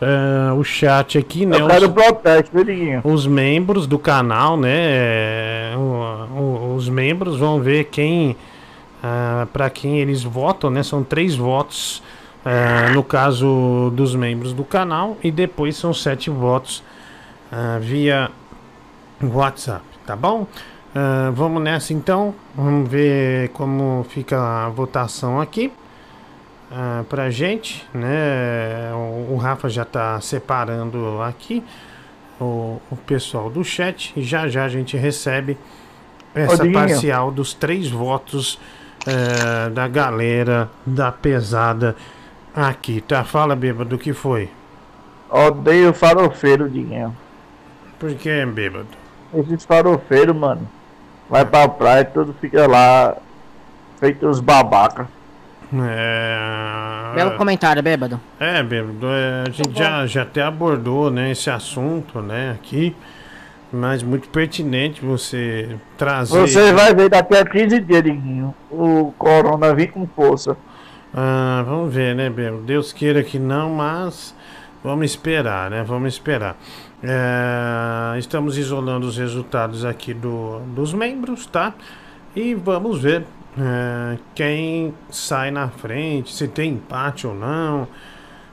é, 0.00 0.52
o 0.52 0.62
chat 0.64 1.18
aqui, 1.18 1.44
né? 1.46 1.60
Eu 1.60 1.66
quero 1.66 1.86
Os, 1.86 1.92
protesto, 1.92 2.56
os 3.04 3.26
membros 3.26 3.86
do 3.86 3.98
canal, 3.98 4.56
né? 4.56 4.70
é, 4.76 5.72
o- 5.76 5.80
o- 6.40 6.74
os 6.76 6.88
membros 6.88 7.36
vão 7.38 7.60
ver 7.60 7.84
quem. 7.84 8.36
Para 9.52 9.70
quem 9.70 9.98
eles 9.98 10.22
votam, 10.22 10.70
né? 10.70 10.82
São 10.82 11.02
três 11.02 11.34
votos. 11.36 12.02
é, 12.44 12.90
no 12.90 13.02
caso 13.02 13.92
dos 13.94 14.14
membros 14.14 14.52
do 14.52 14.64
canal, 14.64 15.16
e 15.22 15.30
depois 15.30 15.76
são 15.76 15.92
sete 15.92 16.30
votos 16.30 16.82
ah, 17.50 17.78
via 17.80 18.30
WhatsApp, 19.22 19.84
tá 20.06 20.16
bom? 20.16 20.46
Ah, 20.94 21.30
vamos 21.34 21.62
nessa 21.62 21.92
então, 21.92 22.34
vamos 22.54 22.88
ver 22.88 23.50
como 23.50 24.06
fica 24.08 24.66
a 24.66 24.68
votação 24.68 25.40
aqui 25.40 25.72
ah, 26.70 27.04
pra 27.08 27.30
gente, 27.30 27.86
né? 27.92 28.92
O, 28.94 29.34
o 29.34 29.36
Rafa 29.36 29.68
já 29.68 29.84
tá 29.84 30.20
separando 30.20 31.20
aqui 31.22 31.62
o, 32.40 32.80
o 32.90 32.96
pessoal 32.96 33.50
do 33.50 33.64
chat 33.64 34.12
e 34.16 34.22
já 34.22 34.48
já 34.48 34.64
a 34.64 34.68
gente 34.68 34.96
recebe 34.96 35.58
essa 36.34 36.64
parcial 36.70 37.30
dos 37.30 37.52
três 37.52 37.90
votos 37.90 38.58
eh, 39.08 39.70
da 39.70 39.88
galera 39.88 40.68
da 40.84 41.10
pesada 41.10 41.96
aqui, 42.54 43.00
tá? 43.00 43.24
Fala, 43.24 43.56
bêbado, 43.56 43.96
o 43.96 43.98
que 43.98 44.12
foi? 44.12 44.50
Odeio 45.30 45.94
farofeiro, 45.94 46.68
Diguinho. 46.68 47.16
Por 47.98 48.14
que, 48.14 48.44
bêbado? 48.46 48.86
Esses 49.34 49.64
farofeiros, 49.64 50.36
mano. 50.36 50.68
Vai 51.28 51.44
pra 51.44 51.68
praia, 51.68 52.04
tudo 52.04 52.34
fica 52.40 52.66
lá. 52.66 53.16
Feito 53.98 54.26
uns 54.28 54.40
babaca. 54.40 55.08
É... 55.72 57.14
Belo 57.14 57.36
comentário, 57.36 57.82
bêbado. 57.82 58.20
É, 58.38 58.62
bêbado, 58.62 59.06
é, 59.06 59.44
a 59.46 59.50
gente 59.50 59.76
já, 59.76 60.06
já 60.06 60.22
até 60.22 60.42
abordou 60.42 61.10
né, 61.10 61.30
esse 61.30 61.50
assunto 61.50 62.20
né, 62.20 62.52
aqui, 62.52 62.96
mas 63.72 64.02
muito 64.02 64.28
pertinente 64.28 65.04
você 65.04 65.76
trazer. 65.96 66.38
Você 66.40 66.72
vai 66.72 66.94
ver 66.94 67.08
daqui 67.08 67.36
a 67.36 67.44
15 67.44 67.80
dias, 67.80 68.02
Diguinho. 68.02 68.54
O 68.70 69.12
corona 69.18 69.74
vir 69.74 69.92
com 69.92 70.06
força. 70.06 70.56
Ah, 71.12 71.64
vamos 71.66 71.92
ver, 71.92 72.14
né, 72.14 72.28
bêbado? 72.30 72.62
Deus 72.62 72.92
queira 72.92 73.22
que 73.22 73.38
não, 73.38 73.70
mas 73.70 74.34
vamos 74.82 75.06
esperar, 75.10 75.70
né? 75.70 75.82
Vamos 75.82 76.14
esperar. 76.14 76.56
É, 77.02 78.18
estamos 78.18 78.58
isolando 78.58 79.06
os 79.06 79.16
resultados 79.16 79.84
aqui 79.84 80.12
do, 80.12 80.60
dos 80.74 80.92
membros, 80.92 81.46
tá? 81.46 81.74
E 82.34 82.54
vamos 82.54 83.00
ver 83.00 83.24
é, 83.58 84.18
quem 84.34 84.94
sai 85.10 85.50
na 85.50 85.68
frente, 85.68 86.34
se 86.34 86.48
tem 86.48 86.72
empate 86.72 87.26
ou 87.26 87.34
não. 87.34 87.88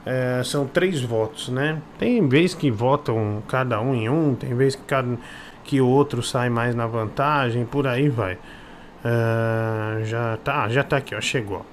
É, 0.06 0.40
são 0.44 0.66
três 0.66 1.02
votos, 1.02 1.48
né? 1.48 1.82
Tem 1.98 2.28
vez 2.28 2.54
que 2.54 2.70
votam 2.70 3.42
cada 3.48 3.80
um 3.80 3.92
em 3.92 4.08
um, 4.08 4.36
tem 4.36 4.54
vez 4.54 4.76
que 4.76 4.82
cada 4.82 5.18
que 5.64 5.80
o 5.80 5.88
outro 5.88 6.22
sai 6.22 6.48
mais 6.48 6.76
na 6.76 6.86
vantagem, 6.86 7.64
por 7.64 7.88
aí 7.88 8.08
vai. 8.08 8.38
É, 9.04 10.04
já 10.04 10.38
tá, 10.44 10.68
já 10.68 10.84
tá 10.84 10.98
aqui, 10.98 11.12
ó, 11.14 11.20
chegou. 11.20 11.66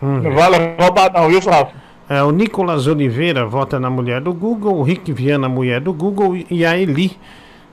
Vamos 0.00 0.22
Não 0.22 0.32
vale 0.32 0.76
roubar 0.78 1.12
não, 1.12 1.28
viu, 1.28 1.42
Flávio? 1.42 1.74
É, 2.08 2.22
o 2.22 2.30
Nicolas 2.30 2.86
Oliveira 2.86 3.44
vota 3.44 3.80
na 3.80 3.90
mulher 3.90 4.20
do 4.20 4.32
Google, 4.32 4.76
o 4.76 4.82
Rick 4.82 5.12
Viana, 5.12 5.48
mulher 5.48 5.80
do 5.80 5.92
Google, 5.92 6.36
e 6.48 6.64
a 6.64 6.78
Eli 6.78 7.16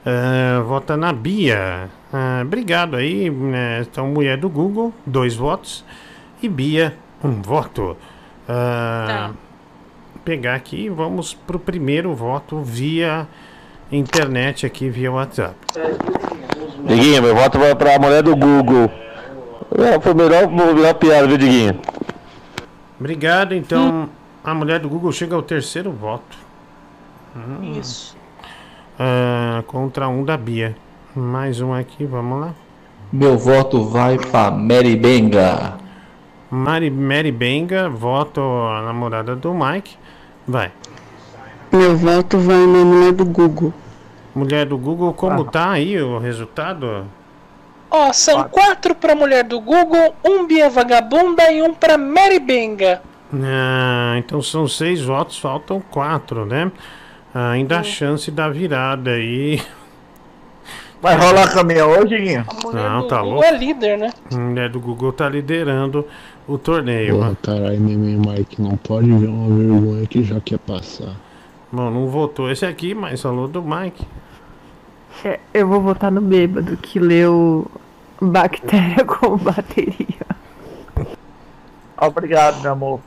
é, 0.05 0.59
vota 0.61 0.97
na 0.97 1.13
Bia. 1.13 1.89
É, 2.11 2.41
obrigado 2.41 2.95
aí, 2.95 3.29
né? 3.29 3.81
Então, 3.81 4.07
mulher 4.07 4.37
do 4.37 4.49
Google, 4.49 4.93
dois 5.05 5.35
votos, 5.35 5.85
e 6.41 6.49
Bia, 6.49 6.95
um 7.23 7.41
voto. 7.41 7.95
É, 8.47 9.29
Pegar 10.23 10.55
aqui, 10.55 10.87
vamos 10.89 11.33
pro 11.33 11.57
primeiro 11.57 12.13
voto 12.13 12.61
via 12.61 13.27
internet 13.91 14.65
aqui, 14.65 14.89
via 14.89 15.11
WhatsApp. 15.11 15.55
Diguinho, 16.85 17.21
meu 17.21 17.35
voto 17.35 17.57
vai 17.57 17.75
pra 17.75 17.97
mulher 17.97 18.23
do 18.23 18.35
Google. 18.35 18.91
É, 19.77 19.99
foi 19.99 20.11
a 20.11 20.15
melhor, 20.15 20.47
melhor 20.47 20.93
piada, 20.95 21.27
viu, 21.27 21.37
Diguinho? 21.37 21.79
Obrigado, 22.99 23.55
então 23.55 24.09
a 24.43 24.53
mulher 24.53 24.79
do 24.79 24.87
Google 24.87 25.11
chega 25.11 25.35
ao 25.35 25.41
terceiro 25.41 25.91
voto. 25.91 26.37
Hum. 27.35 27.79
Isso. 27.79 28.15
Ah, 28.99 29.63
contra 29.65 30.07
um 30.07 30.23
da 30.23 30.37
Bia. 30.37 30.75
Mais 31.15 31.59
um 31.59 31.73
aqui, 31.73 32.05
vamos 32.05 32.39
lá. 32.39 32.53
Meu 33.11 33.37
voto 33.37 33.83
vai 33.83 34.17
pra 34.17 34.51
Mary 34.51 34.95
Benga. 34.95 35.73
Mari, 36.49 36.89
Mary 36.89 37.31
Benga, 37.31 37.89
voto 37.89 38.41
a 38.41 38.81
namorada 38.83 39.35
do 39.35 39.53
Mike. 39.53 39.97
Vai. 40.47 40.71
Meu 41.71 41.95
voto 41.95 42.37
vai 42.37 42.57
na 42.67 42.83
mulher 42.83 43.11
do 43.13 43.25
Google. 43.25 43.73
Mulher 44.33 44.65
do 44.65 44.77
Google, 44.77 45.13
como 45.13 45.45
tá 45.45 45.71
aí 45.71 46.01
o 46.01 46.17
resultado? 46.17 47.05
Ó, 47.89 48.13
são 48.13 48.45
quatro 48.45 48.95
pra 48.95 49.13
mulher 49.13 49.43
do 49.43 49.59
Google, 49.59 50.15
um 50.23 50.47
Bia 50.47 50.69
Vagabunda 50.69 51.51
e 51.51 51.61
um 51.61 51.73
pra 51.73 51.97
Mary 51.97 52.39
Benga. 52.39 53.01
Ah, 53.33 54.15
então 54.17 54.41
são 54.41 54.67
seis 54.67 55.01
votos, 55.01 55.37
faltam 55.37 55.81
quatro, 55.91 56.45
né? 56.45 56.71
Ah, 57.33 57.51
ainda 57.51 57.79
há 57.79 57.83
chance 57.83 58.29
da 58.31 58.49
virada 58.49 59.11
aí. 59.11 59.61
Vai 61.01 61.17
rolar 61.17 61.51
caminhão 61.51 61.89
hoje, 61.89 62.17
Guinho? 62.17 62.45
Não, 62.71 63.07
tá 63.07 63.17
Google 63.17 63.33
louco. 63.33 63.43
é 63.43 63.51
líder, 63.57 63.97
né? 63.97 64.11
A 64.31 64.37
mulher 64.37 64.69
do 64.69 64.79
Google 64.79 65.11
tá 65.11 65.27
liderando 65.27 66.05
o 66.53 66.57
torneio. 66.57 67.15
Porra, 67.15 67.37
caralho, 67.41 67.79
Mimi 67.79 68.15
Mike, 68.15 68.61
não 68.61 68.77
pode 68.77 69.11
ver 69.11 69.27
uma 69.27 69.55
vergonha 69.55 70.05
que 70.07 70.23
já 70.23 70.39
quer 70.39 70.59
passar. 70.59 71.15
Bom, 71.71 71.89
não 71.89 72.07
votou 72.07 72.51
esse 72.51 72.65
aqui, 72.65 72.93
mas 72.93 73.21
falou 73.21 73.47
do 73.47 73.61
Mike. 73.63 74.05
É, 75.23 75.39
Eu 75.53 75.67
vou 75.67 75.81
votar 75.81 76.11
no 76.11 76.21
bêbado 76.21 76.75
que 76.77 76.99
leu 76.99 77.69
bactéria 78.21 79.05
como 79.05 79.37
bateria. 79.37 80.25
Obrigado, 81.97 82.61
meu 82.61 82.71
amor. 82.71 82.99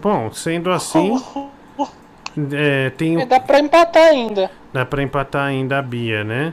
Bom, 0.00 0.32
sendo 0.32 0.70
assim, 0.70 1.20
é, 2.52 2.90
tem 2.90 3.26
Dá 3.26 3.40
pra 3.40 3.58
empatar 3.60 4.08
ainda. 4.08 4.50
Dá 4.72 4.84
pra 4.84 5.02
empatar 5.02 5.46
ainda 5.46 5.78
a 5.78 5.82
Bia, 5.82 6.24
né? 6.24 6.52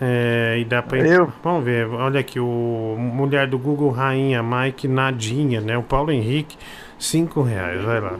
É, 0.00 0.56
e 0.58 0.64
dá 0.64 0.82
pra. 0.82 0.98
Eu? 0.98 1.30
Vamos 1.44 1.64
ver, 1.64 1.86
olha 1.86 2.20
aqui, 2.20 2.40
o 2.40 2.96
mulher 2.98 3.46
do 3.46 3.58
Google 3.58 3.90
Rainha, 3.90 4.42
Mike 4.42 4.88
Nadinha, 4.88 5.60
né? 5.60 5.76
O 5.76 5.82
Paulo 5.82 6.10
Henrique, 6.10 6.56
5 6.98 7.42
reais, 7.42 7.82
vai 7.84 8.00
lá. 8.00 8.16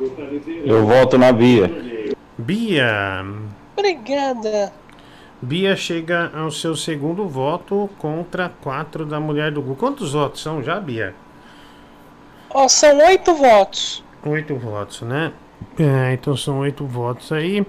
Eu 0.64 0.84
voto 0.86 1.16
na 1.16 1.32
Bia. 1.32 1.70
Bia. 2.36 3.24
Obrigada. 3.74 4.72
Bia 5.40 5.74
chega 5.74 6.30
ao 6.34 6.50
seu 6.50 6.76
segundo 6.76 7.26
voto 7.26 7.88
contra 7.98 8.50
4 8.60 9.06
da 9.06 9.18
mulher 9.18 9.50
do 9.50 9.62
Google. 9.62 9.76
Quantos 9.76 10.12
votos 10.12 10.42
são 10.42 10.62
já, 10.62 10.78
Bia? 10.78 11.14
Ó, 12.50 12.68
são 12.68 12.98
oito 12.98 13.34
votos. 13.34 14.04
Oito 14.26 14.54
votos, 14.54 15.00
né? 15.00 15.32
É, 15.78 16.12
então 16.12 16.36
são 16.36 16.58
oito 16.58 16.84
votos 16.84 17.32
aí. 17.32 17.64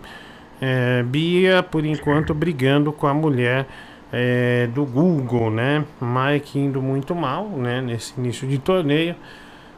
É, 0.59 1.01
Bia, 1.03 1.63
por 1.63 1.85
enquanto, 1.85 2.33
brigando 2.33 2.91
com 2.91 3.07
a 3.07 3.13
mulher 3.13 3.67
é, 4.11 4.67
do 4.67 4.85
Google, 4.85 5.49
né? 5.49 5.85
Mike 6.01 6.59
indo 6.59 6.81
muito 6.81 7.15
mal, 7.15 7.47
né? 7.47 7.81
Nesse 7.81 8.13
início 8.17 8.47
de 8.47 8.57
torneio. 8.57 9.15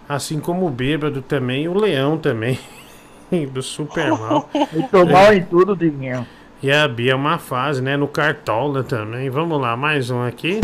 Assim 0.07 0.39
como 0.39 0.65
o 0.65 0.69
Bêbado 0.69 1.21
também, 1.21 1.63
e 1.63 1.67
o 1.69 1.73
Leão 1.73 2.17
também. 2.17 2.59
indo 3.31 3.61
super 3.61 4.09
mal. 4.09 4.49
Tô 4.91 5.05
mal 5.05 5.33
em 5.33 5.43
tudo, 5.43 5.75
Diguinho. 5.75 6.25
E 6.61 6.71
a 6.71 6.87
Bia 6.87 7.11
é 7.11 7.15
uma 7.15 7.37
fase, 7.37 7.81
né? 7.81 7.97
No 7.97 8.07
Cartola 8.07 8.83
também. 8.83 9.29
Vamos 9.29 9.59
lá, 9.59 9.75
mais 9.75 10.09
um 10.09 10.23
aqui. 10.23 10.61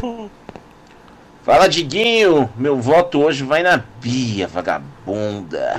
Fala, 1.44 1.68
Diguinho. 1.68 2.50
Meu 2.56 2.78
voto 2.78 3.22
hoje 3.22 3.44
vai 3.44 3.64
na 3.64 3.84
Bia, 4.02 4.48
vagabunda. 4.48 5.74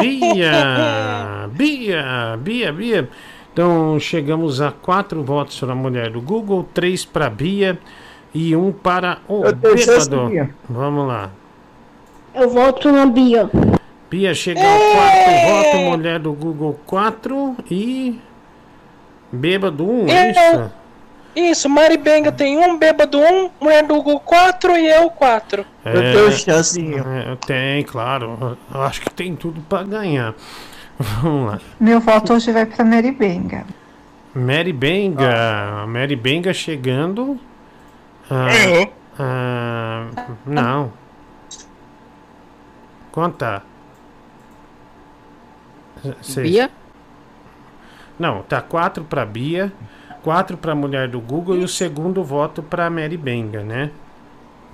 Bia! 0.00 1.48
Bia! 1.52 2.36
Bia, 2.38 2.72
Bia. 2.72 3.08
Então 3.58 3.98
chegamos 3.98 4.60
a 4.60 4.70
quatro 4.70 5.20
votos 5.24 5.58
para 5.58 5.72
a 5.72 5.74
mulher 5.74 6.10
do 6.10 6.20
Google, 6.20 6.64
três 6.72 7.04
para 7.04 7.28
Bia 7.28 7.76
e 8.32 8.54
um 8.54 8.70
para 8.70 9.18
o 9.26 9.44
Eu 9.44 9.52
tenho 9.52 9.74
bêbado. 9.74 10.54
Vamos 10.70 11.08
lá. 11.08 11.30
Eu 12.32 12.48
voto 12.50 12.92
na 12.92 13.04
Bia. 13.04 13.50
Bia 14.08 14.32
chega 14.32 14.60
ao 14.60 14.78
quarto 14.92 15.30
voto, 15.48 15.76
mulher 15.78 16.20
do 16.20 16.32
Google 16.34 16.78
4 16.86 17.56
e 17.68 18.20
bêbado 19.32 19.84
1, 19.84 20.04
um, 20.04 20.08
é 20.08 20.28
Eu- 20.28 20.30
isso? 20.30 20.72
Isso, 21.34 21.68
Mari 21.68 21.96
Benga 21.96 22.30
tem 22.30 22.58
um, 22.58 22.78
bêbado 22.78 23.18
um, 23.18 23.50
mulher 23.60 23.84
do 23.84 23.94
Google 23.94 24.20
quatro 24.20 24.76
e 24.76 24.88
eu 24.88 25.10
quatro. 25.10 25.64
É, 25.84 27.36
tem, 27.44 27.82
claro. 27.82 28.56
Eu 28.72 28.82
acho 28.82 29.00
que 29.00 29.10
tem 29.10 29.34
tudo 29.34 29.60
para 29.62 29.82
ganhar. 29.82 30.34
Vamos 31.22 31.52
lá. 31.52 31.60
Meu 31.78 32.00
voto 32.00 32.32
hoje 32.34 32.50
vai 32.52 32.66
pra 32.66 32.84
Mary 32.84 33.12
Benga. 33.12 33.64
Mary 34.34 34.72
Benga. 34.72 35.86
Mary 35.86 36.16
Benga 36.16 36.52
chegando. 36.52 37.38
Ah, 38.30 38.48
É. 38.52 38.90
ah, 39.18 40.06
não. 40.44 40.92
Seis. 46.22 46.48
Bia? 46.50 46.70
Não, 48.18 48.42
tá 48.42 48.60
4 48.60 49.04
pra 49.04 49.24
Bia, 49.24 49.72
4 50.22 50.56
pra 50.56 50.74
mulher 50.74 51.08
do 51.08 51.20
Google 51.20 51.56
e 51.56 51.64
o 51.64 51.68
segundo 51.68 52.22
voto 52.24 52.62
pra 52.62 52.90
Mary 52.90 53.16
Benga, 53.16 53.62
né? 53.62 53.90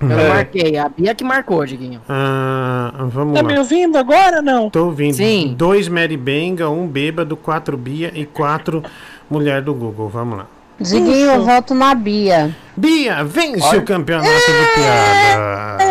Eu 0.01 0.29
marquei, 0.29 0.77
a 0.77 0.89
Bia 0.89 1.15
que 1.15 1.23
marcou, 1.23 1.65
Diguinho. 1.65 2.01
Ah, 2.09 2.91
vamos 3.07 3.33
Tá 3.35 3.41
lá. 3.41 3.47
me 3.47 3.57
ouvindo 3.57 3.97
agora 3.97 4.41
não? 4.41 4.69
Tô 4.69 4.85
ouvindo. 4.85 5.13
Sim. 5.15 5.53
Dois 5.57 5.87
Mary 5.87 6.17
Benga, 6.17 6.69
um 6.69 6.85
bêbado, 6.85 7.37
quatro 7.37 7.77
Bia 7.77 8.11
e 8.13 8.25
quatro 8.25 8.83
mulher 9.29 9.61
do 9.61 9.73
Google. 9.73 10.09
Vamos 10.09 10.39
lá. 10.39 10.47
Diguinho, 10.79 11.31
eu 11.31 11.43
voto 11.45 11.73
na 11.73 11.95
Bia. 11.95 12.53
Bia, 12.75 13.23
vence 13.23 13.75
o 13.77 13.81
campeonato 13.83 14.27
de 14.29 14.73
piadas. 14.75 15.84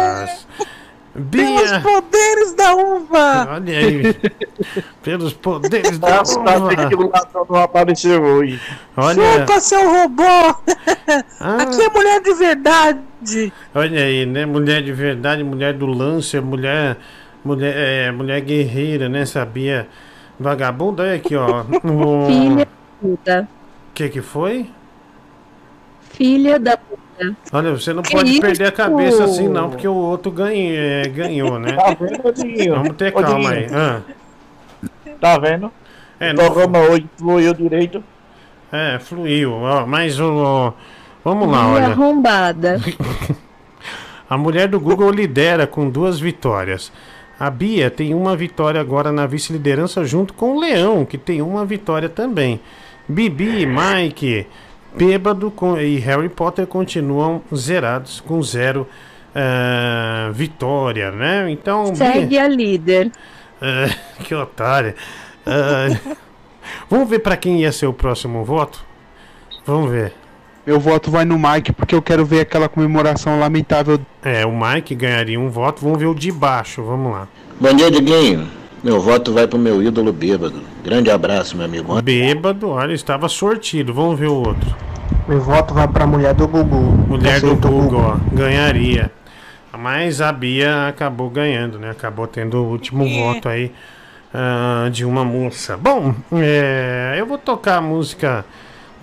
Pelos 1.14 1.70
Bia, 1.70 1.80
poderes 1.80 2.54
da 2.54 2.74
uva! 2.74 3.48
olha 3.52 3.78
aí. 3.78 4.02
Pelos 5.00 5.32
poderes 5.32 5.96
da 5.98 6.16
Nossa, 6.16 6.40
tá 6.42 6.88
que 6.88 6.94
o 6.96 7.06
uva. 7.06 7.10
ladrão 7.14 7.46
não 7.48 7.62
apareceu 7.62 8.20
hoje. 8.20 8.60
Olha, 8.96 9.38
Chupa, 9.40 9.60
seu 9.60 9.88
robô! 9.88 10.22
Aqui 11.40 11.82
é 11.82 11.88
mulher 11.90 12.20
de 12.20 12.34
verdade! 12.34 13.52
olha 13.72 14.04
aí, 14.04 14.26
né? 14.26 14.44
Mulher 14.44 14.82
de 14.82 14.92
verdade, 14.92 15.44
mulher 15.44 15.72
do 15.74 15.86
Lancer, 15.86 16.42
mulher, 16.42 16.96
mulher, 17.44 17.74
é, 17.76 18.10
mulher 18.10 18.40
guerreira, 18.40 19.08
né? 19.08 19.24
Sabia? 19.24 19.86
Vagabunda, 20.38 21.04
olha 21.04 21.14
aqui, 21.14 21.36
ó. 21.36 21.64
O 21.84 22.26
Filha 22.26 22.64
da 22.66 22.66
puta. 23.00 23.48
que 23.94 24.08
que 24.08 24.20
foi? 24.20 24.68
Filha 26.10 26.58
da 26.58 26.76
puta. 26.76 26.93
Olha, 27.52 27.70
você 27.72 27.92
não 27.92 28.02
Que 28.02 28.12
pode 28.12 28.40
perder 28.40 28.64
a 28.64 28.68
isso? 28.68 28.76
cabeça 28.76 29.24
assim, 29.24 29.48
não, 29.48 29.70
porque 29.70 29.86
o 29.86 29.94
outro 29.94 30.30
ganhou, 30.32 30.74
é, 30.76 31.02
ganhou 31.08 31.58
né? 31.58 31.72
Tá 31.72 31.96
vendo, 31.98 32.32
Diguinho? 32.32 32.74
Vamos 32.74 32.96
ter 32.96 33.12
calma 33.12 33.50
aí. 33.50 33.66
Ah, 33.72 34.00
Tá 35.20 35.38
vendo? 35.38 35.70
É, 36.20 36.30
o 36.32 36.34
não- 36.34 36.44
programa 36.46 36.78
hoje 36.80 37.06
fluiu 37.16 37.54
direito. 37.54 38.02
é, 38.72 38.98
fluiu. 38.98 39.52
Ó, 39.52 39.86
mas 39.86 40.18
o. 40.20 40.72
Vamos 41.24 41.48
lá, 41.50 41.62
Bia 41.62 41.72
olha. 41.72 41.86
arrombada. 41.86 42.80
A 44.28 44.36
mulher 44.36 44.68
do 44.68 44.80
Google 44.80 45.10
lidera 45.10 45.66
com 45.66 45.88
duas 45.88 46.18
vitórias. 46.18 46.90
A 47.38 47.50
Bia 47.50 47.90
tem 47.90 48.14
uma 48.14 48.36
vitória 48.36 48.80
agora 48.80 49.12
na 49.12 49.26
vice-liderança 49.26 50.04
junto 50.04 50.32
com 50.34 50.56
o 50.56 50.60
Leão, 50.60 51.04
que 51.04 51.18
tem 51.18 51.42
uma 51.42 51.64
vitória 51.64 52.08
também. 52.08 52.60
Bibi, 53.08 53.66
Mike, 53.66 54.46
Bêbado 54.96 55.50
com- 55.50 55.78
e 55.78 55.98
Harry 55.98 56.28
Potter 56.28 56.66
continuam 56.66 57.42
zerados 57.54 58.20
com 58.20 58.40
zero 58.42 58.86
ah, 59.34 60.30
vitória, 60.32 61.10
né? 61.10 61.50
Então, 61.50 61.94
Segue 61.94 62.38
a 62.38 62.46
líder. 62.46 63.10
Ah, 63.60 63.88
que 64.22 64.34
otária. 64.34 64.94
Ah, 65.44 65.88
vamos 66.88 67.08
ver 67.08 67.18
pra 67.18 67.36
quem 67.36 67.60
ia 67.62 67.72
ser 67.72 67.86
o 67.86 67.92
próximo 67.92 68.44
voto? 68.44 68.84
Vamos 69.66 69.90
ver. 69.90 70.12
Meu 70.66 70.80
voto 70.80 71.10
vai 71.10 71.24
no 71.26 71.38
Mike 71.38 71.72
porque 71.72 71.94
eu 71.94 72.00
quero 72.00 72.24
ver 72.24 72.40
aquela 72.40 72.68
comemoração 72.70 73.38
lamentável. 73.38 73.98
É, 74.22 74.46
o 74.46 74.52
Mike 74.52 74.94
ganharia 74.94 75.38
um 75.38 75.50
voto. 75.50 75.82
Vamos 75.82 75.98
ver 75.98 76.06
o 76.06 76.14
de 76.14 76.32
baixo. 76.32 76.82
Vamos 76.82 77.12
lá. 77.12 77.28
Bom 77.60 77.74
dia, 77.74 77.90
Diguinho. 77.90 78.48
Meu 78.84 79.00
voto 79.00 79.32
vai 79.32 79.46
pro 79.46 79.58
meu 79.58 79.82
ídolo 79.82 80.12
bêbado. 80.12 80.60
Grande 80.84 81.10
abraço, 81.10 81.56
meu 81.56 81.64
amigo. 81.64 82.02
Bêbado, 82.02 82.68
olha, 82.68 82.92
estava 82.92 83.30
sortido. 83.30 83.94
Vamos 83.94 84.20
ver 84.20 84.26
o 84.26 84.34
outro. 84.34 84.76
Meu 85.26 85.40
voto 85.40 85.72
vai 85.72 85.88
pra 85.88 86.06
mulher 86.06 86.34
do 86.34 86.46
Gugu. 86.46 86.82
Mulher 87.08 87.40
do 87.40 87.56
Google, 87.56 87.98
ó, 87.98 88.16
ganharia. 88.30 89.10
Mas 89.72 90.20
a 90.20 90.30
Bia 90.30 90.88
acabou 90.88 91.30
ganhando, 91.30 91.78
né? 91.78 91.88
Acabou 91.88 92.26
tendo 92.26 92.58
o 92.58 92.68
último 92.68 93.08
voto 93.08 93.48
aí 93.48 93.72
ah, 94.34 94.90
de 94.92 95.02
uma 95.06 95.24
moça. 95.24 95.78
Bom, 95.78 96.14
é, 96.34 97.16
eu 97.16 97.24
vou 97.24 97.38
tocar 97.38 97.78
a 97.78 97.80
música 97.80 98.44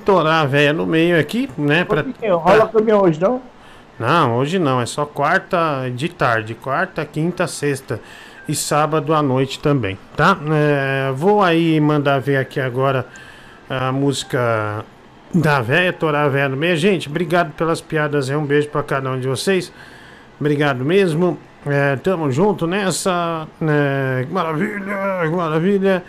Torá 0.06 0.46
Véia 0.46 0.74
no 0.74 0.86
meio 0.86 1.20
aqui, 1.20 1.50
né? 1.58 1.86
Pra, 1.86 2.06
Rola 2.36 2.68
caminhão 2.68 3.02
hoje 3.02 3.20
não? 3.20 3.42
não, 4.00 4.38
hoje 4.38 4.60
não, 4.60 4.80
é 4.80 4.86
só 4.86 5.08
quarta 5.08 5.90
de 5.90 6.08
tarde, 6.08 6.54
quarta, 6.54 7.04
quinta, 7.04 7.48
sexta 7.48 8.00
e 8.52 8.56
sábado 8.56 9.14
à 9.14 9.22
noite 9.22 9.60
também, 9.60 9.98
tá? 10.16 10.38
É, 10.54 11.12
vou 11.14 11.42
aí 11.42 11.80
mandar 11.80 12.20
ver 12.20 12.38
aqui 12.38 12.60
agora 12.60 13.06
a 13.70 13.92
música 13.92 14.84
da 15.34 15.62
véia, 15.62 15.94
Torá 15.94 16.28
Véia 16.28 16.50
no 16.50 16.58
meio. 16.58 16.76
Gente, 16.76 17.08
obrigado 17.08 17.54
pelas 17.54 17.80
piadas 17.80 18.30
aí, 18.30 18.36
um 18.36 18.46
beijo 18.46 18.68
pra 18.68 18.84
cada 18.84 19.10
um 19.10 19.20
de 19.20 19.28
vocês. 19.28 19.72
Obrigado 20.40 20.84
mesmo. 20.84 21.38
É, 21.66 21.96
tamo 21.96 22.32
junto 22.32 22.66
nessa. 22.68 23.48
né? 23.60 24.26
Que 24.28 24.34
maravilha, 24.34 24.96
que 25.24 25.30
maravilha. 25.30 26.04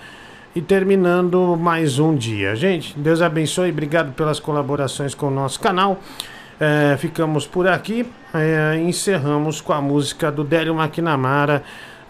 E 0.54 0.60
terminando 0.60 1.56
mais 1.56 1.98
um 1.98 2.14
dia. 2.14 2.56
Gente, 2.56 2.98
Deus 2.98 3.22
abençoe. 3.22 3.70
Obrigado 3.70 4.12
pelas 4.12 4.40
colaborações 4.40 5.14
com 5.14 5.28
o 5.28 5.30
nosso 5.30 5.60
canal. 5.60 6.00
É, 6.58 6.96
ficamos 6.96 7.46
por 7.46 7.66
aqui. 7.68 8.06
É, 8.34 8.78
encerramos 8.78 9.60
com 9.60 9.72
a 9.72 9.80
música 9.80 10.30
do 10.32 10.42
Délio 10.42 10.74
McNamara. 10.74 11.62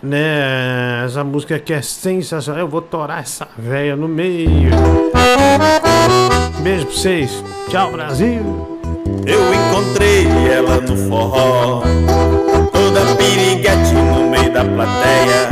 Né? 0.03 1.05
Essa 1.05 1.23
música 1.23 1.59
que 1.59 1.73
é 1.73 1.81
sensacional. 1.81 2.61
Eu 2.61 2.69
vou 2.69 2.83
torar 2.83 3.21
essa 3.21 3.47
véia 3.57 3.95
no 3.95 4.09
meio. 4.09 4.71
Beijo 6.63 6.87
pra 6.87 6.95
vocês. 6.95 7.45
Tchau, 7.69 7.93
Brasil. 7.93 8.81
Eu 9.25 9.55
encontrei 9.55 10.27
ela 10.53 10.81
no 10.81 10.97
forró, 11.09 11.83
toda 12.73 13.15
piriguete 13.17 13.95
no 13.95 14.29
meio 14.29 14.53
da 14.53 14.65
plateia. 14.65 15.49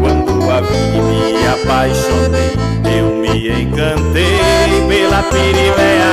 Quando 0.00 0.50
a 0.50 0.60
vi 0.60 1.00
me 1.00 1.46
apaixonei, 1.46 2.56
eu 2.98 3.14
me 3.14 3.62
encantei 3.62 4.40
pela 4.88 5.22
piriveia. 5.22 6.08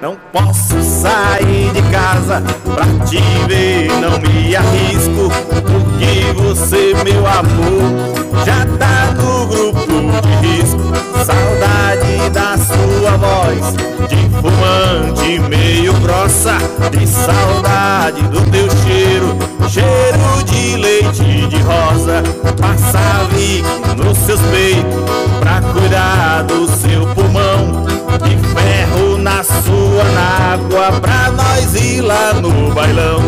Não 0.00 0.16
posso 0.32 0.80
sair 0.82 1.70
de 1.74 1.82
casa 1.90 2.42
pra 2.74 2.86
te 3.04 3.20
ver, 3.46 3.88
não 4.00 4.18
me 4.18 4.56
arrisco, 4.56 5.30
porque 5.50 6.32
você, 6.42 6.94
meu 7.04 7.26
amor, 7.26 8.16
já 8.46 8.66
tá 8.78 9.12
no 9.12 9.46
grupo 9.46 9.86
de 10.22 10.48
risco. 10.48 10.80
Saudade 11.22 12.30
da 12.32 12.56
sua 12.56 13.18
voz, 13.18 13.74
de 14.08 14.16
fumante 14.40 15.38
meio 15.50 15.92
grossa, 16.00 16.56
de 16.90 17.06
saudade 17.06 18.22
do 18.22 18.40
teu 18.50 18.70
cheiro, 18.82 19.36
cheiro 19.68 20.44
de 20.46 20.76
leite 20.78 21.46
de 21.46 21.58
rosa. 21.58 22.22
Passa 22.58 23.28
Vic 23.34 23.62
nos 24.02 24.16
seus 24.16 24.40
peitos, 24.40 25.04
pra 25.40 25.60
cuidar 25.60 26.44
do 26.44 26.66
seu 26.68 27.06
pulmão, 27.14 27.86
de 28.18 28.36
ferro 28.54 29.18
na 29.18 29.42
sua 29.42 30.04
nágua, 30.14 31.00
pra 31.00 31.30
nós 31.32 31.74
ir 31.74 32.00
lá 32.00 32.34
no 32.34 32.72
bailão. 32.72 33.20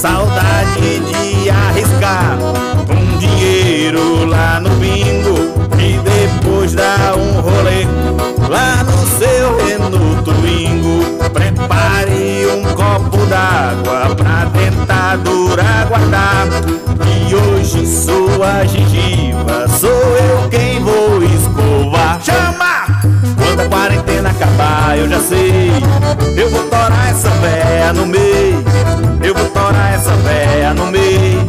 Saudade 0.00 1.00
de 1.00 1.50
arriscar 1.50 2.38
um 2.88 3.18
dinheiro 3.18 4.24
lá 4.26 4.60
no 4.60 4.70
bingo 4.76 5.68
e 5.78 5.98
depois 5.98 6.74
dar 6.74 7.16
um 7.16 7.40
rolê 7.40 7.84
lá 8.48 8.84
no 8.84 9.06
seu 9.18 9.56
Renault 9.64 10.22
Twingo. 10.24 11.18
Prepare 11.32 12.46
um 12.54 12.62
copo 12.74 13.26
d'água 13.26 14.14
pra 14.14 14.44
dentadura 14.46 15.64
guardar. 15.88 16.46
E 17.28 17.34
hoje 17.34 17.86
sua 17.86 18.64
gengiva 18.66 19.68
sou 19.68 19.90
eu 19.90 20.48
quem 20.48 20.80
vou 20.82 21.22
escovar. 21.22 22.20
Chama! 22.22 22.77
Quando 23.58 23.74
a 23.74 23.76
quarentena 23.76 24.30
acabar, 24.30 24.96
eu 24.96 25.08
já 25.08 25.18
sei. 25.18 25.72
Eu 26.36 26.48
vou 26.48 26.62
torar 26.68 27.10
essa 27.10 27.28
véia 27.28 27.92
no 27.92 28.06
meio. 28.06 28.64
Eu 29.20 29.34
vou 29.34 29.46
torar 29.46 29.94
essa 29.94 30.12
véia 30.12 30.72
no 30.74 30.86
meio. 30.86 31.44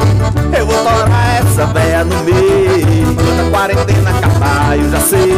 Eu 0.58 0.66
vou 0.66 0.84
torar 0.84 1.40
essa 1.40 1.68
véia 1.68 2.04
no 2.04 2.24
meio. 2.24 3.16
Quando 3.16 3.48
a 3.48 3.52
quarentena 3.52 4.10
acabar, 4.10 4.76
eu 4.76 4.90
já 4.90 5.00
sei. 5.02 5.36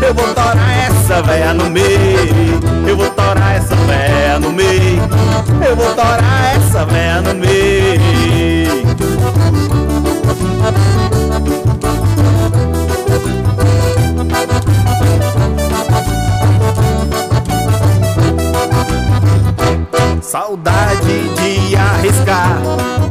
Eu 0.00 0.14
vou 0.14 0.28
torar 0.32 0.88
essa 0.88 1.20
véia 1.20 1.52
no 1.52 1.68
meio. 1.68 2.58
Eu 2.88 2.96
vou 2.96 3.10
torar 3.10 3.56
essa 3.56 3.76
véia 3.76 4.38
no 4.38 4.50
meio. 4.50 5.02
Eu 5.68 5.76
vou 5.76 5.94
torar 5.94 6.56
essa 6.56 6.86
véia 6.86 7.20
no 7.20 7.34
meio. 7.34 8.82
Saudade 20.22 21.28
de 21.34 21.76
arriscar 21.76 22.56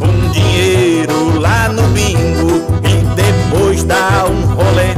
um 0.02 0.32
dinheiro 0.32 1.40
lá 1.42 1.68
no 1.68 1.84
bingo 1.90 2.66
e 2.84 3.04
depois 3.14 3.84
dar 3.84 4.28
um 4.28 4.56
rolê 4.56 4.96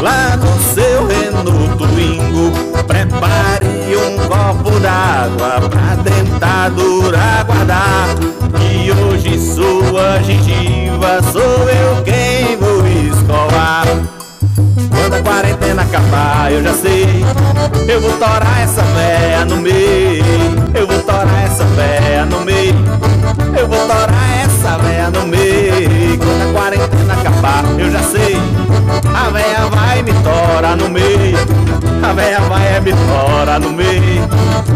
lá 0.00 0.34
no 0.38 0.58
seu 0.74 1.06
Renault 1.06 1.76
Twingo. 1.76 2.50
Prepare 2.86 3.66
um 3.94 4.16
copo 4.26 4.80
d'água 4.80 5.68
pra 5.68 5.94
dentadura 6.02 7.44
guardar. 7.46 8.08
E 8.72 8.90
hoje 8.90 9.38
sua 9.38 10.22
gengiva 10.22 11.22
sou 11.30 11.68
eu 11.68 12.02
quem 12.02 12.56
vou 12.56 12.86
escovar. 12.86 13.86
Quando 15.02 15.14
a 15.14 15.22
quarentena 15.22 15.82
acabar, 15.82 16.52
eu 16.52 16.62
já 16.62 16.74
sei. 16.74 17.24
Eu 17.88 18.00
vou 18.00 18.12
torar 18.18 18.62
essa 18.62 18.82
véia 18.82 19.44
no 19.44 19.56
meio. 19.56 20.24
Eu 20.72 20.86
vou 20.86 21.02
torar 21.02 21.44
essa 21.44 21.64
véia 21.64 22.24
no 22.24 22.40
meio. 22.42 22.76
Eu 23.58 23.66
vou 23.66 23.80
torar 23.88 24.44
essa 24.44 24.78
véia 24.78 25.10
no 25.10 25.26
meio. 25.26 26.18
Quando 26.18 26.48
a 26.48 26.52
quarentena 26.52 27.14
acabar, 27.14 27.64
eu 27.80 27.90
já 27.90 28.00
sei. 28.00 28.36
A 29.12 29.28
véia 29.30 29.66
vai 29.72 30.02
me 30.04 30.12
torar 30.22 30.76
no 30.76 30.88
meio. 30.88 31.38
A 32.00 32.12
véia 32.12 32.40
vai 32.42 32.80
me 32.80 32.92
torar 32.92 33.58
no 33.60 33.72
meio. 33.72 34.28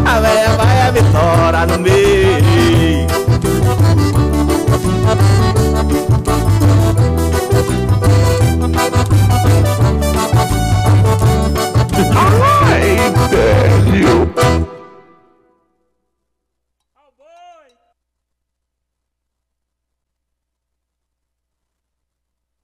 A 0.04 0.20
véia 0.20 0.48
vai 0.56 0.90
me 0.90 1.02
torar 1.12 1.66
no 1.68 1.78
meio. 1.78 3.06
I 12.18 13.10
beg 13.30 13.94
you. 13.94 14.75